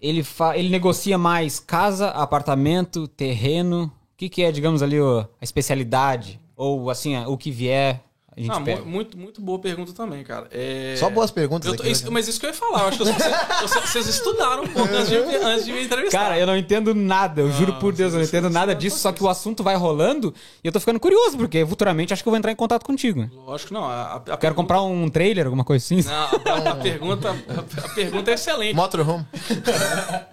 ele, 0.00 0.22
fa 0.22 0.56
ele 0.56 0.68
negocia 0.68 1.16
mais 1.16 1.58
casa, 1.58 2.10
apartamento, 2.10 3.08
terreno. 3.08 3.90
O 4.16 4.18
que, 4.18 4.30
que 4.30 4.42
é, 4.42 4.50
digamos 4.50 4.82
ali, 4.82 4.96
a 4.98 5.28
especialidade? 5.42 6.40
Ou 6.56 6.88
assim, 6.88 7.14
o 7.26 7.36
que 7.36 7.50
vier 7.50 8.02
a 8.36 8.40
gente 8.40 8.52
ah, 8.52 8.60
pega. 8.60 8.82
Muito, 8.82 9.16
muito 9.16 9.40
boa 9.40 9.58
pergunta 9.58 9.94
também, 9.94 10.22
cara. 10.22 10.46
É... 10.50 10.94
Só 10.98 11.08
boas 11.08 11.30
perguntas 11.30 11.74
tô, 11.74 11.82
aqui, 11.82 11.90
isso, 11.90 12.04
né? 12.04 12.10
Mas 12.10 12.28
isso 12.28 12.38
que 12.38 12.44
eu 12.44 12.50
ia 12.50 12.54
falar. 12.54 12.82
Eu 12.82 12.88
acho 12.88 12.98
que 12.98 13.04
vocês, 13.04 13.90
vocês 13.90 14.06
estudaram 14.08 14.64
um 14.64 14.68
pouco 14.68 14.92
antes 14.94 15.08
de, 15.08 15.16
antes 15.16 15.64
de 15.64 15.72
me 15.72 15.82
entrevistar. 15.82 16.18
Cara, 16.18 16.38
eu 16.38 16.46
não 16.46 16.54
entendo 16.54 16.94
nada. 16.94 17.40
Eu 17.40 17.50
juro 17.50 17.72
por 17.78 17.94
Deus, 17.94 18.12
eu 18.12 18.18
não 18.18 18.26
entendo 18.26 18.50
nada 18.50 18.74
disso. 18.74 18.98
Só 18.98 19.10
que 19.10 19.24
o 19.24 19.28
assunto 19.28 19.62
vai 19.62 19.74
rolando 19.74 20.34
e 20.62 20.68
eu 20.68 20.72
tô 20.72 20.78
ficando 20.78 21.00
curioso, 21.00 21.38
porque 21.38 21.64
futuramente 21.64 22.12
acho 22.12 22.22
que 22.22 22.28
eu 22.28 22.30
vou 22.30 22.36
entrar 22.36 22.52
em 22.52 22.56
contato 22.56 22.84
contigo. 22.84 23.26
Lógico 23.46 23.68
que 23.68 23.74
não. 23.74 23.86
A, 23.86 24.16
a 24.16 24.20
Quero 24.20 24.38
pergunta... 24.38 24.54
comprar 24.54 24.82
um 24.82 25.08
trailer, 25.08 25.46
alguma 25.46 25.64
coisa 25.64 25.82
assim. 25.82 26.02
Não, 26.06 26.12
a, 26.52 26.72
a 26.72 26.74
pergunta, 26.76 27.30
a, 27.30 27.88
pergunta 27.94 28.30
é 28.30 28.34
excelente. 28.34 28.74
Motorhome. 28.74 29.26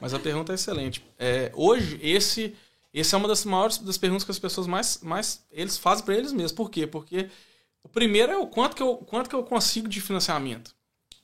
mas 0.02 0.14
a 0.14 0.20
pergunta 0.20 0.52
é 0.52 0.56
excelente. 0.56 1.02
É, 1.18 1.54
hoje, 1.56 1.98
esse, 2.04 2.54
esse 2.94 3.16
é 3.16 3.18
uma 3.18 3.28
das 3.28 3.44
maiores 3.44 3.80
das 3.80 3.98
perguntas 3.98 4.24
que 4.24 4.32
as 4.32 4.40
pessoas 4.40 4.68
mais, 4.68 5.00
mais 5.02 5.46
eles 5.52 5.78
fazem 5.78 6.06
para 6.06 6.16
eles 6.16 6.32
mesmos. 6.32 6.52
Por 6.52 6.70
quê? 6.70 6.86
Porque 6.86 7.30
o 7.84 7.90
primeiro 7.90 8.32
é 8.32 8.38
o 8.38 8.46
quanto 8.46 8.76
que 8.76 8.84
eu, 8.84 8.98
quanto 8.98 9.30
que 9.30 9.36
eu 9.36 9.44
consigo 9.44 9.88
de 9.88 10.00
financiamento. 10.00 10.76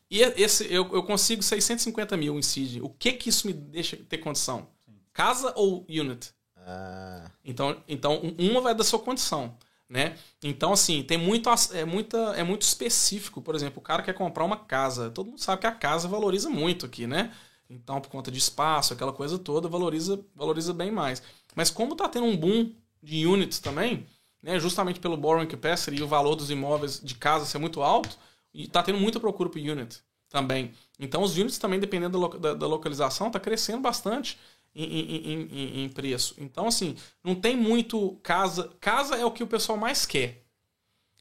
E 0.10 0.22
esse 0.22 0.66
eu, 0.74 0.90
eu 0.92 1.04
consigo 1.04 1.44
650 1.44 2.18
mil 2.18 2.40
em 2.40 2.42
CID. 2.42 2.82
O 2.82 2.90
que 2.90 3.14
que 3.14 3.30
isso 3.30 3.46
me 3.46 3.54
deixa 3.54 3.96
ter 3.96 4.18
condição? 4.18 4.68
Casa 5.14 5.54
ou 5.56 5.86
unit? 5.88 6.34
Ah. 6.58 7.30
Então, 7.46 7.78
então, 7.88 8.20
uma 8.38 8.62
vai 8.62 8.74
da 8.74 8.84
sua 8.84 9.00
condição. 9.00 9.56
Né? 9.88 10.16
Então, 10.44 10.74
assim, 10.74 11.02
tem 11.02 11.18
muito, 11.18 11.50
é, 11.74 11.84
muita, 11.84 12.18
é 12.36 12.44
muito 12.44 12.62
específico. 12.62 13.42
Por 13.42 13.56
exemplo, 13.56 13.80
o 13.80 13.84
cara 13.84 14.04
quer 14.04 14.14
comprar 14.14 14.44
uma 14.44 14.58
casa. 14.58 15.10
Todo 15.10 15.28
mundo 15.28 15.42
sabe 15.42 15.62
que 15.62 15.68
a 15.68 15.72
casa 15.72 16.08
valoriza 16.08 16.50
muito 16.50 16.86
aqui, 16.86 17.08
né? 17.08 17.32
Então, 17.70 18.02
por 18.02 18.10
conta 18.10 18.32
de 18.32 18.38
espaço, 18.40 18.94
aquela 18.94 19.14
coisa 19.14 19.38
toda, 19.38 19.68
valoriza, 19.68 20.20
valoriza 20.36 20.74
bem 20.74 20.92
mais. 20.92 21.22
Mas 21.60 21.70
como 21.70 21.94
tá 21.94 22.08
tendo 22.08 22.26
um 22.26 22.38
boom 22.38 22.72
de 23.04 23.28
units 23.28 23.60
também, 23.60 24.08
né, 24.42 24.58
justamente 24.62 24.98
pelo 24.98 25.18
borrowing 25.18 25.46
capacity 25.46 25.98
e 25.98 26.02
o 26.02 26.08
valor 26.08 26.34
dos 26.34 26.50
imóveis 26.50 27.02
de 27.04 27.16
casa 27.16 27.44
ser 27.44 27.58
muito 27.58 27.82
alto, 27.82 28.18
e 28.54 28.64
está 28.64 28.82
tendo 28.82 28.98
muita 28.98 29.20
procura 29.20 29.50
por 29.50 29.60
unit 29.60 30.00
também. 30.30 30.72
Então 30.98 31.22
os 31.22 31.38
units 31.38 31.58
também, 31.58 31.78
dependendo 31.78 32.18
da, 32.18 32.38
da, 32.38 32.54
da 32.54 32.66
localização, 32.66 33.28
está 33.28 33.42
crescendo 33.42 33.82
bastante 33.82 34.40
em, 34.74 34.86
em, 34.86 35.50
em, 35.52 35.84
em, 35.84 35.90
preço. 35.90 36.34
Então, 36.38 36.66
assim, 36.66 36.96
não 37.22 37.36
tem 37.36 37.58
muito 37.58 38.18
casa. 38.24 38.72
Casa 38.80 39.18
é 39.18 39.26
o 39.26 39.32
que 39.32 39.44
o 39.44 39.48
pessoal 39.48 39.78
mais 39.78 40.06
quer, 40.06 40.46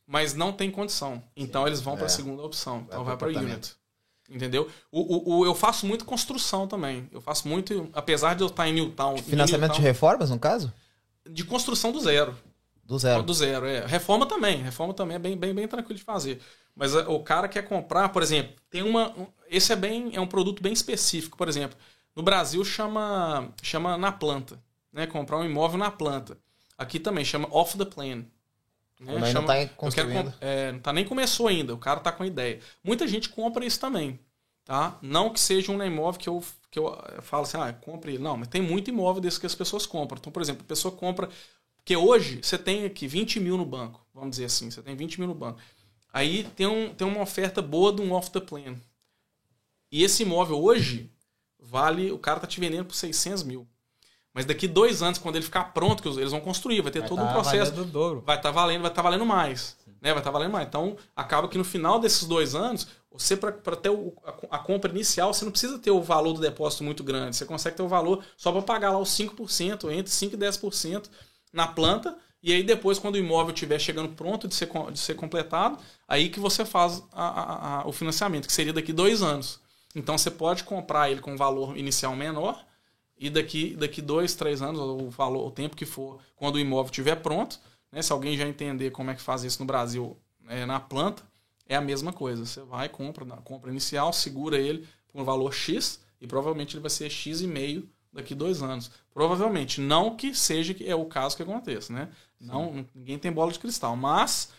mas 0.06 0.34
não 0.34 0.52
tem 0.52 0.70
condição. 0.70 1.20
Então 1.36 1.62
Sim, 1.62 1.66
eles 1.66 1.80
vão 1.80 1.94
é. 1.94 1.96
para 1.96 2.06
a 2.06 2.10
segunda 2.10 2.44
opção. 2.44 2.84
Então 2.86 3.02
vai 3.02 3.16
para 3.16 3.26
unit. 3.26 3.74
Entendeu? 4.28 4.68
O, 4.92 5.00
o, 5.00 5.38
o, 5.38 5.46
eu 5.46 5.54
faço 5.54 5.86
muito 5.86 6.04
construção 6.04 6.66
também. 6.66 7.08
Eu 7.10 7.20
faço 7.20 7.48
muito, 7.48 7.88
apesar 7.94 8.34
de 8.34 8.42
eu 8.42 8.48
estar 8.48 8.68
em 8.68 8.74
Newtown. 8.74 9.16
Financiamento 9.18 9.70
Newtown, 9.70 9.80
de 9.80 9.82
reformas, 9.82 10.30
no 10.30 10.38
caso? 10.38 10.72
De 11.28 11.44
construção 11.44 11.90
do 11.90 12.00
zero. 12.00 12.36
Do 12.84 12.98
zero. 12.98 13.22
Do 13.22 13.34
zero, 13.34 13.66
é. 13.66 13.86
Reforma 13.86 14.26
também. 14.26 14.62
Reforma 14.62 14.92
também 14.92 15.16
é 15.16 15.18
bem, 15.18 15.36
bem, 15.36 15.54
bem 15.54 15.66
tranquilo 15.66 15.98
de 15.98 16.04
fazer. 16.04 16.40
Mas 16.74 16.94
é, 16.94 17.06
o 17.08 17.20
cara 17.20 17.48
quer 17.48 17.62
comprar, 17.62 18.10
por 18.10 18.22
exemplo, 18.22 18.54
tem 18.70 18.82
uma. 18.82 19.14
Esse 19.50 19.72
é 19.72 19.76
bem. 19.76 20.14
É 20.14 20.20
um 20.20 20.26
produto 20.26 20.62
bem 20.62 20.72
específico. 20.72 21.36
Por 21.36 21.48
exemplo, 21.48 21.78
no 22.14 22.22
Brasil 22.22 22.62
chama. 22.64 23.52
chama 23.62 23.96
na 23.96 24.12
planta. 24.12 24.58
Né? 24.92 25.06
Comprar 25.06 25.38
um 25.38 25.44
imóvel 25.44 25.78
na 25.78 25.90
planta. 25.90 26.38
Aqui 26.76 27.00
também 27.00 27.24
chama 27.24 27.48
off 27.50 27.76
the 27.76 27.84
plan. 27.84 28.24
Né? 29.00 29.32
Chama, 29.32 29.32
não 29.32 29.46
tá 29.46 29.74
construindo. 29.76 30.34
é, 30.40 30.72
não 30.72 30.80
tá 30.80 30.92
nem 30.92 31.04
começou 31.04 31.46
ainda, 31.48 31.74
o 31.74 31.78
cara 31.78 32.00
tá 32.00 32.10
com 32.10 32.24
ideia. 32.24 32.60
Muita 32.82 33.06
gente 33.06 33.28
compra 33.28 33.64
isso 33.64 33.78
também. 33.80 34.18
Tá? 34.64 34.98
Não 35.00 35.30
que 35.30 35.40
seja 35.40 35.72
um 35.72 35.82
imóvel 35.82 36.20
que 36.20 36.28
eu, 36.28 36.44
que 36.70 36.78
eu 36.78 36.94
falo 37.22 37.44
assim, 37.44 37.56
ah, 37.56 37.72
compre. 37.72 38.18
Não, 38.18 38.36
mas 38.36 38.48
tem 38.48 38.60
muito 38.60 38.90
imóvel 38.90 39.22
desse 39.22 39.40
que 39.40 39.46
as 39.46 39.54
pessoas 39.54 39.86
compram. 39.86 40.18
Então, 40.18 40.30
por 40.30 40.42
exemplo, 40.42 40.62
a 40.62 40.68
pessoa 40.68 40.94
compra 40.94 41.30
porque 41.88 41.96
hoje 41.96 42.40
você 42.42 42.58
tem 42.58 42.84
aqui 42.84 43.06
20 43.06 43.40
mil 43.40 43.56
no 43.56 43.64
banco, 43.64 44.06
vamos 44.12 44.32
dizer 44.32 44.44
assim, 44.44 44.70
você 44.70 44.82
tem 44.82 44.94
20 44.94 45.20
mil 45.20 45.28
no 45.28 45.34
banco. 45.34 45.58
Aí 46.12 46.44
tem, 46.54 46.66
um, 46.66 46.92
tem 46.92 47.08
uma 47.08 47.22
oferta 47.22 47.62
boa 47.62 47.90
de 47.90 48.02
um 48.02 48.12
off 48.12 48.30
the 48.30 48.40
plan. 48.40 48.76
E 49.90 50.04
esse 50.04 50.22
imóvel 50.22 50.62
hoje 50.62 51.10
vale, 51.58 52.12
o 52.12 52.18
cara 52.18 52.40
tá 52.40 52.46
te 52.46 52.60
vendendo 52.60 52.84
por 52.84 52.94
600 52.94 53.42
mil. 53.42 53.66
Mas 54.38 54.46
daqui 54.46 54.68
dois 54.68 55.02
anos, 55.02 55.18
quando 55.18 55.34
ele 55.34 55.44
ficar 55.44 55.64
pronto, 55.74 56.00
que 56.00 56.08
eles 56.08 56.30
vão 56.30 56.40
construir, 56.40 56.80
vai 56.80 56.92
ter 56.92 57.00
vai 57.00 57.08
todo 57.08 57.18
tá 57.18 57.24
um 57.24 57.32
processo. 57.32 57.72
Vai 58.24 58.36
estar 58.36 58.50
tá 58.50 58.54
valendo, 58.54 58.82
vai 58.82 58.88
estar 58.88 59.02
tá 59.02 59.08
valendo 59.10 59.26
mais. 59.26 59.76
Né? 60.00 60.12
Vai 60.12 60.18
estar 60.18 60.22
tá 60.22 60.30
valendo 60.30 60.52
mais. 60.52 60.68
Então, 60.68 60.96
acaba 61.16 61.48
que 61.48 61.58
no 61.58 61.64
final 61.64 61.98
desses 61.98 62.22
dois 62.22 62.54
anos, 62.54 62.86
você, 63.10 63.36
para 63.36 63.74
ter 63.74 63.88
o, 63.88 64.14
a, 64.24 64.56
a, 64.56 64.58
compra 64.60 64.92
inicial, 64.92 65.34
você 65.34 65.44
não 65.44 65.50
precisa 65.50 65.76
ter 65.80 65.90
o 65.90 66.00
valor 66.00 66.34
do 66.34 66.40
depósito 66.40 66.84
muito 66.84 67.02
grande. 67.02 67.34
Você 67.34 67.44
consegue 67.44 67.76
ter 67.76 67.82
o 67.82 67.88
valor 67.88 68.22
só 68.36 68.52
para 68.52 68.62
pagar 68.62 68.92
lá 68.92 68.98
os 69.00 69.08
5%, 69.10 69.90
entre 69.90 70.12
5% 70.12 70.34
e 70.34 70.36
10% 70.36 71.10
na 71.52 71.66
planta, 71.66 72.16
e 72.40 72.52
aí 72.52 72.62
depois, 72.62 73.00
quando 73.00 73.16
o 73.16 73.18
imóvel 73.18 73.52
estiver 73.52 73.80
chegando 73.80 74.10
pronto 74.10 74.46
de 74.46 74.54
ser, 74.54 74.70
de 74.92 75.00
ser 75.00 75.14
completado, 75.14 75.78
aí 76.06 76.28
que 76.28 76.38
você 76.38 76.64
faz 76.64 77.02
a, 77.12 77.26
a, 77.26 77.80
a, 77.80 77.88
o 77.88 77.90
financiamento, 77.90 78.46
que 78.46 78.52
seria 78.52 78.72
daqui 78.72 78.92
dois 78.92 79.20
anos. 79.20 79.58
Então 79.96 80.16
você 80.16 80.30
pode 80.30 80.62
comprar 80.62 81.10
ele 81.10 81.20
com 81.20 81.32
um 81.32 81.36
valor 81.36 81.76
inicial 81.76 82.14
menor, 82.14 82.64
e 83.18 83.28
daqui, 83.28 83.74
daqui 83.74 84.00
dois, 84.00 84.34
três 84.34 84.62
anos, 84.62 84.80
o 84.80 85.10
valor, 85.10 85.46
o 85.46 85.50
tempo 85.50 85.76
que 85.76 85.86
for, 85.86 86.20
quando 86.36 86.56
o 86.56 86.58
imóvel 86.58 86.90
estiver 86.90 87.16
pronto, 87.16 87.58
né, 87.90 88.00
se 88.02 88.12
alguém 88.12 88.36
já 88.36 88.46
entender 88.46 88.90
como 88.90 89.10
é 89.10 89.14
que 89.14 89.22
faz 89.22 89.42
isso 89.44 89.60
no 89.60 89.66
Brasil 89.66 90.16
é, 90.48 90.64
na 90.64 90.78
planta, 90.78 91.22
é 91.66 91.76
a 91.76 91.80
mesma 91.80 92.12
coisa. 92.12 92.46
Você 92.46 92.60
vai, 92.62 92.88
compra, 92.88 93.24
compra 93.42 93.70
inicial, 93.70 94.12
segura 94.12 94.58
ele 94.58 94.86
por 95.08 95.20
um 95.20 95.24
valor 95.24 95.52
X, 95.52 96.00
e 96.20 96.26
provavelmente 96.26 96.74
ele 96.74 96.80
vai 96.80 96.90
ser 96.90 97.10
X 97.10 97.40
e 97.40 97.46
meio 97.46 97.88
daqui 98.12 98.34
dois 98.34 98.62
anos. 98.62 98.90
Provavelmente. 99.12 99.80
Não 99.80 100.16
que 100.16 100.34
seja 100.34 100.74
que 100.74 100.88
é 100.88 100.94
o 100.94 101.04
caso 101.04 101.36
que 101.36 101.42
aconteça, 101.42 101.92
né? 101.92 102.08
Não, 102.40 102.86
ninguém 102.94 103.18
tem 103.18 103.32
bola 103.32 103.52
de 103.52 103.58
cristal. 103.58 103.96
Mas, 103.96 104.50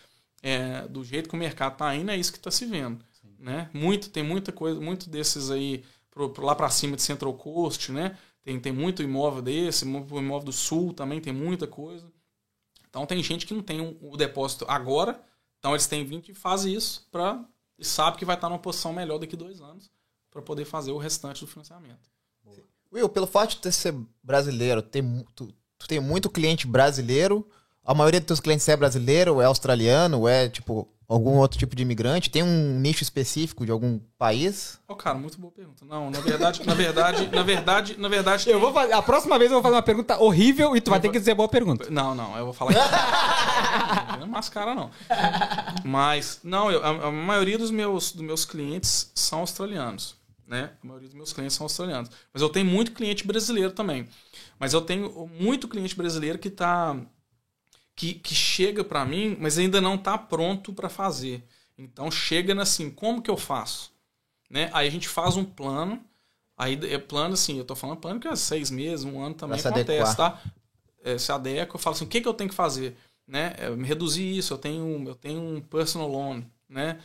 é, 0.42 0.86
do 0.88 1.02
jeito 1.02 1.28
que 1.28 1.34
o 1.34 1.38
mercado 1.38 1.72
está 1.72 1.94
indo, 1.94 2.10
é 2.10 2.16
isso 2.16 2.32
que 2.32 2.38
está 2.38 2.50
se 2.50 2.66
vendo. 2.66 3.04
Né? 3.38 3.70
Muito, 3.72 4.10
tem 4.10 4.22
muita 4.22 4.52
coisa, 4.52 4.78
muito 4.78 5.08
desses 5.08 5.50
aí 5.50 5.82
pro, 6.28 6.44
lá 6.44 6.54
para 6.54 6.68
cima 6.68 6.96
de 6.96 7.02
Central 7.02 7.32
Coast, 7.34 7.90
né? 7.90 8.18
Tem, 8.42 8.58
tem 8.58 8.72
muito 8.72 9.02
imóvel 9.02 9.42
desse, 9.42 9.84
o 9.84 10.18
imóvel 10.18 10.46
do 10.46 10.52
Sul 10.52 10.92
também 10.92 11.20
tem 11.20 11.32
muita 11.32 11.66
coisa. 11.66 12.10
Então 12.88 13.06
tem 13.06 13.22
gente 13.22 13.46
que 13.46 13.54
não 13.54 13.62
tem 13.62 13.80
o 13.80 13.96
um, 14.02 14.16
depósito 14.16 14.64
agora, 14.68 15.20
então 15.58 15.72
eles 15.72 15.86
têm 15.86 16.04
20 16.04 16.30
e 16.30 16.34
fazem 16.34 16.74
isso 16.74 17.06
para 17.10 17.44
e 17.78 17.84
sabe 17.84 18.18
que 18.18 18.24
vai 18.24 18.34
estar 18.34 18.48
numa 18.48 18.58
posição 18.58 18.92
melhor 18.92 19.18
daqui 19.18 19.36
dois 19.36 19.60
anos 19.60 19.90
para 20.30 20.42
poder 20.42 20.64
fazer 20.64 20.92
o 20.92 20.98
restante 20.98 21.40
do 21.40 21.46
financiamento. 21.46 22.10
Will, 22.92 23.08
pelo 23.08 23.26
fato 23.26 23.60
de 23.60 23.72
ser 23.72 23.94
brasileiro, 24.22 24.82
ter, 24.82 25.04
tu, 25.34 25.54
tu 25.78 25.86
tem 25.86 26.00
muito 26.00 26.28
cliente 26.28 26.66
brasileiro, 26.66 27.48
a 27.84 27.94
maioria 27.94 28.20
dos 28.20 28.26
teus 28.26 28.40
clientes 28.40 28.68
é 28.68 28.76
brasileiro, 28.76 29.40
é 29.40 29.44
australiano, 29.44 30.26
é 30.26 30.48
tipo 30.48 30.88
algum 31.14 31.38
outro 31.38 31.58
tipo 31.58 31.74
de 31.74 31.82
imigrante? 31.82 32.30
Tem 32.30 32.42
um 32.42 32.78
nicho 32.78 33.02
específico 33.02 33.66
de 33.66 33.72
algum 33.72 33.98
país? 34.16 34.78
Oh, 34.86 34.94
cara, 34.94 35.18
muito 35.18 35.38
boa 35.38 35.52
pergunta. 35.52 35.84
Não, 35.84 36.10
na 36.10 36.20
verdade, 36.20 36.64
na 36.64 36.74
verdade, 36.74 37.28
na 37.28 37.42
verdade, 37.42 37.96
na 37.98 38.08
verdade. 38.08 38.48
Eu 38.48 38.60
vou 38.60 38.72
fazer, 38.72 38.92
a 38.92 39.02
próxima 39.02 39.38
vez 39.38 39.50
eu 39.50 39.56
vou 39.56 39.62
fazer 39.62 39.74
uma 39.74 39.82
pergunta 39.82 40.18
horrível 40.18 40.76
e 40.76 40.80
tu 40.80 40.88
eu 40.88 40.90
vai 40.92 41.00
vou... 41.00 41.08
ter 41.08 41.12
que 41.12 41.18
dizer 41.18 41.34
boa 41.34 41.48
pergunta. 41.48 41.90
Não, 41.90 42.14
não, 42.14 42.36
eu 42.36 42.44
vou 42.44 42.54
falar. 42.54 42.72
não 44.18 44.24
é 44.24 44.28
mascara 44.28 44.74
não. 44.74 44.90
Mas 45.84 46.40
não, 46.44 46.70
eu, 46.70 46.84
a, 46.84 47.08
a, 47.08 47.10
maioria 47.10 47.58
dos 47.58 47.70
meus 47.70 48.12
dos 48.12 48.24
meus 48.24 48.44
clientes 48.44 49.10
são 49.14 49.40
australianos 49.40 50.20
né? 50.46 50.72
A 50.82 50.86
maioria 50.86 51.06
dos 51.06 51.16
meus 51.16 51.32
clientes 51.32 51.56
são 51.56 51.64
australianos. 51.64 52.10
Mas 52.34 52.42
eu 52.42 52.48
tenho 52.48 52.66
muito 52.66 52.90
cliente 52.90 53.24
brasileiro 53.24 53.70
também. 53.70 54.08
Mas 54.58 54.72
eu 54.72 54.80
tenho 54.80 55.30
muito 55.38 55.68
cliente 55.68 55.94
brasileiro 55.94 56.40
que 56.40 56.48
está 56.48 56.96
que, 58.00 58.14
que 58.14 58.34
chega 58.34 58.82
para 58.82 59.04
mim, 59.04 59.36
mas 59.38 59.58
ainda 59.58 59.78
não 59.78 59.96
está 59.96 60.16
pronto 60.16 60.72
para 60.72 60.88
fazer. 60.88 61.44
Então 61.76 62.10
chega 62.10 62.58
assim, 62.60 62.90
como 62.90 63.20
que 63.20 63.30
eu 63.30 63.36
faço? 63.36 63.92
Né? 64.48 64.70
Aí 64.72 64.88
a 64.88 64.90
gente 64.90 65.06
faz 65.06 65.36
um 65.36 65.44
plano, 65.44 66.02
aí 66.56 66.80
é 66.90 66.96
plano 66.96 67.34
assim, 67.34 67.58
eu 67.58 67.64
tô 67.64 67.76
falando 67.76 67.98
plano 67.98 68.18
que 68.18 68.26
é 68.26 68.34
seis 68.34 68.70
meses, 68.70 69.04
um 69.04 69.22
ano 69.22 69.34
também 69.34 69.60
Pra 69.60 69.70
acontece, 69.70 70.16
tá? 70.16 70.40
É, 71.04 71.18
se 71.18 71.30
adequa, 71.30 71.74
eu 71.74 71.78
falo 71.78 71.94
assim, 71.94 72.06
o 72.06 72.08
que, 72.08 72.22
que 72.22 72.28
eu 72.28 72.32
tenho 72.32 72.48
que 72.48 72.56
fazer? 72.56 72.96
Né? 73.26 73.54
É, 73.58 73.68
me 73.68 73.86
reduzir 73.86 74.34
isso, 74.34 74.54
eu 74.54 74.58
tenho, 74.58 75.06
eu 75.06 75.14
tenho 75.14 75.38
um 75.38 75.60
personal 75.60 76.08
loan, 76.08 76.42
né? 76.70 76.98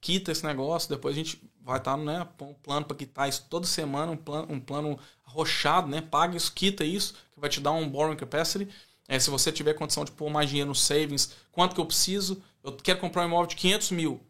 Quita 0.00 0.32
esse 0.32 0.44
negócio, 0.44 0.88
depois 0.88 1.14
a 1.14 1.18
gente 1.18 1.40
vai 1.60 1.78
estar, 1.78 1.96
né, 1.96 2.26
põe 2.36 2.48
um 2.48 2.54
plano 2.54 2.84
para 2.84 2.96
quitar 2.96 3.28
isso 3.28 3.46
toda 3.48 3.64
semana, 3.64 4.10
um 4.10 4.16
plano, 4.16 4.52
um 4.52 4.58
plano 4.58 4.98
arrochado, 5.24 5.86
né? 5.86 6.00
Paga 6.00 6.36
isso, 6.36 6.52
quita 6.52 6.84
isso, 6.84 7.14
que 7.30 7.38
vai 7.38 7.48
te 7.48 7.60
dar 7.60 7.70
um 7.70 7.88
borrowing 7.88 8.16
capacity. 8.16 8.68
É, 9.08 9.18
se 9.18 9.30
você 9.30 9.50
tiver 9.52 9.74
condição 9.74 10.04
de 10.04 10.12
pôr 10.12 10.30
mais 10.30 10.48
dinheiro 10.48 10.68
no 10.68 10.74
savings, 10.74 11.32
quanto 11.50 11.74
que 11.74 11.80
eu 11.80 11.86
preciso? 11.86 12.42
Eu 12.62 12.72
quero 12.72 13.00
comprar 13.00 13.22
um 13.22 13.26
imóvel 13.26 13.46
de 13.46 13.56
500 13.56 13.90
mil. 13.90 14.20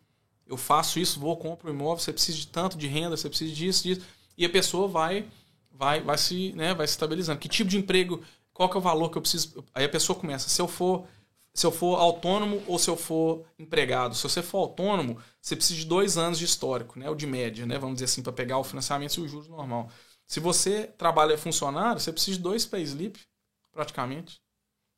Eu 0.46 0.56
faço 0.56 0.98
isso, 0.98 1.20
vou, 1.20 1.36
compro 1.36 1.70
um 1.70 1.74
imóvel, 1.74 2.02
você 2.02 2.12
precisa 2.12 2.38
de 2.38 2.46
tanto 2.46 2.76
de 2.76 2.86
renda, 2.86 3.16
você 3.16 3.28
precisa 3.28 3.54
disso, 3.54 3.82
disso. 3.84 4.06
E 4.36 4.44
a 4.44 4.50
pessoa 4.50 4.88
vai 4.88 5.26
vai 5.70 6.00
vai 6.00 6.18
se, 6.18 6.52
né, 6.52 6.74
vai 6.74 6.86
se 6.86 6.92
estabilizando. 6.92 7.38
Que 7.38 7.48
tipo 7.48 7.70
de 7.70 7.78
emprego, 7.78 8.22
qual 8.52 8.68
que 8.68 8.76
é 8.76 8.78
o 8.78 8.82
valor 8.82 9.10
que 9.10 9.18
eu 9.18 9.22
preciso? 9.22 9.64
Aí 9.74 9.84
a 9.84 9.88
pessoa 9.88 10.18
começa, 10.18 10.48
se 10.48 10.60
eu 10.60 10.68
for 10.68 11.06
se 11.54 11.66
eu 11.66 11.70
for 11.70 11.96
autônomo 11.96 12.62
ou 12.66 12.78
se 12.78 12.88
eu 12.88 12.96
for 12.96 13.44
empregado. 13.58 14.14
Se 14.14 14.22
você 14.22 14.42
for 14.42 14.58
autônomo, 14.58 15.18
você 15.40 15.54
precisa 15.54 15.80
de 15.80 15.86
dois 15.86 16.16
anos 16.16 16.38
de 16.38 16.46
histórico, 16.46 16.98
né? 16.98 17.10
O 17.10 17.14
de 17.14 17.26
média, 17.26 17.66
né? 17.66 17.78
Vamos 17.78 17.96
dizer 17.96 18.06
assim, 18.06 18.22
para 18.22 18.32
pegar 18.32 18.58
o 18.58 18.64
financiamento 18.64 19.16
e 19.18 19.20
o 19.20 19.28
juros 19.28 19.48
normal. 19.48 19.90
Se 20.26 20.40
você 20.40 20.86
trabalha 20.96 21.36
funcionário, 21.36 22.00
você 22.00 22.10
precisa 22.10 22.38
de 22.38 22.42
dois 22.42 22.64
payslip, 22.64 23.20
praticamente, 23.70 24.40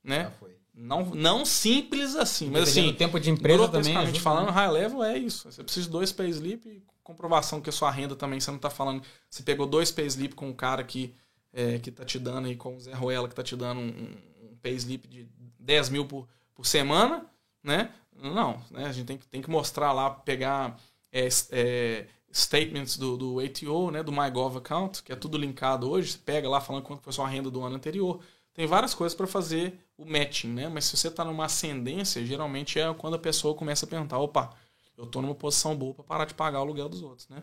né? 0.05 0.31
foi. 0.39 0.55
Não, 0.77 1.05
não 1.05 1.45
simples 1.45 2.17
assim, 2.17 2.51
mas 2.51 2.65
assim, 2.65 2.93
tempo 2.93 3.21
de 3.21 3.31
empresa 3.31 3.69
também. 3.69 3.97
ajuda, 3.97 4.19
falando, 4.19 4.47
né? 4.47 4.53
high 4.53 4.71
level 4.71 5.05
é 5.05 5.17
isso. 5.17 5.51
Você 5.51 5.63
precisa 5.63 5.87
de 5.87 5.93
dois 5.93 6.11
payslip 6.11 6.69
e 6.69 6.83
comprovação 7.05 7.61
que 7.61 7.69
a 7.69 7.73
sua 7.73 7.91
renda 7.93 8.17
também, 8.17 8.41
você 8.41 8.51
não 8.51 8.57
está 8.57 8.69
falando. 8.69 9.03
Você 9.31 9.43
pegou 9.45 9.67
dois 9.67 9.93
payslip 9.93 10.35
com 10.35 10.51
o 10.51 10.55
cara 10.55 10.83
que, 10.83 11.15
é, 11.53 11.79
que 11.79 11.93
tá 11.93 12.05
te 12.05 12.19
dando 12.19 12.47
aí, 12.49 12.57
com 12.57 12.77
o 12.77 12.81
Zé 12.81 12.93
Ruela, 12.93 13.29
que 13.29 13.35
tá 13.35 13.43
te 13.43 13.55
dando 13.55 13.81
um, 13.81 14.17
um, 14.43 14.57
payslip 14.61 15.07
de 15.07 15.29
10 15.61 15.91
mil 15.91 16.07
por, 16.07 16.27
por 16.55 16.67
semana, 16.67 17.25
né? 17.63 17.91
Não, 18.21 18.61
né? 18.71 18.87
A 18.87 18.93
gente 18.93 19.07
tem, 19.07 19.19
que- 19.19 19.29
tem 19.29 19.43
que 19.43 19.51
mostrar 19.51 19.93
lá, 19.93 20.11
pegar 20.11 20.77
é, 21.13 21.29
é, 21.53 22.07
statements 22.33 22.97
do, 22.97 23.17
do 23.17 23.39
ATO, 23.39 23.93
né? 23.93 24.03
Do 24.03 24.11
MyGov 24.11 24.57
account, 24.57 25.05
que 25.05 25.13
é 25.13 25.17
tudo 25.17 25.39
linkado 25.39 25.89
hoje. 25.89 26.13
Você 26.13 26.19
pega 26.19 26.49
lá 26.49 26.61
falando 26.61 26.83
quanto 26.83 27.03
foi 27.03 27.13
sua 27.13 27.29
renda 27.29 27.49
do 27.49 27.63
ano 27.63 27.77
anterior. 27.77 28.21
Tem 28.55 28.67
várias 28.67 28.95
coisas 28.95 29.15
para 29.15 29.27
fazer 29.27 29.79
o 29.97 30.05
matching, 30.05 30.49
né? 30.49 30.69
Mas 30.69 30.87
se 30.87 30.97
você 30.97 31.09
está 31.09 31.25
numa 31.25 31.45
ascendência, 31.47 32.25
geralmente 32.25 32.79
é 32.79 32.93
quando 32.95 33.15
a 33.15 33.19
pessoa 33.19 33.55
começa 33.55 33.87
a 33.87 33.89
perguntar, 33.89 34.19
opa, 34.19 34.51
eu 34.97 35.07
tô 35.07 35.21
numa 35.21 35.35
posição 35.35 35.75
boa 35.77 35.95
para 35.95 36.05
parar 36.05 36.25
de 36.25 36.35
pagar 36.35 36.59
o 36.59 36.63
aluguel 36.63 36.89
dos 36.89 37.03
outros, 37.03 37.29
né? 37.29 37.43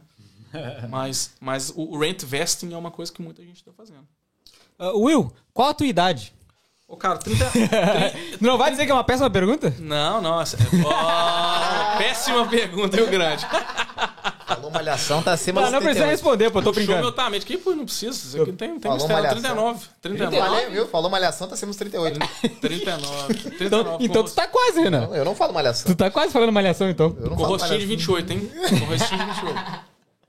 mas 0.89 1.33
mas 1.39 1.69
o, 1.69 1.93
o 1.93 1.99
rent 1.99 2.23
vesting 2.23 2.73
é 2.73 2.77
uma 2.77 2.91
coisa 2.91 3.11
que 3.11 3.21
muita 3.21 3.43
gente 3.43 3.57
está 3.57 3.71
fazendo. 3.71 4.07
Ah, 4.77 4.91
Will, 4.93 5.31
qual 5.53 5.69
a 5.69 5.73
tua 5.73 5.87
idade? 5.87 6.33
Ô, 6.87 6.97
cara, 6.97 7.17
30, 7.17 7.45
Não 8.41 8.57
vai 8.57 8.69
dizer 8.69 8.85
que 8.85 8.91
é 8.91 8.93
uma 8.93 9.03
péssima 9.03 9.29
pergunta? 9.29 9.73
Não, 9.79 10.21
nossa. 10.21 10.57
Ó, 10.85 11.95
péssima 11.97 12.45
pergunta, 12.49 12.97
viu, 12.97 13.07
grande? 13.09 13.45
Falou 14.55 14.71
malhação, 14.71 15.21
tá 15.23 15.33
acima 15.33 15.61
Não, 15.61 15.71
não 15.71 15.79
precisa 15.79 16.05
38. 16.05 16.11
responder, 16.11 16.49
pô, 16.51 16.59
tô 16.61 16.65
Show 16.65 16.73
brincando. 16.73 16.99
meu 17.01 17.11
timing. 17.11 17.39
Que 17.39 17.57
pô, 17.57 17.71
não 17.75 17.85
precisa. 17.85 18.11
Isso 18.11 18.41
aqui 18.41 18.51
tem, 18.53 18.69
tem 18.71 18.79
Falou 18.79 18.97
mistério. 18.97 19.23
malhação. 19.23 19.41
39. 19.41 19.85
39. 20.01 20.37
Falei, 20.37 20.69
viu? 20.69 20.87
Falou 20.87 21.09
malhação, 21.09 21.47
tá 21.47 21.53
acima 21.53 21.69
dos 21.69 21.77
38. 21.77 22.19
39. 22.59 23.33
39 23.33 23.65
Então, 23.65 23.97
então 23.99 24.23
tu 24.23 24.31
tá 24.33 24.47
quase, 24.47 24.81
Renan. 24.81 25.07
Não, 25.07 25.15
Eu 25.15 25.25
não 25.25 25.35
falo 25.35 25.53
malhação. 25.53 25.91
Tu 25.91 25.95
tá 25.97 26.09
quase 26.11 26.31
falando 26.33 26.51
malhação, 26.51 26.89
então. 26.89 27.15
Eu 27.19 27.29
não 27.29 27.35
Com 27.37 27.43
falo 27.43 27.53
rostinho 27.57 27.79
de 27.79 27.85
malhação. 27.87 28.15
28, 28.15 28.33
hein? 28.33 28.51
Com 28.79 28.85
rostinho 28.85 29.19
de 29.19 29.25
28. 29.25 29.59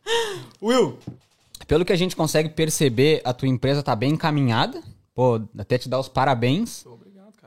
Will, 0.62 0.98
pelo 1.66 1.84
que 1.84 1.92
a 1.92 1.96
gente 1.96 2.14
consegue 2.16 2.48
perceber, 2.48 3.20
a 3.24 3.32
tua 3.32 3.48
empresa 3.48 3.82
tá 3.82 3.94
bem 3.94 4.12
encaminhada. 4.12 4.82
Pô, 5.14 5.40
até 5.58 5.78
te 5.78 5.88
dar 5.88 6.00
os 6.00 6.08
parabéns. 6.08 6.84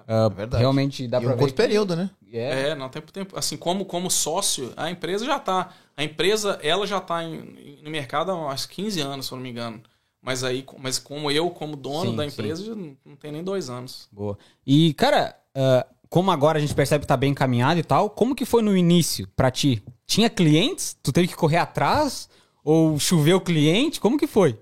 Ah, 0.07 0.29
verdade. 0.29 0.61
Realmente 0.61 1.07
dá 1.07 1.19
pra 1.19 1.29
um 1.29 1.33
ver. 1.33 1.39
curto 1.39 1.55
período, 1.55 1.95
né? 1.95 2.09
É. 2.31 2.69
É, 2.69 2.75
não 2.75 2.89
tem 2.89 3.01
tempo. 3.01 3.37
Assim, 3.37 3.57
como, 3.57 3.85
como 3.85 4.09
sócio, 4.11 4.71
a 4.75 4.89
empresa 4.91 5.25
já 5.25 5.39
tá. 5.39 5.69
A 5.97 6.03
empresa, 6.03 6.59
ela 6.61 6.85
já 6.85 6.99
tá 6.99 7.23
em- 7.23 7.79
no 7.81 7.89
mercado 7.89 8.31
há 8.31 8.53
uns 8.53 8.65
15 8.65 8.99
anos, 9.01 9.25
se 9.27 9.31
eu 9.31 9.37
não 9.37 9.43
me 9.43 9.49
engano. 9.49 9.81
Mas 10.21 10.43
aí, 10.43 10.65
mas 10.79 10.97
como 10.99 11.29
eu, 11.29 11.49
como 11.51 11.75
dono 11.75 12.11
Sim, 12.11 12.15
da 12.15 12.25
empresa, 12.25 12.65
já 12.65 12.75
não 12.75 13.15
tem 13.19 13.31
nem 13.31 13.43
dois 13.43 13.69
anos. 13.69 14.07
Boa. 14.11 14.37
E, 14.65 14.93
cara, 14.95 15.35
ah, 15.55 15.85
como 16.09 16.31
agora 16.31 16.57
a 16.57 16.61
gente 16.61 16.73
percebe 16.73 17.01
que 17.03 17.07
tá 17.07 17.15
bem 17.17 17.31
encaminhado 17.31 17.79
e 17.79 17.83
tal, 17.83 18.09
como 18.09 18.35
que 18.35 18.45
foi 18.45 18.61
no 18.61 18.75
início 18.75 19.27
pra 19.35 19.51
ti? 19.51 19.83
Tinha 20.05 20.29
clientes? 20.29 20.95
Tu 21.01 21.11
teve 21.11 21.27
que 21.27 21.35
correr 21.35 21.57
atrás? 21.57 22.27
Ou 22.63 22.97
choveu 22.99 23.39
cliente? 23.39 23.99
Como 23.99 24.17
que 24.17 24.25
foi? 24.27 24.57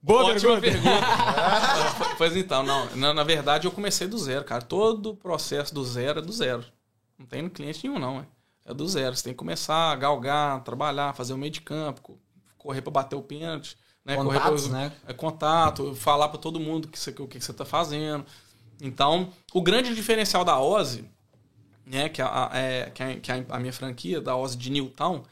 Boa 0.00 0.24
Ótima 0.26 0.60
pergunta. 0.60 0.80
pergunta. 0.92 2.14
pois 2.16 2.36
então, 2.36 2.62
não. 2.62 2.94
Na, 2.96 3.12
na 3.12 3.24
verdade, 3.24 3.66
eu 3.66 3.70
comecei 3.72 4.06
do 4.06 4.16
zero, 4.18 4.44
cara. 4.44 4.62
Todo 4.62 5.10
o 5.10 5.16
processo 5.16 5.74
do 5.74 5.84
zero 5.84 6.20
é 6.20 6.22
do 6.22 6.32
zero. 6.32 6.64
Não 7.18 7.26
tem 7.26 7.48
cliente 7.48 7.86
nenhum, 7.86 7.98
não. 7.98 8.20
É, 8.20 8.70
é 8.70 8.74
do 8.74 8.86
zero. 8.88 9.16
Você 9.16 9.24
tem 9.24 9.32
que 9.32 9.38
começar 9.38 9.90
a 9.92 9.96
galgar, 9.96 10.62
trabalhar, 10.62 11.14
fazer 11.14 11.32
o 11.32 11.38
meio 11.38 11.50
de 11.52 11.60
campo, 11.60 12.00
co- 12.00 12.18
correr 12.56 12.80
pra 12.80 12.92
bater 12.92 13.16
o 13.16 13.22
pênalti. 13.22 13.76
Né? 14.04 14.14
correr 14.16 14.38
Contatos, 14.38 14.68
pra- 14.68 14.78
né? 14.78 14.92
é, 15.06 15.12
contato, 15.12 15.94
falar 15.94 16.28
pra 16.28 16.38
todo 16.38 16.58
mundo 16.60 16.88
que 16.88 16.98
você, 16.98 17.10
o 17.18 17.26
que 17.26 17.40
você 17.40 17.52
tá 17.52 17.64
fazendo. 17.64 18.24
Então, 18.80 19.30
o 19.52 19.60
grande 19.60 19.94
diferencial 19.94 20.44
da 20.44 20.58
Ozzy, 20.60 21.04
né, 21.84 22.08
que, 22.08 22.22
a, 22.22 22.50
é, 22.54 22.90
que, 22.90 23.02
a, 23.02 23.16
que 23.20 23.32
a- 23.32 23.44
a 23.50 23.58
minha 23.58 23.72
franquia, 23.72 24.20
da 24.20 24.36
Ozzy 24.36 24.56
de 24.56 24.70
Newtown, 24.70 25.16
o 25.16 25.24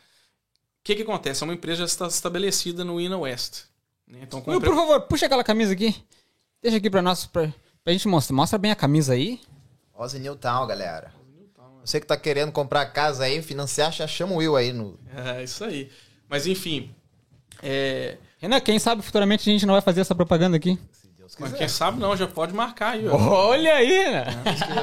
que 0.83 0.97
que 0.97 1.03
acontece? 1.03 1.43
É 1.43 1.47
uma 1.47 1.55
empresa 1.55 1.78
já 1.78 1.85
está 1.85 2.07
estabelecida 2.09 2.85
no 2.85 3.01
Inner 3.01 3.19
West. 3.20 3.65
Né? 4.07 4.20
Então, 4.23 4.43
Will, 4.47 4.60
por 4.60 4.75
favor, 4.75 5.01
puxa 5.02 5.26
aquela 5.26 5.44
camisa 5.44 5.73
aqui. 5.73 5.94
Deixa 6.62 6.78
aqui 6.78 6.91
pra 6.91 7.02
nós, 7.02 7.26
pra, 7.26 7.52
pra 7.83 7.93
gente 7.93 8.09
mostrar. 8.09 8.35
Mostra 8.35 8.59
bem 8.59 8.70
a 8.70 8.76
camisa 8.76 9.15
aí. 9.15 9.41
Ozzy 9.94 10.18
Newtown, 10.18 10.67
galera. 10.67 11.15
Você 11.85 12.01
que 12.01 12.07
tá 12.07 12.17
querendo 12.17 12.51
comprar 12.51 12.86
casa 12.86 13.25
aí, 13.25 13.41
financiar, 13.41 13.93
já 13.93 14.07
chama 14.07 14.33
o 14.33 14.36
Will 14.36 14.57
aí 14.57 14.73
no. 14.73 14.99
É, 15.15 15.44
isso 15.44 15.65
aí. 15.65 15.91
Mas 16.28 16.47
enfim, 16.47 16.93
é, 17.62 18.18
Renan, 18.39 18.60
quem 18.60 18.78
sabe 18.78 19.02
futuramente 19.02 19.49
a 19.49 19.52
gente 19.52 19.67
não 19.67 19.75
vai 19.75 19.81
fazer 19.81 20.01
essa 20.01 20.15
propaganda 20.15 20.57
aqui. 20.57 20.78
Deus 21.27 21.37
mas 21.41 21.49
quiser. 21.51 21.59
quem 21.59 21.69
sabe 21.69 21.99
não, 21.99 22.17
já 22.17 22.27
pode 22.29 22.55
marcar 22.55 22.91
aí, 22.93 23.09
ó. 23.09 23.17
Olha 23.17 23.75
aí, 23.75 23.89
Renan. 23.89 24.25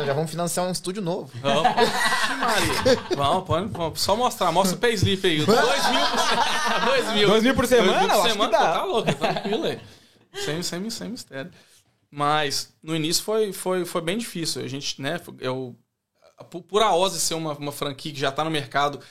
Já 0.05 0.13
vamos 0.13 0.29
financiar 0.29 0.65
um 0.67 0.71
estúdio 0.71 1.01
novo. 1.01 1.31
Vamos, 1.41 1.63
Maria. 1.63 2.99
Vamos, 3.15 3.45
pode, 3.45 3.67
vamos, 3.69 4.01
só 4.01 4.15
mostrar, 4.15 4.51
mostra 4.51 4.75
o 4.75 4.79
payslip 4.79 5.25
aí. 5.25 5.45
Dois 5.45 5.89
mil 5.89 6.05
por 6.05 6.19
semana. 6.19 6.85
Dois 6.85 7.13
mil. 7.13 7.27
Dois 7.29 7.43
mil 7.43 7.55
por 7.55 7.67
semana? 7.67 7.91
Dois 7.91 8.01
mil 8.01 8.09
por 8.09 8.15
acho 8.25 8.33
semana, 8.33 8.57
que 8.57 8.63
dá. 8.63 8.73
tá 8.73 8.83
louco, 8.83 9.13
tá 9.15 9.33
tranquilo 9.33 9.63
aí. 9.65 9.79
Sem, 10.43 10.61
sem, 10.63 10.89
sem 10.89 11.09
mistério. 11.09 11.51
Mas 12.11 12.73
no 12.83 12.95
início 12.95 13.23
foi, 13.23 13.53
foi, 13.53 13.85
foi 13.85 14.01
bem 14.01 14.17
difícil. 14.17 14.63
A 14.63 14.67
gente, 14.67 15.01
né, 15.01 15.19
eu, 15.39 15.75
por- 16.67 16.81
a 16.81 16.93
Ozzy 16.93 17.19
ser 17.19 17.35
uma, 17.35 17.53
uma 17.53 17.71
franquia 17.71 18.11
que 18.11 18.19
já 18.19 18.29
está 18.29 18.43
no 18.43 18.51
mercado, 18.51 18.99
é, 18.99 19.01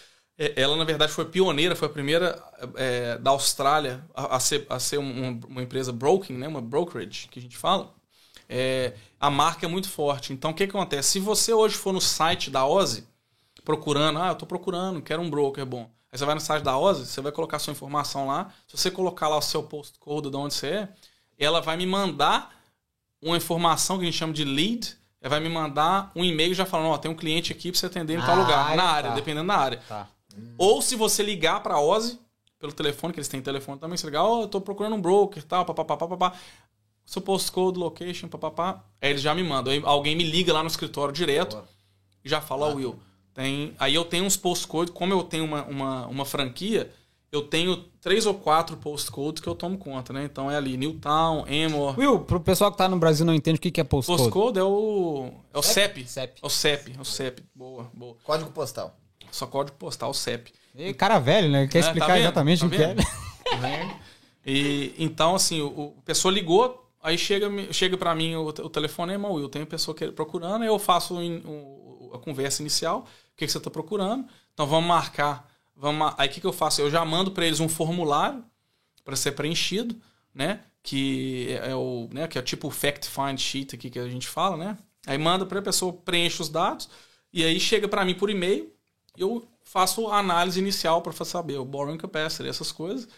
ela 0.56 0.76
na 0.76 0.84
verdade 0.84 1.12
foi 1.12 1.24
pioneira, 1.26 1.76
foi 1.76 1.86
a 1.88 1.90
primeira 1.90 2.42
é, 2.76 3.18
da 3.18 3.30
Austrália 3.30 4.04
a, 4.14 4.36
a 4.36 4.40
ser, 4.40 4.66
a 4.68 4.78
ser 4.78 4.98
um- 4.98 5.40
uma 5.48 5.62
empresa 5.62 5.92
broking, 5.92 6.34
né, 6.34 6.48
uma 6.48 6.60
brokerage 6.60 7.28
que 7.28 7.38
a 7.38 7.42
gente 7.42 7.56
fala. 7.56 7.92
É, 8.48 8.94
a 9.20 9.30
marca 9.30 9.66
é 9.66 9.68
muito 9.68 9.88
forte. 9.88 10.32
Então 10.32 10.50
o 10.50 10.54
que, 10.54 10.66
que 10.66 10.76
acontece? 10.76 11.10
Se 11.10 11.20
você 11.20 11.52
hoje 11.52 11.74
for 11.76 11.92
no 11.92 12.00
site 12.00 12.50
da 12.50 12.66
Ozzy, 12.66 13.04
procurando, 13.64 14.18
ah, 14.18 14.28
eu 14.28 14.34
tô 14.34 14.46
procurando, 14.46 15.00
quero 15.02 15.22
um 15.22 15.30
broker 15.30 15.64
bom. 15.64 15.88
Aí 16.12 16.18
você 16.18 16.24
vai 16.26 16.34
no 16.34 16.40
site 16.40 16.62
da 16.62 16.76
Ozzy, 16.76 17.06
você 17.06 17.20
vai 17.20 17.32
colocar 17.32 17.58
sua 17.58 17.70
informação 17.72 18.26
lá. 18.26 18.52
Se 18.68 18.76
você 18.76 18.90
colocar 18.90 19.28
lá 19.28 19.36
o 19.38 19.42
seu 19.42 19.62
postcode 19.62 20.30
de 20.30 20.36
onde 20.36 20.54
você 20.54 20.66
é, 20.68 20.88
ela 21.38 21.60
vai 21.60 21.76
me 21.76 21.86
mandar 21.86 22.54
uma 23.22 23.36
informação 23.36 23.96
que 23.96 24.02
a 24.02 24.06
gente 24.06 24.18
chama 24.18 24.32
de 24.32 24.44
lead. 24.44 24.96
Ela 25.20 25.30
vai 25.30 25.40
me 25.40 25.48
mandar 25.48 26.10
um 26.16 26.24
e-mail 26.24 26.52
já 26.52 26.66
falando, 26.66 26.88
ó, 26.90 26.98
tem 26.98 27.10
um 27.10 27.14
cliente 27.14 27.52
aqui 27.52 27.70
pra 27.70 27.78
você 27.78 27.86
atender 27.86 28.14
em 28.18 28.20
tal 28.20 28.34
Ah, 28.36 28.40
lugar, 28.40 28.76
na 28.76 28.82
tá. 28.82 28.88
área, 28.90 29.10
dependendo 29.12 29.46
da 29.46 29.56
área. 29.56 29.80
Tá. 29.88 30.08
Ou 30.58 30.80
se 30.82 30.96
você 30.96 31.22
ligar 31.22 31.62
pra 31.62 31.80
Ozzy, 31.80 32.18
pelo 32.58 32.72
telefone, 32.72 33.12
que 33.12 33.18
eles 33.18 33.28
têm 33.28 33.42
telefone 33.42 33.78
também, 33.78 33.96
você 33.96 34.06
ligar, 34.06 34.24
ó, 34.24 34.42
eu 34.42 34.48
tô 34.48 34.60
procurando 34.60 34.94
um 34.94 35.00
broker, 35.00 35.42
tal, 35.42 35.64
papapá, 35.64 35.96
papapá. 35.96 36.32
Seu 37.04 37.20
postcode, 37.20 37.78
location, 37.78 38.28
papapá. 38.28 38.84
Aí 39.00 39.10
eles 39.10 39.20
já 39.20 39.34
me 39.34 39.42
mandam. 39.42 39.72
Aí 39.72 39.82
alguém 39.84 40.14
me 40.14 40.22
liga 40.22 40.52
lá 40.52 40.62
no 40.62 40.68
escritório 40.68 41.12
direto 41.12 41.60
e 42.24 42.28
já 42.28 42.40
fala, 42.40 42.68
ó, 42.68 42.74
Will, 42.74 42.98
tem... 43.34 43.74
Aí 43.78 43.94
eu 43.94 44.04
tenho 44.04 44.24
uns 44.24 44.36
postcodes, 44.36 44.94
como 44.94 45.12
eu 45.12 45.24
tenho 45.24 45.44
uma, 45.44 45.64
uma, 45.64 46.06
uma 46.06 46.24
franquia, 46.24 46.92
eu 47.32 47.42
tenho 47.42 47.76
três 48.00 48.26
ou 48.26 48.34
quatro 48.34 48.76
postcodes 48.76 49.42
que 49.42 49.48
eu 49.48 49.54
tomo 49.56 49.76
conta, 49.76 50.12
né? 50.12 50.24
Então 50.24 50.48
é 50.48 50.56
ali, 50.56 50.76
Newtown, 50.76 51.44
Amor... 51.66 51.98
Will, 51.98 52.20
pro 52.20 52.38
pessoal 52.38 52.70
que 52.70 52.78
tá 52.78 52.88
no 52.88 52.98
Brasil 52.98 53.26
não 53.26 53.34
entende 53.34 53.58
o 53.58 53.60
que 53.60 53.72
que 53.72 53.80
é 53.80 53.84
postcode. 53.84 54.22
Postcode 54.22 54.58
é 54.60 54.62
o... 54.62 55.32
É 55.52 55.58
o 55.58 55.62
CEP. 55.62 56.06
CEP. 56.06 56.40
É 56.40 56.46
o 56.46 56.50
CEP, 56.50 56.94
é 56.96 57.00
o 57.00 57.04
CEP. 57.04 57.42
Boa, 57.52 57.90
boa. 57.92 58.16
Código 58.22 58.52
postal. 58.52 58.96
Só 59.32 59.46
código 59.46 59.76
postal, 59.78 60.10
o 60.10 60.14
CEP. 60.14 60.52
E 60.74 60.94
cara 60.94 61.18
velho, 61.18 61.50
né? 61.50 61.66
Quer 61.66 61.78
É, 61.78 61.82
tá 61.82 61.86
explicar 61.88 62.14
vendo? 62.14 62.22
exatamente 62.22 62.60
Tá 62.60 62.66
o 62.66 62.70
que 62.70 62.82
é. 62.82 62.94
Tá? 62.94 64.00
E 64.44 64.94
então, 64.98 65.34
assim, 65.34 65.60
o, 65.60 65.94
a 65.98 66.02
pessoa 66.02 66.32
ligou, 66.32 66.90
aí 67.02 67.16
chega, 67.16 67.48
chega 67.72 67.96
para 67.96 68.14
mim 68.14 68.34
o, 68.34 68.48
o 68.48 68.70
telefonema, 68.70 69.28
Will, 69.28 69.48
tem 69.48 69.64
pessoa 69.64 69.94
que 69.94 70.10
procurando, 70.10 70.62
aí 70.62 70.68
eu 70.68 70.78
faço 70.78 71.16
a 72.12 72.18
conversa 72.18 72.60
inicial, 72.60 73.00
o 73.00 73.36
que, 73.36 73.46
que 73.46 73.52
você 73.52 73.58
está 73.58 73.70
procurando, 73.70 74.26
então 74.52 74.66
vamos 74.66 74.88
marcar, 74.88 75.48
vamos, 75.76 76.12
aí 76.18 76.28
o 76.28 76.30
que, 76.30 76.40
que 76.40 76.46
eu 76.46 76.52
faço? 76.52 76.80
Eu 76.80 76.90
já 76.90 77.04
mando 77.04 77.30
para 77.30 77.46
eles 77.46 77.60
um 77.60 77.68
formulário 77.68 78.44
para 79.04 79.16
ser 79.16 79.32
preenchido, 79.32 79.96
né? 80.34 80.60
Que 80.82 81.48
é, 81.50 81.70
é 81.70 81.76
o, 81.76 82.08
né? 82.12 82.26
Que 82.26 82.38
é 82.38 82.42
tipo 82.42 82.66
o 82.68 82.70
fact 82.70 83.08
find 83.08 83.38
sheet 83.38 83.76
aqui 83.76 83.90
que 83.90 83.98
a 83.98 84.08
gente 84.08 84.26
fala, 84.26 84.56
né? 84.56 84.78
Aí 85.06 85.18
manda 85.18 85.46
para 85.46 85.58
a 85.58 85.62
pessoa 85.62 85.92
preenche 85.92 86.42
os 86.42 86.48
dados 86.48 86.88
e 87.32 87.44
aí 87.44 87.58
chega 87.58 87.88
para 87.88 88.04
mim 88.04 88.14
por 88.14 88.30
e-mail, 88.30 88.71
eu 89.16 89.46
faço 89.64 90.08
a 90.08 90.18
análise 90.18 90.58
inicial 90.58 91.02
para 91.02 91.12
saber 91.24 91.58
o 91.58 91.64
borrowing 91.64 91.98
capacity, 91.98 92.48
essas 92.48 92.72
coisas. 92.72 93.08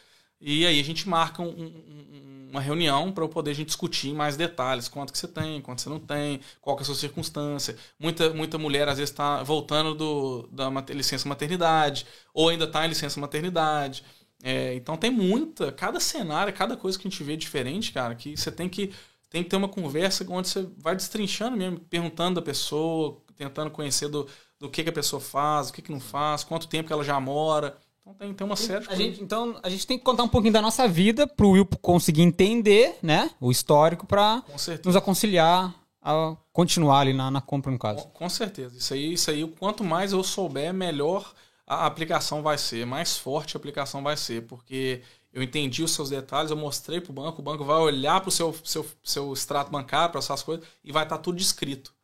E 0.40 0.66
aí 0.66 0.78
a 0.78 0.84
gente 0.84 1.08
marca 1.08 1.42
um, 1.42 1.48
um, 1.48 2.48
uma 2.50 2.60
reunião 2.60 3.10
para 3.10 3.26
poder 3.26 3.52
a 3.52 3.54
gente 3.54 3.68
discutir 3.68 4.12
mais 4.12 4.36
detalhes, 4.36 4.88
quanto 4.88 5.12
que 5.12 5.18
você 5.18 5.26
tem, 5.26 5.60
quanto 5.60 5.80
você 5.80 5.88
não 5.88 5.98
tem, 5.98 6.40
qual 6.60 6.76
que 6.76 6.82
é 6.82 6.84
a 6.84 6.86
sua 6.86 6.94
circunstância. 6.94 7.76
Muita, 7.98 8.30
muita 8.30 8.58
mulher 8.58 8.88
às 8.88 8.98
vezes 8.98 9.10
está 9.10 9.42
voltando 9.42 9.94
do, 9.94 10.48
da 10.52 10.68
licença 10.90 11.28
maternidade, 11.28 12.06
ou 12.32 12.48
ainda 12.48 12.64
está 12.64 12.84
em 12.84 12.88
licença 12.90 13.18
maternidade. 13.18 14.04
É, 14.42 14.74
então 14.74 14.96
tem 14.96 15.10
muita, 15.10 15.72
cada 15.72 15.98
cenário, 15.98 16.52
cada 16.52 16.76
coisa 16.76 16.98
que 16.98 17.08
a 17.08 17.10
gente 17.10 17.24
vê 17.24 17.36
diferente, 17.36 17.92
cara, 17.92 18.14
que 18.14 18.36
você 18.36 18.52
tem 18.52 18.68
que, 18.68 18.92
tem 19.30 19.42
que 19.42 19.48
ter 19.48 19.56
uma 19.56 19.68
conversa 19.68 20.26
onde 20.28 20.48
você 20.48 20.68
vai 20.76 20.94
destrinchando 20.94 21.56
mesmo, 21.56 21.80
perguntando 21.80 22.36
da 22.36 22.42
pessoa, 22.42 23.22
tentando 23.36 23.70
conhecer 23.70 24.08
do, 24.08 24.28
do 24.64 24.70
que, 24.70 24.82
que 24.82 24.88
a 24.88 24.92
pessoa 24.92 25.20
faz, 25.20 25.68
o 25.68 25.72
que, 25.74 25.82
que 25.82 25.92
não 25.92 26.00
faz, 26.00 26.42
quanto 26.42 26.66
tempo 26.66 26.86
que 26.86 26.92
ela 26.92 27.04
já 27.04 27.20
mora. 27.20 27.76
Então 28.00 28.14
tem, 28.14 28.32
tem 28.32 28.46
uma 28.46 28.56
série 28.56 28.86
de 28.86 28.92
a 28.92 28.96
gente, 28.96 29.22
Então 29.22 29.58
a 29.62 29.68
gente 29.68 29.86
tem 29.86 29.98
que 29.98 30.04
contar 30.04 30.22
um 30.22 30.28
pouquinho 30.28 30.54
da 30.54 30.62
nossa 30.62 30.88
vida 30.88 31.26
para 31.26 31.44
o 31.44 31.50
Will 31.50 31.66
conseguir 31.82 32.22
entender 32.22 32.96
né, 33.02 33.30
o 33.38 33.50
histórico 33.50 34.06
para 34.06 34.42
nos 34.82 34.96
aconselhar 34.96 35.74
a 36.00 36.36
continuar 36.52 37.00
ali 37.00 37.12
na, 37.12 37.30
na 37.30 37.40
compra, 37.42 37.70
no 37.70 37.78
caso. 37.78 38.04
Com, 38.04 38.10
com, 38.10 38.28
certeza. 38.28 38.76
Isso 38.76 38.94
aí, 38.94 39.12
isso 39.12 39.30
aí, 39.30 39.46
quanto 39.58 39.84
mais 39.84 40.12
eu 40.12 40.22
souber, 40.22 40.72
melhor 40.72 41.32
a 41.66 41.86
aplicação 41.86 42.42
vai 42.42 42.58
ser, 42.58 42.86
mais 42.86 43.16
forte 43.16 43.56
a 43.56 43.58
aplicação 43.58 44.02
vai 44.02 44.16
ser, 44.16 44.46
porque 44.46 45.02
eu 45.32 45.42
entendi 45.42 45.82
os 45.82 45.92
seus 45.92 46.10
detalhes, 46.10 46.50
eu 46.50 46.56
mostrei 46.56 47.00
para 47.00 47.10
o 47.10 47.14
banco, 47.14 47.40
o 47.40 47.44
banco 47.44 47.64
vai 47.64 47.78
olhar 47.78 48.20
para 48.20 48.28
o 48.28 48.32
seu, 48.32 48.54
seu, 48.64 48.86
seu 49.02 49.32
extrato 49.32 49.70
bancário, 49.70 50.10
para 50.10 50.18
essas 50.18 50.42
coisas, 50.42 50.66
e 50.82 50.92
vai 50.92 51.04
estar 51.04 51.16
tá 51.16 51.22
tudo 51.22 51.36
descrito. 51.36 51.94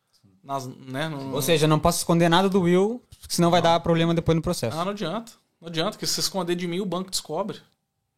Nas, 0.42 0.66
né, 0.66 1.08
no... 1.08 1.34
Ou 1.34 1.42
seja, 1.42 1.66
não 1.66 1.78
posso 1.78 1.98
esconder 1.98 2.28
nada 2.28 2.48
do 2.48 2.62
Will, 2.62 3.02
senão 3.28 3.50
vai 3.50 3.60
não. 3.60 3.70
dar 3.70 3.80
problema 3.80 4.14
depois 4.14 4.34
no 4.34 4.42
processo. 4.42 4.78
Ah, 4.78 4.84
não 4.84 4.92
adianta. 4.92 5.32
Não 5.60 5.68
adianta, 5.68 5.92
porque 5.92 6.06
se 6.06 6.14
você 6.14 6.20
esconder 6.20 6.54
de 6.54 6.66
mim, 6.66 6.80
o 6.80 6.86
banco 6.86 7.10
descobre. 7.10 7.58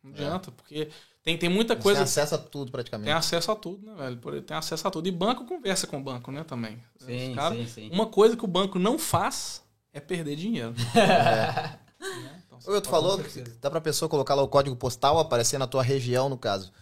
Não 0.03 0.11
é. 0.13 0.15
adianta, 0.15 0.51
é. 0.51 0.53
porque 0.53 0.89
tem, 1.23 1.37
tem 1.37 1.49
muita 1.49 1.75
você 1.75 1.83
coisa. 1.83 1.99
Tem 1.99 2.05
acesso 2.05 2.35
a 2.35 2.39
tudo, 2.39 2.71
praticamente. 2.71 3.07
Tem 3.07 3.15
acesso 3.15 3.51
a 3.51 3.57
tudo, 3.57 3.87
né, 3.87 3.95
velho? 3.97 4.43
Tem 4.43 4.57
acesso 4.57 4.87
a 4.87 4.91
tudo. 4.91 5.09
E 5.09 5.13
banco 5.13 5.45
conversa 5.45 5.87
com 5.87 5.99
o 5.99 6.03
banco, 6.03 6.31
né, 6.31 6.45
também. 6.45 6.79
Sim, 6.99 7.35
cara, 7.35 7.55
sim, 7.55 7.67
sim. 7.67 7.91
Uma 7.93 8.07
coisa 8.07 8.37
que 8.37 8.45
o 8.45 8.49
banco 8.49 8.79
não 8.79 8.99
faz 8.99 9.63
é 9.93 10.01
perder 10.01 10.37
dinheiro. 10.37 10.75
É. 12.05 12.43
Então, 12.45 12.59
o 12.67 12.73
Wilton 12.73 12.91
falou 12.91 13.17
que 13.17 13.43
dá 13.61 13.71
pra 13.71 13.81
pessoa 13.81 14.09
colocar 14.09 14.35
lá 14.35 14.43
o 14.43 14.49
código 14.49 14.75
postal, 14.75 15.21
aparecer 15.21 15.57
na 15.57 15.69
tua 15.69 15.85
região, 15.85 16.29
no 16.29 16.37
caso. 16.37 16.73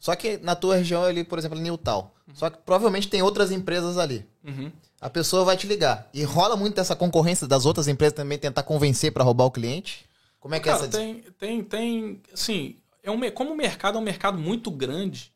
Só 0.00 0.16
que 0.16 0.38
na 0.38 0.56
tua 0.56 0.76
região 0.76 1.04
ali, 1.04 1.22
por 1.22 1.38
exemplo, 1.38 1.58
em 1.58 1.62
Newtal. 1.62 2.12
Uhum. 2.26 2.34
Só 2.34 2.50
que 2.50 2.58
provavelmente 2.64 3.08
tem 3.08 3.22
outras 3.22 3.52
empresas 3.52 3.98
ali. 3.98 4.26
Uhum. 4.42 4.72
A 5.00 5.08
pessoa 5.08 5.44
vai 5.44 5.56
te 5.56 5.66
ligar. 5.66 6.08
E 6.12 6.24
rola 6.24 6.56
muito 6.56 6.74
dessa 6.74 6.96
concorrência 6.96 7.46
das 7.46 7.66
outras 7.66 7.86
empresas 7.86 8.14
também 8.14 8.38
tentar 8.38 8.62
convencer 8.62 9.12
para 9.12 9.22
roubar 9.22 9.44
o 9.44 9.50
cliente? 9.50 10.06
Como 10.40 10.54
é 10.54 10.58
que 10.58 10.64
Cara, 10.64 10.78
é 10.78 10.80
essa 10.80 10.98
tem, 10.98 11.22
tem, 11.38 11.62
tem, 11.62 12.22
assim, 12.32 12.76
é 13.02 13.10
um, 13.10 13.30
como 13.30 13.52
o 13.52 13.56
mercado 13.56 13.98
é 13.98 14.00
um 14.00 14.04
mercado 14.04 14.38
muito 14.38 14.70
grande, 14.70 15.32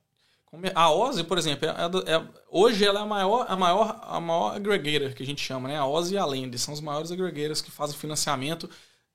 a 0.75 0.91
Ozzy, 0.91 1.25
por 1.25 1.39
exemplo, 1.39 1.68
é, 1.68 1.70
é, 1.70 2.15
é, 2.15 2.25
hoje 2.51 2.84
ela 2.84 3.01
é 3.01 3.02
a 3.02 3.07
maior, 3.07 3.47
a 3.49 3.57
maior, 3.57 4.01
a 4.02 4.20
maior 4.20 4.55
aggregator 4.55 5.12
que 5.15 5.23
a 5.23 5.26
gente 5.26 5.43
chama, 5.43 5.68
né? 5.68 5.76
A 5.76 5.86
Ozzy 5.86 6.15
e 6.15 6.18
a 6.18 6.25
Lend 6.25 6.57
são 6.59 6.73
os 6.73 6.81
maiores 6.81 7.10
aggregators 7.10 7.60
que 7.60 7.70
fazem 7.70 7.97
financiamento 7.97 8.68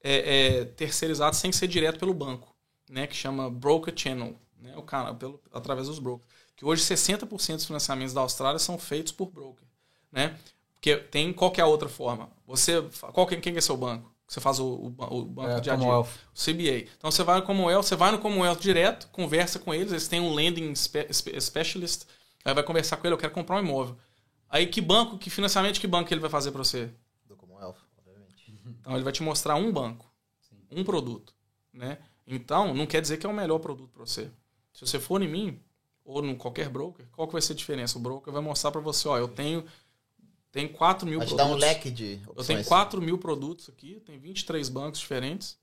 é, 0.03 0.59
é, 0.59 0.65
terceirizado 0.65 1.35
sem 1.35 1.51
ser 1.51 1.67
direto 1.67 1.99
pelo 1.99 2.13
banco, 2.13 2.53
né? 2.89 3.07
Que 3.07 3.15
chama 3.15 3.49
broker 3.49 3.93
channel, 3.95 4.35
né? 4.59 4.75
O 4.77 4.83
cara, 4.83 5.13
pelo, 5.13 5.41
através 5.51 5.87
dos 5.87 5.99
brokers. 5.99 6.29
Que 6.55 6.65
hoje 6.65 6.83
60% 6.83 7.55
dos 7.55 7.65
financiamentos 7.65 8.13
da 8.13 8.21
Austrália 8.21 8.59
são 8.59 8.77
feitos 8.77 9.11
por 9.11 9.31
broker, 9.31 9.65
né? 10.11 10.37
Porque 10.73 10.95
tem 10.95 11.31
qualquer 11.33 11.65
outra 11.65 11.89
forma. 11.89 12.29
Você, 12.47 12.81
qual 13.13 13.27
quem, 13.27 13.39
quem 13.39 13.55
é 13.55 13.61
seu 13.61 13.77
banco? 13.77 14.13
Você 14.29 14.39
faz 14.39 14.59
o, 14.59 14.65
o, 14.65 14.85
o 14.87 15.25
banco 15.25 15.49
é, 15.49 15.59
de 15.59 15.69
Commonwealth. 15.71 16.05
o 16.05 16.39
CBA. 16.39 16.89
Então 16.97 17.09
você 17.09 17.23
vai 17.23 17.39
no 17.39 17.45
Commonwealth, 17.45 17.83
você 17.83 17.95
vai 17.95 18.11
no 18.11 18.19
Commonwealth 18.19 18.59
direto, 18.59 19.07
conversa 19.07 19.57
com 19.57 19.73
eles, 19.73 19.91
eles 19.91 20.07
têm 20.07 20.21
um 20.21 20.33
lending 20.33 20.71
spe, 20.75 21.07
specialist, 21.41 22.03
aí 22.45 22.53
vai 22.53 22.63
conversar 22.63 22.97
com 22.97 23.07
ele, 23.07 23.15
eu 23.15 23.17
quero 23.17 23.33
comprar 23.33 23.55
um 23.55 23.59
imóvel. 23.59 23.97
Aí 24.47 24.67
que 24.67 24.81
banco, 24.81 25.17
que 25.17 25.31
financiamento, 25.31 25.79
que 25.79 25.87
banco 25.87 26.13
ele 26.13 26.21
vai 26.21 26.29
fazer 26.29 26.51
para 26.51 26.63
você? 26.63 26.91
Do 27.25 27.35
Commonwealth, 27.35 27.77
obviamente. 27.97 28.53
Então 28.79 28.93
ele 28.93 29.03
vai 29.03 29.11
te 29.11 29.23
mostrar 29.23 29.55
um 29.55 29.71
banco, 29.71 30.05
Sim. 30.47 30.57
um 30.71 30.83
produto, 30.83 31.33
né? 31.73 31.97
Então 32.27 32.73
não 32.73 32.85
quer 32.85 33.01
dizer 33.01 33.17
que 33.17 33.25
é 33.25 33.29
o 33.29 33.33
melhor 33.33 33.57
produto 33.57 33.89
para 33.91 34.05
você. 34.05 34.29
Se 34.79 34.87
você 34.87 34.99
for 34.99 35.21
em 35.21 35.27
mim 35.27 35.59
ou 36.05 36.25
em 36.25 36.35
qualquer 36.35 36.69
broker, 36.69 37.05
qual 37.11 37.27
que 37.27 37.33
vai 37.33 37.41
ser 37.41 37.51
a 37.51 37.55
diferença? 37.55 37.97
O 37.97 38.01
broker 38.01 38.31
vai 38.31 38.41
mostrar 38.41 38.71
para 38.71 38.79
você, 38.79 39.07
ó, 39.09 39.17
eu 39.17 39.27
tenho 39.27 39.65
tem 40.51 40.67
4 40.67 41.05
mil 41.05 41.19
Vai 41.19 41.27
produtos. 41.27 41.47
dar 41.47 41.53
um 41.53 41.57
leque 41.57 41.91
de 41.91 42.21
opções. 42.25 42.37
Eu 42.37 42.55
tenho 42.55 42.65
4 42.65 43.01
mil 43.01 43.17
produtos 43.17 43.69
aqui, 43.69 44.01
tem 44.05 44.17
23 44.17 44.67
bancos 44.69 44.99
diferentes. 44.99 45.57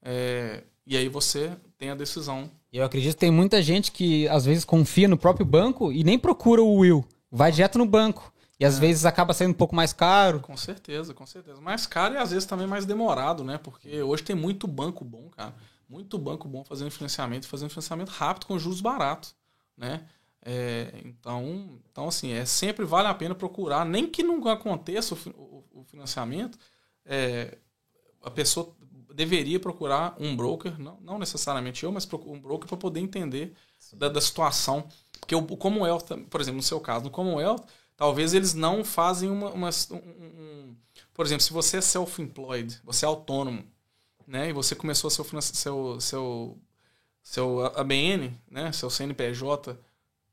É, 0.00 0.62
e 0.86 0.96
aí 0.96 1.08
você 1.08 1.56
tem 1.78 1.90
a 1.90 1.94
decisão. 1.94 2.48
Eu 2.72 2.84
acredito 2.84 3.14
que 3.14 3.20
tem 3.20 3.30
muita 3.30 3.60
gente 3.60 3.90
que 3.90 4.28
às 4.28 4.44
vezes 4.44 4.64
confia 4.64 5.08
no 5.08 5.16
próprio 5.16 5.46
banco 5.46 5.90
e 5.90 6.04
nem 6.04 6.18
procura 6.18 6.62
o 6.62 6.76
Will. 6.76 7.04
Vai 7.30 7.50
direto 7.50 7.78
no 7.78 7.86
banco. 7.86 8.32
E 8.60 8.64
às 8.64 8.76
é. 8.76 8.80
vezes 8.80 9.04
acaba 9.04 9.34
sendo 9.34 9.50
um 9.50 9.54
pouco 9.54 9.74
mais 9.74 9.92
caro. 9.92 10.38
Com 10.38 10.56
certeza, 10.56 11.12
com 11.12 11.26
certeza. 11.26 11.60
Mais 11.60 11.84
caro 11.86 12.14
e 12.14 12.18
às 12.18 12.30
vezes 12.30 12.46
também 12.46 12.66
mais 12.66 12.86
demorado, 12.86 13.42
né? 13.42 13.58
Porque 13.58 14.02
hoje 14.02 14.22
tem 14.22 14.36
muito 14.36 14.68
banco 14.68 15.04
bom, 15.04 15.28
cara. 15.30 15.52
Muito 15.92 16.18
banco 16.18 16.48
bom 16.48 16.64
fazendo 16.64 16.90
financiamento, 16.90 17.46
fazendo 17.46 17.68
financiamento 17.68 18.08
rápido 18.08 18.46
com 18.46 18.58
juros 18.58 18.80
baratos, 18.80 19.34
né? 19.76 20.08
É, 20.40 20.90
então, 21.04 21.78
então, 21.90 22.08
assim, 22.08 22.32
é 22.32 22.46
sempre 22.46 22.86
vale 22.86 23.08
a 23.08 23.14
pena 23.14 23.34
procurar, 23.34 23.84
nem 23.84 24.06
que 24.06 24.22
não 24.22 24.48
aconteça 24.48 25.14
o, 25.14 25.18
o, 25.28 25.80
o 25.80 25.84
financiamento, 25.84 26.58
é, 27.04 27.58
a 28.22 28.30
pessoa 28.30 28.74
deveria 29.14 29.60
procurar 29.60 30.16
um 30.18 30.34
broker, 30.34 30.80
não, 30.80 30.98
não 31.02 31.18
necessariamente 31.18 31.84
eu, 31.84 31.92
mas 31.92 32.08
um 32.10 32.40
broker 32.40 32.66
para 32.66 32.78
poder 32.78 33.00
entender 33.00 33.52
da, 33.92 34.08
da, 34.08 34.20
situação. 34.20 34.88
Porque 35.20 35.34
o, 35.34 35.42
Commonwealth, 35.42 36.06
por 36.30 36.40
exemplo, 36.40 36.56
no 36.56 36.62
seu 36.62 36.80
caso, 36.80 37.04
no 37.04 37.10
Commonwealth, 37.10 37.64
talvez 37.98 38.32
eles 38.32 38.54
não 38.54 38.82
fazem 38.82 39.28
uma. 39.28 39.50
uma 39.50 39.68
um, 39.90 39.96
um, 39.96 40.76
por 41.12 41.26
exemplo, 41.26 41.42
se 41.42 41.52
você 41.52 41.76
é 41.76 41.80
self-employed, 41.82 42.80
você 42.82 43.04
é 43.04 43.08
autônomo, 43.08 43.62
né, 44.26 44.50
e 44.50 44.52
você 44.52 44.74
começou 44.74 45.10
seu, 45.10 45.24
seu, 45.42 46.00
seu, 46.00 46.58
seu 47.22 47.66
ABN, 47.76 48.38
né, 48.50 48.72
seu 48.72 48.90
CNPJ 48.90 49.78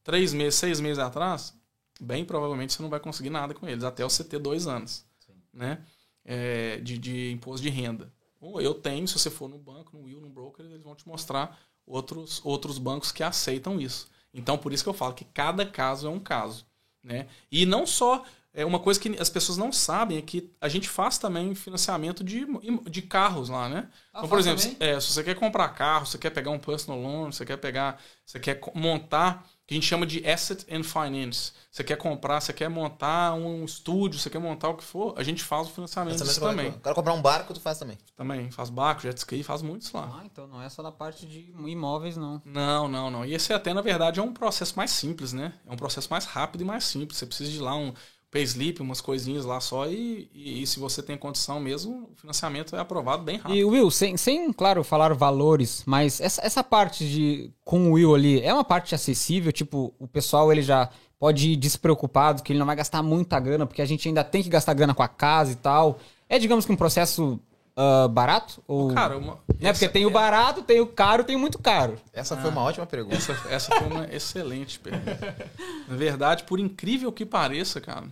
três 0.04 0.34
meses, 0.34 0.56
seis 0.56 0.80
meses 0.80 1.00
atrás, 1.00 1.54
bem 2.00 2.26
provavelmente 2.26 2.74
você 2.74 2.82
não 2.82 2.90
vai 2.90 3.00
conseguir 3.00 3.30
nada 3.30 3.54
com 3.54 3.68
eles, 3.68 3.84
até 3.84 4.04
você 4.04 4.24
ter 4.24 4.40
dois 4.40 4.68
anos 4.68 5.08
né? 5.54 5.84
É, 6.24 6.78
de, 6.78 6.98
de 6.98 7.32
imposto 7.32 7.62
de 7.62 7.70
renda. 7.70 8.12
Ou 8.40 8.62
eu 8.62 8.74
tenho, 8.74 9.08
se 9.08 9.18
você 9.18 9.30
for 9.30 9.50
no 9.50 9.58
banco, 9.58 9.98
no 9.98 10.04
Will, 10.04 10.22
no 10.22 10.30
broker, 10.30 10.66
eles 10.66 10.82
vão 10.82 10.96
te 10.96 11.08
mostrar 11.08 11.60
outros, 11.86 12.42
outros 12.46 12.78
bancos 12.78 13.12
que 13.12 13.24
aceitam 13.24 13.80
isso. 13.80 14.08
Então, 14.34 14.58
por 14.58 14.72
isso 14.72 14.84
que 14.84 14.90
eu 14.90 14.94
falo 14.94 15.14
que 15.14 15.26
cada 15.26 15.66
caso 15.66 16.08
é 16.08 16.10
um 16.10 16.20
caso. 16.20 16.66
Né? 17.04 17.28
E 17.52 17.66
não 17.66 17.86
só. 17.86 18.24
É 18.54 18.66
uma 18.66 18.80
coisa 18.80 19.00
que 19.00 19.16
as 19.20 19.30
pessoas 19.30 19.58
não 19.58 19.72
sabem 19.72 20.18
é 20.18 20.22
que 20.22 20.52
a 20.60 20.68
gente 20.68 20.90
faz 20.90 21.18
também 21.20 21.54
financiamento 21.54 22.24
de, 22.24 22.48
de 22.90 23.02
carros 23.04 23.48
lá, 23.48 23.70
né? 23.70 23.90
Ah, 24.12 24.20
então, 24.20 24.30
por 24.30 24.40
exemplo, 24.40 24.64
é, 24.80 25.00
se 25.00 25.14
você 25.14 25.24
quer 25.24 25.36
comprar 25.36 25.70
carro, 25.70 26.08
você 26.08 26.18
quer 26.18 26.32
pegar 26.32 26.50
um 26.50 26.58
personal 26.60 27.00
loan, 27.00 27.32
você 27.32 27.46
quer 27.46 27.58
pegar, 27.58 28.02
você 28.26 28.40
quer 28.40 28.60
montar 28.74 29.48
que 29.68 29.76
a 29.76 29.78
gente 29.78 29.86
chama 29.86 30.04
de 30.04 30.28
asset 30.28 30.66
and 30.74 30.82
finance. 30.82 31.52
Você 31.70 31.84
quer 31.84 31.96
comprar, 31.96 32.42
você 32.42 32.52
quer 32.52 32.68
montar 32.70 33.36
um 33.36 33.64
estúdio, 33.64 34.20
você 34.20 34.28
quer 34.28 34.40
montar 34.40 34.70
o 34.70 34.76
que 34.76 34.84
for, 34.84 35.14
a 35.16 35.22
gente 35.22 35.44
faz 35.44 35.68
o 35.68 35.70
financiamento 35.70 36.24
disso 36.24 36.40
também. 36.40 36.72
Quero 36.72 36.96
comprar 36.96 37.14
um 37.14 37.22
barco, 37.22 37.54
tu 37.54 37.62
faz 37.62 37.78
também. 37.78 37.96
Também, 38.18 38.50
faz 38.50 38.72
barco, 38.72 39.04
jet 39.04 39.16
ski, 39.16 39.44
faz 39.44 39.62
muitos 39.62 39.92
lá. 39.92 40.10
Ah, 40.12 40.26
então 40.26 40.48
não 40.48 40.60
é 40.60 40.68
só 40.70 40.82
da 40.82 40.92
parte 40.92 41.28
de 41.28 41.54
imóveis, 41.68 42.18
não. 42.18 42.42
Não, 42.44 42.88
não, 42.88 43.12
não. 43.12 43.24
E 43.24 43.36
esse 43.36 43.54
até, 43.54 43.72
na 43.72 43.82
verdade, 43.82 44.20
é 44.20 44.24
um 44.24 44.34
processo 44.34 44.76
mais 44.76 44.90
simples, 44.90 45.34
né? 45.34 45.54
É 45.68 45.72
um 45.72 45.78
processo 45.78 46.10
mais 46.10 46.26
rápido 46.26 46.62
e 46.62 46.66
mais 46.66 46.84
simples. 46.86 47.20
Você 47.20 47.28
precisa 47.28 47.52
de 47.52 47.60
lá 47.60 47.76
um 47.76 47.94
payslip, 48.32 48.82
umas 48.82 49.02
coisinhas 49.02 49.46
lá 49.46 49.60
só, 49.60 49.88
e, 49.88 50.30
e, 50.34 50.62
e, 50.62 50.68
se 50.68 50.80
você 50.80 51.02
tem 51.02 51.18
condição 51.18 51.60
mesmo, 51.60 52.10
o 52.12 52.16
financiamento 52.16 52.76
é 52.76 52.80
aprovado 52.80 53.24
bem 53.24 53.38
rápido. 53.38 53.56
E 53.56 53.66
Will, 53.66 53.90
sem, 53.90 54.18
sem 54.18 54.52
claro, 54.54 54.84
falar 54.84 55.14
valores, 55.14 55.84
mas 55.86 56.22
essa, 56.22 56.46
essa 56.46 56.64
parte 56.64 57.10
de 57.10 57.52
com 57.64 57.90
o 57.90 57.94
Will 57.94 58.14
ali, 58.14 58.42
é 58.42 58.54
uma 58.54 58.64
parte 58.64 58.94
acessível? 58.94 59.52
Tipo, 59.52 59.94
o 60.00 60.08
pessoal 60.08 60.52
ele 60.52 60.62
já 60.62 60.90
pode 61.20 61.50
ir 61.50 61.56
despreocupado, 61.56 62.44
que 62.44 62.54
ele 62.54 62.60
não 62.60 62.66
vai 62.66 62.76
gastar 62.76 63.02
muita 63.02 63.40
grana, 63.40 63.66
porque 63.66 63.82
a 63.82 63.86
gente 63.86 64.08
ainda 64.08 64.24
tem 64.24 64.44
que 64.44 64.50
gastar 64.50 64.74
grana 64.74 64.94
com 64.94 65.04
a 65.04 65.08
casa 65.08 65.52
e 65.52 65.56
tal. 65.56 66.00
É, 66.28 66.38
digamos 66.38 66.66
que 66.66 66.72
um 66.72 66.78
processo 66.78 67.40
ah, 67.82 68.10
barato? 68.10 68.62
Ou... 68.68 68.94
Cara, 68.94 69.18
uma, 69.18 69.40
né? 69.58 69.72
Porque 69.72 69.88
tem 69.88 70.06
o 70.06 70.12
barato, 70.12 70.62
tem 70.62 70.82
o 70.82 70.86
caro, 70.86 71.24
tem 71.24 71.38
o 71.38 71.40
muito 71.40 71.58
caro. 71.58 71.98
Essa 72.12 72.36
foi 72.36 72.50
uma 72.50 72.62
ótima 72.62 72.86
pergunta. 72.86 73.16
Essa, 73.16 73.38
essa 73.50 73.76
foi 73.76 73.88
uma 73.88 74.06
excelente 74.14 74.78
pergunta. 74.78 75.50
Na 75.88 75.96
verdade, 75.96 76.44
por 76.44 76.60
incrível 76.60 77.10
que 77.10 77.26
pareça, 77.26 77.80
cara, 77.80 78.08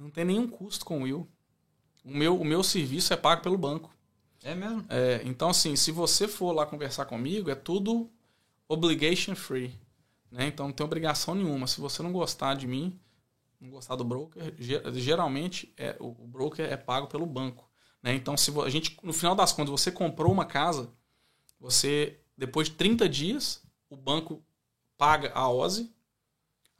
não 0.00 0.10
tem 0.10 0.24
nenhum 0.24 0.48
custo 0.48 0.84
com 0.84 1.00
o 1.00 1.02
Will. 1.02 1.28
O 2.04 2.10
meu, 2.10 2.40
o 2.40 2.44
meu 2.44 2.62
serviço 2.62 3.12
é 3.12 3.16
pago 3.16 3.42
pelo 3.42 3.58
banco. 3.58 3.94
É 4.42 4.54
mesmo? 4.54 4.84
É, 4.88 5.20
então, 5.24 5.50
assim, 5.50 5.76
se 5.76 5.92
você 5.92 6.26
for 6.26 6.52
lá 6.52 6.64
conversar 6.64 7.04
comigo, 7.04 7.50
é 7.50 7.54
tudo 7.54 8.10
obligation 8.66 9.34
free. 9.34 9.78
Né? 10.30 10.46
Então, 10.46 10.66
não 10.66 10.72
tem 10.72 10.84
obrigação 10.84 11.34
nenhuma. 11.34 11.66
Se 11.66 11.80
você 11.80 12.02
não 12.02 12.12
gostar 12.12 12.54
de 12.54 12.66
mim, 12.66 12.98
não 13.60 13.68
gostar 13.68 13.96
do 13.96 14.04
broker, 14.04 14.54
ge- 14.58 14.82
geralmente 14.94 15.72
é, 15.76 15.94
o 16.00 16.12
broker 16.26 16.64
é 16.64 16.76
pago 16.76 17.06
pelo 17.06 17.26
banco. 17.26 17.68
Né? 18.02 18.14
Então, 18.14 18.34
se 18.36 18.50
a 18.58 18.68
gente, 18.70 18.96
no 19.02 19.12
final 19.12 19.34
das 19.34 19.52
contas, 19.52 19.70
você 19.70 19.92
comprou 19.92 20.32
uma 20.32 20.46
casa, 20.46 20.90
você, 21.58 22.18
depois 22.34 22.68
de 22.68 22.76
30 22.76 23.06
dias, 23.06 23.62
o 23.90 23.96
banco 23.96 24.42
paga 24.96 25.30
a 25.34 25.50
OSI, 25.50 25.92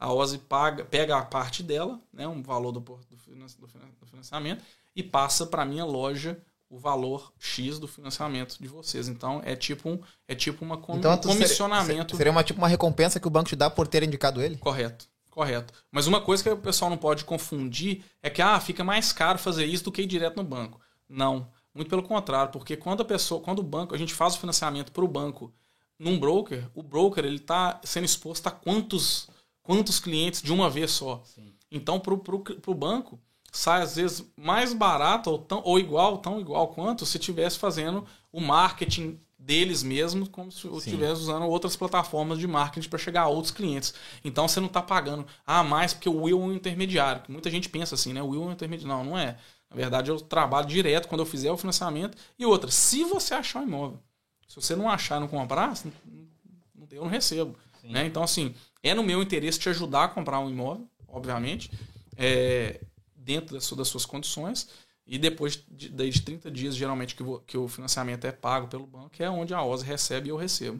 a 0.01 0.11
OSI 0.11 0.39
paga, 0.39 0.83
pega 0.83 1.15
a 1.17 1.23
parte 1.23 1.61
dela, 1.61 1.99
né, 2.11 2.27
um 2.27 2.41
valor 2.41 2.71
do, 2.71 2.79
do 2.79 3.17
finan- 3.17 3.45
do 3.59 3.67
finan- 3.67 3.89
do 3.99 4.05
financiamento, 4.07 4.63
e 4.95 5.03
passa 5.03 5.45
para 5.45 5.63
minha 5.63 5.85
loja 5.85 6.37
o 6.69 6.77
valor 6.79 7.31
X 7.37 7.77
do 7.77 7.87
financiamento 7.87 8.57
de 8.59 8.67
vocês. 8.67 9.07
Então 9.07 9.41
é 9.45 9.55
tipo 9.55 9.89
um, 9.89 9.99
é 10.27 10.33
tipo 10.33 10.65
uma 10.65 10.77
comi- 10.77 10.99
Então, 10.99 11.17
comissionamento. 11.17 12.15
Seria 12.17 12.31
uma, 12.31 12.43
tipo 12.43 12.59
uma 12.59 12.67
recompensa 12.67 13.19
que 13.19 13.27
o 13.27 13.31
banco 13.31 13.49
te 13.49 13.55
dá 13.55 13.69
por 13.69 13.87
ter 13.87 14.01
indicado 14.03 14.41
ele? 14.41 14.57
Correto, 14.57 15.05
correto. 15.29 15.73
Mas 15.91 16.07
uma 16.07 16.19
coisa 16.21 16.41
que 16.41 16.49
o 16.49 16.57
pessoal 16.57 16.89
não 16.89 16.97
pode 16.97 17.23
confundir 17.25 18.03
é 18.23 18.29
que 18.29 18.41
ah, 18.41 18.59
fica 18.59 18.83
mais 18.83 19.11
caro 19.13 19.37
fazer 19.37 19.65
isso 19.65 19.83
do 19.83 19.91
que 19.91 20.01
ir 20.01 20.07
direto 20.07 20.37
no 20.37 20.43
banco. 20.43 20.79
Não, 21.07 21.47
muito 21.75 21.89
pelo 21.89 22.01
contrário, 22.03 22.51
porque 22.51 22.75
quando 22.77 23.01
a 23.01 23.05
pessoa, 23.05 23.39
quando 23.41 23.59
o 23.59 23.63
banco, 23.63 23.93
a 23.93 23.97
gente 23.97 24.13
faz 24.13 24.35
o 24.35 24.39
financiamento 24.39 24.91
para 24.91 25.03
o 25.03 25.07
banco 25.07 25.53
num 25.99 26.17
broker, 26.19 26.67
o 26.73 26.81
broker 26.81 27.23
ele 27.23 27.35
está 27.35 27.79
sendo 27.83 28.05
exposto 28.05 28.47
a 28.47 28.51
quantos 28.51 29.29
quantos 29.75 29.99
clientes 29.99 30.41
de 30.41 30.51
uma 30.51 30.69
vez 30.69 30.91
só. 30.91 31.23
Então 31.71 31.99
para 31.99 32.13
o 32.13 32.73
banco 32.73 33.19
sai 33.51 33.81
às 33.81 33.95
vezes 33.95 34.23
mais 34.37 34.73
barato 34.73 35.29
ou, 35.29 35.37
tão, 35.37 35.61
ou 35.63 35.79
igual, 35.79 36.17
tão 36.17 36.39
igual 36.39 36.67
quanto 36.69 37.05
se 37.05 37.17
estivesse 37.17 37.57
fazendo 37.59 38.05
o 38.31 38.39
marketing 38.41 39.19
deles 39.37 39.81
mesmos, 39.81 40.29
como 40.29 40.51
se 40.51 40.65
eu 40.65 40.77
estivesse 40.77 41.21
usando 41.21 41.45
outras 41.47 41.75
plataformas 41.75 42.37
de 42.37 42.47
marketing 42.47 42.87
para 42.87 42.99
chegar 42.99 43.21
a 43.23 43.27
outros 43.27 43.51
clientes. 43.51 43.93
Então 44.23 44.47
você 44.47 44.59
não 44.59 44.67
está 44.67 44.81
pagando 44.81 45.25
ah, 45.45 45.63
mais 45.63 45.93
porque 45.93 46.07
o 46.09 46.21
Will 46.23 46.39
é 46.39 46.43
um 46.45 46.53
intermediário. 46.53 47.23
que 47.23 47.31
Muita 47.31 47.49
gente 47.49 47.67
pensa 47.67 47.95
assim, 47.95 48.13
né? 48.13 48.21
O 48.21 48.27
Will 48.27 48.43
é 48.43 48.45
um 48.47 48.51
intermediário. 48.51 48.95
Não, 48.95 49.03
não 49.11 49.17
é. 49.17 49.37
Na 49.69 49.75
verdade, 49.75 50.11
eu 50.11 50.19
trabalho 50.19 50.67
direto 50.67 51.07
quando 51.07 51.21
eu 51.21 51.25
fizer 51.25 51.51
o 51.51 51.57
financiamento. 51.57 52.17
E 52.37 52.45
outra, 52.45 52.69
se 52.69 53.03
você 53.05 53.33
achar 53.33 53.61
um 53.61 53.67
imóvel, 53.67 53.99
se 54.47 54.55
você 54.57 54.75
não 54.75 54.87
achar 54.89 55.17
e 55.17 55.21
não 55.21 55.27
comprar, 55.27 55.75
você 55.75 55.87
não- 55.87 56.27
não- 56.75 56.87
eu 56.91 57.03
não 57.03 57.09
recebo. 57.09 57.55
Né? 57.83 58.05
Então, 58.05 58.21
assim, 58.21 58.53
é 58.83 58.93
no 58.93 59.03
meu 59.03 59.21
interesse 59.21 59.59
te 59.59 59.69
ajudar 59.69 60.05
a 60.05 60.07
comprar 60.07 60.39
um 60.39 60.49
imóvel, 60.49 60.87
obviamente, 61.07 61.71
é, 62.17 62.79
dentro 63.15 63.55
das, 63.55 63.69
das 63.71 63.87
suas 63.87 64.05
condições. 64.05 64.67
E 65.05 65.17
depois 65.17 65.61
de, 65.69 65.89
daí 65.89 66.09
de 66.09 66.21
30 66.21 66.49
dias, 66.51 66.75
geralmente, 66.75 67.15
que, 67.15 67.23
vo- 67.23 67.41
que 67.45 67.57
o 67.57 67.67
financiamento 67.67 68.25
é 68.25 68.31
pago 68.31 68.67
pelo 68.67 68.85
banco, 68.85 69.11
é 69.19 69.29
onde 69.29 69.53
a 69.53 69.61
OSE 69.63 69.83
recebe 69.85 70.27
e 70.27 70.29
eu 70.29 70.37
recebo. 70.37 70.79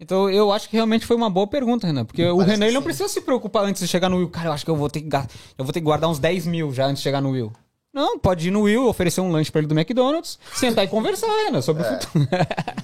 Então 0.00 0.30
eu 0.30 0.52
acho 0.52 0.68
que 0.68 0.76
realmente 0.76 1.04
foi 1.04 1.16
uma 1.16 1.28
boa 1.28 1.46
pergunta, 1.46 1.86
Renan. 1.86 2.04
Porque 2.04 2.24
o 2.24 2.36
Parece 2.36 2.52
Renan 2.52 2.66
ele 2.66 2.74
não 2.74 2.82
precisa 2.82 3.08
se 3.08 3.20
preocupar 3.20 3.64
antes 3.64 3.82
de 3.82 3.88
chegar 3.88 4.08
no 4.08 4.16
Will. 4.16 4.30
Cara, 4.30 4.48
eu 4.48 4.52
acho 4.52 4.64
que 4.64 4.70
eu 4.70 4.76
vou 4.76 4.88
ter 4.88 5.00
que, 5.02 5.08
eu 5.58 5.64
vou 5.64 5.72
ter 5.72 5.80
que 5.80 5.84
guardar 5.84 6.08
uns 6.08 6.18
10 6.20 6.46
mil 6.46 6.72
já 6.72 6.86
antes 6.86 7.00
de 7.00 7.04
chegar 7.04 7.20
no 7.20 7.30
Will. 7.30 7.52
Não, 7.92 8.18
pode 8.18 8.46
ir 8.46 8.50
no 8.52 8.62
Will, 8.62 8.86
oferecer 8.86 9.20
um 9.20 9.30
lanche 9.32 9.50
pra 9.50 9.60
ele 9.60 9.66
do 9.66 9.76
McDonald's, 9.76 10.38
sentar 10.54 10.84
e 10.84 10.88
conversar, 10.88 11.26
Renan, 11.44 11.60
sobre 11.62 11.82
o 11.82 11.86
futuro. 11.86 12.28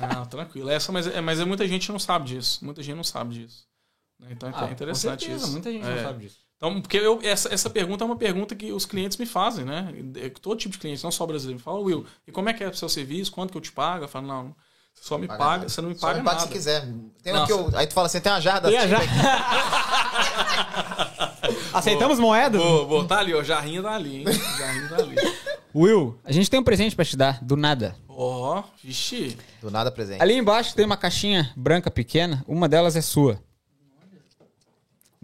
Não, 0.00 0.26
tranquilo. 0.26 0.68
Essa, 0.70 0.90
mas, 0.90 1.06
é, 1.06 1.20
mas 1.20 1.38
é, 1.38 1.44
muita 1.44 1.68
gente 1.68 1.90
não 1.92 1.98
sabe 2.00 2.26
disso. 2.26 2.64
Muita 2.64 2.82
gente 2.82 2.96
não 2.96 3.04
sabe 3.04 3.34
disso. 3.34 3.64
Então 4.30 4.48
é 4.48 4.52
Ah, 4.54 4.70
interessante 4.70 5.12
com 5.12 5.18
certeza, 5.20 5.44
isso. 5.44 5.52
Muita 5.52 5.72
gente 5.72 5.86
É. 5.86 5.94
não 5.96 6.02
sabe 6.02 6.24
disso. 6.24 6.36
Então, 6.56 6.80
porque 6.80 6.96
eu, 6.96 7.18
essa, 7.22 7.52
essa 7.52 7.68
pergunta 7.68 8.04
é 8.04 8.06
uma 8.06 8.16
pergunta 8.16 8.54
que 8.54 8.72
os 8.72 8.86
clientes 8.86 9.18
me 9.18 9.26
fazem, 9.26 9.64
né? 9.64 9.92
É 10.16 10.30
Todo 10.30 10.56
tipo 10.58 10.72
de 10.72 10.78
cliente, 10.78 11.02
não 11.04 11.10
só 11.10 11.26
brasileiro, 11.26 11.58
me 11.58 11.62
fala, 11.64 11.78
Will, 11.80 12.06
e 12.26 12.32
como 12.32 12.48
é 12.48 12.54
que 12.54 12.64
é 12.64 12.68
o 12.68 12.74
seu 12.74 12.88
serviço? 12.88 13.32
Quanto 13.32 13.50
que 13.50 13.58
eu 13.58 13.62
te 13.62 13.72
pago? 13.72 14.04
Eu 14.04 14.08
falo, 14.08 14.26
não, 14.26 14.54
você 14.94 15.04
só 15.04 15.18
me 15.18 15.26
Paga 15.26 15.38
paga, 15.44 15.68
você 15.68 15.80
não 15.82 15.90
me 15.90 15.94
Só 15.96 16.06
paga 16.06 16.18
me 16.20 16.24
paga 16.24 16.36
nada. 16.38 16.46
se 16.48 16.52
quiser. 16.52 16.86
Tem 17.22 17.32
Nossa. 17.34 17.54
o- 17.54 17.76
aí 17.76 17.86
tu 17.86 17.92
fala 17.92 18.06
assim, 18.06 18.20
tem 18.20 18.32
uma 18.32 18.40
jarra 18.40 18.60
da 18.60 18.70
Tem 18.70 18.88
jarra. 18.88 19.04
Aceitamos 21.74 22.18
moeda? 22.18 22.58
Vou, 22.58 22.86
vou 22.86 23.04
tá 23.04 23.18
ali, 23.18 23.34
ó, 23.34 23.42
jarrinha 23.42 23.82
tá 23.82 23.92
ali, 23.94 24.18
hein? 24.18 24.24
Jarrinha 24.58 24.88
tá 24.88 24.96
ali. 24.96 25.16
Will, 25.74 26.16
a 26.24 26.30
gente 26.30 26.48
tem 26.48 26.60
um 26.60 26.64
presente 26.64 26.94
pra 26.94 27.04
te 27.04 27.16
dar, 27.16 27.42
do 27.44 27.56
nada. 27.56 27.96
Ó, 28.08 28.62
vixe. 28.82 29.36
Do 29.60 29.70
nada 29.72 29.90
presente. 29.90 30.22
Ali 30.22 30.34
embaixo 30.34 30.72
tem 30.74 30.86
uma 30.86 30.96
caixinha 30.96 31.52
branca 31.56 31.90
pequena, 31.90 32.44
uma 32.46 32.68
delas 32.68 32.94
é 32.94 33.00
sua. 33.02 33.40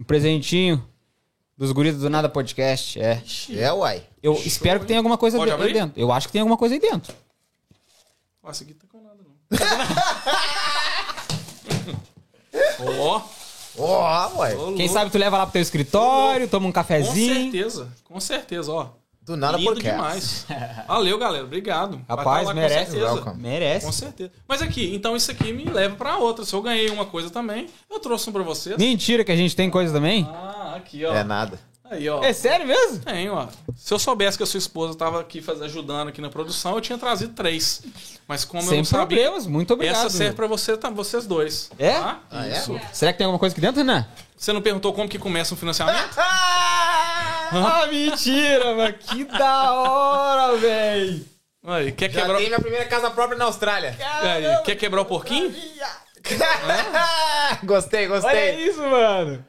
Um 0.01 0.03
presentinho 0.03 0.83
dos 1.55 1.71
guris 1.71 1.95
do 1.95 2.09
Nada 2.09 2.27
Podcast, 2.27 2.99
é. 2.99 3.21
É, 3.51 3.71
uai. 3.71 4.01
Eu 4.23 4.33
espero 4.33 4.79
que 4.79 4.87
tenha 4.87 4.97
alguma 4.97 5.15
coisa 5.15 5.37
Pode 5.37 5.55
de- 5.55 5.61
aí 5.61 5.71
dentro. 5.73 5.93
Eu 6.01 6.11
acho 6.11 6.25
que 6.25 6.33
tem 6.33 6.41
alguma 6.41 6.57
coisa 6.57 6.73
aí 6.73 6.81
dentro. 6.81 7.13
Ó, 8.41 8.49
essa 8.49 8.63
aqui 8.63 8.73
tá 8.73 8.87
com 8.91 8.99
nada, 8.99 9.19
não. 9.23 9.35
Ó, 12.97 13.21
Ó, 13.77 14.37
uai. 14.37 14.55
ô, 14.55 14.73
Quem 14.73 14.87
sabe 14.89 15.11
tu 15.11 15.19
leva 15.19 15.37
lá 15.37 15.45
pro 15.45 15.53
teu 15.53 15.61
escritório, 15.61 16.47
toma 16.47 16.65
um 16.65 16.69
Com 16.69 16.73
cafezinho. 16.73 17.43
certeza, 17.51 17.87
com 18.03 18.19
certeza, 18.19 18.71
ó. 18.71 18.89
Do 19.23 19.37
nada 19.37 19.57
Lindo 19.57 19.69
podcast. 19.69 19.95
demais. 19.97 20.45
Valeu, 20.87 21.17
galera. 21.17 21.43
Obrigado. 21.43 22.01
Rapaz, 22.09 22.47
lá, 22.47 22.53
merece. 22.53 22.85
Com 22.85 22.91
certeza. 22.91 23.13
Welcome. 23.13 23.41
Merece. 23.41 23.85
Com 23.85 23.91
certeza. 23.91 24.31
Mas 24.47 24.61
aqui, 24.61 24.95
então 24.95 25.15
isso 25.15 25.29
aqui 25.29 25.53
me 25.53 25.65
leva 25.65 25.95
pra 25.95 26.17
outra. 26.17 26.43
Se 26.43 26.53
eu 26.53 26.61
ganhei 26.61 26.89
uma 26.89 27.05
coisa 27.05 27.29
também, 27.29 27.67
eu 27.89 27.99
trouxe 27.99 28.29
um 28.29 28.33
pra 28.33 28.41
vocês. 28.41 28.77
Mentira 28.77 29.23
que 29.23 29.31
a 29.31 29.35
gente 29.35 29.55
tem 29.55 29.69
coisa 29.69 29.93
também. 29.93 30.27
Ah, 30.33 30.73
aqui, 30.77 31.05
ó. 31.05 31.13
É 31.13 31.23
nada. 31.23 31.59
Aí, 31.91 32.07
ó. 32.09 32.23
É 32.23 32.31
sério 32.31 32.65
mesmo? 32.65 32.99
Tem, 32.99 33.29
ó. 33.29 33.47
Se 33.75 33.93
eu 33.93 33.99
soubesse 33.99 34.37
que 34.37 34.43
a 34.43 34.45
sua 34.47 34.57
esposa 34.57 34.97
tava 34.97 35.19
aqui 35.19 35.41
faz, 35.41 35.61
ajudando 35.61 36.07
aqui 36.07 36.21
na 36.21 36.29
produção, 36.29 36.73
eu 36.75 36.81
tinha 36.81 36.97
trazido 36.97 37.33
três. 37.33 37.83
Mas 38.27 38.45
como 38.45 38.63
eu 38.63 38.69
Sem 38.69 38.77
não 38.77 38.85
sabia, 38.85 39.17
problemas, 39.17 39.45
muito 39.45 39.73
obrigado. 39.73 39.97
essa 39.97 40.09
serve 40.09 40.35
pra 40.35 40.47
você, 40.47 40.77
tá, 40.77 40.89
vocês 40.89 41.27
dois. 41.27 41.69
É? 41.77 41.91
Tá? 41.99 42.21
Ah, 42.31 42.47
é? 42.47 42.53
Isso. 42.53 42.79
Será 42.93 43.11
que 43.11 43.17
tem 43.17 43.25
alguma 43.25 43.37
coisa 43.39 43.53
aqui 43.53 43.59
dentro, 43.61 43.81
Renan? 43.81 44.05
Você 44.37 44.53
não 44.53 44.61
perguntou 44.61 44.93
como 44.93 45.09
que 45.09 45.19
começa 45.19 45.53
um 45.53 45.57
financiamento? 45.57 46.15
Ah, 47.83 47.87
mentira, 47.87 48.73
mano. 48.75 48.93
Que 48.93 49.23
da 49.25 49.73
hora, 49.73 50.57
velho. 50.57 51.25
Aí, 51.63 51.91
quer 51.91 52.09
Já 52.09 52.21
quebrar, 52.21 52.37
tem 52.37 52.47
minha 52.47 52.59
primeira 52.59 52.85
casa 52.85 53.11
própria 53.11 53.37
na 53.37 53.45
Austrália. 53.45 53.95
aí, 54.23 54.63
quer 54.63 54.75
quebrar 54.75 55.01
o 55.01 55.05
porquinho? 55.05 55.53
gostei, 57.63 58.07
Olha 58.09 58.19
gostei. 58.21 58.55
isso, 58.67 58.81
mano. 58.81 59.45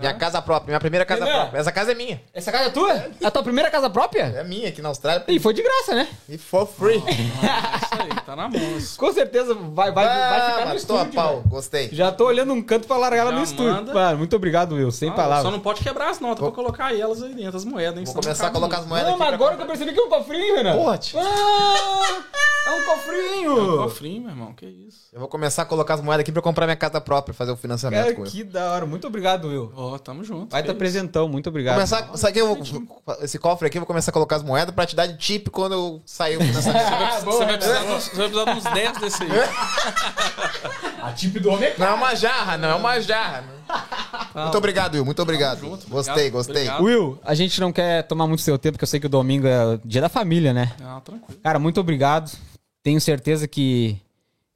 Minha 0.00 0.14
casa 0.14 0.40
própria, 0.40 0.68
minha 0.68 0.80
primeira 0.80 1.04
casa 1.04 1.22
Renan. 1.24 1.38
própria. 1.40 1.58
Essa 1.60 1.70
casa 1.70 1.92
é 1.92 1.94
minha. 1.94 2.18
Essa 2.32 2.50
casa 2.50 2.64
é 2.64 2.70
tua? 2.70 2.92
É 2.94 3.10
a 3.26 3.30
tua 3.30 3.42
primeira 3.42 3.70
casa 3.70 3.90
própria? 3.90 4.22
É 4.22 4.42
minha 4.42 4.68
aqui 4.70 4.80
na 4.80 4.88
Austrália. 4.88 5.22
E 5.28 5.38
foi 5.38 5.52
de 5.52 5.62
graça, 5.62 5.94
né? 5.94 6.08
E 6.30 6.38
for 6.38 6.66
free. 6.66 6.96
Isso 6.96 7.04
aí, 8.00 8.08
tá 8.24 8.34
na 8.34 8.48
mão. 8.48 8.60
Com 8.96 9.12
certeza 9.12 9.52
vai, 9.54 9.92
vai, 9.92 10.06
vai 10.06 10.06
Ah, 10.06 10.44
ficar 10.50 10.50
no 10.50 10.56
matou 10.56 10.72
a 10.72 10.76
estúdio. 10.76 11.12
pau. 11.12 11.36
velho. 11.36 11.48
Gostei. 11.50 11.88
Já 11.92 12.10
tô 12.10 12.24
olhando 12.24 12.54
um 12.54 12.62
canto 12.62 12.88
pra 12.88 12.96
largar 12.96 13.18
ela 13.18 13.30
Já 13.32 13.36
no 13.36 13.44
estúdio. 13.44 13.94
Mano, 13.94 14.16
muito 14.18 14.34
obrigado, 14.34 14.76
Will. 14.76 14.90
Sem 14.90 15.10
Ah, 15.10 15.12
palavras. 15.12 15.42
Só 15.42 15.50
não 15.50 15.60
pode 15.60 15.82
quebrar 15.82 16.08
as 16.08 16.18
notas 16.20 16.38
pra 16.42 16.50
colocar 16.52 16.98
elas 16.98 17.22
aí 17.22 17.34
dentro, 17.34 17.58
as 17.58 17.64
moedas, 17.66 17.98
hein? 17.98 18.04
Vou 18.06 18.14
começar 18.14 18.46
a 18.46 18.50
colocar 18.50 18.78
as 18.78 18.86
moedas 18.86 19.08
Não, 19.08 19.14
aqui. 19.16 19.24
mas 19.24 19.34
agora 19.34 19.56
que 19.56 19.62
eu 19.62 19.66
percebi 19.66 19.92
que 19.92 20.00
é 20.00 20.02
um 20.04 20.08
cofrinho, 20.08 20.56
Renan. 20.56 20.74
Porra, 20.78 20.96
tio. 20.96 21.20
Ah, 21.20 22.22
é 22.66 22.70
um 22.70 22.84
cofrinho. 22.84 23.76
Cofrinho, 23.78 24.20
meu 24.22 24.30
irmão, 24.30 24.52
que 24.54 24.64
isso. 24.66 24.98
Eu 25.12 25.18
vou 25.20 25.28
começar 25.28 25.62
a 25.62 25.64
colocar 25.64 25.94
as 25.94 26.00
moedas 26.00 26.20
aqui 26.22 26.30
pra 26.32 26.38
eu 26.38 26.42
comprar 26.42 26.66
minha 26.66 26.76
casa 26.76 27.00
própria, 27.00 27.34
fazer 27.34 27.50
o 27.52 27.56
financiamento 27.56 28.00
Cara, 28.02 28.14
com 28.14 28.22
ele. 28.22 28.30
que 28.30 28.44
da 28.44 28.72
hora. 28.72 28.86
Muito 28.86 29.06
obrigado, 29.06 29.48
Will. 29.48 29.72
Ó, 29.76 29.98
tamo 29.98 30.22
junto. 30.24 30.52
Vai 30.52 30.62
que 30.62 30.66
tá 30.68 30.72
isso. 30.72 30.78
presentão. 30.78 31.28
Muito 31.28 31.48
obrigado. 31.48 31.74
Começar, 31.74 32.08
sabe 32.16 32.30
aqui, 32.30 32.40
eu 32.40 32.58
esse 33.22 33.38
cofre 33.38 33.66
aqui 33.68 33.78
eu 33.78 33.80
vou 33.80 33.86
começar 33.86 34.10
a 34.10 34.14
colocar 34.14 34.36
as 34.36 34.42
moedas 34.42 34.74
pra 34.74 34.86
te 34.86 34.94
dar 34.94 35.06
de 35.06 35.16
tip 35.18 35.48
quando 35.48 35.72
eu 35.72 36.02
sair 36.06 36.36
o 36.36 36.40
financiamento. 36.44 36.84
Ah, 36.86 37.20
Você 37.20 37.44
vai, 37.44 37.56
precisar, 37.58 37.80
de 37.84 37.92
uns- 37.92 38.08
você 38.08 38.16
vai 38.16 38.28
precisar 38.28 38.44
de 38.44 38.58
uns 38.58 38.64
10 38.64 38.98
desse 38.98 39.22
aí. 39.24 39.30
A 41.02 41.12
tip 41.12 41.38
do 41.40 41.50
homem 41.50 41.68
é 41.68 41.74
Não 41.76 41.86
é 41.86 41.94
uma 41.94 42.14
jarra, 42.14 42.56
não 42.56 42.68
é 42.70 42.74
uma 42.74 43.00
jarra. 43.00 43.44
Muito 44.34 44.58
obrigado, 44.58 44.94
Will. 44.94 45.04
Muito 45.04 45.20
obrigado. 45.22 45.60
junto, 45.60 45.88
Gostei, 45.88 46.12
obrigado, 46.14 46.32
gostei. 46.32 46.54
obrigado. 46.68 46.82
Will, 46.84 47.18
a 47.24 47.34
gente 47.34 47.60
não 47.60 47.72
quer 47.72 48.02
tomar 48.04 48.26
muito 48.26 48.42
seu 48.42 48.58
tempo, 48.58 48.74
porque 48.74 48.84
eu 48.84 48.88
sei 48.88 49.00
que 49.00 49.06
o 49.06 49.08
domingo 49.08 49.46
é 49.46 49.78
dia 49.84 50.00
da 50.00 50.08
família, 50.08 50.52
né? 50.52 50.72
Não, 50.80 51.00
tranquilo. 51.00 51.40
Cara, 51.42 51.58
muito 51.58 51.80
obrigado. 51.80 52.30
Tenho 52.82 53.00
certeza 53.00 53.46
que. 53.46 54.00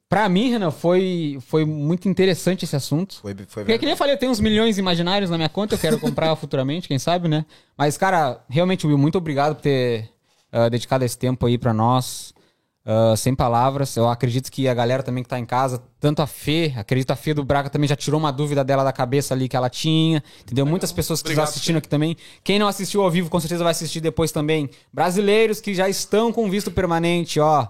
Pra 0.09 0.29
mim, 0.29 0.51
Renan, 0.51 0.71
foi, 0.71 1.37
foi 1.41 1.65
muito 1.65 2.07
interessante 2.07 2.63
esse 2.63 2.75
assunto. 2.75 3.19
Foi, 3.19 3.35
foi 3.47 3.63
Porque, 3.63 3.77
que 3.77 3.85
nem 3.85 3.91
eu 3.91 3.97
falei, 3.97 4.13
eu 4.13 4.17
tenho 4.17 4.31
uns 4.31 4.39
milhões 4.39 4.77
imaginários 4.77 5.29
na 5.29 5.37
minha 5.37 5.49
conta, 5.49 5.75
eu 5.75 5.79
quero 5.79 5.99
comprar 5.99 6.33
futuramente, 6.37 6.87
quem 6.87 6.97
sabe, 6.97 7.27
né? 7.27 7.45
Mas, 7.77 7.97
cara, 7.97 8.41
realmente, 8.47 8.87
Will, 8.87 8.97
muito 8.97 9.17
obrigado 9.17 9.55
por 9.55 9.61
ter 9.61 10.09
ah, 10.49 10.69
dedicado 10.69 11.03
esse 11.03 11.17
tempo 11.17 11.45
aí 11.45 11.57
pra 11.57 11.73
nós. 11.73 12.33
Ah, 12.89 13.13
sem 13.17 13.35
palavras. 13.35 13.97
Eu 13.97 14.07
acredito 14.07 14.49
que 14.49 14.65
a 14.65 14.73
galera 14.73 15.03
também 15.03 15.21
que 15.21 15.27
tá 15.27 15.37
em 15.37 15.45
casa, 15.45 15.83
tanto 15.99 16.21
a 16.21 16.27
Fê, 16.27 16.73
acredito 16.77 17.11
a 17.11 17.17
Fê 17.17 17.33
do 17.33 17.43
Braga 17.43 17.69
também 17.69 17.85
já 17.85 17.97
tirou 17.97 18.17
uma 18.17 18.31
dúvida 18.31 18.63
dela 18.63 18.81
da 18.81 18.93
cabeça 18.93 19.33
ali 19.33 19.49
que 19.49 19.57
ela 19.57 19.69
tinha. 19.69 20.23
Entendeu? 20.41 20.65
Muitas 20.65 20.93
pessoas 20.93 21.21
que 21.21 21.27
estão 21.27 21.43
assistindo 21.43 21.75
aqui 21.75 21.89
também. 21.89 22.15
Quem 22.45 22.57
não 22.57 22.65
assistiu 22.65 23.03
ao 23.03 23.11
vivo, 23.11 23.29
com 23.29 23.41
certeza 23.41 23.61
vai 23.61 23.71
assistir 23.71 23.99
depois 23.99 24.31
também. 24.31 24.69
Brasileiros 24.93 25.59
que 25.59 25.75
já 25.75 25.89
estão 25.89 26.31
com 26.31 26.49
visto 26.49 26.71
permanente, 26.71 27.41
ó. 27.41 27.67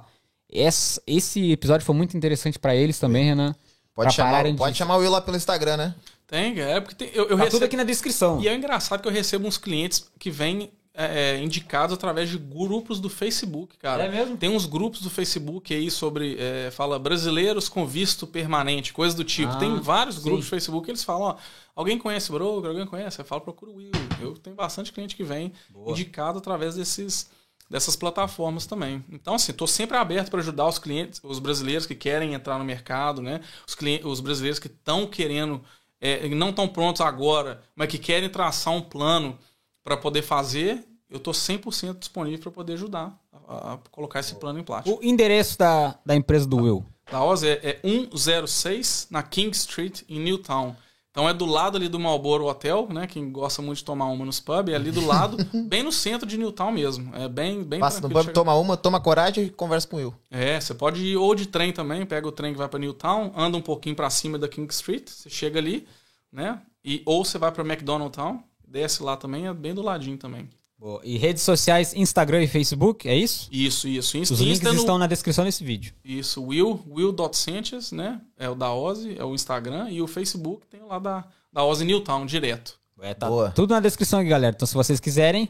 Esse, 0.50 1.02
esse 1.06 1.52
episódio 1.52 1.86
foi 1.86 1.96
muito 1.96 2.16
interessante 2.16 2.58
pra 2.60 2.76
eles 2.76 3.00
também, 3.00 3.26
Renan. 3.26 3.56
Pode, 3.94 4.14
chamar, 4.14 4.30
pararem 4.32 4.54
de- 4.54 4.58
pode 4.60 4.78
chamar 4.78 4.96
o 4.98 5.00
Will 5.00 5.12
lá 5.12 5.22
pelo 5.22 5.36
Instagram, 5.38 5.78
né? 5.78 5.96
Tem, 6.28 6.60
é 6.60 6.80
porque 6.82 6.96
tem, 6.96 7.08
eu, 7.14 7.24
eu 7.24 7.30
Tá 7.30 7.36
recebo, 7.36 7.52
tudo 7.52 7.64
aqui 7.66 7.78
na 7.78 7.84
descrição. 7.84 8.40
E 8.42 8.48
é 8.48 8.56
engraçado 8.56 9.02
que 9.02 9.08
eu 9.08 9.12
recebo 9.12 9.48
uns 9.48 9.58
clientes 9.58 10.06
que 10.20 10.30
vêm 10.30 10.70
é, 10.94 11.36
é, 11.38 11.42
indicados 11.44 11.94
através 11.94 12.30
de 12.30 12.38
grupos 12.38 13.00
do 13.00 13.10
Facebook, 13.10 13.78
cara. 13.78 14.06
É 14.06 14.10
mesmo? 14.10 14.36
Tem 14.36 14.50
uns 14.50 14.66
grupos 14.66 15.02
do 15.02 15.10
Facebook 15.10 15.74
aí 15.74 15.90
sobre. 15.90 16.36
é, 16.40 16.70
fala 16.72 17.00
brasileiros 17.00 17.70
com 17.70 17.86
visto 17.88 18.28
permanente, 18.28 18.92
coisa 18.94 19.16
do 19.16 19.24
tipo. 19.24 19.54
Ah, 19.54 19.58
Tem 19.58 19.76
vários 19.80 20.18
sim. 20.18 20.24
grupos 20.24 20.46
do 20.46 20.50
Facebook 20.50 20.86
que 20.86 20.92
eles 20.92 21.04
falam, 21.04 21.30
ó. 21.30 21.36
Alguém 21.76 21.98
conhece 21.98 22.32
broker? 22.32 22.70
Alguém 22.72 22.86
conhece? 22.88 23.20
Eu 23.22 23.26
falo, 23.26 23.42
procura 23.42 23.72
o 23.72 23.76
Will. 23.76 23.92
Eu 24.20 24.34
tenho 24.36 24.56
bastante 24.56 24.92
cliente 24.92 25.16
que 25.16 25.24
vem 25.24 25.54
indicado 25.88 26.40
através 26.40 26.76
desses, 26.76 27.30
dessas 27.70 27.96
plataformas 27.96 28.66
também. 28.66 29.04
Então, 29.12 29.36
assim, 29.36 29.52
estou 29.52 29.68
sempre 29.68 29.98
aberto 29.98 30.30
para 30.30 30.40
ajudar 30.40 30.68
os 30.68 30.80
clientes, 30.80 31.20
os 31.24 31.40
brasileiros 31.40 31.86
que 31.86 31.96
querem 31.96 32.34
entrar 32.34 32.58
no 32.58 32.66
mercado, 32.66 33.22
né? 33.22 33.42
Os, 33.68 33.76
clientes, 33.76 34.06
os 34.06 34.20
brasileiros 34.20 34.60
que 34.60 34.68
estão 34.68 35.06
querendo, 35.06 35.62
é, 36.00 36.28
não 36.30 36.50
estão 36.50 36.68
prontos 36.68 37.02
agora, 37.02 37.62
mas 37.76 37.90
que 37.90 37.98
querem 37.98 38.30
traçar 38.30 38.74
um 38.74 38.82
plano 38.82 39.38
para 39.84 39.98
poder 39.98 40.22
fazer. 40.22 40.84
Eu 41.10 41.18
estou 41.18 41.34
100% 41.34 42.00
disponível 42.00 42.40
para 42.40 42.52
poder 42.52 42.74
ajudar 42.74 43.18
a, 43.48 43.74
a 43.74 43.78
colocar 43.92 44.20
esse 44.20 44.36
plano 44.36 44.60
em 44.60 44.64
prática. 44.64 44.94
O 44.94 45.00
endereço 45.02 45.58
da, 45.58 45.98
da 46.06 46.16
empresa 46.16 46.46
do 46.46 46.58
Will. 46.58 46.86
Da 47.10 47.24
Oz 47.24 47.44
é, 47.44 47.54
é 47.64 47.80
106 47.82 49.08
na 49.10 49.24
King 49.24 49.56
Street, 49.56 50.02
em 50.10 50.20
Newtown. 50.20 50.76
Então 51.18 51.28
é 51.28 51.34
do 51.34 51.48
lado 51.48 51.78
ali 51.78 51.90
do 51.90 52.00
Marlboro 52.00 52.46
Hotel, 52.46 52.88
né? 52.92 53.08
Quem 53.08 53.32
gosta 53.32 53.60
muito 53.60 53.80
de 53.80 53.84
tomar 53.84 54.06
uma 54.06 54.24
nos 54.24 54.40
pubs, 54.40 54.72
é 54.72 54.76
ali 54.76 54.92
do 54.92 55.04
lado, 55.04 55.36
bem 55.68 55.82
no 55.82 55.92
centro 55.92 56.28
de 56.28 56.38
Newtown 56.38 56.72
mesmo. 56.72 57.12
É 57.16 57.28
bem, 57.28 57.64
bem 57.64 57.80
Passa 57.80 58.00
no 58.02 58.08
pub, 58.08 58.32
toma 58.32 58.54
uma, 58.54 58.78
toma 58.78 59.02
coragem 59.02 59.46
e 59.46 59.50
conversa 59.50 59.88
com 59.88 59.96
o 59.96 60.00
Will. 60.00 60.14
É, 60.30 60.62
você 60.62 60.76
pode 60.76 61.04
ir 61.04 61.18
ou 61.18 61.34
de 61.34 61.48
trem 61.48 61.74
também, 61.74 62.06
pega 62.06 62.28
o 62.28 62.32
trem 62.32 62.52
que 62.52 62.60
vai 62.60 62.68
para 62.68 62.78
Newtown, 62.78 63.34
anda 63.36 63.58
um 63.58 63.62
pouquinho 63.64 63.96
para 63.96 64.08
cima 64.12 64.38
da 64.38 64.48
King 64.48 64.72
Street, 64.72 65.10
você 65.10 65.28
chega 65.28 65.58
ali, 65.58 65.88
né? 66.32 66.62
E, 66.86 67.02
ou 67.04 67.26
você 67.26 67.40
vai 67.40 67.52
para 67.52 67.64
McDonald 67.64 68.14
Town, 68.14 68.44
desce 68.68 69.02
lá 69.02 69.18
também, 69.18 69.48
é 69.48 69.54
bem 69.56 69.74
do 69.74 69.82
ladinho 69.82 70.20
também. 70.20 70.48
Boa. 70.80 71.02
E 71.04 71.18
redes 71.18 71.42
sociais, 71.42 71.94
Instagram 71.96 72.44
e 72.44 72.48
Facebook, 72.48 73.10
é 73.10 73.16
isso? 73.16 73.50
Isso, 73.52 73.88
isso. 73.88 74.16
Insta, 74.18 74.34
Os 74.36 74.40
links 74.42 74.60
Insta 74.60 74.74
no- 74.74 74.80
estão 74.80 74.98
na 75.00 75.08
descrição 75.08 75.44
desse 75.44 75.64
vídeo. 75.64 75.94
Isso, 76.06 76.44
Will, 76.44 76.80
Will.Sanchez, 76.88 77.92
né? 77.92 78.22
É 78.38 78.48
o 78.48 78.54
da 78.54 78.72
Ozzy, 78.72 79.16
é 79.18 79.24
o 79.24 79.34
Instagram. 79.34 79.90
E 79.90 80.02
o 80.02 80.08
Facebook 80.08 80.68
tem 80.70 80.82
o 80.82 80.88
lá 80.88 81.00
da, 81.00 81.26
da 81.52 81.64
Ozzy 81.64 81.84
Newtown, 81.84 82.26
direto. 82.28 82.78
É, 83.02 83.14
tá 83.14 83.28
Boa. 83.28 83.50
tudo 83.52 83.74
na 83.74 83.80
descrição 83.80 84.20
aqui, 84.20 84.30
galera. 84.30 84.56
Então, 84.56 84.68
se 84.68 84.74
vocês 84.76 85.00
quiserem 85.00 85.50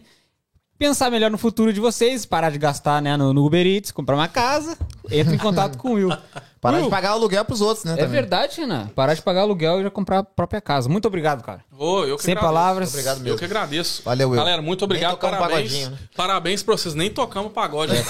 pensar 0.77 1.09
melhor 1.09 1.29
no 1.31 1.37
futuro 1.37 1.73
de 1.73 1.79
vocês, 1.79 2.25
parar 2.25 2.49
de 2.49 2.57
gastar 2.57 3.01
né, 3.01 3.17
no, 3.17 3.33
no 3.33 3.45
Uber 3.45 3.65
Eats, 3.65 3.91
comprar 3.91 4.15
uma 4.15 4.27
casa, 4.29 4.77
entra 5.11 5.33
em 5.35 5.37
contato 5.37 5.77
com 5.77 5.89
o 5.89 5.93
Will. 5.93 6.09
Parar 6.59 6.81
de 6.81 6.89
pagar 6.89 7.11
aluguel 7.11 7.45
pros 7.45 7.61
outros, 7.61 7.85
né? 7.85 7.93
É 7.93 7.95
também. 7.97 8.11
verdade, 8.11 8.59
Renan. 8.59 8.87
Parar 8.95 9.13
de 9.13 9.21
pagar 9.21 9.41
aluguel 9.41 9.79
e 9.79 9.83
já 9.83 9.89
comprar 9.91 10.19
a 10.19 10.23
própria 10.23 10.59
casa. 10.59 10.89
Muito 10.89 11.07
obrigado, 11.07 11.43
cara. 11.43 11.63
Ô, 11.77 12.03
eu 12.03 12.17
que 12.17 12.23
Sem 12.23 12.31
agradeço. 12.33 12.53
palavras. 12.53 12.89
Obrigado 12.89 13.17
Eu 13.17 13.23
mesmo. 13.23 13.37
que 13.37 13.45
agradeço. 13.45 14.01
Valeu, 14.03 14.29
Will. 14.29 14.37
Galera, 14.39 14.61
muito 14.61 14.83
obrigado. 14.83 15.17
Parabéns. 15.17 15.51
pagodinho, 15.51 15.89
né? 15.91 15.97
Parabéns 16.15 16.63
pra 16.63 16.75
vocês. 16.75 16.95
Nem 16.95 17.09
tocamos 17.11 17.51
pagode. 17.53 17.95
É, 17.95 18.01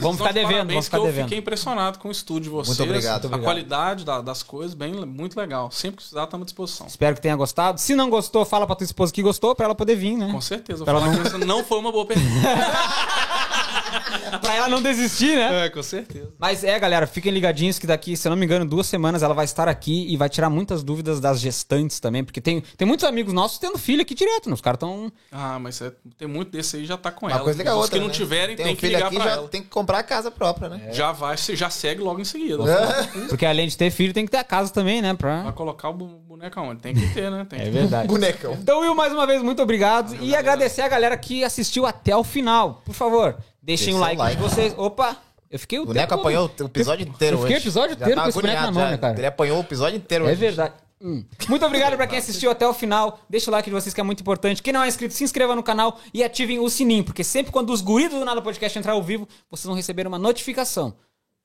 Vamos 0.00 0.18
ficar 0.18 0.32
devendo, 0.32 0.50
parabéns 0.52 0.68
vamos 0.74 0.84
ficar 0.84 0.96
que 0.98 1.02
eu 1.02 1.06
devendo. 1.06 1.24
fiquei 1.24 1.38
impressionado 1.38 1.98
com 1.98 2.08
o 2.08 2.12
estúdio 2.12 2.44
de 2.44 2.48
vocês. 2.50 2.78
Muito 2.78 2.88
obrigado. 2.88 3.26
A 3.26 3.30
Muito 3.30 3.42
qualidade 3.42 4.04
da- 4.04 4.20
das 4.20 4.42
coisas, 4.42 4.74
bem, 4.74 4.92
muito 5.04 5.36
legal. 5.38 5.70
Sempre 5.72 5.96
que 5.96 6.02
precisar, 6.02 6.24
estamos 6.24 6.44
à 6.44 6.46
disposição. 6.46 6.86
Espero 6.86 7.16
que 7.16 7.20
tenha 7.20 7.34
gostado. 7.36 7.80
Se 7.80 7.94
não 7.96 8.08
gostou, 8.08 8.44
fala 8.44 8.66
pra 8.66 8.76
tua 8.76 8.84
esposa 8.84 9.12
que 9.12 9.22
gostou, 9.22 9.54
pra 9.54 9.64
ela 9.66 9.74
poder 9.74 9.96
vir, 9.96 10.16
né? 10.16 10.30
Com 10.30 10.40
certeza. 10.40 10.84
Pra 10.84 10.92
Vou 10.94 11.02
ela 11.02 11.10
falar 11.12 11.22
que 11.30 11.36
essa 11.36 11.44
não 11.46 11.64
foi 11.64 11.78
uma 11.78 11.90
boa 11.90 12.06
pergunta. 12.06 12.26
pra 14.40 14.54
ela 14.54 14.68
não 14.68 14.82
desistir, 14.82 15.36
né? 15.36 15.66
é, 15.66 15.70
com 15.70 15.82
certeza. 15.82 16.30
Mas 16.38 16.64
é, 16.64 16.78
galera, 16.78 17.06
fiquem 17.06 17.32
ligadinhos 17.32 17.78
que 17.78 17.86
daqui, 17.86 18.16
se 18.16 18.26
eu 18.26 18.30
não 18.30 18.36
me 18.36 18.44
engano, 18.44 18.64
duas 18.66 18.86
semanas 18.86 19.22
ela 19.22 19.34
vai 19.34 19.44
estar 19.44 19.68
aqui 19.68 20.06
e 20.12 20.16
vai 20.16 20.28
tirar 20.28 20.50
muitas 20.50 20.82
dúvidas 20.82 21.20
das 21.20 21.40
gestantes 21.40 22.00
também, 22.00 22.24
porque 22.24 22.40
tem, 22.40 22.62
tem 22.76 22.86
muitos 22.86 23.04
amigos 23.04 23.32
nossos 23.32 23.58
tendo 23.58 23.78
filho 23.78 24.02
aqui 24.02 24.14
direto, 24.14 24.48
né? 24.48 24.54
Os 24.54 24.60
caras 24.60 24.76
estão. 24.76 25.12
Ah, 25.30 25.58
mas 25.58 25.80
é- 25.80 25.92
tem 26.16 26.28
muito 26.28 26.50
desse 26.50 26.76
aí 26.76 26.84
já 26.86 26.96
tá 26.96 27.10
com 27.10 27.26
Uma 27.26 27.32
ela. 27.32 27.44
coisa 27.44 27.62
Os 27.62 27.68
outra. 27.70 27.90
que 27.92 27.98
não 28.00 28.06
né? 28.08 28.12
tiverem, 28.12 28.56
tem, 28.56 28.72
um 28.72 28.76
que 28.76 28.86
ligar 28.86 29.06
aqui, 29.06 29.16
pra 29.16 29.24
já 29.24 29.30
ela. 29.32 29.48
tem 29.48 29.62
que 29.62 29.68
comprar 29.68 29.98
a 29.98 30.02
casa 30.02 30.30
própria, 30.30 30.68
né? 30.68 30.90
Já 30.92 31.12
vai, 31.12 31.36
você 31.36 31.54
já 31.56 31.70
segue 31.70 32.00
logo 32.00 32.20
em 32.20 32.24
seguida. 32.24 32.62
Porque 33.28 33.44
além 33.46 33.68
de 33.68 33.76
ter 33.76 33.90
filho, 33.90 34.12
tem 34.12 34.24
que 34.24 34.30
ter 34.30 34.38
a 34.38 34.44
casa 34.44 34.72
também, 34.72 35.00
né? 35.02 35.14
Pra... 35.14 35.42
Vai 35.42 35.52
colocar 35.52 35.88
o 35.90 35.92
boneco 35.92 36.58
aonde? 36.60 36.80
Tem 36.80 36.94
que 36.94 37.06
ter, 37.14 37.30
né? 37.30 37.46
Tem 37.48 37.60
É 37.60 37.64
que 37.64 37.70
verdade. 37.70 38.08
Bonecão. 38.08 38.52
Então, 38.54 38.80
Will, 38.80 38.94
mais 38.94 39.12
uma 39.12 39.26
vez, 39.26 39.42
muito 39.42 39.62
obrigado. 39.62 40.16
e 40.20 40.34
agradecer 40.34 40.82
a 40.82 40.88
galera 40.88 41.16
que 41.16 41.42
assistiu 41.44 41.86
até 41.86 42.16
o 42.16 42.24
final. 42.24 42.82
Por 42.84 42.94
favor, 42.94 43.36
deixem 43.66 43.94
o 43.94 43.98
like, 43.98 44.16
o 44.16 44.18
like. 44.18 44.36
de 44.36 44.42
vocês. 44.42 44.74
Opa! 44.76 45.16
Eu 45.50 45.58
fiquei 45.58 45.78
o 45.78 45.82
O 45.82 45.86
boneco 45.86 46.14
apanhou 46.14 46.50
o 46.60 46.64
episódio 46.64 47.06
inteiro 47.06 47.36
eu 47.36 47.40
fiquei 47.40 47.54
o 47.54 47.58
hoje. 47.58 47.64
episódio 47.68 47.94
inteiro 47.94 48.14
tava 48.14 48.24
com 48.24 48.30
esse 48.30 48.40
boneco 48.40 48.62
na 48.62 48.70
mão, 48.72 48.82
já. 48.84 48.90
né, 48.90 48.98
cara? 48.98 49.16
Ele 49.18 49.26
apanhou 49.26 49.58
o 49.58 49.60
episódio 49.60 49.96
inteiro 49.96 50.24
É 50.24 50.28
hoje. 50.32 50.40
verdade. 50.40 50.74
Hum. 51.00 51.24
Muito 51.48 51.64
obrigado 51.64 51.94
pra 51.96 52.06
quem 52.06 52.18
assistiu 52.18 52.50
até 52.50 52.66
o 52.66 52.72
final. 52.72 53.20
Deixa 53.28 53.50
o 53.50 53.52
like 53.52 53.68
de 53.68 53.74
vocês 53.74 53.94
que 53.94 54.00
é 54.00 54.04
muito 54.04 54.20
importante. 54.20 54.62
Quem 54.62 54.72
não 54.72 54.82
é 54.82 54.88
inscrito, 54.88 55.12
se 55.14 55.22
inscreva 55.22 55.54
no 55.54 55.62
canal 55.62 56.00
e 56.12 56.24
ativem 56.24 56.58
o 56.58 56.68
sininho, 56.70 57.04
porque 57.04 57.22
sempre 57.22 57.52
quando 57.52 57.70
os 57.70 57.80
guridos 57.80 58.18
do 58.18 58.24
Nada 58.24 58.40
Podcast 58.42 58.76
entrar 58.78 58.92
ao 58.92 59.02
vivo, 59.02 59.28
vocês 59.50 59.66
vão 59.66 59.76
receber 59.76 60.06
uma 60.06 60.18
notificação. 60.18 60.96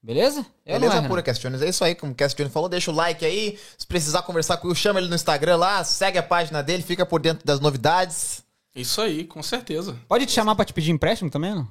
Beleza? 0.02 0.44
É 0.66 0.72
não 0.72 0.76
é, 0.78 0.80
Beleza 0.80 0.96
Renan? 0.96 1.08
pura, 1.10 1.22
Jones. 1.34 1.62
É 1.62 1.70
isso 1.70 1.84
aí, 1.84 1.94
como 1.94 2.12
o 2.12 2.16
Cast 2.16 2.36
Jones 2.36 2.52
falou. 2.52 2.68
Deixa 2.68 2.90
o 2.90 2.96
like 2.96 3.24
aí. 3.24 3.60
Se 3.78 3.86
precisar 3.86 4.24
conversar 4.24 4.58
com 4.58 4.66
o 4.68 4.70
Will, 4.72 4.76
chama 4.76 5.00
ele 5.00 5.10
no 5.10 5.16
Instagram 5.16 5.58
lá. 5.58 5.84
Segue 5.84 6.18
a 6.18 6.24
página 6.24 6.64
dele, 6.64 6.82
fica 6.82 7.06
por 7.06 7.22
dentro 7.22 7.46
das 7.46 7.60
novidades. 7.60 8.44
Isso 8.76 9.00
aí, 9.02 9.26
com 9.26 9.44
certeza. 9.44 9.96
Pode 10.08 10.26
te 10.26 10.32
chamar 10.32 10.56
pra 10.56 10.66
te 10.66 10.74
pedir 10.74 10.92
empréstimo 10.92 11.30
também, 11.30 11.54
não? 11.54 11.68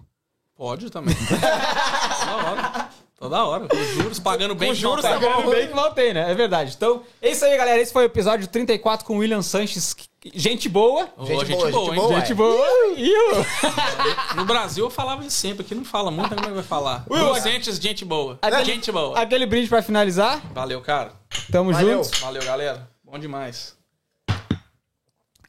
Pode 0.60 0.90
também. 0.90 1.14
Toda 2.20 2.36
hora. 2.36 2.88
Toda 3.18 3.44
hora. 3.46 3.66
Com 3.66 3.82
juros, 3.82 4.18
pagando 4.18 4.54
bem. 4.54 4.68
Com 4.68 4.74
juros, 4.74 5.02
não, 5.02 5.10
tá 5.12 5.18
bom. 5.18 5.48
bem 5.50 5.68
que 5.68 5.72
voltei, 5.72 6.12
né? 6.12 6.30
É 6.30 6.34
verdade. 6.34 6.74
Então, 6.76 7.02
é 7.22 7.30
isso 7.30 7.46
aí, 7.46 7.56
galera. 7.56 7.80
Esse 7.80 7.90
foi 7.94 8.02
o 8.02 8.06
episódio 8.06 8.46
34 8.46 9.06
com 9.06 9.14
o 9.16 9.20
William 9.20 9.40
Sanches. 9.40 9.96
Gente 10.34 10.68
boa. 10.68 11.08
Ô, 11.16 11.24
Gente 11.24 11.46
gente, 11.46 11.56
boa, 11.56 11.70
boa, 11.70 11.84
gente 11.86 11.94
hein? 11.94 11.96
boa. 11.96 12.20
Gente 12.20 12.34
boa. 12.34 12.66
Iu. 12.98 13.46
No 14.36 14.44
Brasil 14.44 14.84
eu 14.84 14.90
falava 14.90 15.24
isso 15.24 15.34
sempre, 15.38 15.64
aqui 15.64 15.74
não 15.74 15.82
fala 15.84 16.10
muito, 16.10 16.28
como 16.34 16.40
é 16.44 16.48
que 16.48 16.54
vai 16.54 16.62
falar? 16.62 17.06
Will, 17.10 17.22
Inocentes, 17.22 17.78
gente 17.78 18.04
boa. 18.04 18.38
Aquele- 18.42 18.64
Gente 18.66 18.92
boa. 18.92 19.18
Aquele 19.18 19.46
brinde 19.46 19.66
pra 19.70 19.80
finalizar. 19.82 20.42
Valeu, 20.52 20.82
cara. 20.82 21.12
Tamo 21.50 21.72
Valeu. 21.72 22.04
juntos. 22.04 22.20
Valeu, 22.20 22.44
galera. 22.44 22.86
Bom 23.02 23.18
demais. 23.18 23.74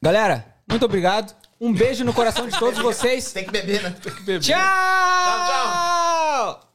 Galera, 0.02 0.56
muito 0.70 0.86
obrigado. 0.86 1.36
Um 1.62 1.72
beijo 1.72 2.04
no 2.04 2.12
coração 2.12 2.48
de 2.48 2.58
todos 2.58 2.80
vocês. 2.80 3.32
Tem 3.32 3.46
que 3.46 3.52
beber, 3.52 3.84
né? 3.84 3.96
Tem 4.02 4.12
que 4.12 4.24
beber. 4.24 4.40
Tchau! 4.40 4.58
Tchau, 4.58 5.48
tchau! 5.48 6.71